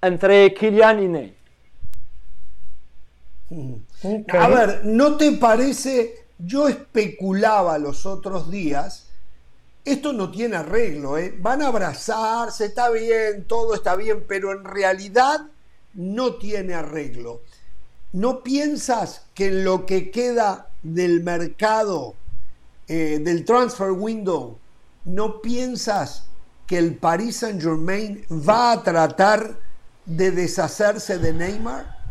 entre 0.00 0.54
Kylian 0.54 1.02
y 1.02 1.08
Ney. 1.08 1.36
A 4.32 4.48
ver, 4.48 4.80
¿no 4.84 5.16
te 5.16 5.32
parece? 5.32 6.26
Yo 6.38 6.68
especulaba 6.68 7.78
los 7.78 8.06
otros 8.06 8.50
días 8.50 9.11
esto 9.84 10.12
no 10.12 10.30
tiene 10.30 10.56
arreglo, 10.56 11.18
¿eh? 11.18 11.34
van 11.38 11.62
a 11.62 11.68
abrazarse, 11.68 12.66
está 12.66 12.90
bien, 12.90 13.44
todo 13.48 13.74
está 13.74 13.96
bien, 13.96 14.24
pero 14.28 14.52
en 14.52 14.64
realidad 14.64 15.40
no 15.94 16.36
tiene 16.36 16.74
arreglo. 16.74 17.40
¿No 18.12 18.42
piensas 18.42 19.26
que 19.34 19.46
en 19.46 19.64
lo 19.64 19.86
que 19.86 20.10
queda 20.10 20.68
del 20.82 21.22
mercado, 21.22 22.14
eh, 22.86 23.20
del 23.22 23.44
transfer 23.44 23.90
window, 23.90 24.58
no 25.04 25.40
piensas 25.40 26.26
que 26.66 26.78
el 26.78 26.96
Paris 26.96 27.38
Saint 27.38 27.60
Germain 27.60 28.24
va 28.30 28.72
a 28.72 28.82
tratar 28.82 29.58
de 30.04 30.30
deshacerse 30.30 31.18
de 31.18 31.32
Neymar? 31.32 32.02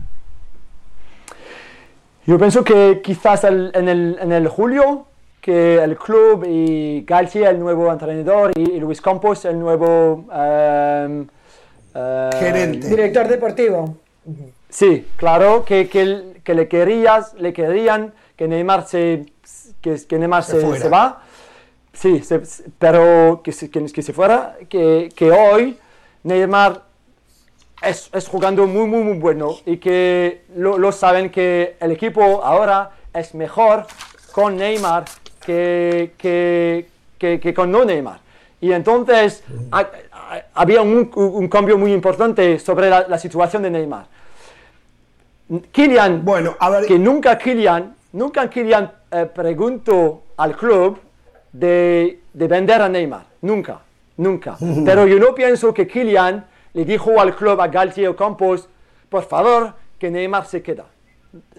Yo 2.26 2.38
pienso 2.38 2.64
que 2.64 3.02
quizás 3.04 3.44
en, 3.46 3.88
el, 3.88 4.18
en 4.20 4.32
el 4.32 4.48
julio 4.48 5.08
que 5.42 5.84
el 5.84 5.98
club 5.98 6.46
y 6.48 7.02
Galtier, 7.02 7.48
el 7.48 7.60
nuevo 7.60 7.92
entrenador, 7.92 8.52
y, 8.56 8.80
Luis 8.80 9.02
Campos, 9.02 9.44
el 9.46 9.60
nuevo 9.60 10.26
em, 10.32 11.28
eh, 11.96 12.30
gerente, 12.40 12.88
director 12.88 13.28
deportivo. 13.28 13.98
Sí, 14.70 15.08
claro, 15.18 15.66
que, 15.66 15.90
que, 15.90 16.54
le, 16.54 16.68
querías, 16.68 17.34
le 17.34 17.52
querían 17.52 18.14
que 18.38 18.48
Neymar 18.48 18.88
se, 18.88 19.26
que, 19.82 19.96
que 20.08 20.20
Neymar 20.20 20.44
se, 20.44 20.62
se, 20.80 20.90
va. 20.90 21.24
Sí, 21.92 22.22
pero 22.78 23.42
que, 23.44 23.52
que, 23.52 24.02
se 24.02 24.14
fuera, 24.14 24.58
que, 24.70 25.10
que 25.16 25.32
hoy 25.32 25.78
Neymar 26.24 26.84
es, 27.82 28.10
es, 28.14 28.28
jugando 28.28 28.68
muy, 28.68 28.88
muy, 28.88 29.04
muy 29.04 29.18
bueno 29.18 29.56
y 29.66 29.78
que 29.78 30.44
lo, 30.56 30.78
lo, 30.78 30.92
saben 30.92 31.32
que 31.32 31.76
el 31.80 31.92
equipo 31.92 32.44
ahora 32.44 32.92
es 33.14 33.34
mejor 33.34 33.88
con 34.32 34.56
Neymar 34.56 35.06
que, 35.46 36.14
que, 36.18 36.86
que, 37.18 37.54
con 37.54 37.72
no 37.72 37.86
Neymar. 37.86 38.20
Y 38.60 38.72
entonces 38.72 39.44
había 40.54 40.82
un, 40.82 41.12
un, 41.16 41.48
cambio 41.48 41.78
muy 41.78 41.94
importante 41.94 42.60
sobre 42.60 42.90
la, 42.90 43.08
la 43.08 43.18
situación 43.18 43.64
de 43.64 43.72
Neymar. 43.72 44.06
Kylian, 45.72 46.24
bueno, 46.24 46.56
a 46.60 46.70
ver... 46.70 46.86
que 46.86 46.98
nunca 46.98 47.38
Kylian, 47.38 47.96
nunca 48.14 48.50
Kylian 48.50 48.92
eh, 49.12 49.26
preguntó 49.34 50.24
al 50.38 50.56
club 50.56 51.00
de, 51.52 52.22
de, 52.34 52.48
vender 52.48 52.82
a 52.82 52.88
Neymar, 52.88 53.26
nunca, 53.42 53.82
nunca. 54.18 54.58
Pero 54.86 55.06
yo 55.08 55.20
no 55.20 55.36
pienso 55.36 55.74
que 55.74 55.88
Kylian 55.88 56.46
le 56.74 56.86
dijo 56.86 57.20
al 57.20 57.36
club, 57.36 57.60
a 57.60 57.68
Galtier 57.68 58.16
Campos, 58.16 58.70
por 59.10 59.24
favor, 59.24 59.74
que 60.00 60.10
Neymar 60.10 60.46
se 60.46 60.62
queda. 60.62 60.86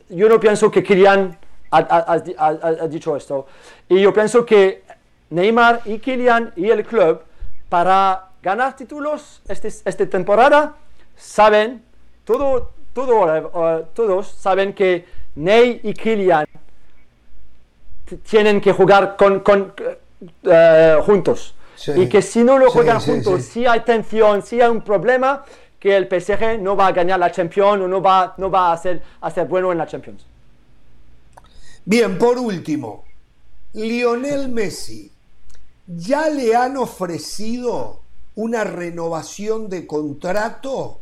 Yo 0.08 0.28
no 0.28 0.40
pienso 0.40 0.70
que 0.70 0.82
Kylian 0.82 1.36
ha, 1.72 2.86
dicho 2.88 3.16
esto. 3.16 3.46
Y 3.88 4.00
yo 4.00 4.12
pienso 4.12 4.44
que 4.44 4.84
Neymar 5.30 5.80
y 5.86 5.98
Kylian 5.98 6.52
y 6.56 6.70
el 6.70 6.84
club, 6.84 7.22
para 7.68 8.28
ganar 8.42 8.76
títulos 8.76 9.40
esta 9.48 9.68
este 9.68 10.06
temporada, 10.06 10.76
saben, 11.16 11.82
todo, 12.24 12.70
todo, 12.92 13.34
eh, 13.34 13.84
todos 13.94 14.28
saben 14.28 14.74
que 14.74 15.06
Ney 15.34 15.80
y 15.82 15.94
Kylian 15.94 16.46
tienen 18.28 18.60
que 18.60 18.72
jugar 18.72 19.16
con, 19.16 19.40
con 19.40 19.72
eh, 20.42 20.96
juntos. 21.02 21.54
y 21.96 22.08
que 22.08 22.20
si 22.20 22.44
no 22.44 22.58
lo 22.58 22.70
juegan 22.70 23.00
juntos, 23.00 23.42
si 23.44 23.66
hay 23.66 23.80
tensión, 23.80 24.42
si 24.42 24.60
hay 24.60 24.70
un 24.70 24.82
problema, 24.82 25.44
que 25.80 25.96
el 25.96 26.06
PSG 26.06 26.60
no 26.60 26.76
va 26.76 26.88
a 26.88 26.92
ganar 26.92 27.18
la 27.18 27.32
Champions 27.32 27.80
o 27.82 27.88
no 27.88 28.00
va, 28.00 28.34
no 28.36 28.48
va 28.50 28.72
a, 28.72 28.76
ser, 28.76 29.02
a 29.20 29.30
ser 29.30 29.48
bueno 29.48 29.72
en 29.72 29.78
la 29.78 29.86
Champions. 29.86 30.24
Bien, 31.84 32.16
por 32.16 32.38
último, 32.38 33.04
Lionel 33.72 34.48
Messi, 34.48 35.10
¿ya 35.88 36.28
le 36.28 36.54
han 36.54 36.76
ofrecido 36.76 38.00
una 38.36 38.62
renovación 38.62 39.68
de 39.68 39.84
contrato 39.86 41.00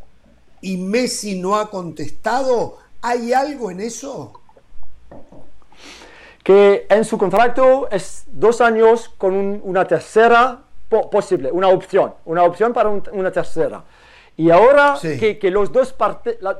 y 0.59 0.77
Messi 0.77 1.39
no 1.39 1.55
ha 1.57 1.69
contestado? 1.69 2.77
¿Hay 3.03 3.31
algo 3.31 3.69
en 3.69 3.81
eso? 3.81 4.33
Que 6.43 6.87
en 6.89 7.05
su 7.05 7.19
contrato 7.19 7.87
es 7.91 8.23
dos 8.27 8.59
años 8.59 9.09
con 9.19 9.61
una 9.63 9.85
tercera 9.85 10.63
posible, 11.11 11.51
una 11.51 11.67
opción, 11.67 12.15
una 12.25 12.43
opción 12.43 12.73
para 12.73 12.89
una 12.89 13.31
tercera. 13.31 13.83
Y 14.35 14.49
ahora 14.49 14.97
que, 14.99 15.37
que, 15.37 15.51
los, 15.51 15.71
dos 15.71 15.93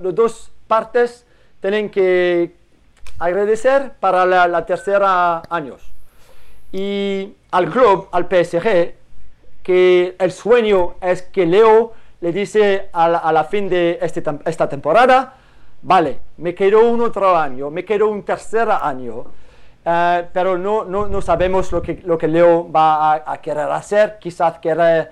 los 0.02 0.14
dos 0.14 0.52
partes 0.68 1.26
tienen 1.60 1.90
que, 1.90 2.61
agradecer 3.20 3.94
para 4.00 4.26
la, 4.26 4.66
tercera 4.66 5.44
años. 5.50 5.82
Y 6.72 7.34
al 7.52 7.70
club, 7.70 8.08
al 8.12 8.26
PSG, 8.26 8.96
que 9.62 10.16
el 10.18 10.32
sueño 10.32 10.96
es 11.02 11.22
que 11.22 11.46
Leo 11.46 11.94
le 12.20 12.32
dice 12.32 12.90
a 12.94 13.08
la, 13.10 13.44
fin 13.44 13.70
de 13.70 14.00
este, 14.02 14.24
esta 14.46 14.68
temporada, 14.68 15.36
vale, 15.82 16.20
me 16.38 16.56
quedo 16.56 16.88
un 16.88 17.02
otro 17.02 17.38
año, 17.38 17.70
me 17.70 17.86
quedo 17.86 18.08
un 18.08 18.24
tercer 18.24 18.70
año, 18.70 19.26
eh, 19.86 20.28
pero 20.32 20.58
no, 20.58 20.84
no, 20.86 21.08
no, 21.08 21.22
sabemos 21.22 21.72
lo 21.72 21.82
que, 21.82 22.02
lo 22.04 22.18
que 22.18 22.28
Leo 22.28 22.72
va 22.72 23.24
a, 23.26 23.38
querer 23.42 23.72
hacer, 23.72 24.18
quizás 24.20 24.60
quiere, 24.60 25.10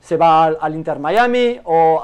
se 0.00 0.16
va 0.16 0.46
al, 0.46 0.74
Inter 0.74 0.98
Miami 0.98 1.60
o 1.64 2.02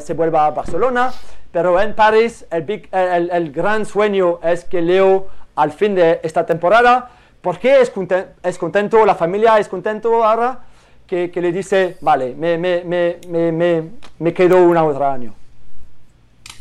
se 0.00 0.14
vuelva 0.14 0.46
a 0.46 0.50
Barcelona, 0.50 1.12
pero 1.52 1.78
en 1.80 1.94
París 1.94 2.46
el, 2.50 3.30
el, 3.30 3.52
gran 3.52 3.84
sueño 3.84 4.40
es 4.42 4.64
que 4.64 4.80
Leo 4.80 5.28
al 5.54 5.70
fin 5.70 5.94
de 5.94 6.18
esta 6.22 6.46
temporada, 6.46 7.10
porque 7.42 7.80
es 7.80 7.90
contento, 7.90 8.30
es 8.42 8.56
contento 8.56 9.04
la 9.04 9.14
familia 9.14 9.58
es 9.58 9.68
contento 9.68 10.24
ahora, 10.24 10.60
que, 11.06 11.30
que 11.30 11.42
le 11.42 11.52
dice, 11.52 11.98
vale, 12.00 12.34
me, 12.34 12.56
me, 12.56 12.82
me, 12.84 13.90
me, 14.18 14.32
quedo 14.32 14.64
un 14.64 14.76
otro 14.78 15.06
año. 15.06 15.34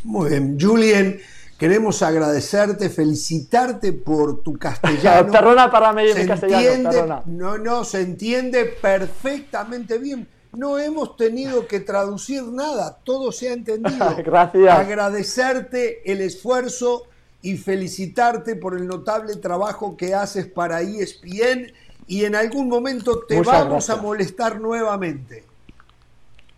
Muy 0.03 0.30
bien, 0.31 0.57
Julien, 0.59 1.22
queremos 1.57 2.01
agradecerte, 2.01 2.89
felicitarte 2.89 3.93
por 3.93 4.43
tu 4.43 4.57
castellano. 4.57 5.31
perdona 5.31 5.72
para 5.72 5.93
mí 5.93 6.03
mi 6.13 6.26
castellano, 6.26 7.23
No, 7.27 7.57
no, 7.57 7.85
se 7.85 8.01
entiende 8.01 8.65
perfectamente 8.65 9.97
bien 9.97 10.27
no 10.53 10.78
hemos 10.78 11.15
tenido 11.15 11.68
que 11.68 11.80
traducir 11.80 12.44
nada, 12.44 12.98
todo 13.03 13.32
se 13.32 13.49
ha 13.49 13.53
entendido. 13.53 14.15
Gracias. 14.26 14.80
Agradecerte 14.80 16.11
el 16.11 16.22
esfuerzo 16.22 17.03
y 17.41 17.57
felicitarte 17.57 18.56
por 18.56 18.76
el 18.76 18.88
notable 18.88 19.36
trabajo 19.38 19.98
que 19.98 20.14
haces 20.14 20.48
para 20.48 20.82
ESPN 20.82 21.72
y 22.07 22.26
en 22.26 22.36
algún 22.36 22.68
momento 22.68 23.22
te 23.28 23.41
vamos 23.41 23.90
a 23.90 23.95
molestar 23.98 24.60
nuevamente. 24.60 25.45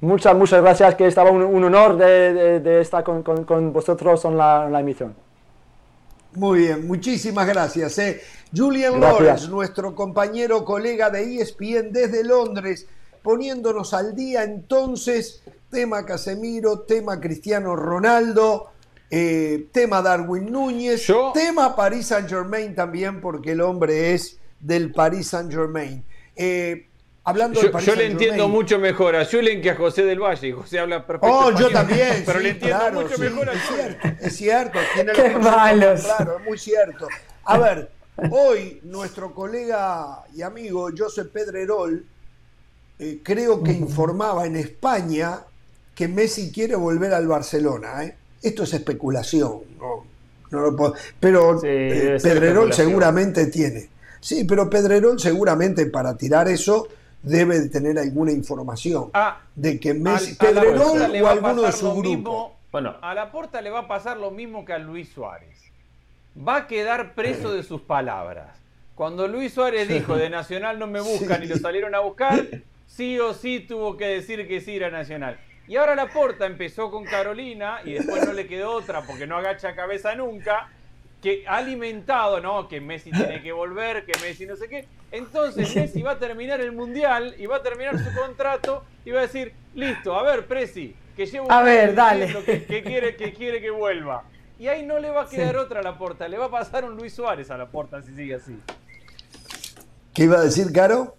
Muchas, 0.02 0.36
muchas 0.36 0.61
gracias, 0.61 0.95
que 0.95 1.07
estaba 1.07 1.32
un, 1.32 1.64
honor 1.64 1.95
de, 1.95 2.82
estar 2.82 3.06
con, 3.06 3.72
vosotros 3.72 4.26
en 4.26 4.38
la, 4.38 4.80
emisión. 4.80 5.15
Muy 6.34 6.60
bien, 6.60 6.86
muchísimas 6.86 7.48
gracias. 7.48 7.98
Eh. 7.99 8.22
Julian 8.53 8.99
Lawrence, 8.99 9.48
nuestro 9.48 9.95
compañero, 9.95 10.65
colega 10.65 11.10
de 11.10 11.40
ESPN 11.40 11.94
desde 11.94 12.24
Londres 12.26 12.88
poniéndonos 13.23 13.93
al 13.93 14.15
día 14.15 14.43
entonces, 14.43 15.41
tema 15.71 16.05
Casemiro, 16.05 16.81
tema 16.81 17.19
Cristiano 17.19 17.75
Ronaldo, 17.75 18.69
eh, 19.09 19.67
tema 19.71 20.01
Darwin 20.01 20.51
Núñez, 20.51 21.07
tema 21.33 21.75
Paris 21.75 22.07
Saint 22.07 22.29
Germain 22.29 22.75
también, 22.75 23.21
porque 23.21 23.53
el 23.53 23.61
hombre 23.61 24.13
es 24.13 24.39
del 24.59 24.91
Paris 24.91 25.29
Saint 25.29 25.51
Germain. 25.51 26.03
Eh, 26.35 26.87
hablando 27.23 27.61
yo, 27.61 27.79
yo 27.79 27.95
le 27.95 28.07
entiendo 28.07 28.47
mucho 28.49 28.77
mejor 28.77 29.15
a 29.15 29.25
Julen 29.25 29.61
que 29.61 29.69
a 29.69 29.75
José 29.75 30.03
del 30.03 30.19
Valle. 30.19 30.51
José 30.51 30.79
habla 30.79 31.07
perfecto. 31.07 31.33
Oh, 31.33 31.51
yo 31.51 31.69
también. 31.69 32.23
Pero 32.25 32.39
le 32.39 32.49
entiendo 32.49 32.91
mucho 32.91 33.17
mejor 33.17 33.49
a 33.49 33.53
Es 33.53 33.65
cierto, 33.65 34.07
es 34.19 34.35
cierto. 34.35 34.79
Tiene 34.95 35.13
Qué 35.13 35.29
malos. 35.37 36.03
Claro, 36.03 36.39
es 36.39 36.45
muy 36.45 36.57
cierto. 36.57 37.07
A 37.45 37.57
ver, 37.57 37.91
hoy 38.31 38.79
nuestro 38.83 39.33
colega 39.33 40.23
y 40.35 40.41
amigo 40.41 40.89
Josep 40.97 41.31
Pedrerol 41.31 42.05
eh, 42.99 43.20
creo 43.24 43.64
que 43.64 43.72
informaba 43.72 44.45
en 44.45 44.56
España 44.56 45.40
que 45.95 46.07
Messi 46.07 46.52
quiere 46.52 46.76
volver 46.76 47.14
al 47.14 47.28
Barcelona. 47.28 48.03
¿eh? 48.03 48.15
Esto 48.41 48.64
es 48.64 48.74
especulación, 48.74 49.61
no, 50.52 50.60
lo 50.60 50.76
puedo, 50.76 50.94
pero 51.20 51.60
eh, 51.64 52.18
Pedrerol 52.22 52.72
seguramente 52.74 53.48
tiene. 53.48 53.90
Sí, 54.20 54.44
pero 54.45 54.70
Pedrerol 54.70 55.20
seguramente 55.20 55.88
para 55.88 56.15
tirar 56.15 56.48
eso 56.48 56.88
debe 57.24 57.60
de 57.60 57.70
tener 57.70 57.98
alguna 57.98 58.32
información 58.32 59.10
ah, 59.14 59.41
de 59.56 59.80
que 59.80 59.94
Messi, 59.94 60.36
Pedrerol 60.36 60.99
o 61.24 61.28
alguno 61.28 61.61
de 61.64 61.72
su 61.72 61.94
grupo. 61.95 62.56
bueno, 62.72 62.95
a 63.02 63.14
la 63.15 63.32
puerta 63.32 63.61
le 63.61 63.70
va 63.70 63.80
a 63.80 63.88
pasar 63.88 64.18
lo 64.18 64.30
mismo 64.30 64.64
que 64.65 64.74
a 64.74 64.78
Luis 64.78 65.10
Suárez. 65.10 65.57
Va 66.38 66.57
a 66.57 66.68
quedar 66.68 67.15
preso 67.15 67.53
de 67.53 67.64
sus 67.64 67.82
palabras. 67.82 68.57
Cuando 68.95 69.28
Luis 69.28 69.53
Suárez 69.53 69.88
dijo 69.88 70.15
de 70.15 70.30
Nacional 70.30 70.78
no 70.78 70.88
me 70.88 71.02
buscan 71.02 71.44
y 71.44 71.48
lo 71.48 71.57
salieron 71.57 71.95
a 71.95 71.99
buscar, 71.99 72.45
sí 72.95 73.20
o 73.20 73.34
sí 73.34 73.60
tuvo 73.60 73.98
que 73.98 74.06
decir 74.06 74.48
que 74.48 74.61
sí 74.61 74.76
era 74.76 74.90
Nacional. 74.90 75.40
Y 75.68 75.78
ahora 75.78 75.95
la 75.95 76.10
Porta 76.10 76.45
empezó 76.45 76.91
con 76.91 77.06
Carolina 77.06 77.80
y 77.86 77.94
después 77.94 78.26
no 78.26 78.34
le 78.34 78.48
quedó 78.48 78.72
otra 78.72 79.02
porque 79.03 79.26
no 79.26 79.38
agacha 79.38 79.76
cabeza 79.76 80.14
nunca, 80.14 80.70
que 81.22 81.45
ha 81.48 81.57
alimentado, 81.57 82.41
¿no? 82.41 82.68
Que 82.68 82.82
Messi 82.82 83.11
tiene 83.11 83.41
que 83.41 83.53
volver, 83.53 84.06
que 84.06 84.11
Messi 84.20 84.45
no 84.45 84.57
sé 84.57 84.68
qué. 84.68 84.88
Entonces 85.11 85.74
Messi 85.76 86.02
va 86.02 86.11
a 86.11 86.20
terminar 86.20 86.60
el 86.60 86.74
Mundial 86.74 87.36
y 87.40 87.45
va 87.45 87.57
a 87.57 87.64
terminar 87.64 87.98
su 87.98 88.14
contrato 88.14 88.84
y 89.06 89.11
va 89.11 89.20
a 89.20 89.24
decir, 89.24 89.53
listo, 89.74 90.20
a 90.20 90.24
ver, 90.24 90.45
Presi, 90.45 90.94
que 91.15 91.26
llevo 91.26 91.49
a 91.49 91.64
ver, 91.64 91.95
dale. 91.95 92.28
Que, 92.68 92.84
quiere, 92.84 93.15
que 93.15 93.34
quiere 93.34 93.61
que 93.61 93.72
vuelva. 93.72 94.24
Y 94.60 94.68
ahí 94.68 94.86
no 94.86 94.99
le 94.99 95.10
va 95.10 95.24
a 95.24 95.30
quedar 95.30 95.56
otra 95.56 95.80
a 95.80 95.84
la 95.84 95.98
Porta, 95.98 96.28
le 96.28 96.38
va 96.38 96.45
a 96.45 96.52
pasar 96.52 96.84
un 96.84 96.98
Luis 96.98 97.14
Suárez 97.14 97.49
a 97.49 97.57
la 97.57 97.68
Porta 97.68 98.02
si 98.02 98.14
sigue 98.14 98.36
así. 98.36 98.60
¿Qué 100.14 100.24
iba 100.24 100.38
a 100.38 100.44
decir, 100.44 100.72
Caro? 100.74 101.15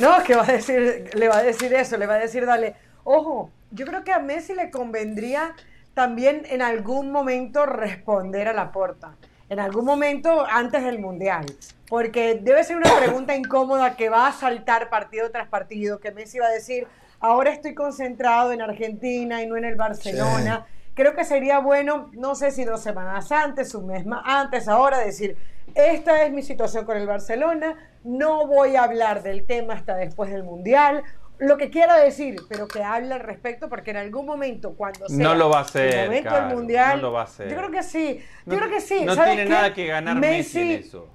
No, 0.00 0.22
que 0.24 0.34
va 0.34 0.42
a 0.42 0.52
decir, 0.52 1.10
le 1.14 1.28
va 1.28 1.38
a 1.38 1.42
decir 1.42 1.72
eso, 1.72 1.96
le 1.96 2.06
va 2.06 2.14
a 2.14 2.18
decir, 2.18 2.44
dale, 2.46 2.74
ojo, 3.04 3.50
yo 3.70 3.86
creo 3.86 4.02
que 4.02 4.12
a 4.12 4.18
Messi 4.18 4.54
le 4.54 4.70
convendría 4.70 5.54
también 5.94 6.42
en 6.48 6.62
algún 6.62 7.12
momento 7.12 7.64
responder 7.66 8.48
a 8.48 8.52
la 8.52 8.72
porta. 8.72 9.14
en 9.50 9.60
algún 9.60 9.84
momento 9.84 10.44
antes 10.50 10.82
del 10.82 10.98
Mundial. 10.98 11.44
Porque 11.88 12.40
debe 12.42 12.64
ser 12.64 12.76
una 12.76 12.96
pregunta 12.96 13.36
incómoda 13.42 13.94
que 13.94 14.08
va 14.08 14.26
a 14.26 14.32
saltar 14.32 14.88
partido 14.88 15.30
tras 15.30 15.48
partido, 15.48 16.00
que 16.00 16.10
Messi 16.10 16.38
va 16.38 16.46
a 16.46 16.50
decir, 16.50 16.88
ahora 17.20 17.50
estoy 17.50 17.74
concentrado 17.74 18.52
en 18.52 18.62
Argentina 18.62 19.42
y 19.42 19.46
no 19.46 19.56
en 19.56 19.64
el 19.64 19.76
Barcelona. 19.76 20.66
Creo 20.94 21.14
que 21.14 21.24
sería 21.24 21.58
bueno, 21.58 22.10
no 22.14 22.34
sé 22.34 22.50
si 22.50 22.64
dos 22.64 22.82
semanas 22.82 23.30
antes, 23.30 23.74
un 23.74 23.86
mes 23.86 24.06
más 24.06 24.22
antes, 24.24 24.66
ahora 24.66 24.98
decir, 24.98 25.36
esta 25.74 26.24
es 26.24 26.32
mi 26.32 26.42
situación 26.42 26.84
con 26.84 26.96
el 26.96 27.06
Barcelona, 27.06 27.76
no 28.04 28.46
voy 28.46 28.76
a 28.76 28.84
hablar 28.84 29.22
del 29.22 29.44
tema 29.44 29.74
hasta 29.74 29.96
después 29.96 30.30
del 30.30 30.44
Mundial, 30.44 31.02
lo 31.38 31.56
que 31.56 31.70
quiera 31.70 31.96
decir, 31.96 32.36
pero 32.48 32.68
que 32.68 32.82
hable 32.82 33.14
al 33.14 33.20
respecto, 33.20 33.68
porque 33.68 33.90
en 33.90 33.96
algún 33.96 34.26
momento, 34.26 34.74
cuando 34.74 35.08
sea 35.08 35.18
no 35.18 35.34
lo 35.34 35.50
va 35.50 35.58
a 35.58 35.62
hacer, 35.62 35.94
el 35.94 36.06
momento 36.06 36.34
del 36.34 36.56
mundial, 36.56 36.96
no 36.96 37.02
lo 37.02 37.12
va 37.12 37.22
a 37.22 37.24
hacer. 37.24 37.48
yo 37.48 37.56
creo 37.56 37.70
que 37.70 37.82
sí, 37.82 38.20
yo 38.46 38.56
creo 38.56 38.70
que 38.70 38.80
sí. 38.80 39.04
No 39.04 39.16
tiene 39.16 39.44
nada 39.44 39.74
que 39.74 39.86
ganar 39.86 40.16
Messi, 40.16 40.60
en 40.60 40.70
eso. 40.70 41.08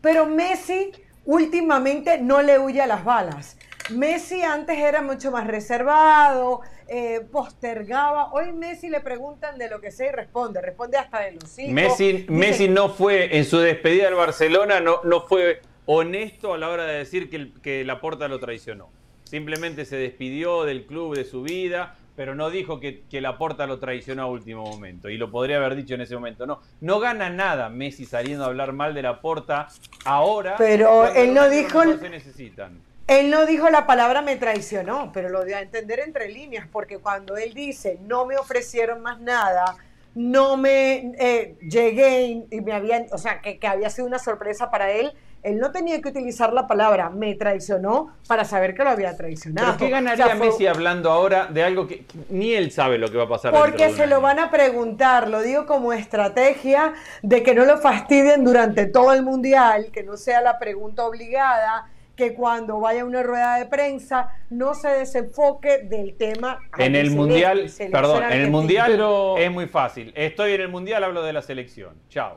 Pero 0.00 0.26
Messi 0.26 0.92
últimamente 1.26 2.18
no 2.18 2.40
le 2.42 2.58
huye 2.58 2.80
a 2.80 2.86
las 2.86 3.04
balas. 3.04 3.58
Messi 3.92 4.42
antes 4.42 4.78
era 4.78 5.02
mucho 5.02 5.30
más 5.30 5.46
reservado, 5.46 6.60
eh, 6.88 7.20
postergaba. 7.30 8.32
Hoy 8.32 8.52
Messi 8.52 8.88
le 8.88 9.00
preguntan 9.00 9.58
de 9.58 9.68
lo 9.68 9.80
que 9.80 9.90
sea 9.90 10.08
y 10.08 10.12
responde, 10.12 10.60
responde 10.60 10.98
hasta 10.98 11.20
de 11.20 11.32
los 11.32 11.58
hijos. 11.58 11.72
Messi, 11.72 12.26
Messi 12.28 12.68
no 12.68 12.88
fue, 12.88 13.36
en 13.36 13.44
su 13.44 13.58
despedida 13.58 14.04
del 14.04 14.14
Barcelona, 14.14 14.80
no, 14.80 15.00
no 15.04 15.22
fue 15.22 15.60
honesto 15.86 16.54
a 16.54 16.58
la 16.58 16.68
hora 16.68 16.84
de 16.84 16.98
decir 16.98 17.30
que, 17.30 17.52
que 17.62 17.84
Laporta 17.84 18.28
lo 18.28 18.38
traicionó. 18.38 18.88
Simplemente 19.24 19.84
se 19.84 19.96
despidió 19.96 20.64
del 20.64 20.86
club, 20.86 21.16
de 21.16 21.24
su 21.24 21.42
vida, 21.42 21.96
pero 22.16 22.34
no 22.34 22.50
dijo 22.50 22.80
que, 22.80 23.02
que 23.08 23.20
Laporta 23.20 23.66
lo 23.66 23.78
traicionó 23.78 24.22
a 24.22 24.26
último 24.26 24.64
momento. 24.64 25.08
Y 25.08 25.16
lo 25.16 25.30
podría 25.30 25.56
haber 25.56 25.76
dicho 25.76 25.94
en 25.94 26.00
ese 26.00 26.14
momento. 26.14 26.46
No, 26.46 26.60
no 26.80 27.00
gana 27.00 27.30
nada 27.30 27.68
Messi 27.68 28.04
saliendo 28.04 28.44
a 28.44 28.48
hablar 28.48 28.72
mal 28.72 28.94
de 28.94 29.02
Laporta 29.02 29.68
ahora. 30.04 30.56
Pero 30.58 31.06
él 31.14 31.32
no 31.32 31.48
dijo. 31.48 31.84
No 31.84 31.98
se 31.98 32.10
necesitan. 32.10 32.89
Él 33.10 33.28
no 33.28 33.44
dijo 33.44 33.68
la 33.70 33.88
palabra 33.88 34.22
me 34.22 34.36
traicionó, 34.36 35.10
pero 35.12 35.28
lo 35.30 35.44
dio 35.44 35.56
a 35.56 35.60
entender 35.60 35.98
entre 35.98 36.28
líneas, 36.28 36.68
porque 36.70 36.98
cuando 36.98 37.36
él 37.36 37.54
dice 37.54 37.98
no 38.06 38.24
me 38.24 38.36
ofrecieron 38.36 39.02
más 39.02 39.20
nada, 39.20 39.76
no 40.14 40.56
me 40.56 41.12
eh, 41.18 41.56
llegué 41.60 42.46
y, 42.48 42.60
me 42.60 42.72
habían, 42.72 43.06
o 43.10 43.18
sea, 43.18 43.40
que, 43.40 43.58
que 43.58 43.66
había 43.66 43.90
sido 43.90 44.06
una 44.06 44.20
sorpresa 44.20 44.70
para 44.70 44.92
él, 44.92 45.12
él 45.42 45.58
no 45.58 45.72
tenía 45.72 46.00
que 46.00 46.08
utilizar 46.08 46.52
la 46.52 46.68
palabra 46.68 47.10
me 47.10 47.34
traicionó 47.34 48.14
para 48.28 48.44
saber 48.44 48.76
que 48.76 48.84
lo 48.84 48.90
había 48.90 49.16
traicionado. 49.16 49.74
¿Pero 49.76 49.78
qué 49.78 49.90
ganaría 49.90 50.36
Messi 50.36 50.68
hablando 50.68 51.10
ahora 51.10 51.46
de 51.46 51.64
algo 51.64 51.88
que 51.88 52.04
ni 52.28 52.52
él 52.52 52.70
sabe 52.70 52.96
lo 52.96 53.10
que 53.10 53.16
va 53.16 53.24
a 53.24 53.28
pasar? 53.28 53.52
Porque 53.52 53.90
se 53.90 54.06
lo 54.06 54.20
van 54.20 54.38
a 54.38 54.52
preguntar, 54.52 55.28
lo 55.28 55.42
digo 55.42 55.66
como 55.66 55.92
estrategia 55.92 56.94
de 57.22 57.42
que 57.42 57.56
no 57.56 57.64
lo 57.64 57.78
fastidien 57.78 58.44
durante 58.44 58.86
todo 58.86 59.12
el 59.14 59.24
mundial, 59.24 59.90
que 59.92 60.04
no 60.04 60.16
sea 60.16 60.40
la 60.42 60.60
pregunta 60.60 61.04
obligada 61.04 61.90
que 62.20 62.34
cuando 62.34 62.80
vaya 62.80 63.00
a 63.00 63.04
una 63.06 63.22
rueda 63.22 63.56
de 63.56 63.64
prensa 63.64 64.28
no 64.50 64.74
se 64.74 64.88
desenfoque 64.88 65.78
del 65.84 66.18
tema. 66.18 66.58
En 66.76 66.94
el 66.94 67.12
mundial, 67.12 67.70
perdón, 67.90 68.24
en 68.24 68.40
el 68.42 68.50
mundial 68.50 69.00
es 69.38 69.50
muy 69.50 69.66
fácil. 69.66 70.12
Estoy 70.14 70.52
en 70.52 70.60
el 70.60 70.68
mundial, 70.68 71.02
hablo 71.02 71.22
de 71.22 71.32
la 71.32 71.40
selección. 71.40 71.94
Chao. 72.10 72.36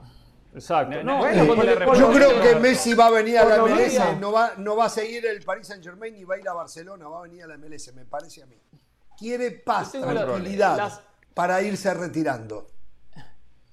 Exacto. 0.53 0.95
yo 1.95 2.11
creo 2.13 2.41
que 2.41 2.55
Messi 2.59 2.93
va 2.93 3.07
a 3.07 3.09
venir 3.09 3.39
a 3.39 3.45
la 3.45 3.57
MLS, 3.57 4.19
no 4.19 4.31
va, 4.31 4.53
no 4.57 4.77
va 4.77 4.85
a 4.85 4.89
seguir 4.89 5.25
el 5.25 5.43
Paris 5.43 5.67
Saint 5.67 5.83
Germain 5.83 6.13
ni 6.13 6.23
va 6.23 6.35
a 6.35 6.37
ir 6.37 6.47
a 6.47 6.53
Barcelona, 6.53 7.07
va 7.09 7.19
a 7.19 7.21
venir 7.23 7.43
a 7.43 7.47
la 7.47 7.57
MLS, 7.57 7.93
me 7.93 8.05
parece 8.05 8.43
a 8.43 8.45
mí. 8.45 8.55
Quiere 9.17 9.51
paz, 9.51 9.91
tranquilidad 9.91 11.01
para 11.33 11.61
irse 11.61 11.93
retirando. 11.93 12.67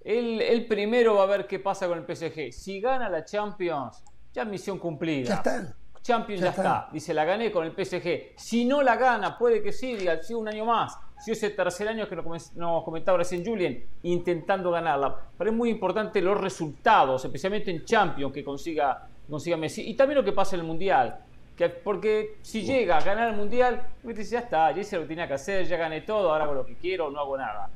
El, 0.01 0.66
primero 0.66 1.15
va 1.15 1.24
a 1.24 1.27
ver 1.27 1.47
qué 1.47 1.61
pasa 1.61 1.87
con 1.87 1.99
el 1.99 2.05
PSG. 2.05 2.53
Si 2.53 2.81
gana 2.81 3.09
la 3.09 3.24
Champions, 3.24 4.03
ya 4.32 4.45
misión 4.45 4.78
cumplida. 4.78 5.28
Ya 5.28 5.35
está. 5.37 5.77
Champions 6.02 6.40
ya, 6.40 6.51
está. 6.51 6.89
Dice, 6.93 7.12
la 7.14 7.24
gané 7.24 7.52
con 7.52 7.64
el 7.64 7.72
PSG. 7.72 8.32
Si 8.36 8.64
no 8.64 8.82
la 8.82 8.97
gana, 8.97 9.36
puede 9.39 9.62
que 9.62 9.72
sí, 9.72 9.94
diga, 9.97 10.22
sí, 10.22 10.35
un 10.35 10.48
año 10.48 10.64
más 10.64 10.98
si 11.20 11.32
ese 11.32 11.51
tercer 11.51 11.86
año 11.86 12.09
que 12.09 12.16
nos 12.16 12.82
comentaba 12.85 13.18
recién 13.18 13.44
Julien, 13.44 13.85
intentando 14.02 14.70
ganarla. 14.70 15.14
Pero 15.36 15.51
es 15.51 15.56
muy 15.56 15.68
importante 15.68 16.20
los 16.22 16.40
resultados, 16.40 17.24
especialmente 17.24 17.70
en 17.70 17.85
Champions, 17.85 18.32
que 18.32 18.43
consiga, 18.43 19.06
consiga 19.28 19.56
Messi. 19.59 19.89
Y 19.89 19.94
también 19.94 20.16
lo 20.16 20.24
que 20.24 20.32
pasa 20.32 20.56
en 20.56 20.62
el 20.62 20.66
Mundial. 20.66 21.20
Que, 21.56 21.68
porque 21.68 22.39
si 22.40 22.62
llega 22.62 22.97
a 22.97 23.02
ganar 23.02 23.28
el 23.28 23.36
Mundial, 23.36 23.86
dice, 24.02 24.24
ya 24.24 24.39
está, 24.40 24.72
ya 24.72 24.81
hice 24.81 24.97
lo 24.97 25.02
que 25.02 25.09
tenía 25.09 25.28
que 25.28 25.35
hacer, 25.35 25.66
ya 25.66 25.77
gané 25.77 26.01
todo, 26.01 26.32
ahora 26.32 26.44
hago 26.44 26.55
lo 26.55 26.64
que 26.64 26.77
quiero, 26.77 27.10
no 27.10 27.20
hago 27.20 27.36
nada. 27.36 27.68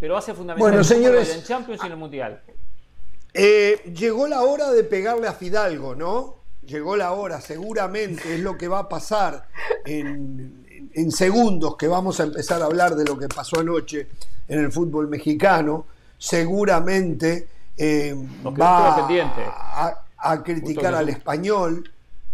Pero 0.00 0.16
hace 0.16 0.34
fundamental 0.34 0.70
bueno, 0.70 0.82
señores, 0.82 1.36
en 1.36 1.44
Champions 1.44 1.80
y 1.82 1.86
en 1.86 1.92
el 1.92 1.98
Mundial. 1.98 2.42
Eh, 3.32 3.80
llegó 3.94 4.26
la 4.26 4.42
hora 4.42 4.72
de 4.72 4.82
pegarle 4.82 5.28
a 5.28 5.32
Fidalgo, 5.32 5.94
¿no? 5.94 6.37
Llegó 6.66 6.96
la 6.96 7.12
hora, 7.12 7.40
seguramente 7.40 8.34
es 8.34 8.40
lo 8.40 8.58
que 8.58 8.68
va 8.68 8.80
a 8.80 8.88
pasar 8.88 9.48
en, 9.86 10.90
en 10.92 11.12
segundos 11.12 11.76
que 11.76 11.88
vamos 11.88 12.20
a 12.20 12.24
empezar 12.24 12.62
a 12.62 12.66
hablar 12.66 12.94
de 12.94 13.04
lo 13.04 13.18
que 13.18 13.28
pasó 13.28 13.60
anoche 13.60 14.08
en 14.48 14.60
el 14.60 14.72
fútbol 14.72 15.08
mexicano, 15.08 15.86
seguramente 16.18 17.48
eh, 17.76 18.14
va 18.44 19.94
a, 20.16 20.42
criticar 20.42 20.94
al 20.94 21.08
español. 21.08 21.88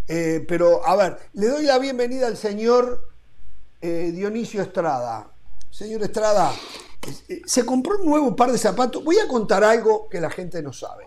Eh, 0.06 0.44
pero, 0.46 0.86
a 0.86 0.96
ver, 0.96 1.18
le 1.34 1.48
doy 1.48 1.64
la 1.64 1.78
bienvenida 1.78 2.26
al 2.26 2.36
señor 2.36 3.08
eh, 3.80 4.10
Dionisio 4.14 4.62
Estrada. 4.62 5.28
Señor 5.70 6.02
Estrada, 6.02 6.52
se 7.44 7.66
compró 7.66 7.98
un 7.98 8.06
nuevo 8.06 8.36
par 8.36 8.52
de 8.52 8.58
zapatos. 8.58 9.02
Voy 9.04 9.18
a 9.18 9.28
contar 9.28 9.64
algo 9.64 10.08
que 10.08 10.20
la 10.20 10.30
gente 10.30 10.62
no 10.62 10.72
sabe. 10.72 11.04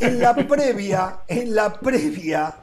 En 0.00 0.20
la 0.20 0.34
previa, 0.34 1.20
en 1.26 1.54
la 1.54 1.72
previa 1.72 2.54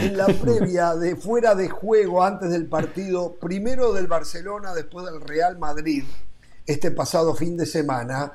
en 0.00 0.16
la 0.16 0.26
previa 0.26 0.94
de 0.94 1.16
fuera 1.16 1.54
de 1.54 1.68
juego 1.68 2.22
antes 2.22 2.50
del 2.50 2.66
partido, 2.66 3.34
primero 3.34 3.92
del 3.92 4.06
Barcelona, 4.06 4.74
después 4.74 5.06
del 5.06 5.20
Real 5.20 5.58
Madrid, 5.58 6.04
este 6.66 6.90
pasado 6.90 7.34
fin 7.34 7.56
de 7.56 7.66
semana. 7.66 8.32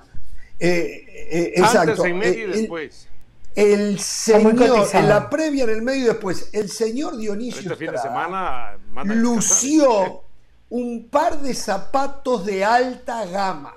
Eh, 0.60 1.06
eh, 1.32 1.54
exacto. 1.56 2.06
en 2.06 2.18
medio 2.18 2.48
y 2.48 2.52
eh, 2.52 2.58
después. 2.58 3.08
El, 3.56 4.00
señor, 4.00 4.88
en 4.94 5.10
la 5.10 5.30
previa, 5.32 5.64
en 5.64 5.72
el 5.72 5.82
medio 5.82 6.04
y 6.04 6.08
después, 6.08 6.50
el 6.54 6.70
señor 6.70 7.18
Dionisio 7.18 7.74
este 7.74 7.76
fin 7.76 7.92
de 7.92 7.98
semana 7.98 8.78
lució 9.04 10.24
un 10.70 11.08
par 11.10 11.40
de 11.42 11.56
zapatos 11.56 12.46
de 12.46 12.64
alta 12.64 13.26
gama. 13.26 13.74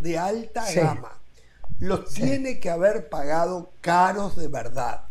De 0.00 0.18
alta 0.18 0.64
gama. 0.72 1.21
Los 1.82 2.14
tiene 2.14 2.60
que 2.60 2.70
haber 2.70 3.08
pagado 3.08 3.72
caros 3.80 4.36
de 4.36 4.46
verdad. 4.46 5.02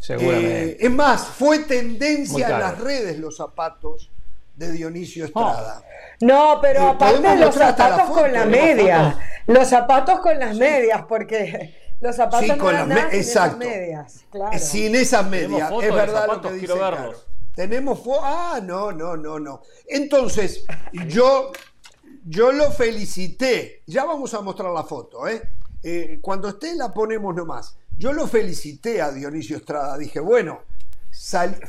Seguramente. 0.00 0.70
Eh, 0.72 0.76
es 0.80 0.90
más, 0.90 1.24
fue 1.24 1.60
tendencia 1.60 2.48
en 2.48 2.58
las 2.58 2.80
redes 2.80 3.16
los 3.20 3.36
zapatos 3.36 4.10
de 4.56 4.72
Dionisio 4.72 5.24
Estrada. 5.24 5.84
No, 6.20 6.58
pero 6.60 6.80
eh, 6.80 6.90
aparte 6.90 7.36
los 7.36 7.54
zapatos 7.54 8.10
con 8.10 8.32
la 8.32 8.44
media. 8.44 9.20
Los 9.46 9.68
zapatos 9.68 10.18
con 10.18 10.36
las 10.40 10.56
medias, 10.56 11.04
porque 11.08 11.72
los 12.00 12.16
zapatos 12.16 12.56
con 12.56 12.74
las 12.74 13.14
esas 13.14 13.56
medias. 13.56 14.24
Claro. 14.32 14.58
Sin 14.58 14.96
esas 14.96 15.24
medias, 15.28 15.70
es 15.80 15.94
verdad 15.94 16.26
lo 16.26 16.40
que 16.40 16.52
dice. 16.54 16.74
Tenemos 17.54 18.00
Ah, 18.20 18.58
no, 18.60 18.90
no, 18.90 19.16
no, 19.16 19.38
no. 19.38 19.62
Entonces, 19.86 20.64
yo, 21.06 21.52
yo 22.24 22.50
lo 22.50 22.72
felicité. 22.72 23.82
Ya 23.86 24.04
vamos 24.04 24.34
a 24.34 24.40
mostrar 24.40 24.72
la 24.72 24.82
foto, 24.82 25.28
¿eh? 25.28 25.40
Eh 25.84 26.18
cuando 26.20 26.48
esté 26.48 26.74
la 26.74 26.92
ponemos 26.92 27.34
nomás. 27.34 27.76
Yo 27.96 28.12
lo 28.12 28.26
felicité 28.26 29.00
a 29.00 29.12
Dionisio 29.12 29.56
Estrada. 29.56 29.96
Dije, 29.96 30.18
bueno, 30.18 30.62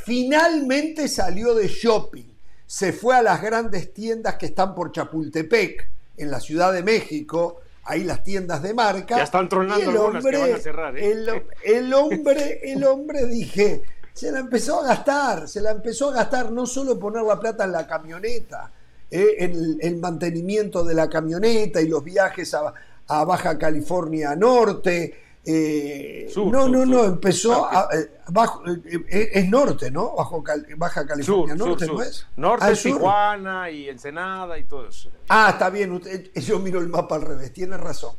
finalmente 0.03 1.07
salió 1.07 1.53
de 1.53 1.67
shopping. 1.67 2.25
Se 2.65 2.93
fue 2.93 3.15
a 3.15 3.21
las 3.21 3.41
grandes 3.41 3.93
tiendas 3.93 4.35
que 4.35 4.47
están 4.47 4.73
por 4.73 4.91
Chapultepec, 4.91 5.87
en 6.17 6.31
la 6.31 6.39
Ciudad 6.39 6.73
de 6.73 6.83
México. 6.83 7.61
Ahí 7.83 8.03
las 8.03 8.23
tiendas 8.23 8.63
de 8.63 8.73
marca. 8.73 9.17
Ya 9.17 9.23
están 9.23 9.47
tronando 9.47 9.91
que 9.91 10.37
van 10.37 10.53
a 10.53 10.57
cerrar. 10.57 10.97
¿eh? 10.97 11.43
El, 11.63 11.93
hombre, 11.93 12.59
el 12.63 12.83
hombre, 12.83 13.27
dije, 13.27 13.83
se 14.11 14.31
la 14.31 14.39
empezó 14.39 14.81
a 14.81 14.87
gastar. 14.87 15.47
Se 15.47 15.61
la 15.61 15.69
empezó 15.71 16.09
a 16.09 16.13
gastar 16.13 16.51
no 16.51 16.65
solo 16.65 16.97
poner 16.97 17.21
la 17.21 17.39
plata 17.39 17.65
en 17.65 17.71
la 17.71 17.85
camioneta, 17.85 18.71
¿eh? 19.11 19.35
en 19.37 19.77
el, 19.79 19.97
mantenimiento 19.97 20.83
de 20.83 20.95
la 20.95 21.07
camioneta 21.07 21.79
y 21.79 21.87
los 21.87 22.03
viajes 22.03 22.55
a, 22.55 22.73
a 23.07 23.23
Baja 23.23 23.57
California 23.57 24.35
Norte 24.35 25.25
eh, 25.47 26.33
no, 26.35 26.67
no, 26.67 26.85
no, 26.87 27.05
empezó 27.05 27.65
a, 27.65 27.87
eh, 27.93 28.17
bajo, 28.29 28.63
eh, 28.67 29.29
es 29.31 29.47
norte, 29.47 29.91
¿no? 29.91 30.15
Bajo 30.15 30.43
Baja 30.75 31.05
California 31.05 31.53
Norte, 31.53 31.85
¿no 31.85 32.01
es? 32.01 32.25
Norte, 32.35 32.75
Tijuana 32.75 33.69
y 33.69 33.87
Ensenada 33.87 34.57
y 34.57 34.63
todo 34.63 34.87
eso. 34.87 35.11
Ah, 35.29 35.49
está 35.51 35.69
bien, 35.69 36.01
yo 36.33 36.59
miro 36.59 36.79
el 36.79 36.87
mapa 36.87 37.15
al 37.15 37.21
revés, 37.21 37.53
tiene 37.53 37.77
razón. 37.77 38.15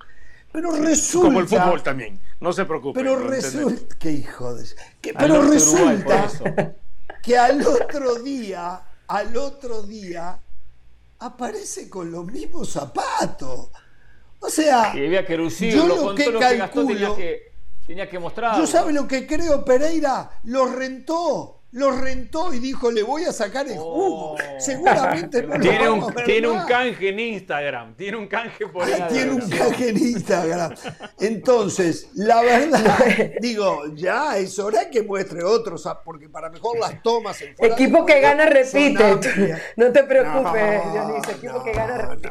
Pero 0.52 0.70
resulta. 0.70 1.26
Como 1.26 1.40
el 1.40 1.48
fútbol 1.48 1.82
también, 1.82 2.20
no 2.38 2.52
se 2.52 2.64
preocupe. 2.64 3.00
Pero 3.00 3.18
resulta. 3.18 3.96
Qué 3.98 4.12
hijo 4.12 4.54
de. 4.54 4.64
Que, 5.00 5.12
pero 5.12 5.42
resulta 5.42 6.28
que 7.22 7.36
al 7.36 7.66
otro 7.66 8.14
día, 8.22 8.82
al 9.08 9.36
otro 9.36 9.82
día, 9.82 10.38
aparece 11.18 11.90
con 11.90 12.12
los 12.12 12.24
mismos 12.24 12.70
zapatos. 12.70 13.70
O 14.40 14.50
sea, 14.50 14.92
y 14.94 15.06
había 15.06 15.26
que 15.26 15.36
yo 15.36 15.86
lo, 15.86 16.14
que 16.14 16.32
calculo, 16.38 17.16
que 17.16 17.52
tenía 17.86 18.08
que, 18.08 18.18
mostrar. 18.18 18.58
Yo 18.58 18.66
sabe 18.66 18.92
lo 18.92 19.08
que 19.08 19.26
creo, 19.26 19.64
Pereira, 19.64 20.30
lo 20.44 20.66
rentó 20.66 21.56
lo 21.76 21.90
rentó 21.90 22.54
y 22.54 22.58
dijo, 22.58 22.90
le 22.90 23.02
voy 23.02 23.24
a 23.24 23.32
sacar 23.32 23.68
el 23.68 23.76
jugo. 23.76 24.32
Oh. 24.32 24.36
Seguramente 24.58 25.42
no 25.42 25.60
tiene, 25.60 25.88
un, 25.90 26.14
tiene 26.24 26.48
un 26.48 26.64
canje 26.64 27.10
en 27.10 27.20
Instagram, 27.20 27.94
tiene 27.96 28.16
un 28.16 28.26
canje 28.28 28.66
por 28.66 28.84
ahí. 28.84 29.04
Tiene 29.10 29.32
un 29.32 29.50
canje 29.50 29.90
en 29.90 29.98
Instagram. 29.98 30.74
Entonces, 31.20 32.08
la 32.14 32.40
verdad, 32.40 32.96
digo, 33.42 33.82
ya 33.94 34.38
es 34.38 34.58
hora 34.58 34.88
que 34.88 35.02
muestre 35.02 35.44
otros, 35.44 35.86
porque 36.02 36.30
para 36.30 36.48
mejor 36.48 36.78
las 36.78 37.02
tomas 37.02 37.42
en 37.42 37.54
Equipo 37.58 38.06
que 38.06 38.20
gana 38.20 38.46
repite. 38.46 39.20
No 39.76 39.92
te 39.92 40.02
preocupes, 40.04 40.92
Dionisio, 40.92 41.32
equipo 41.34 41.62
que 41.62 41.72
gana 41.72 41.98
repite. 41.98 42.30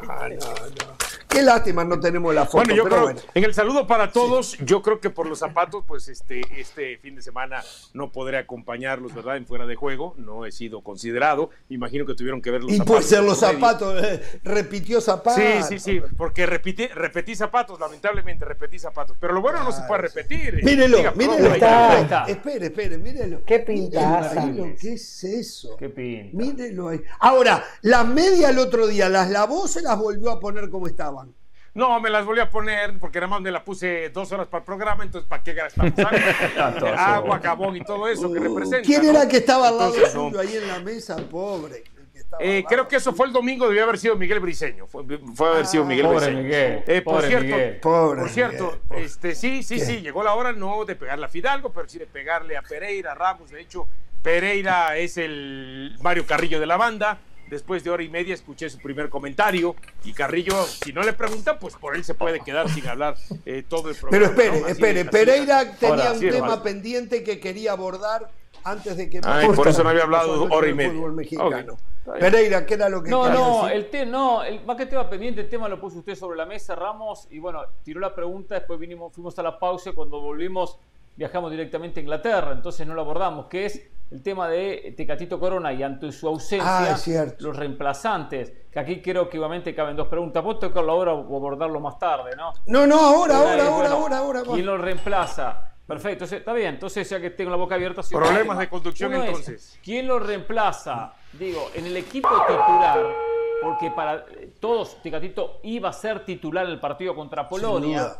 Qué 1.36 1.42
lástima, 1.42 1.84
no 1.84 2.00
tenemos 2.00 2.34
la 2.34 2.46
foto. 2.46 2.58
Bueno, 2.58 2.76
yo 2.76 2.84
creo, 2.86 3.10
en 3.10 3.44
el 3.44 3.54
saludo 3.54 3.86
para 3.86 4.12
todos, 4.12 4.58
yo 4.60 4.82
creo 4.82 5.02
que 5.02 5.10
por 5.10 5.28
los 5.28 5.40
zapatos, 5.40 5.84
pues 5.86 6.08
este, 6.08 6.42
este 6.58 6.98
fin 6.98 7.16
de 7.16 7.22
semana 7.22 7.62
no 7.94 8.10
podré 8.12 8.38
acompañarlos, 8.38 9.14
¿verdad? 9.14 9.36
En 9.36 9.46
fuera 9.46 9.66
de 9.66 9.76
juego, 9.76 10.14
no 10.18 10.46
he 10.46 10.54
sido 10.54 10.82
considerado. 10.82 11.50
Imagino 11.68 12.06
que 12.06 12.16
tuvieron 12.16 12.42
que 12.42 12.52
ver 12.52 12.62
los 12.62 12.72
zapatos. 12.72 12.88
Y 12.88 12.90
puede 12.90 13.04
ser 13.04 13.24
los 13.24 13.38
zapatos, 13.38 14.02
eh, 14.02 14.40
repitió 14.44 15.02
zapatos. 15.02 15.44
Sí, 15.44 15.78
sí, 15.78 15.80
sí, 15.80 16.02
porque 16.16 16.46
repetí, 16.46 16.88
repetí 16.88 17.36
zapatos, 17.36 17.80
lamentablemente 17.80 18.46
repetí 18.46 18.80
zapatos. 18.80 19.18
Pero 19.20 19.34
lo 19.34 19.42
bueno 19.42 19.62
no 19.62 19.74
se 19.74 19.82
puede 19.82 20.04
repetir. 20.04 20.64
Mírelo, 20.64 21.00
mírelo. 21.16 21.54
Está, 21.54 22.00
está. 22.00 22.24
Espere, 22.26 22.68
espere, 22.68 22.98
mírelo. 22.98 23.42
Qué 23.46 23.60
pintaza. 23.60 24.50
¿Qué 24.80 24.94
es 24.94 25.24
eso? 25.24 25.76
Qué 25.76 25.90
pinta. 25.90 26.38
Mírelo 26.38 26.88
ahí. 26.88 27.02
Ahora, 27.20 27.62
la 27.82 28.06
media 28.06 28.52
el 28.52 28.60
otro 28.60 28.88
día, 28.88 29.10
¿las 29.10 29.30
lavó 29.30 29.68
se 29.68 29.82
las 29.82 29.98
volvió 29.98 30.32
a 30.32 30.40
poner 30.40 30.70
como 30.70 30.88
estaban? 30.88 31.25
No, 31.76 32.00
me 32.00 32.10
las 32.10 32.26
volví 32.26 32.40
a 32.40 32.50
poner 32.50 32.98
porque 33.00 33.20
nada 33.20 33.30
más 33.30 33.42
me 33.42 33.52
la 33.52 33.64
puse 33.64 34.10
dos 34.10 34.32
horas 34.32 34.48
para 34.48 34.60
el 34.60 34.66
programa, 34.66 35.04
entonces 35.04 35.28
¿para 35.28 35.44
qué 35.44 35.54
gastamos 35.54 35.94
agua, 36.98 37.40
jabón 37.44 37.76
y 37.76 37.82
todo 37.82 38.08
eso 38.08 38.32
que 38.32 38.40
representa? 38.40 38.82
¿Quién 38.82 39.04
era 39.06 39.28
que 39.28 39.38
estaba 39.38 39.68
al 39.68 39.78
lado 39.78 39.94
suyo 40.10 40.40
ahí 40.40 40.56
en 40.56 40.68
la 40.70 40.80
mesa, 40.80 41.18
pobre? 41.18 41.84
Eh, 42.40 42.64
creo 42.68 42.88
que 42.88 42.96
eso 42.96 43.14
fue 43.14 43.28
el 43.28 43.34
domingo, 43.34 43.68
debió 43.68 43.84
haber 43.84 43.98
sido 43.98 44.16
Miguel 44.16 44.40
Briseño. 44.40 44.88
Fue, 44.88 45.04
fue 45.36 45.50
haber 45.50 45.66
sido 45.66 45.84
Miguel 45.84 46.06
pobre 46.06 46.32
Miguel. 46.32 46.84
Eh, 46.88 47.02
por 47.02 47.16
pobre 47.16 47.28
cierto, 47.28 47.46
Miguel. 47.46 47.80
por 47.82 48.30
cierto, 48.30 48.80
este, 48.96 49.36
sí, 49.36 49.62
sí, 49.62 49.80
sí, 49.80 50.02
llegó 50.02 50.24
la 50.24 50.34
hora 50.34 50.54
no 50.54 50.86
de 50.86 50.96
pegarle 50.96 51.26
a 51.26 51.30
Fidalgo, 51.30 51.74
pero 51.74 51.90
sí 51.90 52.00
de 52.00 52.08
pegarle 52.08 52.56
a 52.56 52.62
Pereira, 52.62 53.12
a 53.12 53.16
Ramos. 53.16 53.52
De 53.52 53.60
hecho, 53.60 53.88
Pereira 54.22 54.98
es 54.98 55.18
el 55.18 55.98
Mario 56.02 56.26
Carrillo 56.26 56.60
de 56.60 56.66
la 56.66 56.78
banda. 56.78 57.20
Después 57.50 57.84
de 57.84 57.92
hora 57.92 58.04
y 58.04 58.10
media 58.10 58.34
escuché 58.34 58.70
su 58.70 58.80
primer 58.80 59.10
comentario 59.10 59.76
y 60.04 60.14
Carrillo, 60.14 60.64
si 60.64 60.92
no 60.94 61.04
le 61.04 61.14
pregunta, 61.14 61.60
pues 61.60 61.76
por 61.76 61.96
él 61.96 62.04
se 62.04 62.16
puede 62.16 62.40
quedar 62.40 62.70
sin 62.70 62.88
hablar 62.88 63.16
eh, 63.46 63.64
todo 63.68 63.90
el 63.90 63.96
programa. 63.96 64.34
Pero 64.36 64.44
espere, 64.44 64.72
espere, 64.72 65.06
Pereira 65.06 65.76
tenía 65.78 66.12
un 66.12 66.20
tema 66.20 66.64
pendiente 66.64 67.24
que 67.24 67.40
quería 67.40 67.74
abordar 67.74 68.30
antes 68.64 68.98
de 68.98 69.10
que... 69.10 69.22
Ay, 69.24 69.48
por 69.50 69.68
eso 69.68 69.84
no 69.84 69.90
había 69.90 70.04
hablado 70.04 70.48
hora 70.50 70.68
y 70.68 70.74
media. 70.74 71.02
Pereira, 72.20 72.66
¿qué 72.66 72.74
era 72.76 72.90
lo 72.90 73.02
que 73.04 73.10
No, 73.10 73.30
no, 73.30 73.68
el 73.68 73.90
tema, 73.90 74.12
no, 74.12 74.44
el 74.44 74.64
más 74.66 74.78
que 74.78 74.86
tema 74.86 75.10
pendiente, 75.10 75.42
el 75.42 75.50
tema 75.50 75.68
lo 75.68 75.80
puso 75.80 76.00
usted 76.00 76.16
sobre 76.16 76.38
la 76.38 76.46
mesa, 76.46 76.76
Ramos, 76.76 77.28
y 77.32 77.40
bueno, 77.40 77.62
tiró 77.84 78.00
la 78.00 78.14
pregunta, 78.14 78.56
después 78.56 78.80
vinimos, 78.80 79.14
fuimos 79.14 79.38
a 79.40 79.44
la 79.44 79.58
pausa, 79.58 79.92
cuando 79.94 80.20
volvimos 80.20 80.78
viajamos 81.16 81.50
directamente 81.50 82.00
a 82.00 82.04
Inglaterra, 82.04 82.52
entonces 82.52 82.86
no 82.86 82.94
lo 82.94 83.02
abordamos, 83.02 83.48
que 83.48 83.66
es 83.66 83.82
el 84.12 84.22
tema 84.22 84.48
de 84.48 84.94
Tecatito 84.96 85.40
Corona 85.40 85.74
y 85.74 85.84
ante 85.84 86.12
su 86.12 86.28
ausencia, 86.28 86.96
ah, 86.96 87.34
los 87.40 87.56
reemplazantes, 87.56 88.54
que 88.72 88.80
aquí 88.80 89.02
creo 89.02 89.30
que 89.30 89.40
obviamente 89.40 89.74
caben 89.74 89.96
dos 89.96 90.08
preguntas. 90.08 90.44
¿Vos 90.44 90.60
tocarlo 90.60 90.92
ahora 90.92 91.14
o 91.14 91.36
abordarlo 91.36 91.80
más 91.80 91.98
tarde, 91.98 92.32
no? 92.36 92.54
No, 92.68 92.86
no, 92.86 93.00
ahora, 93.00 93.38
ahora, 93.38 93.68
ahora, 93.68 93.90
ahora, 93.90 94.18
ahora. 94.18 94.44
¿Quién 94.44 94.66
lo 94.66 94.78
reemplaza? 94.78 95.72
Perfecto, 95.88 96.26
está 96.26 96.54
bien. 96.54 96.76
Entonces, 96.76 97.08
ya 97.10 97.22
que 97.22 97.30
tengo 97.30 97.52
la 97.52 97.58
boca 97.58 97.76
abierta... 97.76 98.02
Problemas 98.10 98.58
de 98.58 98.70
conducción 98.70 99.14
entonces. 99.14 99.80
¿Quién 99.84 100.08
lo 100.08 100.20
reemplaza? 100.20 101.14
Digo, 101.34 101.70
en 101.76 101.86
el 101.86 101.98
equipo 101.98 102.30
titular, 102.48 103.06
porque 103.62 103.92
para 103.92 104.26
todos 104.60 105.02
Tecatito 105.02 105.60
iba 105.64 105.90
a 105.90 105.94
ser 105.94 106.26
titular 106.26 106.66
en 106.66 106.72
el 106.72 106.80
partido 106.80 107.16
contra 107.16 107.48
Polonia. 107.48 108.18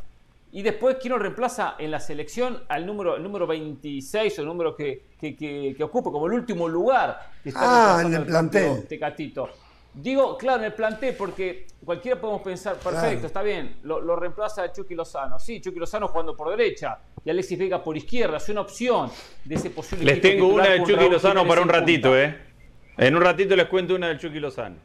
Y 0.56 0.62
después, 0.62 0.96
¿quién 1.02 1.12
lo 1.12 1.20
reemplaza 1.20 1.76
en 1.78 1.92
la 1.92 2.00
selección 2.00 2.64
al 2.70 2.86
número, 2.86 3.18
el 3.18 3.24
número 3.24 3.46
26 3.46 4.40
o 4.40 4.42
el 4.42 4.48
número 4.48 4.74
que, 4.74 5.08
que, 5.20 5.36
que, 5.36 5.84
ocupa 5.84 6.10
como 6.10 6.28
el 6.28 6.32
último 6.32 6.70
lugar 6.70 7.30
que 7.44 7.50
está 7.50 7.98
ah, 7.98 8.02
en 8.02 8.14
el 8.14 8.26
plantel. 8.26 8.88
Tecatito. 8.88 9.50
Digo, 9.94 10.38
claro, 10.38 10.60
en 10.60 10.68
el 10.68 10.74
plantel, 10.74 11.14
porque 11.18 11.68
cualquiera 11.84 12.22
podemos 12.22 12.42
pensar, 12.42 12.78
perfecto, 12.78 13.28
está 13.28 13.42
bien, 13.42 13.80
lo, 13.84 14.00
lo, 14.00 14.16
reemplaza 14.16 14.72
Chucky 14.72 14.96
Lozano. 14.96 15.40
Sí, 15.40 15.60
Chucky 15.60 15.78
Lozano 15.78 16.08
jugando 16.08 16.38
por 16.38 16.50
derecha 16.56 17.00
y 17.26 17.30
Alexis 17.30 17.60
Vega 17.60 17.84
por 17.84 17.98
izquierda. 17.98 18.38
Es 18.38 18.48
una 18.48 18.62
opción 18.62 19.12
de 19.44 19.56
ese 19.56 19.72
posible. 19.72 20.06
Les 20.06 20.22
tengo 20.22 20.48
una 20.48 20.70
de 20.70 20.84
Chucky 20.84 21.10
Lozano 21.10 21.46
para 21.46 21.64
un 21.64 21.68
ratito, 21.68 22.18
¿eh? 22.18 22.34
En 22.96 23.14
un 23.14 23.22
ratito 23.22 23.58
les 23.58 23.68
cuento 23.68 23.94
una 23.94 24.08
de 24.08 24.18
Chucky 24.20 24.40
Lozano. 24.40 24.78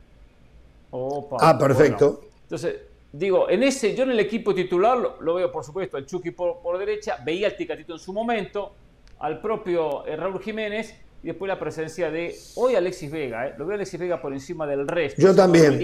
ah, 1.38 1.56
perfecto. 1.56 2.22
Entonces, 2.42 2.89
digo, 3.12 3.48
en 3.50 3.62
ese, 3.62 3.94
yo 3.94 4.04
en 4.04 4.10
el 4.10 4.20
equipo 4.20 4.54
titular 4.54 4.98
lo, 5.20 5.34
veo, 5.34 5.50
por 5.50 5.64
supuesto, 5.64 5.96
al 5.96 6.06
Chucky 6.06 6.30
por, 6.30 6.78
derecha, 6.78 7.18
veía 7.24 7.48
al 7.48 7.56
Ticatito 7.56 7.94
en 7.94 7.98
su 7.98 8.12
momento, 8.12 8.72
al 9.18 9.40
propio 9.40 10.06
eh, 10.06 10.16
Raúl 10.16 10.40
Jiménez 10.42 10.94
y 11.22 11.26
después 11.26 11.48
la 11.48 11.58
presencia 11.58 12.10
de 12.10 12.34
hoy 12.54 12.74
Alexis 12.74 13.10
Vega. 13.10 13.48
Eh. 13.48 13.54
Lo 13.58 13.66
veo 13.66 13.74
Alexis 13.74 14.00
Vega 14.00 14.20
por 14.20 14.32
encima 14.32 14.66
del 14.66 14.88
resto. 14.88 15.20
Yo 15.20 15.34
también. 15.34 15.78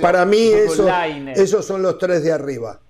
para 0.00 0.24
mí 0.24 0.46
eso, 0.46 0.88
esos 1.34 1.64
son 1.64 1.82
los 1.82 1.98
tres 1.98 2.22
de 2.22 2.32
arriba. 2.32 2.80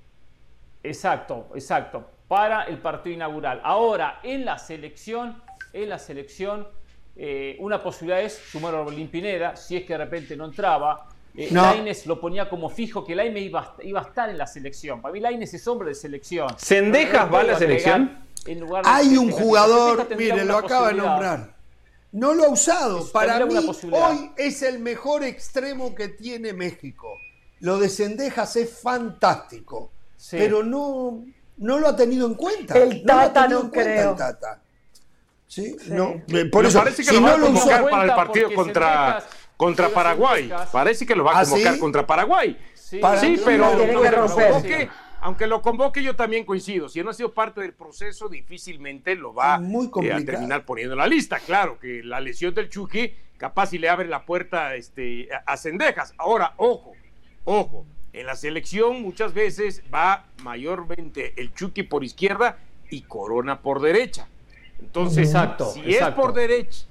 Exacto, 0.83 1.49
exacto. 1.55 2.05
Para 2.29 2.65
el 2.65 2.79
partido 2.79 3.15
inaugural. 3.15 3.61
Ahora, 3.65 4.21
en 4.23 4.45
la 4.45 4.59
selección, 4.59 5.43
en 5.73 5.89
la 5.89 5.99
selección, 5.99 6.67
eh, 7.17 7.57
una 7.61 7.83
posibilidad 7.83 8.23
es 8.23 8.35
sumar 8.35 8.75
a 8.75 8.81
Orbelín 8.81 9.09
Pineda, 9.09 9.57
si 9.57 9.77
es 9.77 9.85
que 9.85 9.95
de 9.95 9.99
repente 9.99 10.37
no 10.37 10.45
entraba. 10.45 11.09
Eh, 11.37 11.49
Laines 11.51 12.07
lo 12.07 12.21
ponía 12.21 12.49
como 12.49 12.71
fijo 12.71 13.05
que 13.05 13.15
Laines 13.15 13.43
iba, 13.43 13.77
iba, 13.83 14.01
a 14.01 14.05
estar 14.05 14.31
en 14.31 14.39
la 14.39 14.47
selección. 14.47 15.03
Para 15.03 15.13
mí 15.13 15.21
Laines 15.21 15.53
es 15.53 15.67
hombre 15.67 15.89
de 15.89 15.95
selección. 15.95 16.49
¿Sendejas 16.57 17.33
va 17.33 17.41
a 17.41 17.45
la 17.45 17.59
selección? 17.59 18.25
Hay 18.85 19.17
un 19.17 19.31
jugador, 19.31 20.07
mire, 20.17 20.45
lo 20.45 20.59
acaba 20.59 20.89
de 20.89 20.95
nombrar. 20.95 21.55
No 22.13 22.35
lo 22.35 22.45
ha 22.45 22.49
usado. 22.49 23.11
Para 23.11 23.45
mí, 23.45 23.55
hoy 23.91 24.31
es 24.37 24.63
el 24.63 24.79
mejor 24.79 25.25
extremo 25.25 25.95
que 25.95 26.09
tiene 26.09 26.53
México. 26.53 27.19
Lo 27.61 27.79
de 27.79 27.89
Sendejas 27.89 28.55
es 28.55 28.79
fantástico. 28.81 29.91
Pero 30.31 30.63
no, 30.63 31.25
no 31.57 31.79
lo 31.79 31.89
ha 31.89 31.97
tenido 31.97 32.27
en 32.27 32.35
cuenta. 32.35 32.79
El 32.79 33.05
Tata 33.05 33.49
no, 33.49 33.71
creo. 33.71 34.13
El 34.13 34.17
tata. 34.17 34.61
¿Sí? 35.47 35.77
No, 35.89 36.23
por 36.51 36.67
eso, 36.67 36.79
parece 36.79 37.03
que 37.03 37.11
si 37.11 37.15
lo 37.15 37.21
no 37.21 37.37
lo 37.37 37.51
usó 37.51 37.69
para 37.69 38.05
el 38.05 38.15
partido 38.15 38.53
contra 38.55 39.25
contra 39.57 39.89
Paraguay. 39.89 40.51
Parece 40.73 41.07
que 41.07 41.15
lo 41.15 41.25
va 41.25 41.33
a 41.33 41.41
¿Ah, 41.41 41.45
convocar 41.45 41.79
contra 41.79 42.07
Paraguay. 42.07 42.59
Sí, 42.75 43.01
pero 43.45 43.67
aunque, 45.21 45.47
lo 45.47 45.63
convoque, 45.63 46.03
yo 46.03 46.15
también 46.15 46.45
coincido. 46.45 46.89
Si 46.89 47.03
no 47.03 47.11
ha 47.11 47.15
sido 47.15 47.33
parte 47.33 47.63
del 47.63 47.73
proceso, 47.73 48.29
difícilmente 48.29 49.15
lo 49.15 49.33
va 49.33 49.59
eh, 50.03 50.13
a 50.13 50.23
terminar 50.23 50.67
poniendo 50.67 50.93
en 50.93 50.99
la 50.99 51.07
lista. 51.07 51.39
Claro 51.39 51.79
que 51.79 52.03
la 52.03 52.21
lesión 52.21 52.55
del 52.55 52.69
Chucky 52.69 53.15
capaz 53.39 53.69
si 53.69 53.79
le 53.79 53.89
abre 53.89 54.07
la 54.07 54.27
puerta 54.27 54.75
este, 54.75 55.29
a 55.47 55.57
Cendejas. 55.57 56.13
Ahora, 56.19 56.53
ojo, 56.59 56.93
ojo. 57.45 57.87
En 58.13 58.27
la 58.27 58.37
selección 58.37 59.03
muchas 59.03 59.35
veces 59.35 59.83
va 59.93 60.27
mayormente 60.43 61.35
el 61.37 61.53
Chucky 61.53 61.83
por 61.83 62.05
izquierda 62.05 62.59
y 62.89 63.03
Corona 63.03 63.61
por 63.61 63.81
derecha. 63.81 64.29
Entonces, 64.79 65.29
exacto, 65.29 65.73
si 65.73 65.95
es 65.95 66.07
por 66.11 66.33
derecha, 66.33 66.87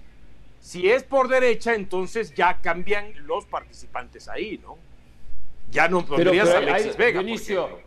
si 0.64 0.90
es 0.90 1.04
por 1.04 1.28
derecha, 1.28 1.76
entonces 1.76 2.34
ya 2.34 2.62
cambian 2.62 3.14
los 3.28 3.46
participantes 3.46 4.30
ahí, 4.30 4.58
¿no? 4.64 4.78
Ya 5.70 5.90
no 5.90 6.06
pondrías 6.06 6.50
a 6.52 6.60
Alexis 6.60 6.96
Vega. 6.96 7.22
Inicio, 7.22 7.82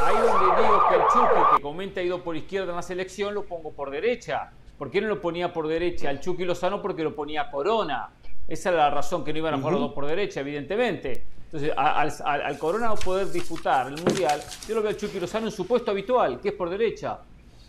ahí 0.00 0.16
donde 0.16 0.62
digo 0.62 0.82
que 0.88 0.94
el 0.94 1.02
Chucky, 1.02 1.56
que 1.56 1.62
comenta 1.62 2.00
ha 2.00 2.02
ido 2.02 2.24
por 2.24 2.34
izquierda 2.34 2.70
en 2.70 2.76
la 2.76 2.82
selección, 2.82 3.34
lo 3.34 3.44
pongo 3.44 3.72
por 3.72 3.90
derecha. 3.90 4.50
¿Por 4.78 4.90
qué 4.90 5.02
no 5.02 5.08
lo 5.08 5.20
ponía 5.20 5.52
por 5.52 5.68
derecha 5.68 6.08
al 6.08 6.20
Chucky 6.20 6.46
Lozano? 6.46 6.80
Porque 6.80 7.04
lo 7.04 7.14
ponía 7.14 7.50
Corona. 7.50 8.08
Esa 8.48 8.70
era 8.70 8.78
la 8.78 8.90
razón 8.90 9.22
que 9.22 9.30
no 9.34 9.40
iban 9.40 9.52
a 9.52 9.58
jugar 9.58 9.74
los 9.74 9.82
dos 9.82 9.92
por 9.92 10.06
derecha, 10.06 10.40
evidentemente. 10.40 11.26
Entonces, 11.44 11.72
al, 11.76 12.58
Corona 12.58 12.88
no 12.88 12.96
poder 12.96 13.30
disputar 13.30 13.88
el 13.88 14.02
Mundial, 14.02 14.40
yo 14.66 14.74
lo 14.74 14.80
veo 14.80 14.92
al 14.92 14.96
Chucky 14.96 15.20
Lozano 15.20 15.48
en 15.48 15.52
su 15.52 15.66
puesto 15.66 15.90
habitual, 15.90 16.40
que 16.40 16.48
es 16.48 16.54
por 16.54 16.70
derecha. 16.70 17.18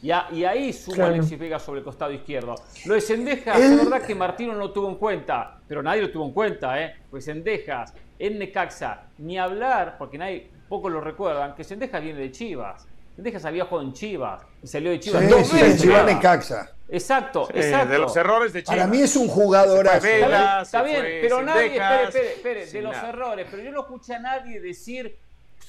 Y, 0.06 0.44
ahí 0.45 0.72
suma 0.72 1.07
Alexis 1.07 1.40
Vega 1.40 1.57
sobre 1.57 1.80
el 1.80 1.84
costado 1.84 2.11
izquierdo. 2.11 2.53
Lo 2.86 2.94
de 2.94 3.02
Sendejas, 3.02 3.60
es 3.60 3.76
verdad 3.76 4.06
que 4.06 4.14
Martino 4.14 4.53
no 4.53 4.60
lo 4.60 4.72
tuvo 4.72 4.88
en 4.88 4.95
cuenta, 4.95 5.60
pero 5.68 5.82
nadie 5.82 6.03
lo 6.03 6.11
tuvo 6.11 6.26
en 6.26 6.32
cuenta, 6.32 6.80
¿eh? 6.80 6.95
Pues 7.10 7.26
Sendejas, 7.26 7.91
en 8.19 8.38
Necaxa, 8.38 9.06
ni 9.18 9.40
hablar, 9.40 9.95
porque 9.98 10.19
nadie, 10.19 10.48
poco 10.69 10.90
lo 10.90 11.02
recuerdan, 11.02 11.56
que 11.56 11.64
Sendejas 11.64 12.03
viene 12.03 12.19
de 12.19 12.32
Chivas. 12.32 12.86
Sendejas 13.15 13.45
había 13.45 13.65
jugado 13.65 13.88
en 13.88 13.94
Chivas 13.94 14.44
y 14.61 14.68
salió 14.68 14.91
de 14.91 14.99
Chivas. 14.99 15.23
Sí, 15.48 15.77
Chivas 15.77 16.06
Necaxa. 16.06 16.69
Exacto, 16.88 17.48
exacto. 17.52 17.91
De 17.91 17.98
los 17.98 18.15
errores 18.15 18.53
de 18.53 18.61
Chivas. 18.61 18.77
Para 18.77 18.88
mí 18.88 19.02
es 19.02 19.15
un 19.15 19.27
jugador 19.27 19.88
Está 19.88 20.84
bien, 20.84 21.03
pero 21.22 21.41
nadie, 21.41 21.77
espere, 21.77 22.03
espere, 22.03 22.34
espere, 22.34 22.65
de 22.68 22.82
los 22.84 22.95
errores, 22.95 23.48
pero 23.49 23.64
yo 23.64 23.72
no 23.72 23.82
escuché 23.82 24.14
a 24.14 24.19
nadie 24.19 24.61
decir 24.61 25.18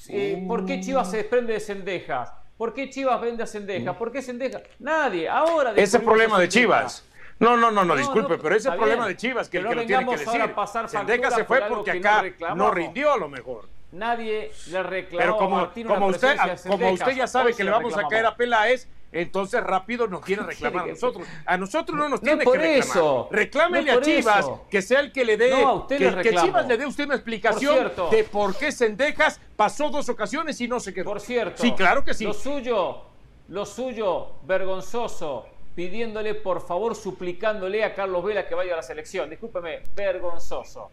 eh, 0.09 0.43
¿por 0.47 0.65
qué 0.65 0.79
Chivas 0.79 1.09
se 1.09 1.17
desprende 1.17 1.53
de 1.53 1.59
Cendejas? 1.59 2.31
¿Por 2.57 2.73
qué 2.73 2.89
Chivas 2.89 3.21
vende 3.21 3.43
a 3.43 3.47
Cendejas? 3.47 3.95
¿Por 3.95 4.11
qué 4.11 4.21
Cendejas? 4.21 4.63
Nadie, 4.79 5.29
ahora... 5.29 5.73
Ese 5.75 5.99
problema 5.99 6.39
de 6.39 6.49
Chivas. 6.49 7.05
No, 7.39 7.55
no, 7.55 7.69
no, 7.69 7.85
no, 7.85 7.95
disculpe, 7.95 8.37
pero 8.39 8.55
ese 8.55 8.71
problema 8.71 9.07
de 9.07 9.15
Chivas 9.15 9.47
que, 9.47 9.59
el 9.59 9.67
que 9.67 9.75
lo 9.75 9.85
tiene 9.85 10.05
que 10.05 10.17
decir. 10.17 10.55
Sendejas 10.87 11.35
se 11.35 11.45
fue 11.45 11.61
porque 11.61 11.91
acá 11.91 12.23
no, 12.55 12.71
rindió 12.71 13.13
a 13.13 13.17
lo 13.17 13.29
mejor. 13.29 13.65
Nadie 13.91 14.51
le 14.69 14.83
reclamó 14.83 15.17
pero 15.17 15.37
como, 15.37 15.59
a 15.59 15.71
como 15.71 16.07
usted, 16.07 16.37
como 16.67 16.91
usted 16.91 17.15
ya 17.15 17.25
sabe 17.27 17.53
que 17.53 17.63
le 17.63 17.71
vamos 17.71 17.95
a 17.95 18.07
caer 18.07 18.25
a 18.25 18.35
Peláez, 18.35 18.87
entonces 19.21 19.63
rápido 19.63 20.07
nos 20.07 20.21
quiere 20.21 20.43
reclamar 20.45 20.85
a 20.85 20.91
nosotros. 20.91 21.27
A 21.45 21.57
nosotros 21.57 21.97
no 21.97 22.07
nos 22.07 22.21
tiene 22.21 22.45
que 22.45 22.51
reclamar. 22.51 22.77
Eso. 22.77 23.27
Reclámele 23.31 23.91
a 23.91 24.01
Chivas 24.01 24.45
que 24.69 24.81
sea 24.81 24.99
el 24.99 25.11
que 25.11 25.25
le 25.25 25.37
dé, 25.37 25.51
que, 25.87 26.35
Chivas 26.35 26.67
le 26.67 26.77
dé 26.77 26.85
usted 26.85 27.05
una 27.05 27.15
explicación 27.15 27.91
de 28.11 28.23
por 28.25 28.55
qué 28.55 28.71
Sendejas 28.71 29.39
pasó 29.55 29.89
dos 29.89 30.07
ocasiones 30.09 30.61
y 30.61 30.67
no 30.67 30.79
se 30.79 30.93
quedó. 30.93 31.05
Por 31.05 31.19
cierto. 31.19 31.61
Sí, 31.61 31.71
claro 31.73 32.03
que 32.03 32.13
sí. 32.13 32.25
Lo 32.25 32.33
suyo, 32.33 33.01
lo 33.47 33.65
suyo, 33.65 34.33
vergonzoso, 34.43 35.47
pidiéndole 35.73 36.35
por 36.35 36.61
favor, 36.61 36.95
suplicándole 36.95 37.83
a 37.83 37.95
Carlos 37.95 38.23
Vela 38.23 38.47
que 38.47 38.53
vaya 38.53 38.73
a 38.73 38.77
la 38.77 38.83
selección. 38.83 39.29
Discúlpeme, 39.29 39.81
vergonzoso. 39.95 40.91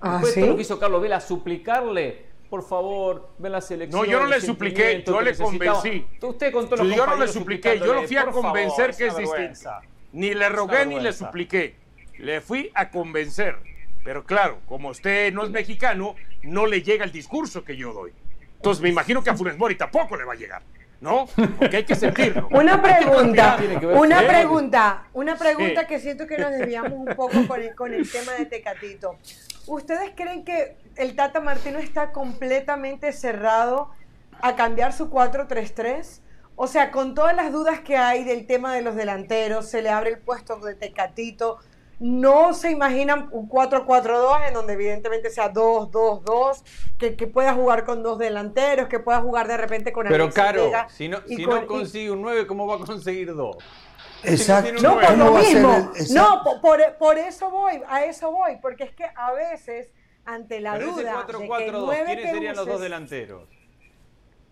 Ah, 0.00 0.20
¿sí? 0.24 0.44
lo 0.44 0.56
que 0.56 0.62
hizo 0.62 0.78
Carlos 0.78 1.00
Vela, 1.00 1.20
suplicarle 1.20 2.26
por 2.48 2.66
favor, 2.66 3.30
ven 3.38 3.52
la 3.52 3.60
selección. 3.60 4.00
No, 4.00 4.06
yo 4.10 4.20
no 4.20 4.26
le 4.26 4.40
supliqué, 4.40 5.02
yo 5.06 5.20
le 5.20 5.36
convencí. 5.36 6.06
Usted 6.22 6.52
con 6.52 6.68
todos 6.68 6.86
los 6.86 6.96
Yo 6.96 7.06
no 7.06 7.16
le 7.16 7.28
supliqué, 7.28 7.78
yo 7.78 7.94
lo 7.94 8.02
fui 8.02 8.16
a 8.16 8.26
convencer 8.26 8.94
que 8.96 9.06
es 9.06 9.16
distinto. 9.16 9.70
Ni 10.12 10.34
le 10.34 10.48
rogué 10.48 10.86
ni 10.86 11.00
le 11.00 11.12
supliqué. 11.12 11.76
Le 12.18 12.40
fui 12.40 12.70
a 12.74 12.90
convencer. 12.90 13.56
Pero 14.04 14.24
claro, 14.24 14.60
como 14.66 14.90
usted 14.90 15.32
no 15.32 15.44
es 15.44 15.50
mexicano, 15.50 16.14
no 16.42 16.66
le 16.66 16.80
llega 16.80 17.04
el 17.04 17.12
discurso 17.12 17.64
que 17.64 17.76
yo 17.76 17.92
doy. 17.92 18.12
Entonces 18.54 18.80
me 18.80 18.88
imagino 18.88 19.22
que 19.22 19.30
a 19.30 19.34
Funes 19.34 19.58
Mori 19.58 19.74
tampoco 19.74 20.16
le 20.16 20.24
va 20.24 20.32
a 20.32 20.36
llegar. 20.36 20.62
¿No? 21.00 21.26
Porque 21.58 21.78
hay 21.78 21.84
que 21.84 21.94
sentirlo. 21.94 22.48
Una 22.52 22.80
pregunta, 22.80 23.58
una 23.82 24.26
pregunta, 24.26 25.08
una 25.12 25.36
pregunta 25.36 25.86
que 25.86 25.98
siento 25.98 26.26
que 26.26 26.38
nos 26.38 26.50
desviamos 26.52 26.92
un 26.92 27.14
poco 27.14 27.46
con 27.46 27.60
el, 27.60 27.74
con 27.74 27.92
el 27.92 28.10
tema 28.10 28.32
de 28.32 28.46
Tecatito. 28.46 29.18
¿Ustedes 29.66 30.12
creen 30.14 30.44
que 30.44 30.76
el 30.96 31.16
Tata 31.16 31.40
Martino 31.40 31.78
está 31.78 32.12
completamente 32.12 33.12
cerrado 33.12 33.90
a 34.40 34.54
cambiar 34.54 34.92
su 34.92 35.10
4-3-3? 35.10 36.20
O 36.54 36.66
sea, 36.66 36.90
con 36.90 37.14
todas 37.14 37.34
las 37.34 37.52
dudas 37.52 37.80
que 37.80 37.96
hay 37.96 38.24
del 38.24 38.46
tema 38.46 38.74
de 38.74 38.82
los 38.82 38.94
delanteros, 38.94 39.66
se 39.68 39.82
le 39.82 39.90
abre 39.90 40.10
el 40.10 40.18
puesto 40.18 40.56
de 40.56 40.74
Tecatito. 40.74 41.58
No 41.98 42.54
se 42.54 42.70
imaginan 42.70 43.28
un 43.32 43.48
4-4-2 43.48 44.48
en 44.48 44.54
donde 44.54 44.74
evidentemente 44.74 45.30
sea 45.30 45.52
2-2-2, 45.52 46.62
que, 46.98 47.26
pueda 47.26 47.54
jugar 47.54 47.84
con 47.84 48.02
dos 48.02 48.18
delanteros, 48.18 48.88
que 48.88 49.00
pueda 49.00 49.20
jugar 49.20 49.48
de 49.48 49.56
repente 49.56 49.92
con 49.92 50.06
Pero 50.06 50.30
Caro, 50.30 50.70
si 50.88 51.08
no, 51.08 51.18
si 51.26 51.44
no 51.44 51.66
consigue 51.66 52.10
un 52.10 52.22
9, 52.22 52.46
¿cómo 52.46 52.66
va 52.66 52.76
a 52.76 52.78
conseguir 52.78 53.34
dos? 53.34 53.56
Exacto. 54.22 54.82
No, 54.82 55.00
por 55.00 55.16
lo 55.16 55.32
mismo. 55.32 55.92
No, 56.10 56.42
por, 56.98 57.18
eso 57.18 57.50
voy, 57.50 57.80
a 57.88 58.04
eso 58.04 58.30
voy, 58.30 58.58
porque 58.60 58.84
es 58.84 58.94
que 58.94 59.04
a 59.04 59.32
veces, 59.32 59.88
ante 60.24 60.60
la 60.60 60.78
duda. 60.78 61.26
4-4-2, 61.26 62.04
¿quiénes 62.06 62.30
serían 62.30 62.56
los 62.56 62.66
dos 62.66 62.80
delanteros? 62.80 63.48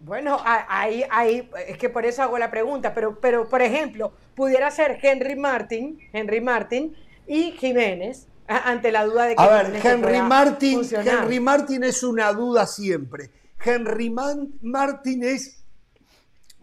Bueno, 0.01 0.39
ahí, 0.45 1.03
ahí, 1.11 1.51
es 1.67 1.79
que 1.79 1.89
por 1.89 2.05
eso 2.05 2.23
hago 2.23 2.37
la 2.39 2.51
pregunta, 2.51 2.93
pero, 2.93 3.19
pero 3.21 3.49
por 3.49 3.63
ejemplo, 3.63 4.13
pudiera 4.35 4.71
ser 4.71 4.99
Henry 5.01 5.35
Martin, 5.35 5.99
Henry 6.13 6.43
Martin 6.43 6.95
y 7.27 7.53
Jiménez, 7.53 8.29
ante 8.47 8.93
la 8.93 9.05
duda 9.05 9.25
de 9.25 9.37
que. 9.37 9.43
A 9.43 9.63
ver, 9.63 9.81
Henry 9.83 10.21
Martin, 10.21 10.83
Henry 10.93 11.41
Martin 11.41 11.85
es 11.85 12.03
una 12.03 12.33
duda 12.33 12.67
siempre. 12.67 13.31
Henry 13.65 14.11
Martin 14.11 15.23
es 15.23 15.64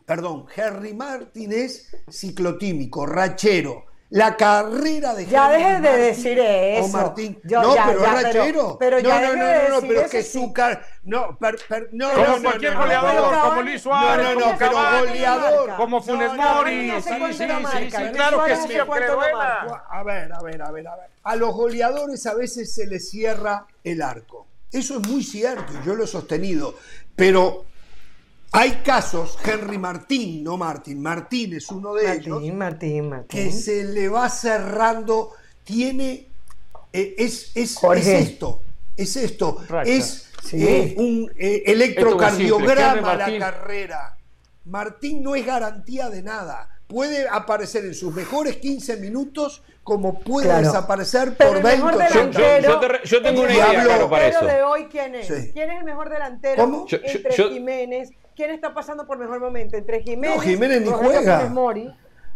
perdón, 0.06 0.46
Henry 0.56 0.94
Martin 0.94 1.52
es 1.54 1.96
ciclotímico, 2.10 3.06
rachero. 3.06 3.86
La 4.12 4.36
carrera 4.36 5.16
de 5.16 5.26
Ya 5.26 5.50
deje 5.50 5.80
de 5.80 5.98
decir 5.98 6.38
eso. 6.38 6.84
O 6.84 6.88
Martín. 6.90 7.40
no, 7.44 7.74
pero 7.74 8.06
es 8.06 8.24
rachero. 8.24 8.78
Pero, 8.78 9.00
ya 9.00 9.22
no, 9.22 9.36
no, 9.38 9.46
no, 9.46 9.70
no, 9.70 9.88
pero 9.88 10.02
es 10.02 10.12
que 10.12 10.22
su 10.22 10.52
car... 10.52 10.86
No, 11.04 11.38
per, 11.38 11.58
no, 11.94 12.12
como 12.12 12.26
no, 12.26 12.44
cualquier 12.44 12.76
goleador, 12.76 13.40
como 13.40 13.62
Luis 13.62 13.82
Suárez, 13.82 14.26
no, 14.26 14.34
no, 14.34 14.52
no, 14.52 14.58
pero 14.58 14.74
goleador. 15.08 15.76
Como 15.78 16.02
Funes 16.02 16.34
Mori. 16.34 16.92
Sí, 17.02 17.10
sí, 17.10 17.34
sí, 17.38 17.90
sí, 17.90 18.12
claro 18.12 18.44
que 18.44 18.56
sí, 18.58 18.78
A 18.78 20.04
ver, 20.04 20.34
a 20.34 20.42
ver, 20.42 20.62
a 20.62 20.72
ver, 20.72 20.88
a 20.88 20.96
ver. 20.98 21.10
A 21.24 21.36
los 21.38 21.56
goleadores 21.56 22.26
a 22.28 22.34
veces 22.34 22.74
se 22.74 22.88
les 22.88 23.10
cierra 23.10 23.66
el 23.82 24.02
arco. 24.02 24.46
Eso 24.74 25.00
es 25.00 25.08
muy 25.08 25.24
cierto 25.24 25.72
yo 25.86 25.96
lo 25.96 26.04
he 26.04 26.08
sostenido. 26.08 26.76
Pero 27.16 27.66
hay 28.54 28.72
casos, 28.84 29.38
Henry 29.44 29.78
Martín, 29.78 30.44
no 30.44 30.58
Martín, 30.58 31.02
Martín 31.02 31.54
es 31.54 31.70
uno 31.70 31.94
de 31.94 32.14
ellos, 32.14 32.42
Martín, 32.54 33.10
Martín. 33.10 33.28
que 33.28 33.52
se 33.52 33.86
le 33.86 34.10
va 34.10 34.30
cerrando, 34.30 35.32
tiene, 35.64 36.28
eh, 36.92 37.16
es, 37.18 37.52
es, 37.56 37.78
es, 37.82 38.08
esto, 38.08 38.62
es 38.98 39.16
esto, 39.16 39.64
es 39.86 40.28
eh, 40.52 40.96
un 40.98 41.32
eh, 41.38 41.64
electrocardiograma 41.66 43.16
la 43.16 43.40
carrera. 43.40 44.18
Martín 44.66 45.24
no 45.24 45.36
es 45.36 45.46
garantía 45.46 46.10
de 46.10 46.22
nada. 46.22 46.70
Puede 46.88 47.28
aparecer 47.30 47.86
en 47.86 47.96
sus 47.96 48.14
mejores 48.14 48.58
15 48.58 48.98
minutos 48.98 49.64
como 49.84 50.20
puede 50.20 50.56
desaparecer 50.62 51.36
por 51.36 51.62
20 51.62 51.82
yo, 52.32 52.80
yo, 53.04 53.22
tengo 53.22 53.42
una 53.42 53.54
idea 53.54 53.84
claro 53.84 54.10
para 54.10 54.28
eso. 54.28 54.46
de 54.46 54.64
hoy 54.64 54.86
quién 54.86 55.16
es? 55.16 55.28
¿Quién 55.54 55.72
es 55.72 55.80
el 55.80 55.84
mejor 55.84 56.10
delantero 56.10 56.64
¿Cómo? 56.64 56.86
entre 56.90 57.34
Jiménez, 57.34 58.12
quién 58.36 58.52
está 58.52 58.74
pasando 58.74 59.08
por 59.08 59.18
mejor 59.18 59.40
momento 59.40 59.78
entre 59.78 60.02
Jiménez, 60.02 60.38
no, 60.38 60.42
Jiménez 60.42 60.82
ni 60.82 60.90
juega. 60.90 61.40
Funes 61.40 61.52
Mori, 61.52 61.94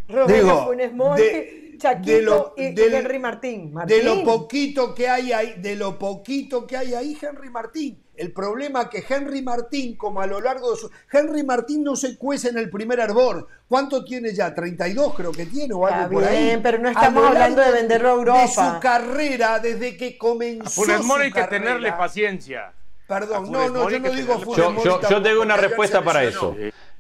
Digo, 0.08 0.66
Funes 0.66 0.94
Mori, 0.94 1.24
de, 1.24 1.76
Chaquito 1.78 2.54
y, 2.58 2.80
Henry 2.80 3.20
Martín. 3.20 3.74
De 3.86 4.04
lo 4.04 4.24
poquito 4.24 4.94
que 4.94 5.10
hay 5.10 5.32
ahí, 5.34 5.56
de 5.58 5.76
lo 5.76 5.98
poquito 6.00 6.66
que 6.66 6.78
hay 6.78 6.94
ahí, 6.94 7.18
Henry 7.20 7.50
Martín. 7.50 8.05
El 8.18 8.32
problema 8.32 8.90
que 8.90 9.04
Henry 9.08 9.42
Martín, 9.42 9.96
como 9.96 10.22
a 10.22 10.28
lo 10.28 10.40
largo 10.40 10.72
de 10.72 10.78
su... 10.78 10.92
Henry 11.12 11.44
Martín 11.44 11.84
no 11.84 11.96
se 11.96 12.18
cuece 12.18 12.50
en 12.50 12.58
el 12.58 12.70
primer 12.70 13.02
arbor. 13.02 13.48
¿Cuánto 13.68 14.04
tiene 14.04 14.34
ya? 14.34 14.54
32 14.54 15.14
creo 15.16 15.32
que 15.32 15.46
tiene 15.46 15.74
o 15.74 15.86
algo 15.86 16.12
por 16.12 16.24
ahí. 16.24 16.60
pero 16.62 16.78
no 16.80 16.90
estamos 16.90 17.26
hablando 17.26 17.62
de 17.62 17.72
venderlo 17.72 18.10
a 18.10 18.14
Europa. 18.14 18.42
De 18.42 18.48
su 18.48 18.80
carrera, 18.80 19.60
desde 19.60 19.98
que 19.98 20.18
comenzó 20.18 20.84
A 20.84 20.86
Funes 21.00 21.26
hay 21.26 21.32
que 21.32 21.44
tenerle 21.44 21.92
paciencia. 21.94 22.74
Perdón, 23.08 23.52
no, 23.52 23.70
no, 23.70 23.90
yo 23.90 24.00
no 24.00 24.12
digo 24.12 24.40
Funes 24.40 24.84
Yo, 24.84 25.02
yo, 25.10 25.22
tengo 25.22 25.42
una 25.42 25.58
respuesta 25.58 26.04
para 26.04 26.24
eso. 26.24 26.56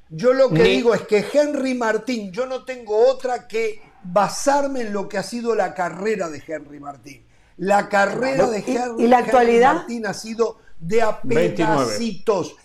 Yo 0.10 0.34
lo 0.34 0.50
que 0.50 0.64
digo 0.64 0.94
es 0.94 1.02
que 1.02 1.26
Henry 1.34 1.74
Martín, 1.74 2.32
yo 2.32 2.46
no 2.46 2.64
tengo 2.64 3.08
otra 3.08 3.48
que 3.48 3.82
basarme 4.04 4.82
en 4.82 4.94
lo 4.94 5.10
que 5.10 5.18
ha 5.18 5.24
sido 5.24 5.56
la 5.56 5.74
carrera 5.74 6.30
de 6.30 6.44
Henry 6.46 6.80
Martín. 6.80 7.26
La 7.58 7.90
carrera 7.90 8.48
de 8.48 8.60
Henry, 8.60 9.06
¿Y 9.06 9.08
la 9.08 9.20
actualidad? 9.20 9.76
Martín 9.76 10.06
ha 10.06 10.14
sido 10.14 10.60
de 10.80 11.02
a 11.02 11.22
pedacitos. 11.22 12.56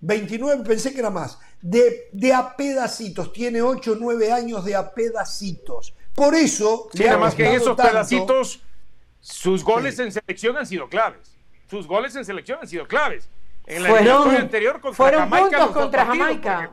29. 0.00 0.64
pensé 0.64 0.92
que 0.92 1.00
era 1.00 1.10
más. 1.10 1.38
De, 1.60 2.08
de 2.12 2.32
a 2.32 2.56
pedacitos. 2.56 3.32
Tiene 3.32 3.62
8 3.62 3.92
o 3.92 3.96
9 3.96 4.32
años 4.32 4.64
de 4.64 4.74
a 4.74 4.92
pedacitos. 4.92 5.94
Por 6.14 6.34
eso. 6.34 6.88
Sí, 6.92 7.04
más 7.18 7.34
que 7.34 7.46
en 7.46 7.54
esos 7.54 7.76
pedacitos, 7.76 8.60
sus 9.20 9.64
goles 9.64 9.98
en 9.98 10.12
selección 10.12 10.56
han 10.56 10.66
sido 10.66 10.88
claves 10.88 11.38
sus 11.68 11.86
goles 11.86 12.14
en 12.16 12.24
selección 12.24 12.58
han 12.60 12.68
sido 12.68 12.86
claves. 12.86 13.28
En 13.66 13.82
la 13.82 13.90
fueron, 13.90 14.34
anterior 14.34 14.80
contra 14.80 14.96
fueron 14.96 15.20
Jamaica, 15.20 15.58
puntos 15.58 15.82
contra 15.82 16.06
Jamaica. 16.06 16.72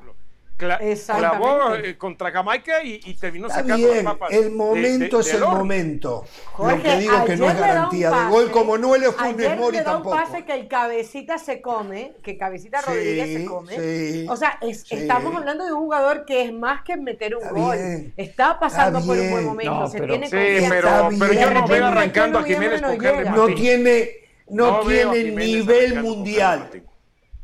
Cla 0.58 0.80
clavó 1.18 1.76
eh, 1.76 1.98
contra 1.98 2.32
Jamaica 2.32 2.82
y, 2.82 3.02
y 3.04 3.16
terminó 3.16 3.48
Está 3.48 3.60
sacando 3.60 3.92
bien, 3.92 4.06
papas 4.06 4.32
El 4.32 4.52
momento 4.52 5.20
es 5.20 5.34
el 5.34 5.42
momento. 5.42 6.24
Jorge, 6.54 6.78
Lo 6.78 6.84
que 6.84 6.98
digo 6.98 7.26
que 7.26 7.36
no 7.36 7.50
es 7.50 7.60
garantía 7.60 8.10
de 8.10 8.30
gol, 8.30 8.52
como 8.52 8.78
no 8.78 8.96
le 8.96 9.12
Funes 9.12 9.58
Mori 9.58 9.84
tampoco. 9.84 10.16
un 10.16 10.24
pase 10.24 10.46
que 10.46 10.54
el 10.54 10.70
cabecita 10.70 11.38
se 11.38 11.62
come, 11.62 12.14
que 12.24 12.38
cabecita 12.38 12.82
Rodríguez 12.82 13.42
se 13.42 13.46
come. 13.46 13.76
Sí, 13.76 14.26
o 14.30 14.38
sea, 14.38 14.58
es, 14.62 14.84
sí. 14.84 14.96
estamos 14.96 15.36
hablando 15.36 15.66
de 15.66 15.74
un 15.74 15.80
jugador 15.80 16.24
que 16.24 16.46
es 16.46 16.54
más 16.54 16.84
que 16.84 16.96
meter 16.96 17.36
un 17.36 17.44
Está 17.44 17.54
gol. 17.54 17.76
Bien. 17.76 18.14
Está 18.16 18.58
pasando 18.58 19.00
Está 19.00 19.12
por 19.12 19.20
un 19.20 19.32
buen 19.32 19.46
momento. 19.46 19.74
No, 19.74 19.88
se 19.88 20.00
pero, 20.00 20.14
tiene 20.14 20.28
sí, 20.28 20.68
pero, 20.70 21.10
pero 21.20 21.34
yo 21.34 21.52
no 21.52 21.68
veo 21.68 21.86
arrancando 21.86 22.40
a 22.40 22.44
Jiménez 22.44 22.82
con 22.82 23.06
Henry 23.06 23.30
No 23.30 23.48
tiene 23.48 24.26
no, 24.48 24.80
tiene 24.82 25.32
nivel 25.32 26.02
mundial. 26.02 26.70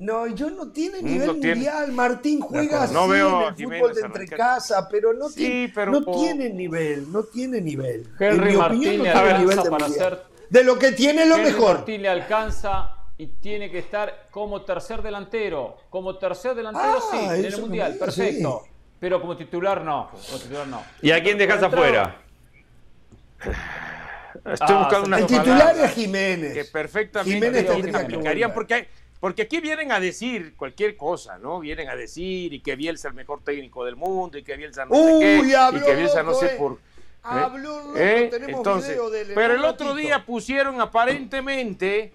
No, 0.02 0.26
yo 0.26 0.50
no 0.50 0.72
tiene 0.72 1.00
nivel 1.04 1.28
mundial. 1.28 1.92
Martín 1.92 2.40
juega 2.42 2.84
así 2.84 2.96
en 2.96 3.12
el 3.12 3.54
fútbol 3.54 3.94
de 3.94 4.02
entre 4.02 4.28
casa, 4.28 4.90
pero 4.90 5.14
no, 5.14 5.30
tiene, 5.30 5.72
no 5.76 6.04
tiene 6.04 6.50
nivel, 6.50 7.12
no 7.12 7.22
tiene 7.22 7.62
nivel. 7.62 8.10
Henry 8.20 8.58
Martín 8.58 9.04
le 9.04 9.12
alcanza 9.12 9.70
para 9.70 9.88
ser. 9.90 10.24
De 10.50 10.64
lo 10.64 10.80
que 10.80 10.94
tiene 10.94 11.28
lo 11.28 11.38
mejor. 11.38 11.76
Martín 11.76 12.02
le 12.02 12.10
alcanza 12.10 12.96
y 13.16 13.28
tiene 13.28 13.70
que 13.70 13.78
estar 13.78 14.28
como 14.32 14.64
tercer 14.64 15.04
delantero. 15.04 15.78
Como 15.92 16.18
tercer 16.18 16.56
delantero, 16.56 17.00
sí, 17.12 17.18
ah, 17.22 17.38
en 17.38 17.46
el 17.46 17.62
mundial, 17.62 17.96
perfecto. 18.00 18.64
Pero 19.00 19.22
como 19.22 19.38
titular 19.38 19.84
no. 19.84 20.10
Como 20.10 20.40
titular 20.40 20.68
no. 20.68 20.84
¿Y 21.04 21.12
a 21.12 21.22
quién 21.22 21.38
dejas 21.38 21.62
afuera? 21.62 22.22
Estoy 24.34 24.76
ah, 24.76 24.80
buscando 24.80 25.08
una 25.08 25.20
El 25.20 25.28
titular 25.28 25.78
es 25.78 25.92
Jiménez. 25.92 26.54
Que 26.56 26.66
perfectamente 26.66 27.34
Jiménez 27.36 27.68
tendría 27.68 27.92
que 27.92 27.98
aplicarían 27.98 28.54
porque 28.54 28.74
hay, 28.74 28.88
porque 29.22 29.44
aquí 29.44 29.62
vienen 29.62 29.92
a 29.92 30.00
decir 30.00 30.56
cualquier 30.58 30.98
cosa, 30.98 31.38
¿no? 31.38 31.60
Vienen 31.60 31.88
a 31.90 31.96
decir 31.96 32.52
y 32.54 32.60
que 32.60 32.76
Bielsa 32.76 33.08
es 33.08 33.12
el 33.12 33.16
mejor 33.16 33.44
técnico 33.44 33.86
del 33.86 33.96
mundo 33.96 34.40
y 34.40 34.44
que 34.44 34.58
Bielsa 34.58 34.86
no 34.86 34.96
sé 34.96 35.20
qué, 35.20 35.78
y 35.78 35.80
que 35.80 35.96
Bielsa 35.96 36.24
no 36.24 36.34
sé 36.34 36.48
eh. 36.48 36.56
por... 36.58 36.74
¿eh? 36.74 36.78
Habló 37.22 37.96
¿Eh? 37.96 38.32
Entonces, 38.48 39.00
pero 39.36 39.54
el 39.54 39.64
otro 39.64 39.94
día 39.94 40.26
pusieron 40.26 40.82
aparentemente 40.82 42.14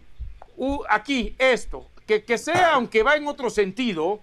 aquí 0.88 1.36
esto, 1.38 1.88
que, 2.08 2.24
que 2.24 2.38
sea, 2.38 2.72
aunque 2.72 3.04
va 3.04 3.14
en 3.14 3.28
otro 3.28 3.50
sentido, 3.50 4.18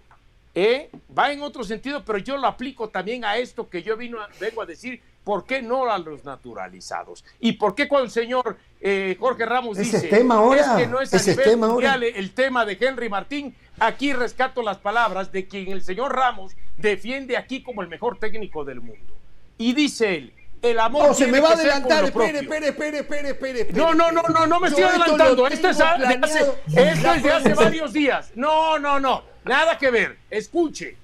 ¿eh? 0.53 0.89
va 1.17 1.31
en 1.31 1.41
otro 1.41 1.63
sentido, 1.63 2.03
pero 2.03 2.17
yo 2.17 2.35
lo 2.35 2.47
aplico 2.47 2.89
también 2.89 3.23
a 3.23 3.37
esto 3.37 3.69
que 3.69 3.81
yo 3.81 3.95
vino 3.95 4.17
vengo 4.41 4.61
a 4.61 4.65
decir 4.65 5.01
¿Por 5.23 5.45
qué 5.45 5.61
no 5.61 5.89
a 5.89 5.97
los 5.97 6.25
naturalizados? 6.25 7.23
¿Y 7.39 7.53
por 7.53 7.75
qué 7.75 7.87
cuando 7.87 8.05
el 8.05 8.11
señor 8.11 8.57
eh, 8.81 9.15
Jorge 9.19 9.45
Ramos 9.45 9.77
dice 9.77 10.01
tema 10.07 10.35
ahora? 10.35 10.59
es 10.61 10.67
que 10.81 10.87
no 10.87 10.99
es 10.99 11.13
a 11.13 11.17
nivel 11.17 11.43
tema 11.45 11.67
mundial 11.67 12.03
el 12.03 12.31
tema 12.31 12.65
de 12.65 12.77
Henry 12.79 13.09
Martín? 13.09 13.55
Aquí 13.79 14.13
rescato 14.13 14.61
las 14.61 14.77
palabras 14.77 15.31
de 15.31 15.47
quien 15.47 15.69
el 15.69 15.81
señor 15.81 16.15
Ramos 16.15 16.55
defiende 16.77 17.37
aquí 17.37 17.63
como 17.63 17.81
el 17.81 17.87
mejor 17.87 18.19
técnico 18.19 18.65
del 18.65 18.81
mundo. 18.81 19.15
Y 19.57 19.73
dice 19.73 20.15
él, 20.15 20.33
el 20.63 20.79
amor. 20.79 21.07
No, 21.07 21.13
se 21.13 21.27
me 21.27 21.39
va 21.39 21.49
a 21.49 21.53
adelantar. 21.53 22.05
Espere, 22.05 22.39
espere, 22.39 22.67
espere, 22.69 22.99
espere, 22.99 23.29
espere. 23.29 23.67
No, 23.73 23.93
no, 23.93 24.11
no, 24.11 24.23
no, 24.23 24.47
no 24.47 24.59
me 24.59 24.69
estoy 24.69 24.83
adelantando. 24.83 25.47
Esto 25.47 25.69
es, 25.69 25.77
de 25.77 26.91
esto 26.91 27.13
es 27.13 27.23
de 27.23 27.31
hace 27.31 27.53
varios 27.53 27.93
días. 27.93 28.31
No, 28.35 28.79
no, 28.79 28.99
no. 28.99 29.23
Nada 29.43 29.77
que 29.77 29.91
ver. 29.91 30.17
Escuche. 30.29 30.97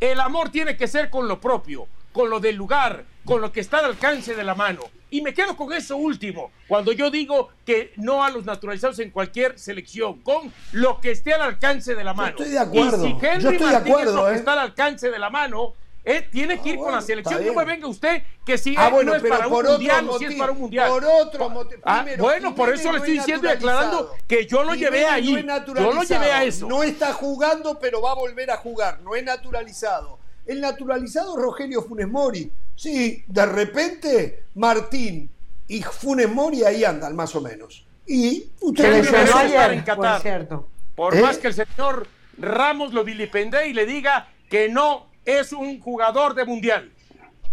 El 0.00 0.20
amor 0.20 0.50
tiene 0.50 0.76
que 0.76 0.86
ser 0.86 1.10
con 1.10 1.26
lo 1.26 1.40
propio, 1.40 1.88
con 2.12 2.30
lo 2.30 2.38
del 2.38 2.54
lugar, 2.54 3.04
con 3.28 3.42
lo 3.42 3.52
que 3.52 3.60
está 3.60 3.80
al 3.80 3.84
alcance 3.84 4.34
de 4.34 4.42
la 4.42 4.54
mano. 4.54 4.80
Y 5.10 5.20
me 5.20 5.34
quedo 5.34 5.54
con 5.54 5.70
eso 5.74 5.98
último, 5.98 6.50
cuando 6.66 6.92
yo 6.92 7.10
digo 7.10 7.50
que 7.66 7.92
no 7.96 8.24
a 8.24 8.30
los 8.30 8.46
naturalizados 8.46 8.98
en 9.00 9.10
cualquier 9.10 9.58
selección, 9.58 10.20
con 10.22 10.50
lo 10.72 10.98
que 11.00 11.10
esté 11.10 11.34
al 11.34 11.42
alcance 11.42 11.94
de 11.94 12.04
la 12.04 12.14
mano. 12.14 12.30
estoy 12.30 12.48
de 12.48 12.58
acuerdo. 12.58 13.06
Y 13.06 13.10
si 13.10 13.26
Henry 13.26 13.58
Martín 13.58 13.92
acuerdo, 13.92 14.16
lo 14.16 14.26
que 14.26 14.32
¿eh? 14.32 14.36
está 14.36 14.54
al 14.54 14.60
alcance 14.60 15.10
de 15.10 15.18
la 15.18 15.28
mano, 15.28 15.74
eh, 16.04 16.26
tiene 16.32 16.58
que 16.62 16.70
ir 16.70 16.76
ah, 16.76 16.84
con 16.84 16.92
la 16.92 17.02
selección. 17.02 17.46
No 17.46 17.52
me 17.52 17.64
venga 17.66 17.86
usted 17.86 18.22
que 18.46 18.56
si 18.56 18.74
ah, 18.78 18.90
no 18.90 19.14
es 19.14 19.22
para 19.22 19.46
un 19.46 19.62
mundial 19.62 20.08
o 20.08 20.18
si 20.18 20.24
es 20.24 20.34
para 20.34 20.52
un 20.52 20.60
mundial. 20.60 20.88
Por 20.88 21.04
otro 21.04 21.50
motivo. 21.50 21.82
Ah, 21.84 22.06
bueno, 22.18 22.54
por 22.54 22.72
eso 22.72 22.90
le 22.92 22.98
estoy 22.98 23.18
diciendo 23.18 23.46
y 23.46 23.50
declarando 23.50 24.10
que 24.26 24.46
yo 24.46 24.64
lo 24.64 24.74
llevé 24.74 25.06
ahí. 25.06 25.46
yo 25.76 25.92
lo 25.92 26.02
llevé 26.02 26.32
a 26.32 26.44
eso. 26.44 26.66
No 26.66 26.82
está 26.82 27.12
jugando, 27.12 27.78
pero 27.78 28.00
va 28.00 28.12
a 28.12 28.14
volver 28.14 28.50
a 28.50 28.56
jugar. 28.56 29.00
No 29.00 29.14
es 29.14 29.22
naturalizado. 29.22 30.18
El 30.46 30.62
naturalizado 30.62 31.36
Rogelio 31.36 31.82
Funes 31.82 32.08
Mori. 32.08 32.50
Sí, 32.78 33.24
de 33.26 33.44
repente 33.44 34.44
Martín 34.54 35.28
y 35.66 35.82
Funes 35.82 36.30
Mori 36.30 36.62
ahí 36.62 36.84
andan, 36.84 37.16
más 37.16 37.34
o 37.34 37.40
menos. 37.40 37.84
Y 38.06 38.52
ustedes 38.60 39.12
estar 39.12 39.72
en 39.72 39.82
Qatar. 39.82 40.46
Por, 40.46 40.66
por 40.94 41.16
¿Eh? 41.16 41.20
más 41.20 41.38
que 41.38 41.48
el 41.48 41.54
señor 41.54 42.06
Ramos 42.38 42.94
lo 42.94 43.02
vilipende 43.02 43.66
y 43.66 43.72
le 43.72 43.84
diga 43.84 44.28
que 44.48 44.68
no 44.68 45.08
es 45.24 45.52
un 45.52 45.80
jugador 45.80 46.34
de 46.34 46.44
mundial. 46.44 46.92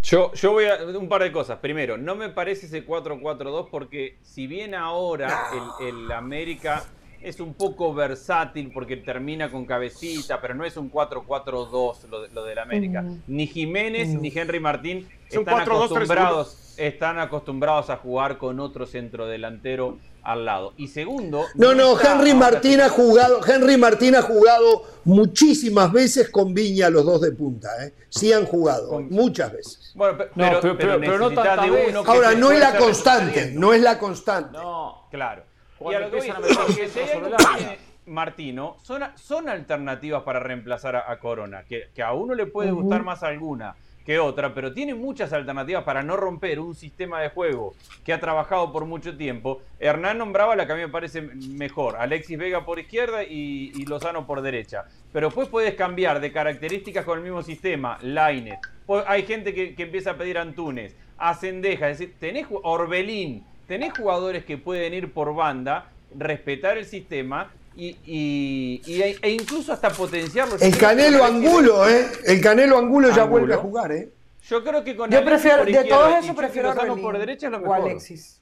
Yo, 0.03 0.31
yo 0.33 0.51
voy 0.51 0.65
a 0.65 0.75
un 0.95 1.09
par 1.09 1.23
de 1.23 1.31
cosas. 1.31 1.57
Primero, 1.57 1.97
no 1.97 2.13
me 2.13 2.29
parece 2.29 2.67
ese 2.67 2.85
4-4-2 2.85 3.69
porque 3.71 4.19
si 4.21 4.45
bien 4.45 4.75
ahora 4.75 5.47
el 5.81 6.11
América 6.11 6.83
es 7.25 7.39
un 7.39 7.55
poco 7.55 7.93
versátil 7.93 8.71
porque 8.71 8.97
termina 8.97 9.49
con 9.49 9.65
cabecita, 9.65 10.39
pero 10.39 10.53
no 10.53 10.63
es 10.63 10.77
un 10.77 10.91
4-4-2 10.91 12.07
lo, 12.09 12.27
lo 12.27 12.43
del 12.43 12.59
América. 12.59 13.03
Ni 13.27 13.47
Jiménez 13.47 14.09
ni 14.09 14.31
Henry 14.33 14.59
Martín 14.59 15.07
están 15.29 15.61
acostumbrados, 15.61 16.73
están 16.77 17.17
acostumbrados 17.17 17.89
a 17.89 17.97
jugar 17.97 18.37
con 18.37 18.59
otro 18.59 18.85
centrodelantero 18.85 19.97
al 20.21 20.45
lado. 20.45 20.73
Y 20.77 20.87
segundo, 20.87 21.45
no, 21.55 21.73
no, 21.73 21.99
Henry 21.99 22.35
Martín 22.35 22.79
ha 22.81 22.89
jugado, 22.89 23.41
Henry 23.45 23.77
Martín 23.77 24.15
ha 24.15 24.21
jugado 24.21 24.83
muchísimas 25.05 25.91
veces 25.91 26.29
con 26.29 26.53
Viña 26.53 26.91
los 26.91 27.05
dos 27.05 27.21
de 27.21 27.31
punta, 27.31 27.69
¿eh? 27.83 27.93
Sí 28.09 28.31
han 28.33 28.45
jugado, 28.45 29.01
muchas 29.01 29.51
veces. 29.51 29.93
Bueno, 29.95 30.17
pero, 30.17 30.77
pero, 30.77 31.17
no 31.17 31.29
de 31.29 31.89
uno 31.89 32.03
Ahora 32.05 32.35
no 32.35 32.51
es 32.51 32.59
la 32.59 32.77
constante, 32.77 33.51
no 33.51 33.73
es 33.73 33.81
la 33.81 33.97
constante. 33.97 34.51
No, 34.53 35.07
claro. 35.09 35.54
Y 35.79 35.93
a 35.93 35.99
lo 35.99 36.11
que 36.11 37.77
Martino, 38.07 38.77
son, 38.83 39.03
son 39.15 39.49
alternativas 39.49 40.23
para 40.23 40.39
reemplazar 40.39 40.95
a, 40.95 41.19
Corona, 41.19 41.63
que, 41.63 41.89
a 42.01 42.13
uno 42.13 42.35
le 42.35 42.45
puede 42.45 42.71
gustar 42.71 43.03
más 43.03 43.23
alguna 43.23 43.75
que 44.05 44.19
otra, 44.19 44.53
pero 44.53 44.71
tiene 44.71 44.93
muchas 44.93 45.33
alternativas 45.33 45.83
para 45.83 46.03
no 46.03 46.15
romper 46.15 46.59
un 46.59 46.75
sistema 46.75 47.19
de 47.21 47.29
juego 47.29 47.73
que 48.03 48.13
ha 48.13 48.19
trabajado 48.19 48.71
por 48.71 48.85
mucho 48.85 49.17
tiempo. 49.17 49.61
Hernán 49.79 50.19
nombraba 50.19 50.55
la 50.55 50.67
que 50.67 50.73
a 50.73 50.75
mí 50.75 50.81
me 50.81 50.89
parece 50.89 51.21
mejor, 51.21 51.95
Alexis 51.95 52.37
Vega 52.37 52.63
por 52.63 52.77
izquierda 52.77 53.23
y, 53.23 53.83
Lozano 53.87 54.27
por 54.27 54.43
derecha. 54.43 54.85
Pero 55.11 55.27
después 55.27 55.47
puedes 55.49 55.73
cambiar 55.73 56.19
de 56.19 56.31
características 56.31 57.03
con 57.03 57.17
el 57.17 57.23
mismo 57.23 57.41
sistema, 57.41 57.97
Laine. 58.01 58.59
Hay 59.07 59.23
gente 59.23 59.55
que, 59.55 59.73
empieza 59.75 60.11
a 60.11 60.17
pedir 60.17 60.37
Antunes, 60.37 60.95
a 61.17 61.33
Cendeja, 61.33 61.89
es 61.89 61.97
decir, 61.97 62.15
tenés 62.19 62.45
Orbelín, 62.51 63.43
tenés 63.67 63.97
jugadores 63.97 64.45
que 64.45 64.57
pueden 64.57 64.93
ir 64.93 65.13
por 65.13 65.33
banda, 65.35 65.89
respetar 66.17 66.77
el 66.77 66.85
sistema 66.85 67.51
y, 67.75 68.81
e 69.21 69.29
incluso 69.29 69.73
hasta 69.73 69.89
potenciarlo. 69.89 70.55
El 70.59 70.77
Canelo 70.77 71.23
Angulo, 71.23 71.87
¿eh? 71.89 72.05
El 72.25 72.41
Canelo 72.41 72.77
Angulo, 72.77 73.11
ya 73.11 73.25
vuelve 73.25 73.53
a 73.53 73.57
jugar, 73.57 73.91
¿eh? 73.91 74.09
Yo 74.47 74.63
creo 74.63 74.83
que 74.83 74.95
con 74.95 75.09
Yo 75.09 75.25
prefiero, 75.25 75.65
de 75.65 75.83
todos 75.85 76.23
esos 76.23 76.35
prefiero 76.35 76.69
a 76.71 76.75
por 76.75 77.17
derecha 77.17 77.47
es 77.47 77.51
lo 77.51 77.59
mejor. 77.59 77.81
Alexis. 77.81 78.41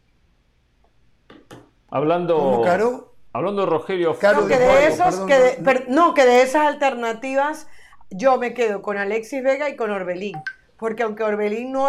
Hablando, 1.90 2.64
hablando 3.34 3.62
de 3.62 3.68
Rogelio 3.68 4.18
no, 4.22 4.48
que 4.48 4.58
de 4.58 4.88
esos, 4.88 5.20
que 5.28 5.86
no, 5.88 6.14
que 6.14 6.26
de 6.26 6.42
esas 6.42 6.68
alternativas 6.68 7.68
yo 8.10 8.38
me 8.38 8.54
quedo 8.54 8.82
con 8.82 8.98
Alexis 8.98 9.44
Vega 9.44 9.70
y 9.70 9.76
con 9.76 9.92
Orbelín. 9.92 10.36
Porque 10.84 11.04
aunque 11.04 11.24
Orbelín 11.24 11.72
no, 11.72 11.88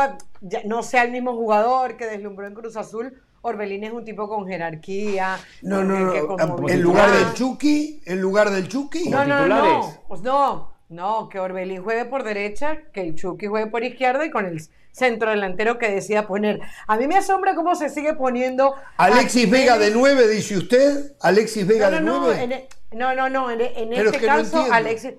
no 0.67 0.85
sea 0.85 1.03
el 1.03 1.11
mismo 1.11 1.35
jugador 1.35 1.97
que 1.97 2.07
deslumbró 2.07 2.47
en 2.47 2.55
Cruz 2.55 2.77
Azul, 2.77 3.21
Orbelín 3.43 3.83
es 3.83 3.91
un 3.91 4.05
tipo 4.05 4.29
con 4.29 4.47
jerarquía. 4.47 5.37
No, 5.63 5.83
no, 5.83 5.99
no. 5.99 6.69
En 6.69 6.81
lugar 6.81 7.11
del 7.11 7.35
Chucky, 7.35 8.03
en 8.07 8.21
lugar 8.21 8.51
del 8.51 8.69
Chucky. 8.69 9.09
No, 9.09 9.25
no, 9.25 9.49
no. 9.49 9.99
Pues 10.07 10.21
no, 10.23 10.77
no, 10.91 11.29
que 11.29 11.41
Orbelín 11.41 11.83
juegue 11.83 12.05
por 12.05 12.23
derecha, 12.23 12.83
que 12.93 13.01
el 13.01 13.17
Chucky 13.17 13.47
juegue 13.47 13.67
por 13.67 13.83
izquierda 13.83 14.25
y 14.27 14.31
con 14.31 14.47
el 14.47 14.63
centro 14.93 15.31
delantero 15.31 15.77
que 15.77 15.91
decida 15.91 16.29
poner. 16.29 16.61
A 16.87 16.97
mí 16.97 17.09
me 17.09 17.17
asombra 17.17 17.57
cómo 17.57 17.75
se 17.75 17.89
sigue 17.89 18.15
poniendo. 18.15 18.77
Alexis 18.97 19.51
Vega 19.51 19.77
de 19.77 19.91
9, 19.91 20.29
dice 20.29 20.57
usted. 20.57 21.17
Alexis 21.21 21.67
Vega 21.67 21.91
de 21.91 22.01
9. 22.01 22.45
E, 22.45 22.97
no, 22.97 23.13
no, 23.17 23.29
no, 23.29 23.51
en, 23.51 23.61
en 23.61 23.93
este 23.93 24.25
caso, 24.25 24.65
Alexis. 24.71 25.15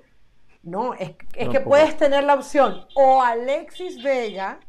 No, 0.66 0.96
es, 0.96 1.12
es 1.36 1.50
que 1.50 1.60
puedes 1.60 1.96
tener 1.96 2.24
la 2.24 2.34
opción 2.34 2.86
o 2.96 3.22
Alexis 3.22 4.02
Vega 4.02 4.60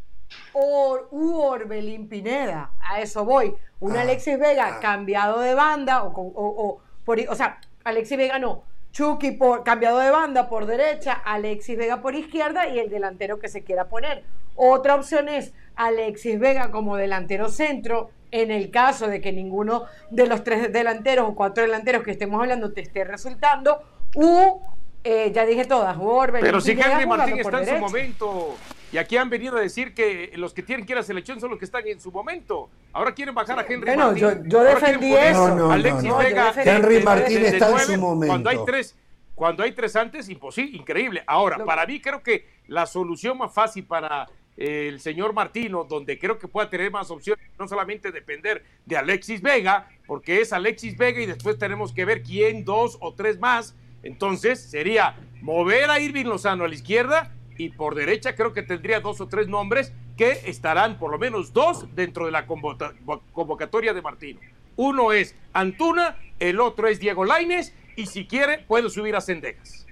o 0.52 0.98
u 1.10 1.40
Orbelín 1.40 2.06
Pineda. 2.06 2.70
A 2.80 3.00
eso 3.00 3.24
voy. 3.24 3.54
Un 3.80 3.96
ah, 3.96 4.02
Alexis 4.02 4.38
Vega 4.38 4.76
ah. 4.76 4.80
cambiado 4.80 5.40
de 5.40 5.54
banda 5.54 6.04
o, 6.04 6.12
o, 6.14 6.80
por, 7.02 7.18
o 7.28 7.34
sea, 7.34 7.60
Alexis 7.82 8.18
Vega 8.18 8.38
no. 8.38 8.62
Chucky 8.92 9.32
por, 9.32 9.64
cambiado 9.64 9.98
de 9.98 10.10
banda 10.10 10.48
por 10.50 10.66
derecha, 10.66 11.12
Alexis 11.12 11.78
Vega 11.78 12.02
por 12.02 12.14
izquierda 12.14 12.68
y 12.68 12.78
el 12.78 12.90
delantero 12.90 13.38
que 13.38 13.48
se 13.48 13.64
quiera 13.64 13.88
poner. 13.88 14.22
Otra 14.54 14.96
opción 14.96 15.30
es 15.30 15.54
Alexis 15.76 16.38
Vega 16.38 16.70
como 16.70 16.96
delantero 16.96 17.48
centro, 17.48 18.10
en 18.30 18.50
el 18.50 18.70
caso 18.70 19.06
de 19.08 19.22
que 19.22 19.32
ninguno 19.32 19.84
de 20.10 20.26
los 20.26 20.44
tres 20.44 20.72
delanteros 20.72 21.28
o 21.28 21.34
cuatro 21.34 21.62
delanteros 21.62 22.02
que 22.02 22.10
estemos 22.10 22.40
hablando 22.40 22.72
te 22.72 22.82
esté 22.82 23.04
resultando, 23.04 23.82
u, 24.14 24.60
eh, 25.06 25.32
ya 25.32 25.46
dije 25.46 25.64
todas, 25.64 25.96
Orbelín 26.00 26.44
Pero 26.44 26.60
si 26.60 26.72
Henry 26.72 27.06
Martín 27.06 27.38
está 27.38 27.62
en 27.62 27.66
su 27.68 27.76
momento, 27.76 28.56
y 28.92 28.98
aquí 28.98 29.16
han 29.16 29.30
venido 29.30 29.56
a 29.56 29.60
decir 29.60 29.94
que 29.94 30.32
los 30.34 30.52
que 30.52 30.62
tienen 30.62 30.84
que 30.84 30.92
ir 30.94 30.98
a 30.98 31.02
selección 31.02 31.40
son 31.40 31.50
los 31.50 31.58
que 31.58 31.64
están 31.64 31.86
en 31.86 32.00
su 32.00 32.10
momento. 32.10 32.68
Ahora 32.92 33.14
quieren 33.14 33.34
bajar 33.34 33.58
a 33.58 33.62
Henry 33.62 33.86
bueno, 33.86 34.06
Martín. 34.06 34.22
Yo, 34.22 34.44
yo 34.44 34.64
defendí 34.64 35.14
eso. 35.14 35.54
No, 35.54 35.70
Alexis 35.70 36.16
Vega. 36.16 36.52
Henry 36.56 37.02
Martín 37.02 37.44
está 37.44 37.70
en 37.70 37.78
su 37.78 37.98
momento. 37.98 38.32
Cuando 38.32 38.50
hay 38.50 38.58
tres, 38.66 38.96
cuando 39.34 39.62
hay 39.62 39.72
tres 39.72 39.94
antes, 39.96 40.28
imposible, 40.28 40.76
increíble. 40.76 41.22
Ahora, 41.26 41.64
para 41.64 41.86
mí 41.86 42.00
creo 42.00 42.22
que 42.22 42.46
la 42.66 42.86
solución 42.86 43.38
más 43.38 43.52
fácil 43.52 43.84
para 43.84 44.26
eh, 44.56 44.88
el 44.88 45.00
señor 45.00 45.34
Martino, 45.34 45.84
donde 45.84 46.18
creo 46.18 46.38
que 46.38 46.48
pueda 46.48 46.70
tener 46.70 46.90
más 46.90 47.10
opciones, 47.10 47.44
no 47.58 47.68
solamente 47.68 48.10
depender 48.10 48.64
de 48.86 48.96
Alexis 48.96 49.42
Vega, 49.42 49.88
porque 50.06 50.40
es 50.40 50.52
Alexis 50.52 50.96
Vega 50.96 51.20
y 51.20 51.26
después 51.26 51.58
tenemos 51.58 51.92
que 51.92 52.04
ver 52.04 52.22
quién, 52.22 52.64
dos 52.64 52.96
o 53.00 53.14
tres 53.14 53.38
más. 53.38 53.76
Entonces 54.02 54.60
sería 54.62 55.16
mover 55.42 55.90
a 55.90 56.00
Irving 56.00 56.26
Lozano 56.26 56.64
a 56.64 56.68
la 56.68 56.74
izquierda 56.74 57.32
y 57.58 57.70
por 57.70 57.94
derecha 57.94 58.34
creo 58.34 58.52
que 58.52 58.62
tendría 58.62 59.00
dos 59.00 59.20
o 59.20 59.28
tres 59.28 59.48
nombres 59.48 59.92
que 60.16 60.42
estarán 60.46 60.98
por 60.98 61.10
lo 61.10 61.18
menos 61.18 61.52
dos 61.52 61.86
dentro 61.94 62.26
de 62.26 62.32
la 62.32 62.46
convocatoria 62.46 63.92
de 63.94 64.02
Martino. 64.02 64.40
Uno 64.76 65.12
es 65.12 65.34
Antuna, 65.52 66.16
el 66.38 66.60
otro 66.60 66.88
es 66.88 67.00
Diego 67.00 67.24
Laines 67.24 67.72
y 67.96 68.06
si 68.06 68.26
quiere 68.26 68.58
puede 68.58 68.90
subir 68.90 69.16
a 69.16 69.20
Cendejas. 69.20 69.86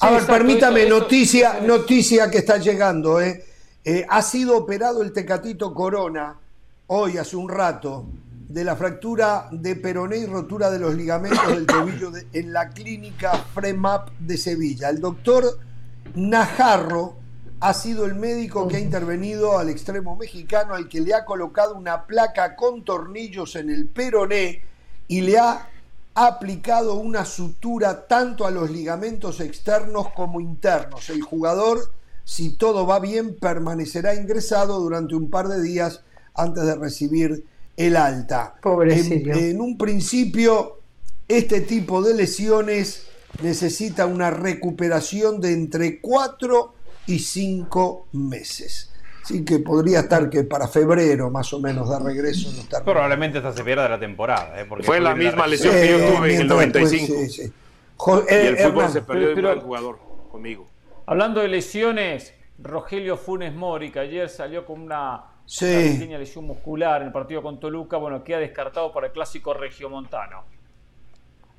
A 0.00 0.10
ver, 0.10 0.26
permítame, 0.26 0.86
noticia, 0.86 1.60
noticia 1.60 2.30
que 2.30 2.38
está 2.38 2.56
llegando. 2.56 3.20
¿eh? 3.20 3.44
¿eh? 3.84 4.06
ha 4.08 4.22
sido 4.22 4.56
operado 4.56 5.02
el 5.02 5.12
Tecatito 5.12 5.74
Corona 5.74 6.36
hoy, 6.86 7.18
hace 7.18 7.36
un 7.36 7.48
rato. 7.48 8.06
De 8.50 8.64
la 8.64 8.74
fractura 8.74 9.48
de 9.52 9.76
peroné 9.76 10.18
y 10.18 10.26
rotura 10.26 10.70
de 10.70 10.80
los 10.80 10.96
ligamentos 10.96 11.46
del 11.46 11.66
tobillo 11.66 12.10
en 12.32 12.52
la 12.52 12.70
clínica 12.70 13.32
FREMAP 13.54 14.10
de 14.18 14.36
Sevilla. 14.36 14.90
El 14.90 15.00
doctor 15.00 15.60
Najarro 16.16 17.14
ha 17.60 17.72
sido 17.72 18.06
el 18.06 18.16
médico 18.16 18.66
que 18.66 18.78
ha 18.78 18.80
intervenido 18.80 19.56
al 19.56 19.68
extremo 19.68 20.16
mexicano 20.16 20.74
al 20.74 20.88
que 20.88 21.00
le 21.00 21.14
ha 21.14 21.24
colocado 21.24 21.76
una 21.76 22.06
placa 22.06 22.56
con 22.56 22.84
tornillos 22.84 23.54
en 23.54 23.70
el 23.70 23.86
peroné 23.86 24.62
y 25.06 25.20
le 25.20 25.38
ha 25.38 25.68
aplicado 26.14 26.94
una 26.94 27.24
sutura 27.24 28.08
tanto 28.08 28.46
a 28.46 28.50
los 28.50 28.68
ligamentos 28.68 29.38
externos 29.38 30.08
como 30.08 30.40
internos. 30.40 31.08
El 31.08 31.22
jugador, 31.22 31.92
si 32.24 32.56
todo 32.56 32.84
va 32.84 32.98
bien, 32.98 33.36
permanecerá 33.36 34.16
ingresado 34.16 34.80
durante 34.80 35.14
un 35.14 35.30
par 35.30 35.46
de 35.46 35.62
días 35.62 36.02
antes 36.34 36.64
de 36.64 36.74
recibir 36.74 37.44
el 37.86 37.96
alta. 37.96 38.54
Pobrecillo. 38.60 39.32
En, 39.32 39.50
en 39.50 39.60
un 39.60 39.78
principio, 39.78 40.80
este 41.28 41.62
tipo 41.62 42.02
de 42.02 42.14
lesiones 42.14 43.06
necesita 43.42 44.06
una 44.06 44.30
recuperación 44.30 45.40
de 45.40 45.52
entre 45.52 46.00
4 46.00 46.74
y 47.06 47.18
5 47.18 48.08
meses. 48.12 48.90
Así 49.22 49.44
que 49.44 49.58
podría 49.60 50.00
estar 50.00 50.28
que 50.28 50.44
para 50.44 50.66
febrero 50.66 51.30
más 51.30 51.52
o 51.52 51.60
menos 51.60 51.88
de 51.88 51.98
regreso. 51.98 52.50
No 52.52 52.60
estar 52.60 52.82
Probablemente 52.82 53.38
esta 53.38 53.52
se 53.52 53.62
pierda 53.62 53.88
la 53.88 53.98
temporada. 54.00 54.60
¿eh? 54.60 54.66
Fue 54.82 55.00
la 55.00 55.14
misma 55.14 55.46
lesión 55.46 55.74
que 55.74 55.88
yo 55.88 55.98
tuve 55.98 56.34
en 56.34 56.40
el 56.42 56.48
95. 56.48 57.14
y 58.28 58.34
el 58.34 58.56
eh, 58.56 58.66
fútbol 58.66 58.88
se 58.88 59.02
perdió 59.02 59.34
pero, 59.34 59.52
el 59.52 59.60
jugador 59.60 59.98
conmigo. 60.30 60.66
Hablando 61.06 61.40
de 61.40 61.48
lesiones, 61.48 62.34
Rogelio 62.58 63.16
Funes 63.16 63.54
Mori, 63.54 63.90
que 63.90 64.00
ayer 64.00 64.28
salió 64.28 64.64
con 64.64 64.80
una, 64.80 65.24
pequeña 65.58 66.18
lesión 66.18 66.44
muscular 66.44 67.00
en 67.00 67.08
el 67.08 67.12
partido 67.12 67.42
con 67.42 67.58
Toluca, 67.58 67.96
bueno, 67.96 68.22
queda 68.22 68.38
descartado 68.38 68.92
para 68.92 69.08
el 69.08 69.12
clásico 69.12 69.52
regiomontano. 69.52 70.44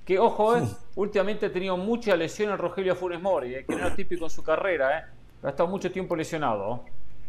Que 0.05 0.18
ojo, 0.18 0.57
eh, 0.57 0.63
últimamente 0.95 1.47
ha 1.47 1.51
tenido 1.51 1.77
mucha 1.77 2.15
lesión 2.15 2.51
el 2.51 2.57
Rogelio 2.57 2.95
Funes 2.95 3.22
Mori, 3.22 3.55
eh, 3.55 3.65
que 3.68 3.76
no 3.76 3.85
era 3.85 3.95
típico 3.95 4.26
en 4.26 4.30
su 4.30 4.43
carrera, 4.43 4.99
eh. 4.99 5.03
ha 5.43 5.49
estado 5.49 5.69
mucho 5.69 5.91
tiempo 5.91 6.15
lesionado. 6.15 6.85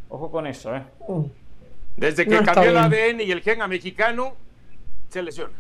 Ojo 0.09 0.30
con 0.30 0.47
eso, 0.47 0.74
¿eh? 0.74 0.82
Mm. 1.09 1.22
Desde 1.97 2.26
que 2.26 2.43
cambió 2.43 2.70
el 2.70 2.78
ADN 2.78 3.20
y 3.20 3.30
el 3.30 3.43
gen 3.43 3.60
a 3.60 3.68
mexicano, 3.68 4.34
se 5.09 5.22
lesiona. 5.22 5.55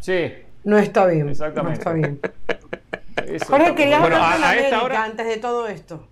Sí. 0.00 0.32
No 0.62 0.78
está 0.78 1.06
bien. 1.06 1.28
Exactamente. 1.28 1.84
No 1.84 1.90
está 1.90 1.92
bien. 1.92 2.20
Jorge, 3.46 3.74
querías 3.74 4.00
bueno, 4.00 4.16
hablar 4.16 4.42
a, 4.42 4.56
esta 4.56 4.82
hora, 4.82 5.04
antes 5.04 5.26
de 5.26 5.36
todo 5.38 5.66
esto. 5.66 6.06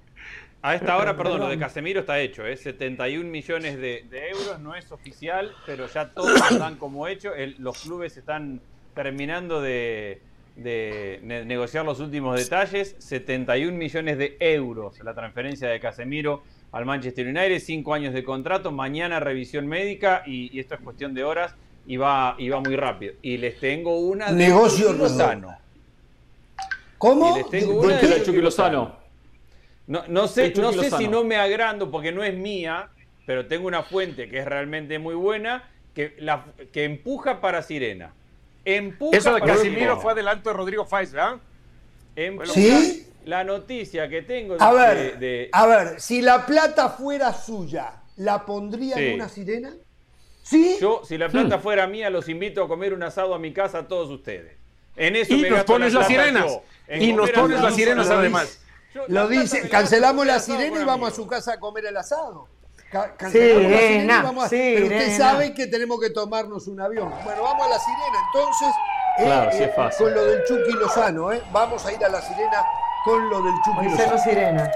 A 0.66 0.74
esta 0.74 0.96
hora, 0.96 1.16
perdón, 1.16 1.38
lo 1.38 1.48
de 1.48 1.60
Casemiro 1.60 2.00
está 2.00 2.18
hecho, 2.18 2.44
¿eh? 2.44 2.56
71 2.56 3.30
millones 3.30 3.78
de, 3.78 4.04
euros, 4.30 4.58
no 4.58 4.74
es 4.74 4.90
oficial, 4.90 5.54
pero 5.64 5.86
ya 5.86 6.08
todos 6.08 6.40
están 6.50 6.74
como 6.74 7.06
hecho. 7.06 7.30
los 7.58 7.78
clubes 7.82 8.16
están 8.16 8.60
terminando 8.92 9.60
de, 9.60 10.22
negociar 10.56 11.84
los 11.84 12.00
últimos 12.00 12.36
detalles. 12.36 12.96
71 12.98 13.78
millones 13.78 14.18
de 14.18 14.36
euros 14.40 14.98
la 15.04 15.14
transferencia 15.14 15.68
de 15.68 15.78
Casemiro 15.78 16.42
al 16.72 16.84
Manchester 16.84 17.28
United, 17.28 17.60
cinco 17.60 17.94
años 17.94 18.12
de 18.12 18.24
contrato, 18.24 18.72
mañana 18.72 19.20
revisión 19.20 19.68
médica 19.68 20.24
y, 20.26 20.58
esto 20.58 20.74
es 20.74 20.80
cuestión 20.80 21.14
de 21.14 21.22
horas 21.22 21.54
y 21.86 21.96
va, 21.96 22.34
y 22.38 22.48
va 22.48 22.58
muy 22.58 22.74
rápido. 22.74 23.14
Y 23.22 23.36
les 23.36 23.60
tengo 23.60 24.00
una 24.00 24.32
de 24.32 24.48
Negocio 24.48 24.92
Lozano. 24.92 25.56
¿Cómo? 26.98 27.36
les 27.36 27.48
tengo 27.50 27.82
una 27.82 27.98
de, 27.98 28.22
Chucky 28.24 28.40
Lozano. 28.40 29.05
No, 29.86 30.04
no 30.08 30.26
sé, 30.26 30.52
no 30.56 30.72
sé 30.72 30.90
si 30.90 31.08
no 31.08 31.22
me 31.24 31.36
agrando 31.36 31.90
porque 31.90 32.12
no 32.12 32.24
es 32.24 32.34
mía, 32.34 32.88
pero 33.24 33.46
tengo 33.46 33.66
una 33.66 33.82
fuente 33.82 34.28
que 34.28 34.38
es 34.38 34.44
realmente 34.44 34.98
muy 34.98 35.14
buena 35.14 35.68
que, 35.94 36.14
la, 36.18 36.44
que 36.72 36.84
empuja 36.84 37.40
para 37.40 37.62
Sirena. 37.62 38.12
Eso 38.64 39.34
de 39.34 39.40
Casimiro 39.42 40.00
fue 40.00 40.12
adelanto 40.12 40.50
de 40.50 40.56
Rodrigo 40.56 40.84
Faiz, 40.84 41.12
¿verdad? 41.12 41.38
¿Sí? 42.46 43.06
La 43.24 43.44
noticia 43.44 44.08
que 44.08 44.22
tengo 44.22 44.56
a 44.58 44.72
ver, 44.72 45.48
A 45.52 45.66
ver, 45.66 46.00
si 46.00 46.22
la 46.22 46.46
plata 46.46 46.90
fuera 46.90 47.32
suya, 47.32 47.92
¿la 48.16 48.44
pondría 48.44 48.96
en 48.96 49.14
una 49.14 49.28
sirena? 49.28 49.72
¿Sí? 50.42 50.76
Yo, 50.80 51.02
si 51.04 51.18
la 51.18 51.28
plata 51.28 51.58
fuera 51.58 51.86
mía, 51.86 52.08
los 52.08 52.28
invito 52.28 52.62
a 52.62 52.68
comer 52.68 52.94
un 52.94 53.02
asado 53.02 53.34
a 53.34 53.38
mi 53.38 53.52
casa 53.52 53.78
a 53.78 53.88
todos 53.88 54.10
ustedes. 54.10 54.56
En 54.96 55.16
eso 55.16 55.34
y 55.34 55.42
nos 55.42 55.64
pones 55.64 55.92
las 55.92 56.06
sirenas. 56.06 56.60
Y 56.88 57.12
nos 57.12 57.30
pones 57.30 57.60
las 57.60 57.74
sirenas 57.74 58.08
además. 58.10 58.60
Lo 59.08 59.28
dice, 59.28 59.68
cancelamos 59.68 60.26
la 60.26 60.38
sirena 60.38 60.80
y 60.80 60.84
vamos 60.84 61.12
a 61.12 61.14
su 61.14 61.26
casa 61.26 61.54
a 61.54 61.60
comer 61.60 61.86
el 61.86 61.96
asado. 61.96 62.48
Sirena, 63.30 64.22
vamos 64.22 64.48
Pero 64.48 64.86
usted 64.86 65.16
sabe 65.16 65.52
que 65.52 65.66
tenemos 65.66 66.00
que 66.00 66.10
tomarnos 66.10 66.66
un 66.68 66.80
avión. 66.80 67.12
Bueno, 67.24 67.42
vamos 67.42 67.66
a 67.66 67.70
la 67.70 67.78
sirena. 67.78 68.18
Entonces, 68.32 68.68
eh, 69.18 69.72
eh, 69.76 69.90
con 69.98 70.14
lo 70.14 70.24
del 70.24 70.44
Chucky 70.44 70.72
Lozano, 70.72 71.32
¿eh? 71.32 71.42
vamos 71.52 71.84
a 71.84 71.92
ir 71.92 72.04
a 72.04 72.08
la 72.08 72.20
sirena 72.20 72.64
con 73.04 73.28
lo 73.28 73.42
del 73.42 73.54
Chucky 73.64 73.88
Lozano. 73.88 74.18
Sirena. 74.18 74.72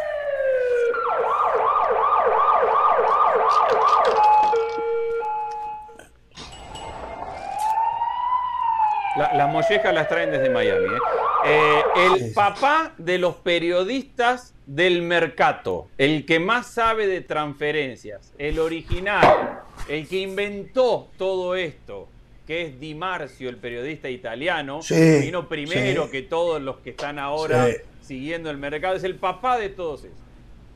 las 9.16 9.48
mollejas 9.48 9.92
las 9.92 10.08
traen 10.08 10.30
desde 10.30 10.48
Miami. 10.50 10.86
¿eh? 10.86 10.98
Eh, 11.44 11.79
el 11.96 12.32
papá 12.32 12.94
de 12.98 13.18
los 13.18 13.36
periodistas 13.36 14.54
del 14.66 15.02
mercado, 15.02 15.88
el 15.98 16.24
que 16.26 16.38
más 16.38 16.68
sabe 16.68 17.06
de 17.06 17.20
transferencias, 17.20 18.32
el 18.38 18.58
original, 18.58 19.60
el 19.88 20.06
que 20.06 20.20
inventó 20.20 21.08
todo 21.18 21.54
esto, 21.56 22.08
que 22.46 22.62
es 22.62 22.80
Di 22.80 22.94
Marzio, 22.94 23.48
el 23.48 23.56
periodista 23.56 24.08
italiano, 24.08 24.80
que 24.86 25.20
vino 25.20 25.48
primero 25.48 26.10
que 26.10 26.22
todos 26.22 26.60
los 26.62 26.78
que 26.78 26.90
están 26.90 27.18
ahora 27.18 27.68
siguiendo 28.02 28.50
el 28.50 28.56
mercado, 28.56 28.96
es 28.96 29.04
el 29.04 29.16
papá 29.16 29.58
de 29.58 29.68
todos 29.68 30.04
esos. 30.04 30.18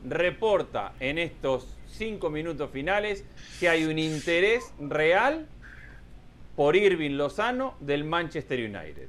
Reporta 0.07 0.93
en 0.99 1.17
estos 1.17 1.67
cinco 1.87 2.29
minutos 2.29 2.69
finales 2.71 3.25
que 3.59 3.69
hay 3.69 3.85
un 3.85 3.97
interés 3.97 4.71
real 4.79 5.47
por 6.55 6.75
Irving 6.75 7.17
Lozano 7.17 7.75
del 7.79 8.03
Manchester 8.03 8.59
United. 8.59 9.07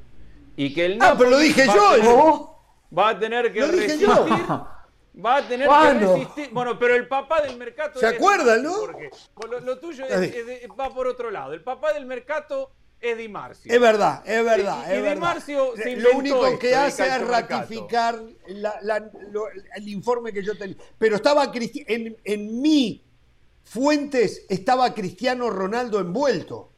Y 0.56 0.72
que 0.72 0.86
el 0.86 0.98
Ah, 1.00 1.14
pero 1.16 1.30
lo 1.30 1.38
dije 1.38 1.66
yo. 1.66 2.58
va 2.96 3.10
a 3.10 3.18
tener 3.18 3.52
que 3.52 3.66
resistir. 3.66 4.08
Va 4.08 5.36
a 5.36 5.48
tener 5.48 5.68
que 5.68 6.06
resistir. 6.06 6.50
Bueno, 6.52 6.78
pero 6.78 6.94
el 6.94 7.08
papá 7.08 7.40
del 7.42 7.56
mercado. 7.56 7.98
¿Se 7.98 8.06
acuerdan, 8.06 8.62
no? 8.62 8.74
Porque 8.80 9.10
lo, 9.62 9.78
tuyo 9.78 10.04
va 10.78 10.92
por 10.92 11.06
otro 11.06 11.30
lado. 11.30 11.52
El 11.52 11.62
papá 11.62 11.92
del 11.92 12.06
mercado 12.06 12.70
es 13.00 13.16
Di 13.16 13.28
Marcio. 13.28 13.72
Es 13.72 13.80
verdad, 13.80 14.22
es 14.26 14.44
verdad. 14.44 14.92
Y, 14.92 15.02
Di 15.02 15.16
Marcio 15.16 15.74
Lo 15.76 16.18
único 16.18 16.58
que 16.58 16.74
hace 16.74 17.06
es 17.06 17.26
ratificar 17.26 18.18
el 18.46 19.88
informe 19.88 20.32
que 20.32 20.42
yo 20.42 20.56
tenía. 20.56 20.76
Pero 20.98 21.16
estaba 21.16 21.50
en, 21.54 22.16
en 22.24 22.60
mi 22.60 23.02
fuentes 23.66 24.46
estaba 24.48 24.94
Cristiano 24.94 25.50
Ronaldo 25.50 26.00
envuelto. 26.00 26.70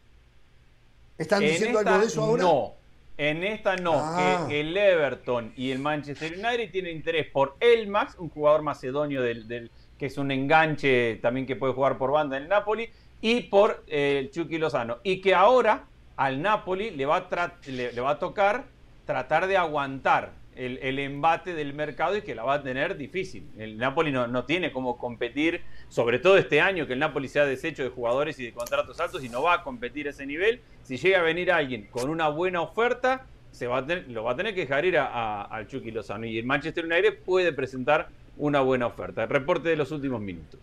¿Están 1.19 1.41
diciendo 1.41 1.81
algo 1.81 1.99
de 1.99 2.07
eso 2.07 2.23
ahora? 2.23 2.43
No. 2.43 2.78
En 3.19 3.43
esta 3.43 3.75
no, 3.75 3.95
ah. 3.97 4.47
que 4.49 4.61
el 4.61 4.77
Everton 4.77 5.53
y 5.57 5.73
el 5.73 5.81
Manchester 5.81 6.33
United 6.33 6.71
tienen 6.71 6.97
interés 6.97 7.27
por 7.27 7.57
Elmax, 7.59 8.17
un 8.17 8.29
jugador 8.31 8.63
macedonio 8.63 9.23
del, 9.23 9.71
que 9.99 10.07
es 10.07 10.19
un 10.19 10.31
enganche 10.31 11.17
también 11.17 11.45
que 11.45 11.57
puede 11.57 11.73
jugar 11.73 11.99
por 11.99 12.13
banda 12.13 12.37
en 12.37 12.45
el 12.45 12.49
Napoli, 12.49 12.89
y 13.21 13.43
por 13.43 13.83
eh, 13.89 14.21
el 14.21 14.31
Chucky 14.31 14.59
Lozano. 14.59 14.99
Y 15.03 15.21
que 15.21 15.35
ahora 15.35 15.87
al 16.17 16.41
Napoli 16.41 16.93
le 16.93 17.07
va 17.07 17.17
a, 17.17 17.53
le 17.67 18.01
va 18.01 18.11
a 18.11 18.19
tocar 18.21 18.67
tratar 19.05 19.49
de 19.49 19.57
aguantar 19.57 20.31
el, 20.59 20.99
embate 20.99 21.55
del 21.55 21.73
mercado 21.73 22.17
y 22.17 22.23
que 22.23 22.35
la 22.35 22.43
va 22.43 22.55
a 22.55 22.63
tener 22.63 22.97
difícil. 22.97 23.49
El 23.57 23.79
Napoli 23.79 24.11
no, 24.11 24.27
no, 24.27 24.45
tiene 24.45 24.73
como 24.73 24.99
competir, 24.99 25.63
sobre 25.89 26.19
todo 26.19 26.37
este 26.37 26.61
año 26.61 26.87
que 26.87 26.95
el 26.95 26.99
Napoli 26.99 27.29
se 27.29 27.39
ha 27.41 27.47
deshecho 27.47 27.85
de 27.85 27.91
jugadores 27.91 28.39
y 28.41 28.45
de 28.45 28.53
contratos 28.53 28.99
altos 28.99 29.23
y 29.25 29.29
no 29.29 29.43
va 29.43 29.55
a 29.55 29.63
competir 29.63 30.09
a 30.09 30.11
ese 30.11 30.27
nivel. 30.27 30.61
Si 30.83 30.97
llega 30.97 31.21
a 31.21 31.23
venir 31.23 31.53
alguien 31.53 31.87
con 31.91 32.11
una 32.11 32.29
buena 32.29 32.61
oferta, 32.61 33.27
se 33.53 33.67
va 33.67 33.79
a 33.79 33.87
tener, 33.87 34.09
lo 34.09 34.25
va 34.25 34.33
a 34.33 34.37
tener 34.37 34.55
que 34.55 34.63
dejar 34.63 34.85
ir 34.85 34.99
al 34.99 35.67
Chucky 35.69 35.91
Lozano. 35.91 36.27
Y 36.27 36.39
el 36.39 36.45
Manchester 36.45 36.85
United 36.85 37.19
puede 37.25 37.53
presentar 37.53 38.09
una 38.37 38.61
buena 38.61 38.87
oferta. 38.87 39.27
Reporte 39.27 39.69
de 39.69 39.77
los 39.77 39.91
últimos 39.93 40.21
minutos. 40.21 40.61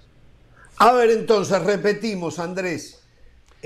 A 0.77 0.91
ver, 0.91 1.09
entonces, 1.09 1.63
repetimos, 1.63 2.39
Andrés. 2.39 3.04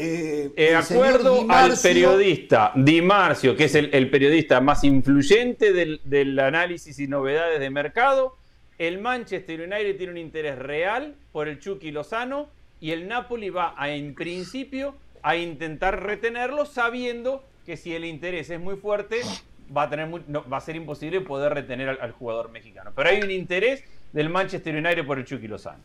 Eh, 0.02 0.54
de 0.56 0.76
acuerdo 0.76 1.46
al 1.50 1.78
periodista 1.78 2.72
Di 2.74 3.02
Marcio, 3.02 3.54
que 3.54 3.66
es 3.66 3.76
el, 3.76 4.10
periodista 4.10 4.62
más 4.62 4.86
influyente 4.86 5.74
del, 5.74 6.40
análisis 6.40 7.00
y 7.00 7.08
novedades 7.08 7.60
de 7.60 7.70
mercado, 7.70 8.38
el 8.78 9.00
Manchester 9.00 9.60
United 9.60 9.98
tiene 9.98 10.14
un 10.14 10.18
interés 10.18 10.58
real 10.58 11.16
por 11.34 11.50
el 11.50 11.60
Chucky 11.60 11.92
Lozano 11.92 12.48
y 12.80 12.92
el 12.92 13.10
Napoli 13.10 13.50
va 13.50 13.74
a, 13.78 13.90
en 13.90 14.16
principio 14.16 14.96
a 15.22 15.36
intentar 15.36 16.02
retenerlo 16.02 16.66
sabiendo 16.66 17.44
que 17.66 17.76
si 17.76 17.94
el 17.94 18.06
interés 18.06 18.50
es 18.50 18.60
muy 18.60 18.78
fuerte 18.78 19.20
va 19.76 19.84
a, 19.84 19.90
tener 19.90 20.08
va 20.10 20.58
a 20.58 20.62
ser 20.62 20.78
imposible 20.78 21.20
poder 21.20 21.54
retener 21.54 21.90
al, 21.90 22.00
al 22.00 22.14
jugador 22.14 22.52
mexicano. 22.52 22.94
Pero 22.96 23.10
hay 23.10 23.22
un 23.22 23.32
interés 23.32 23.84
del 24.14 24.30
Manchester 24.30 24.74
United 24.74 25.06
por 25.06 25.20
el 25.20 25.26
Chucky 25.26 25.50
Lozano. 25.50 25.84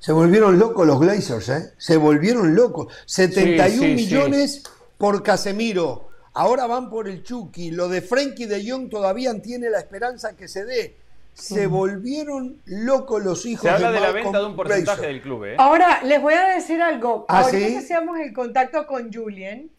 Se 0.00 0.12
volvieron 0.12 0.58
locos 0.58 0.86
los 0.86 1.00
Glazers, 1.00 1.48
¿eh? 1.48 1.72
Se 1.76 1.96
volvieron 1.96 2.54
locos. 2.54 2.92
71 3.06 3.94
millones 3.94 4.62
por 4.96 5.22
Casemiro. 5.22 6.08
Ahora 6.34 6.66
van 6.66 6.88
por 6.88 7.08
el 7.08 7.22
Chucky. 7.24 7.72
Lo 7.72 7.88
de 7.88 8.00
Frankie 8.00 8.46
de 8.46 8.68
Jong 8.68 8.90
todavía 8.90 9.40
tiene 9.42 9.70
la 9.70 9.80
esperanza 9.80 10.36
que 10.36 10.46
se 10.46 10.64
dé. 10.64 10.96
Se 11.34 11.66
volvieron 11.66 12.60
locos 12.64 13.24
los 13.24 13.46
hijos. 13.46 13.62
Se 13.62 13.70
habla 13.70 13.92
de, 13.92 14.00
la 14.00 14.12
venta 14.12 14.38
de 14.38 14.46
un 14.46 14.56
porcentaje 14.56 15.06
del 15.06 15.22
club. 15.22 15.44
¿eh? 15.44 15.56
Ahora, 15.58 16.00
les 16.02 16.20
voy 16.20 16.34
a 16.34 16.48
decir 16.48 16.82
algo. 16.82 17.26
¿Ah, 17.28 17.40
Ahorita 17.40 17.66
que 17.66 17.78
hacíamos 17.78 18.18
el 18.18 18.32
contacto 18.32 18.86
con 18.86 19.12
Julian, 19.12 19.70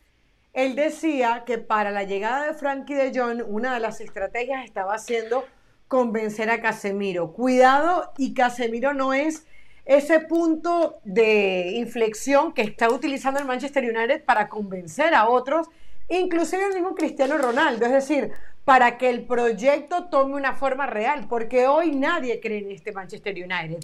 él 0.53 0.75
decía 0.75 1.43
que 1.45 1.57
para 1.57 1.91
la 1.91 2.03
llegada 2.03 2.45
de 2.45 2.53
Frankie 2.53 2.95
de 2.95 3.17
Jong, 3.17 3.43
una 3.47 3.73
de 3.73 3.79
las 3.79 4.01
estrategias 4.01 4.65
estaba 4.65 4.97
siendo 4.97 5.45
convencer 5.87 6.49
a 6.49 6.61
Casemiro. 6.61 7.33
Cuidado, 7.33 8.11
y 8.17 8.33
Casemiro 8.33 8.93
no 8.93 9.13
es 9.13 9.45
ese 9.89 10.19
punto 10.19 10.99
de 11.03 11.71
inflexión 11.73 12.53
que 12.53 12.61
está 12.61 12.91
utilizando 12.91 13.39
el 13.39 13.47
Manchester 13.47 13.83
United 13.83 14.23
para 14.23 14.47
convencer 14.47 15.15
a 15.15 15.27
otros, 15.27 15.67
inclusive 16.07 16.63
el 16.67 16.75
mismo 16.75 16.93
Cristiano 16.93 17.39
Ronaldo. 17.39 17.87
Es 17.87 17.93
decir, 17.93 18.31
para 18.65 18.99
que 18.99 19.09
el 19.09 19.25
proyecto 19.25 20.05
tome 20.05 20.35
una 20.35 20.53
forma 20.53 20.85
real, 20.85 21.25
porque 21.27 21.65
hoy 21.65 21.95
nadie 21.95 22.39
cree 22.39 22.59
en 22.59 22.69
este 22.69 22.91
Manchester 22.91 23.33
United. 23.33 23.79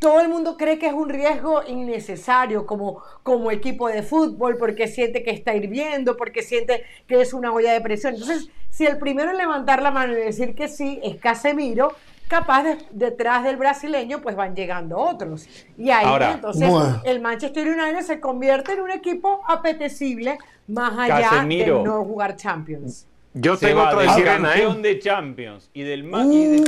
Todo 0.00 0.20
el 0.20 0.28
mundo 0.28 0.56
cree 0.56 0.80
que 0.80 0.88
es 0.88 0.92
un 0.92 1.08
riesgo 1.08 1.62
innecesario 1.64 2.66
como, 2.66 3.04
como 3.22 3.52
equipo 3.52 3.86
de 3.86 4.02
fútbol, 4.02 4.56
porque 4.56 4.88
siente 4.88 5.22
que 5.22 5.30
está 5.30 5.54
hirviendo, 5.54 6.16
porque 6.16 6.42
siente 6.42 6.82
que 7.06 7.20
es 7.20 7.32
una 7.32 7.52
olla 7.52 7.72
de 7.72 7.80
presión. 7.80 8.14
Entonces, 8.14 8.50
si 8.70 8.86
el 8.86 8.98
primero 8.98 9.30
en 9.30 9.36
levantar 9.36 9.82
la 9.82 9.92
mano 9.92 10.14
y 10.14 10.16
decir 10.16 10.56
que 10.56 10.66
sí 10.66 10.98
es 11.04 11.14
Casemiro, 11.20 11.94
capaz 12.28 12.64
detrás 12.90 13.44
del 13.44 13.56
brasileño 13.56 14.20
pues 14.20 14.36
van 14.36 14.54
llegando 14.54 14.98
otros. 14.98 15.46
Y 15.76 15.90
ahí 15.90 16.32
entonces 16.34 16.70
el 17.04 17.20
Manchester 17.20 17.66
United 17.66 18.02
se 18.02 18.20
convierte 18.20 18.72
en 18.72 18.80
un 18.80 18.90
equipo 18.90 19.42
apetecible 19.46 20.38
más 20.66 20.98
allá 20.98 21.44
de 21.44 21.66
no 21.66 22.04
jugar 22.04 22.36
Champions. 22.36 23.06
Yo 23.36 23.56
tengo 23.58 23.82
otro 23.82 23.98
de 23.98 24.06
¿eh? 24.06 24.74
de 24.80 24.98
Champions 25.00 25.68
y 25.74 25.82
del, 25.82 26.08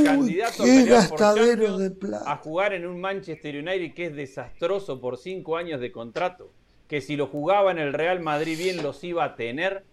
candidato 0.03 0.65
a, 0.65 2.33
a 2.33 2.37
jugar 2.39 2.73
en 2.73 2.89
un 2.89 3.01
Manchester 3.01 3.55
United 3.55 3.95
que 3.95 4.07
es 4.07 4.17
desastroso 4.17 5.01
por 5.01 5.17
cinco 5.17 5.57
años 5.57 5.81
de 5.81 5.93
contrato, 5.93 6.51
que 6.89 7.01
si 7.01 7.15
lo 7.15 7.29
jugaba 7.29 7.71
en 7.71 7.79
el 7.79 7.93
Real 7.93 8.19
Madrid 8.19 8.59
bien 8.59 8.83
los 8.83 9.05
iba 9.05 9.23
a 9.23 9.37
tener, 9.37 9.85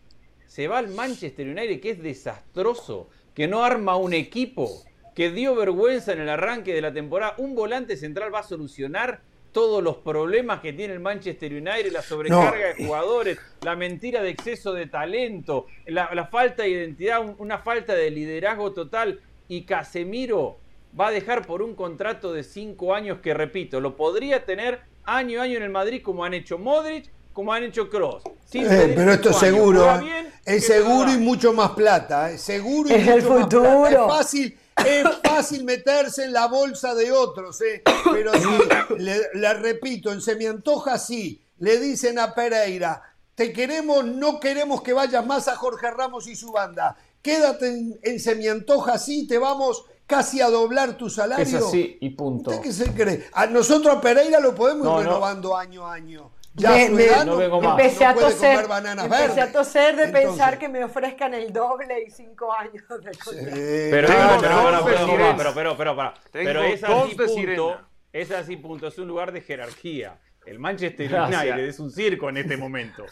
se 0.48 0.68
va 0.68 0.80
al 0.80 0.88
Manchester 0.88 1.48
United 1.48 1.80
que 1.80 1.92
es 1.92 2.02
desastroso, 2.02 3.08
que 3.36 3.48
no 3.48 3.64
arma 3.64 3.96
un 3.96 4.14
equipo, 4.14 4.72
que 5.16 5.32
dio 5.32 5.56
vergüenza 5.56 6.14
en 6.14 6.22
el 6.22 6.30
arranque 6.30 6.74
de 6.74 6.82
la 6.82 6.94
temporada. 6.94 7.36
Un 7.38 7.56
volante 7.56 7.98
central 7.98 8.34
va 8.34 8.40
a 8.40 8.44
solucionar 8.44 9.22
todos 9.52 9.84
los 9.84 9.98
problemas 9.98 10.60
que 10.62 10.74
tiene 10.74 10.94
el 10.94 11.00
Manchester 11.00 11.54
United, 11.54 11.92
la 11.92 12.02
sobrecarga 12.02 12.74
de 12.74 12.86
jugadores, 12.86 13.38
la 13.62 13.76
mentira 13.76 14.24
de 14.24 14.30
exceso 14.30 14.74
de 14.74 14.88
talento, 14.88 15.68
la, 15.86 16.28
falta 16.32 16.64
de 16.64 16.70
identidad, 16.70 17.22
una 17.38 17.60
falta 17.60 17.94
de 17.94 18.10
liderazgo 18.10 18.74
total. 18.74 19.22
Y 19.48 19.64
Casemiro 19.64 20.58
va 21.00 21.08
a 21.08 21.12
dejar 21.12 21.46
por 21.46 21.62
un 21.62 21.76
contrato 21.76 22.34
de 22.34 22.44
cinco 22.44 22.96
años 22.96 23.20
que, 23.22 23.34
repito, 23.34 23.80
lo 23.80 23.96
podría 23.96 24.44
tener 24.44 24.82
año 25.06 25.40
a 25.40 25.44
año 25.44 25.58
en 25.58 25.64
el 25.64 25.70
Madrid 25.70 26.02
como 26.02 26.26
han 26.26 26.34
hecho 26.34 26.58
Modric, 26.58 27.12
como 27.32 27.54
han 27.54 27.64
hecho 27.64 27.90
Cross. 27.90 28.24
Eh, 28.54 28.94
pero 28.96 29.12
esto 29.12 29.30
es 29.32 29.38
seguro, 29.38 30.02
es 30.46 30.66
seguro 30.66 31.12
y 31.12 31.18
mucho 31.18 31.54
más 31.54 31.72
plata, 31.72 32.32
¿eh? 32.32 32.38
seguro 32.38 32.90
y 32.90 32.94
es 32.94 33.06
mucho 33.06 33.16
el 33.16 33.22
futuro. 33.22 33.64
Más 33.64 33.90
plata. 33.90 34.06
Es 34.06 34.18
fácil 34.18 34.58
es 34.78 35.04
fácil 35.24 35.64
meterse 35.64 36.26
en 36.26 36.34
la 36.34 36.48
bolsa 36.48 36.94
de 36.96 37.12
otros, 37.12 37.62
¿eh? 37.62 37.84
pero 38.12 38.34
sí, 38.34 38.98
le, 38.98 39.54
repito, 39.56 40.12
en 40.12 40.22
Semiantoja 40.22 40.98
sí, 40.98 41.42
le 41.60 41.80
dicen 41.80 42.20
a 42.20 42.34
Pereira, 42.34 43.02
te 43.36 43.54
queremos, 43.54 44.06
no 44.06 44.40
queremos 44.40 44.82
que 44.82 44.94
vayas 44.94 45.26
más 45.26 45.48
a 45.48 45.56
Jorge 45.56 45.92
Ramos 45.92 46.28
y 46.28 46.36
su 46.36 46.52
banda, 46.52 46.98
quédate 47.22 47.68
en, 47.68 48.00
en 48.04 48.20
Semiantoja 48.20 48.98
sí, 48.98 49.28
te 49.28 49.38
vamos 49.38 49.86
casi 50.08 50.42
a 50.42 50.50
doblar 50.50 50.98
tu 50.98 51.10
salario. 51.10 51.44
Es 51.44 51.54
así 51.54 51.98
y 52.00 52.10
punto. 52.12 52.52
¿Usted 52.52 52.62
qué 52.62 52.74
se 52.74 52.94
cree? 52.94 53.28
A 53.34 53.48
nosotros 53.48 53.96
a 53.96 54.02
Pereira 54.02 54.40
lo 54.40 54.54
podemos 54.54 54.88
ir 54.88 55.08
renovando 55.08 55.56
año 55.56 55.88
a 55.88 55.94
año. 55.94 56.32
Ya 56.56 56.86
empecé, 56.86 58.06
a 58.06 58.14
toser, 58.14 58.66
empecé 59.00 59.42
a 59.42 59.52
toser 59.52 59.96
de 59.96 60.08
pensar 60.10 60.60
que 60.60 60.70
me 60.70 60.84
ofrezcan 60.84 61.34
el 61.34 61.52
doble 61.52 62.04
y 62.06 62.12
cinco 62.12 62.54
años 62.54 62.84
de 62.88 63.90
Pero, 63.90 64.08
pero, 64.08 65.54
pero, 65.56 65.78
pero, 65.78 66.14
pero, 66.32 66.64
es 66.64 66.84
así 66.84 67.16
punto, 67.16 67.82
es 68.12 68.32
así 68.32 68.58
punto, 68.58 68.88
es 68.88 68.98
un 69.00 69.08
lugar 69.08 69.32
de 69.32 69.42
jerarquía. 69.42 70.20
El 70.46 70.60
Manchester 70.60 71.12
United 71.12 71.60
es 71.60 71.80
un 71.80 71.90
circo 71.90 72.30
en 72.30 72.38
este 72.38 72.56
momento. 72.58 73.06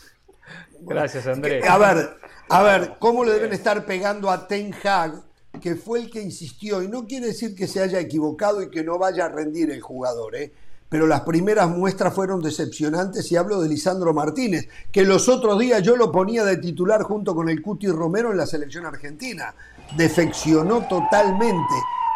Gracias, 0.81 1.25
Andrés. 1.25 1.67
A 1.67 1.77
ver, 1.77 2.17
a 2.49 2.61
ver, 2.61 2.95
¿cómo 2.99 3.23
le 3.23 3.31
deben 3.31 3.53
estar 3.53 3.85
pegando 3.85 4.29
a 4.29 4.47
Ten 4.47 4.73
Hag, 4.83 5.13
que 5.61 5.75
fue 5.75 5.99
el 5.99 6.11
que 6.11 6.21
insistió? 6.21 6.83
Y 6.83 6.87
no 6.87 7.07
quiere 7.07 7.27
decir 7.27 7.55
que 7.55 7.67
se 7.67 7.81
haya 7.81 7.99
equivocado 7.99 8.61
y 8.61 8.69
que 8.69 8.83
no 8.83 8.99
vaya 8.99 9.25
a 9.25 9.29
rendir 9.29 9.71
el 9.71 9.81
jugador, 9.81 10.35
¿eh? 10.35 10.51
Pero 10.91 11.07
las 11.07 11.21
primeras 11.21 11.69
muestras 11.69 12.13
fueron 12.13 12.41
decepcionantes 12.41 13.31
y 13.31 13.37
hablo 13.37 13.61
de 13.61 13.69
Lisandro 13.69 14.13
Martínez, 14.13 14.67
que 14.91 15.05
los 15.05 15.29
otros 15.29 15.57
días 15.57 15.81
yo 15.81 15.95
lo 15.95 16.11
ponía 16.11 16.43
de 16.43 16.57
titular 16.57 17.03
junto 17.03 17.33
con 17.33 17.47
el 17.47 17.61
Cuti 17.61 17.87
Romero 17.87 18.31
en 18.31 18.37
la 18.37 18.45
selección 18.45 18.85
argentina. 18.85 19.55
Defeccionó 19.95 20.85
totalmente. 20.89 21.73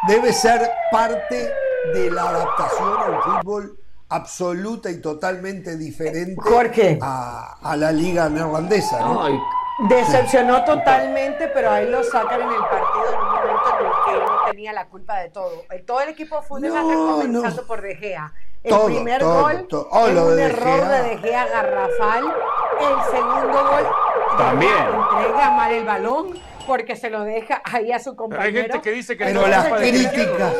Debe 0.10 0.34
ser 0.34 0.70
parte 0.92 1.54
de 1.94 2.12
la 2.12 2.28
adaptación 2.28 2.98
a 2.98 3.06
un 3.06 3.22
fútbol 3.22 3.80
absoluta 4.10 4.92
y 4.92 5.00
totalmente 5.00 5.78
diferente 5.78 7.00
a, 7.02 7.76
la 7.78 7.94
liga 7.94 8.28
neerlandesa. 8.28 9.00
Decepcionó 9.88 10.66
totalmente, 10.66 11.48
pero 11.48 11.72
ahí 11.72 11.90
lo 11.90 12.04
sacan 12.04 12.42
en 12.42 12.50
el 12.50 12.60
partido 12.60 13.14
en 13.14 13.20
un 13.22 13.26
momento 13.26 13.80
en 13.80 13.86
el 13.86 13.92
que 14.06 14.12
él 14.12 14.26
no 14.26 14.52
tenía 14.52 14.74
la 14.74 14.88
culpa 14.88 15.20
de 15.20 15.30
todo. 15.30 15.64
Todo 15.88 16.02
el 16.02 16.10
equipo 16.10 16.42
fue 16.42 16.60
no, 16.60 16.74
comenzando 16.74 17.66
por 17.66 17.82
De 17.82 17.96
Gea. 17.96 18.34
El 18.66 18.86
primer 18.86 19.24
gol 19.24 19.68
oh, 19.72 20.08
es 20.08 20.18
un 20.18 20.40
error 20.40 20.88
de 20.88 21.04
De 21.04 21.18
Gea 21.20 21.48
garrafal. 21.48 22.24
El 22.80 23.16
segundo 23.16 23.64
gol 23.64 23.88
también 24.38 24.74
entrega 24.74 25.52
mal 25.52 25.72
el 25.72 25.86
balón 25.86 26.40
porque 26.66 26.96
se 26.96 27.12
lo 27.12 27.24
deja 27.24 27.62
ahí 27.64 27.92
a 27.92 28.00
su 28.00 28.16
compañero. 28.16 28.48
Hay 28.48 28.54
gente 28.56 28.82
que 28.82 28.92
dice 28.92 29.16
que 29.16 29.26
pero 29.26 29.48
las 29.48 29.72
críticas, 29.72 30.54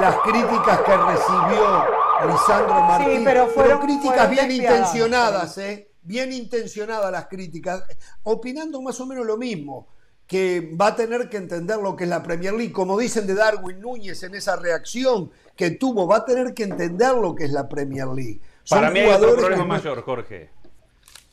las 0.00 0.16
críticas 0.16 0.80
que 0.80 0.96
recibió 0.96 1.86
Lisandro 2.26 2.74
Martínez, 2.74 3.22
pero 3.24 3.46
fueron 3.46 3.80
críticas 3.80 4.30
bien 4.30 4.50
intencionadas, 4.50 5.58
¿eh? 5.58 5.92
Bien 6.02 6.32
intencionadas 6.32 7.12
las 7.12 7.26
críticas, 7.28 7.84
opinando 8.24 8.82
más 8.82 8.98
o 9.00 9.06
menos 9.06 9.24
lo 9.24 9.36
mismo 9.36 9.86
que 10.28 10.76
va 10.78 10.88
a 10.88 10.94
tener 10.94 11.30
que 11.30 11.38
entender 11.38 11.78
lo 11.78 11.96
que 11.96 12.04
es 12.04 12.10
la 12.10 12.22
Premier 12.22 12.52
League, 12.52 12.70
como 12.70 12.98
dicen 12.98 13.26
de 13.26 13.34
Darwin 13.34 13.80
Núñez 13.80 14.22
en 14.22 14.34
esa 14.34 14.56
reacción, 14.56 15.30
que 15.56 15.70
tuvo, 15.70 16.06
va 16.06 16.18
a 16.18 16.24
tener 16.26 16.52
que 16.52 16.64
entender 16.64 17.14
lo 17.14 17.34
que 17.34 17.44
es 17.44 17.50
la 17.50 17.66
Premier 17.66 18.06
League. 18.08 18.38
Para 18.68 18.90
mí 18.90 19.00
hay 19.00 19.10
otro 19.10 19.34
problema 19.34 19.64
mayor, 19.64 20.02
Jorge. 20.02 20.50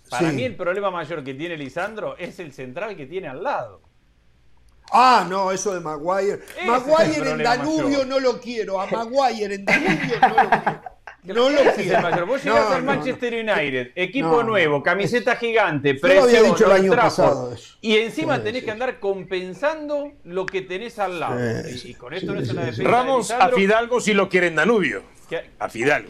Para 0.09 0.31
mí 0.31 0.43
el 0.43 0.55
problema 0.55 0.89
mayor 0.91 1.23
que 1.25 1.33
tiene 1.33 1.57
Lisandro 1.57 2.17
es 2.17 2.39
el 2.39 2.53
central 2.53 2.95
que 2.95 3.05
tiene 3.05 3.27
al 3.27 3.43
lado. 3.43 3.81
Ah, 4.91 5.25
no, 5.29 5.51
eso 5.51 5.73
de 5.73 5.81
Maguire. 5.81 6.39
Maguire 6.65 7.31
en 7.31 7.37
Danubio 7.39 8.05
no 8.05 8.19
lo 8.19 8.39
quiero. 8.39 8.79
A 8.79 8.87
Maguire 8.87 9.55
en 9.55 9.65
Danubio 9.65 10.19
no 10.21 10.27
lo 10.29 10.49
quiero. 10.49 10.94
No 11.25 11.49
lo 11.49 11.59
quiero. 11.73 12.25
Vos 12.25 12.43
llegas 12.43 12.71
al 12.71 12.83
Manchester 12.83 13.33
United, 13.33 13.91
equipo 13.95 14.43
nuevo, 14.43 14.83
camiseta 14.83 15.35
gigante, 15.35 15.95
precio, 15.95 16.21
lo 16.21 16.27
había 16.27 16.41
dicho 16.43 16.65
el 16.65 16.71
año 16.71 16.95
pasado. 16.95 17.55
Y 17.81 17.97
encima 17.97 18.41
tenés 18.41 18.63
que 18.63 18.71
andar 18.71 18.99
compensando 18.99 20.11
lo 20.23 20.45
que 20.45 20.61
tenés 20.61 20.99
al 20.99 21.19
lado. 21.19 21.39
y, 21.69 21.93
con 21.95 22.13
esto 22.13 22.33
no 22.33 22.39
es 22.39 22.49
una 22.49 22.65
defensa. 22.65 22.89
Ramos 22.89 23.31
a 23.31 23.49
Fidalgo 23.49 23.99
si 23.99 24.13
lo 24.13 24.29
quiere 24.29 24.47
en 24.47 24.55
Danubio. 24.55 25.03
a 25.59 25.69
Fidalgo. 25.69 26.09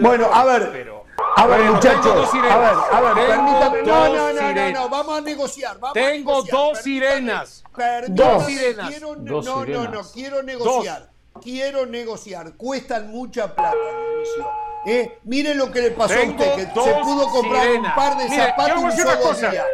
bueno, 0.00 0.28
a 0.32 0.44
ver. 0.44 0.92
A 1.38 1.46
ver, 1.46 1.70
muchachos. 1.70 2.28
A 2.34 2.58
ver, 2.58 2.74
a 2.92 3.00
ver, 3.00 3.26
permítanme. 3.26 3.82
No, 3.82 4.08
no, 4.08 4.32
no, 4.32 4.52
no, 4.52 4.70
no, 4.70 4.88
vamos 4.88 5.18
a 5.18 5.20
negociar. 5.20 5.78
Vamos 5.78 5.94
tengo 5.94 6.08
a 6.08 6.44
negociar, 6.44 6.52
dos 6.52 6.78
sirenas. 6.78 7.64
dos 8.08 8.46
sirenas. 8.46 8.90
Quiero, 8.90 9.16
no, 9.16 9.42
no, 9.42 9.64
no, 9.88 10.02
quiero 10.12 10.42
negociar 10.42 11.15
quiero 11.46 11.86
negociar, 11.86 12.54
cuestan 12.56 13.08
mucha 13.08 13.54
plata, 13.54 13.76
Dionisio. 13.76 14.50
¿Eh? 14.84 15.18
Miren 15.22 15.56
lo 15.56 15.70
que 15.70 15.80
le 15.80 15.90
pasó 15.92 16.14
a 16.14 16.24
usted, 16.24 16.54
que 16.56 16.62
se 16.62 16.70
pudo 16.72 17.28
comprar 17.28 17.70
un 17.70 17.94
par 17.94 18.18
de 18.18 18.28
zapatos 18.28 18.82
y 18.82 18.84
un 18.84 18.92
solo 18.92 19.50
día. 19.50 19.64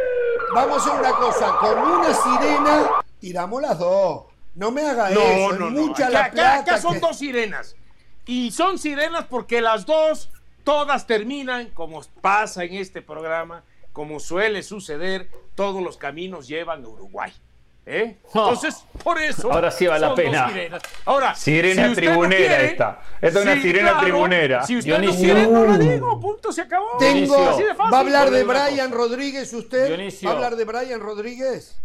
Vamos 0.55 0.77
a 0.77 0.81
hacer 0.81 1.01
una 1.01 1.13
cosa, 1.13 1.57
con 1.59 1.79
una 1.79 2.15
sirena 2.15 2.91
tiramos 3.19 3.63
las 3.63 3.79
dos. 3.79 4.25
No 4.55 4.71
me 4.71 4.83
haga 4.83 5.11
eso, 5.11 5.53
no, 5.59 5.71
mucha 5.71 6.11
la 6.11 6.31
plata. 6.31 6.59
Acá, 6.59 6.79
son 6.79 7.01
dos 7.01 7.17
sirenas. 7.19 7.75
Y 8.27 8.51
son 8.51 8.79
sirenas 8.79 9.25
porque 9.31 9.63
las 9.63 9.87
dos, 9.87 10.31
todas 10.65 11.07
terminan, 11.07 11.71
como 11.71 12.03
pasa 12.21 12.65
en 12.65 12.75
este 12.75 13.01
programa, 13.01 13.65
como 13.95 14.21
suele 14.21 14.63
suceder, 14.63 15.31
todos 15.55 15.83
los 15.83 15.97
caminos 15.97 16.49
llevan 16.49 16.85
a 16.85 16.89
Uruguay. 16.89 17.33
¿Eh? 17.85 18.17
Entonces, 18.27 18.85
por 19.03 19.21
eso. 19.21 19.53
Ahora 19.53 19.71
sí 19.71 19.87
vale 19.87 20.07
la 20.07 20.15
pena. 20.15 20.51
Ahora, 21.05 21.35
sirena 21.35 21.93
tribunera 21.93 22.61
esta. 22.61 23.01
Esta 23.21 23.41
es 23.41 23.45
una 23.45 23.61
sirena 23.61 23.99
tribunera. 24.01 24.63
Si 24.65 24.77
usted 24.77 24.99
no 24.99 25.15
quiere, 25.15 25.47
no 25.47 25.65
lo 25.65 25.79
digo. 25.79 26.21
Punto, 26.21 26.53
se 26.53 26.63
acabó. 26.63 26.97
Tengo, 26.99 27.37
¿Va 27.93 27.97
a 27.97 28.01
hablar 28.01 28.31
de 28.31 28.45
Brian 28.45 28.93
Rodríguez 28.93 29.53
usted? 29.53 29.99
¿Va 30.25 30.31
a 30.31 30.35
hablar 30.35 30.57
de 30.57 30.65
Brian 30.65 31.01
Rodríguez? 31.01 31.77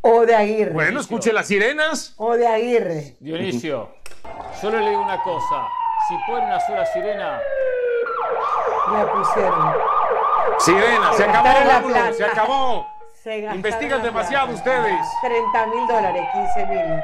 O 0.00 0.24
de 0.24 0.34
Aguirre. 0.34 0.72
Bueno, 0.72 1.00
escuche 1.00 1.32
las 1.32 1.46
sirenas. 1.46 2.14
O 2.18 2.36
de 2.36 2.46
Aguirre. 2.46 3.16
Dionisio, 3.18 3.90
yo 4.62 4.70
le 4.70 4.90
digo 4.90 5.02
una 5.02 5.20
cosa. 5.22 5.66
Si 6.08 6.14
ponen 6.26 6.44
una 6.44 6.60
sola 6.60 6.86
sirena. 6.86 7.40
Me 8.92 9.04
pusieron. 9.06 9.74
Sirena, 10.58 11.12
se 11.14 11.24
acabó, 11.24 12.12
se 12.12 12.24
acabó. 12.24 12.97
Investigan 13.26 14.02
demasiado 14.02 14.54
ustedes. 14.54 15.06
30 15.22 15.66
mil 15.66 15.86
dólares, 15.86 16.28
15 16.32 16.66
mil. 16.66 17.02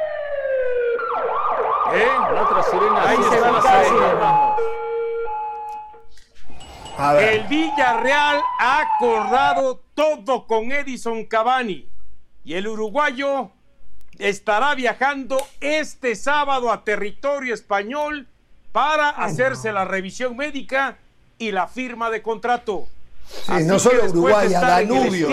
¿Eh? 1.92 2.08
La 2.32 2.42
otra 2.42 2.62
sirena. 2.62 3.08
Ahí 3.08 3.18
se 3.30 3.40
va 3.40 3.50
la 3.50 3.84
sirena. 3.84 4.56
El 7.20 7.42
Villarreal 7.48 8.40
ha 8.60 8.80
acordado 8.80 9.82
todo 9.94 10.46
con 10.46 10.70
Edison 10.70 11.24
Cavani 11.24 11.88
y 12.44 12.54
el 12.54 12.68
uruguayo 12.68 13.50
estará 14.18 14.74
viajando 14.76 15.36
este 15.60 16.14
sábado 16.14 16.70
a 16.70 16.84
territorio 16.84 17.52
español 17.52 18.28
para 18.70 19.08
hacerse 19.08 19.72
la 19.72 19.84
revisión 19.84 20.36
médica 20.36 20.98
y 21.38 21.50
la 21.50 21.66
firma 21.66 22.10
de 22.10 22.22
contrato. 22.22 22.86
Sí, 23.26 23.64
no 23.64 23.78
solo 23.80 24.04
Uruguay, 24.04 24.54
a 24.54 24.60
Danubio. 24.60 25.28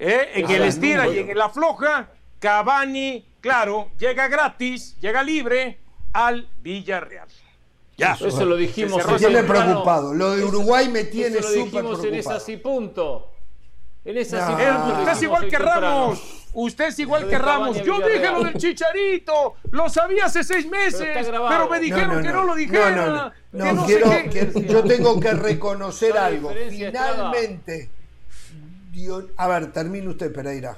¿Eh? 0.00 0.30
en 0.34 0.50
el 0.50 0.62
estira 0.62 1.06
y 1.08 1.18
en 1.18 1.38
la 1.38 1.50
floja, 1.50 2.08
Cavani, 2.38 3.24
claro, 3.40 3.90
llega 3.98 4.26
gratis, 4.28 4.96
llega 5.00 5.22
libre 5.22 5.78
al 6.12 6.48
Villarreal. 6.62 7.28
Ya, 7.96 8.16
eso, 8.18 8.46
lo 8.46 8.56
dijimos. 8.56 9.06
Me 9.06 9.18
tiene 9.18 9.42
preocupado. 9.42 10.14
Lo 10.14 10.34
de 10.34 10.42
Uruguay 10.42 10.88
me 10.88 11.04
tiene 11.04 11.42
súper 11.42 11.82
preocupado. 11.82 12.04
en 12.06 12.14
esa 12.14 12.40
sí 12.40 12.56
punto. 12.56 13.30
En 14.02 14.16
esa 14.16 14.46
sí 14.46 14.52
Usted 14.54 15.12
es 15.12 15.22
igual 15.22 15.48
que 15.48 15.58
Ramos. 15.58 16.46
Usted 16.54 16.86
es 16.86 16.98
igual 16.98 17.28
que 17.28 17.36
Ramos. 17.36 17.82
Yo 17.82 17.98
dije 17.98 18.30
lo 18.32 18.42
del 18.44 18.54
chicharito. 18.54 19.56
Lo 19.70 19.90
sabía 19.90 20.24
hace 20.24 20.42
seis 20.42 20.66
meses. 20.66 21.28
Pero, 21.30 21.68
me 21.68 21.78
dijeron 21.78 22.22
que 22.22 22.32
no 22.32 22.44
lo 22.44 22.54
dijera. 22.54 23.34
No, 23.52 23.84
quiero, 23.84 24.10
yo 24.66 24.82
tengo 24.82 25.20
que 25.20 25.32
reconocer 25.32 26.16
algo. 26.16 26.50
Finalmente 26.70 27.90
a 29.36 29.48
ver, 29.48 29.72
termine 29.72 30.08
usted, 30.08 30.32
Pereira. 30.32 30.76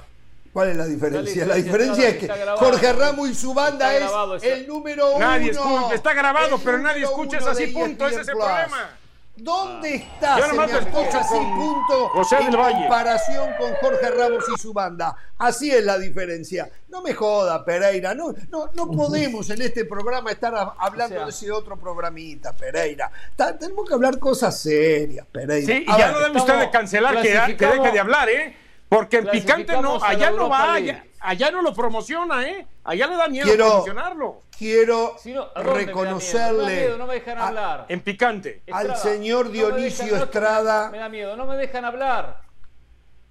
¿Cuál 0.51 0.69
es 0.69 0.77
la 0.77 0.85
diferencia? 0.85 1.45
La 1.47 1.55
diferencia 1.55 2.09
es 2.09 2.17
que 2.17 2.29
Jorge 2.57 2.93
Ramos 2.93 3.29
y 3.29 3.33
su 3.33 3.53
banda 3.53 3.95
es 4.35 4.43
el 4.43 4.67
número 4.67 5.17
nadie 5.17 5.49
Escucha, 5.49 5.95
está 5.95 6.13
grabado, 6.13 6.59
pero 6.63 6.77
nadie 6.77 7.03
escucha, 7.03 7.37
es 7.37 7.47
así, 7.47 7.67
punto. 7.67 8.07
Ese 8.07 8.21
es 8.21 8.27
el 8.27 8.35
problema. 8.35 8.97
¿Dónde 9.35 9.95
está, 9.95 10.37
Yo 10.37 10.77
escucho 10.77 11.17
así, 11.17 11.35
punto, 11.35 12.09
José 12.09 12.37
en 12.39 12.53
comparación 12.53 13.49
con 13.57 13.73
Jorge 13.75 14.11
Ramos 14.11 14.43
y 14.55 14.59
su 14.59 14.73
banda? 14.73 15.15
Así 15.39 15.71
es 15.71 15.83
la 15.83 15.97
diferencia. 15.97 16.69
No 16.89 17.01
me 17.01 17.15
joda, 17.15 17.65
Pereira. 17.65 18.13
No, 18.13 18.31
no, 18.49 18.69
no 18.73 18.91
podemos 18.91 19.49
en 19.49 19.63
este 19.63 19.85
programa 19.85 20.29
estar 20.29 20.53
hablando 20.77 21.23
de 21.23 21.31
ese 21.31 21.51
otro 21.51 21.77
programita, 21.77 22.53
Pereira. 22.53 23.11
tenemos 23.59 23.87
que 23.87 23.95
hablar 23.95 24.19
cosas 24.19 24.59
serias, 24.59 25.25
Pereira. 25.31 25.65
Sí, 25.65 25.83
y 25.87 25.97
ya 25.97 26.11
no 26.11 26.19
debe 26.19 26.37
usted 26.37 26.59
de 26.59 26.69
cancelar 26.69 27.21
que, 27.21 27.55
que 27.57 27.65
deje 27.65 27.91
de 27.91 27.99
hablar, 27.99 28.29
¿eh? 28.29 28.62
Porque 28.93 29.17
en 29.17 29.27
Picante 29.27 29.81
no, 29.81 30.03
allá 30.03 30.29
no 30.31 30.49
va, 30.49 30.75
allá, 31.19 31.51
no 31.51 31.61
lo 31.63 31.73
promociona, 31.73 32.47
¿eh? 32.47 32.67
Allá 32.83 33.07
le 33.07 33.15
da 33.15 33.27
miedo 33.27 33.55
promocionarlo. 33.55 34.41
Quiero 34.55 35.15
reconocerle. 35.55 36.95
No 36.97 37.07
me, 37.07 37.15
dejan 37.15 37.37
hablar. 37.39 37.85
en 37.89 38.01
Picante. 38.01 38.61
al 38.71 38.95
señor 38.97 39.51
Dionisio 39.51 40.15
Estrada. 40.17 40.91
Me 40.91 40.99
da 40.99 41.09
miedo, 41.09 41.35
no 41.35 41.47
me 41.47 41.57
dejan 41.57 41.85
hablar. 41.85 42.41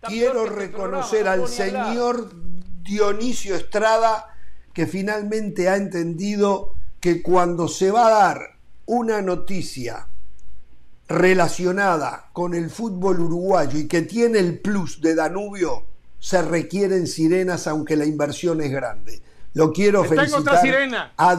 quiero 0.00 0.46
reconocer 0.46 1.28
al 1.28 1.46
señor 1.46 2.30
Dionisio 2.82 3.54
Estrada 3.54 4.34
que 4.72 4.86
finalmente 4.86 5.68
ha 5.68 5.76
entendido 5.76 6.74
que 6.98 7.22
cuando 7.22 7.68
se 7.68 7.90
va 7.90 8.06
a 8.06 8.10
dar 8.10 8.56
una 8.86 9.22
noticia 9.22 10.08
relacionada 11.12 12.30
con 12.32 12.54
el 12.54 12.70
fútbol 12.70 13.20
uruguayo 13.20 13.78
y 13.78 13.86
que 13.86 14.02
tiene 14.02 14.38
el 14.38 14.58
plus 14.58 15.00
de 15.00 15.14
Danubio, 15.14 15.84
se 16.18 16.42
requieren 16.42 17.06
sirenas 17.06 17.66
aunque 17.66 17.96
la 17.96 18.04
inversión 18.04 18.60
es 18.60 18.70
grande. 18.70 19.20
Lo 19.54 19.72
quiero 19.72 20.02
felicitar. 20.04 20.40
otra 20.40 20.60
sirena. 20.60 21.12
A 21.16 21.34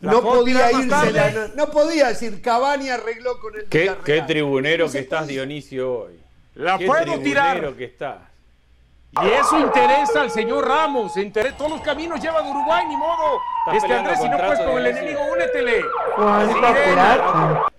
No 0.00 0.22
podía 0.22 0.70
irse, 0.72 1.50
no, 1.56 1.70
podía 1.70 2.08
decir 2.08 2.40
Cavani 2.40 2.88
arregló 2.88 3.40
con 3.40 3.56
el 3.56 3.64
¿Qué, 3.64 3.94
qué 4.04 4.22
tribunero 4.22 4.90
que 4.90 5.00
estás, 5.00 5.26
Dionisio, 5.26 6.00
hoy. 6.02 6.20
La 6.54 6.78
puedo 6.78 7.18
tirar. 7.20 7.74
que 7.74 7.84
estás. 7.84 8.18
Y 9.22 9.26
eso 9.26 9.58
interesa 9.58 10.20
al 10.20 10.30
señor 10.30 10.68
Ramos. 10.68 11.12
Todos 11.56 11.70
los 11.70 11.80
caminos 11.80 12.20
llevan 12.20 12.46
a 12.46 12.50
Uruguay, 12.50 12.84
ni 12.86 12.96
modo. 12.96 13.40
Este 13.72 13.92
Andrés, 13.92 14.20
si 14.20 14.28
no 14.28 14.36
puedes 14.36 14.60
con 14.60 14.78
el 14.78 14.86
enemigo, 14.86 15.20
únetele. 15.32 15.84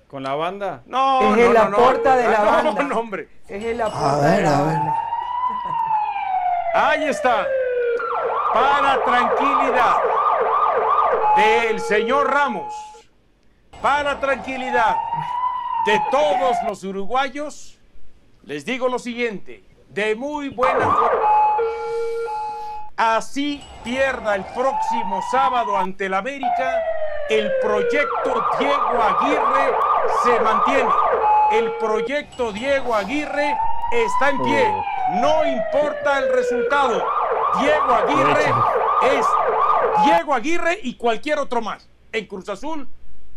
¿Con 0.10 0.24
la 0.24 0.34
banda? 0.34 0.82
No, 0.88 1.36
es 1.36 1.48
no, 1.48 1.54
la 1.54 1.70
no, 1.70 1.78
puerta 1.78 2.16
de 2.16 2.28
la 2.28 2.40
banda. 2.40 2.84
No, 2.84 3.00
hombre. 3.00 3.30
Es 3.48 3.64
en 3.64 3.78
la 3.78 3.86
puerta 3.86 4.12
a 4.12 4.22
ver, 4.22 4.46
a 4.46 4.62
ver. 4.64 4.78
Ahí 6.74 7.04
está. 7.04 7.46
Para 8.52 9.04
tranquilidad 9.06 9.98
del 11.38 11.80
señor 11.80 12.28
Ramos. 12.28 12.74
Para 13.84 14.20
tranquilidad 14.20 14.98
de 15.86 16.02
todos 16.10 16.58
los 16.68 16.84
uruguayos, 16.84 17.80
les 18.44 18.66
digo 18.66 18.90
lo 18.90 18.98
siguiente. 18.98 19.64
De 19.90 20.16
muy 20.16 20.50
buena 20.50 20.86
forma. 20.86 21.39
Así 23.00 23.64
pierda 23.84 24.36
el 24.36 24.44
próximo 24.46 25.24
sábado 25.32 25.78
ante 25.78 26.08
el 26.08 26.14
América 26.14 26.84
el 27.30 27.52
proyecto 27.62 28.44
Diego 28.60 29.02
Aguirre 29.02 29.78
se 30.24 30.40
mantiene. 30.42 30.90
El 31.52 31.72
proyecto 31.78 32.52
Diego 32.52 32.96
Aguirre 32.96 33.56
está 33.92 34.32
en 34.32 34.44
pie. 34.44 34.68
Oh. 34.68 34.84
No 35.22 35.46
importa 35.46 36.18
el 36.18 36.34
resultado. 36.34 37.04
Diego 37.62 37.94
Aguirre 37.94 38.54
es 39.16 39.26
Diego 40.06 40.34
Aguirre 40.34 40.80
y 40.84 40.96
cualquier 40.96 41.38
otro 41.38 41.62
más 41.62 41.88
en 42.12 42.26
Cruz 42.26 42.50
Azul 42.50 42.88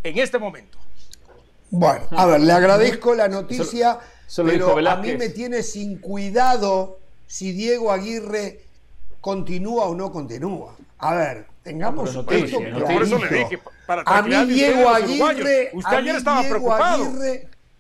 en 0.03 0.19
este 0.19 0.39
momento. 0.39 0.79
Bueno, 1.71 2.07
a 2.11 2.27
ver, 2.27 2.41
le 2.41 2.53
agradezco 2.53 3.15
la 3.15 3.29
noticia, 3.29 3.99
pero 4.37 4.79
a 4.89 4.97
mí 4.97 5.17
me 5.17 5.29
tiene 5.29 5.63
sin 5.63 5.99
cuidado 5.99 6.99
si 7.27 7.53
Diego 7.53 7.93
Aguirre 7.93 8.72
continúa 9.23 9.87
o 9.87 9.95
no 9.95 10.13
continúa. 10.13 10.77
A 10.99 11.15
ver, 11.15 11.47
tengamos 11.63 12.11
esto 12.11 12.27
Por 12.27 12.35
eso 12.35 13.19
le 13.19 13.39
dije, 13.39 13.61
a 13.87 14.23
mí 14.23 14.53
Diego 14.53 14.89
Aguirre, 14.91 15.71
usted 15.73 15.97
ayer 15.97 16.17
estaba 16.17 16.43
preocupado. 16.43 17.05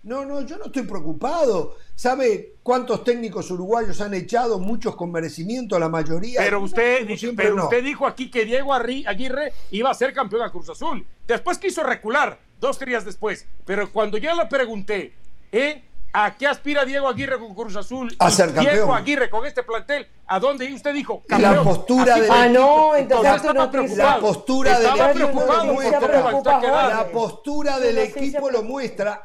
no, 0.04 0.24
no, 0.24 0.40
yo 0.42 0.56
no 0.56 0.66
estoy 0.66 0.84
preocupado. 0.84 1.76
¿Sabe 1.94 2.54
cuántos 2.62 3.04
técnicos 3.04 3.50
uruguayos 3.50 4.00
han 4.00 4.14
echado? 4.14 4.58
Muchos 4.58 4.96
con 4.96 5.12
merecimiento, 5.12 5.78
la 5.78 5.88
mayoría. 5.88 6.40
Pero 6.40 6.60
usted, 6.62 7.06
pero 7.36 7.64
usted 7.64 7.84
dijo 7.84 8.06
aquí 8.06 8.30
que 8.30 8.44
Diego 8.44 8.72
Aguirre 8.72 9.52
iba 9.72 9.90
a 9.90 9.94
ser 9.94 10.14
campeón 10.14 10.44
de 10.44 10.50
Cruz 10.50 10.70
Azul. 10.70 11.04
Después 11.26 11.58
quiso 11.58 11.82
recular, 11.82 12.38
dos 12.60 12.78
días 12.78 13.04
después. 13.04 13.46
Pero 13.64 13.92
cuando 13.92 14.16
yo 14.16 14.34
le 14.34 14.46
pregunté, 14.46 15.12
¿eh? 15.50 15.84
¿A 16.14 16.36
qué 16.36 16.46
aspira 16.46 16.84
Diego 16.84 17.08
Aguirre 17.08 17.38
con 17.38 17.54
Cruz 17.54 17.74
Azul? 17.76 18.14
A 18.18 18.30
ser 18.30 18.52
campeón. 18.52 18.74
Diego 18.74 18.94
Aguirre 18.94 19.30
con 19.30 19.46
este 19.46 19.62
plantel, 19.62 20.06
¿a 20.26 20.38
dónde 20.38 20.72
usted 20.72 20.92
dijo? 20.92 21.22
Campeón. 21.26 21.56
La 21.56 21.62
postura 21.62 22.16
de 22.16 22.28
Ah, 22.30 22.48
no, 22.48 22.94
entonces 22.94 23.42
no 23.44 23.96
La 23.96 24.18
postura 24.20 24.78
del 24.78 25.00
equipo 25.10 25.42
lo 25.46 25.64
muestra. 25.64 26.88
La 26.88 27.08
postura 27.10 27.78
del 27.78 27.98
equipo 27.98 28.50
lo 28.50 28.62
muestra. 28.62 29.24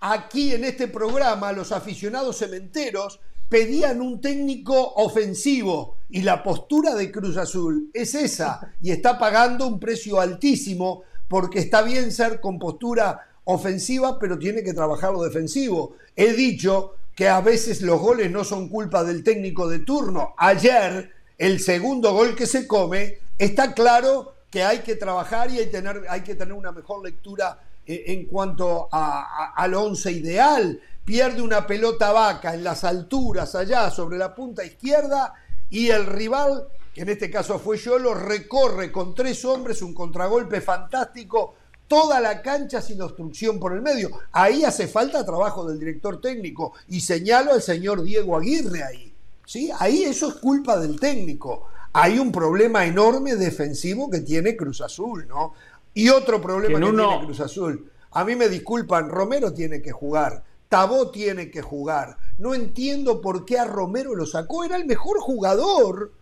Aquí 0.00 0.54
en 0.54 0.64
este 0.64 0.88
programa 0.88 1.52
los 1.52 1.72
aficionados 1.72 2.38
cementeros 2.38 3.20
pedían 3.48 4.00
un 4.00 4.20
técnico 4.20 4.94
ofensivo 4.94 5.96
y 6.08 6.22
la 6.22 6.42
postura 6.42 6.94
de 6.94 7.10
Cruz 7.10 7.36
Azul 7.36 7.90
es 7.94 8.14
esa 8.14 8.74
y 8.80 8.90
está 8.90 9.18
pagando 9.18 9.66
un 9.66 9.80
precio 9.80 10.20
altísimo 10.20 11.02
porque 11.28 11.60
está 11.60 11.82
bien 11.82 12.12
ser 12.12 12.40
con 12.40 12.58
postura 12.58 13.26
ofensiva, 13.50 14.18
pero 14.18 14.38
tiene 14.38 14.62
que 14.62 14.74
trabajar 14.74 15.12
lo 15.12 15.22
defensivo. 15.22 15.96
He 16.14 16.34
dicho 16.34 16.96
que 17.14 17.28
a 17.28 17.40
veces 17.40 17.80
los 17.80 17.98
goles 17.98 18.30
no 18.30 18.44
son 18.44 18.68
culpa 18.68 19.02
del 19.04 19.24
técnico 19.24 19.68
de 19.68 19.80
turno. 19.80 20.34
Ayer, 20.36 21.10
el 21.38 21.58
segundo 21.58 22.12
gol 22.12 22.36
que 22.36 22.46
se 22.46 22.66
come, 22.66 23.20
está 23.38 23.72
claro 23.72 24.34
que 24.50 24.62
hay 24.62 24.80
que 24.80 24.96
trabajar 24.96 25.50
y 25.50 25.58
hay, 25.58 26.20
que 26.22 26.34
tener 26.34 26.52
una 26.52 26.72
mejor 26.72 27.02
lectura 27.02 27.58
eh, 27.86 28.04
en 28.08 28.26
cuanto 28.26 28.88
al 28.92 29.74
once 29.74 30.12
ideal. 30.12 30.78
Pierde 31.02 31.40
una 31.40 31.66
pelota 31.66 32.12
vaca 32.12 32.52
en 32.52 32.62
las 32.62 32.84
alturas 32.84 33.54
allá 33.54 33.90
sobre 33.90 34.18
la 34.18 34.34
punta 34.34 34.62
izquierda 34.62 35.32
y 35.70 35.88
el 35.88 36.04
rival 36.04 36.68
que 36.92 37.02
en 37.02 37.08
este 37.08 37.30
caso 37.30 37.58
fue 37.58 37.78
yo, 37.78 37.98
lo 37.98 38.12
recorre 38.12 38.92
con 38.92 39.14
tres 39.14 39.44
hombres, 39.44 39.82
un 39.82 39.94
contragolpe 39.94 40.60
fantástico, 40.60 41.54
toda 41.88 42.20
la 42.20 42.42
cancha 42.42 42.80
sin 42.80 43.02
obstrucción 43.02 43.58
por 43.58 43.72
el 43.72 43.82
medio. 43.82 44.10
Ahí 44.30 44.64
hace 44.64 44.86
falta 44.86 45.24
trabajo 45.24 45.66
del 45.66 45.80
director 45.80 46.20
técnico 46.20 46.74
y 46.88 47.00
señalo 47.00 47.52
al 47.52 47.62
señor 47.62 48.02
Diego 48.02 48.36
Aguirre 48.36 48.84
ahí. 48.84 49.12
¿sí? 49.48 49.70
Ahí 49.78 50.04
eso 50.04 50.28
es 50.28 50.34
culpa 50.34 50.78
del 50.78 51.00
técnico. 51.00 51.68
Hay 51.94 52.18
un 52.18 52.30
problema 52.30 52.84
enorme 52.84 53.34
defensivo 53.34 54.10
que 54.10 54.20
tiene 54.20 54.56
Cruz 54.56 54.82
Azul, 54.82 55.26
¿no? 55.26 55.54
Y 55.94 56.10
otro 56.10 56.40
problema 56.40 56.78
que 56.78 56.84
tiene 56.84 57.20
Cruz 57.24 57.40
Azul. 57.40 57.90
A 58.12 58.24
mí 58.24 58.36
me 58.36 58.48
disculpan, 58.48 59.08
Romero 59.08 59.52
tiene 59.52 59.80
que 59.82 59.90
jugar, 59.90 60.44
Tabó 60.68 61.10
tiene 61.10 61.50
que 61.50 61.62
jugar. 61.62 62.18
No 62.36 62.54
entiendo 62.54 63.22
por 63.22 63.46
qué 63.46 63.58
a 63.58 63.64
Romero 63.64 64.14
lo 64.14 64.26
sacó, 64.26 64.64
era 64.64 64.76
el 64.76 64.84
mejor 64.84 65.18
jugador 65.18 66.12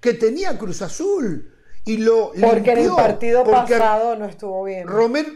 que 0.00 0.12
tenía 0.12 0.58
Cruz 0.58 0.82
Azul. 0.82 1.50
Y 1.84 1.98
lo 1.98 2.32
porque 2.40 2.72
en 2.72 2.78
el 2.78 2.90
partido 2.90 3.44
pasado 3.44 4.16
no 4.16 4.24
estuvo 4.24 4.64
bien. 4.64 4.88
Romero, 4.88 5.30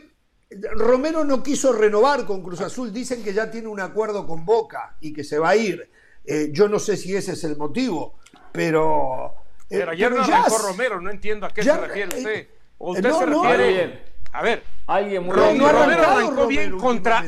Romero 0.72 1.24
no 1.24 1.42
quiso 1.42 1.72
renovar 1.72 2.24
con 2.24 2.42
Cruz 2.42 2.60
Azul. 2.60 2.92
Dicen 2.92 3.22
que 3.22 3.34
ya 3.34 3.50
tiene 3.50 3.68
un 3.68 3.80
acuerdo 3.80 4.26
con 4.26 4.44
Boca 4.44 4.96
y 5.00 5.12
que 5.12 5.24
se 5.24 5.38
va 5.38 5.50
a 5.50 5.56
ir. 5.56 5.90
Eh, 6.24 6.48
yo 6.52 6.68
no 6.68 6.78
sé 6.78 6.96
si 6.96 7.14
ese 7.14 7.32
es 7.32 7.44
el 7.44 7.56
motivo, 7.56 8.18
pero. 8.52 9.34
Eh, 9.70 9.78
pero 9.78 9.92
ayer 9.92 10.10
no 10.10 10.22
arrancó 10.22 10.58
Romero, 10.58 11.00
no 11.00 11.10
entiendo 11.10 11.46
a 11.46 11.50
qué 11.50 11.62
se 11.62 11.76
refiere 11.76 12.16
usted. 12.16 12.36
Eh, 12.36 12.50
usted 12.78 13.12
se 13.12 13.26
refiere. 13.26 13.68
bien. 13.68 14.02
A 14.32 14.42
ver, 14.42 14.62
alguien 14.86 15.24
muy 15.24 15.34
Romero 15.34 15.78
arrancó 15.78 16.46
bien 16.46 16.78
contra. 16.78 17.24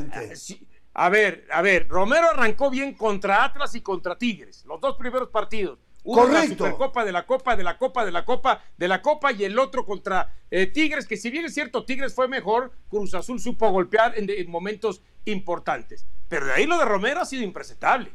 A 0.93 1.09
ver, 1.09 1.47
a 1.53 1.63
ver, 1.63 1.89
Romero 1.89 2.31
arrancó 2.31 2.69
bien 2.69 2.95
contra 2.95 3.45
Atlas 3.45 3.75
y 3.75 3.81
contra 3.81 4.19
Tigres, 4.19 4.65
los 4.67 4.81
dos 4.81 4.97
primeros 4.97 5.29
partidos. 5.29 5.79
Uno 6.05 6.23
Correcto. 6.23 6.41
la 6.41 6.71
Supercopa 6.71 7.05
de 7.05 7.13
la 7.13 7.27
Copa, 7.27 7.57
de 7.57 7.63
la 7.63 7.77
Copa, 7.77 8.05
de 8.05 8.13
la 8.13 8.25
Copa, 8.25 8.63
de 8.77 8.89
la 8.89 9.03
Copa 9.03 9.33
y 9.33 9.45
el 9.45 9.59
otro 9.59 9.85
contra 9.85 10.33
eh, 10.51 10.67
Tigres, 10.67 11.07
que 11.07 11.17
si 11.17 11.31
bien 11.31 11.45
es 11.45 11.55
cierto, 11.55 11.85
Tigres 11.85 12.15
fue 12.15 12.27
mejor, 12.27 12.73
Cruz 12.89 13.15
Azul 13.15 13.39
supo 13.41 13.71
golpear 13.71 14.15
en, 14.17 14.51
momentos 14.51 15.03
importantes. 15.27 16.07
Pero 16.29 16.47
de 16.47 16.53
ahí 16.53 16.67
lo 16.67 16.79
de 16.79 16.85
Romero 16.85 17.21
ha 17.21 17.25
sido 17.25 17.43
impresentable. 17.43 18.11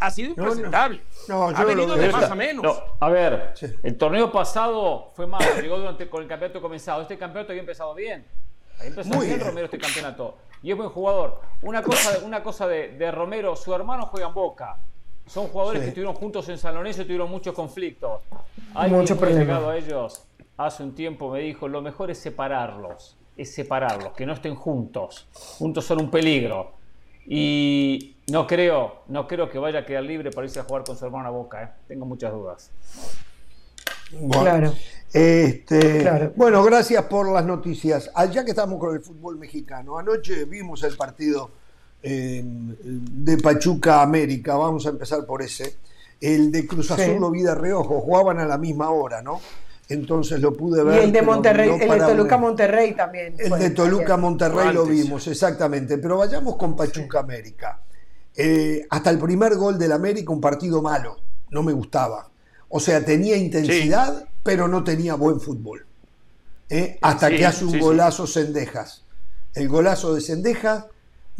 Ha 0.00 0.10
sido 0.10 0.30
impresentable. 0.30 1.02
No, 1.28 1.48
ha 1.48 1.64
venido 1.64 1.94
de 1.94 2.10
más 2.10 2.30
a 2.30 2.34
menos. 2.34 2.82
a 2.98 3.08
ver, 3.10 3.54
el 3.82 3.96
torneo 3.96 4.32
pasado 4.32 5.12
fue 5.14 5.26
malo, 5.26 5.60
llegó 5.60 5.78
durante 5.78 6.08
con 6.08 6.22
el 6.22 6.28
campeonato 6.28 6.60
comenzado. 6.60 7.02
Este 7.02 7.18
campeonato 7.18 7.52
había 7.52 7.60
empezado 7.60 7.94
bien. 7.94 8.26
Había 8.78 8.88
empezado 8.88 9.20
bien, 9.20 9.40
Romero 9.40 9.66
este 9.66 9.78
campeonato. 9.78 10.38
Y 10.62 10.70
es 10.70 10.76
buen 10.76 10.88
jugador. 10.88 11.42
Una 11.62 11.82
cosa, 11.82 12.18
una 12.24 12.42
cosa 12.42 12.66
de, 12.66 12.88
de 12.96 13.10
Romero, 13.10 13.54
su 13.56 13.74
hermano 13.74 14.06
juega 14.06 14.28
en 14.28 14.34
Boca 14.34 14.78
son 15.30 15.48
jugadores 15.48 15.82
que 15.82 15.88
estuvieron 15.88 16.14
juntos 16.14 16.48
en 16.48 16.58
San 16.58 16.74
Lorenzo 16.74 17.02
y 17.02 17.04
tuvieron 17.04 17.30
muchos 17.30 17.54
conflictos. 17.54 18.22
Hay 18.74 18.90
Mucho 18.90 19.14
llegado 19.14 19.70
a 19.70 19.76
ellos 19.76 20.26
hace 20.66 20.82
un 20.82 20.94
tiempo 20.94 21.30
me 21.30 21.40
dijo, 21.40 21.68
lo 21.68 21.80
mejor 21.80 22.10
es 22.10 22.18
separarlos, 22.18 23.16
es 23.36 23.52
separarlos, 23.54 24.12
que 24.12 24.26
no 24.26 24.32
estén 24.34 24.54
juntos. 24.54 25.26
Juntos 25.58 25.84
son 25.84 26.00
un 26.00 26.10
peligro. 26.10 26.72
Y 27.26 28.16
no 28.30 28.46
creo, 28.46 29.02
no 29.08 29.26
creo 29.26 29.48
que 29.48 29.58
vaya 29.58 29.80
a 29.80 29.86
quedar 29.86 30.02
libre 30.02 30.30
para 30.30 30.46
irse 30.46 30.60
a 30.60 30.64
jugar 30.64 30.84
con 30.84 30.96
su 30.96 31.04
hermano 31.04 31.28
a 31.28 31.30
Boca, 31.30 31.62
¿eh? 31.62 31.68
tengo 31.88 32.04
muchas 32.04 32.32
dudas. 32.32 32.70
claro. 34.30 34.72
Este, 35.12 36.30
Bueno, 36.36 36.62
gracias 36.62 37.04
por 37.04 37.30
las 37.32 37.44
noticias. 37.44 38.10
Allá 38.14 38.44
que 38.44 38.50
estamos 38.50 38.78
con 38.78 38.94
el 38.94 39.02
fútbol 39.02 39.38
mexicano, 39.38 39.98
anoche 39.98 40.44
vimos 40.44 40.82
el 40.82 40.96
partido 40.96 41.50
de 42.02 43.38
Pachuca 43.42 44.02
América, 44.02 44.56
vamos 44.56 44.86
a 44.86 44.90
empezar 44.90 45.24
por 45.26 45.42
ese. 45.42 45.76
El 46.20 46.52
de 46.52 46.66
Cruz 46.66 46.90
Azul 46.90 47.22
o 47.24 47.30
Vida 47.30 47.54
Reojo, 47.54 48.00
jugaban 48.00 48.38
a 48.38 48.46
la 48.46 48.58
misma 48.58 48.90
hora, 48.90 49.22
¿no? 49.22 49.40
Entonces 49.88 50.40
lo 50.40 50.56
pude 50.56 50.84
ver. 50.84 51.00
Y 51.00 51.04
el 51.06 51.12
de 51.12 51.22
Monterrey, 51.22 51.70
el 51.80 51.88
de 51.88 51.98
Toluca 51.98 52.38
Monterrey 52.38 52.94
también. 52.94 53.34
El 53.38 53.50
de 53.58 53.70
Toluca 53.70 54.16
Monterrey 54.16 54.72
lo 54.72 54.86
vimos, 54.86 55.26
exactamente. 55.26 55.98
Pero 55.98 56.18
vayamos 56.18 56.56
con 56.56 56.76
Pachuca 56.76 57.20
América. 57.20 57.80
Eh, 58.36 58.86
hasta 58.88 59.10
el 59.10 59.18
primer 59.18 59.56
gol 59.56 59.78
del 59.78 59.90
América, 59.92 60.32
un 60.32 60.40
partido 60.40 60.80
malo, 60.80 61.16
no 61.50 61.62
me 61.64 61.72
gustaba. 61.72 62.30
O 62.68 62.78
sea, 62.78 63.04
tenía 63.04 63.36
intensidad, 63.36 64.28
pero 64.44 64.68
no 64.68 64.84
tenía 64.84 65.16
buen 65.16 65.40
fútbol. 65.40 65.84
¿eh? 66.68 66.98
Hasta 67.02 67.28
que 67.30 67.44
hace 67.44 67.64
un 67.64 67.78
golazo 67.80 68.28
Cendejas. 68.28 69.04
El 69.54 69.68
golazo 69.68 70.14
de 70.14 70.20
Cendejas 70.20 70.84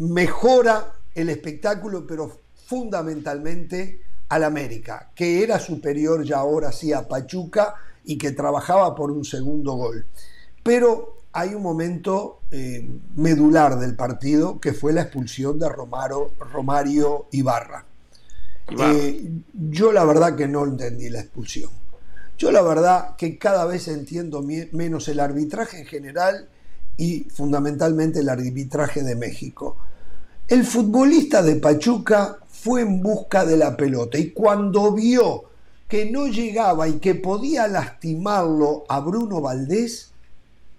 mejora 0.01 0.95
el 1.15 1.29
espectáculo, 1.29 2.07
pero 2.07 2.41
fundamentalmente 2.67 4.03
al 4.29 4.45
América, 4.45 5.11
que 5.15 5.43
era 5.43 5.59
superior 5.59 6.25
ya 6.25 6.39
ahora 6.39 6.73
sí 6.73 6.93
a 6.93 7.07
Pachuca 7.07 7.75
y 8.05 8.17
que 8.17 8.33
trabajaba 8.33 8.95
por 8.95 9.11
un 9.11 9.25
segundo 9.25 9.75
gol. 9.75 10.07
Pero 10.63 11.19
hay 11.33 11.55
un 11.55 11.63
momento 11.63 12.41
eh, 12.51 12.89
medular 13.17 13.79
del 13.79 13.95
partido 13.95 14.59
que 14.61 14.73
fue 14.73 14.93
la 14.93 15.03
expulsión 15.03 15.59
de 15.59 15.69
Romaro, 15.69 16.33
Romario 16.53 17.27
Ibarra. 17.33 17.85
Eh, 18.69 19.31
yo 19.53 19.93
la 19.93 20.05
verdad 20.05 20.37
que 20.37 20.49
no 20.49 20.65
entendí 20.65 21.11
la 21.11 21.21
expulsión. 21.21 21.71
Yo 22.39 22.53
la 22.53 22.63
verdad 22.63 23.17
que 23.17 23.37
cada 23.37 23.67
vez 23.67 23.89
entiendo 23.89 24.43
menos 24.43 25.09
el 25.09 25.21
arbitraje 25.21 25.81
en 25.81 25.87
general 25.87 26.49
y 26.97 27.25
fundamentalmente 27.31 28.21
el 28.21 28.29
arbitraje 28.29 29.03
de 29.03 29.17
México. 29.17 29.77
El 30.51 30.65
futbolista 30.65 31.45
de 31.45 31.55
Pachuca 31.55 32.41
fue 32.49 32.81
en 32.81 33.01
busca 33.01 33.45
de 33.45 33.57
la 33.57 33.77
pelota 33.77 34.19
y 34.19 34.33
cuando 34.33 34.91
vio 34.91 35.45
que 35.87 36.11
no 36.11 36.27
llegaba 36.27 36.89
y 36.89 36.95
que 36.95 37.15
podía 37.15 37.69
lastimarlo 37.69 38.85
a 38.89 38.99
Bruno 38.99 39.41
Valdés, 39.41 40.11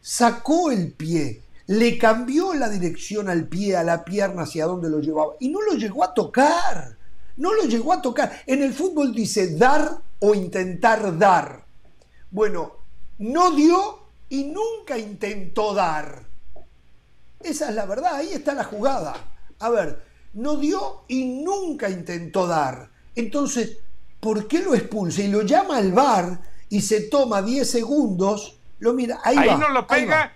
sacó 0.02 0.72
el 0.72 0.92
pie, 0.92 1.44
le 1.68 1.98
cambió 1.98 2.54
la 2.54 2.68
dirección 2.68 3.30
al 3.30 3.48
pie, 3.48 3.78
a 3.78 3.86
la 3.86 4.04
pierna, 4.04 4.42
hacia 4.42 4.66
donde 4.66 4.90
lo 4.90 5.00
llevaba 5.00 5.36
y 5.40 5.48
no 5.48 5.62
lo 5.62 5.76
llegó 5.76 6.04
a 6.04 6.14
tocar. 6.14 6.98
No 7.38 7.54
lo 7.54 7.64
llegó 7.64 7.94
a 7.94 8.02
tocar. 8.02 8.44
En 8.48 8.62
el 8.64 8.74
fútbol 8.74 9.16
dice 9.16 9.56
dar 9.56 10.02
o 10.20 10.36
intentar 10.36 11.18
dar. 11.18 11.64
Bueno, 12.30 12.74
no 13.20 13.52
dio 13.52 14.00
y 14.28 14.44
nunca 14.44 14.98
intentó 14.98 15.74
dar. 15.74 16.26
Esa 17.40 17.70
es 17.70 17.76
la 17.76 17.86
verdad, 17.86 18.16
ahí 18.16 18.34
está 18.34 18.54
la 18.54 18.66
jugada 18.66 19.31
a 19.62 19.70
ver, 19.70 20.04
no 20.34 20.58
dio 20.58 21.04
y 21.08 21.26
nunca 21.44 21.90
intentó 21.90 22.48
dar. 22.48 22.90
Entonces, 23.16 23.78
¿por 24.20 24.48
qué 24.48 24.60
lo 24.60 24.76
expulsa 24.76 25.22
y 25.22 25.28
lo 25.28 25.42
llama 25.42 25.78
al 25.78 25.92
bar 25.92 26.42
y 26.70 26.82
se 26.82 27.02
toma 27.02 27.42
10 27.42 27.70
segundos? 27.70 28.58
Lo 28.80 28.94
mira, 28.94 29.20
ahí, 29.24 29.38
ahí 29.38 29.58
no 29.58 29.70
lo 29.70 29.86
pega 29.86 30.34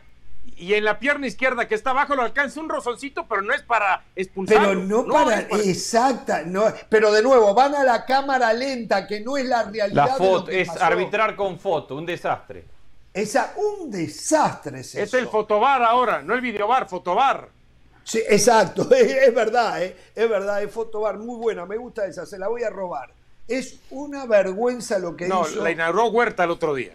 y 0.57 0.73
en 0.73 0.85
la 0.85 0.99
pierna 0.99 1.27
izquierda 1.27 1.67
que 1.67 1.75
está 1.75 1.89
abajo 1.91 2.15
lo 2.15 2.21
alcanza 2.21 2.59
un 2.59 2.69
rozoncito, 2.69 3.27
pero 3.27 3.41
no 3.41 3.53
es 3.53 3.61
para 3.61 4.03
expulsar. 4.15 4.59
Pero 4.59 4.75
no, 4.75 5.05
para, 5.05 5.41
exacta, 5.41 6.43
no, 6.43 6.65
pero 6.89 7.11
de 7.11 7.21
nuevo, 7.21 7.53
van 7.53 7.75
a 7.75 7.83
la 7.83 8.05
cámara 8.05 8.53
lenta, 8.53 9.05
que 9.05 9.19
no 9.19 9.37
es 9.37 9.45
la 9.45 9.63
realidad. 9.63 9.91
La 9.91 10.07
foto, 10.07 10.49
es 10.49 10.69
arbitrar 10.69 11.35
con 11.35 11.59
foto, 11.59 11.95
un 11.95 12.05
desastre. 12.05 12.65
Esa, 13.13 13.53
un 13.57 13.91
desastre 13.91 14.79
es, 14.81 14.95
es 14.95 15.13
el 15.13 15.27
fotobar 15.27 15.83
ahora, 15.83 16.21
no 16.21 16.33
el 16.33 16.41
videobar, 16.41 16.87
fotobar. 16.87 17.49
Sí, 18.05 18.21
exacto, 18.29 18.87
es, 18.95 19.33
verdad, 19.33 19.83
¿eh? 19.83 19.95
es 20.13 20.29
verdad, 20.29 20.61
es 20.61 20.71
fotobar 20.71 21.17
muy 21.17 21.37
buena, 21.37 21.65
me 21.65 21.75
gusta 21.75 22.05
esa, 22.05 22.25
se 22.25 22.37
la 22.37 22.47
voy 22.47 22.63
a 22.63 22.69
robar. 22.69 23.09
Es 23.47 23.79
una 23.89 24.27
vergüenza 24.27 24.99
lo 24.99 25.15
que 25.17 25.25
hizo. 25.25 25.43
No, 25.55 25.63
la 25.63 25.71
inauguró 25.71 26.07
Huerta 26.09 26.43
el 26.43 26.51
otro 26.51 26.75
día. 26.75 26.93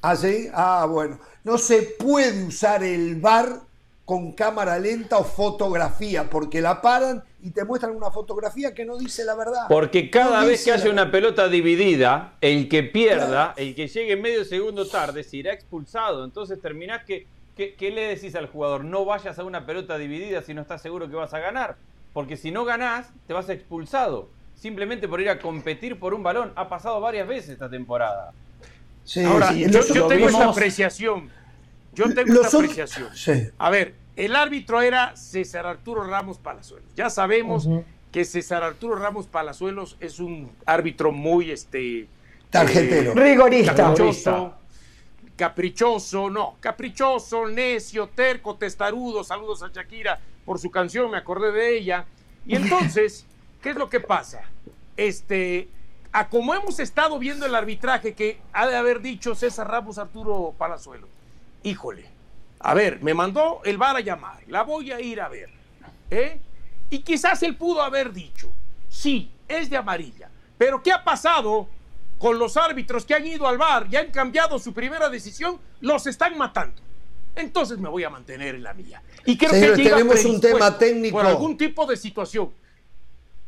¿Ah, 0.00 0.16
sí? 0.16 0.48
Ah, 0.52 0.86
bueno. 0.88 1.18
No 1.44 1.58
se 1.58 1.82
puede 1.82 2.44
usar 2.44 2.82
el 2.82 3.20
bar 3.20 3.60
con 4.04 4.32
cámara 4.32 4.78
lenta 4.78 5.18
o 5.18 5.24
fotografía, 5.24 6.28
porque 6.28 6.60
la 6.60 6.80
paran 6.80 7.22
y 7.42 7.50
te 7.50 7.64
muestran 7.64 7.94
una 7.94 8.10
fotografía 8.10 8.74
que 8.74 8.84
no 8.84 8.98
dice 8.98 9.24
la 9.24 9.34
verdad. 9.34 9.66
Porque 9.68 10.10
cada 10.10 10.44
vez 10.44 10.64
que 10.64 10.72
haya 10.72 10.90
una 10.90 11.10
pelota 11.10 11.48
dividida, 11.48 12.34
el 12.40 12.68
que 12.68 12.84
pierda, 12.84 13.54
el 13.56 13.74
que 13.74 13.88
llegue 13.88 14.16
medio 14.16 14.44
segundo 14.44 14.86
tarde, 14.86 15.24
se 15.24 15.38
irá 15.38 15.52
expulsado. 15.52 16.24
Entonces 16.24 16.60
terminás 16.60 17.04
que 17.04 17.26
¿qué, 17.56 17.90
le 17.90 18.08
decís 18.08 18.34
al 18.34 18.46
jugador? 18.46 18.84
No 18.84 19.04
vayas 19.04 19.38
a 19.38 19.44
una 19.44 19.66
pelota 19.66 19.98
dividida 19.98 20.42
si 20.42 20.54
no 20.54 20.62
estás 20.62 20.82
seguro 20.82 21.08
que 21.08 21.16
vas 21.16 21.34
a 21.34 21.38
ganar. 21.38 21.76
Porque 22.12 22.36
si 22.36 22.50
no 22.50 22.64
ganás, 22.64 23.10
te 23.26 23.32
vas 23.32 23.48
expulsado. 23.48 24.28
Simplemente 24.54 25.08
por 25.08 25.20
ir 25.20 25.30
a 25.30 25.38
competir 25.38 25.98
por 25.98 26.14
un 26.14 26.22
balón. 26.22 26.52
Ha 26.56 26.68
pasado 26.68 27.00
varias 27.00 27.26
veces 27.26 27.50
esta 27.50 27.70
temporada. 27.70 28.32
Ahora, 29.26 29.52
yo, 29.52 30.06
tengo 30.06 30.28
esta 30.28 30.48
apreciación. 30.48 31.30
Yo 31.94 32.12
tengo 32.14 32.42
esta 32.42 32.56
apreciación. 32.56 33.08
A 33.58 33.70
ver, 33.70 33.94
el 34.16 34.36
árbitro 34.36 34.80
era 34.82 35.16
César 35.16 35.66
Arturo 35.66 36.04
Ramos 36.04 36.38
Palazuelos. 36.38 36.88
Ya 36.94 37.10
sabemos 37.10 37.68
que 38.12 38.24
César 38.24 38.62
Arturo 38.62 38.96
Ramos 38.96 39.26
Palazuelos 39.26 39.96
es 39.98 40.20
un 40.20 40.50
árbitro 40.66 41.12
muy 41.12 41.50
este 41.50 42.06
tarjetero, 42.50 43.12
eh, 43.12 43.14
rigorista 43.14 44.58
caprichoso, 45.36 46.30
no, 46.30 46.56
caprichoso, 46.60 47.46
necio, 47.48 48.08
terco, 48.08 48.56
testarudo, 48.56 49.24
saludos 49.24 49.62
a 49.62 49.68
Shakira 49.68 50.20
por 50.44 50.58
su 50.58 50.70
canción, 50.70 51.10
me 51.10 51.18
acordé 51.18 51.52
de 51.52 51.76
ella. 51.76 52.06
Y 52.46 52.56
entonces, 52.56 53.26
¿qué 53.62 53.70
es 53.70 53.76
lo 53.76 53.88
que 53.88 54.00
pasa? 54.00 54.42
Este, 54.96 55.68
a 56.12 56.28
como 56.28 56.54
hemos 56.54 56.78
estado 56.78 57.18
viendo 57.18 57.46
el 57.46 57.54
arbitraje 57.54 58.14
que 58.14 58.40
ha 58.52 58.66
de 58.66 58.76
haber 58.76 59.00
dicho 59.00 59.34
César 59.34 59.68
Ramos 59.70 59.98
Arturo 59.98 60.54
Palazuelo, 60.58 61.08
híjole, 61.62 62.06
a 62.60 62.74
ver, 62.74 63.02
me 63.02 63.14
mandó 63.14 63.60
el 63.64 63.78
VAR 63.78 63.96
a 63.96 64.00
llamar, 64.00 64.40
la 64.46 64.62
voy 64.62 64.92
a 64.92 65.00
ir 65.00 65.20
a 65.20 65.28
ver. 65.28 65.50
¿eh? 66.10 66.40
Y 66.90 67.00
quizás 67.00 67.42
él 67.42 67.56
pudo 67.56 67.82
haber 67.82 68.12
dicho, 68.12 68.50
sí, 68.88 69.30
es 69.48 69.70
de 69.70 69.76
amarilla. 69.76 70.30
Pero 70.58 70.82
¿qué 70.82 70.92
ha 70.92 71.02
pasado 71.02 71.66
con 72.22 72.38
los 72.38 72.56
árbitros 72.56 73.04
que 73.04 73.14
han 73.14 73.26
ido 73.26 73.48
al 73.48 73.58
VAR 73.58 73.88
y 73.90 73.96
han 73.96 74.12
cambiado 74.12 74.56
su 74.60 74.72
primera 74.72 75.10
decisión? 75.10 75.58
Los 75.80 76.06
están 76.06 76.38
matando. 76.38 76.80
Entonces 77.34 77.78
me 77.78 77.88
voy 77.88 78.04
a 78.04 78.10
mantener 78.10 78.54
en 78.54 78.62
la 78.62 78.74
mía. 78.74 79.02
Y 79.26 79.36
creo 79.36 79.50
que 79.50 79.82
tenemos 79.82 80.24
un 80.24 80.40
tema 80.40 80.78
técnico. 80.78 81.16
Por 81.16 81.26
algún 81.26 81.58
tipo 81.58 81.84
de 81.84 81.96
situación. 81.96 82.52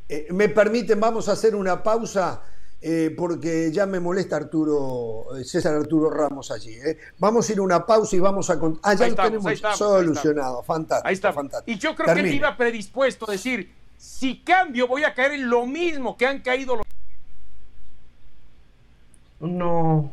Eh, 0.09 0.27
me 0.31 0.49
permiten, 0.49 0.99
vamos 0.99 1.29
a 1.29 1.33
hacer 1.33 1.55
una 1.55 1.85
pausa 1.85 2.43
eh, 2.83 3.15
porque 3.17 3.71
ya 3.71 3.87
me 3.87 4.01
molesta 4.01 4.35
Arturo, 4.35 5.37
eh, 5.37 5.45
César 5.45 5.77
Arturo 5.77 6.11
Ramos 6.11 6.51
allí. 6.51 6.73
Eh. 6.75 6.99
Vamos 7.21 7.49
a 7.49 7.53
ir 7.53 7.61
a 7.61 7.63
una 7.63 7.87
pausa 7.87 8.17
y 8.17 8.19
vamos 8.19 8.51
a... 8.51 8.59
Ah, 8.83 8.95
ya 8.95 9.07
lo 9.07 9.15
tenemos 9.15 9.63
solucionado, 9.79 10.65
fantástico. 10.65 11.09
Ahí 11.09 11.15
está. 11.15 11.33
fantástico. 11.33 11.71
Y 11.71 11.79
yo 11.79 11.95
creo 11.95 12.13
que 12.13 12.21
él 12.23 12.35
iba 12.35 12.57
predispuesto 12.57 13.29
a 13.29 13.33
decir, 13.33 13.73
si 13.97 14.41
cambio 14.41 14.89
voy 14.89 15.05
a 15.05 15.15
caer 15.15 15.35
en 15.35 15.49
lo 15.49 15.65
mismo 15.65 16.17
que 16.17 16.27
han 16.27 16.41
caído 16.41 16.75
los... 16.75 16.84
No. 19.41 20.13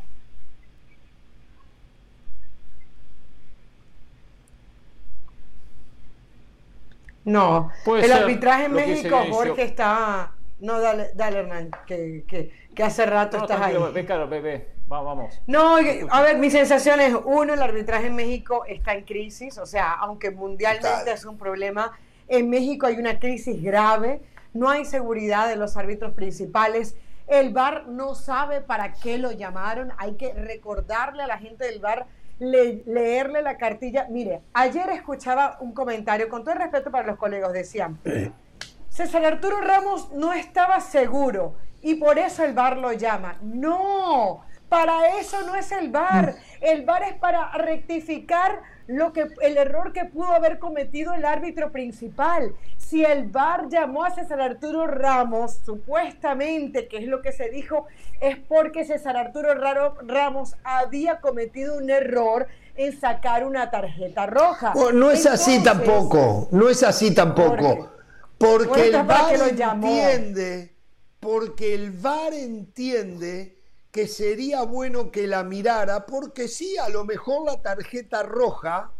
No, 7.24 7.72
el 7.86 8.12
arbitraje 8.12 8.66
en 8.66 8.74
México, 8.74 9.18
Jorge, 9.30 9.64
está... 9.64 10.34
No, 10.60 10.80
dale, 10.80 11.12
dale 11.16 11.40
Hernán, 11.40 11.72
que, 11.88 12.24
que, 12.28 12.52
que 12.76 12.84
hace 12.84 13.06
rato 13.06 13.38
estás 13.38 13.62
ahí. 13.62 13.76
Ve, 13.94 14.06
claro, 14.06 14.28
ve, 14.28 14.68
vamos. 14.88 15.42
No, 15.48 15.78
a 16.10 16.22
ver, 16.22 16.38
mi 16.38 16.52
sensación 16.52 17.00
es, 17.00 17.16
uno, 17.26 17.54
el 17.54 17.62
arbitraje 17.62 18.08
en 18.08 18.16
México 18.16 18.64
está 18.68 18.94
en 18.94 19.04
crisis, 19.04 19.58
o 19.58 19.66
sea, 19.66 19.94
aunque 19.94 20.30
mundialmente 20.30 21.12
es 21.12 21.26
un 21.26 21.38
problema, 21.38 21.98
en 22.28 22.50
México 22.50 22.86
hay 22.86 22.98
una 22.98 23.20
crisis 23.20 23.62
grave, 23.62 24.22
no 24.54 24.70
hay 24.70 24.86
seguridad 24.86 25.48
de 25.48 25.56
los 25.56 25.78
árbitros 25.78 26.14
principales, 26.14 26.96
el 27.28 27.52
VAR 27.54 27.88
no 27.88 28.16
sabe 28.16 28.62
para 28.62 28.94
qué 28.94 29.18
lo 29.18 29.32
llamaron, 29.32 29.94
hay 29.98 30.16
que 30.16 30.34
recordarle 30.34 31.24
a 31.24 31.28
la 31.28 31.38
gente 31.38 31.66
del 31.66 31.80
VAR, 31.80 32.08
leerle 32.40 33.42
la 33.42 33.58
cartilla. 33.58 34.08
Mire, 34.10 34.42
ayer 34.54 34.90
escuchaba 34.90 35.58
un 35.62 35.74
comentario, 35.74 36.30
con 36.30 36.44
todo 36.44 36.54
el 36.54 36.62
respeto 36.62 36.92
para 36.92 37.08
los 37.08 37.18
colegas, 37.18 37.54
decían, 37.54 38.00
César 38.90 39.24
Arturo 39.26 39.62
Ramos 39.62 40.12
no 40.12 40.34
estaba 40.34 40.80
seguro 40.82 41.56
y 41.82 41.96
por 41.96 42.20
eso 42.20 42.44
el 42.44 42.54
VAR 42.54 42.78
lo 42.78 42.92
llama. 42.94 43.38
No, 43.42 44.42
para 44.72 45.20
eso 45.20 45.42
no 45.46 45.54
es 45.58 45.70
el 45.74 45.92
VAR. 45.92 46.38
El 46.62 46.86
VAR 46.86 47.04
es 47.04 47.16
para 47.16 47.52
rectificar 47.58 48.62
lo 48.88 49.12
que, 49.12 49.28
el 49.42 49.58
error 49.58 49.92
que 49.92 50.06
pudo 50.06 50.28
haber 50.28 50.60
cometido 50.60 51.14
el 51.14 51.26
árbitro 51.26 51.74
principal. 51.74 52.56
Si 52.78 53.04
el 53.04 53.28
VAR 53.28 53.68
llamó 53.68 54.06
a 54.06 54.12
César 54.12 54.40
Arturo 54.40 54.88
Ramos, 54.88 55.60
supuestamente, 55.66 56.88
que 56.88 57.00
es 57.00 57.08
lo 57.08 57.22
que 57.22 57.34
se 57.34 57.50
dijo, 57.50 57.86
es 58.22 58.38
porque 58.38 58.86
César 58.86 59.18
Arturo 59.18 59.56
Ramos 60.04 60.56
había 60.64 61.20
cometido 61.20 61.78
un 61.78 61.90
error 61.90 62.48
en 62.78 62.98
sacar 62.98 63.46
una 63.46 63.72
tarjeta 63.72 64.26
roja. 64.26 64.72
Oh, 64.78 64.94
no 64.94 65.12
es 65.12 65.26
así 65.26 65.62
tampoco, 65.62 66.48
no 66.52 66.70
es 66.70 66.82
así 66.82 67.14
tampoco. 67.14 67.92
Porque 68.38 68.88
el 68.88 69.04
VAR 69.04 69.36
entiende 69.36 70.78
porque 71.20 71.76
el 71.76 71.92
VAR 71.92 72.34
entiende 72.34 73.61
que 73.92 74.08
sería 74.08 74.64
bueno 74.64 75.12
que 75.12 75.28
la 75.28 75.44
mirara, 75.44 76.06
porque 76.06 76.48
sí, 76.48 76.78
a 76.78 76.90
lo 76.90 77.04
mejor 77.04 77.46
la 77.46 77.62
tarjeta 77.62 78.24
roja 78.24 78.92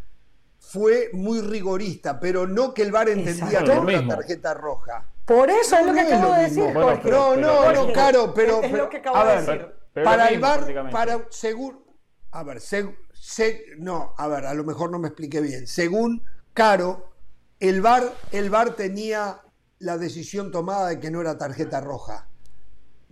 fue 0.58 1.10
muy 1.12 1.40
rigorista, 1.40 2.20
pero 2.20 2.46
no 2.46 2.72
que 2.72 2.82
el 2.82 2.92
VAR 2.92 3.08
entendía 3.08 3.64
que 3.64 3.72
era 3.72 3.82
la 3.82 4.16
tarjeta 4.16 4.54
roja. 4.54 5.04
Por 5.24 5.50
eso 5.50 5.76
es 5.76 5.86
lo 5.86 5.92
que 5.92 6.00
acabo 6.00 6.34
de 6.34 6.42
decir. 6.42 6.74
no, 6.74 7.36
no, 7.36 7.72
no, 7.72 7.92
claro, 7.92 8.32
pero, 8.34 8.60
a 9.14 9.24
ver, 9.24 9.76
para 9.92 10.28
el 10.28 10.40
VAR, 10.40 10.90
para 10.90 11.26
según, 11.30 11.84
a 12.30 12.42
ver, 12.42 12.60
no, 13.78 14.14
a 14.16 14.28
ver, 14.28 14.46
a 14.46 14.54
lo 14.54 14.64
mejor 14.64 14.90
no 14.90 14.98
me 14.98 15.08
expliqué 15.08 15.40
bien. 15.40 15.66
Según 15.66 16.22
Caro, 16.52 17.12
el 17.60 17.80
VAR, 17.80 18.12
el 18.30 18.50
VAR 18.50 18.74
tenía 18.74 19.40
la 19.78 19.96
decisión 19.96 20.50
tomada 20.50 20.88
de 20.88 21.00
que 21.00 21.10
no 21.10 21.20
era 21.20 21.38
tarjeta 21.38 21.80
roja. 21.80 22.28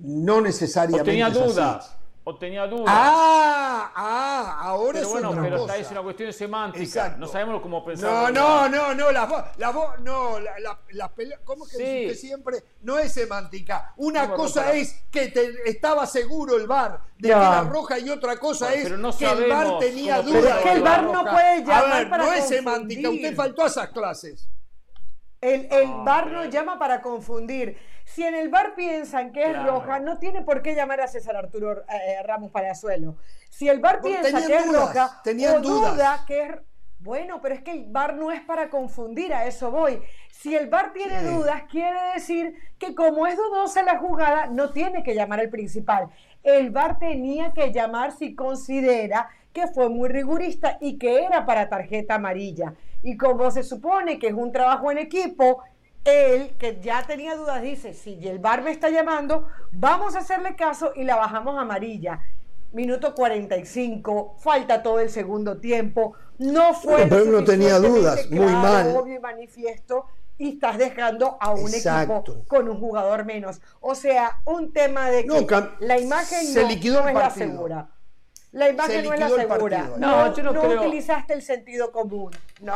No 0.03 0.41
necesariamente. 0.41 1.03
O 1.03 1.05
tenía 1.05 1.31
dudas. 1.31 1.97
O 2.23 2.37
tenía 2.37 2.67
dudas. 2.67 2.85
Ah, 2.89 3.93
ah, 3.95 4.59
ahora 4.61 4.93
pero 4.93 5.07
es 5.07 5.13
bueno, 5.13 5.31
otra 5.31 5.43
pero 5.43 5.59
cosa. 5.59 5.77
es 5.79 5.91
una 5.91 6.03
cuestión 6.03 6.33
semántica. 6.33 7.17
No 7.19 7.27
sabemos 7.27 7.63
cómo 7.63 7.85
pensar. 7.85 8.11
No, 8.11 8.31
no, 8.31 8.69
no, 8.69 8.95
no, 8.95 9.11
la 9.11 9.25
voz, 9.25 9.45
la 9.57 9.71
voz, 9.71 10.01
no, 10.01 10.39
la, 10.39 10.79
la, 10.93 11.13
¿cómo 11.45 11.67
que 11.67 11.77
sí. 11.77 12.15
siempre? 12.15 12.63
No 12.83 12.99
es 12.99 13.13
semántica. 13.13 13.95
Una 13.97 14.33
cosa 14.33 14.73
es 14.75 15.03
que 15.11 15.29
te, 15.29 15.69
estaba 15.69 16.07
seguro 16.07 16.57
el 16.57 16.67
bar 16.67 17.01
de 17.19 17.29
que 17.29 17.35
era 17.35 17.63
roja 17.63 17.99
y 17.99 18.11
otra 18.11 18.37
cosa 18.37 18.75
es 18.75 18.85
que 19.19 19.25
el 19.25 19.49
bar 19.49 19.79
tenía 19.79 20.21
dudas. 20.21 20.43
Pero 20.43 20.57
es 20.57 20.63
que 20.63 20.73
el 20.73 20.83
bar 20.83 21.03
no 21.05 21.25
puede 21.25 21.61
llamar 21.61 21.93
a 21.93 21.99
ver, 21.99 22.11
para 22.11 22.25
no 22.25 22.33
es 22.33 22.49
semántica. 22.49 23.11
Usted 23.11 23.35
faltó 23.35 23.63
a 23.63 23.67
esas 23.67 23.89
clases. 23.89 24.49
El, 25.41 25.69
el 25.71 25.89
bar 26.05 26.31
no 26.31 26.45
llama 26.45 26.79
para 26.79 27.01
confundir. 27.01 27.79
Si 28.15 28.25
en 28.25 28.35
el 28.35 28.49
bar 28.49 28.75
piensan 28.75 29.33
que 29.33 29.51
es 29.51 29.63
roja, 29.65 30.01
no 30.01 30.19
tiene 30.19 30.43
por 30.43 30.63
qué 30.63 30.75
llamar 30.75 31.01
a 31.01 31.07
César 31.07 31.37
Arturo 31.37 31.85
eh, 31.89 32.23
Ramos 32.25 32.51
Palazuelo. 32.51 33.17
Si 33.49 33.69
el 33.69 33.79
bar 33.79 34.01
piensa 34.01 34.45
que 34.45 34.57
es 34.57 34.67
roja, 34.67 35.23
o 35.55 35.61
duda 35.61 36.25
que 36.27 36.43
es 36.43 36.55
bueno, 36.99 37.41
pero 37.41 37.55
es 37.55 37.63
que 37.63 37.71
el 37.71 37.85
bar 37.87 38.17
no 38.17 38.31
es 38.31 38.43
para 38.43 38.69
confundir, 38.69 39.33
a 39.33 39.47
eso 39.47 39.71
voy. 39.71 40.03
Si 40.31 40.55
el 40.55 40.69
bar 40.69 40.93
tiene 40.93 41.23
dudas, 41.23 41.63
quiere 41.71 41.99
decir 42.15 42.55
que 42.79 42.95
como 42.95 43.27
es 43.27 43.37
dudosa 43.37 43.83
la 43.83 43.99
jugada, 43.99 44.47
no 44.47 44.71
tiene 44.71 45.03
que 45.03 45.15
llamar 45.15 45.41
al 45.41 45.49
principal. 45.49 46.09
El 46.43 46.71
bar 46.71 46.99
tenía 46.99 47.53
que 47.53 47.73
llamar 47.73 48.13
si 48.13 48.35
considera 48.35 49.31
que 49.53 49.67
fue 49.69 49.89
muy 49.89 50.09
rigurista 50.09 50.79
y 50.81 50.99
que 50.99 51.25
era 51.25 51.47
para 51.47 51.69
tarjeta 51.69 52.17
amarilla. 52.17 52.75
Y 53.03 53.17
como 53.17 53.51
se 53.51 53.63
supone 53.63 54.19
que 54.19 54.29
es 54.29 54.35
un 54.35 54.53
trabajo 54.53 54.91
en 54.91 54.99
equipo, 54.99 55.63
él, 56.05 56.57
que 56.59 56.81
ya 56.81 57.03
tenía 57.07 57.37
dudas, 57.37 57.63
dice, 57.63 57.95
si 57.95 58.27
el 58.27 58.39
bar 58.39 58.63
me 58.63 58.71
está 58.71 58.91
llamando, 58.91 59.49
vamos 59.73 60.17
a 60.17 60.21
hacerle 60.21 60.57
caso 60.57 60.93
y 60.95 61.05
la 61.05 61.17
bajamos 61.17 61.59
amarilla. 61.59 62.21
Minuto 62.73 63.15
45, 63.15 64.37
falta 64.39 64.83
todo 64.83 65.01
el 65.01 65.11
segundo 65.11 65.59
tiempo, 65.59 66.15
no 66.39 66.73
fue... 66.73 67.07
pero 67.09 67.25
él 67.25 67.33
no 67.33 67.45
tenía 67.45 67.79
dudas, 67.79 68.31
muy 68.31 68.47
mal. 68.47 68.97
Obvio 68.97 69.17
y 69.17 69.19
manifiesto, 69.19 70.07
y 70.39 70.55
estás 70.55 70.79
dejando 70.79 71.37
a 71.41 71.51
un 71.53 71.69
equipo 71.69 72.25
con 72.49 72.69
un 72.69 72.79
jugador 72.79 73.25
menos. 73.25 73.61
O 73.81 73.95
sea, 73.95 74.41
un 74.47 74.73
tema 74.73 75.11
de 75.11 75.27
que 75.27 75.47
la 75.81 75.99
imagen 75.99 76.47
se 76.47 76.63
no, 76.63 76.69
liquidó 76.69 77.07
es 77.07 77.15
la 77.15 77.31
segura. 77.31 77.91
La 78.53 78.69
imagen 78.69 79.05
no 79.05 79.13
es 79.13 79.21
la 79.21 79.29
segura. 79.29 79.91
No, 79.99 80.35
yo 80.35 80.43
no, 80.43 80.53
no 80.53 80.63
utilizaste 80.63 81.35
el 81.35 81.43
sentido 81.43 81.93
común. 81.93 82.31
No. 82.63 82.75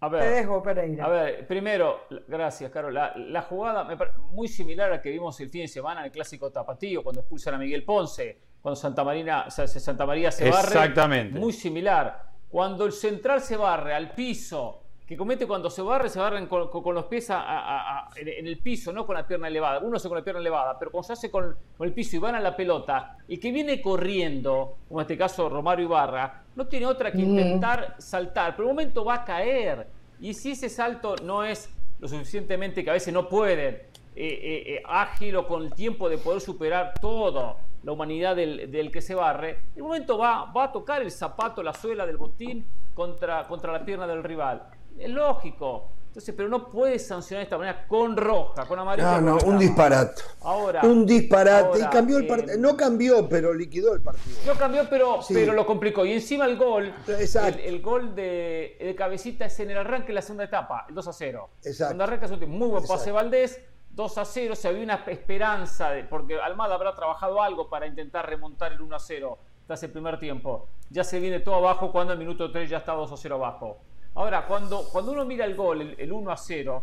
A 0.00 0.08
ver, 0.08 0.22
Te 0.22 0.30
dejo, 0.30 0.62
Pereira. 0.62 1.04
A 1.04 1.08
ver, 1.08 1.46
primero, 1.46 2.06
gracias, 2.28 2.70
Carol. 2.70 2.94
La, 2.94 3.42
jugada 3.42 3.86
muy 4.30 4.46
similar 4.46 4.88
a 4.88 4.96
la 4.96 5.02
que 5.02 5.10
vimos 5.10 5.40
el 5.40 5.50
fin 5.50 5.62
de 5.62 5.68
semana 5.68 6.00
en 6.00 6.06
el 6.06 6.12
clásico 6.12 6.50
Tapatío, 6.52 7.02
cuando 7.02 7.20
expulsan 7.20 7.54
a 7.54 7.58
Miguel 7.58 7.84
Ponce, 7.84 8.38
cuando 8.60 8.76
Santa, 8.76 9.02
Marina, 9.02 9.50
Santa 9.50 10.06
María 10.06 10.30
se 10.30 10.48
barre. 10.48 10.68
Exactamente. 10.68 11.38
Muy 11.38 11.52
similar. 11.52 12.28
Cuando 12.48 12.86
el 12.86 12.92
central 12.92 13.40
se 13.40 13.56
barre 13.56 13.92
al 13.92 14.12
piso, 14.12 14.87
que 15.08 15.16
comete 15.16 15.46
cuando 15.46 15.70
se 15.70 15.80
barre, 15.80 16.10
se 16.10 16.18
barren 16.18 16.46
con, 16.46 16.94
los 16.94 17.04
pies 17.06 17.30
en, 17.30 18.46
el 18.46 18.58
piso, 18.58 18.92
no 18.92 19.06
con 19.06 19.14
la 19.16 19.26
pierna 19.26 19.48
elevada. 19.48 19.78
Uno 19.78 19.96
hace 19.96 20.06
con 20.06 20.18
la 20.18 20.22
pierna 20.22 20.38
elevada, 20.38 20.78
pero 20.78 20.90
cuando 20.90 21.06
se 21.06 21.14
hace 21.14 21.30
con, 21.30 21.56
el 21.80 21.92
piso 21.94 22.16
y 22.16 22.18
van 22.18 22.34
a 22.34 22.40
la 22.40 22.54
pelota, 22.54 23.16
y 23.26 23.38
que 23.38 23.50
viene 23.50 23.80
corriendo, 23.80 24.76
como 24.86 25.00
en 25.00 25.04
este 25.04 25.16
caso 25.16 25.48
Romario 25.48 25.86
Ibarra, 25.86 26.42
no 26.54 26.66
tiene 26.66 26.84
otra 26.84 27.10
que 27.10 27.22
intentar 27.22 27.94
saltar, 27.96 28.54
pero 28.54 28.68
un 28.68 28.74
momento 28.74 29.02
va 29.02 29.14
a 29.14 29.24
caer. 29.24 29.86
Y 30.20 30.34
si 30.34 30.50
ese 30.50 30.68
salto 30.68 31.16
no 31.22 31.42
es 31.42 31.70
lo 32.00 32.06
suficientemente 32.06 32.84
que 32.84 32.90
a 32.90 32.92
veces 32.92 33.14
no 33.14 33.30
pueden, 33.30 33.76
eh, 33.76 33.88
eh, 34.14 34.74
eh, 34.74 34.82
ágil 34.84 35.36
o 35.36 35.48
con 35.48 35.62
el 35.62 35.72
tiempo 35.72 36.10
de 36.10 36.18
poder 36.18 36.42
superar 36.42 36.92
todo 37.00 37.56
la 37.82 37.92
humanidad 37.92 38.36
del, 38.36 38.70
del, 38.70 38.90
que 38.90 39.00
se 39.00 39.14
barre, 39.14 39.60
en 39.74 39.80
un 39.80 39.88
momento 39.88 40.18
va, 40.18 40.52
va 40.52 40.64
a 40.64 40.72
tocar 40.72 41.00
el 41.00 41.10
zapato, 41.10 41.62
la 41.62 41.72
suela 41.72 42.04
del 42.04 42.18
botín 42.18 42.66
contra, 42.92 43.48
contra 43.48 43.72
la 43.72 43.86
pierna 43.86 44.06
del 44.06 44.22
rival. 44.22 44.68
Es 44.98 45.10
lógico. 45.10 45.92
Entonces, 46.08 46.34
pero 46.34 46.48
no 46.48 46.70
puedes 46.70 47.06
sancionar 47.06 47.40
de 47.40 47.44
esta 47.44 47.58
manera 47.58 47.86
con 47.86 48.16
roja, 48.16 48.66
con 48.66 48.78
amarilla. 48.78 49.20
No, 49.20 49.36
no, 49.36 49.44
un 49.44 49.58
disparate. 49.58 50.22
Ahora. 50.40 50.82
Un 50.82 51.06
disparate. 51.06 51.80
y 51.80 51.84
cambió 51.84 52.18
el 52.18 52.26
partido. 52.26 52.58
no 52.58 52.76
cambió, 52.76 53.28
pero 53.28 53.54
liquidó 53.54 53.94
el 53.94 54.00
partido. 54.00 54.36
No 54.46 54.54
cambió, 54.54 54.88
pero, 54.88 55.20
pero 55.28 55.52
lo 55.52 55.66
complicó. 55.66 56.04
Y 56.04 56.12
encima 56.12 56.46
el 56.46 56.56
gol. 56.56 56.92
El, 57.06 57.60
el, 57.60 57.82
gol 57.82 58.14
de, 58.14 58.78
de, 58.80 58.94
cabecita 58.96 59.44
es 59.44 59.60
en 59.60 59.70
el 59.70 59.78
arranque 59.78 60.08
de 60.08 60.14
la 60.14 60.22
segunda 60.22 60.44
etapa, 60.44 60.86
el 60.88 60.94
2 60.94 61.08
a 61.08 61.12
0. 61.12 61.50
Exacto. 61.62 61.84
Cuando 61.90 62.04
arranca 62.04 62.26
es 62.26 62.32
un 62.32 62.50
muy 62.50 62.68
buen 62.68 62.86
pase 62.86 63.12
Valdés 63.12 63.60
2 63.90 64.18
a 64.18 64.24
0, 64.24 64.54
se 64.54 64.68
había 64.68 64.82
una 64.82 65.04
esperanza, 65.06 65.90
de, 65.90 66.04
porque 66.04 66.40
Almada 66.40 66.74
habrá 66.74 66.94
trabajado 66.94 67.42
algo 67.42 67.68
para 67.68 67.86
intentar 67.86 68.28
remontar 68.28 68.72
el 68.72 68.80
1 68.80 68.96
a 68.96 68.98
0 68.98 69.38
tras 69.66 69.82
el 69.82 69.90
primer 69.90 70.18
tiempo. 70.18 70.68
Ya 70.88 71.04
se 71.04 71.20
viene 71.20 71.40
todo 71.40 71.56
abajo 71.56 71.92
cuando 71.92 72.12
el 72.12 72.18
minuto 72.18 72.50
3 72.50 72.70
ya 72.70 72.78
está 72.78 72.92
2 72.92 73.12
a 73.12 73.16
0 73.16 73.34
abajo. 73.34 73.78
Ahora, 74.14 74.46
cuando, 74.46 74.88
cuando 74.90 75.12
uno 75.12 75.24
mira 75.24 75.44
el 75.44 75.54
gol, 75.54 75.94
el, 75.96 76.12
1 76.12 76.30
a 76.30 76.36
0, 76.36 76.82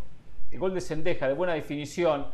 el 0.52 0.60
gol 0.60 0.74
de 0.74 0.82
Sendeja, 0.82 1.28
de 1.28 1.34
buena 1.34 1.54
definición, 1.54 2.28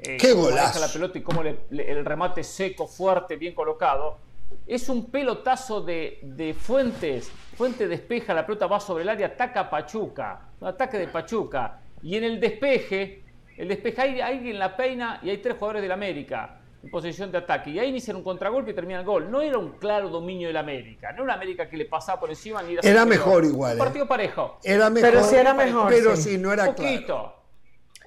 eh, 0.00 0.16
¡Qué 0.18 0.32
golazo! 0.32 0.80
la 0.80 0.88
pelota 0.88 1.18
y 1.18 1.22
cómo 1.22 1.42
el 1.42 2.04
remate 2.04 2.44
seco, 2.44 2.86
fuerte, 2.86 3.36
bien 3.36 3.54
colocado, 3.54 4.18
es 4.66 4.88
un 4.88 5.10
pelotazo 5.10 5.80
de, 5.80 6.20
de 6.22 6.54
Fuentes. 6.54 7.30
Fuentes 7.56 7.88
despeja, 7.88 8.34
la 8.34 8.46
pelota 8.46 8.66
va 8.66 8.80
sobre 8.80 9.02
el 9.02 9.08
área, 9.08 9.28
ataca 9.28 9.68
Pachuca. 9.68 10.40
Un 10.60 10.68
ataque 10.68 10.98
de 10.98 11.08
Pachuca. 11.08 11.80
Y 12.02 12.16
en 12.16 12.24
el 12.24 12.40
despeje, 12.40 13.22
el 13.56 13.68
despeje 13.68 14.00
hay 14.00 14.20
alguien 14.20 14.58
la 14.58 14.76
peina 14.76 15.20
y 15.22 15.30
hay 15.30 15.38
tres 15.38 15.56
jugadores 15.56 15.82
del 15.82 15.92
América 15.92 16.58
en 16.82 16.90
posición 16.90 17.32
de 17.32 17.38
ataque. 17.38 17.70
Y 17.70 17.78
ahí 17.78 17.88
inician 17.88 18.16
un 18.16 18.22
contragolpe 18.22 18.70
y 18.70 18.74
termina 18.74 19.00
el 19.00 19.06
gol. 19.06 19.30
No 19.30 19.40
era 19.40 19.58
un 19.58 19.72
claro 19.78 20.08
dominio 20.08 20.48
del 20.48 20.56
América. 20.56 21.08
No 21.10 21.16
era 21.16 21.22
una 21.24 21.34
América 21.34 21.68
que 21.68 21.76
le 21.76 21.84
pasaba 21.86 22.20
por 22.20 22.30
encima 22.30 22.62
ni 22.62 22.74
era. 22.74 22.82
Era 22.82 23.04
mejor 23.04 23.44
igual. 23.44 23.72
Un 23.72 23.78
¿eh? 23.78 23.84
partido 23.84 24.06
parejo. 24.06 24.58
Era 24.62 24.90
mejor. 24.90 25.10
Pero 25.10 25.24
sí 25.24 25.36
era 25.36 25.54
mejor. 25.54 25.88
Pero 25.88 26.16
sí, 26.16 26.38
no 26.38 26.52
era 26.52 26.68
un 26.68 26.74
poquito, 26.74 27.34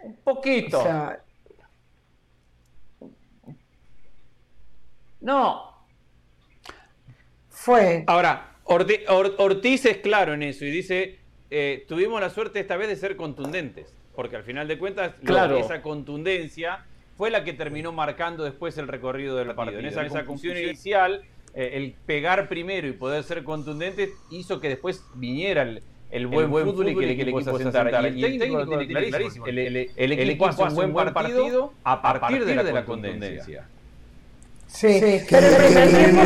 Un 0.03 0.15
poquito. 0.23 0.84
no. 5.19 5.72
Fue. 7.49 8.03
Ahora, 8.07 8.56
Ortiz, 8.64 9.85
es 9.85 9.98
claro 9.98 10.34
en 10.34 10.43
eso 10.43 10.65
y 10.65 10.72
dice: 10.72 11.19
eh, 11.49 11.85
tuvimos 11.88 12.19
la 12.22 12.30
suerte 12.30 12.60
esta 12.60 12.77
vez 12.77 12.88
de 12.88 12.95
ser 12.95 13.15
contundentes. 13.15 13.93
Porque 14.15 14.35
al 14.35 14.43
final 14.43 14.68
de 14.68 14.77
cuentas, 14.77 15.14
esa 15.22 15.81
contundencia 15.81 16.85
fue 17.22 17.30
la 17.30 17.43
que 17.43 17.53
terminó 17.53 17.91
marcando 17.91 18.43
después 18.43 18.80
el 18.80 18.88
recorrido 18.88 19.35
del 19.35 19.53
partido. 19.53 19.80
En 19.80 19.85
esa, 19.85 20.03
esa 20.03 20.23
inicial, 20.23 21.22
eh, 21.53 21.73
el 21.73 21.93
pegar 22.07 22.49
primero 22.49 22.88
y 22.88 22.93
poder 22.93 23.23
ser 23.23 23.43
contundente 23.43 24.10
hizo 24.31 24.60
que 24.60 24.69
después 24.69 25.06
viniera 25.14 25.61
el, 25.61 26.26
buen, 26.26 26.49
fútbol, 26.49 26.89
y 26.89 26.95
que 26.95 27.03
el 27.03 27.11
equipo, 27.11 27.39
se 27.43 27.52
asentara. 27.52 28.10
Y 28.10 28.23
el 28.23 28.39
técnico 28.39 28.65
lo 28.65 28.88
tiene 28.88 29.07
clarísimo. 29.07 29.45
El, 29.45 29.77
equipo 30.14 30.48
hace 30.48 30.64
un 30.64 30.93
buen 30.93 31.14
partido 31.14 31.73
a 31.84 32.02
partir 32.02 32.43
de 32.43 32.56
la 32.56 32.85
contundencia. 32.85 33.68
Sí, 34.73 35.26
pero 35.30 35.48
el 35.48 35.56
primer 35.57 35.89
tiempo 35.89 36.22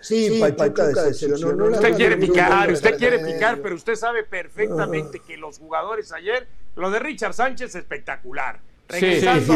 sí 0.00 0.28
Sí, 0.30 0.40
Pachuca 0.56 0.84
decepcionó. 1.04 1.66
Usted 1.66 1.94
quiere 1.94 2.16
picar, 2.16 2.70
usted 2.70 2.96
quiere 2.96 3.18
picar, 3.18 3.60
pero 3.60 3.74
usted 3.74 3.94
sabe 3.94 4.24
perfectamente 4.24 5.20
que 5.20 5.36
los 5.36 5.58
jugadores 5.58 6.10
ayer, 6.12 6.48
lo 6.74 6.90
de 6.90 6.98
Richard 6.98 7.34
Sánchez 7.34 7.74
espectacular 7.74 8.60
regresando 8.88 9.54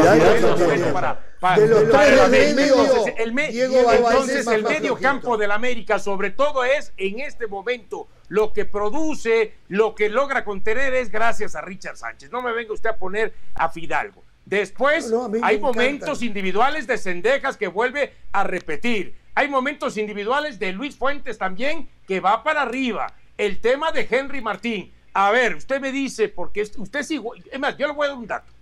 el 3.17 3.33
entonces 3.39 4.47
el 4.47 4.63
medio 4.63 4.95
campo 4.97 5.37
del 5.37 5.51
América 5.51 5.99
sobre 5.99 6.31
todo 6.31 6.63
es 6.63 6.93
en 6.97 7.19
este 7.19 7.47
momento 7.47 8.07
lo 8.29 8.53
que 8.53 8.65
produce, 8.65 9.53
lo 9.69 9.95
que 9.95 10.09
logra 10.09 10.43
contener 10.43 10.93
es 10.93 11.09
gracias 11.11 11.55
a 11.55 11.61
Richard 11.61 11.97
Sánchez. 11.97 12.31
No 12.31 12.41
me 12.41 12.51
venga 12.51 12.73
usted 12.73 12.89
a 12.89 12.97
poner 12.97 13.33
a 13.55 13.69
Fidalgo. 13.69 14.23
Después 14.45 15.13
hay 15.41 15.59
momentos 15.59 16.21
individuales 16.21 16.87
de 16.87 16.97
Cendejas 16.97 17.57
que 17.57 17.67
vuelve 17.67 18.13
a 18.31 18.43
repetir. 18.43 19.15
Hay 19.35 19.49
momentos 19.49 19.97
individuales 19.97 20.57
de 20.57 20.71
Luis 20.71 20.97
Fuentes 20.97 21.37
también 21.37 21.89
que 22.07 22.19
va 22.19 22.43
para 22.43 22.61
arriba. 22.63 23.13
El 23.37 23.59
tema 23.59 23.91
de 23.91 24.07
Henry 24.09 24.41
Martín. 24.41 24.91
A 25.13 25.31
ver, 25.31 25.55
usted 25.55 25.81
me 25.81 25.91
dice, 25.91 26.29
porque 26.29 26.61
usted 26.61 27.03
sí, 27.03 27.21
es 27.51 27.59
más, 27.59 27.77
yo 27.77 27.87
le 27.87 27.93
voy 27.93 28.05
a 28.05 28.09
dar 28.09 28.17
un 28.17 28.27
dato. 28.27 28.53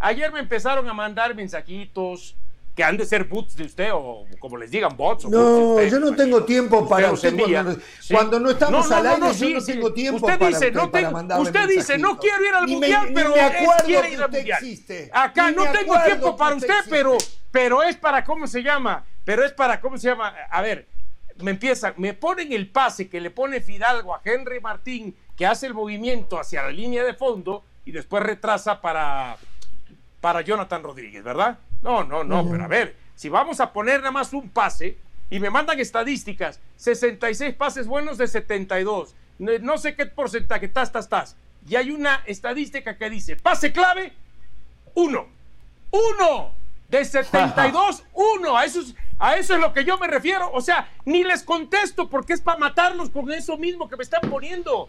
Ayer 0.00 0.32
me 0.32 0.40
empezaron 0.40 0.88
a 0.88 0.94
mandar 0.94 1.34
mensajitos 1.34 2.34
que 2.74 2.84
han 2.84 2.96
de 2.96 3.04
ser 3.04 3.24
bots 3.24 3.56
de 3.56 3.64
usted 3.64 3.90
o 3.92 4.26
como 4.38 4.56
les 4.56 4.70
digan 4.70 4.96
bots. 4.96 5.26
no, 5.26 5.82
yo 5.82 6.00
no 6.00 6.14
tengo 6.14 6.44
tiempo 6.44 6.88
para 6.88 7.12
usted, 7.12 7.36
cuando, 8.10 8.40
no 8.40 8.50
estamos 8.50 8.90
al 8.90 9.06
aire, 9.06 9.34
yo 9.34 9.50
no 9.50 9.62
tengo 9.62 9.92
tiempo 9.92 10.26
usted 10.26 10.46
dice, 10.48 10.70
no 10.70 10.90
Usted 11.40 11.68
dice, 11.68 11.98
no 11.98 12.18
quiero 12.18 12.44
ir 12.44 12.54
al 12.54 12.66
mundial, 12.66 13.10
pero 13.14 13.34
es, 13.36 13.82
quiere 13.84 14.12
ir 14.12 14.22
al 14.22 14.30
mundial. 14.30 14.64
Acá 15.12 15.50
no 15.50 15.70
tengo 15.70 15.94
tiempo 16.02 16.36
para 16.36 16.56
usted, 16.56 16.74
pero, 16.88 17.18
pero 17.50 17.82
es 17.82 17.96
para, 17.96 18.24
¿cómo 18.24 18.46
se 18.46 18.62
llama? 18.62 19.04
Pero 19.24 19.44
es 19.44 19.52
para, 19.52 19.80
¿cómo 19.80 19.98
se 19.98 20.08
llama? 20.08 20.34
A 20.48 20.62
ver, 20.62 20.86
me 21.42 21.50
empieza, 21.50 21.92
me 21.96 22.14
ponen 22.14 22.52
el 22.52 22.70
pase 22.70 23.08
que 23.08 23.20
le 23.20 23.30
pone 23.30 23.60
Fidalgo 23.60 24.14
a 24.14 24.20
Henry 24.24 24.60
Martín, 24.60 25.14
que 25.36 25.44
hace 25.44 25.66
el 25.66 25.74
movimiento 25.74 26.38
hacia 26.38 26.62
la 26.62 26.70
línea 26.70 27.04
de 27.04 27.14
fondo 27.14 27.64
y 27.84 27.92
después 27.92 28.22
retrasa 28.22 28.80
para 28.80 29.36
para 30.20 30.42
Jonathan 30.42 30.82
Rodríguez, 30.82 31.24
¿verdad? 31.24 31.58
No, 31.82 32.04
no, 32.04 32.24
no, 32.24 32.48
pero 32.48 32.64
a 32.64 32.68
ver, 32.68 32.96
si 33.14 33.28
vamos 33.28 33.60
a 33.60 33.72
poner 33.72 34.00
nada 34.00 34.10
más 34.10 34.32
un 34.32 34.50
pase 34.50 34.98
y 35.30 35.40
me 35.40 35.50
mandan 35.50 35.80
estadísticas, 35.80 36.60
66 36.76 37.54
pases 37.54 37.86
buenos 37.86 38.18
de 38.18 38.28
72, 38.28 39.14
no 39.38 39.78
sé 39.78 39.94
qué 39.94 40.06
porcentaje, 40.06 40.66
estás, 40.66 40.88
estás, 40.88 41.04
estás. 41.04 41.36
Y 41.68 41.76
hay 41.76 41.90
una 41.90 42.22
estadística 42.26 42.96
que 42.96 43.08
dice, 43.08 43.36
pase 43.36 43.72
clave, 43.72 44.12
uno, 44.94 45.26
uno, 45.90 46.54
de 46.88 47.04
72, 47.04 48.04
uno, 48.12 48.56
a 48.56 48.64
eso, 48.64 48.80
es, 48.80 48.94
a 49.18 49.36
eso 49.36 49.54
es 49.54 49.60
lo 49.60 49.72
que 49.72 49.84
yo 49.84 49.98
me 49.98 50.06
refiero, 50.06 50.50
o 50.52 50.60
sea, 50.60 50.90
ni 51.04 51.24
les 51.24 51.42
contesto 51.42 52.08
porque 52.08 52.32
es 52.32 52.40
para 52.40 52.58
matarlos 52.58 53.10
con 53.10 53.30
eso 53.32 53.56
mismo 53.56 53.88
que 53.88 53.96
me 53.96 54.02
están 54.02 54.28
poniendo 54.28 54.88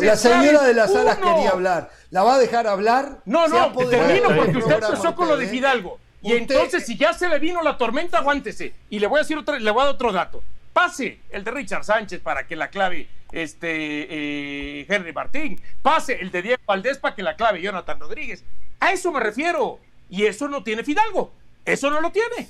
la 0.00 0.16
señora 0.16 0.62
de 0.62 0.74
las 0.74 0.94
alas 0.94 1.16
quería 1.16 1.50
hablar. 1.50 1.90
¿La 2.10 2.22
va 2.22 2.36
a 2.36 2.38
dejar 2.38 2.66
hablar? 2.66 3.20
No, 3.24 3.48
no, 3.48 3.72
termino 3.88 4.28
porque 4.34 4.58
usted 4.58 4.82
empezó 4.82 5.14
con 5.14 5.28
lo 5.28 5.36
de 5.36 5.46
Fidalgo. 5.46 5.98
Y 6.22 6.32
entonces, 6.32 6.84
si 6.84 6.96
ya 6.96 7.12
se 7.12 7.28
le 7.28 7.38
vino 7.38 7.62
la 7.62 7.78
tormenta, 7.78 8.18
aguántese. 8.18 8.74
Y 8.90 8.98
le 8.98 9.06
voy 9.06 9.18
a 9.18 9.22
decir 9.22 9.38
otro, 9.38 9.58
le 9.58 9.70
voy 9.70 9.82
a 9.82 9.86
dar 9.86 9.94
otro 9.94 10.12
dato. 10.12 10.42
Pase 10.72 11.20
el 11.30 11.44
de 11.44 11.50
Richard 11.50 11.84
Sánchez 11.84 12.20
para 12.20 12.46
que 12.46 12.56
la 12.56 12.68
clave 12.68 13.08
este, 13.32 13.68
eh, 13.70 14.86
Henry 14.88 15.12
Martín. 15.12 15.60
Pase 15.82 16.18
el 16.20 16.30
de 16.30 16.42
Diego 16.42 16.62
Valdés 16.66 16.98
para 16.98 17.14
que 17.14 17.22
la 17.22 17.36
clave 17.36 17.62
Jonathan 17.62 18.00
Rodríguez. 18.00 18.44
A 18.80 18.92
eso 18.92 19.12
me 19.12 19.20
refiero. 19.20 19.78
Y 20.10 20.24
eso 20.26 20.48
no 20.48 20.62
tiene 20.62 20.84
Fidalgo. 20.84 21.32
Eso 21.64 21.90
no 21.90 22.00
lo 22.00 22.10
tiene. 22.10 22.48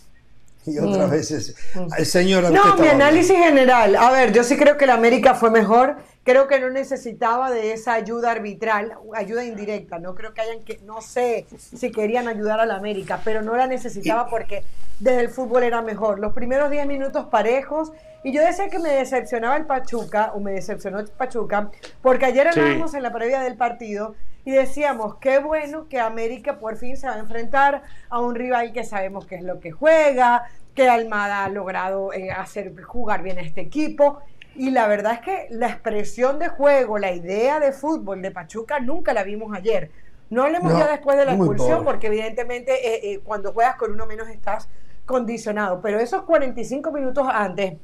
Y 0.66 0.78
otras 0.78 1.06
mm. 1.06 1.10
veces, 1.10 1.56
el 1.96 2.06
señor. 2.06 2.50
No, 2.50 2.76
mi 2.76 2.88
análisis 2.88 3.36
general. 3.36 3.94
A 3.94 4.10
ver, 4.10 4.32
yo 4.32 4.42
sí 4.42 4.56
creo 4.56 4.76
que 4.76 4.86
la 4.86 4.94
América 4.94 5.34
fue 5.34 5.50
mejor 5.50 5.96
creo 6.26 6.48
que 6.48 6.58
no 6.58 6.70
necesitaba 6.70 7.52
de 7.52 7.72
esa 7.72 7.94
ayuda 7.94 8.32
arbitral, 8.32 8.94
ayuda 9.14 9.44
indirecta. 9.44 10.00
No 10.00 10.16
creo 10.16 10.34
que 10.34 10.40
hayan 10.40 10.64
que, 10.64 10.80
no 10.84 11.00
sé 11.00 11.46
si 11.56 11.92
querían 11.92 12.26
ayudar 12.26 12.58
a 12.58 12.66
la 12.66 12.74
América, 12.74 13.20
pero 13.24 13.42
no 13.42 13.56
la 13.56 13.68
necesitaba 13.68 14.28
porque 14.28 14.64
desde 14.98 15.20
el 15.20 15.28
fútbol 15.28 15.62
era 15.62 15.82
mejor. 15.82 16.18
Los 16.18 16.32
primeros 16.32 16.68
10 16.68 16.88
minutos 16.88 17.26
parejos. 17.26 17.92
Y 18.24 18.32
yo 18.32 18.42
decía 18.42 18.68
que 18.68 18.80
me 18.80 18.88
decepcionaba 18.88 19.56
el 19.56 19.66
Pachuca, 19.66 20.32
o 20.34 20.40
me 20.40 20.50
decepcionó 20.50 20.98
el 20.98 21.06
Pachuca, 21.06 21.70
porque 22.02 22.26
ayer 22.26 22.48
hablábamos 22.48 22.94
en 22.94 23.04
la 23.04 23.12
previa 23.12 23.40
del 23.40 23.56
partido 23.56 24.16
y 24.44 24.50
decíamos, 24.50 25.18
qué 25.18 25.38
bueno 25.38 25.86
que 25.88 26.00
América 26.00 26.58
por 26.58 26.76
fin 26.76 26.96
se 26.96 27.06
va 27.06 27.14
a 27.14 27.18
enfrentar 27.20 27.82
a 28.10 28.18
un 28.18 28.34
rival 28.34 28.72
que 28.72 28.82
sabemos 28.82 29.26
qué 29.26 29.36
es 29.36 29.42
lo 29.44 29.60
que 29.60 29.70
juega, 29.70 30.48
que 30.74 30.88
Almada 30.88 31.44
ha 31.44 31.48
logrado 31.48 32.12
eh, 32.12 32.32
hacer 32.32 32.82
jugar 32.82 33.22
bien 33.22 33.38
a 33.38 33.42
este 33.42 33.60
equipo. 33.60 34.18
Y 34.56 34.70
la 34.70 34.86
verdad 34.86 35.14
es 35.14 35.20
que 35.20 35.46
la 35.50 35.68
expresión 35.68 36.38
de 36.38 36.48
juego, 36.48 36.98
la 36.98 37.12
idea 37.12 37.60
de 37.60 37.72
fútbol 37.72 38.22
de 38.22 38.30
Pachuca 38.30 38.80
nunca 38.80 39.12
la 39.12 39.22
vimos 39.22 39.54
ayer. 39.54 39.90
No 40.30 40.42
hablemos 40.42 40.72
ya 40.72 40.90
después 40.90 41.16
de 41.16 41.24
la 41.24 41.34
expulsión, 41.34 41.84
porque 41.84 42.08
evidentemente 42.08 42.72
eh, 42.72 43.12
eh, 43.12 43.20
cuando 43.22 43.52
juegas 43.52 43.76
con 43.76 43.92
uno 43.92 44.06
menos 44.06 44.28
estás 44.28 44.68
condicionado. 45.04 45.80
Pero 45.80 46.00
esos 46.00 46.22
45 46.22 46.90
minutos 46.90 47.26
antes, 47.30 47.74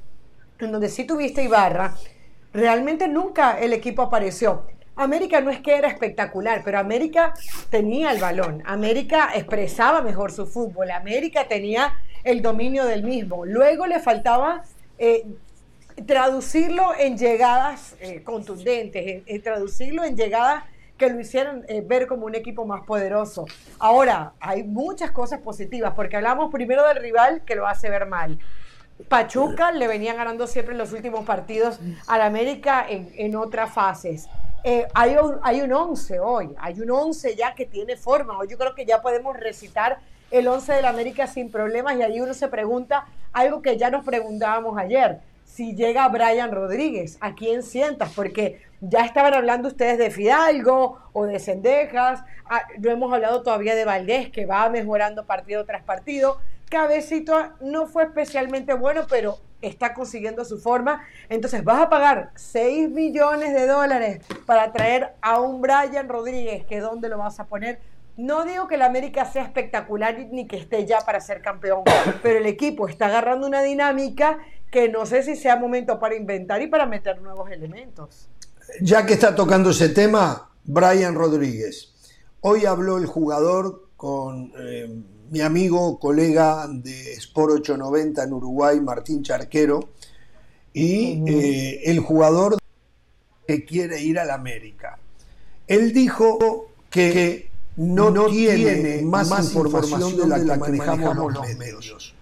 en 0.58 0.72
donde 0.72 0.88
sí 0.88 1.04
tuviste 1.04 1.44
Ibarra, 1.44 1.94
realmente 2.52 3.06
nunca 3.06 3.58
el 3.60 3.72
equipo 3.72 4.02
apareció. 4.02 4.64
América 4.96 5.40
no 5.40 5.50
es 5.50 5.60
que 5.60 5.76
era 5.76 5.88
espectacular, 5.88 6.62
pero 6.64 6.78
América 6.78 7.34
tenía 7.70 8.10
el 8.12 8.20
balón. 8.20 8.62
América 8.66 9.30
expresaba 9.34 10.02
mejor 10.02 10.32
su 10.32 10.46
fútbol. 10.46 10.90
América 10.90 11.46
tenía 11.48 11.94
el 12.24 12.42
dominio 12.42 12.84
del 12.84 13.02
mismo. 13.02 13.46
Luego 13.46 13.86
le 13.86 14.00
faltaba 14.00 14.62
eh, 14.98 15.24
traducirlo 16.06 16.92
en 16.98 17.18
llegadas 17.18 17.96
eh, 18.00 18.22
contundentes, 18.22 19.22
en, 19.26 19.42
traducirlo 19.42 20.04
en 20.04 20.16
llegadas 20.16 20.64
que 20.96 21.08
lo 21.08 21.20
hicieran 21.20 21.64
eh, 21.68 21.82
ver 21.84 22.06
como 22.06 22.26
un 22.26 22.34
equipo 22.34 22.64
más 22.64 22.84
poderoso. 22.84 23.46
Ahora, 23.78 24.32
hay 24.40 24.62
muchas 24.62 25.10
cosas 25.10 25.40
positivas, 25.40 25.94
porque 25.94 26.16
hablamos 26.16 26.52
primero 26.52 26.86
del 26.86 26.96
rival 26.96 27.42
que 27.44 27.54
lo 27.54 27.66
hace 27.66 27.90
ver 27.90 28.06
mal. 28.06 28.38
Pachuca 29.08 29.72
le 29.72 29.88
venía 29.88 30.14
ganando 30.14 30.46
siempre 30.46 30.72
en 30.72 30.78
los 30.78 30.92
últimos 30.92 31.24
partidos 31.24 31.80
al 32.06 32.22
América 32.22 32.86
en, 32.88 33.34
otras 33.34 33.72
fases. 33.72 34.28
Eh, 34.62 34.86
hay, 34.94 35.16
un, 35.16 35.40
hay 35.42 35.60
un 35.62 35.72
11 35.72 36.20
hoy, 36.20 36.54
hay 36.58 36.80
un 36.80 36.90
11 36.90 37.34
ya 37.34 37.54
que 37.54 37.66
tiene 37.66 37.96
forma. 37.96 38.38
Hoy 38.38 38.46
yo 38.48 38.56
creo 38.56 38.76
que 38.76 38.86
ya 38.86 39.02
podemos 39.02 39.36
recitar 39.36 39.98
el 40.30 40.46
11 40.46 40.74
del 40.74 40.84
América 40.84 41.26
sin 41.26 41.50
problemas 41.50 41.96
y 41.96 42.02
ahí 42.02 42.20
uno 42.20 42.32
se 42.32 42.46
pregunta 42.46 43.06
algo 43.32 43.60
que 43.60 43.76
ya 43.76 43.90
nos 43.90 44.04
preguntábamos 44.04 44.78
ayer 44.78 45.20
si 45.52 45.74
llega 45.74 46.08
Brian 46.08 46.50
Rodríguez, 46.50 47.18
¿a 47.20 47.34
quién 47.34 47.62
sientas? 47.62 48.12
Porque 48.14 48.62
Ya 48.80 49.04
estaban 49.04 49.32
hablando 49.32 49.68
ustedes 49.68 49.96
de 49.96 50.10
Fidalgo 50.10 50.98
o 51.12 51.26
de 51.26 51.38
Cendejas. 51.38 52.24
Ah, 52.46 52.62
no 52.78 52.90
hemos 52.90 53.12
hablado 53.12 53.42
todavía 53.42 53.76
de 53.76 53.84
Valdés, 53.84 54.30
que 54.30 54.44
va 54.44 54.68
mejorando 54.70 55.24
partido 55.24 55.64
tras 55.64 55.84
partido. 55.84 56.38
Cabecito 56.68 57.52
no 57.60 57.86
fue 57.86 58.04
especialmente 58.04 58.74
bueno, 58.74 59.02
pero 59.08 59.38
está 59.60 59.94
consiguiendo 59.94 60.44
su 60.44 60.58
forma. 60.58 61.04
Entonces 61.28 61.62
vas 61.62 61.80
a 61.80 61.90
pagar 61.90 62.30
6 62.34 62.88
millones 62.90 63.54
de 63.54 63.66
dólares 63.66 64.20
para 64.46 64.72
traer 64.72 65.12
a 65.20 65.38
un 65.38 65.60
Brian 65.60 66.08
Rodríguez, 66.08 66.64
que 66.64 66.80
dónde 66.80 67.08
lo 67.08 67.18
vas 67.18 67.38
a 67.38 67.44
poner. 67.44 67.78
No 68.16 68.44
digo 68.44 68.66
que 68.66 68.74
el 68.74 68.82
América 68.82 69.26
sea 69.26 69.44
espectacular 69.44 70.18
ni 70.30 70.46
que 70.46 70.56
esté 70.56 70.86
ya 70.86 71.02
para 71.02 71.20
ser 71.20 71.40
campeón, 71.40 71.84
pero 72.22 72.38
el 72.38 72.46
equipo 72.46 72.88
está 72.88 73.06
agarrando 73.06 73.46
una 73.46 73.62
dinámica 73.62 74.38
que 74.72 74.88
no 74.88 75.04
sé 75.04 75.22
si 75.22 75.36
sea 75.36 75.56
momento 75.56 76.00
para 76.00 76.16
inventar 76.16 76.62
y 76.62 76.66
para 76.66 76.86
meter 76.86 77.20
nuevos 77.20 77.50
elementos. 77.50 78.30
Ya 78.80 79.04
que 79.04 79.12
está 79.12 79.34
tocando 79.34 79.70
ese 79.70 79.90
tema, 79.90 80.50
Brian 80.64 81.14
Rodríguez. 81.14 81.92
Hoy 82.40 82.64
habló 82.64 82.96
el 82.96 83.04
jugador 83.04 83.90
con 83.98 84.50
eh, 84.58 84.88
mi 85.30 85.42
amigo, 85.42 85.98
colega 86.00 86.66
de 86.68 87.12
Sport 87.12 87.52
890 87.52 88.24
en 88.24 88.32
Uruguay, 88.32 88.80
Martín 88.80 89.22
Charquero, 89.22 89.90
y 90.72 91.22
eh, 91.30 91.82
el 91.84 92.00
jugador 92.00 92.56
que 93.46 93.66
quiere 93.66 94.00
ir 94.00 94.18
al 94.18 94.30
América. 94.30 94.98
Él 95.66 95.92
dijo 95.92 96.68
que 96.88 97.50
no, 97.76 98.10
tiene, 98.26 99.02
más, 99.02 99.54
información, 99.54 100.16
de 100.16 100.26
la, 100.26 100.38
que 100.38 100.56
manejamos 100.56 101.34
los 101.34 101.56
medios, 101.58 102.14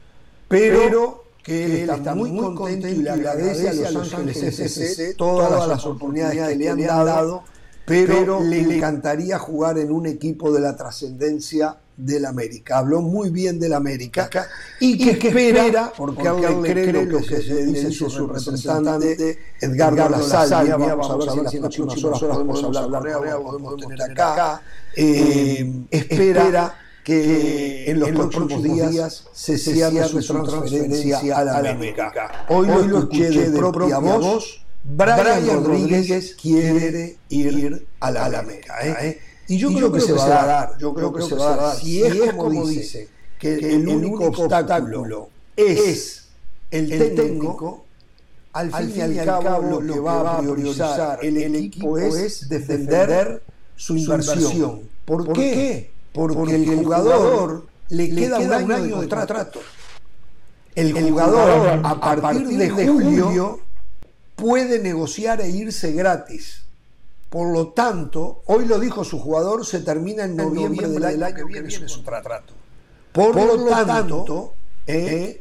pero 0.48 1.29
que 1.42 1.82
él 1.82 1.90
está 1.90 2.14
muy 2.14 2.36
contento 2.36 2.88
y 2.88 2.96
le 2.96 3.10
agradece 3.10 3.86
a 3.86 3.90
Los 3.90 4.12
Ángeles 4.14 4.42
SC 4.42 5.14
todas 5.16 5.66
las 5.66 5.84
oportunidades 5.86 6.48
que 6.48 6.56
le 6.56 6.68
han 6.68 6.80
dado, 6.80 7.42
pero 7.84 8.42
le 8.42 8.60
encantaría 8.60 9.38
jugar 9.38 9.78
en 9.78 9.90
un 9.90 10.06
equipo 10.06 10.52
de 10.52 10.60
la 10.60 10.76
trascendencia 10.76 11.76
del 11.96 12.24
América. 12.24 12.78
Habló 12.78 13.02
muy 13.02 13.30
bien 13.30 13.58
del 13.58 13.74
América 13.74 14.30
y 14.78 14.96
que, 14.96 15.28
espera, 15.28 15.92
porque, 15.96 16.28
él 16.28 16.62
cree, 16.62 17.04
lo 17.04 17.18
que 17.18 17.42
se 17.42 17.64
dice 17.66 17.90
su, 17.90 18.08
su 18.08 18.26
representante 18.26 19.38
Edgardo 19.60 20.08
La 20.08 20.22
Salvia, 20.22 20.76
vamos 20.76 21.10
a 21.10 21.16
ver 21.16 21.30
si 21.30 21.38
en 21.38 21.44
las 21.44 21.76
próximas 21.76 22.04
horas 22.04 22.20
podemos 22.20 22.64
hablar 22.64 23.42
podemos 23.42 23.76
tener 23.76 24.02
acá, 24.02 24.62
eh, 24.96 25.84
espera 25.90 26.74
que 27.04 27.90
en 27.90 28.00
los, 28.00 28.10
próximos 28.10 28.62
días 28.62 29.24
se 29.32 29.58
cierre 29.58 30.08
su 30.08 30.42
transferencia 30.44 31.36
a 31.36 31.44
la 31.44 31.70
América. 31.70 32.46
Hoy 32.48 32.66
lo 32.66 32.98
escuché 32.98 33.30
de 33.50 33.58
propia 33.58 33.98
voz, 33.98 34.62
Brian 34.82 35.64
Rodríguez 35.64 36.34
quiere 36.40 37.16
ir 37.28 37.86
a 38.00 38.10
la 38.10 38.38
América. 38.38 38.74
¿eh? 38.82 39.18
Y 39.48 39.58
yo, 39.58 39.72
creo, 39.74 39.92
que, 39.92 40.00
se 40.00 40.12
va 40.12 40.42
a 40.42 40.46
dar, 40.46 40.78
yo 40.78 40.94
creo, 40.94 41.12
que, 41.12 41.22
se 41.22 41.34
va 41.34 41.54
a 41.54 41.56
dar. 41.56 41.76
Si, 41.76 42.02
es, 42.02 42.32
como 42.34 42.66
dice, 42.68 43.08
que, 43.38 43.54
el, 43.54 43.88
único 43.88 44.26
obstáculo 44.26 45.28
es 45.56 46.28
el 46.70 47.14
técnico, 47.14 47.84
al 48.52 48.72
fin 48.72 48.92
y 48.96 49.18
al 49.18 49.26
cabo 49.26 49.80
lo 49.80 49.94
que 49.94 50.00
va 50.00 50.36
a 50.36 50.40
priorizar 50.40 51.18
el 51.22 51.54
equipo 51.56 51.98
es 51.98 52.48
defender 52.48 53.42
su 53.76 53.96
inversión. 53.96 54.82
¿Por 55.04 55.32
qué? 55.32 55.90
Porque 56.12 56.56
el 56.56 56.66
jugador 56.66 57.66
le 57.88 58.14
queda 58.14 58.38
un 58.38 58.72
año 58.72 59.00
de 59.00 59.06
trato. 59.06 59.60
El 60.74 60.92
jugador 60.92 61.80
a 61.82 62.00
partir 62.20 62.46
de 62.48 62.86
julio 62.86 63.60
puede 64.36 64.78
negociar 64.78 65.40
e 65.40 65.48
irse 65.50 65.92
gratis. 65.92 66.62
Por 67.28 67.52
lo 67.52 67.68
tanto, 67.68 68.42
hoy 68.46 68.66
lo 68.66 68.80
dijo 68.80 69.04
su 69.04 69.20
jugador, 69.20 69.64
se 69.64 69.80
termina 69.80 70.24
en 70.24 70.36
noviembre, 70.36 70.88
del, 70.88 71.22
año 71.22 71.36
que 71.36 71.44
viene 71.44 71.70
su 71.70 72.02
contrato. 72.02 72.54
Por, 73.12 73.36
lo 73.36 73.86
tanto, 73.86 74.54
eh, 74.86 75.40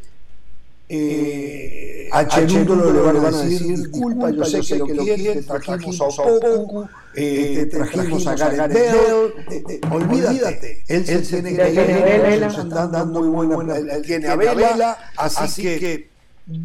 eh, 0.92 2.10
a 2.12 2.28
Cherundo 2.28 2.76
le 2.92 3.00
van 3.00 3.18
a 3.18 3.32
decir, 3.44 3.68
disculpa, 3.68 4.32
yo 4.32 4.44
sé 4.44 4.62
que 4.62 4.94
lo 4.94 5.04
quiere, 5.04 5.44
trajimos 5.44 6.02
a 6.02 6.04
Opoku, 6.06 6.88
eh, 7.16 7.68
trajimos 7.70 8.26
a 8.26 8.36
Gareth 8.36 8.74
Bell, 8.74 9.74
olvídate, 9.92 10.84
él 10.88 11.06
se 11.06 11.20
tiene 11.20 11.56
que 11.56 11.74
ir, 11.74 12.70
dando 12.70 13.22
muy 13.22 13.46
buena, 13.46 13.78
él 13.78 14.02
tiene 14.02 14.28
a 14.28 14.36
Vela, 14.36 14.98
así 15.16 15.62
que 15.62 16.10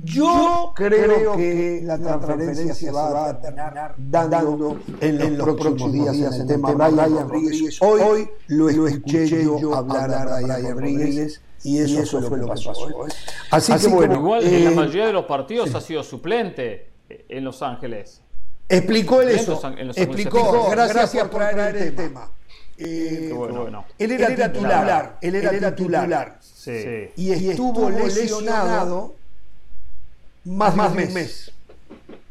yo 0.02 0.72
creo, 0.74 1.36
que, 1.36 1.82
la 1.84 1.98
transferencia 1.98 2.74
se 2.74 2.90
va 2.90 3.28
a 3.28 3.38
terminar 3.38 3.94
dando 3.98 4.78
en 5.00 5.36
los, 5.36 5.56
próximos 5.60 5.92
días 5.92 6.16
en 6.16 6.32
el 6.32 6.46
tema 6.46 6.72
Brian 6.72 7.28
Rodríguez. 7.28 7.78
Hoy, 7.82 8.26
lo 8.46 8.88
escuché 8.88 9.44
yo 9.44 9.74
hablar 9.74 10.10
a 10.10 10.40
Brian 10.40 10.72
Rodríguez. 10.72 11.42
Y 11.64 11.78
eso, 11.78 12.20
fue 12.20 12.38
lo 12.38 12.46
que 12.46 12.46
pasó. 12.46 12.72
¿eh? 12.72 13.12
Así, 13.50 13.72
que 13.74 13.88
bueno. 13.88 14.14
Igual 14.14 14.44
en 14.44 14.64
la 14.64 14.70
eh, 14.70 14.74
mayoría 14.74 15.06
de 15.06 15.12
los 15.14 15.24
partidos 15.24 15.74
ha 15.74 15.80
sido 15.80 16.04
suplente 16.04 16.90
en 17.08 17.42
Los 17.42 17.62
Ángeles. 17.62 18.20
Explicó 18.68 19.22
él 19.22 19.30
eso. 19.30 19.60
explicó, 19.96 20.68
gracias, 20.70 21.28
por 21.28 21.40
traer 21.40 21.76
el 21.76 21.94
tema. 21.94 22.30
Eh, 22.76 23.30
bueno, 23.34 23.84
Él 23.98 24.12
era 24.12 24.52
titular. 24.52 25.18
Él 25.20 25.34
era 25.34 25.74
titular. 25.74 26.38
Sí. 26.40 27.10
Y 27.16 27.32
estuvo 27.32 27.90
lesionado 27.90 29.14
más, 30.44 30.76
más 30.76 30.90
un 30.92 31.14
mes. 31.14 31.50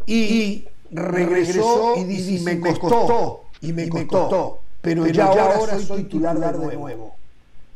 Y, 0.05 0.65
regresó, 0.91 1.95
y 1.97 2.03
dice, 2.03 2.43
me 2.43 2.59
costó, 2.59 3.45
y 3.61 3.73
me 3.73 3.89
costó, 3.89 4.59
pero, 4.81 5.07
ya, 5.07 5.25
ahora 5.25 5.79
soy 5.79 6.03
titular 6.03 6.39
de 6.39 6.75
nuevo. 6.75 7.15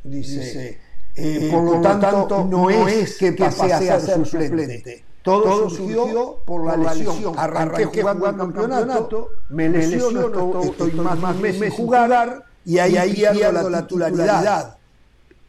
Dice, 0.04 0.80
eh, 1.18 1.50
por 1.52 1.64
lo 1.64 1.82
tanto, 1.82 2.46
no 2.46 2.70
es 2.70 3.18
que 3.18 3.34
pasé 3.34 3.74
a 3.74 4.00
ser 4.00 4.26
suplente. 4.26 5.04
Todo, 5.22 5.70
surgió 5.70 6.42
por 6.46 6.66
la 6.66 6.94
lesión. 6.94 7.34
Arranqué 7.38 7.86
jugando 7.86 8.30
el 8.30 8.38
campeonato, 8.38 9.30
me 9.50 9.68
lesiono, 9.70 10.62
estoy 10.64 10.92
más, 10.94 11.20
más 11.20 11.36
meses 11.36 11.62
sin 11.62 11.72
jugar, 11.72 12.46
y 12.66 12.78
ahí, 12.78 12.98
ahí 12.98 13.14
pierdo 13.14 13.70
la 13.70 13.82
titularidad. 13.82 14.78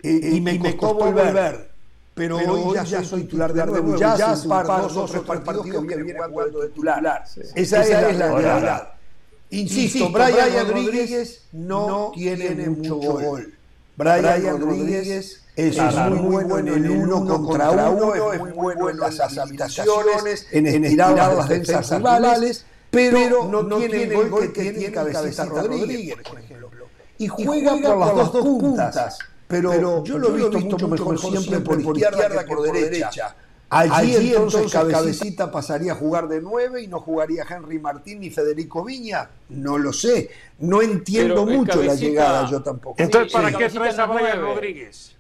Eh, 0.02 0.30
y, 0.34 0.40
me 0.40 0.58
costó 0.76 0.94
volver 0.94 1.68
pero, 2.18 2.36
hoy, 2.36 2.76
ya, 2.84 3.05
soy 3.05 3.22
titular 3.22 3.52
de 3.52 3.64
nuevo, 3.64 3.97
ya, 3.97 4.16
ya 4.16 4.32
hace 4.32 4.48
par, 4.48 4.66
dos 4.66 4.97
o 4.97 5.05
tres 5.05 5.22
partidos 5.22 5.86
que 5.86 5.97
viene 6.02 6.20
jugando 6.28 6.60
de 6.60 6.68
titular. 6.68 7.24
Esa, 7.55 7.82
es 7.82 8.18
la 8.18 8.32
realidad. 8.34 8.92
Insisto, 9.50 10.10
Brian, 10.10 10.68
Rodríguez 10.68 11.47
no, 11.52 12.10
tiene, 12.14 12.68
mucho 12.70 12.97
gol. 12.97 13.55
Brian, 13.99 14.60
Rodríguez 14.60 15.43
es, 15.57 15.77
muy 16.10 16.44
bueno 16.44 16.77
en 16.77 16.85
el 16.85 16.91
uno 16.91 17.25
contra 17.43 17.91
uno, 17.91 18.33
es 18.33 18.41
muy 18.41 18.52
bueno 18.52 18.91
en 18.91 18.99
las 18.99 19.20
habilitaciones, 19.20 20.47
en 20.52 20.67
estirar 20.67 21.17
las 21.17 21.49
defensas 21.49 21.91
rivales, 21.91 22.65
pero 22.91 23.49
no, 23.49 23.77
tiene 23.77 24.05
el 24.05 24.31
gol 24.31 24.52
que 24.52 24.73
tiene 24.73 24.93
Cabecita 24.93 25.44
Rodríguez, 25.47 26.17
por 26.28 26.39
ejemplo. 26.39 26.70
Y 27.18 27.27
juega 27.27 27.73
por 27.73 27.99
las 27.99 28.15
dos 28.15 28.31
puntas 28.31 29.18
pero, 29.49 30.05
yo 30.05 30.18
lo 30.18 30.28
he 30.28 30.33
visto, 30.36 30.59
mucho 30.60 30.89
mejor, 30.89 31.18
siempre 31.18 31.60
por, 31.60 31.81
izquierda, 31.81 32.44
que 32.44 32.55
por 32.55 32.62
derecha. 32.62 33.35
Allí, 33.70 34.34
entonces 34.34 34.72
Cabecita 34.72 35.50
pasaría 35.50 35.92
a 35.92 35.94
jugar 35.94 36.26
de 36.28 36.40
nueve 36.40 36.82
y 36.82 36.86
no 36.86 37.00
jugaría 37.00 37.44
Henry 37.48 37.78
Martín 37.78 38.20
ni 38.20 38.30
Federico 38.30 38.84
Viña. 38.84 39.30
No 39.50 39.76
lo 39.76 39.92
sé. 39.92 40.30
No 40.58 40.80
entiendo 40.80 41.44
mucho 41.44 41.82
la 41.82 41.94
llegada 41.94 42.48
yo 42.50 42.62
tampoco. 42.62 42.97
Entonces, 43.02 43.32
¿para 43.32 43.52
qué 43.52 43.68
traes 43.68 43.98
a 43.98 44.06
Brian 44.06 44.40
Rodríguez? 44.40 45.16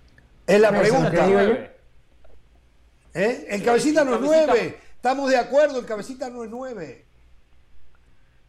Es 0.46 0.60
la 0.60 0.70
pregunta. 0.70 1.28
¿Eh? 3.14 3.46
El 3.50 3.62
Cabecita 3.62 4.04
no 4.04 4.14
es 4.14 4.20
nueve. 4.20 4.78
Estamos 4.96 5.30
de 5.30 5.36
acuerdo, 5.36 5.78
el 5.80 5.86
Cabecita 5.86 6.30
no 6.30 6.44
es 6.44 6.50
nueve. 6.50 7.04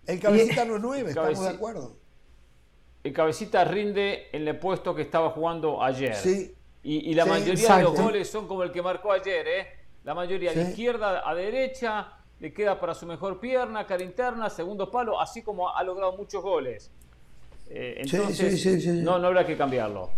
El 0.05 0.19
Cabecita 0.19 0.65
no 0.65 0.77
es 0.77 0.81
nueve, 0.81 1.09
estamos 1.09 1.41
de 1.41 1.49
acuerdo 1.49 1.99
el 3.03 3.13
cabecita 3.13 3.63
rinde 3.63 4.27
en 4.31 4.47
el 4.47 4.57
puesto 4.57 4.93
que 4.93 5.03
estaba 5.03 5.29
jugando 5.31 5.81
ayer. 5.81 6.15
Sí. 6.15 6.55
Y, 6.81 7.13
la 7.13 7.25
mayoría 7.25 7.77
de 7.77 7.83
los 7.83 7.93
goles 7.93 8.29
son 8.29 8.47
como 8.47 8.63
el 8.63 8.71
que 8.71 8.81
marcó 8.81 9.11
ayer, 9.11 9.47
¿eh? 9.47 9.67
La 10.09 10.15
mayoría 10.15 10.51
de 10.53 10.63
izquierda 10.63 11.21
a 11.23 11.35
derecha, 11.35 12.07
le 12.39 12.51
queda 12.51 12.79
para 12.79 12.95
su 12.95 13.05
mejor 13.05 13.39
pierna, 13.39 13.85
cara 13.85 14.03
interna, 14.03 14.49
segundo 14.49 14.89
palo, 14.89 15.21
así 15.21 15.43
como 15.43 15.69
ha 15.69 15.83
logrado 15.83 16.17
muchos 16.17 16.41
goles. 16.41 16.89
Eh, 17.69 18.01
entonces, 18.03 18.87
no, 19.03 19.19
no 19.19 19.27
habrá 19.27 19.45
que 19.45 19.55
cambiarlo. 19.55 20.09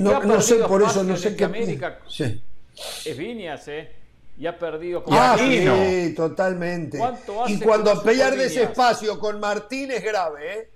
no, 0.00 0.40
sé, 0.40 0.60
por 0.60 0.82
eso 0.82 1.04
no 1.04 1.14
sé 1.14 1.36
qué. 1.36 1.44
América 1.44 1.98
es 2.08 3.18
Viñas, 3.18 3.68
¿eh? 3.68 3.92
Y 4.38 4.46
ha 4.46 4.58
perdido 4.58 5.04
con 5.04 5.12
ah, 5.12 5.36
sí, 5.38 6.14
totalmente. 6.16 6.98
Y 7.48 7.60
cuando 7.60 8.02
ese 8.02 8.62
espacio 8.62 9.18
con 9.18 9.38
Martín 9.38 9.90
es 9.90 10.02
grave, 10.02 10.54
¿eh? 10.54 10.70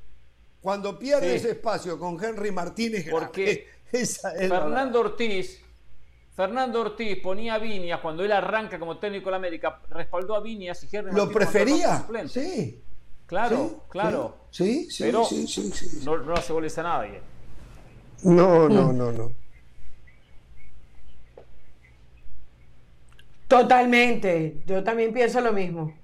Cuando 0.61 0.99
pierde 0.99 1.37
ese 1.37 1.53
espacio 1.53 1.99
con 1.99 2.23
Henry 2.23 2.53
Martínez, 2.53 3.07
porque 3.11 3.67
Fernando 3.91 5.01
Ortiz, 5.01 5.63
Fernando 6.35 6.81
Ortiz 6.81 7.19
ponía 7.21 7.55
a 7.55 7.59
Viñas 7.59 8.01
cuando 8.01 8.25
él 8.25 8.33
arranca 8.33 8.79
como 8.79 8.99
técnico 8.99 9.27
de 9.27 9.31
la 9.33 9.37
América, 9.37 9.81
respaldó 9.91 10.35
a 10.35 10.41
Viñas 10.41 10.83
y 10.85 10.97
Henry 10.97 11.13
lo 11.15 11.31
prefería. 11.31 12.07
Sí. 12.29 12.83
Claro, 13.27 13.85
claro. 13.89 14.37
Sí, 14.51 14.91
sí, 14.91 15.13
sí, 15.29 15.47
sí, 15.47 15.71
sí, 15.71 16.01
No, 16.05 16.17
no 16.17 16.35
hace 16.35 16.53
goles 16.53 16.77
a 16.79 16.83
nadie. 16.83 17.21
No, 18.25 18.69
no, 18.69 18.93
no, 18.93 19.13
no. 19.13 19.33
Totalmente. 23.47 24.63
Yo 24.67 24.83
también 24.83 25.13
pienso 25.13 25.41
lo 25.41 25.53
mismo. 25.53 25.95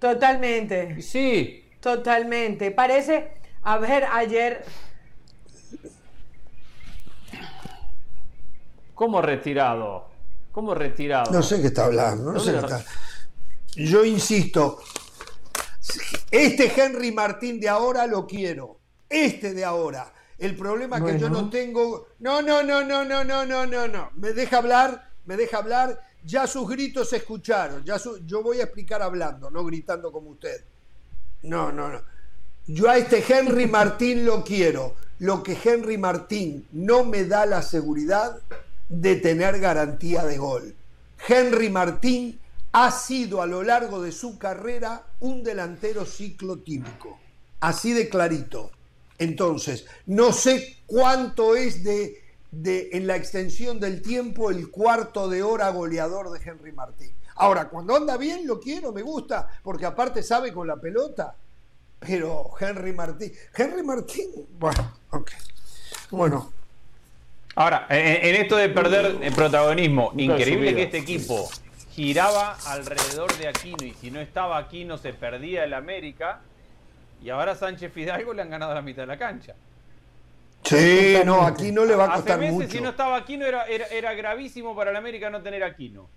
Totalmente. 0.00 1.00
Sí. 1.02 1.64
Totalmente. 1.80 2.70
Parece, 2.70 3.32
a 3.62 3.78
ver, 3.78 4.04
ayer... 4.12 4.64
¿Cómo 8.96 9.20
retirado? 9.20 10.08
¿Cómo 10.50 10.74
retirado? 10.74 11.30
No 11.30 11.42
sé 11.42 11.60
qué 11.60 11.66
está 11.66 11.84
hablando. 11.84 12.32
No 12.32 12.40
sé 12.40 12.52
qué 12.52 12.58
está... 12.58 12.82
Yo 13.74 14.06
insisto, 14.06 14.80
este 16.30 16.72
Henry 16.74 17.12
Martín 17.12 17.60
de 17.60 17.68
ahora 17.68 18.06
lo 18.06 18.26
quiero. 18.26 18.80
Este 19.06 19.52
de 19.52 19.66
ahora. 19.66 20.10
El 20.38 20.56
problema 20.56 21.04
que 21.04 21.18
yo 21.18 21.28
no 21.28 21.50
tengo. 21.50 22.08
No, 22.20 22.40
no, 22.40 22.62
no, 22.62 22.82
no, 22.84 23.04
no, 23.04 23.22
no, 23.22 23.44
no, 23.44 23.66
no, 23.66 23.86
no. 23.86 24.10
Me 24.14 24.32
deja 24.32 24.56
hablar, 24.56 25.10
me 25.26 25.36
deja 25.36 25.58
hablar. 25.58 26.00
Ya 26.24 26.46
sus 26.46 26.66
gritos 26.66 27.10
se 27.10 27.18
escucharon. 27.18 27.84
Ya 27.84 27.98
Yo 28.24 28.42
voy 28.42 28.60
a 28.60 28.64
explicar 28.64 29.02
hablando, 29.02 29.50
no 29.50 29.62
gritando 29.62 30.10
como 30.10 30.30
usted. 30.30 30.64
No, 31.42 31.70
no, 31.70 31.90
no. 31.90 32.00
Yo 32.66 32.88
a 32.88 32.96
este 32.96 33.22
Henry 33.28 33.66
Martín 33.66 34.24
lo 34.24 34.42
quiero. 34.42 34.94
Lo 35.18 35.42
que 35.42 35.56
Henry 35.62 35.98
Martín 35.98 36.66
no 36.72 37.04
me 37.04 37.24
da 37.24 37.44
la 37.44 37.60
seguridad 37.60 38.40
de 38.88 39.16
tener 39.16 39.58
garantía 39.60 40.24
de 40.24 40.38
gol. 40.38 40.74
Henry 41.28 41.70
Martín 41.70 42.40
ha 42.72 42.90
sido 42.90 43.40
a 43.40 43.46
lo 43.46 43.62
largo 43.62 44.02
de 44.02 44.12
su 44.12 44.38
carrera 44.38 45.06
un 45.20 45.42
delantero 45.42 46.04
ciclotímico. 46.04 47.18
Así 47.60 47.92
de 47.92 48.08
clarito. 48.08 48.70
Entonces, 49.18 49.86
no 50.04 50.32
sé 50.32 50.76
cuánto 50.86 51.56
es 51.56 51.82
de, 51.82 52.22
de, 52.50 52.90
en 52.92 53.06
la 53.06 53.16
extensión 53.16 53.80
del 53.80 54.02
tiempo 54.02 54.50
el 54.50 54.70
cuarto 54.70 55.28
de 55.28 55.42
hora 55.42 55.70
goleador 55.70 56.30
de 56.30 56.40
Henry 56.44 56.72
Martín. 56.72 57.12
Ahora, 57.36 57.68
cuando 57.68 57.96
anda 57.96 58.16
bien 58.16 58.46
lo 58.46 58.60
quiero, 58.60 58.92
me 58.92 59.02
gusta, 59.02 59.48
porque 59.62 59.86
aparte 59.86 60.22
sabe 60.22 60.52
con 60.52 60.66
la 60.66 60.76
pelota. 60.76 61.34
Pero 61.98 62.50
Henry 62.60 62.92
Martín, 62.92 63.32
Henry 63.54 63.82
Martín, 63.82 64.30
bueno, 64.58 64.92
ok. 65.10 65.30
Bueno. 66.10 66.52
Ahora, 67.56 67.86
en, 67.88 68.34
esto 68.36 68.56
de 68.56 68.68
perder 68.68 69.16
el 69.22 69.32
protagonismo, 69.32 70.12
increíble 70.14 70.74
que 70.74 70.82
este 70.82 70.98
equipo 70.98 71.48
giraba 71.90 72.54
alrededor 72.66 73.34
de 73.38 73.48
Aquino 73.48 73.82
y 73.82 73.94
si 73.94 74.10
no 74.10 74.20
estaba 74.20 74.58
Aquino 74.58 74.98
se 74.98 75.14
perdía 75.14 75.64
el 75.64 75.72
América 75.72 76.40
y 77.22 77.30
ahora 77.30 77.54
Sánchez 77.54 77.90
Fidalgo 77.90 78.34
le 78.34 78.42
han 78.42 78.50
ganado 78.50 78.74
la 78.74 78.82
mitad 78.82 79.04
de 79.04 79.06
la 79.06 79.16
cancha. 79.16 79.54
Sí, 80.64 81.16
no, 81.24 81.46
aquí 81.46 81.72
no 81.72 81.86
le 81.86 81.96
va 81.96 82.04
a 82.04 82.14
costar 82.16 82.38
Hace 82.38 82.52
meses, 82.52 82.70
si 82.70 82.80
no 82.82 82.90
estaba 82.90 83.16
Aquino 83.16 83.46
era, 83.46 83.64
era, 83.64 84.12
gravísimo 84.12 84.76
para 84.76 84.90
el 84.90 84.96
América 84.96 85.30
no 85.30 85.40
tener 85.40 85.64
Aquino. 85.64 86.10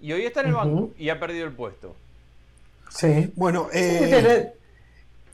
Y 0.00 0.12
hoy 0.12 0.26
está 0.26 0.42
en 0.42 0.46
el 0.46 0.54
banco 0.54 0.92
y 0.96 1.08
ha 1.08 1.18
perdido 1.18 1.44
el 1.44 1.54
puesto. 1.54 1.96
Sí, 2.88 3.32
bueno. 3.34 3.68
Eh, 3.72 4.52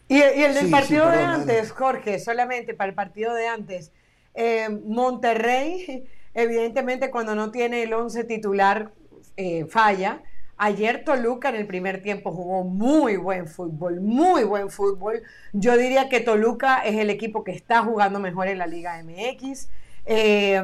y, 0.09 0.23
el 0.23 0.55
del 0.55 0.71
partido 0.71 1.11
de 1.11 1.19
antes, 1.19 1.71
Jorge, 1.71 2.19
solamente 2.19 2.73
para 2.73 2.89
el 2.89 2.95
partido 2.95 3.35
de 3.35 3.47
antes. 3.47 3.93
Eh, 4.35 4.69
Monterrey, 4.69 6.05
evidentemente 6.35 7.11
cuando 7.11 7.35
no 7.35 7.51
tiene 7.51 7.83
el 7.83 7.93
11 7.93 8.25
titular, 8.25 8.93
eh, 9.37 9.67
falla. 9.67 10.23
Ayer 10.57 11.05
Toluca 11.05 11.49
en 11.49 11.57
el 11.57 11.67
primer 11.67 12.01
tiempo 12.01 12.31
jugó 12.31 12.63
muy 12.63 13.17
buen 13.17 13.49
fútbol, 13.49 14.01
muy 14.01 14.45
buen 14.45 14.71
fútbol. 14.71 15.23
Yo 15.53 15.77
diría 15.77 16.09
que 16.09 16.21
Toluca 16.21 16.79
es 16.79 16.97
el 16.97 17.11
equipo 17.11 17.43
que 17.43 17.51
está 17.51 17.83
jugando 17.83 18.21
mejor 18.21 18.47
en 18.47 18.59
la 18.59 18.67
Liga 18.69 19.03
MX. 19.03 19.69
Eh, 20.07 20.63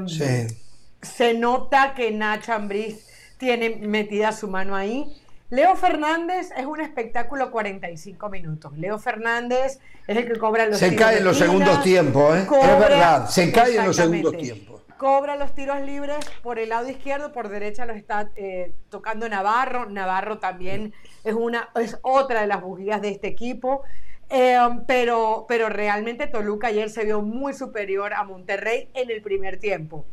se 1.02 1.34
nota 1.34 1.94
que 1.94 2.12
Nacho 2.12 2.52
Ambriz 2.52 3.08
tiene 3.38 3.70
metida 3.76 4.30
su 4.30 4.46
mano 4.46 4.76
ahí. 4.76 5.06
Leo 5.50 5.74
Fernández 5.74 6.50
es 6.56 6.64
un 6.64 6.80
espectáculo 6.80 7.50
45 7.50 8.28
minutos. 8.30 8.78
Leo 8.78 8.98
Fernández 8.98 9.80
es 10.06 10.16
el 10.16 10.26
que 10.26 10.38
cobra 10.38 10.66
los 10.66 10.78
Se 10.78 10.94
cae 10.94 11.18
en 11.18 11.24
los 11.24 11.38
segundos 11.38 11.82
tiempos, 11.82 12.36
¿eh? 12.36 12.42
es 12.42 12.78
verdad, 12.78 13.28
se 13.28 13.50
cae 13.50 13.76
en 13.76 13.86
los 13.86 13.96
segundos 13.96 14.36
tiempos 14.36 14.70
cobra 15.00 15.34
los 15.36 15.54
tiros 15.54 15.80
libres 15.80 16.18
por 16.42 16.58
el 16.58 16.68
lado 16.68 16.86
izquierdo, 16.86 17.32
por 17.32 17.48
derecha 17.48 17.86
los 17.86 17.96
está 17.96 18.28
eh, 18.36 18.74
tocando 18.90 19.26
Navarro. 19.30 19.86
Navarro 19.86 20.38
también 20.40 20.92
es, 21.24 21.32
una, 21.32 21.70
es 21.76 21.98
otra 22.02 22.42
de 22.42 22.46
las 22.46 22.60
bujías 22.60 23.00
de 23.00 23.08
este 23.08 23.26
equipo. 23.26 23.82
Eh, 24.28 24.58
pero, 24.86 25.46
pero 25.48 25.70
realmente 25.70 26.26
Toluca 26.26 26.66
ayer 26.66 26.90
se 26.90 27.06
vio 27.06 27.22
muy 27.22 27.54
superior 27.54 28.12
a 28.12 28.24
Monterrey 28.24 28.90
en 28.92 29.10
el 29.10 29.22
primer 29.22 29.58
tiempo. 29.58 30.04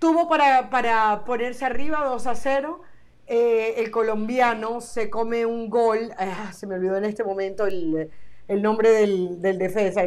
Tuvo 0.00 0.30
para, 0.30 0.70
para 0.70 1.26
ponerse 1.26 1.66
arriba 1.66 2.02
2 2.02 2.26
a 2.26 2.34
0. 2.34 2.80
Eh, 3.34 3.80
el 3.80 3.90
colombiano 3.90 4.82
se 4.82 5.08
come 5.08 5.46
un 5.46 5.70
gol. 5.70 6.12
Ah, 6.18 6.52
se 6.52 6.66
me 6.66 6.74
olvidó 6.74 6.98
en 6.98 7.06
este 7.06 7.24
momento 7.24 7.66
el, 7.66 8.10
nombre 8.60 8.90
del, 8.90 9.40
defensa. 9.58 10.02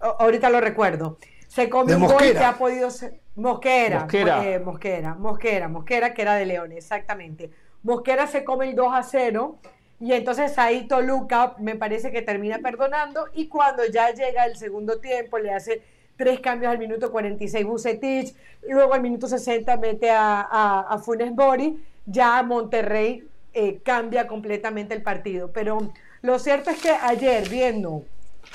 ahorita 0.00 0.50
lo 0.50 0.60
recuerdo. 0.60 1.16
Se 1.46 1.68
come 1.68 1.94
un 1.94 2.08
gol 2.08 2.18
que 2.18 2.38
ha 2.44 2.58
podido 2.58 2.90
ser. 2.90 3.20
Mosquera, 3.36 4.00
Mosquera. 4.00 4.44
Eh, 4.44 4.58
Mosquera, 4.58 5.14
Mosquera, 5.14 5.68
Mosquera, 5.68 6.12
que 6.12 6.22
era 6.22 6.34
de 6.34 6.46
León, 6.46 6.72
exactamente. 6.72 7.52
Mosquera 7.84 8.26
se 8.26 8.42
come 8.42 8.70
el 8.70 8.74
2 8.74 8.88
a 8.92 9.02
0 9.04 9.58
y 10.00 10.12
entonces 10.12 10.58
ahí 10.58 10.88
Toluca 10.88 11.54
me 11.58 11.76
parece 11.76 12.10
que 12.10 12.22
termina 12.22 12.58
perdonando 12.58 13.26
y 13.32 13.46
cuando 13.46 13.86
ya 13.86 14.10
llega 14.10 14.44
el 14.44 14.56
segundo 14.56 14.98
tiempo 14.98 15.38
le 15.38 15.52
hace 15.52 15.82
tres 16.16 16.40
cambios 16.40 16.72
al 16.72 16.78
minuto 16.78 17.12
46 17.12 17.64
Bucetich, 17.64 18.34
luego 18.68 18.94
al 18.94 19.02
minuto 19.02 19.28
60 19.28 19.76
mete 19.76 20.10
a, 20.10 20.40
a, 20.88 20.98
Funes 20.98 21.32
Mori, 21.32 21.78
ya 22.06 22.42
Monterrey 22.42 23.28
eh, 23.52 23.80
cambia 23.84 24.26
completamente 24.26 24.94
el 24.94 25.02
partido. 25.02 25.50
Pero 25.52 25.92
lo 26.22 26.38
cierto 26.38 26.70
es 26.70 26.80
que 26.80 26.90
ayer 26.90 27.48
viendo 27.48 28.04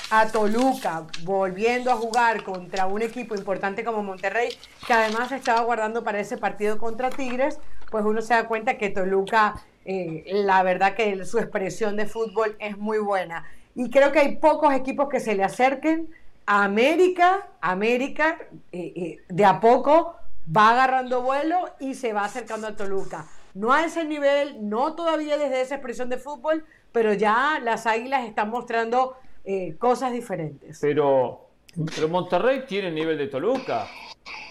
a 0.09 0.27
Toluca 0.27 1.05
volviendo 1.23 1.91
a 1.91 1.95
jugar 1.95 2.43
contra 2.43 2.85
un 2.85 3.01
equipo 3.01 3.35
importante 3.35 3.83
como 3.83 4.03
Monterrey, 4.03 4.49
que 4.85 4.93
además 4.93 5.31
estaba 5.31 5.61
guardando 5.61 6.03
para 6.03 6.19
ese 6.19 6.37
partido 6.37 6.77
contra 6.77 7.09
Tigres, 7.09 7.59
pues 7.89 8.05
uno 8.05 8.21
se 8.21 8.33
da 8.33 8.47
cuenta 8.47 8.77
que 8.77 8.89
Toluca, 8.89 9.61
eh, 9.85 10.23
la 10.27 10.63
verdad 10.63 10.95
que 10.95 11.25
su 11.25 11.39
expresión 11.39 11.97
de 11.97 12.05
fútbol 12.05 12.55
es 12.59 12.77
muy 12.77 12.99
buena. 12.99 13.45
Y 13.75 13.89
creo 13.89 14.11
que 14.11 14.19
hay 14.19 14.35
pocos 14.37 14.73
equipos 14.73 15.09
que 15.09 15.19
se 15.19 15.35
le 15.35 15.43
acerquen 15.43 16.09
América. 16.45 17.47
América 17.61 18.37
eh, 18.71 19.17
de 19.27 19.45
a 19.45 19.59
poco 19.59 20.15
va 20.55 20.71
agarrando 20.71 21.21
vuelo 21.21 21.69
y 21.79 21.93
se 21.93 22.13
va 22.13 22.25
acercando 22.25 22.67
a 22.67 22.75
Toluca. 22.75 23.25
No 23.53 23.73
a 23.73 23.83
ese 23.83 24.05
nivel, 24.05 24.69
no 24.69 24.95
todavía 24.95 25.37
desde 25.37 25.61
esa 25.61 25.75
expresión 25.75 26.09
de 26.09 26.17
fútbol, 26.17 26.65
pero 26.91 27.13
ya 27.13 27.59
las 27.61 27.85
Águilas 27.85 28.25
están 28.25 28.49
mostrando 28.49 29.15
eh, 29.43 29.75
cosas 29.77 30.11
diferentes. 30.13 30.79
Pero, 30.79 31.49
pero 31.95 32.07
Monterrey 32.07 32.65
tiene 32.65 32.91
nivel 32.91 33.17
de 33.17 33.27
Toluca. 33.27 33.87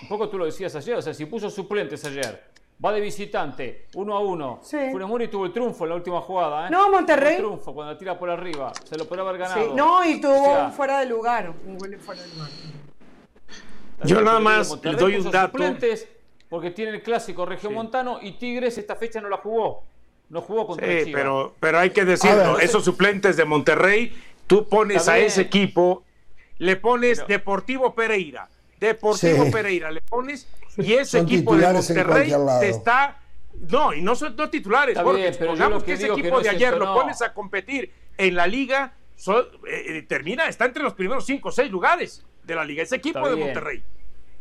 Un 0.02 0.08
poco 0.08 0.28
tú 0.28 0.38
lo 0.38 0.44
decías 0.44 0.74
ayer, 0.76 0.96
o 0.96 1.02
sea, 1.02 1.14
si 1.14 1.26
puso 1.26 1.48
suplentes 1.48 2.04
ayer, 2.04 2.50
va 2.84 2.92
de 2.92 3.00
visitante, 3.00 3.86
uno 3.94 4.16
a 4.16 4.20
uno. 4.20 4.60
Sí. 4.62 4.78
Funes 4.90 5.30
tuvo 5.30 5.46
el 5.46 5.52
triunfo 5.52 5.84
en 5.84 5.90
la 5.90 5.96
última 5.96 6.20
jugada. 6.20 6.66
¿eh? 6.66 6.70
No, 6.70 6.90
Monterrey. 6.90 7.34
el 7.34 7.38
triunfo 7.38 7.74
cuando 7.74 7.96
tira 7.96 8.18
por 8.18 8.30
arriba, 8.30 8.72
se 8.84 8.96
lo 8.96 9.06
puede 9.06 9.22
haber 9.22 9.38
ganado. 9.38 9.74
No, 9.74 10.04
y 10.04 10.20
tuvo 10.20 10.64
un 10.64 10.72
fuera 10.72 11.00
de 11.00 11.06
lugar, 11.06 11.52
un 11.66 11.78
gol 11.78 11.96
fuera 11.98 12.22
de 12.22 12.28
lugar. 12.28 12.48
Yo 14.04 14.22
nada 14.22 14.40
más 14.40 14.82
le 14.82 14.92
doy 14.94 15.16
un 15.16 15.30
dato. 15.30 15.58
Porque 16.50 16.70
tiene 16.72 16.90
el 16.90 17.02
clásico 17.02 17.46
regiomontano 17.46 18.18
y 18.20 18.32
Tigres 18.32 18.76
esta 18.76 18.96
fecha 18.96 19.20
no 19.22 19.30
la 19.30 19.38
jugó. 19.38 19.84
No 20.28 20.42
jugó 20.42 20.66
contra 20.66 20.86
sí, 20.86 21.10
pero, 21.12 21.54
pero 21.58 21.78
hay 21.78 21.90
que 21.90 22.04
decirlo, 22.04 22.58
esos 22.60 22.84
suplentes 22.84 23.36
de 23.36 23.44
Monterrey 23.44 24.12
Tú 24.50 24.68
pones 24.68 25.06
a 25.06 25.16
ese 25.16 25.42
equipo, 25.42 26.02
le 26.58 26.74
pones 26.74 27.24
Deportivo 27.28 27.94
Pereira, 27.94 28.48
Deportivo 28.80 29.48
Pereira, 29.48 29.92
le 29.92 30.00
pones 30.00 30.48
y 30.76 30.94
ese 30.94 31.20
equipo 31.20 31.56
de 31.56 31.72
Monterrey 31.72 32.32
te 32.58 32.68
está. 32.68 33.20
No, 33.68 33.94
y 33.94 34.02
no 34.02 34.16
son 34.16 34.34
dos 34.34 34.50
titulares, 34.50 34.98
porque 34.98 35.32
supongamos 35.34 35.84
que, 35.84 35.92
ese 35.92 36.08
equipo 36.08 36.40
de 36.40 36.48
ayer 36.48 36.76
lo 36.76 36.92
pones 36.92 37.22
a 37.22 37.32
competir 37.32 37.92
en 38.18 38.34
la 38.34 38.48
liga, 38.48 38.92
eh, 39.24 39.42
eh, 39.68 40.02
termina, 40.08 40.48
está 40.48 40.64
entre 40.64 40.82
los 40.82 40.94
primeros 40.94 41.24
cinco 41.24 41.50
o 41.50 41.52
seis 41.52 41.70
lugares 41.70 42.26
de 42.42 42.54
la 42.56 42.64
liga, 42.64 42.82
ese 42.82 42.96
equipo 42.96 43.30
de 43.30 43.36
Monterrey 43.36 43.84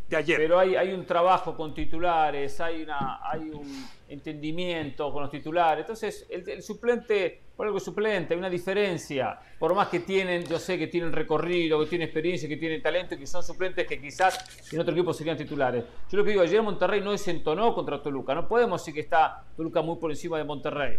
de 0.10 0.18
ayer. 0.18 0.38
Pero 0.38 0.60
hay, 0.60 0.76
hay 0.76 0.92
un 0.92 1.06
trabajo 1.06 1.56
con 1.56 1.74
titulares, 1.74 2.60
hay, 2.60 2.82
una, 2.82 3.20
hay 3.24 3.50
un 3.50 3.88
entendimiento 4.08 5.12
con 5.14 5.22
los 5.22 5.32
titulares. 5.32 5.84
Entonces, 5.84 6.26
el, 6.30 6.64
suplente, 6.64 7.42
por 7.56 7.68
algo 7.68 7.80
suplente, 7.80 8.34
hay 8.34 8.40
una 8.40 8.50
diferencia. 8.50 9.40
Por 9.60 9.76
más 9.76 9.88
que 9.88 10.00
tienen, 10.00 10.44
yo 10.46 10.58
sé 10.58 10.80
que 10.80 10.88
tienen 10.88 11.12
recorrido, 11.12 11.80
que 11.80 11.86
tienen 11.86 12.08
experiencia, 12.08 12.50
que 12.50 12.58
tienen 12.58 12.82
talento, 12.82 13.18
que 13.18 13.28
son 13.28 13.44
suplentes 13.44 13.86
que 13.86 14.02
quizás 14.02 14.74
en 14.74 14.80
otro 14.80 14.94
equipo 14.94 15.14
serían 15.14 15.38
titulares. 15.38 15.86
Yo 16.10 16.18
lo 16.18 16.24
que 16.24 16.32
digo, 16.32 16.42
ayer 16.42 16.62
Monterrey 16.62 17.02
no 17.02 17.12
desentonó 17.12 17.74
contra 17.76 18.02
Toluca. 18.02 18.34
No 18.34 18.48
podemos 18.48 18.82
decir 18.82 18.96
que 18.96 19.02
está 19.02 19.44
Toluca 19.56 19.82
muy 19.82 19.98
por 19.98 20.10
encima 20.10 20.38
de 20.38 20.44
Monterrey. 20.44 20.98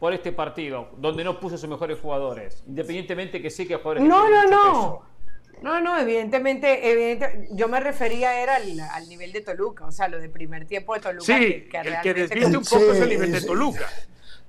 por 0.00 0.14
este 0.14 0.32
partido, 0.32 0.88
donde 0.96 1.22
no 1.22 1.38
puso 1.38 1.58
sus 1.58 1.68
mejores 1.68 2.00
jugadores, 2.00 2.64
independientemente 2.66 3.42
que 3.42 3.50
sí 3.50 3.68
que 3.68 3.76
jugadores. 3.76 4.02
No, 4.02 4.30
no, 4.30 4.44
no. 4.48 5.09
No, 5.62 5.80
no, 5.80 5.98
evidentemente, 5.98 6.90
evidente, 6.90 7.48
yo 7.52 7.68
me 7.68 7.80
refería 7.80 8.40
era 8.40 8.56
al, 8.56 9.08
nivel 9.08 9.32
de 9.32 9.42
Toluca, 9.42 9.86
o 9.86 9.92
sea, 9.92 10.08
lo 10.08 10.18
de 10.18 10.28
primer 10.28 10.66
tiempo 10.66 10.94
de 10.94 11.00
Toluca. 11.00 11.24
Sí, 11.24 11.68
que, 11.70 11.78
el 11.78 12.00
que 12.02 12.14
desviste 12.14 12.56
un 12.56 12.64
poco 12.64 12.92
es 12.92 13.00
el 13.00 13.08
nivel 13.08 13.32
de 13.32 13.42
Toluca. 13.42 13.88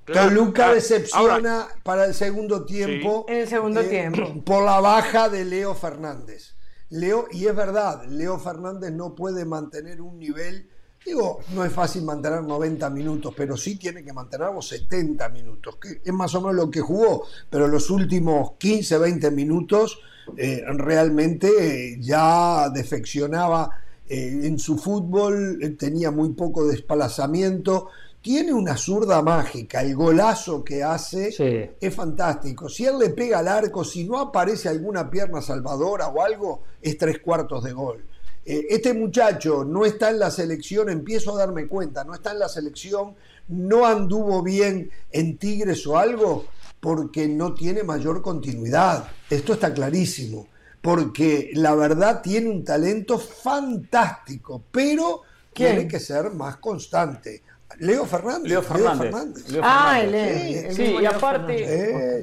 Toluca 0.04 0.72
decepciona 0.72 1.68
para 1.82 2.06
el 2.06 2.14
segundo 2.14 2.64
tiempo. 2.64 3.24
En 3.28 3.36
el 3.36 3.48
segundo 3.48 3.80
eh, 3.80 3.88
tiempo. 3.88 4.42
Por 4.44 4.64
la 4.64 4.80
baja 4.80 5.28
de 5.28 5.44
Leo 5.44 5.74
Fernández. 5.74 6.54
Leo, 6.90 7.26
y 7.30 7.46
es 7.46 7.54
verdad, 7.54 8.04
Leo 8.06 8.38
Fernández 8.38 8.92
no 8.92 9.14
puede 9.14 9.44
mantener 9.44 10.00
un 10.00 10.18
nivel 10.18 10.68
Digo, 11.04 11.40
no 11.52 11.64
es 11.64 11.72
fácil 11.72 12.04
mantener 12.04 12.42
90 12.42 12.88
minutos, 12.90 13.34
pero 13.36 13.56
sí 13.56 13.76
tiene 13.76 14.04
que 14.04 14.12
mantener 14.12 14.52
los 14.54 14.68
70 14.68 15.28
minutos, 15.30 15.76
que 15.76 16.00
es 16.04 16.12
más 16.12 16.32
o 16.34 16.40
menos 16.40 16.54
lo 16.54 16.70
que 16.70 16.80
jugó, 16.80 17.26
pero 17.50 17.66
los 17.66 17.90
últimos 17.90 18.52
15, 18.58 18.98
20 18.98 19.30
minutos 19.32 19.98
eh, 20.36 20.62
realmente 20.74 21.48
eh, 21.48 21.96
ya 22.00 22.68
defeccionaba 22.70 23.70
eh, 24.08 24.40
en 24.44 24.58
su 24.58 24.78
fútbol, 24.78 25.76
tenía 25.78 26.10
muy 26.10 26.30
poco 26.30 26.66
desplazamiento, 26.66 27.88
tiene 28.20 28.52
una 28.52 28.76
zurda 28.76 29.20
mágica, 29.20 29.82
el 29.82 29.96
golazo 29.96 30.62
que 30.62 30.84
hace 30.84 31.74
es 31.80 31.94
fantástico. 31.94 32.68
Si 32.68 32.84
él 32.84 32.98
le 32.98 33.10
pega 33.10 33.40
al 33.40 33.48
arco, 33.48 33.84
si 33.84 34.04
no 34.04 34.18
aparece 34.18 34.68
alguna 34.68 35.10
pierna 35.10 35.42
salvadora 35.42 36.08
o 36.08 36.22
algo, 36.22 36.62
es 36.80 36.96
tres 36.96 37.18
cuartos 37.18 37.64
de 37.64 37.72
gol. 37.72 38.04
Eh, 38.44 38.66
este 38.70 38.92
muchacho 38.92 39.64
no 39.64 39.84
está 39.84 40.10
en 40.10 40.18
la 40.18 40.30
selección, 40.30 40.88
empiezo 40.88 41.34
a 41.34 41.38
darme 41.38 41.68
cuenta, 41.68 42.02
no 42.02 42.12
está 42.14 42.32
en 42.32 42.40
la 42.40 42.48
selección, 42.48 43.14
no 43.48 43.86
anduvo 43.86 44.42
bien 44.42 44.90
en 45.12 45.38
Tigres 45.38 45.86
o 45.86 45.96
algo, 45.96 46.46
porque 46.82 47.28
no 47.28 47.54
tiene 47.54 47.84
mayor 47.84 48.20
continuidad. 48.20 49.06
Esto 49.30 49.52
está 49.52 49.72
clarísimo, 49.72 50.48
porque 50.80 51.50
la 51.54 51.76
verdad 51.76 52.20
tiene 52.20 52.50
un 52.50 52.64
talento 52.64 53.20
fantástico, 53.20 54.64
pero 54.72 55.22
tiene 55.52 55.86
que 55.86 56.00
ser 56.00 56.32
más 56.32 56.56
constante. 56.56 57.40
Leo 57.78 58.04
Fernández. 58.04 58.50
Leo 58.50 58.62
Fernández. 58.62 59.44
ah, 59.62 60.02
Leo. 60.02 60.72
Sí, 60.72 60.96
y 61.00 61.06
aparte, 61.06 62.18
eh, 62.18 62.22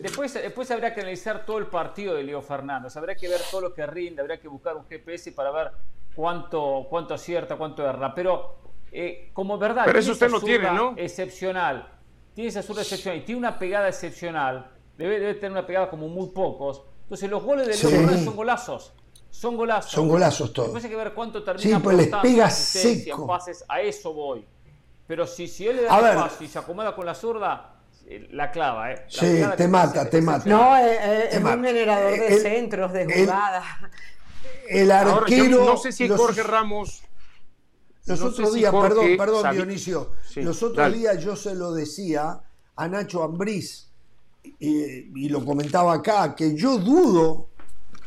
Después, 0.00 0.34
después 0.34 0.68
habría 0.72 0.92
que 0.92 1.02
analizar 1.02 1.46
todo 1.46 1.58
el 1.58 1.68
partido 1.68 2.16
de 2.16 2.24
Leo 2.24 2.42
Fernández. 2.42 2.96
Habría 2.96 3.14
que 3.14 3.28
ver 3.28 3.40
todo 3.48 3.60
lo 3.60 3.72
que 3.72 3.86
rinde, 3.86 4.22
habría 4.22 4.40
que 4.40 4.48
buscar 4.48 4.74
un 4.76 4.86
GPS 4.86 5.30
para 5.30 5.52
ver 5.52 5.70
cuánto, 6.16 6.84
cuánto 6.90 7.14
acierta, 7.14 7.56
cuánto 7.56 7.88
erra. 7.88 8.12
Pero 8.12 8.56
eh, 8.90 9.30
como 9.32 9.56
verdad, 9.56 9.84
Pero 9.86 10.00
eso 10.00 10.10
usted 10.10 10.28
no 10.28 10.40
tiene, 10.40 10.68
¿no? 10.72 10.94
Excepcional. 10.96 11.99
Tiene 12.34 12.50
esa 12.50 12.62
zurda 12.62 12.82
excepcional 12.82 13.20
y 13.20 13.24
tiene 13.24 13.38
una 13.38 13.58
pegada 13.58 13.88
excepcional. 13.88 14.70
Debe, 14.96 15.18
debe 15.18 15.34
tener 15.34 15.52
una 15.52 15.66
pegada 15.66 15.90
como 15.90 16.08
muy 16.08 16.28
pocos. 16.28 16.82
Entonces 17.02 17.28
los 17.28 17.42
goles 17.42 17.66
de 17.66 17.76
Leo 17.76 17.90
Fernández 17.90 18.24
son 18.24 18.36
golazos. 18.36 18.92
Son 19.30 19.56
golazos. 19.56 19.92
Son 19.92 20.08
golazos 20.08 20.52
todos. 20.52 20.68
Después 20.68 20.84
hay 20.84 20.90
que 20.90 20.96
ver 20.96 21.12
cuánto 21.12 21.42
termina 21.42 21.76
sí, 21.76 21.82
pues 21.82 21.96
les 21.96 22.08
pega 22.08 22.50
seco. 22.50 23.26
pases. 23.26 23.64
A 23.68 23.80
eso 23.80 24.12
voy. 24.12 24.44
Pero 25.06 25.26
si, 25.26 25.48
si 25.48 25.66
él 25.66 25.76
le 25.76 25.82
da 25.82 26.10
el 26.10 26.16
paso 26.16 26.44
y 26.44 26.48
se 26.48 26.58
acomoda 26.58 26.94
con 26.94 27.04
la 27.04 27.14
zurda, 27.14 27.74
eh, 28.06 28.28
la 28.30 28.50
clava, 28.50 28.92
¿eh? 28.92 29.04
sí, 29.08 29.40
te 29.56 29.68
mata, 29.68 30.08
te 30.08 30.20
mata. 30.20 30.48
No, 30.48 30.76
eh, 30.76 30.98
eh, 31.00 31.28
es, 31.32 31.42
un 31.42 31.64
generador 31.64 32.10
de 32.12 32.40
centros, 32.40 32.92
de 32.92 33.04
jugadas. 33.04 33.64
El, 34.68 34.90
arquero. 34.90 35.64
no 35.64 35.76
sé 35.76 35.92
si 35.92 36.08
Jorge 36.08 36.42
Ramos. 36.42 37.02
Los 38.06 38.22
otros 38.22 38.54
días, 38.54 38.72
perdón, 38.72 39.16
perdón, 39.16 39.50
Dionisio. 39.52 40.10
los 40.36 40.62
otros 40.62 40.92
días 40.92 41.22
yo 41.22 41.36
se 41.36 41.54
lo 41.54 41.72
decía 41.72 42.40
a 42.76 42.88
Nacho 42.88 43.22
Ambriz, 43.22 43.88
y 44.58 45.28
lo 45.28 45.44
comentaba 45.44 45.94
acá, 45.94 46.34
que 46.34 46.54
yo 46.54 46.78
dudo 46.78 47.48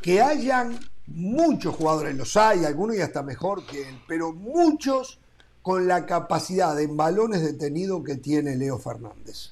que 0.02 0.22
hayan 0.22 0.80
muchos 1.08 1.76
jugadores, 1.76 2.16
los 2.16 2.36
hay, 2.38 2.66
algunos 2.66 2.96
y 2.96 3.02
hasta 3.02 3.24
mejor 3.24 3.66
que 3.66 3.88
él, 3.88 4.02
pero 4.08 4.34
muchos 4.34 5.20
con 5.62 5.88
la 5.88 6.06
capacidad 6.06 6.80
en 6.80 6.98
balones 6.98 7.42
detenidos 7.42 8.04
que 8.04 8.18
tiene 8.18 8.56
Leo 8.56 8.78
Fernández. 8.78 9.52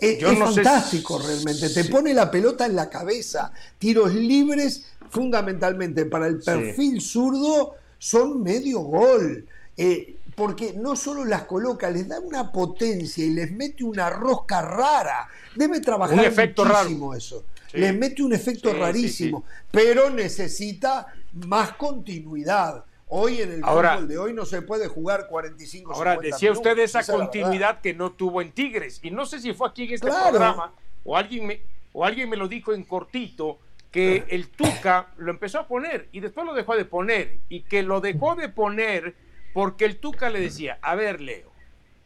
Es, 0.00 0.38
fantástico 0.38 1.18
realmente, 1.18 1.68
te 1.68 1.84
pone 1.84 2.14
la 2.14 2.30
pelota 2.30 2.66
en 2.66 2.76
la 2.76 2.88
cabeza, 2.88 3.52
tiros 3.78 4.14
libres 4.14 4.86
fundamentalmente 5.10 6.06
para 6.06 6.26
el 6.26 6.38
perfil 6.38 7.00
zurdo 7.00 7.74
son 8.04 8.42
medio 8.42 8.80
gol, 8.80 9.46
eh, 9.78 10.16
porque 10.34 10.74
no 10.74 10.94
solo 10.94 11.24
las 11.24 11.44
coloca, 11.44 11.88
les 11.88 12.06
da 12.06 12.20
una 12.20 12.52
potencia 12.52 13.24
y 13.24 13.30
les 13.30 13.50
mete 13.50 13.82
una 13.82 14.10
rosca 14.10 14.60
rara, 14.60 15.26
debe 15.56 15.80
trabajar 15.80 16.18
un 16.18 16.22
efecto 16.22 16.66
muchísimo 16.66 17.14
eso, 17.14 17.46
les 17.72 17.96
mete 17.96 18.22
un 18.22 18.34
efecto 18.34 18.74
rarísimo, 18.74 19.44
pero 19.70 20.10
necesita 20.10 21.14
más 21.32 21.72
continuidad. 21.76 22.84
Hoy 23.08 23.40
en 23.40 23.52
el 23.52 23.64
fútbol 23.64 24.06
de 24.06 24.18
hoy 24.18 24.34
no 24.34 24.44
se 24.44 24.60
puede 24.60 24.86
jugar 24.86 25.26
45 25.26 25.94
Ahora, 25.94 26.18
decía 26.18 26.52
usted 26.52 26.78
esa 26.80 27.02
continuidad 27.06 27.80
que 27.80 27.94
no 27.94 28.12
tuvo 28.12 28.42
en 28.42 28.52
Tigres. 28.52 29.00
Y 29.02 29.12
no 29.12 29.24
sé 29.24 29.40
si 29.40 29.54
fue 29.54 29.68
aquí 29.68 29.84
en 29.84 29.94
este 29.94 30.08
programa 30.08 30.74
o 31.04 31.16
alguien, 31.16 31.46
me, 31.46 31.62
o 31.94 32.04
alguien 32.04 32.28
me 32.28 32.36
lo 32.36 32.48
dijo 32.48 32.74
en 32.74 32.84
cortito 32.84 33.60
que 33.94 34.26
el 34.28 34.48
Tuca 34.48 35.08
lo 35.16 35.30
empezó 35.30 35.60
a 35.60 35.68
poner 35.68 36.08
y 36.12 36.20
después 36.20 36.44
lo 36.44 36.52
dejó 36.52 36.76
de 36.76 36.84
poner. 36.84 37.38
Y 37.48 37.62
que 37.62 37.82
lo 37.82 38.00
dejó 38.00 38.34
de 38.34 38.48
poner 38.48 39.14
porque 39.52 39.84
el 39.86 39.98
Tuca 39.98 40.28
le 40.28 40.40
decía: 40.40 40.78
A 40.82 40.94
ver, 40.94 41.20
Leo, 41.20 41.50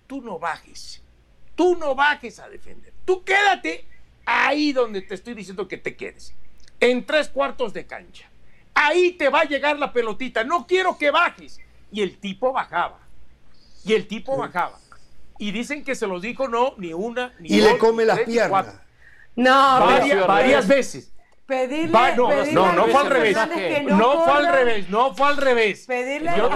tú 0.06 0.20
no 0.22 0.38
bajes. 0.38 1.02
Tú 1.56 1.76
no 1.76 1.94
bajes 1.94 2.38
a 2.38 2.48
defender. 2.48 2.92
Tú 3.04 3.24
quédate 3.24 3.84
ahí 4.26 4.72
donde 4.72 5.02
te 5.02 5.14
estoy 5.14 5.34
diciendo 5.34 5.66
que 5.66 5.78
te 5.78 5.96
quedes. 5.96 6.34
En 6.78 7.04
tres 7.04 7.28
cuartos 7.28 7.72
de 7.72 7.86
cancha 7.86 8.28
ahí 8.78 9.12
te 9.12 9.28
va 9.28 9.40
a 9.40 9.44
llegar 9.44 9.78
la 9.78 9.92
pelotita, 9.92 10.44
no 10.44 10.66
quiero 10.66 10.96
que 10.96 11.10
bajes. 11.10 11.60
Y 11.90 12.02
el 12.02 12.18
tipo 12.18 12.52
bajaba. 12.52 13.00
Y 13.84 13.94
el 13.94 14.06
tipo 14.06 14.36
bajaba. 14.36 14.78
Y 15.38 15.52
dicen 15.52 15.84
que 15.84 15.94
se 15.94 16.06
los 16.06 16.22
dijo 16.22 16.48
no, 16.48 16.74
ni 16.78 16.92
una, 16.92 17.32
ni 17.38 17.48
Y 17.48 17.60
le 17.60 17.78
come 17.78 18.04
las 18.04 18.20
piernas. 18.20 18.74
No, 19.34 19.80
varias, 20.26 20.66
veces. 20.66 21.12
Pedirle, 21.48 22.14
no, 22.14 22.44
no, 22.52 22.72
no, 22.74 22.86
fue 22.88 23.00
al 23.00 23.06
revés. 23.08 23.36
No, 23.86 24.22
fue 24.22 24.32
al 24.34 24.52
revés, 24.52 24.90
no 24.90 25.14
fue 25.14 25.28
al 25.28 25.36
revés. 25.38 25.86
Pedirle 25.86 26.30
Yo, 26.36 26.50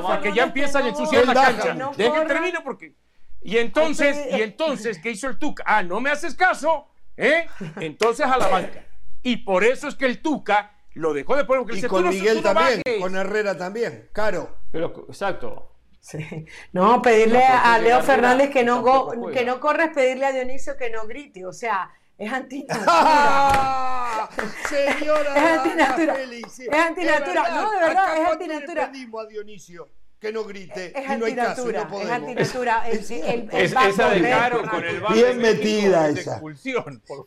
porque 0.00 0.32
ya 0.32 0.44
empiezan 0.44 0.84
a 0.84 0.88
ensuciar 0.88 1.26
la 1.26 1.34
cancha. 1.34 1.76
Dejen 1.94 2.26
termino 2.26 2.60
porque. 2.64 2.94
Y 3.42 3.58
entonces, 3.58 4.16
y 4.30 4.40
entonces, 4.40 4.98
¿qué 4.98 5.10
hizo 5.10 5.28
el 5.28 5.38
Tuca? 5.38 5.62
Ah, 5.66 5.82
no 5.82 6.00
me 6.00 6.08
haces 6.08 6.34
caso, 6.34 6.88
¿eh? 7.18 7.48
Entonces 7.80 8.24
a 8.24 8.38
la 8.38 8.48
banca. 8.48 8.86
Y 9.22 9.36
por 9.38 9.62
eso 9.62 9.88
es 9.88 9.94
que 9.94 10.06
el 10.06 10.22
Tuca 10.22 10.72
lo 10.94 11.12
dejó 11.12 11.36
de 11.36 11.44
poner 11.44 11.76
y 11.76 11.82
con 11.82 12.08
Miguel 12.08 12.40
también, 12.42 12.80
con 12.98 13.14
Herrera 13.16 13.58
también, 13.58 14.08
caro. 14.14 14.56
Pero, 14.72 15.04
exacto. 15.08 15.74
No, 16.72 17.02
pedirle 17.02 17.44
a 17.44 17.78
Leo 17.78 18.02
Fernández 18.02 18.48
que 18.48 18.64
no, 18.64 18.82
que 19.34 19.44
no 19.44 19.60
corre 19.60 19.84
es 19.84 19.90
pedirle 19.90 20.24
a 20.24 20.32
Dionisio 20.32 20.78
que 20.78 20.88
no 20.88 21.06
grite, 21.06 21.44
o 21.44 21.52
sea, 21.52 21.90
es 22.20 22.32
antinatura. 22.32 24.28
señora, 24.68 25.34
es 25.36 25.58
antinatura. 25.58 26.20
Es 26.20 26.72
antinatura. 26.72 27.48
no, 27.50 27.70
de 27.70 27.78
verdad, 27.78 28.16
es 28.18 28.28
antinatura. 28.28 28.92
a 29.20 29.26
Dionisio 29.26 29.88
que 30.20 30.32
no 30.32 30.44
grite. 30.44 30.92
Es, 30.94 31.18
no 31.18 31.24
hay 31.24 31.34
caso, 31.34 31.72
no 31.72 31.88
podemos. 31.88 32.00
Es 32.04 32.10
antinatura. 32.10 32.88
Es, 32.88 33.10
esa 33.10 34.10
de 34.10 34.22
Caro 34.22 34.62
con 34.70 34.84
el 34.84 35.00
bar 35.00 35.14
Bien 35.14 35.38
metida 35.38 36.08
esa. 36.10 36.40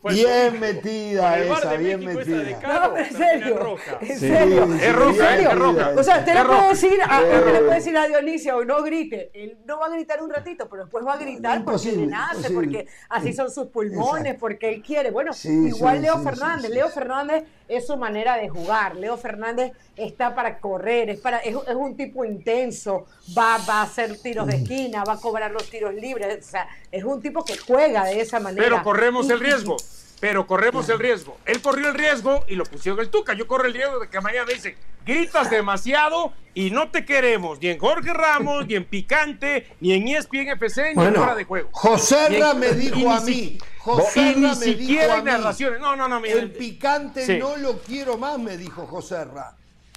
bien 0.08 0.60
metida 0.60 1.38
esa, 1.40 1.74
bien 1.74 2.04
metida. 2.04 2.60
No, 2.62 2.96
en 2.96 3.12
serio. 3.12 3.76
En 4.00 4.18
serio. 4.18 4.74
Es 4.74 4.94
roja, 4.94 5.36
es 5.36 5.54
roja. 5.54 5.92
O 5.96 6.02
sea, 6.02 6.18
usted 6.18 6.34
le 6.34 6.44
puede 6.44 6.68
decir 6.68 6.98
a, 7.02 7.20
le 7.20 7.60
puede 7.60 7.74
decir 7.74 7.96
a 7.96 8.06
Dionisio, 8.06 8.64
no 8.64 8.82
grite. 8.82 9.30
Él 9.34 9.58
no 9.66 9.80
va 9.80 9.86
a 9.86 9.90
gritar 9.90 10.22
un 10.22 10.30
ratito, 10.30 10.68
pero 10.68 10.84
después 10.84 11.04
va 11.04 11.14
a 11.14 11.18
gritar 11.18 11.64
porque 11.64 11.92
le 11.92 12.06
nace, 12.06 12.50
porque 12.50 12.86
así 13.08 13.32
son 13.32 13.50
sus 13.50 13.66
pulmones, 13.68 14.36
porque 14.38 14.68
él 14.68 14.82
quiere. 14.82 15.10
Bueno, 15.10 15.32
igual 15.44 16.00
Leo 16.00 16.18
Fernández. 16.22 16.70
Leo 16.70 16.88
Fernández 16.88 17.44
es 17.66 17.86
su 17.86 17.96
manera 17.96 18.36
de 18.36 18.48
jugar. 18.48 18.94
Leo 18.96 19.16
Fernández 19.16 19.72
está 19.96 20.34
para 20.34 20.58
correr, 20.58 21.10
es, 21.10 21.20
para, 21.20 21.38
es, 21.38 21.54
un 21.54 21.96
tipo 21.96 22.24
intenso, 22.24 23.06
va, 23.36 23.58
va, 23.68 23.80
a 23.80 23.82
hacer 23.82 24.18
tiros 24.20 24.46
de 24.46 24.56
esquina, 24.56 25.04
va 25.04 25.14
a 25.14 25.20
cobrar 25.20 25.50
los 25.50 25.68
tiros 25.70 25.94
libres, 25.94 26.46
o 26.46 26.50
sea, 26.50 26.68
es 26.90 27.04
un 27.04 27.20
tipo 27.22 27.44
que 27.44 27.56
juega 27.56 28.04
de 28.04 28.20
esa 28.20 28.40
manera. 28.40 28.64
Pero 28.64 28.82
corremos 28.82 29.28
el 29.30 29.40
riesgo, 29.40 29.76
pero 30.20 30.46
corremos 30.46 30.88
el 30.88 30.98
riesgo. 30.98 31.36
Él 31.44 31.60
corrió 31.60 31.88
el 31.88 31.94
riesgo 31.94 32.44
y 32.48 32.54
lo 32.54 32.64
pusieron 32.64 33.00
el 33.00 33.10
Tuca. 33.10 33.34
Yo 33.34 33.46
corro 33.46 33.66
el 33.66 33.74
riesgo 33.74 33.98
de 33.98 34.08
que 34.08 34.20
mañana 34.20 34.46
dice, 34.50 34.76
gritas 35.04 35.50
demasiado 35.50 36.32
y 36.54 36.70
no 36.70 36.90
te 36.90 37.04
queremos, 37.04 37.60
ni 37.60 37.68
en 37.68 37.78
Jorge 37.78 38.12
Ramos, 38.12 38.66
ni 38.66 38.74
en 38.74 38.84
Picante, 38.84 39.76
ni 39.80 39.92
en 39.92 40.08
ESPN 40.08 40.48
FC, 40.50 40.94
ni 40.94 41.04
en 41.04 41.16
Hora 41.16 41.34
de 41.34 41.44
Juego. 41.44 41.68
José 41.72 42.40
me 42.56 42.72
dijo 42.72 43.10
a 43.10 43.20
mí. 43.20 43.58
José 43.78 44.32
y 44.32 44.40
ni 44.40 44.54
siquiera 44.54 45.16
hay 45.16 45.22
narraciones. 45.22 45.78
No, 45.78 45.94
no, 45.94 46.08
no. 46.08 46.24
el 46.24 46.52
picante 46.52 47.38
no 47.38 47.56
lo 47.56 47.78
quiero 47.80 48.16
más, 48.16 48.38
me 48.38 48.56
dijo 48.56 48.86
José 48.86 49.16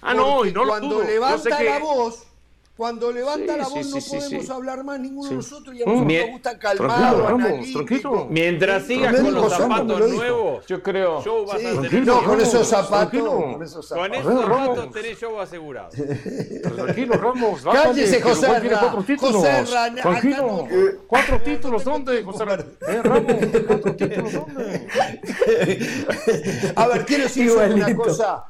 Ah, 0.02 0.14
no, 0.14 0.44
y 0.44 0.52
no 0.52 0.64
cuando 0.66 1.02
levanta 1.02 1.62
la 1.62 1.78
voz, 1.78 2.24
Cuando 2.78 3.10
levanta 3.10 3.56
la 3.56 3.66
voz 3.66 3.88
no 3.88 3.98
podemos 3.98 4.50
hablar 4.50 4.84
más 4.84 5.00
ninguno 5.00 5.28
de 5.28 5.34
nosotros 5.34 5.74
y 5.74 5.82
a 5.82 5.84
nosotros 5.84 6.12
nos 6.12 6.30
gusta 6.30 6.58
calmado, 6.60 7.26
tranquilo, 7.26 8.28
Mientras 8.30 8.84
sigas 8.84 9.20
con 9.20 9.34
los 9.34 9.52
zapatos 9.52 10.10
nuevos, 10.12 10.64
yo 10.64 10.80
creo. 10.80 11.20
Show 11.20 11.44
vas 11.44 11.56
a 11.56 11.82
tener 11.82 12.06
no, 12.06 12.22
con 12.22 12.40
esos 12.40 12.68
zapatos. 12.68 13.20
Con 13.20 13.62
esos 13.64 13.88
zapatos, 13.88 14.22
con 14.22 14.32
esos 14.32 14.44
zapatos 14.44 14.90
tenés 14.92 15.18
show 15.18 15.40
asegurado. 15.40 15.88
Tranquilo, 16.76 17.14
Ramos. 17.14 17.62
Cállese, 17.64 18.22
José 18.22 18.46
Cuatro 18.46 19.02
títulos. 19.02 19.42
Tranquilo. 20.00 20.68
¿Cuatro 21.08 21.40
títulos 21.42 21.82
dónde, 21.82 22.22
José 22.22 22.44
Eh, 22.86 23.02
Ramos, 23.02 23.32
¿cuatro 23.66 23.96
títulos 23.96 24.32
dónde? 24.34 24.86
A 26.76 26.86
ver, 26.86 27.04
quiero 27.04 27.24
decir 27.24 27.50
una 27.50 27.96
cosa. 27.96 28.44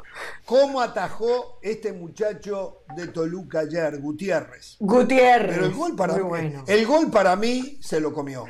¿Cómo 0.45 0.81
atajó 0.81 1.59
este 1.63 1.93
muchacho 1.93 2.83
de 2.97 3.09
Toluca 3.09 3.61
ayer, 3.61 4.01
Gutiérrez? 4.01 4.18
Gutiérrez. 4.81 5.55
Pero 5.55 5.67
el 5.67 5.75
gol 5.75 5.97
para 5.97 6.17
mí, 6.17 6.55
el 6.67 6.87
gol 6.87 7.11
para 7.11 7.37
mí 7.37 7.79
se 7.81 8.01
lo 8.01 8.13
comió. 8.13 8.45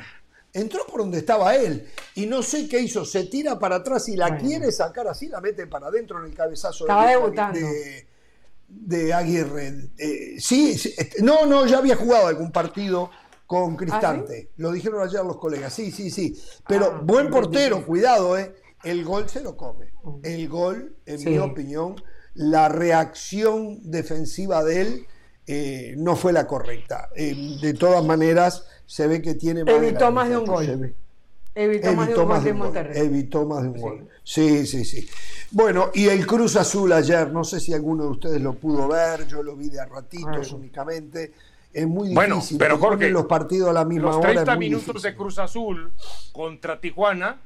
Entró 0.51 0.85
por 0.87 1.01
donde 1.01 1.19
estaba 1.19 1.55
él 1.55 1.87
y 2.15 2.25
no 2.25 2.41
sé 2.41 2.67
qué 2.67 2.79
hizo, 2.79 3.05
se 3.05 3.25
tira 3.25 3.59
para 3.59 3.77
atrás 3.77 4.09
y 4.09 4.15
la 4.15 4.37
quiere 4.37 4.71
sacar 4.71 5.07
así, 5.07 5.27
la 5.27 5.41
mete 5.41 5.67
para 5.67 5.87
adentro 5.87 6.19
en 6.19 6.31
el 6.31 6.35
cabezazo 6.35 6.85
de, 6.85 8.07
de, 8.67 9.13
Aguirre. 9.13 9.91
Eh, 9.97 10.37
sí, 10.39 10.71
este, 10.71 11.21
no, 11.21 11.45
no, 11.45 11.67
ya 11.67 11.77
había 11.77 11.95
jugado 11.95 12.27
algún 12.27 12.51
partido 12.51 13.11
con 13.45 13.73
¿Ah, 13.73 13.77
Cristante. 13.77 14.51
Lo 14.57 14.71
dijeron 14.71 15.01
ayer 15.01 15.23
los 15.23 15.37
colegas. 15.37 15.73
Sí, 15.73 15.91
sí, 15.91 16.09
sí. 16.09 16.39
Pero 16.67 16.85
ah, 16.95 17.01
buen 17.03 17.29
portero, 17.29 17.85
cuidado, 17.85 18.37
¿eh? 18.37 18.55
El 18.83 19.03
gol 19.03 19.29
se 19.29 19.41
lo 19.41 19.55
come. 19.55 19.91
El 20.23 20.47
gol, 20.47 20.95
en 21.05 21.23
mi 21.25 21.37
opinión, 21.37 21.95
la 22.33 22.69
reacción 22.69 23.91
defensiva 23.91 24.63
de 24.63 24.81
él 24.81 25.07
eh, 25.51 25.95
no 25.97 26.15
fue 26.15 26.31
la 26.31 26.45
correcta. 26.45 27.09
Eh, 27.15 27.57
de 27.59 27.73
todas 27.73 28.05
maneras, 28.05 28.67
se 28.85 29.07
ve 29.07 29.19
que 29.19 29.33
tiene 29.33 29.63
más. 29.63 29.73
Evitó 29.73 30.11
más 30.11 30.29
de 30.29 30.37
un 30.37 30.45
gol. 30.45 30.93
Evitó, 31.55 31.93
más 31.95 32.07
de 32.07 32.15
un 32.15 32.27
gol 32.27 32.43
de 32.43 32.53
Monterrey. 32.53 33.01
Evitó 33.01 33.45
más 33.47 33.63
de 33.63 33.69
un 33.69 33.81
gol. 33.81 34.07
Sí, 34.23 34.67
sí, 34.67 34.85
sí. 34.85 35.09
Bueno, 35.49 35.89
y 35.95 36.07
el 36.07 36.27
Cruz 36.27 36.55
Azul 36.55 36.93
ayer, 36.93 37.31
no 37.31 37.43
sé 37.43 37.59
si 37.59 37.73
alguno 37.73 38.03
de 38.03 38.09
ustedes 38.09 38.39
lo 38.39 38.53
pudo 38.53 38.87
ver, 38.87 39.25
yo 39.27 39.41
lo 39.41 39.55
vi 39.55 39.69
de 39.69 39.79
a 39.79 39.87
ratitos 39.87 40.51
únicamente. 40.51 41.33
Es 41.73 41.87
muy 41.87 42.09
difícil. 42.09 42.13
Bueno, 42.13 42.43
pero 42.59 42.77
Jorge, 42.77 43.09
los 43.09 43.25
partidos 43.25 43.71
a 43.71 43.73
la 43.73 43.85
misma 43.85 44.11
los 44.11 44.21
30 44.21 44.55
minutos 44.55 45.01
de 45.01 45.15
Cruz 45.15 45.39
Azul 45.39 45.91
contra 46.31 46.79
Tijuana 46.79 47.41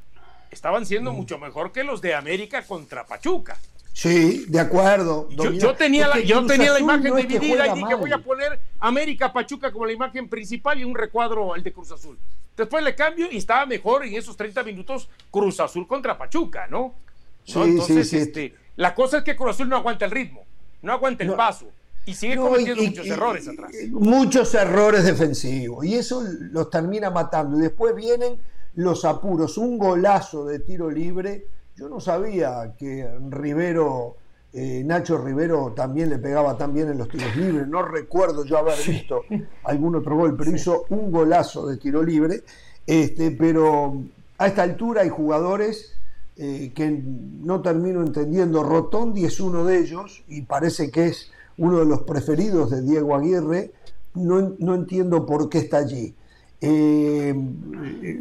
estaban 0.52 0.86
siendo 0.86 1.14
mm. 1.14 1.16
mucho 1.16 1.38
mejor 1.38 1.72
que 1.72 1.86
los 1.86 2.02
de 2.02 2.16
América 2.16 2.64
contra 2.64 3.06
Pachuca. 3.06 3.58
Sí, 3.94 4.46
de 4.48 4.60
acuerdo. 4.60 5.30
Yo, 5.30 5.76
tenía 5.76 6.08
la, 6.08 6.20
yo 6.20 6.46
tenía 6.48 6.74
la 6.74 6.80
imagen 6.80 7.16
dividida 7.16 7.68
y 7.68 7.80
dije 7.80 7.96
voy 7.96 8.12
a 8.12 8.18
poner 8.18 8.60
América 8.80 9.32
Pachuca 9.32 9.72
como 9.72 9.86
la 9.86 9.94
imagen 9.94 10.28
principal 10.28 10.80
y 10.80 10.84
un 10.84 10.96
recuadro 10.96 11.54
al 11.54 11.62
de 11.62 11.72
Cruz 11.72 11.92
Azul. 11.92 12.18
Después 12.58 12.84
le 12.84 12.96
cambio 12.96 13.28
y 13.32 13.38
estaba 13.38 13.66
mejor 13.68 14.04
en 14.04 14.16
esos 14.16 14.36
30 14.36 14.64
minutos 14.64 15.10
Cruz 15.30 15.60
Azul 15.60 15.88
contra 15.88 16.18
Pachuca, 16.18 16.68
¿no? 16.68 16.96
Sí, 17.44 17.60
Entonces, 17.60 18.10
sí, 18.10 18.18
Este, 18.18 18.56
la 18.76 18.96
cosa 18.96 19.20
es 19.20 19.24
que 19.24 19.36
Cruz 19.36 19.52
Azul 19.52 19.70
no 19.70 19.78
aguanta 19.78 20.06
el 20.06 20.12
ritmo, 20.12 20.44
no 20.82 20.92
aguanta 20.92 21.24
el 21.24 21.34
paso 21.34 21.68
y 22.06 22.16
sigue 22.16 22.36
cometiendo 22.36 22.84
muchos 22.84 23.08
errores 23.08 23.48
atrás. 23.48 23.72
Muchos 23.92 24.54
errores 24.56 25.06
defensivos 25.06 25.86
y 25.86 25.96
eso 25.96 26.24
los 26.52 26.70
termina 26.72 27.12
matando. 27.12 27.60
Y 27.60 27.62
después 27.62 27.96
vienen 27.96 28.40
los 28.76 29.06
apuros, 29.06 29.58
un 29.58 29.78
golazo 29.78 30.46
de 30.46 30.60
tiro 30.60 30.90
libre. 30.90 31.48
Yo 31.76 31.90
no 31.90 32.00
sabía 32.00 32.76
que 32.78 33.08
Rivero, 33.30 34.18
eh, 34.54 34.84
Nacho 34.86 35.18
Rivero 35.18 35.74
también 35.76 36.10
le 36.10 36.20
pegaba 36.20 36.58
tan 36.58 36.74
bien 36.74 36.90
en 36.90 36.98
los 37.00 37.10
tiros 37.10 37.36
libres. 37.36 37.68
No 37.68 37.82
recuerdo 37.82 38.46
yo 38.46 38.58
haber 38.58 38.78
visto 38.86 39.22
algún 39.64 39.96
otro 39.96 40.16
gol, 40.16 40.36
pero 40.38 40.52
hizo 40.52 40.86
un 40.90 41.12
golazo 41.12 41.68
de 41.68 41.78
tiro 41.78 42.04
libre. 42.04 42.44
Este, 42.86 43.32
pero 43.32 43.96
a 44.38 44.48
esta 44.48 44.64
altura 44.64 45.02
hay 45.02 45.10
jugadores 45.10 45.94
eh, 46.36 46.72
que 46.76 46.90
no 46.92 47.62
termino 47.62 48.02
entendiendo. 48.02 48.64
Rotondi 48.64 49.26
es 49.26 49.40
uno 49.40 49.66
de 49.66 49.80
ellos 49.80 50.24
y 50.28 50.42
parece 50.44 50.92
que 50.92 51.08
es 51.08 51.32
uno 51.58 51.80
de 51.80 51.86
los 51.86 52.02
preferidos 52.02 52.72
de 52.72 52.82
Diego 52.82 53.16
Aguirre. 53.16 53.72
No, 54.16 54.54
no 54.60 54.76
entiendo 54.76 55.26
por 55.26 55.50
qué 55.50 55.60
está 55.60 55.78
allí. 55.78 56.16
Eh, 56.62 57.36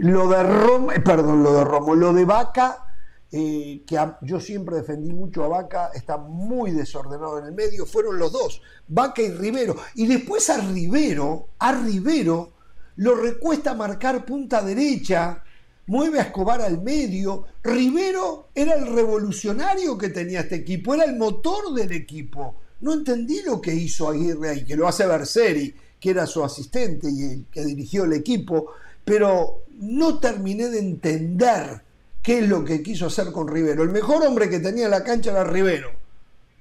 lo 0.00 0.28
de 0.28 0.42
Romo, 0.42 0.92
eh, 0.92 1.00
perdón, 1.00 1.42
lo 1.42 1.52
de 1.55 1.64
Romo, 1.64 1.94
lo 1.94 2.12
de 2.12 2.24
Vaca, 2.24 2.92
eh, 3.33 3.83
que 3.86 3.99
yo 4.23 4.41
siempre 4.41 4.77
defendí 4.77 5.12
mucho 5.12 5.44
a 5.44 5.49
Vaca, 5.49 5.91
está 5.94 6.19
muy 6.19 6.70
desordenado 6.70 7.39
en 7.39 7.47
el 7.47 7.52
medio, 7.52 7.86
fueron 7.86 8.19
los 8.19 8.33
dos, 8.33 8.62
Vaca 8.89 9.23
y 9.23 9.31
Rivero. 9.31 9.77
Y 9.94 10.07
después 10.07 10.51
a 10.51 10.59
Rivero, 10.59 11.49
a 11.59 11.73
Rivero, 11.73 12.52
lo 12.97 13.15
recuesta 13.17 13.75
marcar 13.75 14.25
punta 14.25 14.62
derecha, 14.62 15.43
mueve 15.86 16.20
a 16.20 16.25
Escobar 16.25 16.61
al 16.61 16.83
medio. 16.83 17.47
Rivero 17.62 18.49
era 18.55 18.75
el 18.75 18.86
revolucionario 18.86 19.97
que 19.97 20.11
tenía 20.11 20.41
este 20.41 20.57
equipo, 20.57 20.94
era 20.94 21.05
el 21.05 21.17
motor 21.17 21.75
del 21.75 21.93
equipo. 21.93 22.57
No 22.81 22.93
entendí 22.93 23.43
lo 23.43 23.61
que 23.61 23.75
hizo 23.75 24.09
Aguirre 24.09 24.51
ahí, 24.51 24.65
que 24.65 24.77
lo 24.77 24.86
hace 24.86 25.07
Berseri 25.07 25.75
que 26.02 26.11
era 26.11 26.27
su 26.27 26.43
asistente 26.43 27.09
y 27.09 27.23
el 27.23 27.47
que 27.47 27.65
dirigió 27.65 28.02
el 28.02 28.12
equipo, 28.12 28.73
pero 29.05 29.62
no 29.78 30.19
terminé 30.19 30.69
de 30.69 30.81
entender 30.81 31.81
qué 32.23 32.39
es 32.39 32.49
lo 32.49 32.65
que 32.65 32.83
quiso 32.83 33.07
hacer 33.07 33.33
con 33.33 33.49
Rivero. 33.49 33.83
El 33.83 33.91
mejor 33.91 34.25
hombre 34.25 34.49
que 34.49 34.60
tenía 34.60 34.84
en 34.84 34.91
la 34.91 35.05
cancha 35.05 35.33
era 35.33 35.44
Rivero, 35.44 35.91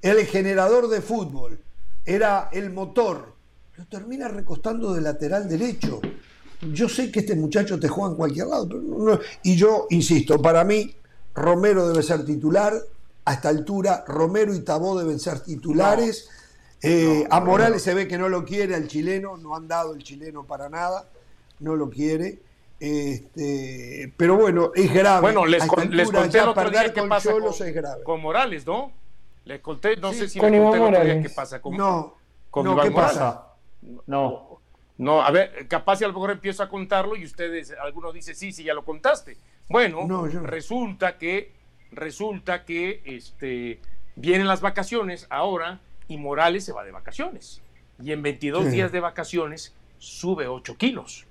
el 0.02 0.26
generador 0.26 0.90
de 0.90 1.02
fútbol, 1.02 1.60
era 2.06 2.50
el 2.52 2.72
motor. 2.72 3.34
Lo 3.78 3.86
termina 3.86 4.28
recostando 4.28 4.94
de 4.94 5.02
lateral 5.02 5.48
derecho. 5.48 6.02
Yo 6.74 6.90
sé 6.90 7.12
que 7.12 7.22
este 7.22 7.36
muchacho 7.36 7.80
te 7.80 7.88
juega 7.88 8.12
en 8.12 8.18
cualquier 8.18 8.48
lado, 8.48 8.68
pero 8.68 9.20
y 9.44 9.56
yo 9.56 9.88
insisto, 9.90 10.42
para 10.42 10.64
mí 10.64 10.96
Romero 11.34 11.88
debe 11.88 12.04
ser 12.04 12.26
titular, 12.26 12.74
a 13.26 13.34
esta 13.34 13.50
altura 13.50 14.04
Romero 14.08 14.54
y 14.54 14.62
Tabó 14.62 14.98
deben 14.98 15.20
ser 15.20 15.40
titulares. 15.40 16.30
Eh, 16.82 17.28
a 17.30 17.40
Morales 17.40 17.84
se 17.84 17.94
ve 17.94 18.08
que 18.08 18.18
no 18.18 18.30
lo 18.30 18.44
quiere 18.44 18.76
al 18.76 18.88
chileno, 18.88 19.38
no 19.38 19.56
han 19.56 19.68
dado 19.68 19.94
el 19.94 20.04
chileno 20.04 20.46
para 20.46 20.70
nada, 20.70 21.08
no 21.60 21.76
lo 21.76 21.90
quiere. 21.90 22.40
Este, 22.82 24.12
pero 24.18 24.38
bueno, 24.38 24.72
es 24.74 24.92
grave. 24.92 25.22
Bueno, 25.22 25.46
les, 25.46 25.64
conté 25.68 26.02
el 26.40 26.48
otro 26.48 26.72
día 26.72 26.92
qué 26.92 27.04
pasa 27.04 27.32
con, 28.04 28.20
Morales, 28.20 28.66
¿no? 28.66 28.92
Les 29.46 29.60
conté, 29.60 29.98
no 29.98 30.12
sé 30.12 30.28
si 30.28 30.40
les 30.40 30.52
conté 30.52 30.78
el 30.78 30.82
otro 30.82 31.04
día 31.04 31.22
qué 31.22 31.30
pasa 31.30 31.62
con, 31.62 31.78
no, 31.78 32.16
con 32.50 32.66
no, 32.66 32.82
¿qué 32.82 32.90
pasa? 32.90 33.54
No. 34.08 34.60
No, 34.98 35.22
a 35.22 35.30
ver, 35.30 35.68
capaz 35.68 35.98
si 35.98 36.06
a 36.06 36.08
lo 36.08 36.14
mejor 36.14 36.32
empiezo 36.32 36.64
a 36.64 36.70
contarlo 36.70 37.16
y 37.16 37.24
ustedes, 37.24 37.72
algunos 37.84 38.16
dicen, 38.16 38.36
sí, 38.36 38.52
sí, 38.52 38.64
ya 38.64 38.74
lo 38.74 38.84
contaste. 38.84 39.38
Bueno, 39.70 40.08
resulta 40.44 41.20
que, 41.20 41.54
resulta 41.92 42.66
que 42.66 43.04
este, 43.06 43.80
vienen 44.16 44.48
las 44.48 44.62
vacaciones 44.62 45.28
ahora 45.30 45.82
y 46.08 46.18
Morales 46.18 46.66
se 46.66 46.74
va 46.74 46.84
de 46.84 46.92
vacaciones. 46.92 47.62
Y 48.02 48.12
en 48.12 48.24
22 48.24 48.72
días 48.72 48.92
de 48.92 49.00
vacaciones 49.00 49.76
sube 50.00 50.48
8 50.48 50.78
kilos. 50.78 51.28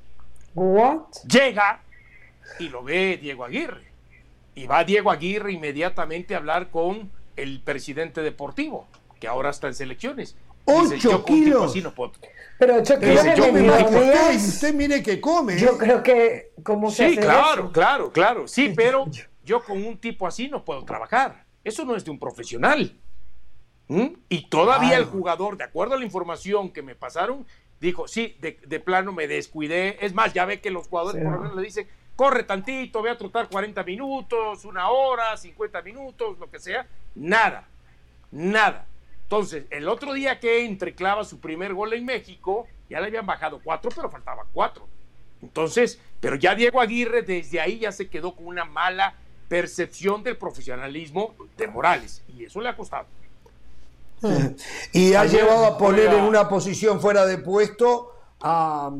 What? 0.54 1.12
Llega 1.28 1.82
y 2.58 2.68
lo 2.68 2.82
ve 2.82 3.18
Diego 3.20 3.44
Aguirre. 3.44 3.90
Y 4.54 4.66
va 4.66 4.84
Diego 4.84 5.10
Aguirre 5.10 5.52
inmediatamente 5.52 6.34
a 6.34 6.38
hablar 6.38 6.70
con 6.70 7.10
el 7.36 7.60
presidente 7.60 8.20
deportivo, 8.20 8.86
que 9.18 9.28
ahora 9.28 9.50
está 9.50 9.68
en 9.68 9.74
selecciones. 9.74 10.36
8 10.64 11.24
kilos. 11.24 11.74
Pero 12.58 12.76
8 12.76 13.00
kilos 13.00 13.24
en 13.24 14.36
Usted 14.36 14.74
mire 14.74 15.02
que 15.02 15.20
come. 15.20 15.58
Yo 15.58 15.78
creo 15.78 16.02
que. 16.02 16.52
¿cómo 16.62 16.90
se 16.90 17.10
sí, 17.10 17.16
claro, 17.16 17.72
claro, 17.72 18.12
claro. 18.12 18.46
Sí, 18.46 18.72
pero 18.76 19.06
yo 19.44 19.62
con 19.62 19.84
un 19.84 19.98
tipo 19.98 20.26
así 20.26 20.48
no 20.48 20.64
puedo 20.64 20.84
trabajar. 20.84 21.44
Eso 21.64 21.84
no 21.84 21.96
es 21.96 22.04
de 22.04 22.10
un 22.10 22.18
profesional. 22.18 22.96
¿Mm? 23.88 24.06
Y 24.28 24.48
todavía 24.48 24.96
el 24.96 25.04
jugador, 25.04 25.56
de 25.56 25.64
acuerdo 25.64 25.94
a 25.94 25.98
la 25.98 26.04
información 26.04 26.70
que 26.70 26.82
me 26.82 26.94
pasaron, 26.94 27.44
dijo, 27.80 28.06
sí, 28.06 28.36
de, 28.40 28.80
plano 28.80 29.12
me 29.12 29.26
descuidé. 29.26 30.04
Es 30.04 30.14
más, 30.14 30.32
ya 30.32 30.44
ve 30.44 30.60
que 30.60 30.70
los 30.70 30.88
jugadores 30.88 31.22
por 31.22 31.32
lo 31.32 31.40
menos 31.40 31.56
le 31.56 31.62
dicen, 31.62 31.88
corre 32.14 32.44
tantito, 32.44 33.00
voy 33.00 33.10
a 33.10 33.18
trotar 33.18 33.48
40 33.48 33.82
minutos, 33.84 34.64
una 34.64 34.90
hora, 34.90 35.36
50 35.36 35.82
minutos, 35.82 36.38
lo 36.38 36.50
que 36.50 36.58
sea. 36.58 36.86
Nada, 37.14 37.66
nada. 38.30 38.86
Entonces, 39.22 39.64
el 39.70 39.88
otro 39.88 40.12
día 40.12 40.40
que 40.40 40.64
entre 40.64 40.94
clava 40.94 41.24
su 41.24 41.40
primer 41.40 41.72
gol 41.72 41.92
en 41.94 42.04
México, 42.04 42.66
ya 42.88 43.00
le 43.00 43.06
habían 43.06 43.26
bajado 43.26 43.60
cuatro, 43.62 43.90
pero 43.94 44.10
faltaban 44.10 44.46
cuatro. 44.52 44.86
Entonces, 45.40 46.00
pero 46.20 46.36
ya 46.36 46.54
Diego 46.54 46.80
Aguirre 46.80 47.22
desde 47.22 47.60
ahí 47.60 47.78
ya 47.78 47.92
se 47.92 48.08
quedó 48.08 48.34
con 48.34 48.46
una 48.46 48.64
mala 48.64 49.14
percepción 49.48 50.22
del 50.22 50.36
profesionalismo 50.36 51.34
de 51.56 51.66
Morales. 51.66 52.22
Y 52.28 52.44
eso 52.44 52.60
le 52.60 52.68
ha 52.68 52.76
costado. 52.76 53.06
y 54.92 55.14
ha 55.14 55.24
llevado 55.24 55.66
a 55.66 55.78
poner 55.78 56.12
en 56.12 56.24
una 56.24 56.48
posición 56.48 57.00
fuera 57.00 57.26
de 57.26 57.38
puesto 57.38 58.12
a, 58.40 58.90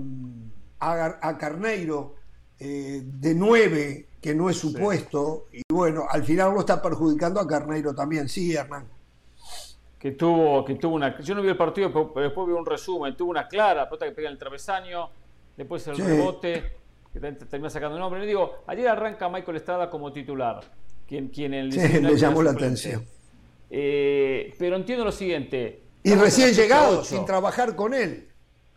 a, 0.79 1.39
Carneiro 1.39 2.15
eh, 2.59 3.03
de 3.05 3.35
nueve, 3.35 4.09
que 4.21 4.35
no 4.35 4.51
es 4.51 4.57
su 4.57 4.73
puesto, 4.73 5.47
y 5.53 5.63
bueno, 5.73 6.05
al 6.09 6.25
final 6.25 6.53
lo 6.53 6.61
está 6.61 6.81
perjudicando 6.83 7.41
a 7.41 7.47
Carneiro 7.47 7.95
también, 7.95 8.29
sí, 8.29 8.55
Hernán. 8.55 8.87
que 9.99 10.13
tuvo, 10.13 10.65
que 10.65 10.75
tuvo 10.75 10.97
una. 10.97 11.19
Yo 11.21 11.35
no 11.35 11.43
vi 11.43 11.49
el 11.49 11.57
partido, 11.57 11.91
pero 11.93 12.27
después 12.27 12.47
vi 12.47 12.55
un 12.55 12.67
resumen. 12.67 13.17
Tuvo 13.17 13.31
una 13.31 13.49
clara, 13.49 13.89
pelota 13.89 14.07
que 14.07 14.13
pega 14.13 14.29
en 14.29 14.33
el 14.33 14.39
travesaño, 14.39 15.11
después 15.57 15.87
el 15.89 15.97
rebote, 15.97 16.77
que 17.13 17.21
termina 17.21 17.71
sacando 17.71 17.97
el 17.97 18.01
nombre. 18.01 18.21
Le 18.21 18.27
digo, 18.27 18.63
ayer 18.67 18.89
arranca 18.89 19.29
Michael 19.29 19.57
Estrada 19.57 19.91
como 19.91 20.13
titular, 20.13 20.61
quien, 21.07 21.29
quien 21.29 21.55
el 21.55 21.73
sí, 21.73 22.01
le 22.01 22.17
llamó 22.17 22.43
la 22.43 22.53
atención. 22.53 23.05
Eh, 23.71 24.53
pero 24.59 24.77
entiendo 24.77 25.05
lo 25.05 25.13
siguiente. 25.13 25.85
Y 26.03 26.15
recién 26.15 26.53
llegado, 26.53 27.05
sin 27.05 27.25
trabajar 27.25 27.77
con 27.77 27.95
él. 27.95 28.29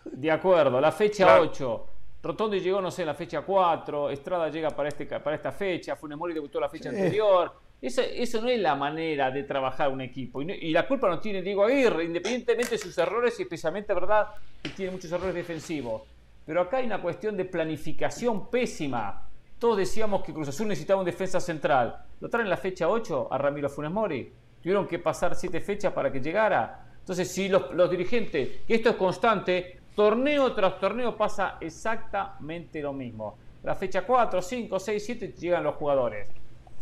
De 0.06 0.30
acuerdo, 0.30 0.80
la 0.80 0.92
fecha 0.92 1.40
8. 1.40 1.88
Rotondi 2.22 2.60
llegó, 2.60 2.82
no 2.82 2.92
sé, 2.92 3.04
la 3.06 3.14
fecha 3.14 3.42
4. 3.42 4.10
Estrada 4.10 4.50
llega 4.50 4.70
para, 4.70 4.90
este, 4.90 5.06
para 5.06 5.36
esta 5.36 5.52
fecha. 5.52 5.96
Funes 5.96 6.18
Mori 6.18 6.34
debutó 6.34 6.60
la 6.60 6.70
fecha 6.70 6.90
anterior. 6.90 7.52
Eso, 7.82 8.02
eso, 8.02 8.42
no 8.42 8.48
es 8.48 8.62
la 8.62 8.76
manera 8.76 9.30
de 9.30 9.44
trabajar 9.44 9.90
un 9.90 10.00
equipo. 10.00 10.42
Y, 10.42 10.72
la 10.72 10.88
culpa 10.88 11.10
no 11.10 11.20
tiene 11.20 11.42
Diego 11.42 11.66
Aguirre, 11.66 12.06
independientemente 12.06 12.72
de 12.72 12.78
sus 12.78 12.98
errores, 12.98 13.38
y 13.40 13.44
especialmente, 13.44 13.94
¿verdad?, 13.94 14.28
que 14.62 14.70
tiene 14.70 14.94
muchos 14.94 15.12
errores 15.12 15.36
defensivos. 15.36 16.04
Pero 16.46 16.62
acá 16.62 16.78
hay 16.78 16.86
una 16.86 17.02
cuestión 17.02 17.36
de 17.36 17.44
planificación 17.44 18.50
pésima. 18.50 19.28
Todos 19.60 19.78
decíamos 19.78 20.24
que 20.24 20.34
Cruz 20.34 20.48
Azul 20.48 20.70
necesitaba 20.70 21.02
un 21.02 21.06
defensa 21.06 21.42
central. 21.42 22.06
Lo 22.22 22.30
traen 22.30 22.46
en 22.46 22.52
la 22.52 22.58
fecha 22.58 22.88
8 22.88 23.28
a 23.30 23.38
Ramiro 23.38 23.70
Funes 23.70 23.92
Mori. 23.92 24.32
Tuvieron 24.64 24.88
que 24.88 24.98
pasar 24.98 25.36
7 25.36 25.60
fechas 25.60 25.92
para 25.92 26.10
que 26.10 26.22
llegara. 26.22 26.86
Entonces, 27.00 27.30
si 27.30 27.50
los, 27.50 27.74
los 27.74 27.92
dirigentes, 27.92 28.62
que 28.66 28.76
esto 28.76 28.92
es 28.92 28.96
constante, 28.96 29.82
torneo 29.94 30.54
tras 30.54 30.80
torneo 30.80 31.18
pasa 31.18 31.58
exactamente 31.60 32.82
lo 32.82 32.94
mismo. 32.94 33.38
La 33.64 33.76
fecha 33.76 34.04
4, 34.04 34.42
5, 34.42 34.80
6, 34.80 35.06
7 35.06 35.34
llegan 35.38 35.64
los 35.64 35.76
jugadores. 35.76 36.30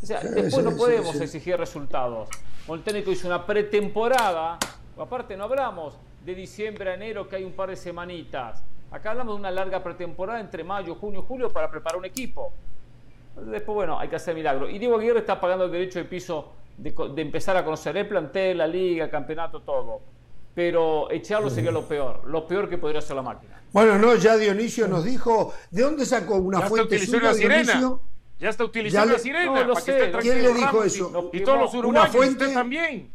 O 0.02 0.06
sea, 0.06 0.20
después 0.22 0.64
no 0.64 0.76
podemos 0.76 1.20
exigir 1.20 1.58
resultados. 1.58 2.30
El 2.68 2.84
técnico 2.84 3.12
hizo 3.12 3.28
una 3.28 3.46
pretemporada, 3.46 4.58
aparte 4.98 5.36
no 5.36 5.44
hablamos 5.46 5.98
de 6.24 6.36
diciembre 6.36 6.92
a 6.92 6.94
enero 6.94 7.28
que 7.28 7.36
hay 7.36 7.44
un 7.44 7.54
par 7.54 7.70
de 7.70 7.76
semanitas. 7.76 8.64
Acá 8.92 9.12
hablamos 9.12 9.36
de 9.36 9.40
una 9.40 9.52
larga 9.52 9.84
pretemporada 9.84 10.40
entre 10.40 10.64
mayo, 10.64 10.96
junio, 10.96 11.24
julio 11.24 11.50
para 11.50 11.70
preparar 11.70 11.98
un 11.98 12.06
equipo. 12.06 12.54
Después, 13.36 13.76
bueno, 13.76 14.00
hay 14.00 14.10
que 14.10 14.16
hacer 14.16 14.36
milagro. 14.36 14.70
Y 14.70 14.78
Diego 14.80 14.98
Aguirre 14.98 15.20
está 15.20 15.40
pagando 15.40 15.66
el 15.66 15.72
derecho 15.72 16.00
de 16.00 16.06
piso 16.06 16.52
de, 16.78 17.22
empezar 17.22 17.58
a 17.58 17.64
conocer 17.64 17.96
el 17.98 18.08
plantel, 18.08 18.58
la 18.58 18.68
liga, 18.68 19.06
el 19.06 19.12
campeonato, 19.12 19.62
todo. 19.62 20.02
Pero 20.54 21.10
echarlo 21.12 21.50
sería 21.50 21.72
lo 21.72 21.88
peor, 21.88 22.28
lo 22.28 22.46
peor 22.46 22.70
que 22.70 22.78
podría 22.78 23.00
hacer 23.00 23.16
la 23.16 23.22
máquina. 23.22 23.62
Bueno, 23.72 23.98
no, 23.98 24.16
ya 24.16 24.36
Dionisio 24.36 24.88
nos 24.88 25.06
dijo, 25.06 25.54
¿de 25.70 25.82
dónde 25.82 26.06
sacó 26.06 26.36
una 26.36 26.62
fuente 26.62 27.00
suya, 27.06 27.34
Dionisio? 27.34 28.02
Ya 28.42 28.50
está 28.50 28.66
utilizando 28.66 29.14
la 29.14 29.20
sirena. 29.20 29.64
No, 29.64 29.76
sé. 29.76 30.12
¿Quién 30.20 30.42
le 30.42 30.54
dijo 30.54 30.84
eso? 30.84 31.30
Y, 31.32 31.44
todos 31.44 31.60
los 31.60 31.74
uruguayos, 31.76 32.16
fuente? 32.16 32.52
también. 32.52 33.14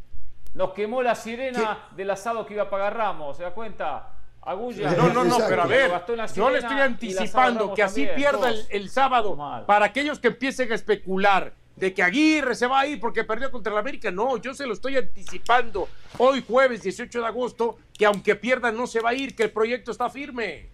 Nos 0.53 0.71
quemó 0.71 1.03
la 1.03 1.15
sirena 1.15 1.89
del 1.95 2.09
asado 2.09 2.45
que 2.45 2.53
iba 2.53 2.63
a 2.63 2.69
pagar 2.69 2.95
Ramos, 2.95 3.35
¿se 3.35 3.43
da 3.43 3.51
cuenta? 3.51 4.13
Agulla. 4.41 4.91
No, 4.91 5.09
no, 5.09 5.25
no, 5.25 5.37
pero 5.49 5.63
a 5.63 5.67
ver, 5.67 5.91
yo 6.33 6.49
le 6.49 6.59
estoy 6.59 6.79
anticipando 6.79 7.73
que 7.73 7.83
así 7.83 8.07
pierda 8.15 8.51
el, 8.69 8.89
sábado 8.89 9.37
para 9.67 9.87
aquellos 9.87 10.17
que 10.19 10.29
empiecen 10.29 10.71
a 10.71 10.75
especular 10.75 11.53
de 11.77 11.93
que 11.93 12.03
Aguirre 12.03 12.55
se 12.55 12.67
va 12.67 12.81
a 12.81 12.87
ir 12.87 12.99
porque 12.99 13.23
perdió 13.23 13.51
contra 13.51 13.71
el 13.71 13.79
América. 13.79 14.11
No, 14.11 14.37
yo 14.37 14.53
se 14.53 14.65
lo 14.65 14.73
estoy 14.73 14.97
anticipando 14.97 15.87
hoy 16.17 16.43
jueves 16.45 16.81
18 16.81 17.21
de 17.21 17.25
agosto 17.25 17.77
que 17.97 18.05
aunque 18.05 18.35
pierda 18.35 18.71
no 18.71 18.87
se 18.87 18.99
va 18.99 19.09
a 19.09 19.13
ir, 19.13 19.35
que 19.35 19.43
el 19.43 19.51
proyecto 19.51 19.91
está 19.91 20.09
firme. 20.09 20.69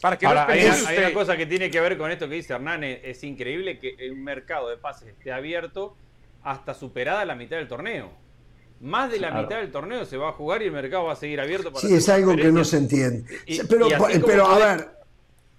Para 0.00 0.18
que 0.18 0.26
hay, 0.26 0.66
una 0.98 1.14
cosa 1.14 1.36
que 1.36 1.46
tiene 1.46 1.70
que 1.70 1.80
ver 1.80 1.96
con 1.96 2.10
esto 2.10 2.28
que 2.28 2.34
dice 2.34 2.52
Hernán, 2.52 2.84
es, 2.84 3.24
increíble 3.24 3.78
que 3.78 3.94
el 3.98 4.16
mercado 4.16 4.68
de 4.68 4.76
pases 4.76 5.08
esté 5.08 5.32
abierto 5.32 5.96
hasta 6.42 6.74
superada 6.74 7.24
la 7.24 7.34
mitad 7.34 7.56
del 7.56 7.68
torneo. 7.68 8.12
Más 8.80 9.10
de 9.10 9.18
la 9.18 9.30
mitad 9.30 9.56
del 9.56 9.70
torneo 9.70 10.04
se 10.04 10.18
va 10.18 10.28
a 10.28 10.32
jugar 10.32 10.60
y 10.60 10.66
el 10.66 10.72
mercado 10.72 11.04
va 11.04 11.14
a 11.14 11.16
seguir 11.16 11.40
abierto. 11.40 11.72
Para 11.72 11.86
sí, 11.86 11.94
es 11.94 12.08
algo 12.08 12.36
que 12.36 12.52
no 12.52 12.64
se 12.64 12.76
entiende. 12.76 13.24
pero, 13.68 13.88
pero 14.26 14.46
a 14.46 14.58
ver, 14.58 14.90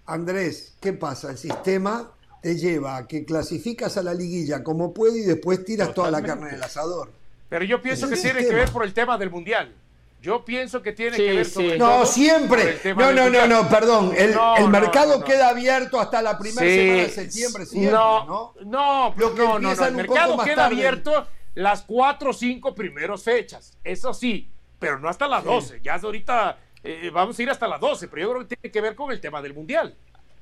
Andrés, 0.06 0.78
¿qué 0.80 0.94
pasa? 0.94 1.32
El 1.32 1.38
sistema 1.38 2.12
te 2.46 2.56
lleva 2.56 2.98
a 2.98 3.08
que 3.08 3.26
clasificas 3.26 3.98
a 3.98 4.04
la 4.04 4.14
liguilla 4.14 4.64
como 4.64 4.94
puede 4.94 5.18
y 5.18 5.24
después 5.24 5.66
tiras 5.66 5.96
toda 5.96 6.12
la 6.12 6.22
carne 6.22 6.52
del 6.52 6.62
asador. 6.62 7.12
Pero 7.50 7.66
yo 7.66 7.82
pienso 7.82 8.08
que 8.08 8.18
tiene 8.18 8.46
que 8.46 8.54
ver 8.54 8.70
por 8.70 8.86
el 8.86 8.94
tema 8.94 9.18
del 9.18 9.32
mundial. 9.32 9.74
Yo 10.22 10.46
pienso 10.46 10.84
que 10.84 10.92
tiene 10.92 11.18
que 11.18 11.34
ver 11.34 11.46
sobre 11.48 11.80
No, 11.80 12.06
siempre. 12.06 12.80
No, 12.96 13.12
no, 13.12 13.32
no, 13.32 13.48
no, 13.48 13.68
perdón. 13.68 14.14
El, 14.16 14.36
el 14.60 14.70
mercado 14.70 15.24
queda 15.24 15.50
abierto 15.50 16.00
hasta 16.00 16.22
la 16.22 16.38
primera 16.38 16.68
semana 16.68 17.02
de 17.02 17.10
septiembre, 17.10 17.66
siempre, 17.66 17.92
no, 17.92 18.26
¿no? 18.26 18.54
No, 18.64 19.14
Lo 19.18 19.34
que 19.34 19.42
no, 19.42 19.58
no, 19.58 19.72
El 19.72 19.96
mercado 19.96 20.38
queda 20.44 20.68
abierto 20.68 21.26
las 21.56 21.82
cuatro 21.82 22.30
o 22.30 22.34
cinco 22.34 22.76
primeras 22.76 23.24
fechas. 23.24 23.76
Eso 23.84 24.14
sí, 24.14 24.52
pero 24.78 25.00
no 25.00 25.10
hasta 25.10 25.28
las 25.28 25.44
12. 25.44 25.82
Ya 25.82 25.96
ahorita 25.96 26.60
eh, 26.84 27.10
vamos 27.12 27.40
a 27.40 27.42
ir 27.42 27.50
hasta 27.50 27.68
las 27.68 27.80
12, 27.80 28.08
pero 28.08 28.22
yo 28.22 28.30
creo 28.34 28.48
que 28.48 28.56
tiene 28.56 28.72
que 28.72 28.82
ver 28.82 28.94
con 28.94 29.12
el 29.12 29.20
tema 29.20 29.42
del 29.42 29.56
Mundial. 29.56 29.96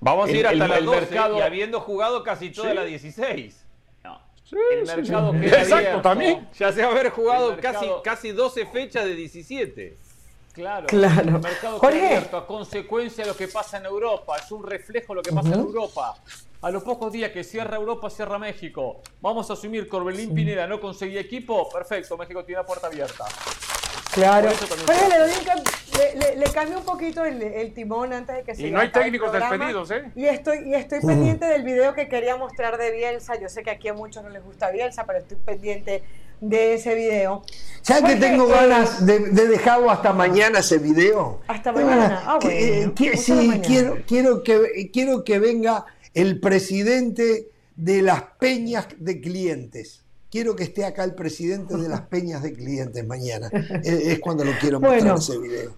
Vamos 0.03 0.29
a 0.29 0.31
ir 0.31 0.45
hasta 0.45 0.67
las 0.67 0.83
12 0.83 0.99
mercado... 0.99 1.37
y 1.37 1.41
habiendo 1.41 1.79
jugado 1.79 2.23
casi 2.23 2.51
toda 2.51 2.73
la 2.73 2.83
16 2.83 3.63
el 4.51 4.85
mercado 4.85 5.31
queda 5.31 5.61
Exacto, 5.61 6.01
también. 6.01 6.47
Ya 6.57 6.71
se 6.71 6.81
va 6.81 6.87
a 6.87 6.91
haber 6.91 7.09
jugado 7.09 7.57
casi, 7.59 7.87
casi 8.03 8.31
12 8.31 8.65
fechas 8.67 9.05
de 9.05 9.15
17. 9.15 9.97
Claro, 10.53 10.85
claro. 10.85 11.21
el 11.21 11.41
mercado 11.41 11.79
queda 11.79 11.89
abierto 11.89 12.37
a 12.37 12.45
consecuencia 12.45 13.23
de 13.23 13.31
lo 13.31 13.37
que 13.37 13.47
pasa 13.47 13.77
en 13.77 13.85
Europa. 13.85 14.37
Es 14.37 14.51
un 14.51 14.63
reflejo 14.63 15.13
de 15.13 15.15
lo 15.15 15.21
que 15.23 15.31
pasa 15.31 15.53
en 15.53 15.59
Europa. 15.59 16.15
A 16.61 16.71
los 16.71 16.83
pocos 16.83 17.11
días 17.11 17.31
que 17.31 17.43
cierra 17.43 17.75
Europa, 17.75 18.09
cierra 18.09 18.37
México. 18.37 19.01
Vamos 19.19 19.49
a 19.49 19.53
asumir 19.53 19.87
Corbelín 19.89 20.33
Pineda 20.33 20.67
no 20.67 20.79
conseguía 20.79 21.19
equipo. 21.19 21.69
Perfecto, 21.69 22.17
México 22.17 22.45
tiene 22.45 22.61
la 22.61 22.65
puerta 22.67 22.87
abierta. 22.87 23.25
Claro. 24.13 24.49
le, 26.15 26.35
le, 26.35 26.45
cambié 26.53 26.77
un 26.77 26.85
poquito 26.85 27.25
el, 27.25 27.73
timón 27.73 28.13
antes 28.13 28.35
de 28.37 28.43
que 28.43 28.55
se 28.55 28.67
Y 28.67 28.71
no 28.71 28.79
hay 28.79 28.91
técnicos 28.91 29.31
despedidos, 29.33 29.89
¿eh? 29.91 30.11
Y 30.15 30.25
estoy, 30.25 30.69
y 30.69 30.75
estoy 30.75 31.01
pendiente 31.01 31.45
del 31.45 31.63
video 31.63 31.95
que 31.95 32.07
quería 32.07 32.37
mostrar 32.37 32.77
de 32.77 32.91
Bielsa. 32.91 33.39
Yo 33.39 33.49
sé 33.49 33.63
que 33.63 33.71
aquí 33.71 33.87
a 33.87 33.93
muchos 33.93 34.23
no 34.23 34.29
les 34.29 34.43
gusta 34.43 34.69
Bielsa, 34.69 35.05
pero 35.05 35.19
estoy 35.19 35.37
pendiente 35.37 36.03
de 36.41 36.75
ese 36.75 36.93
video. 36.93 37.43
¿Sabes 37.81 38.13
que 38.13 38.19
tengo 38.19 38.47
ganas 38.47 39.05
de, 39.05 39.19
dejarlo 39.19 39.89
hasta 39.89 40.13
mañana 40.13 40.59
ese 40.59 40.77
video? 40.77 41.41
Hasta 41.47 41.71
mañana. 41.71 42.21
Ah, 42.25 42.39
bueno. 42.41 42.93
sí, 43.17 43.61
quiero, 43.65 43.97
quiero, 44.05 44.43
que, 44.43 44.91
quiero 44.91 45.23
que 45.23 45.39
venga 45.39 45.85
el 46.13 46.39
presidente 46.39 47.47
de 47.75 48.01
las 48.03 48.21
peñas 48.39 48.87
de 48.97 49.19
clientes 49.19 50.02
quiero 50.33 50.55
que 50.55 50.63
esté 50.63 50.83
acá 50.83 51.03
el 51.03 51.13
presidente 51.13 51.77
de 51.77 51.87
las 51.87 52.01
peñas 52.09 52.41
de 52.41 52.53
clientes 52.53 53.05
mañana. 53.05 53.51
es, 53.83 54.19
cuando 54.19 54.43
lo 54.43 54.53
quiero 54.59 54.79
mostrar 54.79 55.17
ese 55.17 55.37
video. 55.37 55.71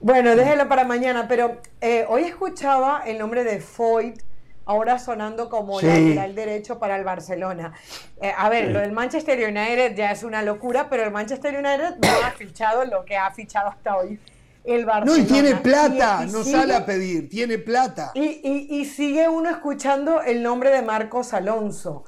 Bueno, 0.00 0.34
déjelo 0.34 0.68
para 0.68 0.84
mañana, 0.84 1.28
pero 1.28 1.58
eh, 1.80 2.04
hoy 2.08 2.24
escuchaba 2.24 3.04
el 3.06 3.18
nombre 3.18 3.44
de 3.44 3.60
Foyt 3.60 4.20
ahora 4.64 4.98
sonando 4.98 5.48
como 5.48 5.80
lateral 5.80 6.34
derecho 6.34 6.80
para 6.80 6.96
el 6.96 7.04
Barcelona. 7.04 7.74
Eh, 8.20 8.32
a 8.36 8.48
ver, 8.48 8.72
lo 8.72 8.80
del 8.80 8.90
Manchester 8.90 9.38
United 9.38 9.94
ya 9.94 10.10
es 10.10 10.24
una 10.24 10.42
locura, 10.42 10.88
pero 10.90 11.04
el 11.04 11.12
Manchester 11.12 11.54
United 11.54 11.98
no 12.02 12.26
ha 12.26 12.32
fichado 12.32 12.84
lo 12.84 13.04
que 13.04 13.16
ha 13.16 13.30
fichado 13.30 13.68
hasta 13.68 13.96
hoy. 13.96 14.18
El 14.64 14.84
Barcelona. 14.84 15.16
No, 15.16 15.24
y 15.24 15.26
tiene 15.26 15.54
plata, 15.56 16.26
no 16.26 16.42
sale 16.42 16.74
a 16.74 16.84
pedir, 16.84 17.28
tiene 17.28 17.58
plata. 17.58 18.10
Y, 18.14 18.68
y, 18.68 18.84
sigue 18.84 19.28
uno 19.28 19.50
escuchando 19.50 20.22
el 20.22 20.42
nombre 20.42 20.70
de 20.70 20.82
Marcos 20.82 21.32
Alonso. 21.32 22.04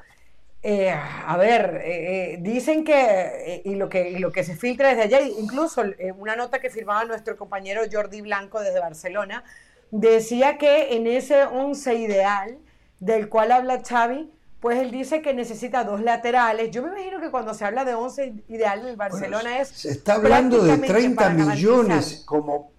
Eh, 0.66 0.90
a 0.90 1.36
ver, 1.36 1.82
eh, 1.84 2.32
eh, 2.32 2.38
dicen 2.40 2.84
que, 2.84 3.60
y, 3.66 3.74
lo 3.74 3.90
que, 3.90 4.18
lo 4.18 4.32
que 4.32 4.44
se 4.44 4.56
filtra 4.56 4.88
desde 4.88 5.02
allá, 5.02 5.20
incluso 5.20 5.82
una 6.16 6.36
nota 6.36 6.58
que 6.58 6.70
firmaba 6.70 7.04
nuestro 7.04 7.36
compañero 7.36 7.82
Jordi 7.92 8.22
Blanco 8.22 8.60
desde 8.60 8.80
Barcelona, 8.80 9.44
decía 9.90 10.56
que 10.56 10.96
en 10.96 11.06
ese 11.06 11.44
once 11.44 11.94
ideal 11.96 12.56
del 12.98 13.28
cual 13.28 13.52
habla 13.52 13.82
Xavi, 13.86 14.32
pues 14.60 14.78
él 14.78 14.90
dice 14.90 15.20
que 15.20 15.34
necesita 15.34 15.84
dos 15.84 16.00
laterales. 16.00 16.70
Yo 16.70 16.82
me 16.82 16.88
imagino 16.88 17.20
que 17.20 17.30
cuando 17.30 17.52
se 17.52 17.66
habla 17.66 17.84
de 17.84 17.92
once 17.92 18.32
ideal 18.48 18.88
en 18.88 18.96
Barcelona 18.96 19.60
es... 19.60 19.68
Se 19.68 19.90
está 19.90 20.14
hablando 20.14 20.64
de 20.64 20.78
30 20.78 21.28
millones 21.28 22.22
como, 22.24 22.70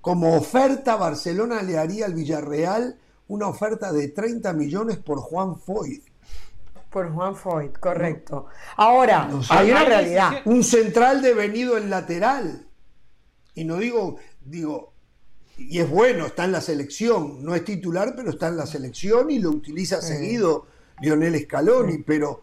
como 0.00 0.36
oferta. 0.36 0.94
Barcelona 0.94 1.62
le 1.62 1.78
haría 1.78 2.06
al 2.06 2.14
Villarreal 2.14 2.96
una 3.26 3.48
oferta 3.48 3.92
de 3.92 4.06
30 4.06 4.52
millones 4.52 4.98
por 4.98 5.18
Juan 5.18 5.58
Foyt. 5.58 6.13
Por 6.94 7.12
Juan 7.12 7.34
Foyt, 7.34 7.76
correcto. 7.80 8.46
Ahora, 8.76 9.28
hay 9.48 9.72
una 9.72 9.84
realidad. 9.84 10.30
Un 10.44 10.62
central 10.62 11.22
devenido 11.22 11.76
en 11.76 11.90
lateral. 11.90 12.68
Y 13.52 13.64
no 13.64 13.78
digo, 13.78 14.18
digo, 14.44 14.92
y 15.56 15.80
es 15.80 15.90
bueno, 15.90 16.26
está 16.26 16.44
en 16.44 16.52
la 16.52 16.60
selección. 16.60 17.44
No 17.44 17.56
es 17.56 17.64
titular, 17.64 18.12
pero 18.14 18.30
está 18.30 18.46
en 18.46 18.58
la 18.58 18.66
selección 18.66 19.28
y 19.32 19.40
lo 19.40 19.50
utiliza 19.50 20.00
seguido 20.00 20.68
Lionel 21.00 21.36
Scaloni. 21.40 21.98
Pero, 21.98 22.42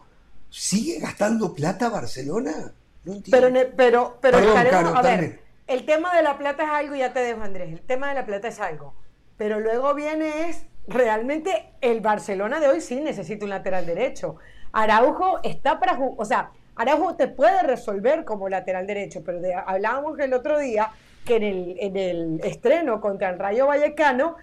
¿sigue 0.50 0.98
gastando 0.98 1.54
plata 1.54 1.88
Barcelona? 1.88 2.74
No 3.06 3.22
pero, 3.30 3.48
pero, 3.74 4.18
pero 4.20 4.54
a 4.94 5.00
ver, 5.00 5.40
el 5.66 5.86
tema 5.86 6.14
de 6.14 6.22
la 6.22 6.36
plata 6.36 6.64
es 6.64 6.68
algo, 6.68 6.94
ya 6.94 7.14
te 7.14 7.20
dejo 7.20 7.40
Andrés, 7.40 7.72
el 7.72 7.80
tema 7.80 8.10
de 8.10 8.16
la 8.16 8.26
plata 8.26 8.48
es 8.48 8.60
algo. 8.60 8.92
Pero 9.38 9.60
luego 9.60 9.94
viene 9.94 10.50
es 10.50 10.66
realmente 10.86 11.72
el 11.80 12.00
Barcelona 12.00 12.60
de 12.60 12.68
hoy 12.68 12.80
sí 12.80 13.00
necesita 13.00 13.44
un 13.44 13.50
lateral 13.50 13.86
derecho. 13.86 14.36
Araujo 14.72 15.40
está 15.42 15.78
para 15.78 15.96
jugar, 15.96 16.14
o 16.18 16.24
sea, 16.24 16.50
Araujo 16.76 17.16
te 17.16 17.28
puede 17.28 17.62
resolver 17.62 18.24
como 18.24 18.48
lateral 18.48 18.86
derecho, 18.86 19.22
pero 19.24 19.40
hablábamos 19.66 20.18
el 20.18 20.32
otro 20.32 20.58
día 20.58 20.90
que 21.24 21.36
en 21.36 21.42
el, 21.42 21.76
en 21.78 21.96
el 21.96 22.40
estreno 22.42 23.00
contra 23.00 23.30
el 23.30 23.38
Rayo 23.38 23.66
Vallecano, 23.66 24.36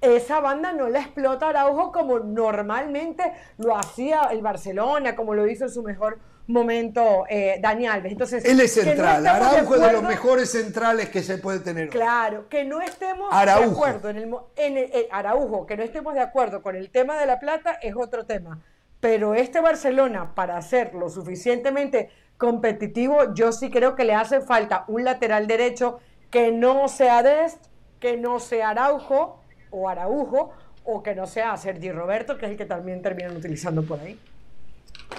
esa 0.00 0.40
banda 0.40 0.72
no 0.72 0.88
la 0.88 1.00
explota 1.00 1.48
Araujo 1.48 1.92
como 1.92 2.18
normalmente 2.18 3.32
lo 3.58 3.76
hacía 3.76 4.28
el 4.32 4.42
Barcelona, 4.42 5.14
como 5.14 5.34
lo 5.34 5.46
hizo 5.46 5.64
en 5.64 5.70
su 5.70 5.82
mejor 5.82 6.18
momento 6.46 7.24
eh, 7.28 7.58
Dani 7.60 7.86
Alves. 7.86 8.12
Entonces, 8.12 8.44
Él 8.44 8.60
es 8.60 8.74
central, 8.74 9.26
Araujo 9.26 9.74
es 9.74 9.80
de 9.80 9.92
los 9.92 10.02
mejores 10.02 10.50
centrales 10.50 11.08
que 11.08 11.22
se 11.22 11.38
puede 11.38 11.60
tener. 11.60 11.88
Claro, 11.88 12.48
que 12.48 12.64
no 12.64 12.80
estemos 12.80 13.30
de 13.30 13.50
acuerdo 13.50 14.10
en 14.10 14.16
el, 14.16 14.34
en 14.56 14.78
eh, 14.78 15.08
Araujo, 15.10 15.66
que 15.66 15.76
no 15.76 15.82
estemos 15.82 16.14
de 16.14 16.20
acuerdo 16.20 16.62
con 16.62 16.76
el 16.76 16.90
tema 16.90 17.18
de 17.18 17.26
la 17.26 17.38
plata 17.38 17.72
es 17.82 17.94
otro 17.96 18.26
tema. 18.26 18.60
Pero 19.00 19.34
este 19.34 19.60
Barcelona, 19.60 20.34
para 20.34 20.60
ser 20.62 20.94
lo 20.94 21.08
suficientemente 21.08 22.10
competitivo, 22.38 23.34
yo 23.34 23.52
sí 23.52 23.70
creo 23.70 23.94
que 23.94 24.04
le 24.04 24.14
hace 24.14 24.40
falta 24.40 24.84
un 24.88 25.04
lateral 25.04 25.46
derecho 25.46 25.98
que 26.30 26.52
no 26.52 26.88
sea 26.88 27.22
Dest, 27.22 27.66
que 28.00 28.16
no 28.16 28.40
sea 28.40 28.70
Araujo 28.70 29.40
o 29.70 29.88
Araujo, 29.88 30.52
o 30.84 31.02
que 31.02 31.14
no 31.14 31.26
sea 31.26 31.56
Sergi 31.56 31.92
Roberto, 31.92 32.38
que 32.38 32.46
es 32.46 32.52
el 32.52 32.58
que 32.58 32.64
también 32.64 33.02
terminan 33.02 33.36
utilizando 33.36 33.82
por 33.82 34.00
ahí. 34.00 34.18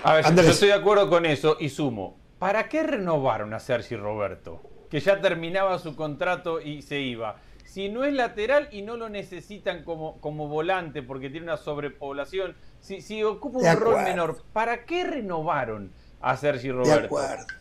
A 0.03 0.15
ver, 0.15 0.35
yo 0.35 0.41
estoy 0.41 0.69
de 0.69 0.73
acuerdo 0.73 1.09
con 1.09 1.25
eso 1.25 1.57
y 1.59 1.69
sumo. 1.69 2.17
¿Para 2.39 2.67
qué 2.67 2.83
renovaron 2.83 3.53
a 3.53 3.59
Sergi 3.59 3.95
Roberto? 3.95 4.61
Que 4.89 4.99
ya 4.99 5.22
terminaba 5.22 5.80
su 5.80 5.95
contrato 5.95 6.59
y 6.59 6.81
se 6.81 6.99
iba. 6.99 7.38
Si 7.65 7.89
no 7.89 8.03
es 8.03 8.13
lateral 8.13 8.67
y 8.72 8.81
no 8.81 8.97
lo 8.97 9.09
necesitan 9.09 9.83
como, 9.83 10.19
como 10.19 10.47
volante 10.47 11.01
porque 11.01 11.30
tiene 11.30 11.45
una 11.45 11.57
sobrepoblación, 11.57 12.55
si, 12.80 13.01
si 13.01 13.23
ocupa 13.23 13.59
un 13.59 13.77
rol 13.77 14.03
menor, 14.03 14.43
¿para 14.53 14.85
qué 14.85 15.03
renovaron? 15.03 15.91
a 16.23 16.38
Sergi 16.38 16.72
Roberto. 16.72 17.15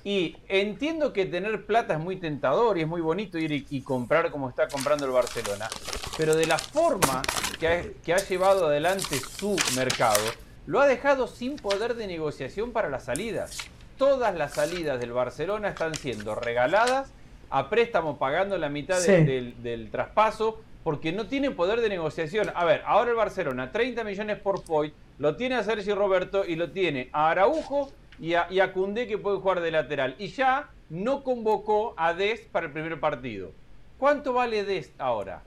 Y 0.04 0.36
entiendo 0.48 1.12
que 1.12 1.26
tener 1.26 1.66
plata 1.66 1.94
es 1.94 2.00
muy 2.00 2.16
tentador 2.16 2.78
y 2.78 2.82
es 2.82 2.88
muy 2.88 3.00
bonito 3.00 3.36
ir 3.36 3.66
y, 3.68 3.82
comprar 3.82 4.30
como 4.30 4.48
está 4.48 4.68
comprando 4.68 5.04
el 5.04 5.10
Barcelona, 5.10 5.68
pero 6.16 6.36
de 6.36 6.46
la 6.46 6.58
forma 6.58 7.22
que 7.58 7.68
ha, 7.68 7.82
que 8.04 8.14
ha 8.14 8.18
llevado 8.18 8.68
adelante 8.68 9.18
su 9.18 9.56
mercado, 9.74 10.20
lo 10.66 10.80
ha 10.80 10.86
dejado 10.86 11.26
sin 11.26 11.56
poder 11.56 11.94
de 11.94 12.06
negociación 12.06 12.72
para 12.72 12.88
las 12.88 13.04
salidas. 13.04 13.58
Todas 13.98 14.34
las 14.34 14.54
salidas 14.54 15.00
del 15.00 15.12
Barcelona 15.12 15.68
están 15.68 15.94
siendo 15.94 16.34
regaladas 16.34 17.12
a 17.50 17.68
préstamo 17.68 18.18
pagando 18.18 18.56
la 18.56 18.68
mitad 18.68 19.00
del, 19.02 19.62
del, 19.62 19.90
traspaso 19.90 20.60
porque 20.82 21.12
no 21.12 21.26
tienen 21.26 21.54
poder 21.54 21.80
de 21.80 21.88
negociación. 21.88 22.50
A 22.54 22.64
ver, 22.64 22.82
ahora 22.86 23.10
el 23.10 23.16
Barcelona, 23.16 23.70
30 23.70 24.04
millones 24.04 24.38
por 24.38 24.62
Foy, 24.62 24.92
lo 25.18 25.36
tiene 25.36 25.56
a 25.56 25.62
Sergi 25.62 25.92
Roberto 25.92 26.44
y 26.46 26.56
lo 26.56 26.70
tiene 26.70 27.10
a 27.12 27.30
Araujo 27.30 27.92
y 28.18 28.34
a, 28.34 28.46
y 28.50 28.58
que 29.06 29.18
puede 29.18 29.38
jugar 29.38 29.60
de 29.60 29.70
lateral. 29.70 30.16
Y 30.18 30.28
ya 30.28 30.70
no 30.88 31.22
convocó 31.22 31.94
a 31.96 32.14
Dest 32.14 32.46
para 32.48 32.66
el 32.66 32.72
primer 32.72 32.98
partido. 32.98 33.52
¿Cuánto 33.98 34.32
vale 34.32 34.64
Dest 34.64 34.98
ahora? 35.00 35.42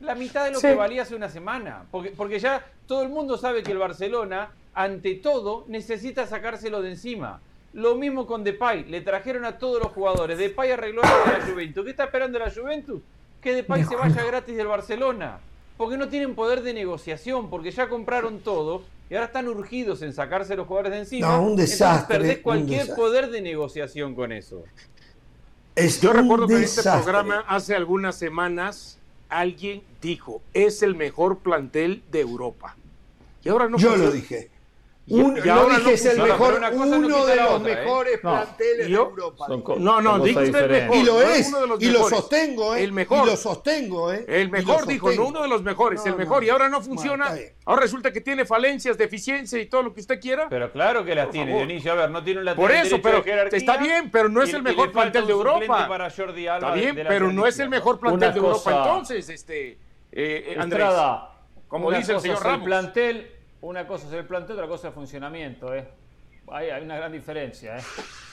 La 0.00 0.14
mitad 0.14 0.46
de 0.46 0.52
lo 0.52 0.60
que 0.60 0.74
valía 0.74 1.02
hace 1.02 1.14
una 1.14 1.28
semana. 1.28 1.84
Porque, 1.90 2.10
porque 2.10 2.38
ya 2.38 2.64
todo 2.86 3.02
el 3.02 3.10
mundo 3.10 3.36
sabe 3.36 3.62
que 3.62 3.72
el 3.72 3.78
Barcelona, 3.78 4.50
ante 4.74 5.14
todo, 5.14 5.64
necesita 5.68 6.26
sacárselo 6.26 6.82
de 6.82 6.90
encima. 6.90 7.40
Lo 7.72 7.94
mismo 7.94 8.26
con 8.26 8.44
Depay. 8.44 8.84
Le 8.84 9.00
trajeron 9.00 9.44
a 9.44 9.58
todos 9.58 9.82
los 9.82 9.92
jugadores. 9.92 10.38
Depay 10.38 10.72
arregló 10.72 11.02
a 11.02 11.06
la 11.06 11.46
Juventus. 11.46 11.84
¿Qué 11.84 11.90
está 11.90 12.04
esperando 12.04 12.38
la 12.38 12.50
Juventus? 12.50 13.00
Que 13.40 13.54
Depay 13.54 13.84
se 13.84 13.96
vaya 13.96 14.24
gratis 14.24 14.56
del 14.56 14.66
Barcelona. 14.66 15.38
Porque 15.76 15.96
no 15.96 16.08
tienen 16.08 16.34
poder 16.34 16.62
de 16.62 16.74
negociación. 16.74 17.48
Porque 17.48 17.70
ya 17.70 17.88
compraron 17.88 18.40
todo 18.40 18.82
y 19.10 19.14
ahora 19.14 19.26
están 19.26 19.48
urgidos 19.48 20.02
en 20.02 20.12
sacarse 20.12 20.54
los 20.54 20.68
jugadores 20.68 20.92
de 20.92 20.98
encima. 21.00 21.28
No, 21.28 21.42
un 21.42 21.56
desastre. 21.56 22.18
perdés 22.18 22.38
cualquier 22.38 22.94
poder 22.94 23.28
de 23.30 23.42
negociación 23.42 24.14
con 24.14 24.30
eso. 24.30 24.62
Yo 26.00 26.12
recuerdo 26.12 26.46
que 26.46 26.54
en 26.54 26.64
este 26.64 26.82
programa 26.82 27.44
hace 27.48 27.74
algunas 27.74 28.16
semanas 28.16 28.98
alguien 29.28 29.82
dijo, 30.00 30.42
es 30.54 30.82
el 30.82 30.94
mejor 30.94 31.38
plantel 31.38 32.02
de 32.12 32.20
Europa. 32.20 32.76
Y 33.42 33.48
ahora 33.48 33.68
no 33.68 33.78
Yo 33.78 33.96
lo 33.96 34.12
dije. 34.12 34.50
Un, 35.08 35.34
no 35.34 35.68
dije 35.70 35.92
es 35.94 36.04
el 36.04 36.22
mejor, 36.22 36.60
uno 36.72 37.26
de 37.26 37.36
los 37.36 37.60
¿eh? 37.60 37.64
mejores 37.64 38.18
planteles 38.20 38.86
de 38.86 38.94
Europa. 38.94 39.46
no, 39.78 40.00
no, 40.00 40.20
dijo 40.20 40.40
el 40.40 40.52
mejor. 40.52 40.96
Y 40.96 41.02
lo 41.02 41.22
es, 41.22 41.52
y 41.80 41.90
lo 41.90 42.08
sostengo, 42.08 42.76
¿eh? 42.76 42.84
El 42.84 42.92
mejor. 42.92 43.26
Y 43.26 43.30
lo 43.30 43.36
sostengo, 43.36 44.12
¿eh? 44.12 44.24
El 44.28 44.50
mejor, 44.50 44.86
dijo, 44.86 45.10
no 45.12 45.26
uno 45.26 45.42
de 45.42 45.48
los 45.48 45.62
mejores, 45.62 46.04
el 46.06 46.14
mejor. 46.14 46.44
y 46.44 46.50
ahora 46.50 46.68
no 46.68 46.80
funciona. 46.80 47.34
ahora 47.64 47.82
resulta 47.82 48.12
que 48.12 48.20
tiene 48.20 48.44
falencias, 48.44 48.96
deficiencia 48.96 49.58
y 49.58 49.66
todo 49.66 49.82
lo 49.82 49.94
que 49.94 50.00
usted 50.00 50.20
quiera. 50.20 50.48
Pero 50.48 50.70
claro 50.70 51.04
que 51.04 51.14
las 51.14 51.30
tiene, 51.30 51.56
Dionisio. 51.56 51.92
A 51.92 51.96
ver, 51.96 52.10
no 52.10 52.22
tiene 52.22 52.40
un 52.40 52.46
lateral 52.46 52.68
Por 52.68 52.76
eso, 52.76 53.02
pero 53.02 53.24
está 53.52 53.78
bien, 53.78 54.10
pero 54.10 54.28
no 54.28 54.42
es 54.42 54.54
el 54.54 54.62
mejor 54.62 54.92
plantel 54.92 55.26
de 55.26 55.32
Europa. 55.32 56.06
está 56.06 56.72
bien, 56.72 56.94
pero 57.08 57.32
no 57.32 57.46
es 57.46 57.58
el 57.58 57.68
mejor 57.68 57.98
plantel 57.98 58.32
de 58.32 58.38
Europa. 58.38 58.70
Entonces, 58.70 59.28
este, 59.28 59.78
eh, 60.12 60.56
Andrés, 60.58 60.88
como 61.66 61.90
dice 61.90 62.12
el 62.12 62.20
señor 62.20 62.42
Ramos. 62.42 62.64
plantel 62.64 63.39
una 63.62 63.86
cosa 63.86 64.06
es 64.06 64.12
el 64.12 64.24
plantel, 64.26 64.56
otra 64.56 64.68
cosa 64.68 64.88
es 64.88 64.92
el 64.92 64.94
funcionamiento. 64.94 65.74
¿eh? 65.74 65.88
Hay, 66.48 66.70
hay 66.70 66.82
una 66.82 66.96
gran 66.96 67.12
diferencia. 67.12 67.78
¿eh? 67.78 67.82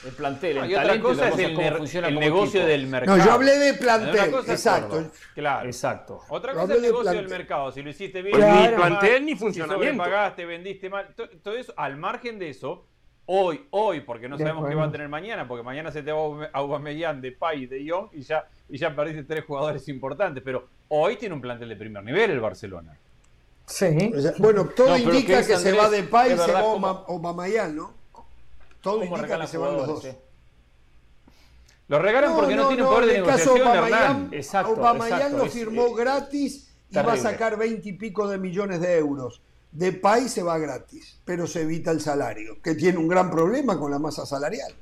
El 0.06 0.12
plantel, 0.12 0.58
el 0.58 0.72
talento, 0.72 1.08
otra 1.08 1.28
cosa 1.28 1.28
es 1.28 1.38
el, 1.38 1.76
funciona 1.76 2.08
el 2.08 2.18
negocio 2.18 2.64
del 2.64 2.86
mercado. 2.86 3.16
No, 3.16 3.24
yo 3.24 3.32
hablé 3.32 3.58
de 3.58 3.74
plantel, 3.74 4.34
exacto. 4.48 5.10
claro. 5.34 5.66
Exacto. 5.66 6.20
Otra 6.28 6.52
cosa 6.52 6.72
es 6.72 6.76
el 6.78 6.82
negocio 6.82 7.12
del 7.12 7.28
mercado. 7.28 7.72
Si 7.72 7.82
lo 7.82 7.90
hiciste 7.90 8.22
bien, 8.22 8.38
pues 8.38 8.70
ni 8.70 8.76
plantel 8.76 9.24
ni 9.24 9.36
funcionamiento. 9.36 10.04
Si 10.04 10.10
pagaste, 10.10 10.44
vendiste 10.46 10.90
mal, 10.90 11.14
todo 11.14 11.56
eso, 11.56 11.72
al 11.76 11.96
margen 11.96 12.38
de 12.38 12.50
eso, 12.50 12.86
hoy, 13.26 13.66
hoy, 13.70 14.00
porque 14.00 14.28
no 14.28 14.38
sabemos 14.38 14.68
qué 14.68 14.74
va 14.74 14.84
a 14.84 14.90
tener 14.90 15.08
mañana, 15.08 15.46
porque 15.46 15.62
mañana 15.62 15.90
se 15.90 16.02
te 16.02 16.10
va 16.10 16.20
a 16.20 16.50
Aubameyang, 16.54 17.20
de 17.20 17.32
Pay, 17.32 17.66
de 17.66 17.84
Young 17.84 18.08
y 18.12 18.22
ya, 18.22 18.48
y 18.68 18.78
ya 18.78 18.94
perdiste 18.94 19.24
tres 19.24 19.44
jugadores 19.44 19.88
importantes. 19.88 20.42
Pero 20.44 20.68
hoy 20.88 21.16
tiene 21.16 21.34
un 21.34 21.40
plantel 21.40 21.68
de 21.68 21.76
primer 21.76 22.02
nivel 22.02 22.30
el 22.30 22.40
Barcelona. 22.40 22.96
Sí. 23.68 24.12
Bueno, 24.38 24.66
todo 24.66 24.96
indica 24.96 25.46
que, 25.46 25.56
se 25.56 25.72
va 25.72 25.90
de 25.90 26.02
Pay 26.02 26.32
y 26.32 26.38
se 26.38 26.52
va 26.52 26.64
Obamayán, 26.64 27.76
¿no? 27.76 27.94
Todo 28.80 29.04
indica 29.04 29.38
que 29.38 29.46
se 29.46 29.58
van 29.58 29.76
los 29.76 29.86
dos. 29.86 30.06
Lo 31.88 31.98
regalan 31.98 32.34
porque 32.34 32.54
no, 32.54 32.68
tienen 32.68 32.86
poder 32.86 33.06
de 33.06 33.12
negociación, 33.14 33.58
caso 33.58 33.74
Hernán. 33.74 34.28
Exacto, 34.32 35.36
lo 35.36 35.46
firmó 35.46 35.94
gratis 35.94 36.70
y 36.90 36.96
va 36.96 37.12
a 37.12 37.16
sacar 37.16 37.56
20 37.56 37.88
y 37.88 37.92
pico 37.92 38.28
de 38.28 38.38
millones 38.38 38.80
de 38.80 38.98
euros. 38.98 39.42
De 39.70 39.92
Pay 39.92 40.28
se 40.28 40.42
va 40.42 40.58
gratis, 40.58 41.20
pero 41.24 41.46
se 41.46 41.62
evita 41.62 41.90
el 41.90 42.00
salario, 42.00 42.60
que 42.62 42.74
tiene 42.74 42.98
un 42.98 43.08
gran 43.08 43.30
problema 43.30 43.78
con 43.78 43.90
la 43.90 43.98
masa 43.98 44.24
salarial. 44.24 44.74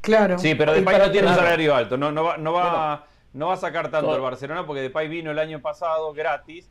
Claro. 0.00 0.38
Sí, 0.38 0.54
pero 0.54 0.72
Depay 0.72 0.98
no 0.98 1.10
tiene 1.10 1.28
un 1.28 1.34
salario 1.34 1.74
alto, 1.74 1.96
no, 1.96 2.10
no, 2.10 2.24
va, 2.24 2.36
no, 2.38 2.52
va, 2.52 3.06
no 3.32 3.48
va 3.48 3.54
a 3.54 3.56
sacar 3.56 3.90
tanto 3.90 4.14
el 4.14 4.20
Barcelona 4.20 4.66
porque 4.66 4.82
Depay 4.82 5.08
vino 5.08 5.30
el 5.30 5.38
año 5.38 5.60
pasado 5.60 6.12
gratis 6.12 6.68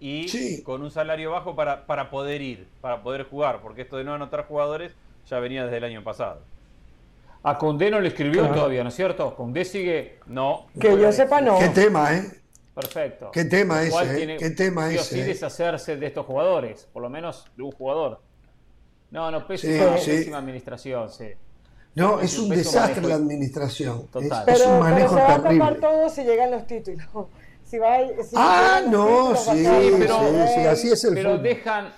y 0.00 0.62
con 0.62 0.82
un 0.82 0.90
salario 0.90 1.30
bajo 1.30 1.54
para, 1.54 1.84
para 1.84 2.10
poder 2.10 2.40
ir, 2.40 2.66
para 2.80 3.02
poder 3.02 3.24
jugar, 3.24 3.60
porque 3.60 3.82
esto 3.82 3.98
de 3.98 4.04
no 4.04 4.14
anotar 4.14 4.46
jugadores 4.46 4.94
ya 5.28 5.38
venía 5.38 5.64
desde 5.64 5.76
el 5.76 5.84
año 5.84 6.02
pasado. 6.02 6.40
A 7.42 7.58
Condé 7.58 7.90
no 7.90 8.00
le 8.00 8.08
escribió 8.08 8.46
todavía, 8.48 8.82
¿no 8.82 8.88
es 8.88 8.94
cierto? 8.94 9.34
Condé 9.34 9.64
sigue. 9.64 10.18
No. 10.26 10.66
Que 10.78 10.98
yo 10.98 11.12
sepa, 11.12 11.40
no. 11.40 11.58
Qué 11.58 11.68
tema, 11.68 12.14
¿eh? 12.14 12.30
Perfecto. 12.74 13.30
Qué 13.30 13.44
tema 13.44 13.82
ese, 13.82 14.34
¿eh? 14.34 14.36
Qué 14.38 14.50
tema 14.50 14.90
ese. 14.90 15.04
Sí, 15.04 15.20
eh. 15.20 15.24
deshacerse 15.24 15.96
de 15.96 16.06
estos 16.06 16.26
jugadores, 16.26 16.88
por 16.92 17.02
lo 17.02 17.10
menos 17.10 17.46
de 17.56 17.62
un 17.62 17.72
jugador. 17.72 18.20
No, 19.10 19.30
no, 19.30 19.46
pésima, 19.46 19.94
pésima 19.94 20.38
administración, 20.38 21.10
sí. 21.10 21.28
No, 21.94 22.20
es, 22.20 22.38
un, 22.38 22.48
desastre 22.50 23.06
la 23.06 23.16
administración. 23.16 24.06
Total. 24.08 24.48
Es, 24.48 24.64
un 24.64 24.78
manejo 24.78 25.14
pero 25.14 25.26
se 25.26 25.32
va 25.32 25.34
a 25.34 25.42
tapar 25.42 25.80
todo 25.80 26.08
si 26.08 26.22
llegan 26.22 26.50
los 26.52 26.66
títulos 26.66 27.06
ah, 28.36 28.80
no, 28.88 29.36
sí, 29.36 29.64
pero, 29.98 30.20
sí, 30.54 30.60
así 30.60 30.92
es 30.92 31.04
el 31.04 31.14
pero 31.14 31.38
dejan 31.38 31.92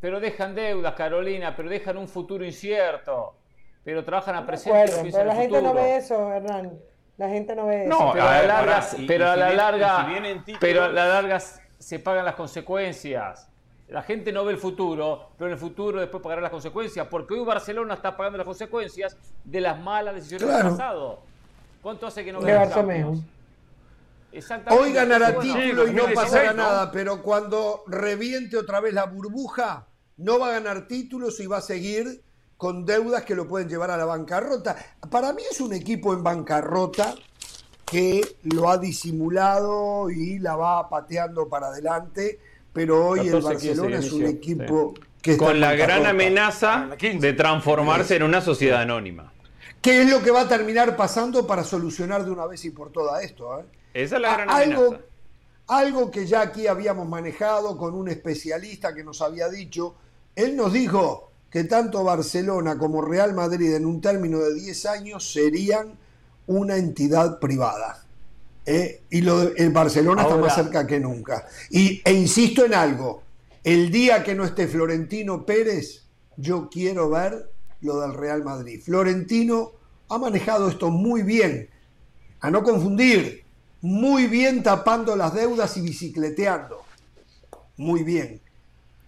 Pero 0.00 0.20
dejan 0.20 0.54
deudas, 0.54 0.94
Carolina, 0.94 1.54
pero 1.56 1.68
dejan 1.68 1.96
un 1.96 2.08
futuro 2.08 2.44
incierto. 2.44 3.34
Pero 3.84 4.04
trabajan 4.04 4.36
a 4.36 4.46
presente. 4.46 5.10
pero 5.12 5.24
la 5.24 5.34
gente 5.34 5.62
no 5.62 5.74
ve 5.74 5.96
eso, 5.96 6.32
Hernán. 6.32 6.78
La 7.16 7.28
gente 7.28 7.54
no 7.54 7.66
ve 7.66 7.86
eso. 7.86 7.88
No, 7.88 8.12
pero 8.12 8.24
a 8.26 8.32
la 8.32 8.46
larga, 8.46 8.86
pero 9.06 9.30
a 9.30 9.36
la 9.36 9.52
larga, 9.52 10.08
pero 10.58 10.84
a 10.84 10.88
la 10.88 11.06
larga 11.06 11.40
se 11.78 11.98
pagan 11.98 12.24
las 12.24 12.34
consecuencias. 12.34 13.48
La 13.88 14.02
gente 14.02 14.32
no 14.32 14.44
ve 14.44 14.52
el 14.52 14.58
futuro, 14.58 15.30
pero 15.36 15.48
en 15.48 15.52
el 15.52 15.58
futuro 15.58 16.00
después 16.00 16.22
pagará 16.22 16.40
las 16.40 16.50
consecuencias, 16.50 17.06
porque 17.08 17.34
hoy 17.34 17.44
Barcelona 17.44 17.94
está 17.94 18.16
pagando 18.16 18.38
las 18.38 18.46
consecuencias 18.46 19.16
de 19.44 19.60
las 19.60 19.78
malas 19.78 20.14
decisiones 20.14 20.48
del 20.48 20.62
pasado. 20.70 21.20
¿Cuánto 21.82 22.06
hace 22.06 22.24
que 22.24 22.32
no 22.32 22.40
ve 22.40 22.52
Hoy 24.70 24.92
ganará 24.92 25.38
título 25.38 25.86
y 25.86 25.92
no 25.92 26.06
pasará 26.14 26.52
nada, 26.52 26.90
pero 26.90 27.22
cuando 27.22 27.84
reviente 27.86 28.56
otra 28.56 28.80
vez 28.80 28.94
la 28.94 29.06
burbuja, 29.06 29.86
no 30.16 30.38
va 30.38 30.48
a 30.48 30.52
ganar 30.52 30.86
títulos 30.86 31.40
y 31.40 31.46
va 31.46 31.58
a 31.58 31.60
seguir 31.60 32.22
con 32.56 32.84
deudas 32.84 33.24
que 33.24 33.34
lo 33.34 33.46
pueden 33.46 33.68
llevar 33.68 33.90
a 33.90 33.96
la 33.96 34.04
bancarrota. 34.04 34.76
Para 35.10 35.32
mí 35.32 35.42
es 35.50 35.60
un 35.60 35.72
equipo 35.72 36.12
en 36.12 36.22
bancarrota 36.22 37.14
que 37.84 38.22
lo 38.44 38.70
ha 38.70 38.78
disimulado 38.78 40.10
y 40.10 40.38
la 40.38 40.56
va 40.56 40.88
pateando 40.88 41.48
para 41.48 41.68
adelante, 41.68 42.38
pero 42.72 43.08
hoy 43.08 43.28
el 43.28 43.40
Barcelona 43.40 43.98
es 43.98 44.12
un 44.12 44.24
equipo 44.24 44.94
Con 45.38 45.60
la 45.60 45.74
gran 45.74 46.06
amenaza 46.06 46.88
de 46.98 47.32
transformarse 47.34 48.16
en 48.16 48.22
una 48.22 48.40
sociedad 48.40 48.82
anónima. 48.82 49.32
¿Qué 49.84 50.00
es 50.00 50.08
lo 50.08 50.22
que 50.22 50.30
va 50.30 50.40
a 50.40 50.48
terminar 50.48 50.96
pasando 50.96 51.46
para 51.46 51.62
solucionar 51.62 52.24
de 52.24 52.30
una 52.30 52.46
vez 52.46 52.64
y 52.64 52.70
por 52.70 52.90
todas 52.90 53.22
esto? 53.22 53.60
Eh? 53.60 53.64
Esa 53.92 54.16
es 54.16 54.22
la 54.22 54.32
gran 54.32 54.48
algo, 54.48 54.86
amenaza. 54.86 55.04
Algo 55.66 56.10
que 56.10 56.26
ya 56.26 56.40
aquí 56.40 56.66
habíamos 56.66 57.06
manejado 57.06 57.76
con 57.76 57.94
un 57.94 58.08
especialista 58.08 58.94
que 58.94 59.04
nos 59.04 59.20
había 59.20 59.46
dicho, 59.50 59.94
él 60.34 60.56
nos 60.56 60.72
dijo 60.72 61.32
que 61.50 61.64
tanto 61.64 62.02
Barcelona 62.02 62.78
como 62.78 63.02
Real 63.02 63.34
Madrid 63.34 63.74
en 63.74 63.84
un 63.84 64.00
término 64.00 64.38
de 64.38 64.54
10 64.54 64.86
años 64.86 65.30
serían 65.30 65.98
una 66.46 66.78
entidad 66.78 67.38
privada. 67.38 68.06
¿eh? 68.64 69.02
Y 69.10 69.20
lo 69.20 69.54
el 69.54 69.68
Barcelona 69.68 70.22
está 70.22 70.38
más 70.38 70.54
cerca 70.54 70.86
que 70.86 70.98
nunca. 70.98 71.46
Y, 71.68 72.00
e 72.06 72.12
insisto 72.14 72.64
en 72.64 72.72
algo, 72.72 73.22
el 73.62 73.90
día 73.90 74.24
que 74.24 74.34
no 74.34 74.44
esté 74.44 74.66
Florentino 74.66 75.44
Pérez, 75.44 76.06
yo 76.38 76.70
quiero 76.70 77.10
ver 77.10 77.50
lo 77.84 78.00
del 78.00 78.14
Real 78.14 78.42
Madrid. 78.42 78.80
Florentino 78.82 79.72
ha 80.08 80.18
manejado 80.18 80.68
esto 80.68 80.90
muy 80.90 81.22
bien, 81.22 81.68
a 82.40 82.50
no 82.50 82.62
confundir, 82.62 83.44
muy 83.80 84.26
bien 84.26 84.62
tapando 84.62 85.14
las 85.14 85.34
deudas 85.34 85.76
y 85.76 85.82
bicicleteando. 85.82 86.82
Muy 87.76 88.02
bien. 88.02 88.40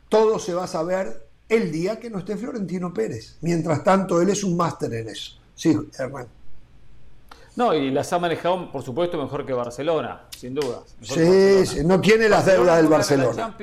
Todo 0.09 0.39
se 0.39 0.55
va 0.55 0.65
a 0.65 0.69
saber 0.69 1.27
el 1.49 1.73
día 1.73 1.99
que 1.99 2.11
no 2.11 2.19
esté 2.19 2.37
Florentino 2.37 2.93
Pérez. 2.93 3.37
Mientras 3.41 3.83
tanto, 3.83 4.21
él 4.21 4.29
es 4.29 4.45
un 4.45 4.57
máster 4.57 4.93
en 4.95 5.09
eso. 5.09 5.33
Sí, 5.55 5.77
hermano. 5.99 6.29
No, 7.57 7.73
y 7.73 7.91
las 7.91 8.13
ha 8.13 8.19
manejado, 8.19 8.71
por 8.71 8.83
supuesto, 8.83 9.17
mejor 9.17 9.47
que 9.47 9.55
Barcelona, 9.55 10.27
sin 10.37 10.55
duda. 10.55 10.83
Sí, 11.01 11.67
sí, 11.67 11.85
no 11.85 12.01
tiene 12.01 12.29
las 12.29 12.45
deudas 12.45 12.77
del 12.77 12.89
Barcelona 12.89 13.57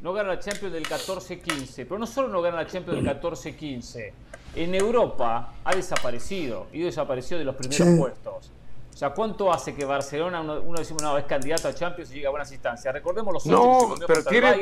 no 0.00 0.12
gana 0.12 0.30
la 0.30 0.38
Champions 0.38 0.72
del 0.72 0.86
14-15, 0.86 1.86
pero 1.88 1.98
no 1.98 2.06
solo 2.06 2.28
no 2.28 2.42
gana 2.42 2.56
la 2.58 2.66
Champions 2.66 3.02
del 3.02 3.20
14-15, 3.20 4.12
en 4.54 4.74
Europa 4.74 5.52
ha 5.64 5.74
desaparecido 5.74 6.66
y 6.72 6.80
desapareció 6.80 7.38
de 7.38 7.44
los 7.44 7.54
primeros 7.54 7.98
puestos. 7.98 8.52
O 8.92 8.98
sea, 8.98 9.10
¿cuánto 9.10 9.52
hace 9.52 9.74
que 9.74 9.84
Barcelona, 9.84 10.40
uno, 10.40 10.78
decimos, 10.78 11.02
no, 11.02 11.18
es 11.18 11.24
candidato 11.24 11.68
a 11.68 11.74
Champions 11.74 12.10
y 12.12 12.14
llega 12.14 12.28
a 12.28 12.30
buenas 12.30 12.50
instancias? 12.50 12.94
Recordemos 12.94 13.32
los 13.34 13.46
no, 13.46 13.94
pero 14.06 14.24
tiene, 14.24 14.56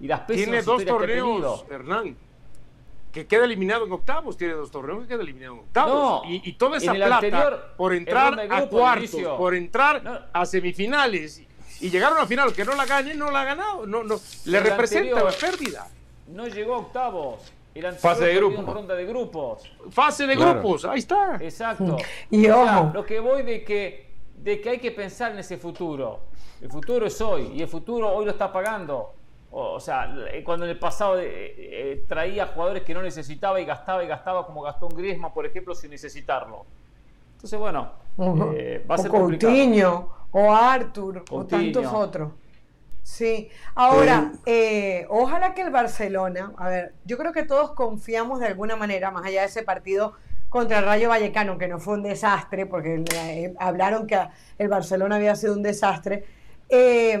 y 0.00 0.06
las 0.06 0.26
Tiene 0.26 0.60
dos 0.62 0.84
torneos, 0.84 1.64
Hernán, 1.70 2.16
que 3.10 3.26
queda 3.26 3.44
eliminado 3.44 3.86
en 3.86 3.92
octavos, 3.92 4.36
tiene 4.36 4.52
dos 4.54 4.70
torneos 4.70 5.02
que 5.02 5.08
queda 5.08 5.22
eliminado 5.22 5.54
en 5.54 5.60
octavos. 5.60 6.22
y, 6.28 6.42
y, 6.48 6.52
toda 6.54 6.76
esa 6.76 6.92
plata 6.92 7.74
por 7.76 7.94
entrar 7.94 8.38
a 8.50 8.66
cuartos, 8.66 9.22
por 9.38 9.54
entrar 9.54 10.28
a 10.32 10.46
semifinales 10.46 11.42
y 11.80 11.90
llegaron 11.90 12.18
a 12.18 12.26
final, 12.26 12.52
que 12.52 12.64
no 12.64 12.74
la 12.74 12.84
gane, 12.84 13.14
no 13.14 13.30
la 13.30 13.42
ha 13.42 13.44
ganado, 13.44 13.86
no, 13.86 14.04
no, 14.04 14.20
le 14.44 14.60
representa 14.60 15.22
la 15.22 15.32
pérdida. 15.32 15.88
No 16.28 16.46
llegó 16.46 16.74
a 16.74 16.78
octavos. 16.78 17.52
Fase 17.98 18.24
de 18.24 18.34
grupos. 18.34 18.66
Ronda 18.66 18.94
de 18.94 19.06
grupos. 19.06 19.62
Fase 19.90 20.26
de 20.26 20.36
grupos, 20.36 20.84
ahí 20.84 20.98
está. 20.98 21.38
Exacto. 21.40 21.96
Y 22.30 22.48
ojo. 22.48 22.90
lo 22.92 23.04
que 23.04 23.20
voy 23.20 23.42
de 23.42 23.64
que, 23.64 24.10
de 24.36 24.60
que 24.60 24.70
hay 24.70 24.78
que 24.78 24.90
pensar 24.90 25.32
en 25.32 25.38
ese 25.38 25.56
futuro. 25.56 26.20
El 26.60 26.70
futuro 26.70 27.06
es 27.06 27.20
hoy 27.20 27.52
y 27.54 27.62
el 27.62 27.68
futuro 27.68 28.12
hoy 28.12 28.24
lo 28.26 28.32
está 28.32 28.52
pagando. 28.52 29.14
O, 29.52 29.80
sea, 29.80 30.14
cuando 30.44 30.64
en 30.64 30.72
el 30.72 30.78
pasado 30.78 31.18
eh, 31.18 31.26
eh, 31.26 32.04
traía 32.06 32.46
jugadores 32.46 32.84
que 32.84 32.94
no 32.94 33.02
necesitaba 33.02 33.60
y 33.60 33.64
gastaba 33.64 34.04
y 34.04 34.06
gastaba 34.06 34.46
como 34.46 34.62
gastó 34.62 34.86
un 34.86 34.96
Griezmann, 34.96 35.32
por 35.32 35.44
ejemplo, 35.44 35.74
sin 35.74 35.90
necesitarlo. 35.90 36.66
Entonces, 37.32 37.58
bueno, 37.58 37.90
eh, 38.54 38.84
va 38.88 38.94
a 38.94 38.98
ser 38.98 39.10
Coutinho, 39.10 40.10
o 40.32 40.52
Arthur, 40.52 41.24
o 41.30 41.44
tantos 41.46 41.86
otros. 41.92 42.32
Sí, 43.02 43.48
ahora, 43.74 44.32
eh, 44.46 45.06
ojalá 45.08 45.54
que 45.54 45.62
el 45.62 45.70
Barcelona, 45.70 46.52
a 46.56 46.68
ver, 46.68 46.94
yo 47.04 47.16
creo 47.18 47.32
que 47.32 47.42
todos 47.42 47.72
confiamos 47.72 48.40
de 48.40 48.46
alguna 48.46 48.76
manera, 48.76 49.10
más 49.10 49.26
allá 49.26 49.40
de 49.40 49.46
ese 49.46 49.62
partido 49.62 50.14
contra 50.48 50.78
el 50.78 50.84
Rayo 50.84 51.08
Vallecano, 51.08 51.58
que 51.58 51.66
no 51.66 51.78
fue 51.78 51.94
un 51.94 52.02
desastre, 52.02 52.66
porque 52.66 53.02
eh, 53.14 53.54
hablaron 53.58 54.06
que 54.06 54.18
el 54.58 54.68
Barcelona 54.68 55.16
había 55.16 55.34
sido 55.34 55.54
un 55.54 55.62
desastre. 55.62 56.24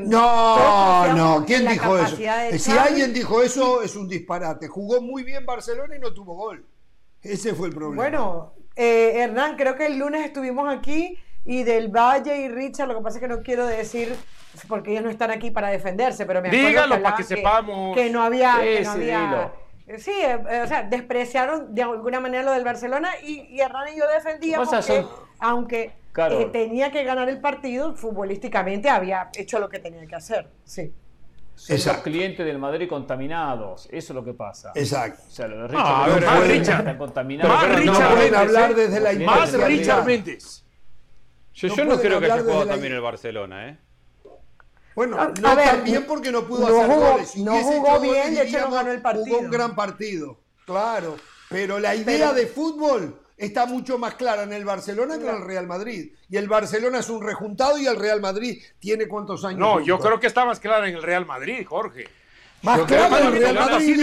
no, 0.04 1.14
no, 1.14 1.44
¿quién 1.46 1.66
dijo 1.66 1.98
eso? 1.98 2.16
Si 2.16 2.70
alguien 2.72 3.12
dijo 3.12 3.42
eso, 3.42 3.82
es 3.82 3.96
un 3.96 4.08
disparate. 4.08 4.68
Jugó 4.68 5.00
muy 5.00 5.24
bien 5.24 5.46
Barcelona 5.46 5.96
y 5.96 5.98
no 5.98 6.12
tuvo 6.12 6.34
gol. 6.34 6.64
Ese 7.22 7.54
fue 7.54 7.68
el 7.68 7.74
problema. 7.74 8.02
Bueno, 8.02 8.54
eh, 8.76 9.12
Hernán, 9.16 9.56
creo 9.56 9.76
que 9.76 9.86
el 9.86 9.98
lunes 9.98 10.24
estuvimos 10.24 10.72
aquí 10.72 11.18
y 11.44 11.62
del 11.62 11.88
Valle 11.88 12.36
y 12.42 12.48
Richard, 12.48 12.88
lo 12.88 12.96
que 12.96 13.02
pasa 13.02 13.18
es 13.18 13.22
que 13.22 13.28
no 13.28 13.42
quiero 13.42 13.66
decir 13.66 14.14
porque 14.68 14.92
ellos 14.92 15.04
no 15.04 15.10
están 15.10 15.30
aquí 15.30 15.50
para 15.50 15.68
defenderse, 15.68 16.26
pero 16.26 16.42
me 16.42 16.48
acuerdo 16.48 16.68
Dígalo 16.68 17.02
para 17.02 17.16
que, 17.16 17.22
sepamos. 17.22 17.96
Que 17.96 18.10
no 18.10 18.22
había. 18.22 18.58
que 18.60 18.82
no 18.82 18.90
había 18.90 19.52
sí, 19.98 20.12
eh, 20.12 20.62
o 20.62 20.66
sea, 20.66 20.82
despreciaron 20.82 21.74
de 21.74 21.82
alguna 21.82 22.20
manera 22.20 22.42
lo 22.42 22.52
del 22.52 22.64
Barcelona 22.64 23.10
y, 23.22 23.40
y 23.50 23.60
Hernán 23.60 23.88
y 23.94 23.98
yo 23.98 24.04
defendíamos 24.08 24.86
que, 24.86 25.04
aunque 25.38 25.92
eh, 26.16 26.48
tenía 26.52 26.90
que 26.90 27.04
ganar 27.04 27.28
el 27.28 27.40
partido, 27.40 27.94
futbolísticamente 27.94 28.88
había 28.88 29.30
hecho 29.36 29.58
lo 29.58 29.68
que 29.68 29.78
tenía 29.78 30.06
que 30.06 30.14
hacer. 30.14 30.48
Sí. 30.64 30.92
Son 31.54 31.76
los 31.76 32.02
clientes 32.02 32.46
del 32.46 32.58
Madrid 32.58 32.88
contaminados. 32.88 33.86
Eso 33.90 34.12
es 34.12 34.14
lo 34.14 34.24
que 34.24 34.32
pasa. 34.32 34.72
Exacto. 34.74 35.22
O 35.26 35.30
sea, 35.30 35.46
lo 35.46 35.62
de 35.62 35.68
Richard, 35.68 35.86
ah, 35.86 36.06
ver, 36.08 36.24
más 36.24 36.48
Richard. 36.48 36.78
Están 36.78 36.98
contaminados. 36.98 37.54
Más 37.54 37.76
Richard 37.76 38.16
Méndez. 38.16 38.34
hablar 38.34 38.74
desde 38.74 39.00
la 39.00 39.26
Más 39.26 39.52
Richard 39.52 40.06
Méndez. 40.06 40.64
Yo 41.60 41.84
no, 41.84 41.98
creo 41.98 42.20
que 42.20 42.26
haya 42.26 42.42
jugado 42.42 42.66
también 42.66 42.92
el 42.94 43.00
Barcelona, 43.00 43.68
¿eh? 43.68 43.78
Bueno, 44.94 45.16
no 45.16 45.56
también 45.56 46.04
porque 46.06 46.32
no 46.32 46.46
pudo 46.46 46.66
hacer 46.66 46.98
goles. 46.98 47.36
no 47.36 47.56
jugó 47.62 48.00
bien, 48.00 48.34
de 48.34 48.42
hecho 48.42 48.60
no 48.60 48.70
ganó 48.70 48.90
el 48.90 49.00
partido. 49.00 49.26
Jugó 49.26 49.38
un 49.40 49.50
gran 49.50 49.74
partido, 49.74 50.38
claro. 50.66 51.16
Pero 51.48 51.78
la 51.78 51.94
idea 51.94 52.32
de 52.32 52.46
fútbol 52.46 53.20
está 53.36 53.66
mucho 53.66 53.98
más 53.98 54.14
clara 54.14 54.42
en 54.42 54.52
el 54.52 54.64
Barcelona 54.64 55.18
que 55.18 55.28
en 55.28 55.36
el 55.36 55.42
Real 55.42 55.66
Madrid. 55.66 56.12
Y 56.28 56.36
el 56.36 56.48
Barcelona 56.48 56.98
es 56.98 57.08
un 57.08 57.22
rejuntado 57.22 57.78
y 57.78 57.86
el 57.86 57.96
Real 57.96 58.20
Madrid 58.20 58.62
tiene 58.78 59.08
cuántos 59.08 59.44
años. 59.44 59.58
No, 59.58 59.80
yo 59.80 59.98
creo 59.98 60.20
que 60.20 60.26
está 60.26 60.44
más 60.44 60.60
clara 60.60 60.88
en 60.88 60.94
el 60.94 61.02
Real 61.02 61.26
Madrid, 61.26 61.66
Jorge. 61.66 62.06
Más 62.62 62.80
claro 62.82 63.16
en 63.16 63.26
el 63.26 63.32
Real 63.40 63.54
Madrid, 63.54 63.96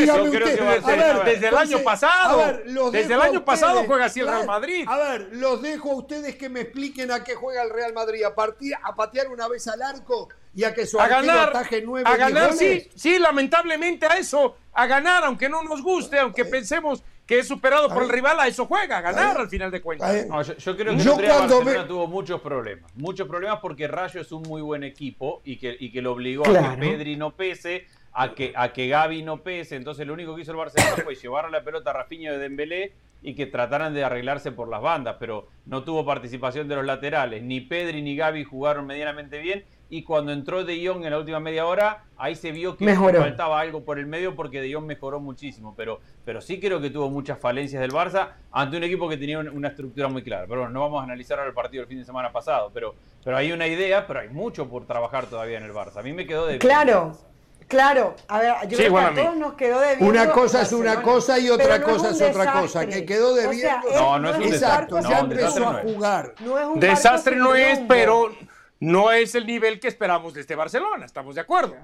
desde 1.25 1.47
el 1.47 1.57
año 1.57 1.79
pasado. 1.83 2.59
desde 2.91 3.13
el 3.13 3.21
año 3.21 3.45
pasado 3.45 3.83
juega 3.85 4.05
así 4.05 4.21
el 4.21 4.27
Real 4.27 4.47
Madrid. 4.47 4.85
A 4.87 4.97
ver, 4.97 5.29
los 5.33 5.61
dejo 5.61 5.91
a 5.91 5.95
ustedes 5.95 6.35
que 6.35 6.49
me 6.49 6.61
expliquen 6.61 7.11
a 7.11 7.23
qué 7.23 7.35
juega 7.35 7.63
el 7.63 7.69
Real 7.69 7.93
Madrid. 7.93 8.23
A, 8.23 8.33
partir, 8.33 8.73
a 8.81 8.95
patear 8.95 9.27
una 9.27 9.47
vez 9.47 9.67
al 9.67 9.81
arco 9.81 10.29
y 10.55 10.63
a 10.63 10.73
que 10.73 10.87
su 10.87 10.99
a 10.99 11.07
ganar, 11.07 11.49
ataje 11.49 11.83
nueve 11.85 12.09
A 12.09 12.17
ganar, 12.17 12.53
sí, 12.53 12.89
sí, 12.95 13.19
lamentablemente 13.19 14.07
a 14.07 14.17
eso. 14.17 14.57
A 14.73 14.87
ganar, 14.87 15.23
aunque 15.25 15.49
no 15.49 15.61
nos 15.61 15.83
guste, 15.83 16.17
aunque 16.17 16.45
pensemos 16.45 17.03
que 17.27 17.39
es 17.39 17.47
superado 17.47 17.89
por 17.89 18.03
el 18.03 18.09
rival, 18.09 18.39
a 18.39 18.47
eso 18.47 18.65
juega, 18.65 18.99
a 18.99 19.01
ganar 19.01 19.37
al 19.37 19.49
final 19.49 19.69
de 19.69 19.81
cuentas. 19.81 20.25
yo, 20.57 20.77
creo 20.77 20.95
que 20.95 21.01
el 21.03 21.27
Barcelona 21.27 21.87
tuvo 21.87 22.07
muchos 22.07 22.39
problemas. 22.41 22.89
Muchos 22.95 23.27
problemas 23.27 23.59
porque 23.61 23.87
Rayo 23.87 24.21
es 24.21 24.31
un 24.31 24.43
muy 24.43 24.61
buen 24.61 24.83
equipo 24.83 25.41
y 25.43 25.57
que, 25.57 25.75
y 25.77 25.91
que 25.91 26.01
lo 26.01 26.13
obligó 26.13 26.47
a 26.47 26.71
que 26.71 26.77
Pedri 26.77 27.17
no 27.17 27.35
pese, 27.35 27.85
a 28.19 28.33
que, 28.33 28.51
a 28.55 28.73
que 28.73 28.87
Gaby 28.87 29.21
no 29.21 29.43
pese. 29.43 29.75
Entonces 29.75 30.07
lo 30.07 30.13
único 30.13 30.35
que 30.35 30.41
hizo 30.41 30.51
el 30.51 30.57
Barcelona 30.57 31.03
fue 31.03 31.13
llevar 31.15 31.49
la 31.51 31.63
pelota 31.63 31.91
a 31.91 31.93
Rafinha 31.93 32.31
de 32.31 32.39
Dembélé 32.39 32.93
y 33.21 33.35
que 33.35 33.45
trataran 33.45 33.93
de 33.93 34.03
arreglarse 34.03 34.51
por 34.51 34.69
las 34.69 34.81
bandas, 34.81 35.17
pero 35.19 35.47
no 35.65 35.83
tuvo 35.83 36.03
participación 36.03 36.67
de 36.67 36.75
los 36.75 36.85
laterales. 36.85 37.43
Ni 37.43 37.61
Pedri 37.61 38.01
ni 38.01 38.15
Gaby 38.15 38.43
jugaron 38.43 38.87
medianamente 38.87 39.39
bien 39.39 39.65
y 39.89 40.01
cuando 40.01 40.31
entró 40.31 40.63
De 40.63 40.85
Jong 40.85 41.05
en 41.05 41.11
la 41.11 41.19
última 41.19 41.39
media 41.39 41.67
hora, 41.67 42.05
ahí 42.17 42.35
se 42.35 42.51
vio 42.51 42.75
que 42.75 42.91
faltaba 42.93 43.59
algo 43.59 43.85
por 43.85 43.99
el 43.99 44.07
medio 44.07 44.35
porque 44.35 44.61
De 44.61 44.73
Jong 44.73 44.85
mejoró 44.85 45.19
muchísimo, 45.19 45.75
pero, 45.77 45.99
pero 46.25 46.41
sí 46.41 46.59
creo 46.59 46.81
que 46.81 46.89
tuvo 46.89 47.11
muchas 47.11 47.37
falencias 47.37 47.81
del 47.81 47.91
Barça 47.91 48.29
ante 48.51 48.77
un 48.77 48.83
equipo 48.83 49.07
que 49.07 49.17
tenía 49.17 49.39
una 49.39 49.67
estructura 49.67 50.07
muy 50.07 50.23
clara. 50.23 50.45
Pero 50.47 50.61
bueno, 50.61 50.73
no 50.73 50.81
vamos 50.81 51.01
a 51.01 51.03
analizar 51.03 51.37
ahora 51.37 51.49
el 51.49 51.55
partido 51.55 51.81
del 51.81 51.87
fin 51.87 51.99
de 51.99 52.05
semana 52.05 52.31
pasado, 52.31 52.71
pero, 52.73 52.95
pero 53.23 53.37
hay 53.37 53.51
una 53.51 53.67
idea, 53.67 54.07
pero 54.07 54.21
hay 54.21 54.29
mucho 54.29 54.67
por 54.67 54.87
trabajar 54.87 55.27
todavía 55.27 55.59
en 55.59 55.63
el 55.63 55.71
Barça. 55.71 55.97
A 55.97 56.03
mí 56.03 56.13
me 56.13 56.25
quedó 56.25 56.47
de... 56.47 56.57
Claro. 56.57 57.15
Claro, 57.67 58.15
a 58.29 58.39
ver, 58.39 58.53
yo 58.69 58.77
creo 58.77 58.95
que 58.95 58.99
a 59.01 59.13
todos 59.13 59.35
nos 59.35 59.53
quedó 59.55 59.79
de 59.81 59.97
Una 59.99 60.31
cosa 60.31 60.61
es 60.61 60.71
una 60.71 61.01
cosa 61.01 61.37
y 61.37 61.49
otra 61.49 61.81
cosa 61.81 62.11
es, 62.11 62.21
otra 62.21 62.61
cosa. 62.61 62.85
Que 62.85 63.05
quedó 63.05 63.35
de 63.35 63.43
no, 63.93 64.19
no 64.19 64.29
es 64.29 64.37
un 64.37 64.49
desastre. 64.49 65.01
ya 65.09 65.19
empezó 65.19 65.67
a 65.67 65.73
jugar. 65.81 66.33
No 66.39 66.57
es 66.57 66.67
un 66.67 66.79
desastre 66.79 67.35
no 67.35 67.55
es, 67.55 67.79
pero 67.87 68.31
no 68.79 69.11
es 69.11 69.35
el 69.35 69.45
nivel 69.45 69.79
que 69.79 69.87
esperamos 69.87 70.33
de 70.33 70.41
este 70.41 70.55
Barcelona, 70.55 71.05
estamos 71.05 71.35
de 71.35 71.41
acuerdo. 71.41 71.75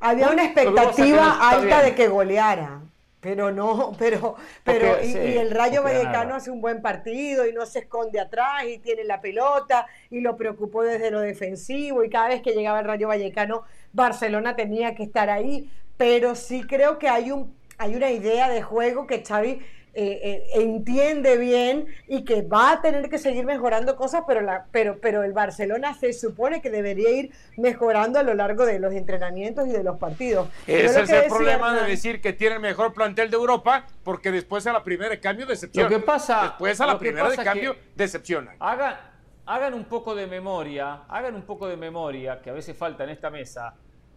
Había 0.00 0.28
una 0.28 0.44
expectativa 0.44 1.50
alta 1.50 1.82
de 1.82 1.94
que 1.94 2.08
goleara, 2.08 2.80
pero 3.22 3.52
no, 3.52 3.94
pero, 3.98 4.34
pero, 4.64 5.02
y, 5.02 5.14
el 5.14 5.52
Rayo 5.52 5.82
Vallecano 5.82 6.34
hace 6.34 6.50
un 6.50 6.60
buen 6.60 6.82
partido 6.82 7.46
y 7.46 7.52
no 7.52 7.64
se 7.64 7.78
esconde 7.78 8.18
atrás 8.18 8.64
y 8.68 8.78
tiene 8.78 9.04
la 9.04 9.20
pelota 9.20 9.86
y 10.10 10.20
lo 10.20 10.36
preocupó 10.36 10.82
desde 10.82 11.10
lo 11.10 11.20
defensivo 11.20 12.02
y 12.02 12.10
cada 12.10 12.28
vez 12.28 12.42
que 12.42 12.50
llegaba 12.50 12.80
el 12.80 12.86
Rayo 12.86 13.08
Vallecano, 13.08 13.62
Barcelona 13.92 14.56
tenía 14.56 14.96
que 14.96 15.04
estar 15.04 15.30
ahí, 15.30 15.70
pero 15.96 16.34
sí 16.34 16.64
creo 16.64 16.98
que 16.98 17.08
hay 17.08 17.30
un, 17.30 17.54
hay 17.78 17.94
una 17.94 18.10
idea 18.10 18.48
de 18.48 18.60
juego 18.60 19.06
que 19.06 19.24
Xavi 19.24 19.60
eh, 19.94 20.20
eh, 20.54 20.62
entiende 20.62 21.36
bien 21.36 21.86
y 22.08 22.24
que 22.24 22.40
va 22.40 22.72
a 22.72 22.80
tener 22.80 23.10
que 23.10 23.18
seguir 23.18 23.44
mejorando 23.44 23.94
cosas, 23.94 24.22
pero, 24.26 24.40
la, 24.40 24.64
pero, 24.72 24.98
pero 25.00 25.22
el 25.22 25.34
Barcelona 25.34 25.92
se 25.92 26.14
supone 26.14 26.62
que 26.62 26.70
debería 26.70 27.10
ir 27.10 27.32
mejorando 27.58 28.18
a 28.18 28.22
lo 28.22 28.32
largo 28.32 28.64
de 28.64 28.78
los 28.78 28.94
entrenamientos 28.94 29.68
y 29.68 29.72
de 29.72 29.84
los 29.84 29.98
partidos. 29.98 30.48
Ese 30.66 31.02
es 31.02 31.10
el 31.10 31.26
problema 31.28 31.74
de 31.74 31.86
decir 31.86 32.22
que 32.22 32.32
tiene 32.32 32.54
el 32.54 32.62
mejor 32.62 32.94
plantel 32.94 33.30
de 33.30 33.36
Europa, 33.36 33.86
porque 34.02 34.30
después 34.30 34.66
a 34.66 34.72
la 34.72 34.82
primera 34.82 35.10
de 35.10 35.20
cambio 35.20 35.44
decepciona. 35.44 35.90
Lo 35.90 35.96
que 35.96 36.02
pasa, 36.02 36.42
después 36.42 36.80
a 36.80 36.86
la 36.86 36.98
primera 36.98 37.28
de 37.28 37.36
cambio 37.36 37.76
decepciona. 37.94 38.56
Hagan, 38.60 38.96
hagan 39.44 39.74
un 39.74 39.84
poco 39.84 40.14
de 40.14 40.26
memoria, 40.26 41.02
hagan 41.06 41.34
un 41.34 41.42
poco 41.42 41.68
de 41.68 41.76
memoria, 41.76 42.40
que 42.40 42.48
a 42.48 42.54
veces 42.54 42.74
falta 42.74 43.04
en 43.04 43.10
esta 43.10 43.28
mesa 43.28 43.74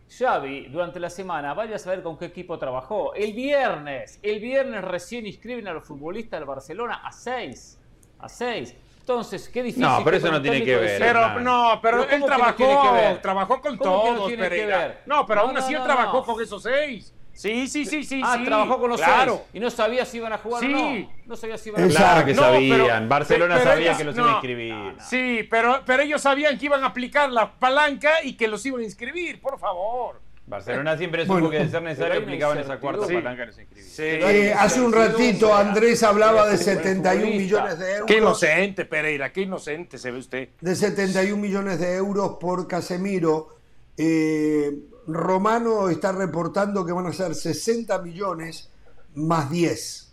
Xavi 0.10 0.68
durante 0.68 1.00
la 1.00 1.10
semana 1.10 1.54
vaya 1.54 1.76
a 1.76 1.80
saber 1.80 2.04
con 2.04 2.18
qué 2.18 2.26
equipo 2.26 2.58
trabajó. 2.58 3.14
El 3.14 3.34
viernes, 3.34 4.20
el 4.22 4.40
viernes 4.40 4.84
recién 4.84 5.26
inscriben 5.26 5.68
a 5.68 5.74
los 5.74 5.84
futbolistas 5.84 6.40
del 6.40 6.48
Barcelona 6.48 7.02
a 7.04 7.12
6. 7.12 7.80
A 8.20 8.30
6. 8.30 8.76
Entonces, 9.00 9.50
qué 9.50 9.62
difícil. 9.62 9.84
No, 9.84 10.02
pero 10.04 10.18
eso 10.18 10.32
no 10.32 10.42
tiene 10.42 10.64
que 10.64 10.76
ver. 10.78 11.00
Pero, 11.00 11.40
no, 11.40 11.80
pero, 11.82 12.10
él 12.10 12.24
trabajó, 12.26 13.20
trabajó 13.22 13.62
con 13.62 13.78
todos, 13.78 14.32
No, 15.06 15.26
pero 15.26 15.42
aún 15.42 15.58
así 15.58 15.74
él 15.74 15.84
trabajó 15.84 16.24
con 16.24 16.42
esos 16.42 16.64
seis. 16.64 17.14
Sí, 17.36 17.68
sí, 17.68 17.86
sí, 17.86 18.04
sí. 18.04 18.22
Ah, 18.24 18.42
trabajó 18.44 18.80
con 18.80 18.90
los 18.90 19.00
seis. 19.00 19.42
Y 19.54 19.60
no 19.60 19.70
sabía 19.70 20.06
si 20.06 20.18
iban 20.18 20.32
a 20.34 20.38
jugar 20.38 20.64
o 20.64 20.68
no. 20.68 21.10
No 21.26 21.36
sabía 21.36 21.58
si 21.58 21.70
iban 21.70 21.82
a 21.82 21.86
jugar. 21.86 21.98
Claro 21.98 22.26
que 22.26 22.36
sabían. 22.36 23.10
Barcelona 23.10 23.62
sabía 23.62 23.98
que 23.98 24.04
los 24.06 24.16
iban 24.16 24.30
a 24.30 24.32
inscribir. 24.34 24.96
Sí, 25.02 25.48
pero, 25.50 25.82
pero 25.86 26.04
ellos 26.04 26.22
sabían 26.22 26.58
que 26.58 26.66
iban 26.66 26.84
a 26.84 26.88
aplicar 26.88 27.30
la 27.32 27.52
palanca 27.60 28.24
y 28.24 28.34
que 28.34 28.48
los 28.48 28.66
iban 28.66 28.82
a 28.82 28.84
inscribir, 28.86 29.42
por 29.42 29.60
favor. 29.60 30.22
Barcelona 30.48 30.96
siempre 30.96 31.26
supo 31.26 31.50
que 31.50 31.58
de 31.58 31.70
ser 31.70 31.82
necesario 31.82 32.22
aplicaban 32.22 32.60
esa 32.60 32.80
cuarta 32.80 33.08
palanca 33.08 33.48
y 33.76 33.82
Sí. 33.82 34.04
Eh, 34.04 34.54
hace 34.56 34.80
un 34.80 34.94
ratito 34.94 35.56
Andrés 35.56 36.04
hablaba 36.04 36.48
de 36.48 36.58
71 36.58 37.26
millones 37.26 37.80
de 37.80 37.92
euros. 37.94 38.08
Qué 38.08 38.18
inocente, 38.18 38.86
Pereira, 38.86 39.34
qué 39.34 39.42
inocente 39.42 39.98
se 39.98 40.12
ve 40.12 40.20
usted. 40.20 40.50
De 40.62 40.76
71 40.76 41.42
millones 41.42 41.80
de 41.80 41.96
euros 41.96 42.38
por 42.40 42.68
Casemiro. 42.68 43.50
Eh, 43.98 44.72
Romano 45.08 45.90
está 45.90 46.12
reportando 46.12 46.86
que 46.86 46.92
van 46.92 47.08
a 47.08 47.14
ser 47.14 47.36
60 47.36 48.00
millones 48.00 48.70
más 49.16 49.50
10. 49.50 50.12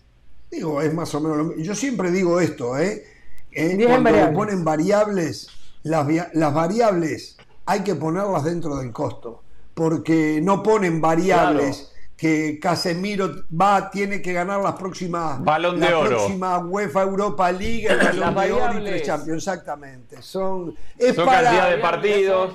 Digo, 0.51 0.83
es 0.83 0.93
más 0.93 1.15
o 1.15 1.21
menos 1.21 1.39
lo 1.39 1.45
mismo. 1.45 1.63
Yo 1.63 1.75
siempre 1.75 2.11
digo 2.11 2.41
esto, 2.41 2.79
¿eh? 2.79 3.05
¿Eh? 3.53 3.85
Cuando 3.87 4.33
ponen 4.33 4.65
variables, 4.65 5.49
las, 5.83 6.07
las, 6.35 6.55
variables 6.55 7.37
hay 7.67 7.81
que 7.81 7.95
ponerlas 7.95 8.45
dentro 8.45 8.77
del 8.77 8.93
costo, 8.93 9.43
porque 9.75 10.41
no 10.43 10.63
ponen 10.63 11.01
variables. 11.01 11.89
que 12.17 12.61
Casemiro 12.61 13.47
va, 13.51 13.91
tiene 13.91 14.23
que 14.23 14.33
ganar 14.33 14.61
las 14.61 14.75
próximas 14.75 15.43
Balón 15.43 15.81
de 15.81 15.91
la 15.91 16.05
próxima 16.05 16.59
UEFA 16.59 17.03
Europa 17.03 17.51
League, 17.51 17.89
el 17.89 17.99
Balón 17.99 18.35
de 18.37 18.53
Oro 18.53 18.79
y 18.79 18.85
tres 18.85 19.03
Champions, 19.03 19.39
exactamente. 19.39 20.23
Son, 20.23 20.73
es 20.97 21.17
Son 21.17 21.27
cantidad 21.27 21.69
de 21.69 21.79
partidos 21.79 22.55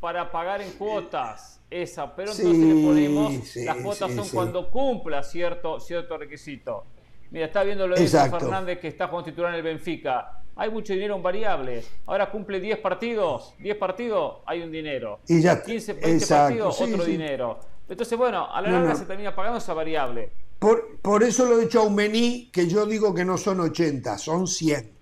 para 0.00 0.30
pagar 0.30 0.62
en 0.62 0.72
cuotas. 0.72 1.60
Esa, 1.68 2.14
pero 2.14 2.30
entonces 2.30 2.58
le 2.58 2.86
ponemos, 2.86 3.56
las 3.56 3.76
cuotas 3.78 4.12
son 4.14 4.28
cuando 4.28 4.70
cumpla 4.70 5.24
cierto, 5.24 5.80
cierto 5.80 6.16
requisito. 6.16 6.84
Mira, 7.32 7.46
está 7.46 7.64
viendo 7.64 7.88
lo 7.88 7.96
de 7.96 8.06
Fernández 8.06 8.78
que 8.78 8.86
está 8.86 9.08
jugando 9.08 9.30
titular 9.30 9.50
en 9.50 9.56
el 9.56 9.62
Benfica. 9.62 10.42
Hay 10.54 10.70
mucho 10.70 10.92
dinero 10.92 11.16
en 11.16 11.22
variables. 11.22 11.90
Ahora 12.06 12.30
cumple 12.30 12.60
10 12.60 12.78
partidos. 12.78 13.54
10 13.58 13.76
partidos, 13.76 14.36
hay 14.46 14.62
un 14.62 14.70
dinero. 14.70 15.20
Y 15.28 15.42
ya, 15.42 15.60
15, 15.62 15.94
20 15.94 16.26
partidos, 16.26 16.80
otro 16.80 17.04
dinero. 17.04 17.58
Entonces, 17.88 18.16
bueno, 18.16 18.48
a 18.50 18.62
la 18.62 18.70
larga 18.70 18.94
se 18.94 19.04
termina 19.04 19.34
pagando 19.34 19.58
esa 19.58 19.74
variable. 19.74 20.30
Por, 20.58 20.98
por 21.00 21.22
eso 21.22 21.44
lo 21.44 21.58
he 21.58 21.62
dicho 21.62 21.80
a 21.80 21.84
Umení, 21.84 22.48
que 22.52 22.66
yo 22.66 22.86
digo 22.86 23.14
que 23.14 23.24
no 23.24 23.36
son 23.36 23.60
80, 23.60 24.16
son 24.18 24.46
100. 24.46 24.92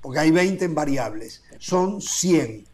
Porque 0.00 0.18
hay 0.18 0.30
20 0.30 0.64
en 0.64 0.74
variables. 0.74 1.44
Son 1.58 2.00
100. 2.00 2.64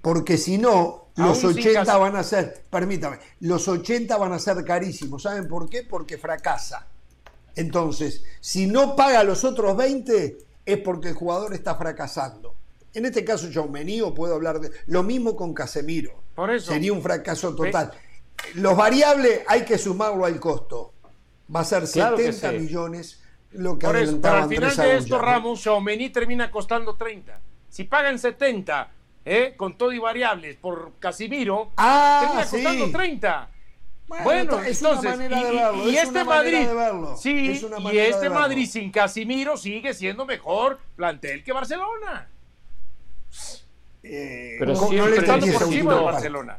Porque 0.00 0.36
si 0.36 0.58
no, 0.58 1.01
los 1.16 1.44
80 1.44 1.96
van 1.98 2.16
a 2.16 2.22
ser, 2.22 2.64
permítame, 2.70 3.18
los 3.40 3.68
80 3.68 4.16
van 4.16 4.32
a 4.32 4.38
ser 4.38 4.64
carísimos. 4.64 5.22
¿Saben 5.22 5.46
por 5.46 5.68
qué? 5.68 5.82
Porque 5.82 6.16
fracasa. 6.18 6.86
Entonces, 7.54 8.24
si 8.40 8.66
no 8.66 8.96
paga 8.96 9.22
los 9.24 9.44
otros 9.44 9.76
20, 9.76 10.38
es 10.64 10.78
porque 10.78 11.08
el 11.08 11.14
jugador 11.14 11.52
está 11.52 11.74
fracasando. 11.74 12.54
En 12.94 13.06
este 13.06 13.24
caso, 13.24 13.48
yo 13.48 13.64
o 13.64 14.14
puedo 14.14 14.34
hablar 14.34 14.60
de. 14.60 14.70
Lo 14.86 15.02
mismo 15.02 15.36
con 15.36 15.54
Casemiro. 15.54 16.22
Por 16.34 16.50
eso. 16.50 16.72
Sería 16.72 16.92
un 16.92 17.02
fracaso 17.02 17.54
total. 17.54 17.92
Los 18.54 18.76
variables 18.76 19.42
hay 19.46 19.64
que 19.64 19.78
sumarlo 19.78 20.24
al 20.24 20.38
costo. 20.40 20.92
Va 21.54 21.60
a 21.60 21.64
ser 21.64 21.86
70 21.86 22.52
millones 22.52 23.22
lo 23.52 23.78
que 23.78 23.86
Por 23.86 23.96
eso, 23.96 24.18
al 24.24 24.48
final 24.48 24.76
de 24.76 24.96
esto, 24.96 25.18
Ramos, 25.18 25.60
Xiaomeni 25.60 26.10
termina 26.10 26.50
costando 26.50 26.96
30. 26.96 27.38
Si 27.68 27.84
pagan 27.84 28.18
70 28.18 28.90
¿eh? 29.24 29.54
con 29.56 29.76
todo 29.76 29.92
y 29.92 29.98
variables 29.98 30.56
por 30.56 30.92
Casimiro, 30.98 31.70
ah, 31.76 32.44
termina 32.50 32.72
costando 32.72 32.98
30. 32.98 33.48
Bueno, 34.24 34.60
es 34.60 34.82
una 34.82 35.00
manera 35.02 35.42
de 35.42 35.52
verlo. 35.52 35.90
Y, 35.90 35.96
este 35.96 36.24
Madrid, 36.24 36.68
sí, 37.16 37.66
y 37.92 37.98
este 37.98 38.28
Madrid 38.28 38.66
sin 38.66 38.90
Casimiro 38.90 39.56
sigue 39.56 39.94
siendo 39.94 40.26
mejor 40.26 40.80
plantel 40.96 41.42
que 41.42 41.52
Barcelona. 41.52 42.28
Eh, 44.02 44.56
Pero 44.58 44.74
no 44.74 45.06
le 45.06 45.16
están 45.16 45.40
por 45.40 45.62
encima 45.62 45.94
de 45.94 46.00
Barcelona. 46.02 46.58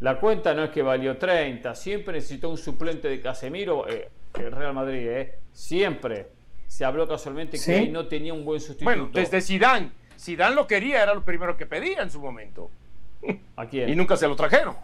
La 0.00 0.18
cuenta 0.18 0.54
no 0.54 0.64
es 0.64 0.70
que 0.70 0.82
valió 0.82 1.18
30, 1.18 1.74
siempre 1.74 2.14
necesitó 2.14 2.50
un 2.50 2.58
suplente 2.58 3.08
de 3.08 3.20
Casemiro, 3.20 3.88
eh, 3.88 4.08
el 4.34 4.52
Real 4.52 4.72
Madrid, 4.72 5.08
eh. 5.08 5.38
siempre 5.52 6.28
se 6.68 6.84
habló 6.84 7.08
casualmente 7.08 7.58
que 7.58 7.88
no 7.88 8.06
tenía 8.06 8.32
un 8.32 8.44
buen 8.44 8.60
sustituto. 8.60 8.84
Bueno, 8.84 9.10
desde 9.12 9.40
Zidane 9.40 9.90
si 10.18 10.34
Dan 10.34 10.56
lo 10.56 10.66
quería, 10.66 11.02
era 11.02 11.14
lo 11.14 11.24
primero 11.24 11.56
que 11.56 11.64
pedía 11.64 12.02
en 12.02 12.10
su 12.10 12.20
momento. 12.20 12.70
¿A 13.56 13.66
quién? 13.66 13.88
Y 13.88 13.94
nunca 13.94 14.16
se 14.16 14.26
lo 14.26 14.34
trajeron. 14.34 14.74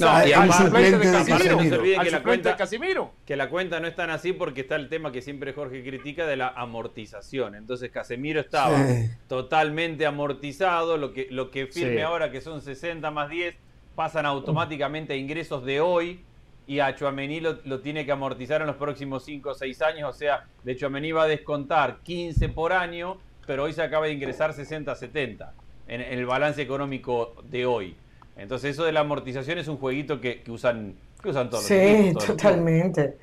No, 0.00 0.26
y 0.26 0.32
al 0.32 0.52
suplente 0.52 0.98
de 0.98 1.12
Casimiro. 1.12 1.56
No 1.56 1.62
se 1.62 1.78
olvide 1.78 1.98
que 2.00 2.10
la, 2.10 2.22
cuenta, 2.24 2.56
Casimiro. 2.56 3.12
que 3.24 3.36
la 3.36 3.48
cuenta 3.48 3.78
no 3.78 3.86
es 3.86 3.94
tan 3.94 4.10
así 4.10 4.32
porque 4.32 4.62
está 4.62 4.74
el 4.74 4.88
tema 4.88 5.12
que 5.12 5.22
siempre 5.22 5.52
Jorge 5.52 5.84
critica 5.84 6.26
de 6.26 6.36
la 6.36 6.48
amortización. 6.48 7.54
Entonces 7.54 7.92
Casemiro 7.92 8.40
estaba 8.40 8.84
totalmente 9.28 10.04
amortizado. 10.04 10.96
Lo 10.96 11.12
que, 11.12 11.28
lo 11.30 11.52
que 11.52 11.68
firme 11.68 12.02
ahora, 12.02 12.32
que 12.32 12.40
son 12.40 12.60
60 12.60 13.08
más 13.12 13.30
10, 13.30 13.54
pasan 13.94 14.26
automáticamente 14.26 15.12
a 15.12 15.16
ingresos 15.16 15.64
de 15.64 15.80
hoy. 15.80 16.24
Y 16.66 16.80
a 16.80 16.92
Chuamení 16.96 17.38
lo, 17.38 17.60
lo, 17.64 17.78
tiene 17.78 18.04
que 18.04 18.10
amortizar 18.10 18.60
en 18.60 18.66
los 18.66 18.74
próximos 18.74 19.24
5 19.24 19.50
o 19.50 19.54
6 19.54 19.82
años. 19.82 20.10
O 20.10 20.18
sea, 20.18 20.48
de 20.64 20.74
Chuamení 20.74 21.12
va 21.12 21.22
a 21.22 21.28
descontar 21.28 21.98
15 22.02 22.48
por 22.48 22.72
año 22.72 23.18
pero 23.46 23.64
hoy 23.64 23.72
se 23.72 23.82
acaba 23.82 24.06
de 24.06 24.12
ingresar 24.12 24.52
60-70 24.54 25.50
en, 25.88 26.00
el 26.00 26.26
balance 26.26 26.60
económico 26.60 27.34
de 27.44 27.66
hoy. 27.66 27.96
Entonces 28.36 28.72
eso 28.72 28.84
de 28.84 28.92
la 28.92 29.00
amortización 29.00 29.58
es 29.58 29.68
un 29.68 29.78
jueguito 29.78 30.20
que, 30.20 30.42
usan, 30.48 30.94
que 31.22 31.30
usan 31.30 31.48
todos 31.48 31.64
sí, 31.64 32.12
totalmente. 32.26 33.16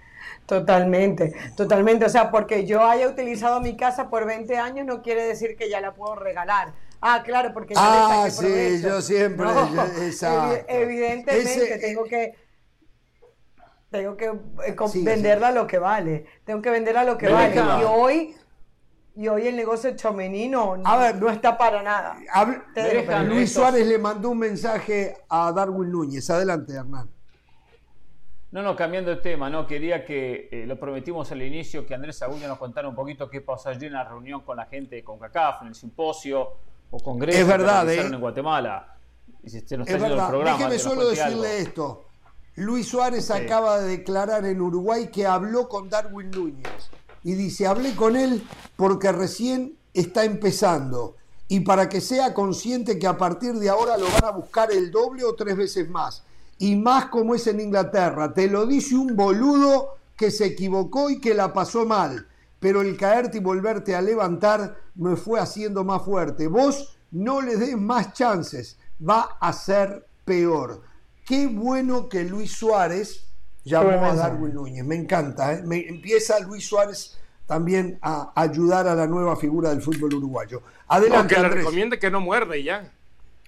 Totalmente, 0.45 1.34
totalmente. 1.56 2.06
O 2.06 2.10
sea, 2.10 2.30
porque 2.30 2.66
yo 2.66 2.84
haya 2.84 3.08
utilizado 3.08 3.61
mi 3.61 3.77
casa 3.77 4.10
por 4.10 4.26
20 4.26 4.58
años 4.58 4.85
no 4.85 5.02
quiere 5.02 5.24
decir 5.24 5.56
que 5.56 5.69
ya 5.69 5.80
la 5.80 5.93
puedo 5.93 6.16
regalar. 6.16 6.74
Ah, 7.00 7.22
claro, 7.24 7.53
porque 7.53 7.76
ya 7.76 7.82
Ah, 7.84 8.30
sí, 8.30 8.82
yo 8.82 9.02
siempre. 9.02 9.45
evidentemente 10.68 11.77
tengo 11.80 12.03
que 12.06 12.34
tengo 13.90 14.18
que 14.18 14.26
eh, 14.26 14.76
venderla 15.03 15.50
a 15.50 15.52
lo 15.52 15.68
que 15.68 15.77
vale. 15.77 16.26
Tengo 16.45 16.61
que 16.61 16.72
venderla 16.72 17.02
a 17.02 17.06
lo 17.06 17.18
que 17.18 17.30
vale. 17.30 17.56
Y 17.56 17.84
hoy 17.84 18.35
y 19.16 19.27
hoy 19.27 19.48
el 19.48 19.56
negocio 19.56 19.92
de 19.92 19.95
Chomení 19.95 20.48
no, 20.48 20.77
no 20.77 21.30
está 21.30 21.58
para 21.58 21.83
nada. 21.83 22.17
Luis 23.24 23.53
Suárez 23.53 23.85
le 23.85 23.98
mandó 23.98 24.32
un 24.32 24.40
mensaje 24.40 25.17
a 25.30 25.51
Darwin 25.51 25.92
Núñez. 25.92 26.30
Adelante, 26.30 26.74
Hernán. 26.74 27.09
No, 28.51 28.61
no, 28.61 28.75
cambiando 28.75 29.09
de 29.09 29.17
tema, 29.17 29.50
no, 29.50 29.66
quería 29.66 30.06
que, 30.06 30.48
eh, 30.51 30.66
lo 30.67 30.80
prometimos 30.80 31.32
al 31.32 31.42
inicio, 31.42 31.88
que 31.88 31.95
Andrés 31.95 32.22
Aguña 32.22 32.48
nos 32.48 32.59
contara 32.59 32.88
un 32.88 32.93
poquito 32.93 33.27
qué 33.27 33.42
pasó 33.42 33.69
allí 33.69 33.88
en 33.88 33.93
la 33.93 34.03
reunión 34.03 34.42
con 34.42 34.58
la 34.58 34.67
gente 34.67 34.95
de 34.95 35.03
CONCACAF, 35.03 35.64
en 35.64 35.69
el 35.69 35.75
simposio 35.75 36.50
o 36.92 37.00
congreso 37.00 37.40
es 37.40 37.48
verdad, 37.48 37.90
eh. 37.90 38.01
en 38.01 38.19
Guatemala. 38.19 38.95
es 39.43 39.77
verdad. 40.00 40.32
Déjeme 40.43 40.77
solo 40.77 41.09
decirle 41.09 41.61
esto. 41.61 42.06
Luis 42.56 42.88
Suárez 42.88 43.32
acaba 43.32 43.80
de 43.80 43.98
declarar 43.98 44.45
en 44.45 44.61
Uruguay 44.61 45.08
que 45.08 45.25
habló 45.25 45.67
con 45.67 45.90
Darwin 45.90 46.30
Núñez 46.30 46.92
y 47.24 47.34
dice, 47.34 47.68
hablé 47.68 47.95
con 47.95 48.16
él 48.16 48.43
porque 48.76 49.11
recién 49.11 49.77
está 49.93 50.26
empezando 50.26 51.16
y 51.48 51.60
para 51.61 51.88
que 51.90 52.02
sea 52.02 52.34
consciente 52.34 52.98
que 52.98 53.08
a 53.08 53.18
partir 53.18 53.53
de 53.53 53.69
ahora 53.69 53.98
lo 53.98 54.06
van 54.06 54.26
a 54.26 54.32
buscar 54.32 54.72
el 54.72 54.92
doble 54.92 55.24
o 55.24 55.35
tres 55.35 55.56
veces 55.56 55.90
más. 55.90 56.24
Y 56.58 56.76
más 56.76 57.06
como 57.06 57.35
es 57.35 57.45
en 57.48 57.60
Inglaterra. 57.60 58.34
Te 58.34 58.48
lo 58.48 58.66
dice 58.66 58.95
un 58.95 59.16
boludo 59.16 59.98
que 60.16 60.32
se 60.32 60.45
equivocó 60.45 61.10
y 61.10 61.19
que 61.19 61.34
la 61.34 61.53
pasó 61.53 61.85
mal. 61.85 62.27
Pero 62.60 62.82
el 62.82 62.98
caerte 62.98 63.38
y 63.38 63.42
volverte 63.42 63.95
a 63.95 64.02
levantar 64.02 64.77
me 64.95 65.16
fue 65.16 65.40
haciendo 65.40 65.84
más 65.84 66.03
fuerte. 66.03 66.48
Vos 66.48 66.98
no 67.11 67.42
le 67.42 67.58
des 67.58 67.77
más 67.77 68.14
chances. 68.14 68.77
Va 69.08 69.38
a 69.40 69.52
ser 69.52 70.08
peor. 70.26 70.82
Qué 71.26 71.48
bueno 71.48 72.10
que 72.10 72.24
Luis 72.24 72.52
Suárez 72.53 73.27
llamó 73.64 74.06
a 74.06 74.16
Darwin 74.16 74.53
Núñez. 74.53 74.85
Me 74.85 74.95
encanta. 74.95 75.53
¿eh? 75.53 75.61
Me, 75.64 75.88
empieza 75.88 76.40
Luis 76.40 76.67
Suárez 76.67 77.19
también 77.45 78.00
a 78.01 78.32
ayudar 78.35 78.88
a 78.88 78.95
la 78.95 79.08
nueva 79.08 79.35
figura 79.35 79.69
del 79.69 79.82
fútbol 79.82 80.14
uruguayo. 80.16 80.61
Adelante. 80.88 81.35
que 81.35 81.42
le 81.42 81.50
recomiende 81.50 82.00
que 82.00 82.09
no 82.09 82.22
muerde 82.22 82.64
ya. 82.64 82.92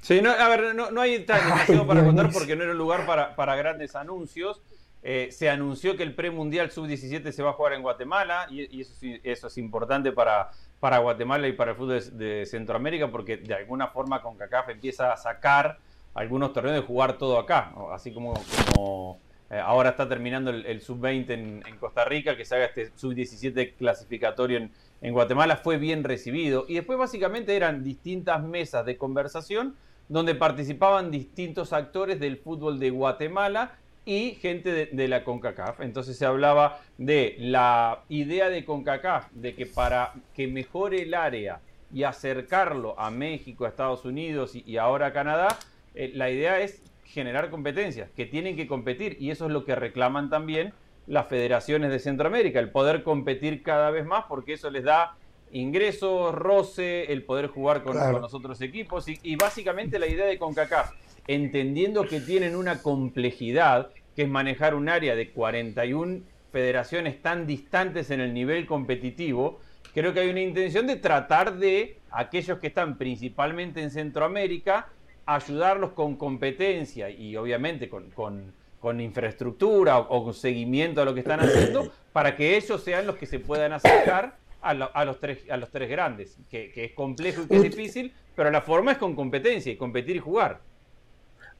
Sí, 0.01 0.21
no, 0.21 0.29
a 0.29 0.49
ver, 0.49 0.75
no, 0.75 1.01
hay 1.01 1.17
demasiado 1.25 1.87
para 1.87 2.03
contar 2.03 2.31
porque 2.31 2.55
no 2.55 2.63
era 2.63 2.73
un 2.73 2.77
lugar 2.77 3.05
para, 3.05 3.35
para 3.35 3.55
grandes 3.55 3.95
anuncios. 3.95 4.61
Eh, 5.07 5.29
se 5.31 5.51
anunció 5.51 5.95
que 5.95 6.01
el 6.01 6.15
premundial 6.15 6.71
sub-17 6.71 7.31
se 7.31 7.43
va 7.43 7.51
a 7.51 7.53
jugar 7.53 7.73
en 7.73 7.83
Guatemala 7.83 8.47
y, 8.49 8.81
eso, 8.81 8.93
eso, 9.23 9.47
es 9.47 9.57
importante 9.59 10.11
para, 10.11 10.49
para 10.79 10.97
Guatemala 10.97 11.47
y 11.47 11.53
para 11.53 11.71
el 11.71 11.77
fútbol 11.77 12.17
de, 12.17 12.43
Centroamérica 12.47 13.11
porque 13.11 13.37
de 13.37 13.53
alguna 13.53 13.89
forma 13.89 14.23
CONCACAF 14.23 14.69
empieza 14.69 15.13
a 15.13 15.17
sacar 15.17 15.77
algunos 16.15 16.53
torneos 16.53 16.75
de 16.75 16.81
jugar 16.81 17.19
todo 17.19 17.37
acá, 17.37 17.71
así 17.91 18.11
como, 18.11 18.33
como 18.73 19.19
ahora 19.59 19.91
está 19.91 20.07
terminando 20.07 20.51
el, 20.51 20.81
sub-20 20.81 21.29
en, 21.29 21.77
Costa 21.79 22.05
Rica, 22.05 22.35
que 22.35 22.45
se 22.45 22.55
haga 22.55 22.65
este 22.65 22.91
sub-17 22.95 23.73
clasificatorio 23.77 24.57
en, 24.57 24.71
en 25.01 25.13
Guatemala, 25.13 25.57
fue 25.57 25.77
bien 25.77 26.03
recibido 26.03 26.65
y 26.67 26.75
después 26.75 26.97
básicamente 26.97 27.55
eran 27.55 27.83
distintas 27.83 28.43
mesas 28.43 28.85
de 28.85 28.97
conversación 28.97 29.75
donde 30.07 30.35
participaban 30.35 31.11
distintos 31.11 31.73
actores 31.73 32.19
del 32.19 32.37
fútbol 32.37 32.79
de 32.79 32.89
Guatemala 32.91 33.77
y 34.05 34.35
gente 34.35 34.87
de, 34.91 35.07
la 35.07 35.23
CONCACAF. 35.23 35.81
Entonces 35.81 36.17
se 36.17 36.25
hablaba 36.25 36.79
de 36.97 37.35
la 37.39 38.03
idea 38.07 38.49
de 38.49 38.63
CONCACAF, 38.63 39.31
de 39.31 39.55
que 39.55 39.65
para 39.65 40.13
que 40.35 40.47
mejore 40.47 41.01
el 41.01 41.13
área 41.15 41.59
y 41.91 42.03
acercarlo 42.03 42.99
a 42.99 43.09
México, 43.09 43.65
a 43.65 43.69
Estados 43.69 44.05
Unidos 44.05 44.51
y, 44.53 44.77
ahora 44.77 45.07
a 45.07 45.13
Canadá, 45.13 45.47
eh, 45.95 46.11
la 46.13 46.29
idea 46.29 46.59
es 46.61 46.81
generar 47.05 47.49
competencias, 47.49 48.09
que 48.15 48.25
tienen 48.25 48.55
que 48.55 48.67
competir 48.67 49.17
y 49.19 49.31
eso 49.31 49.45
es 49.45 49.51
lo 49.51 49.65
que 49.65 49.75
reclaman 49.75 50.29
también 50.29 50.73
las 51.07 51.27
federaciones 51.27 51.91
de 51.91 51.99
Centroamérica, 51.99 52.59
el 52.59 52.71
poder 52.71 53.03
competir 53.03 53.63
cada 53.63 53.91
vez 53.91 54.05
más 54.05 54.25
porque 54.27 54.53
eso 54.53 54.69
les 54.69 54.83
da 54.83 55.15
ingresos, 55.51 56.33
roce, 56.33 57.11
el 57.13 57.23
poder 57.23 57.47
jugar 57.47 57.83
con, 57.83 57.95
los 57.95 58.33
otros 58.33 58.59
equipos 58.61 59.07
y, 59.07 59.19
y 59.23 59.35
básicamente 59.35 59.99
la 59.99 60.07
idea 60.07 60.25
de 60.25 60.37
CONCACAF 60.37 60.91
entendiendo 61.27 62.07
que 62.07 62.19
tienen 62.19 62.55
una 62.55 62.81
complejidad, 62.81 63.89
que 64.15 64.23
es 64.23 64.29
manejar 64.29 64.75
un 64.75 64.89
área 64.89 65.15
de 65.15 65.31
41 65.31 66.21
federaciones 66.51 67.21
tan 67.21 67.47
distantes 67.47 68.11
en 68.11 68.21
el 68.21 68.33
nivel 68.33 68.65
competitivo, 68.65 69.59
creo 69.93 70.13
que 70.13 70.21
hay 70.21 70.29
una 70.29 70.41
intención 70.41 70.87
de 70.87 70.95
tratar 70.95 71.57
de 71.57 71.99
aquellos 72.11 72.59
que 72.59 72.67
están 72.67 72.97
principalmente 72.97 73.81
en 73.81 73.91
Centroamérica, 73.91 74.89
ayudarlos 75.25 75.91
con 75.91 76.15
competencia 76.15 77.09
y 77.09 77.35
obviamente 77.35 77.89
con, 77.89 78.53
infraestructura 78.99 79.97
o, 79.97 80.23
con 80.23 80.33
seguimiento 80.33 81.01
a 81.01 81.05
lo 81.05 81.13
que 81.13 81.21
están 81.21 81.39
haciendo, 81.39 81.91
para 82.13 82.35
que 82.35 82.55
ellos 82.55 82.83
sean 82.83 83.07
los 83.07 83.15
que 83.15 83.25
se 83.25 83.39
puedan 83.39 83.73
acercar 83.73 84.37
a, 84.61 84.73
los, 84.73 85.19
tres, 85.19 85.39
a 85.49 85.57
los 85.57 85.69
tres 85.69 85.89
grandes, 85.89 86.37
que, 86.49 86.71
que 86.71 86.85
es 86.85 86.91
complejo 86.93 87.43
y 87.43 87.47
que 87.47 87.55
es 87.57 87.63
difícil, 87.63 88.13
pero 88.35 88.49
la 88.49 88.61
forma 88.61 88.93
es 88.93 88.97
con 88.97 89.15
competencia 89.15 89.71
y 89.71 89.77
competir 89.77 90.15
y 90.15 90.19
jugar. 90.19 90.59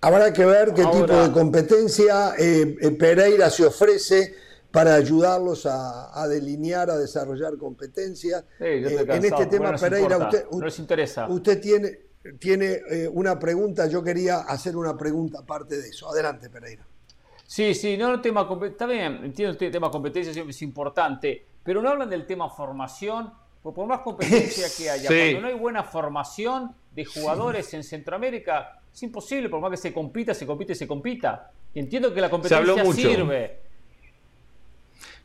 Habrá 0.01 0.31
que 0.31 0.45
ver 0.45 0.73
qué 0.73 0.85
tipo 0.85 1.13
de 1.13 1.31
competencia 1.31 2.35
eh, 2.37 2.77
eh, 2.79 2.91
Pereira 2.91 3.49
se 3.49 3.65
ofrece 3.65 4.35
para 4.71 4.93
ayudarlos 4.93 5.65
a, 5.65 6.27
delinear, 6.27 6.89
a 6.89 6.97
desarrollar 6.97 7.57
competencias. 7.57 8.43
Eh, 8.59 9.05
en 9.07 9.25
este 9.25 9.45
tema, 9.45 9.75
Pereira, 9.77 10.17
usted, 10.17 10.45
interesa. 10.79 11.27
usted 11.27 11.61
tiene, 11.61 11.99
tiene 12.39 12.79
una 13.11 13.37
pregunta, 13.37 13.87
yo 13.87 14.03
quería 14.03 14.39
hacer 14.39 14.75
una 14.75 14.97
pregunta 14.97 15.39
aparte 15.39 15.77
de 15.81 15.89
eso. 15.89 16.09
Adelante, 16.09 16.49
Pereira. 16.49 16.85
Sí, 17.47 17.75
sí, 17.75 17.95
no, 17.95 18.13
el 18.13 18.21
tema, 18.21 18.47
está 18.65 18.87
bien, 18.87 19.21
entiendo 19.23 19.55
el 19.59 19.71
tema 19.71 19.91
competencia 19.91 20.43
es 20.43 20.61
importante, 20.63 21.45
pero 21.63 21.81
no 21.81 21.89
hablan 21.89 22.09
del 22.09 22.25
tema 22.25 22.49
formación, 22.49 23.31
porque 23.61 23.75
por 23.75 23.87
más 23.87 23.99
competencia 23.99 24.67
que 24.75 24.89
haya, 24.89 25.07
cuando 25.31 25.41
no 25.41 25.47
hay 25.47 25.53
buena 25.53 25.83
formación 25.83 26.73
de 26.91 27.05
jugadores 27.05 27.71
en 27.75 27.83
Centroamérica, 27.83 28.81
es 28.91 29.03
imposible, 29.03 29.49
por 29.49 29.59
más 29.59 29.71
que 29.71 29.77
se 29.77 29.93
compita, 29.93 30.33
se 30.33 30.45
compite, 30.47 30.73
se 30.73 30.87
compita. 30.87 31.51
entiendo 31.73 32.13
que 32.13 32.21
la 32.21 32.29
competencia 32.29 32.93
sirve. 32.93 33.59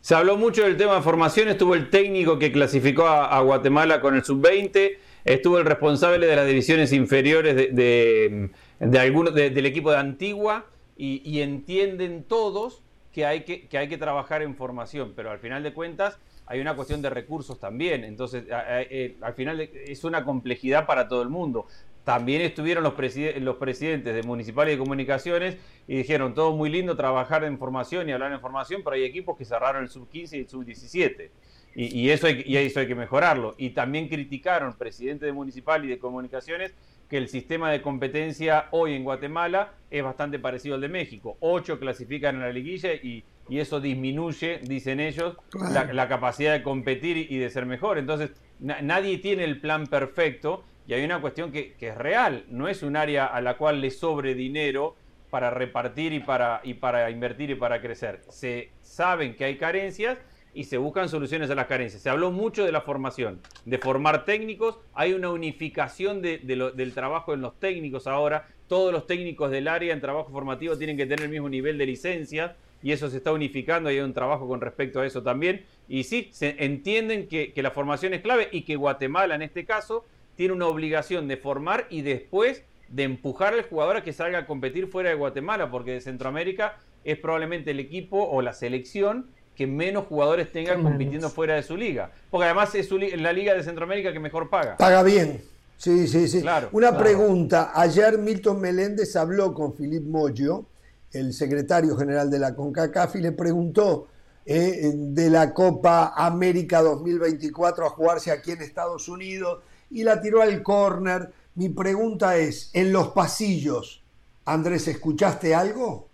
Se 0.01 0.15
habló 0.15 0.37
mucho 0.37 0.63
del 0.63 0.77
tema 0.77 0.97
de 0.97 1.03
formación, 1.03 1.49
estuvo 1.49 1.75
el 1.75 1.91
técnico 1.91 2.39
que 2.39 2.51
clasificó 2.51 3.07
a, 3.07 3.39
Guatemala 3.41 4.01
con 4.01 4.17
el 4.17 4.25
sub-20, 4.25 4.97
estuvo 5.25 5.59
el 5.59 5.65
responsable 5.65 6.27
de 6.27 6.37
las 6.37 6.47
divisiones 6.47 6.93
inferiores 6.93 7.57
de, 7.57 8.51
del 8.79 9.67
equipo 9.67 9.91
de 9.91 9.99
Antigua 9.99 10.67
y, 10.97 11.41
entienden 11.41 12.25
todos 12.25 12.83
que 13.13 13.27
hay 13.27 13.45
que, 13.45 13.67
que 13.67 13.79
hay 13.79 13.89
que 13.89 13.99
trabajar 13.99 14.43
en 14.43 14.55
formación, 14.55 15.15
pero 15.17 15.31
al 15.31 15.39
final 15.39 15.63
de 15.63 15.73
cuentas 15.73 16.19
hay 16.51 16.61
una 16.61 16.75
cuestión 16.75 17.01
de 17.01 17.11
recursos 17.11 17.61
también, 17.61 18.03
entonces 18.03 18.45
eh, 18.51 19.17
al 19.21 19.35
final 19.35 19.61
es 19.61 20.03
una 20.03 20.25
complejidad 20.25 20.85
para 20.85 21.07
todo 21.07 21.23
el 21.23 21.29
mundo. 21.29 21.67
También 22.03 22.43
estuvieron 22.43 22.83
los, 22.83 22.95
los 23.41 23.57
presidentes 23.57 24.15
de 24.15 24.23
municipales 24.25 24.73
y 24.73 24.77
de 24.77 24.83
comunicaciones 24.83 25.59
y 25.87 25.99
dijeron, 25.99 26.35
todo 26.35 26.53
muy 26.57 26.69
lindo 26.69 26.97
trabajar 26.97 27.45
en 27.45 27.57
formación 27.57 28.09
y 28.09 28.13
hablar 28.13 28.33
en 28.33 28.41
formación, 28.41 28.83
pero 28.83 28.97
hay 28.97 29.05
equipos 29.05 29.39
que 29.39 29.45
cerraron 29.45 29.85
el 29.85 29.91
sub-15 29.91 30.33
y 30.33 30.39
el 30.41 30.49
sub-17. 30.49 31.31
Y, 31.75 32.11
eso 32.11 32.27
hay, 32.27 32.43
y 32.47 32.57
eso 32.57 32.81
hay 32.81 32.87
que 32.87 32.95
mejorarlo. 32.95 33.55
Y 33.57 33.71
también 33.71 34.09
criticaron, 34.09 34.75
presidente 34.75 35.27
de 35.27 35.33
municipal 35.33 35.85
y 35.85 35.89
de 35.89 35.99
comunicaciones, 35.99 36.75
que 37.11 37.17
el 37.17 37.29
sistema 37.29 37.71
de 37.71 37.83
competencia 37.83 38.69
hoy 38.71 38.95
en 38.95 39.03
Guatemala 39.03 39.73
es 39.91 40.03
bastante 40.03 40.39
parecido 40.39 40.77
al 40.77 40.81
de 40.81 40.89
México. 40.89 41.37
Ocho 41.41 41.79
clasifican 41.79 42.37
en 42.37 42.43
la 42.43 42.53
liguilla 42.53 42.95
y, 42.95 43.25
eso 43.51 43.81
disminuye, 43.81 44.61
dicen 44.63 45.01
ellos, 45.01 45.37
la, 45.73 46.09
capacidad 46.09 46.53
de 46.53 46.63
competir 46.63 47.17
y 47.17 47.37
de 47.39 47.51
ser 47.51 47.67
mejor. 47.67 47.99
Entonces, 47.99 48.31
nadie 48.61 49.19
tiene 49.19 49.43
el 49.43 49.61
plan 49.61 49.89
perfecto 49.89 50.63
y 50.87 50.95
hay 50.95 51.05
una 51.05 51.21
cuestión 51.21 51.51
que, 51.51 51.75
es 51.81 51.99
real, 51.99 52.45
no 52.49 52.69
es 52.69 52.85
un 52.85 52.95
área 52.95 53.27
a 53.27 53.41
la 53.41 53.57
cual 53.57 53.81
le 53.81 53.91
sobre 53.91 54.37
dinero 54.37 54.95
para 55.31 55.51
repartir 55.51 56.13
y 56.13 56.21
para, 56.21 56.61
y 56.63 56.75
para 56.75 57.11
invertir 57.11 57.51
y 57.51 57.57
para 57.57 57.81
crecer. 57.81 58.21
Se 58.29 58.71
saben 58.83 59.35
que 59.35 59.45
hay 59.45 59.57
carencias 59.57 60.17
y 60.55 60.65
se 60.65 60.79
buscan 60.79 61.09
soluciones 61.09 61.51
a 61.51 61.55
las 61.55 61.67
carencias. 61.67 62.03
Se 62.03 62.11
habló 62.11 62.31
mucho 62.31 62.65
de 62.65 62.73
la 62.73 62.81
formación, 62.81 63.41
de 63.65 63.79
formar 63.79 64.25
técnicos, 64.25 64.79
hay 64.95 65.13
una 65.13 65.31
unificación 65.31 66.23
de, 66.23 66.39
del 66.39 66.95
trabajo 66.95 67.35
en 67.35 67.41
los 67.41 67.59
técnicos 67.59 68.07
ahora, 68.07 68.49
todos 68.67 68.93
los 68.93 69.07
técnicos 69.07 69.51
del 69.51 69.69
área 69.69 69.93
en 69.93 70.01
trabajo 70.01 70.31
formativo 70.31 70.77
tienen 70.77 70.97
que 70.97 71.07
tener 71.07 71.25
el 71.25 71.31
mismo 71.31 71.49
nivel 71.49 71.79
de 71.79 71.87
licencia 71.87 72.57
y 72.83 72.93
eso 72.93 73.11
se 73.11 73.19
está 73.19 73.33
unificando 73.33 73.91
y 73.91 73.95
hay 73.95 74.01
un 74.01 74.15
trabajo 74.15 74.49
con 74.49 74.61
respecto 74.61 75.01
a 75.01 75.07
eso 75.07 75.23
también. 75.23 75.65
Y 75.89 76.05
sí, 76.05 76.29
se 76.33 76.57
entienden 76.65 77.29
que, 77.29 77.53
que 77.53 77.63
la 77.63 77.71
formación 77.71 78.15
es 78.15 78.23
clave 78.23 78.49
y 78.53 78.63
que 78.63 78.77
Guatemala 78.77 79.35
en 79.35 79.43
este 79.43 79.65
caso 79.65 80.05
tiene 80.37 80.55
una 80.55 80.67
obligación 80.67 81.29
de 81.29 81.37
formar 81.37 81.87
y 81.91 82.03
después 82.03 82.65
de 82.89 83.05
empujar 83.05 83.55
al 83.55 83.63
jugador 83.63 83.97
a 83.97 84.03
que 84.03 84.13
salga 84.13 84.39
a 84.39 84.47
competir 84.47 84.89
fuera 84.89 85.11
de 85.11 85.15
Guatemala, 85.15 85.71
porque 85.71 85.93
de 85.93 86.01
Centroamérica 86.01 86.79
es 87.05 87.19
probablemente 87.19 87.71
el 87.71 87.81
equipo 87.81 88.29
o 88.29 88.43
la 88.43 88.53
selección 88.53 89.31
que 89.55 89.67
menos 89.67 90.07
jugadores 90.07 90.53
tengan 90.53 90.83
compitiendo 90.83 91.29
fuera 91.29 91.55
de 91.55 91.63
su 91.63 91.77
liga. 91.77 92.11
Porque 92.31 92.47
además 92.47 92.75
es 92.75 92.91
la 92.91 93.33
liga 93.33 93.55
de 93.55 93.63
Centroamérica 93.63 94.13
que 94.13 94.21
mejor 94.21 94.49
paga. 94.49 94.77
Paga 94.77 95.03
bien. 95.03 95.43
Sí, 95.81 96.07
sí, 96.09 96.29
sí. 96.29 96.45
Una 96.73 96.97
pregunta. 96.99 97.73
Ayer 97.75 98.19
Milton 98.19 98.61
Meléndez 98.61 99.17
habló 99.17 99.55
con 99.55 99.73
Filip 99.73 100.07
Moyo, 100.07 100.67
el 101.11 101.33
secretario 101.33 101.97
general 101.97 102.31
de 102.31 102.39
la 102.39 102.55
CONCACAF, 102.55 103.17
y 103.17 103.21
le 103.21 103.33
preguntó 103.33 104.09
eh, 104.45 104.93
de 104.95 105.31
la 105.31 105.55
Copa 105.55 106.13
América 106.15 106.83
2024 106.83 107.87
a 107.87 107.89
jugarse 107.89 108.31
aquí 108.31 108.53
en 108.53 108.61
Estados 108.61 109.09
Unidos 109.09 109.63
y 109.91 110.05
la 110.05 110.21
tiró 110.21 110.43
al 110.43 110.63
córner. 110.63 111.33
Mi 111.55 111.71
pregunta 111.71 112.37
es, 112.37 112.69
en 112.75 112.93
los 112.93 113.09
pasillos, 113.09 114.03
Andrés, 114.45 114.87
¿escuchaste 114.87 115.55
algo? 115.55 116.10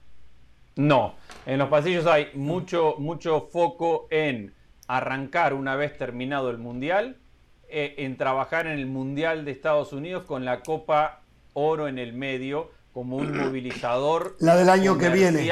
No, 0.76 1.14
en 1.46 1.58
los 1.58 1.70
pasillos 1.70 2.06
hay 2.06 2.28
mucho, 2.34 2.96
mucho 2.98 3.48
foco 3.50 4.06
en 4.10 4.52
arrancar 4.86 5.54
una 5.54 5.74
vez 5.74 5.96
terminado 5.96 6.50
el 6.50 6.58
Mundial, 6.58 7.16
eh, 7.68 7.94
en 7.96 8.18
trabajar 8.18 8.66
en 8.66 8.78
el 8.78 8.86
Mundial 8.86 9.46
de 9.46 9.52
Estados 9.52 9.94
Unidos 9.94 10.24
con 10.24 10.44
la 10.44 10.60
Copa 10.60 11.22
Oro 11.54 11.88
en 11.88 11.98
el 11.98 12.12
medio 12.12 12.70
como 12.92 13.16
un 13.16 13.34
movilizador. 13.44 14.36
La 14.38 14.54
del 14.54 14.68
año 14.68 14.98
que 14.98 15.08
viene. 15.08 15.48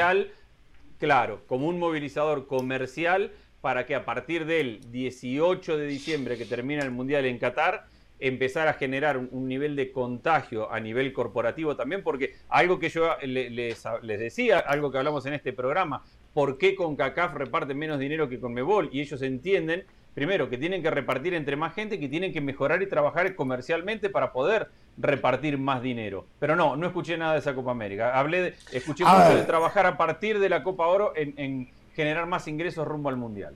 Claro, 0.99 1.41
como 1.47 1.67
un 1.67 1.79
movilizador 1.79 2.45
comercial 2.45 3.31
para 3.61 3.87
que 3.87 3.95
a 3.95 4.05
partir 4.05 4.45
del 4.45 4.79
18 4.91 5.75
de 5.75 5.87
diciembre 5.87 6.37
que 6.37 6.45
termina 6.45 6.83
el 6.83 6.91
Mundial 6.91 7.25
en 7.25 7.39
Qatar, 7.39 7.87
empezar 8.27 8.67
a 8.67 8.73
generar 8.73 9.17
un, 9.17 9.47
nivel 9.47 9.75
de 9.75 9.91
contagio 9.91 10.71
a 10.71 10.79
nivel 10.79 11.13
corporativo 11.13 11.75
también, 11.75 12.03
porque 12.03 12.35
algo 12.49 12.79
que 12.79 12.89
yo 12.89 13.15
les, 13.21 13.51
les, 13.51 14.19
decía, 14.19 14.59
algo 14.59 14.91
que 14.91 14.97
hablamos 14.97 15.25
en 15.25 15.33
este 15.33 15.53
programa, 15.53 16.03
¿por 16.33 16.57
qué 16.57 16.75
con 16.75 16.95
CACAF 16.95 17.35
reparte 17.35 17.73
menos 17.73 17.99
dinero 17.99 18.27
que 18.27 18.39
con 18.39 18.53
Mebol? 18.53 18.89
Y 18.91 19.01
ellos 19.01 19.21
entienden, 19.21 19.85
primero, 20.13 20.49
que 20.49 20.57
tienen 20.57 20.81
que 20.81 20.89
repartir 20.89 21.33
entre 21.33 21.55
más 21.55 21.73
gente, 21.73 21.99
que 21.99 22.09
tienen 22.09 22.33
que 22.33 22.41
mejorar 22.41 22.81
y 22.81 22.87
trabajar 22.87 23.35
comercialmente 23.35 24.09
para 24.09 24.33
poder 24.33 24.69
repartir 24.97 25.57
más 25.57 25.81
dinero. 25.81 26.25
Pero 26.39 26.55
no, 26.55 26.75
no 26.75 26.87
escuché 26.87 27.17
nada 27.17 27.33
de 27.33 27.39
esa 27.39 27.53
Copa 27.53 27.71
América. 27.71 28.17
Hablé 28.17 28.41
de, 28.41 28.53
escuché 28.71 29.03
mucho 29.03 29.35
de 29.35 29.43
trabajar 29.43 29.85
a 29.85 29.97
partir 29.97 30.39
de 30.39 30.49
la 30.49 30.63
Copa 30.63 30.87
Oro 30.87 31.13
en, 31.15 31.69
generar 31.93 32.27
más 32.27 32.47
ingresos 32.47 32.85
rumbo 32.87 33.09
al 33.09 33.17
Mundial. 33.17 33.55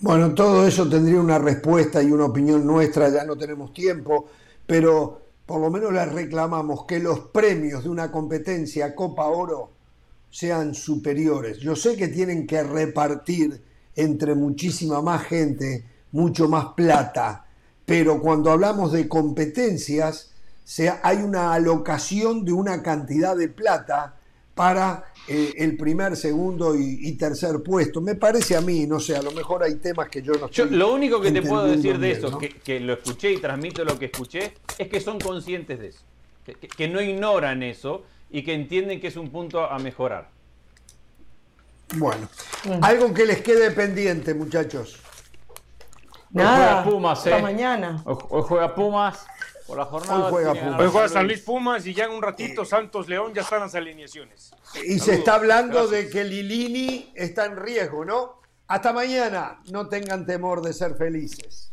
Bueno, 0.00 0.32
todo 0.32 0.64
eso 0.64 0.88
tendría 0.88 1.20
una 1.20 1.40
respuesta 1.40 2.00
y 2.00 2.12
una 2.12 2.26
opinión 2.26 2.64
nuestra, 2.64 3.08
ya 3.08 3.24
no 3.24 3.36
tenemos 3.36 3.72
tiempo, 3.72 4.26
pero 4.64 5.22
por 5.44 5.60
lo 5.60 5.70
menos 5.70 5.92
le 5.92 6.04
reclamamos 6.06 6.84
que 6.84 7.00
los 7.00 7.18
premios 7.18 7.82
de 7.82 7.88
una 7.88 8.12
competencia 8.12 8.94
Copa 8.94 9.26
Oro 9.26 9.72
sean 10.30 10.72
superiores. 10.72 11.58
Yo 11.58 11.74
sé 11.74 11.96
que 11.96 12.06
tienen 12.06 12.46
que 12.46 12.62
repartir 12.62 13.60
entre 13.96 14.36
muchísima 14.36 15.02
más 15.02 15.24
gente 15.24 15.84
mucho 16.12 16.48
más 16.48 16.66
plata, 16.76 17.46
pero 17.84 18.20
cuando 18.20 18.52
hablamos 18.52 18.92
de 18.92 19.08
competencias, 19.08 20.32
hay 21.02 21.16
una 21.16 21.54
alocación 21.54 22.44
de 22.44 22.52
una 22.52 22.84
cantidad 22.84 23.36
de 23.36 23.48
plata 23.48 24.17
para 24.58 25.04
eh, 25.28 25.54
el 25.58 25.76
primer, 25.76 26.16
segundo 26.16 26.74
y, 26.74 27.12
tercer 27.12 27.62
puesto. 27.62 28.00
Me 28.00 28.16
parece 28.16 28.56
a 28.56 28.60
mí, 28.60 28.88
no 28.88 28.98
sé, 28.98 29.16
a 29.16 29.22
lo 29.22 29.30
mejor 29.30 29.62
hay 29.62 29.76
temas 29.76 30.08
que 30.08 30.20
yo 30.20 30.32
no 30.32 30.46
estoy 30.46 30.70
Lo 30.70 30.92
único 30.92 31.20
que 31.20 31.30
te 31.30 31.42
puedo 31.42 31.64
decir 31.64 31.96
de 31.96 32.10
eso, 32.10 32.36
que, 32.38 32.80
lo 32.80 32.94
escuché 32.94 33.32
y 33.32 33.36
transmito 33.36 33.84
lo 33.84 33.96
que 33.96 34.06
escuché, 34.06 34.54
es 34.76 34.88
que 34.88 35.00
son 35.00 35.20
conscientes 35.20 35.78
de 35.78 35.86
eso, 35.88 36.00
que 36.76 36.88
no 36.88 37.00
ignoran 37.00 37.62
eso 37.62 38.02
y 38.30 38.42
que 38.42 38.52
entienden 38.52 39.00
que 39.00 39.06
es 39.06 39.16
un 39.16 39.30
punto 39.30 39.64
a 39.64 39.78
mejorar. 39.78 40.28
Bueno, 41.94 42.28
algo 42.82 43.14
que 43.14 43.24
les 43.24 43.40
quede 43.40 43.70
pendiente, 43.70 44.34
muchachos. 44.34 45.00
Nada, 46.30 46.84
hoy 46.84 46.90
Pumas, 46.90 47.18
hasta 47.18 47.38
eh. 47.38 47.42
mañana. 47.42 48.02
Hoy, 48.04 48.42
juega 48.42 48.74
Pumas 48.74 49.24
por 49.68 49.76
la 49.76 49.84
jornada. 49.84 50.24
Hoy 50.24 50.30
juega 50.30 50.54
Pumas. 50.54 50.80
Hoy 50.80 50.88
juega 50.90 51.08
San 51.08 51.26
Luis 51.26 51.40
Pumas 51.40 51.86
y 51.86 51.92
ya 51.92 52.06
en 52.06 52.12
un 52.12 52.22
ratito 52.22 52.64
Santos 52.64 53.06
León 53.06 53.34
ya 53.34 53.42
están 53.42 53.60
las 53.60 53.74
alineaciones. 53.74 54.50
Y 54.84 54.98
se 54.98 55.16
está 55.16 55.34
hablando 55.34 55.86
de 55.86 56.08
que 56.08 56.24
Lilini 56.24 57.12
está 57.14 57.44
en 57.44 57.56
riesgo, 57.56 58.04
¿no? 58.04 58.40
Hasta 58.66 58.94
mañana. 58.94 59.60
No 59.70 59.88
tengan 59.88 60.24
temor 60.24 60.62
de 60.62 60.72
ser 60.72 60.96
felices. 60.96 61.70